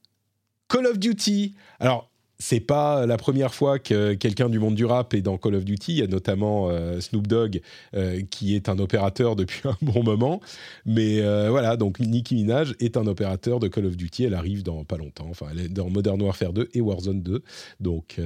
Call 0.68 0.88
of 0.88 0.98
Duty. 0.98 1.56
Alors, 1.80 2.12
c'est 2.42 2.60
pas 2.60 3.06
la 3.06 3.18
première 3.18 3.54
fois 3.54 3.78
que 3.78 4.16
quelqu'un 4.16 4.50
du 4.50 4.58
monde 4.58 4.74
du 4.74 4.84
rap 4.84 5.14
est 5.14 5.22
dans 5.22 5.38
Call 5.38 5.54
of 5.56 5.64
Duty. 5.64 5.92
Il 5.92 5.98
y 6.00 6.02
a 6.02 6.08
notamment 6.08 6.70
euh, 6.70 7.00
Snoop 7.00 7.28
Dogg 7.28 7.62
euh, 7.94 8.22
qui 8.32 8.56
est 8.56 8.68
un 8.68 8.80
opérateur 8.80 9.36
depuis 9.36 9.62
un 9.70 9.78
bon 9.82 10.04
moment. 10.04 10.42
Mais 10.86 11.22
euh, 11.22 11.50
voilà, 11.52 11.78
donc 11.78 12.00
Nicki 12.00 12.34
Minaj 12.34 12.74
est 12.80 12.98
un 12.98 13.06
opérateur 13.06 13.60
de 13.60 13.68
Call 13.68 13.86
of 13.86 13.96
Duty. 13.96 14.24
Elle 14.24 14.34
arrive 14.34 14.64
dans 14.64 14.84
pas 14.84 14.98
longtemps. 14.98 15.28
Enfin, 15.30 15.48
elle 15.52 15.60
est 15.60 15.70
dans 15.70 15.90
Modern 15.92 16.20
Warfare 16.20 16.52
2 16.52 16.70
et 16.74 16.82
Warzone 16.82 17.22
2. 17.22 17.44
Donc 17.80 18.20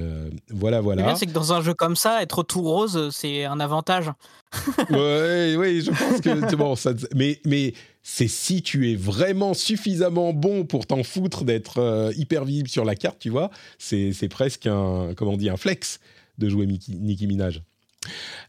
voilà, 0.50 0.78
Le 0.78 0.82
voilà. 0.82 1.02
bien, 1.02 1.14
c'est 1.16 1.26
que 1.26 1.32
dans 1.32 1.52
un 1.52 1.60
jeu 1.60 1.74
comme 1.74 1.94
ça, 1.96 2.22
être 2.22 2.42
tout 2.42 2.62
rose, 2.62 3.10
c'est 3.10 3.44
un 3.44 3.60
avantage. 3.60 4.10
ouais, 4.90 5.56
ouais, 5.56 5.80
je 5.82 5.90
pense 5.90 6.22
que 6.22 6.48
c'est 6.48 6.56
bon. 6.56 6.74
Ça, 6.74 6.92
mais 7.14 7.38
mais 7.44 7.74
c'est 8.08 8.28
si 8.28 8.62
tu 8.62 8.92
es 8.92 8.94
vraiment 8.94 9.52
suffisamment 9.52 10.32
bon 10.32 10.64
pour 10.64 10.86
t'en 10.86 11.02
foutre 11.02 11.44
d'être 11.44 11.78
euh, 11.78 12.12
hyper 12.16 12.44
visible 12.44 12.68
sur 12.68 12.84
la 12.84 12.94
carte, 12.94 13.18
tu 13.18 13.30
vois. 13.30 13.50
C'est 13.78 14.28
presque 14.30 14.68
un 14.68 15.12
comment 15.16 15.32
on 15.32 15.36
dit 15.36 15.50
un 15.50 15.56
flex 15.56 15.98
de 16.38 16.48
jouer 16.48 16.66
Nicki, 16.66 16.94
Nicki 16.94 17.26
Minaj. 17.26 17.62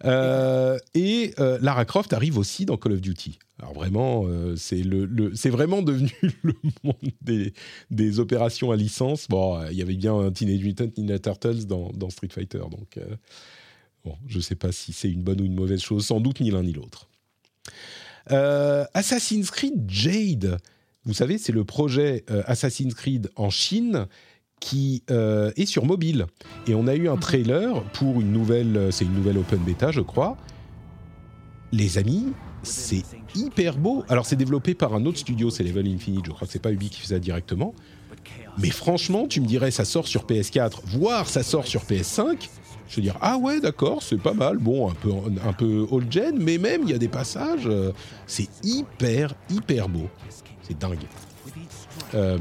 Euh, 0.05 0.77
et 0.93 1.33
euh, 1.39 1.57
Lara 1.59 1.85
Croft 1.85 2.13
arrive 2.13 2.37
aussi 2.37 2.67
dans 2.67 2.77
Call 2.77 2.91
of 2.93 3.01
Duty. 3.01 3.39
Alors 3.57 3.73
vraiment, 3.73 4.27
c'est 4.57 5.49
vraiment 5.49 5.81
devenu 5.81 6.11
le 6.43 6.53
monde 6.83 7.51
des, 7.89 8.19
opérations 8.19 8.69
à 8.69 8.75
licence. 8.75 9.27
Bon, 9.27 9.59
il 9.71 9.75
y 9.75 9.81
avait 9.81 9.95
bien 9.95 10.15
un 10.15 10.31
Teenage 10.31 10.61
Mutant 10.61 10.89
Ninja 10.99 11.17
Turtles 11.17 11.65
dans, 11.65 12.09
Street 12.11 12.29
Fighter, 12.31 12.61
donc 12.69 12.99
je 14.27 14.37
ne 14.37 14.41
sais 14.41 14.55
pas 14.55 14.71
si 14.71 14.93
c'est 14.93 15.09
une 15.09 15.23
bonne 15.23 15.41
ou 15.41 15.45
une 15.45 15.55
mauvaise 15.55 15.81
chose. 15.81 16.05
Sans 16.05 16.19
doute 16.19 16.41
ni 16.41 16.51
l'un 16.51 16.61
ni 16.61 16.73
l'autre. 16.73 17.09
Euh, 18.31 18.85
Assassin's 18.93 19.51
Creed 19.51 19.83
Jade, 19.87 20.57
vous 21.05 21.13
savez, 21.13 21.37
c'est 21.37 21.53
le 21.53 21.63
projet 21.63 22.25
euh, 22.29 22.43
Assassin's 22.45 22.93
Creed 22.93 23.29
en 23.35 23.49
Chine 23.49 24.07
qui 24.59 25.03
euh, 25.11 25.51
est 25.55 25.65
sur 25.65 25.85
mobile. 25.85 26.25
Et 26.67 26.75
on 26.75 26.87
a 26.87 26.95
eu 26.95 27.07
un 27.07 27.17
trailer 27.17 27.83
pour 27.93 28.19
une 28.19 28.31
nouvelle, 28.31 28.89
c'est 28.91 29.05
une 29.05 29.13
nouvelle 29.13 29.37
open 29.37 29.59
beta, 29.59 29.91
je 29.91 30.01
crois. 30.01 30.35
Les 31.71 31.97
amis, 31.97 32.33
c'est 32.63 33.03
hyper 33.35 33.77
beau. 33.77 34.03
Alors 34.09 34.25
c'est 34.25 34.35
développé 34.35 34.73
par 34.73 34.93
un 34.93 35.05
autre 35.05 35.19
studio, 35.19 35.49
c'est 35.49 35.63
Level 35.63 35.87
Infinite. 35.87 36.25
Je 36.25 36.31
crois 36.31 36.47
que 36.47 36.53
c'est 36.53 36.61
pas 36.61 36.71
Ubi 36.71 36.89
qui 36.89 37.01
fait 37.01 37.07
ça 37.07 37.19
directement. 37.19 37.73
Mais 38.57 38.71
franchement, 38.71 39.27
tu 39.27 39.41
me 39.41 39.45
dirais 39.45 39.71
ça 39.71 39.85
sort 39.85 40.07
sur 40.07 40.25
PS4, 40.25 40.79
voire 40.85 41.29
ça 41.29 41.43
sort 41.43 41.67
sur 41.67 41.83
PS5. 41.83 42.49
Je 42.89 42.95
veux 42.97 43.01
dire 43.01 43.17
ah 43.21 43.37
ouais 43.37 43.59
d'accord 43.59 44.01
c'est 44.01 44.17
pas 44.21 44.33
mal 44.33 44.57
bon 44.57 44.89
un 44.89 44.93
peu 44.93 45.09
un 45.45 45.53
peu 45.53 45.85
old 45.91 46.11
gen 46.11 46.37
mais 46.39 46.57
même 46.57 46.81
il 46.83 46.89
y 46.89 46.93
a 46.93 46.97
des 46.97 47.09
passages 47.09 47.65
euh, 47.67 47.91
c'est 48.27 48.47
hyper 48.63 49.33
hyper 49.49 49.89
beau 49.89 50.07
c'est 50.61 50.77
dingue. 50.77 50.99
Euh, 52.15 52.37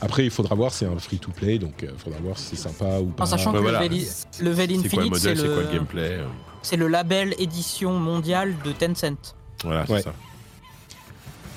après 0.00 0.24
il 0.24 0.30
faudra 0.30 0.54
voir 0.56 0.72
c'est 0.72 0.86
un 0.86 0.98
free 0.98 1.18
to 1.18 1.30
play 1.30 1.58
donc 1.58 1.74
il 1.82 1.98
faudra 1.98 2.18
voir 2.20 2.36
si 2.38 2.56
c'est 2.56 2.68
sympa 2.68 2.98
ou 3.00 3.06
pas. 3.06 3.22
En 3.24 3.26
sachant 3.26 3.52
bah 3.52 3.58
que 3.58 3.62
voilà. 3.62 3.82
Level, 3.82 4.02
Level 4.40 4.70
C'est 4.82 4.88
quoi 4.88 5.02
le 5.04 5.08
Infinite, 5.10 5.16
c'est 5.16 5.28
modèle, 5.28 5.38
c'est 5.38 5.46
quoi 5.46 5.62
le 5.62 5.68
le, 5.68 5.72
gameplay 5.74 6.10
euh, 6.18 6.26
c'est 6.62 6.76
le 6.76 6.88
label 6.88 7.34
édition 7.38 7.92
mondiale 7.98 8.54
de 8.64 8.72
Tencent. 8.72 9.36
Voilà, 9.62 9.86
c'est 9.86 9.92
Ouais. 9.92 10.02
ça. 10.02 10.14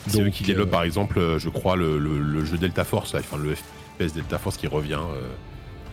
C'est 0.08 0.22
eux 0.22 0.30
qui 0.30 0.44
développent 0.44 0.68
euh, 0.68 0.72
par 0.72 0.84
exemple, 0.84 1.18
euh, 1.20 1.40
je 1.40 1.50
crois, 1.50 1.76
le, 1.76 1.98
le- 1.98 2.20
le 2.20 2.46
jeu 2.46 2.58
Delta 2.58 2.84
Force, 2.86 3.14
là, 3.14 3.20
enfin 3.20 3.38
le 3.38 3.56
FPS 3.56 4.14
Delta 4.14 4.38
Force 4.38 4.56
qui 4.58 4.68
revient. 4.68 4.94
euh, 5.00 5.22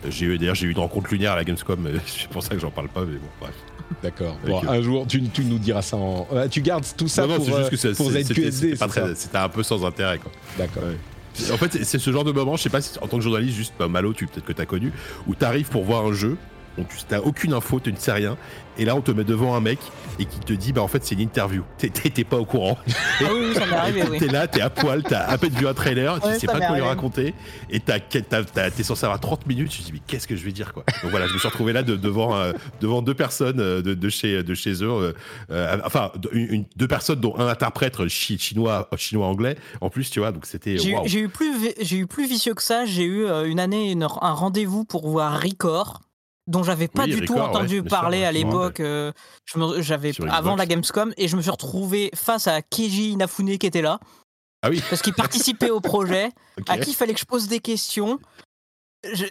j'ai 0.09 0.25
eu 0.25 0.37
d'ailleurs 0.37 0.55
j'ai 0.55 0.67
eu 0.67 0.71
une 0.71 0.79
rencontre 0.79 1.09
lunaire 1.11 1.33
à 1.33 1.35
la 1.35 1.43
Gamescom, 1.43 1.85
euh, 1.85 1.97
c'est 2.05 2.27
pour 2.29 2.43
ça 2.43 2.49
que 2.55 2.59
j'en 2.59 2.71
parle 2.71 2.89
pas, 2.89 3.01
mais 3.01 3.17
bon 3.17 3.27
bref. 3.39 3.53
D'accord. 4.01 4.37
Bon, 4.45 4.61
un 4.67 4.81
jour, 4.81 5.05
tu, 5.07 5.21
tu 5.29 5.43
nous 5.45 5.59
diras 5.59 5.81
ça 5.83 5.97
en. 5.97 6.27
euh, 6.33 6.47
tu 6.47 6.61
gardes 6.61 6.85
tout 6.97 7.07
ça 7.07 7.27
non, 7.27 7.35
pour, 7.37 7.45
juste 7.45 7.85
euh, 7.85 7.91
que 7.91 7.97
pour 7.97 8.09
ZQSD. 8.11 8.75
c'était 9.15 9.37
un 9.37 9.49
peu 9.49 9.61
sans 9.63 9.85
intérêt. 9.85 10.19
D'accord. 10.57 10.83
En 11.51 11.57
fait, 11.57 11.83
c'est- 11.83 11.99
ce 11.99 12.11
genre 12.11 12.23
de 12.23 12.31
moment, 12.31 12.55
je 12.55 12.63
sais 12.63 12.69
pas 12.69 12.81
si 12.81 12.97
en 12.99 13.07
tant 13.07 13.17
que 13.17 13.23
journaliste, 13.23 13.55
juste 13.57 13.73
bah, 13.77 13.87
Malo, 13.87 14.13
tu 14.13 14.25
peut-être 14.25 14.45
que 14.45 14.53
t'as 14.53 14.65
connu, 14.65 14.91
où 15.27 15.35
t'arrives 15.35 15.67
pour 15.69 15.83
voir 15.83 16.05
un 16.05 16.13
jeu, 16.13 16.37
donc 16.77 16.87
tu 16.89 16.95
t'as 17.07 17.19
aucune 17.19 17.53
info, 17.53 17.79
tu 17.79 17.91
ne 17.91 17.97
sais 17.97 18.11
rien, 18.13 18.37
et 18.77 18.85
là 18.85 18.95
on 18.95 19.01
te 19.01 19.11
met 19.11 19.23
devant 19.23 19.55
un 19.55 19.59
mec 19.61 19.79
et 20.19 20.25
qui 20.25 20.39
te 20.39 20.53
dit 20.53 20.71
bah 20.73 20.81
en 20.81 20.87
fait 20.87 21.03
c'est 21.05 21.15
une 21.15 21.21
interview, 21.21 21.63
t'es- 21.77 22.23
pas 22.23 22.37
au 22.37 22.45
courant. 22.45 22.77
Ah 22.87 23.23
oui, 23.33 23.39
oui, 23.49 23.53
ça 23.55 23.79
arrivé, 23.79 24.03
oui. 24.09 24.17
T'es 24.19 24.27
là, 24.27 24.47
t'es 24.47 24.61
à 24.61 24.69
poil, 24.69 25.03
t'as 25.03 25.25
à 25.25 25.37
peine 25.37 25.51
vu 25.53 25.67
un 25.67 25.73
trailer, 25.73 26.19
tu 26.21 26.27
Ouais, 26.27 26.39
sais 26.39 26.47
pas 26.47 26.59
quoi 26.59 26.75
lui 26.75 26.81
raconter, 26.81 27.33
et 27.69 27.79
t'es 27.79 28.83
censé 28.83 29.05
avoir 29.05 29.19
30 29.19 29.45
minutes, 29.47 29.69
tu 29.71 29.79
te 29.81 29.85
dis 29.85 29.93
mais 29.93 30.01
qu'est-ce 30.05 30.27
que 30.27 30.35
je 30.35 30.43
vais 30.43 30.51
dire 30.51 30.73
quoi. 30.73 30.83
Donc 31.03 31.11
voilà, 31.11 31.27
je 31.27 31.33
me 31.33 31.37
suis 31.37 31.47
retrouvé 31.47 31.73
là 31.73 31.83
de- 31.83 31.95
devant, 31.95 32.35
euh, 32.35 32.53
devant 32.81 33.01
deux 33.01 33.13
personnes 33.13 33.59
euh, 33.59 33.81
de, 33.81 33.93
de 33.93 34.09
chez, 34.09 34.43
de 34.43 34.53
chez 34.53 34.83
eux, 34.83 35.13
euh, 35.51 35.77
enfin 35.85 36.11
une, 36.31 36.53
une- 36.53 36.65
deux 36.75 36.87
personnes 36.87 37.19
dont 37.19 37.35
un 37.37 37.47
interprète 37.47 38.07
chi- 38.07 38.37
chinois, 38.39 38.89
chinois 38.97 39.27
anglais 39.27 39.57
en 39.81 39.89
plus, 39.89 40.09
tu 40.09 40.19
vois, 40.19 40.31
donc 40.31 40.45
c'était 40.45 40.77
J'ai 40.77 41.19
eu- 41.19 41.29
plus 41.29 41.51
j'ai 41.81 41.97
eu 41.97 42.07
plus 42.07 42.27
vicieux 42.27 42.53
que 42.53 42.63
ça. 42.63 42.85
J'ai 42.85 43.03
eu 43.03 43.25
une 43.45 43.59
année 43.59 43.91
une- 43.91 44.03
un 44.03 44.33
rendez-vous 44.33 44.85
pour 44.85 45.07
voir 45.09 45.41
Record, 45.41 46.01
dont 46.47 46.63
j'avais 46.63 46.87
pas 46.87 47.03
Oui, 47.05 47.15
du 47.15 47.25
tout 47.25 47.35
entendu 47.39 47.81
parler 47.83 48.23
à 48.25 48.31
l'époque. 48.31 48.79
euh, 48.79 49.11
J'avais 49.79 50.11
avant 50.29 50.55
la 50.55 50.65
Gamescom 50.65 51.13
et 51.17 51.27
je 51.27 51.35
me 51.35 51.41
suis 51.41 51.51
retrouvé 51.51 52.11
face 52.13 52.47
à 52.47 52.61
Keiji 52.61 53.11
Inafune 53.11 53.57
qui 53.57 53.65
était 53.65 53.81
là 53.81 53.99
Ah 54.61 54.69
oui, 54.69 54.81
parce 54.89 55.01
qu'il 55.01 55.13
participait 55.13 55.69
au 55.71 55.79
projet. 55.81 56.29
À 56.67 56.77
qui 56.77 56.91
il 56.91 56.95
fallait 56.95 57.13
que 57.13 57.19
je 57.19 57.25
pose 57.25 57.47
des 57.47 57.59
questions. 57.59 58.19
Je- 59.03 59.25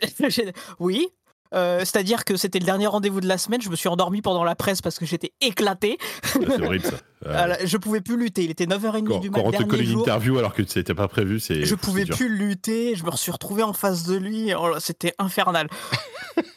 oui. 0.79 1.09
euh, 1.55 1.81
C'est-à-dire 1.81 2.25
que 2.25 2.37
c'était 2.37 2.59
le 2.59 2.65
dernier 2.67 2.87
rendez-vous 2.87 3.21
de 3.21 3.29
la 3.29 3.39
semaine. 3.39 3.63
Je 3.63 3.71
me 3.71 3.77
suis 3.77 3.89
endormi 3.89 4.21
pendant 4.23 4.45
la 4.45 4.55
presse 4.55 4.83
parce 4.83 4.99
que 4.99 5.07
j'étais 5.07 5.33
éclaté. 5.41 5.99
c'est 6.25 6.63
horrible 6.63 6.85
ça. 6.85 6.97
Euh, 7.27 7.31
Euh, 7.35 7.55
Je 7.65 7.77
pouvais 7.77 8.01
plus 8.01 8.17
lutter. 8.17 8.45
Il 8.45 8.51
était 8.51 8.67
9h30 8.67 9.05
quand, 9.05 9.19
du 9.21 9.31
quand 9.31 9.45
matin. 9.45 9.59
on 9.61 9.63
te 9.65 9.69
colle 9.69 9.81
une 9.83 9.99
interview 10.01 10.39
alors 10.39 10.55
que 10.55 10.63
c'était 10.67 10.95
pas 10.95 11.09
prévu, 11.09 11.41
c'est. 11.41 11.65
Je 11.65 11.75
pouvais 11.75 12.05
plus 12.05 12.29
lutter, 12.29 12.95
je 12.97 13.05
me 13.05 13.11
suis 13.13 13.33
retrouvé 13.33 13.63
en 13.63 13.73
face 13.73 14.05
de 14.05 14.17
lui, 14.17 14.53
oh 14.55 14.73
c'était 14.79 15.15
infernal. 15.19 15.69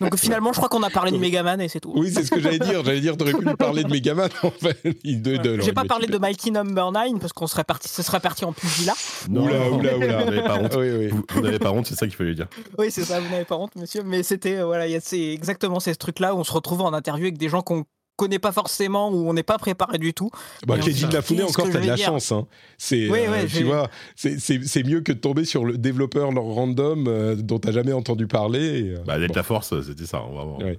Donc 0.01 0.15
finalement, 0.17 0.53
je 0.53 0.57
crois 0.57 0.69
qu'on 0.69 0.83
a 0.83 0.89
parlé 0.89 1.11
de 1.11 1.17
Megaman 1.17 1.59
et 1.61 1.67
c'est 1.67 1.79
tout. 1.79 1.91
Oui, 1.95 2.11
c'est 2.13 2.23
ce 2.23 2.31
que 2.31 2.39
j'allais 2.39 2.59
dire. 2.59 2.83
J'allais 2.83 2.99
dire, 2.99 3.15
t'aurais 3.17 3.33
pu 3.33 3.45
lui 3.45 3.55
parler 3.55 3.83
de 3.83 3.89
Megaman 3.89 4.29
en 4.43 4.51
fait. 4.51 4.77
De- 5.03 5.59
J'ai 5.61 5.73
pas 5.73 5.85
parlé 5.85 6.07
de 6.07 6.17
Mighty 6.17 6.51
Number 6.51 6.91
9 6.91 7.19
parce 7.19 7.33
qu'on 7.33 7.47
serait 7.47 7.63
parti, 7.63 7.87
ce 7.89 8.01
serait 8.03 8.19
parti 8.19 8.45
en 8.45 8.53
pugilat. 8.53 8.93
Non, 9.29 9.43
Oula, 9.45 9.69
oula, 9.71 9.91
Vous 9.93 9.97
oula. 9.97 10.25
n'avez 10.25 10.41
pas 10.41 10.57
honte. 10.59 10.73
Oui, 10.77 10.89
oui. 10.91 11.07
Vous, 11.07 11.23
vous 11.29 11.41
n'avez 11.41 11.59
pas 11.59 11.71
honte, 11.71 11.87
c'est 11.87 11.95
ça 11.95 12.05
qu'il 12.07 12.15
fallait 12.15 12.35
dire. 12.35 12.47
Oui, 12.77 12.91
c'est 12.91 13.03
ça, 13.03 13.19
vous 13.19 13.29
n'avez 13.29 13.45
pas 13.45 13.55
honte, 13.55 13.75
monsieur. 13.75 14.03
Mais 14.03 14.21
c'était, 14.23 14.57
euh, 14.57 14.65
voilà, 14.65 14.85
c'est 14.99 15.19
exactement 15.33 15.79
ces 15.79 15.95
trucs-là 15.95 16.35
où 16.35 16.39
on 16.39 16.43
se 16.43 16.51
retrouve 16.51 16.81
en 16.81 16.93
interview 16.93 17.25
avec 17.25 17.37
des 17.37 17.49
gens 17.49 17.61
qu'on 17.61 17.85
connaît 18.17 18.39
pas 18.39 18.51
forcément 18.51 19.09
ou 19.09 19.29
on 19.29 19.33
n'est 19.33 19.43
pas 19.43 19.57
préparé 19.57 19.97
du 19.97 20.13
tout. 20.13 20.29
Bah, 20.65 20.75
Inafune, 20.75 21.37
qu'est-ce 21.37 21.49
encore, 21.49 21.69
t'as 21.71 21.79
de 21.79 21.87
la 21.87 21.95
dire 21.95 22.05
chance. 22.07 22.31
Hein. 22.33 22.45
C'est, 22.77 23.09
Oui, 23.09 23.19
euh, 23.25 23.31
ouais, 23.31 23.45
tu 23.45 23.63
vois, 23.63 23.89
c'est- 24.15 24.39
c'est 24.39 24.59
c'est 24.65 24.83
mieux 24.83 24.99
que 25.01 25.13
de 25.13 25.19
tomber 25.19 25.45
sur 25.45 25.63
le 25.63 25.77
développeur 25.77 26.31
leur 26.33 26.43
random 26.43 27.07
euh, 27.07 27.35
dont 27.35 27.59
t'as 27.59 27.71
jamais 27.71 27.93
entendu 27.93 28.27
parler. 28.27 28.79
et, 28.79 28.89
euh, 28.95 28.97
Bah, 29.05 29.13
bon. 29.15 29.21
Delta 29.21 29.43
Force, 29.43 29.73
c'était 29.83 30.05
ça, 30.05 30.17
hein, 30.17 30.33
vraiment. 30.33 30.57
Ouais. 30.57 30.77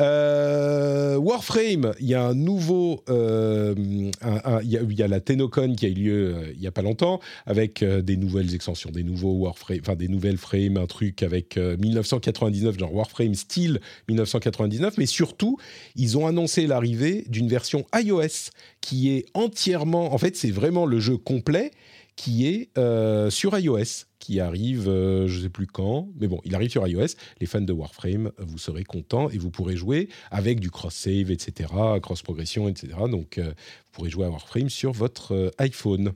Euh, 0.00 1.16
Warframe, 1.16 1.92
il 1.98 2.06
y 2.06 2.14
a 2.14 2.24
un 2.24 2.34
nouveau, 2.34 3.02
euh, 3.08 3.74
il 3.76 4.70
y, 4.70 5.02
a- 5.02 5.08
la 5.08 5.20
Tenocon 5.20 5.74
qui 5.74 5.86
a 5.86 5.88
eu 5.88 5.94
lieu 5.94 6.34
euh, 6.36 6.52
il 6.54 6.60
y 6.62 6.66
a 6.66 6.70
pas 6.70 6.82
longtemps 6.82 7.20
avec 7.46 7.82
euh, 7.82 8.00
des 8.02 8.16
nouvelles 8.16 8.54
extensions, 8.54 8.90
des 8.90 9.02
nouveaux 9.02 9.32
Warframe, 9.32 9.78
enfin 9.80 9.96
des 9.96 10.06
nouvelles 10.08 10.36
frames, 10.36 10.76
un 10.76 10.86
truc 10.86 11.22
avec 11.22 11.56
euh, 11.56 11.76
1999, 11.78 12.78
genre 12.78 12.94
Warframe 12.94 13.34
style 13.34 13.80
1999, 14.08 14.98
mais 14.98 15.06
surtout 15.06 15.58
ils 15.96 16.16
ont 16.16 16.26
annoncé 16.26 16.66
l'arrivée 16.66 17.24
d'une 17.28 17.48
version 17.48 17.84
iOS 17.94 18.50
qui 18.80 19.10
est 19.10 19.26
entièrement, 19.34 20.14
en 20.14 20.18
fait 20.18 20.36
c'est 20.36 20.50
vraiment 20.50 20.86
le 20.86 21.00
jeu 21.00 21.16
complet 21.16 21.72
qui 22.14 22.46
est 22.46 22.68
euh, 22.78 23.30
sur 23.30 23.56
iOS, 23.58 24.04
qui 24.18 24.40
arrive, 24.40 24.88
euh, 24.88 25.28
je 25.28 25.38
ne 25.38 25.42
sais 25.44 25.48
plus 25.48 25.66
quand, 25.66 26.08
mais 26.18 26.26
bon, 26.28 26.40
il 26.44 26.54
arrive 26.54 26.70
sur 26.70 26.86
iOS. 26.86 27.06
Les 27.40 27.46
fans 27.46 27.60
de 27.60 27.72
Warframe, 27.72 28.32
vous 28.38 28.58
serez 28.58 28.84
contents 28.84 29.30
et 29.30 29.38
vous 29.38 29.50
pourrez 29.50 29.76
jouer 29.76 30.08
avec 30.30 30.60
du 30.60 30.70
cross-save, 30.70 31.30
etc., 31.30 31.70
cross-progression, 32.02 32.68
etc. 32.68 32.94
Donc, 33.10 33.38
euh, 33.38 33.44
vous 33.48 33.92
pourrez 33.92 34.10
jouer 34.10 34.26
à 34.26 34.30
Warframe 34.30 34.68
sur 34.70 34.92
votre 34.92 35.34
euh, 35.34 35.50
iPhone. 35.58 36.12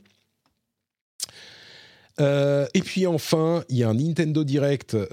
Euh, 2.21 2.67
et 2.75 2.81
puis 2.81 3.07
enfin, 3.07 3.65
il 3.71 3.79
y 3.79 3.83
a 3.85 3.89
un 3.89 3.95
Nintendo 3.95 4.45
Direct. 4.45 4.95
euh, 4.95 5.07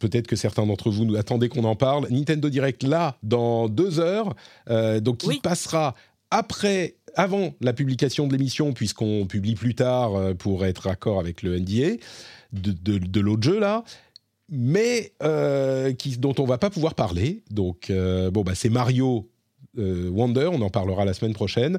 Peut-être 0.00 0.26
que 0.26 0.36
certains 0.36 0.66
d'entre 0.66 0.90
vous 0.90 1.04
nous 1.04 1.16
attendaient 1.16 1.48
qu'on 1.48 1.64
en 1.64 1.76
parle. 1.76 2.06
Nintendo 2.10 2.50
Direct 2.50 2.82
là 2.82 3.16
dans 3.22 3.68
deux 3.68 4.00
heures, 4.00 4.34
euh, 4.68 5.00
donc 5.00 5.22
il 5.24 5.28
Oui. 5.28 5.40
passera 5.42 5.94
après, 6.30 6.96
avant 7.14 7.54
la 7.60 7.72
publication 7.72 8.26
de 8.26 8.32
l'émission, 8.32 8.72
puisqu'on 8.72 9.26
publie 9.26 9.54
plus 9.54 9.74
tard 9.74 10.14
euh, 10.14 10.34
pour 10.34 10.64
être 10.64 10.84
raccord 10.84 11.20
avec 11.20 11.42
le 11.42 11.58
NDA 11.58 11.96
de, 12.52 12.72
de- 12.72 12.98
de 12.98 13.20
l'autre 13.20 13.42
jeu 13.42 13.58
là, 13.58 13.84
mais 14.48 15.12
euh, 15.22 15.92
qui, 15.92 16.16
dont 16.18 16.34
on 16.38 16.44
va 16.44 16.58
pas 16.58 16.70
pouvoir 16.70 16.94
parler. 16.94 17.42
Donc 17.50 17.90
euh, 17.90 18.30
bon 18.30 18.42
bah 18.42 18.54
c'est 18.54 18.68
Mario 18.68 19.30
euh, 19.78 20.08
Wonder, 20.10 20.48
on 20.52 20.60
en 20.60 20.70
parlera 20.70 21.04
la 21.04 21.14
semaine 21.14 21.32
prochaine. 21.34 21.78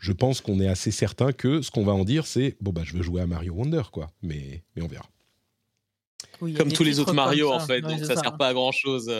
Je 0.00 0.12
pense 0.12 0.40
qu'on 0.40 0.60
est 0.60 0.68
assez 0.68 0.90
certain 0.90 1.32
que 1.32 1.62
ce 1.62 1.70
qu'on 1.70 1.84
va 1.84 1.92
en 1.92 2.04
dire, 2.04 2.26
c'est 2.26 2.56
bon 2.60 2.72
bah 2.72 2.82
je 2.84 2.94
veux 2.96 3.02
jouer 3.02 3.20
à 3.22 3.26
Mario 3.26 3.52
Wonder 3.54 3.82
quoi, 3.92 4.10
mais 4.22 4.62
mais 4.76 4.82
on 4.82 4.86
verra. 4.88 5.06
Oui, 6.40 6.54
Comme 6.54 6.70
tous 6.72 6.84
les 6.84 7.00
autres 7.00 7.14
Mario, 7.14 7.48
ça. 7.50 7.54
en 7.56 7.60
fait, 7.60 7.74
Ouais, 7.74 7.80
donc 7.80 7.98
c'est 7.98 8.14
ça 8.14 8.16
sert 8.16 8.36
pas 8.36 8.48
à 8.48 8.52
grand 8.54 8.70
chose. 8.70 9.10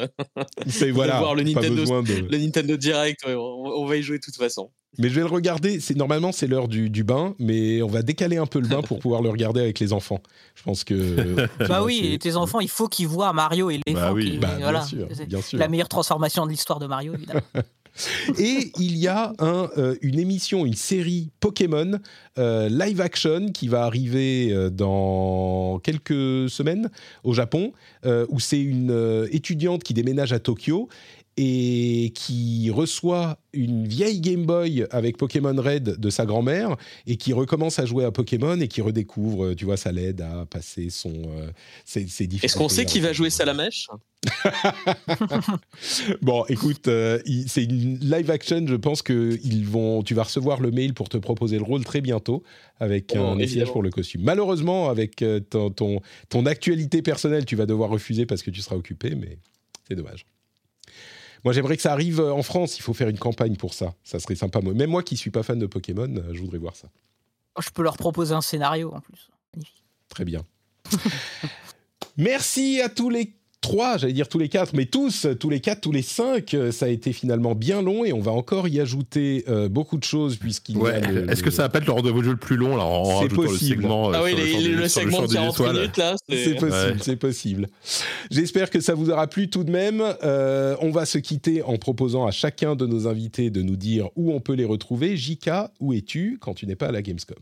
C'est 0.68 0.90
voilà, 0.92 1.18
voir 1.18 1.34
le 1.34 1.42
pas 1.42 1.60
Nintendo- 1.60 1.74
besoin 1.74 2.02
de. 2.04 2.12
Le 2.30 2.38
Nintendo 2.38 2.76
Direct, 2.76 3.24
ouais, 3.26 3.34
on, 3.34 3.40
on 3.40 3.86
va 3.86 3.96
y 3.96 4.02
jouer 4.02 4.18
de 4.18 4.22
toute 4.24 4.36
façon. 4.36 4.70
Mais 4.96 5.08
je 5.08 5.14
vais 5.14 5.20
le 5.20 5.26
regarder. 5.26 5.80
C'est 5.80 5.96
normalement 5.96 6.32
c'est 6.32 6.46
l'heure 6.46 6.66
du, 6.68 6.88
du 6.88 7.04
bain, 7.04 7.34
mais 7.38 7.82
on 7.82 7.88
va 7.88 8.02
décaler 8.02 8.38
un 8.38 8.46
peu 8.46 8.60
le 8.60 8.68
bain 8.68 8.82
pour 8.82 8.98
pouvoir 8.98 9.22
le 9.22 9.28
regarder 9.28 9.60
avec 9.60 9.78
les 9.78 9.92
enfants. 9.92 10.20
Je 10.54 10.62
pense 10.62 10.84
que. 10.84 11.46
Bah 11.68 11.84
oui, 11.84 12.12
et 12.12 12.18
tes 12.18 12.36
enfants, 12.36 12.60
il 12.60 12.70
faut 12.70 12.88
qu'ils 12.88 13.08
voient 13.08 13.32
Mario 13.32 13.70
et 13.70 13.80
les 13.86 13.94
Bah 13.94 14.12
oui. 14.12 14.38
Bah, 14.38 14.56
bien 14.56 14.82
sûr, 14.82 15.08
C'est 15.12 15.26
bien 15.26 15.42
sûr. 15.42 15.58
La 15.58 15.68
meilleure 15.68 15.88
transformation 15.88 16.46
de 16.46 16.50
l'histoire 16.50 16.78
de 16.78 16.86
Mario, 16.86 17.14
évidemment. 17.14 17.40
Et 18.38 18.70
il 18.78 18.96
y 18.96 19.08
a 19.08 19.32
un, 19.38 19.68
euh, 19.76 19.96
une 20.02 20.18
émission, 20.18 20.64
une 20.64 20.74
série 20.74 21.30
Pokémon 21.40 21.98
euh, 22.38 22.68
live 22.68 23.00
action 23.00 23.50
qui 23.52 23.68
va 23.68 23.84
arriver 23.84 24.52
euh, 24.52 24.70
dans 24.70 25.80
quelques 25.82 26.48
semaines 26.48 26.90
au 27.24 27.34
Japon, 27.34 27.72
euh, 28.06 28.26
où 28.28 28.38
c'est 28.38 28.60
une 28.60 28.90
euh, 28.90 29.26
étudiante 29.32 29.82
qui 29.82 29.94
déménage 29.94 30.32
à 30.32 30.38
Tokyo 30.38 30.88
et 31.40 32.10
qui 32.16 32.68
reçoit 32.70 33.38
une 33.52 33.86
vieille 33.86 34.20
Game 34.20 34.44
Boy 34.44 34.86
avec 34.90 35.16
Pokémon 35.16 35.54
Red 35.56 36.00
de 36.00 36.10
sa 36.10 36.26
grand-mère 36.26 36.76
et 37.06 37.16
qui 37.16 37.32
recommence 37.32 37.78
à 37.78 37.86
jouer 37.86 38.04
à 38.04 38.10
Pokémon 38.10 38.58
et 38.60 38.66
qui 38.66 38.80
redécouvre, 38.80 39.54
tu 39.54 39.64
vois, 39.64 39.76
ça 39.76 39.92
l'aide 39.92 40.20
à 40.20 40.46
passer 40.46 40.90
son, 40.90 41.12
euh, 41.12 41.48
ses, 41.84 42.08
ses. 42.08 42.28
Est-ce 42.42 42.56
qu'on 42.56 42.68
sait 42.68 42.84
qui 42.84 42.98
va 42.98 43.12
jouer 43.12 43.30
Salamèche? 43.30 43.86
Bon, 46.22 46.44
écoute, 46.48 46.88
euh, 46.88 47.20
c'est 47.46 47.62
une 47.62 47.98
live 48.00 48.32
action. 48.32 48.66
Je 48.66 48.74
pense 48.74 49.02
que 49.02 49.38
ils 49.44 49.64
vont. 49.64 50.02
Tu 50.02 50.14
vas 50.14 50.24
recevoir 50.24 50.60
le 50.60 50.72
mail 50.72 50.92
pour 50.92 51.08
te 51.08 51.18
proposer 51.18 51.56
le 51.56 51.62
rôle 51.62 51.84
très 51.84 52.00
bientôt 52.00 52.42
avec 52.80 53.12
Oh, 53.14 53.20
un 53.20 53.38
essayage 53.38 53.70
pour 53.70 53.82
le 53.82 53.90
costume. 53.90 54.22
Malheureusement, 54.24 54.88
avec 54.88 55.22
euh, 55.22 55.38
ton, 55.38 55.70
ton, 55.70 56.00
ton 56.30 56.46
actualité 56.46 57.00
personnelle, 57.00 57.44
tu 57.44 57.54
vas 57.54 57.66
devoir 57.66 57.90
refuser 57.90 58.26
parce 58.26 58.42
que 58.42 58.50
tu 58.50 58.60
seras 58.60 58.74
occupé, 58.74 59.14
mais 59.14 59.38
c'est 59.86 59.94
dommage. 59.94 60.26
Moi, 61.44 61.52
j'aimerais 61.52 61.76
que 61.76 61.82
ça 61.82 61.92
arrive 61.92 62.20
euh, 62.20 62.32
en 62.32 62.42
France. 62.42 62.78
Il 62.78 62.82
faut 62.82 62.94
faire 62.94 63.08
une 63.08 63.18
campagne 63.18 63.56
pour 63.56 63.74
ça. 63.74 63.94
Ça 64.04 64.18
serait 64.20 64.34
sympa. 64.34 64.60
Moi- 64.60 64.74
Même 64.74 64.90
moi 64.90 65.02
qui 65.02 65.16
suis 65.16 65.30
pas 65.30 65.42
fan 65.42 65.58
de 65.58 65.66
Pokémon, 65.66 66.08
euh, 66.16 66.34
je 66.34 66.40
voudrais 66.40 66.58
voir 66.58 66.74
ça. 66.76 66.88
Je 67.60 67.70
peux 67.70 67.82
leur 67.82 67.96
proposer 67.96 68.34
un 68.34 68.40
scénario 68.40 68.92
en 68.94 69.00
plus. 69.00 69.30
Magnifique. 69.54 69.84
Très 70.08 70.24
bien. 70.24 70.42
Merci 72.16 72.80
à 72.80 72.88
tous 72.88 73.10
les 73.10 73.34
trois, 73.60 73.98
j'allais 73.98 74.12
dire 74.12 74.28
tous 74.28 74.38
les 74.38 74.48
quatre, 74.48 74.74
mais 74.74 74.86
tous, 74.86 75.26
tous 75.40 75.50
les 75.50 75.60
quatre, 75.60 75.80
tous 75.80 75.92
les 75.92 76.02
cinq. 76.02 76.54
euh, 76.54 76.70
Ça 76.72 76.86
a 76.86 76.88
été 76.88 77.12
finalement 77.12 77.54
bien 77.54 77.82
long 77.82 78.04
et 78.04 78.12
on 78.12 78.20
va 78.20 78.32
encore 78.32 78.68
y 78.68 78.80
ajouter 78.80 79.44
euh, 79.48 79.68
beaucoup 79.68 79.98
de 79.98 80.04
choses 80.04 80.36
puisqu'il 80.36 80.76
Ouais. 80.78 81.00
Est-ce 81.28 81.42
que 81.42 81.50
ça 81.50 81.62
va 81.62 81.68
pas 81.68 81.78
être 81.78 81.86
le 81.86 81.92
rendez-vous 81.92 82.22
jeu 82.22 82.30
le 82.30 82.36
plus 82.36 82.56
long? 82.56 82.76
Là, 82.76 82.84
en 82.84 83.22
le 83.22 83.28
possible. 83.28 83.82
segment 83.82 84.10
euh, 84.10 84.12
Ah 84.16 84.22
oui, 84.24 84.32
le 84.36 84.44
les- 84.44 84.58
des- 84.62 84.68
le 84.68 84.88
segment 84.88 85.22
de 85.22 85.26
champ 85.26 85.28
des 85.28 85.34
40 85.34 85.54
étoiles. 85.54 85.76
minutes 85.76 85.96
là. 85.96 86.16
C'est 86.28 86.54
possible, 86.54 86.72
Ouais. 86.72 86.94
c'est 87.02 87.16
possible. 87.16 87.66
J'espère 88.30 88.70
que 88.70 88.80
ça 88.80 88.94
vous 88.94 89.10
aura 89.10 89.26
plu 89.26 89.50
tout 89.50 89.64
de 89.64 89.70
même. 89.70 90.02
Euh, 90.22 90.76
on 90.80 90.90
va 90.90 91.04
se 91.06 91.18
quitter 91.18 91.62
en 91.62 91.76
proposant 91.76 92.26
à 92.26 92.30
chacun 92.30 92.76
de 92.76 92.86
nos 92.86 93.06
invités 93.08 93.50
de 93.50 93.62
nous 93.62 93.76
dire 93.76 94.08
où 94.16 94.32
on 94.32 94.40
peut 94.40 94.54
les 94.54 94.64
retrouver. 94.64 95.16
Jika, 95.16 95.72
où 95.80 95.92
es-tu 95.92 96.38
quand 96.40 96.54
tu 96.54 96.66
n'es 96.66 96.76
pas 96.76 96.86
à 96.86 96.92
la 96.92 97.02
Gamescom? 97.02 97.36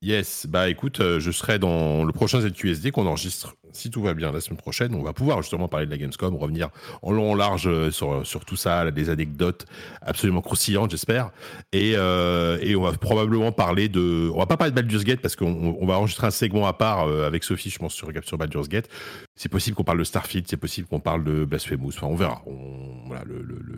Yes, 0.00 0.46
bah 0.48 0.68
écoute, 0.68 1.00
euh, 1.00 1.18
je 1.18 1.32
serai 1.32 1.58
dans 1.58 2.04
le 2.04 2.12
prochain 2.12 2.40
ZQSD 2.40 2.92
qu'on 2.92 3.04
enregistre, 3.06 3.56
si 3.72 3.90
tout 3.90 4.00
va 4.00 4.14
bien, 4.14 4.30
la 4.30 4.40
semaine 4.40 4.56
prochaine. 4.56 4.94
On 4.94 5.02
va 5.02 5.12
pouvoir 5.12 5.42
justement 5.42 5.66
parler 5.66 5.86
de 5.86 5.90
la 5.90 5.98
Gamescom, 5.98 6.36
revenir 6.36 6.68
en 7.02 7.10
long, 7.10 7.32
en 7.32 7.34
large 7.34 7.66
euh, 7.66 7.90
sur, 7.90 8.24
sur 8.24 8.44
tout 8.44 8.54
ça, 8.54 8.92
des 8.92 9.10
anecdotes 9.10 9.66
absolument 10.00 10.40
croustillantes, 10.40 10.92
j'espère. 10.92 11.32
Et, 11.72 11.94
euh, 11.96 12.58
et 12.62 12.76
on 12.76 12.82
va 12.82 12.92
probablement 12.92 13.50
parler 13.50 13.88
de... 13.88 14.30
On 14.32 14.38
va 14.38 14.46
pas 14.46 14.56
parler 14.56 14.70
de 14.70 14.76
Baldur's 14.76 15.02
Gate 15.02 15.20
parce 15.20 15.34
qu'on 15.34 15.76
on 15.80 15.84
va 15.86 15.98
enregistrer 15.98 16.28
un 16.28 16.30
segment 16.30 16.68
à 16.68 16.74
part 16.74 17.00
avec 17.08 17.42
Sophie, 17.42 17.70
je 17.70 17.78
pense, 17.80 17.92
sur, 17.92 18.08
sur 18.22 18.38
Baldur's 18.38 18.68
Gate. 18.68 18.88
C'est 19.34 19.48
possible 19.48 19.76
qu'on 19.76 19.82
parle 19.84 19.98
de 19.98 20.04
Starfield, 20.04 20.46
c'est 20.48 20.56
possible 20.56 20.86
qu'on 20.86 21.00
parle 21.00 21.24
de 21.24 21.44
Blasphemous, 21.44 21.94
enfin 21.96 22.06
on 22.06 22.14
verra. 22.14 22.44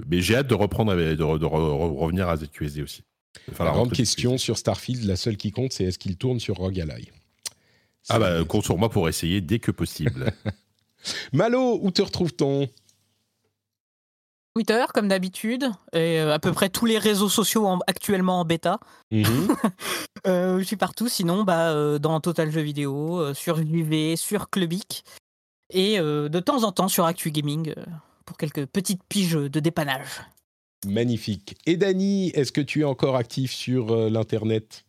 Mais 0.06 0.20
j'ai 0.20 0.36
hâte 0.36 0.48
de 0.48 0.54
reprendre, 0.54 0.94
de, 0.94 1.14
de 1.14 1.24
re- 1.24 1.96
revenir 1.98 2.28
à 2.28 2.36
ZQSD 2.36 2.82
aussi. 2.82 3.04
Enfin, 3.50 3.64
La 3.64 3.70
grande 3.72 3.92
question 3.92 4.38
sur 4.38 4.58
Starfield, 4.58 5.04
la 5.04 5.16
seule 5.16 5.36
qui 5.36 5.52
compte, 5.52 5.72
c'est 5.72 5.84
est-ce 5.84 5.98
qu'il 5.98 6.16
tourne 6.16 6.40
sur 6.40 6.56
Rogue 6.56 6.80
Ally? 6.80 7.10
Ah 8.08 8.18
bah, 8.18 8.44
compte 8.44 8.64
sur 8.64 8.76
moi 8.78 8.88
pour 8.90 9.08
essayer 9.08 9.40
dès 9.40 9.58
que 9.58 9.70
possible. 9.70 10.32
Malo, 11.32 11.78
où 11.82 11.90
te 11.90 12.02
retrouve-t-on? 12.02 12.68
Twitter, 14.54 14.84
comme 14.92 15.06
d'habitude, 15.06 15.70
et 15.92 16.18
euh, 16.20 16.34
à 16.34 16.40
peu 16.40 16.52
près 16.52 16.68
tous 16.70 16.84
les 16.84 16.98
réseaux 16.98 17.28
sociaux 17.28 17.66
en- 17.66 17.78
actuellement 17.86 18.40
en 18.40 18.44
bêta. 18.44 18.78
Mhm. 19.10 19.24
Euh, 20.26 20.58
je 20.58 20.64
suis 20.64 20.76
partout, 20.76 21.08
sinon 21.08 21.44
bah, 21.44 21.70
euh, 21.70 21.98
dans 21.98 22.20
Total 22.20 22.50
Jeux 22.50 22.60
Vidéo, 22.60 23.18
euh, 23.20 23.32
sur 23.32 23.56
JV, 23.56 24.16
sur 24.16 24.50
Clubic, 24.50 25.02
et 25.70 25.98
euh, 25.98 26.28
de 26.28 26.40
temps 26.40 26.62
en 26.64 26.72
temps 26.72 26.88
sur 26.88 27.06
Actu 27.06 27.30
Gaming 27.30 27.72
euh, 27.74 27.84
pour 28.26 28.36
quelques 28.36 28.66
petites 28.66 29.02
piges 29.08 29.32
de 29.32 29.60
dépannage. 29.60 30.20
Magnifique. 30.86 31.56
Et 31.66 31.76
Dany, 31.76 32.30
est-ce 32.30 32.52
que 32.52 32.60
tu 32.60 32.80
es 32.80 32.84
encore 32.84 33.16
actif 33.16 33.52
sur 33.52 33.92
euh, 33.92 34.08
l'Internet? 34.10 34.84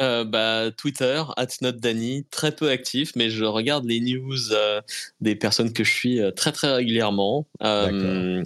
Euh, 0.00 0.24
bah, 0.24 0.70
Twitter, 0.76 1.22
@notdany, 1.62 2.26
très 2.30 2.54
peu 2.54 2.68
actif, 2.70 3.12
mais 3.16 3.30
je 3.30 3.44
regarde 3.44 3.86
les 3.86 4.00
news 4.00 4.52
euh, 4.52 4.82
des 5.22 5.36
personnes 5.36 5.72
que 5.72 5.84
je 5.84 5.92
suis 5.92 6.20
euh, 6.20 6.30
très 6.30 6.52
très 6.52 6.70
régulièrement. 6.72 7.46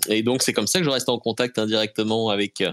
Et 0.08 0.22
donc 0.22 0.42
c'est 0.42 0.52
comme 0.52 0.68
ça 0.68 0.78
que 0.78 0.84
je 0.84 0.90
reste 0.90 1.08
en 1.08 1.18
contact 1.18 1.58
indirectement 1.58 2.30
avec 2.30 2.60
euh, 2.60 2.72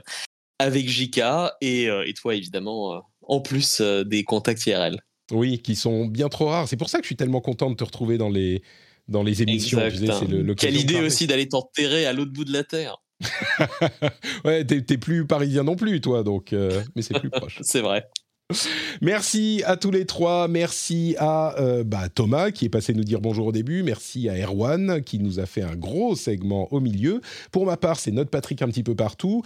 avec 0.59 0.89
JK 0.89 1.21
et, 1.61 1.85
et 1.85 2.13
toi 2.13 2.35
évidemment 2.35 3.03
en 3.23 3.41
plus 3.41 3.81
des 3.81 4.23
contacts 4.23 4.65
IRL. 4.67 5.01
Oui, 5.31 5.59
qui 5.59 5.75
sont 5.75 6.05
bien 6.05 6.29
trop 6.29 6.45
rares. 6.47 6.67
C'est 6.67 6.77
pour 6.77 6.89
ça 6.89 6.99
que 6.99 7.03
je 7.03 7.07
suis 7.09 7.15
tellement 7.15 7.41
content 7.41 7.69
de 7.69 7.75
te 7.75 7.83
retrouver 7.83 8.17
dans 8.17 8.29
les, 8.29 8.61
dans 9.07 9.23
les 9.23 9.41
émissions. 9.41 9.79
Tu 9.89 9.97
sais, 9.97 10.03
Exact. 10.05 10.29
le- 10.29 10.41
l'occasion 10.41 10.73
Quelle 10.73 10.81
idée 10.81 11.01
aussi 11.01 11.27
d'aller 11.27 11.49
t'enterrer 11.49 12.05
à 12.05 12.13
l'autre 12.13 12.31
bout 12.31 12.45
de 12.45 12.53
la 12.53 12.63
terre. 12.63 12.97
ouais, 14.45 14.65
t'es 14.65 14.81
t'es 14.81 14.97
plus 14.97 15.25
parisien 15.25 15.63
non 15.63 15.75
plus, 15.75 16.01
toi, 16.01 16.23
donc, 16.23 16.53
euh, 16.53 16.83
mais 16.95 17.01
c'est 17.01 17.19
plus 17.19 17.29
proche. 17.29 17.59
C'est 17.61 17.81
vrai. 17.81 18.07
Merci 19.01 19.61
à 19.65 19.75
tous 19.75 19.91
les 19.91 20.05
trois. 20.05 20.47
Merci 20.47 21.15
à 21.19 21.59
euh, 21.59 21.83
bah, 21.83 22.07
Thomas 22.07 22.51
qui 22.51 22.63
est 22.63 22.69
passé 22.69 22.93
nous 22.93 23.03
dire 23.03 23.19
bonjour 23.19 23.47
au 23.47 23.51
début. 23.51 23.83
Merci 23.83 24.29
à 24.29 24.37
Erwan 24.37 25.03
qui 25.03 25.19
nous 25.19 25.39
a 25.41 25.45
fait 25.45 25.63
un 25.63 25.75
gros 25.75 26.15
segment 26.15 26.71
au 26.71 26.79
milieu. 26.79 27.19
Pour 27.51 27.65
ma 27.65 27.75
part, 27.75 27.99
c'est 27.99 28.11
Note 28.11 28.29
Patrick 28.29 28.61
un 28.61 28.67
petit 28.69 28.83
peu 28.83 28.95
partout. 28.95 29.43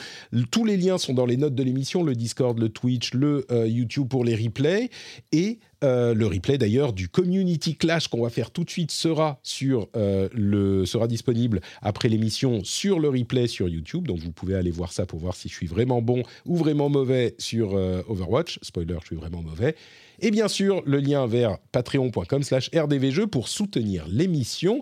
Tous 0.52 0.66
les 0.66 0.78
liens 0.78 1.00
sont 1.00 1.16
dans 1.16 1.26
les 1.26 1.36
notes 1.38 1.56
de 1.56 1.64
l'émission 1.64 2.04
le 2.04 2.14
Discord, 2.14 2.58
le 2.60 2.70
Twitch, 2.70 3.16
le 3.16 3.48
euh, 3.50 3.68
YouTube 3.68 4.08
pour 4.08 4.24
les 4.24 4.36
replays. 4.36 4.92
Et 5.32 5.60
euh, 5.84 6.14
le 6.14 6.28
replay 6.28 6.58
d'ailleurs 6.58 6.94
du 6.94 7.10
Community 7.10 7.76
Clash 7.76 8.08
qu'on 8.08 8.22
va 8.22 8.30
faire 8.30 8.52
tout 8.52 8.64
de 8.64 8.70
suite 8.70 8.92
sera, 8.92 9.40
sur, 9.42 9.88
euh, 9.96 10.30
le, 10.34 10.86
sera 10.86 11.08
disponible 11.08 11.62
après 11.82 12.08
l'émission 12.08 12.64
sur 12.64 13.00
le 13.00 13.10
replay 13.10 13.48
sur 13.48 13.68
YouTube. 13.68 14.08
Donc 14.08 14.20
vous 14.20 14.32
pouvez 14.32 14.56
aller 14.56 14.72
voir 14.72 14.94
ça 14.94 15.06
pour 15.06 15.20
voir 15.20 15.36
si 15.36 15.50
je 15.50 15.54
suis 15.56 15.68
vraiment 15.68 16.02
bon 16.02 16.24
ou 16.46 16.56
vraiment 16.56 16.90
mauvais 16.90 17.36
sur 17.40 17.76
euh, 17.76 18.04
Overwatch. 18.08 18.60
Spoiler, 18.62 18.98
je 19.02 19.08
suis 19.08 19.16
vraiment 19.16 19.42
mauvais. 19.42 19.76
Et 20.20 20.30
bien 20.30 20.48
sûr, 20.48 20.84
le 20.86 21.00
lien 21.00 21.26
vers 21.26 21.58
patreon.com 21.72 22.44
slash 22.44 22.70
rdvjeux 22.76 23.28
pour 23.28 23.48
soutenir 23.48 24.06
l'émission. 24.08 24.82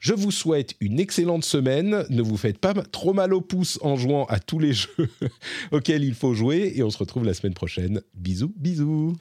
Je 0.00 0.14
vous 0.14 0.32
souhaite 0.32 0.74
une 0.80 0.98
excellente 0.98 1.44
semaine. 1.44 2.04
Ne 2.10 2.22
vous 2.22 2.36
faites 2.36 2.58
pas 2.58 2.74
trop 2.74 3.12
mal 3.12 3.32
au 3.32 3.40
pouce 3.40 3.78
en 3.82 3.94
jouant 3.94 4.24
à 4.24 4.40
tous 4.40 4.58
les 4.58 4.72
jeux 4.72 5.08
auxquels 5.70 6.02
il 6.02 6.14
faut 6.14 6.34
jouer. 6.34 6.72
Et 6.74 6.82
on 6.82 6.90
se 6.90 6.98
retrouve 6.98 7.24
la 7.24 7.34
semaine 7.34 7.54
prochaine. 7.54 8.02
Bisous, 8.12 8.52
bisous. 8.56 9.14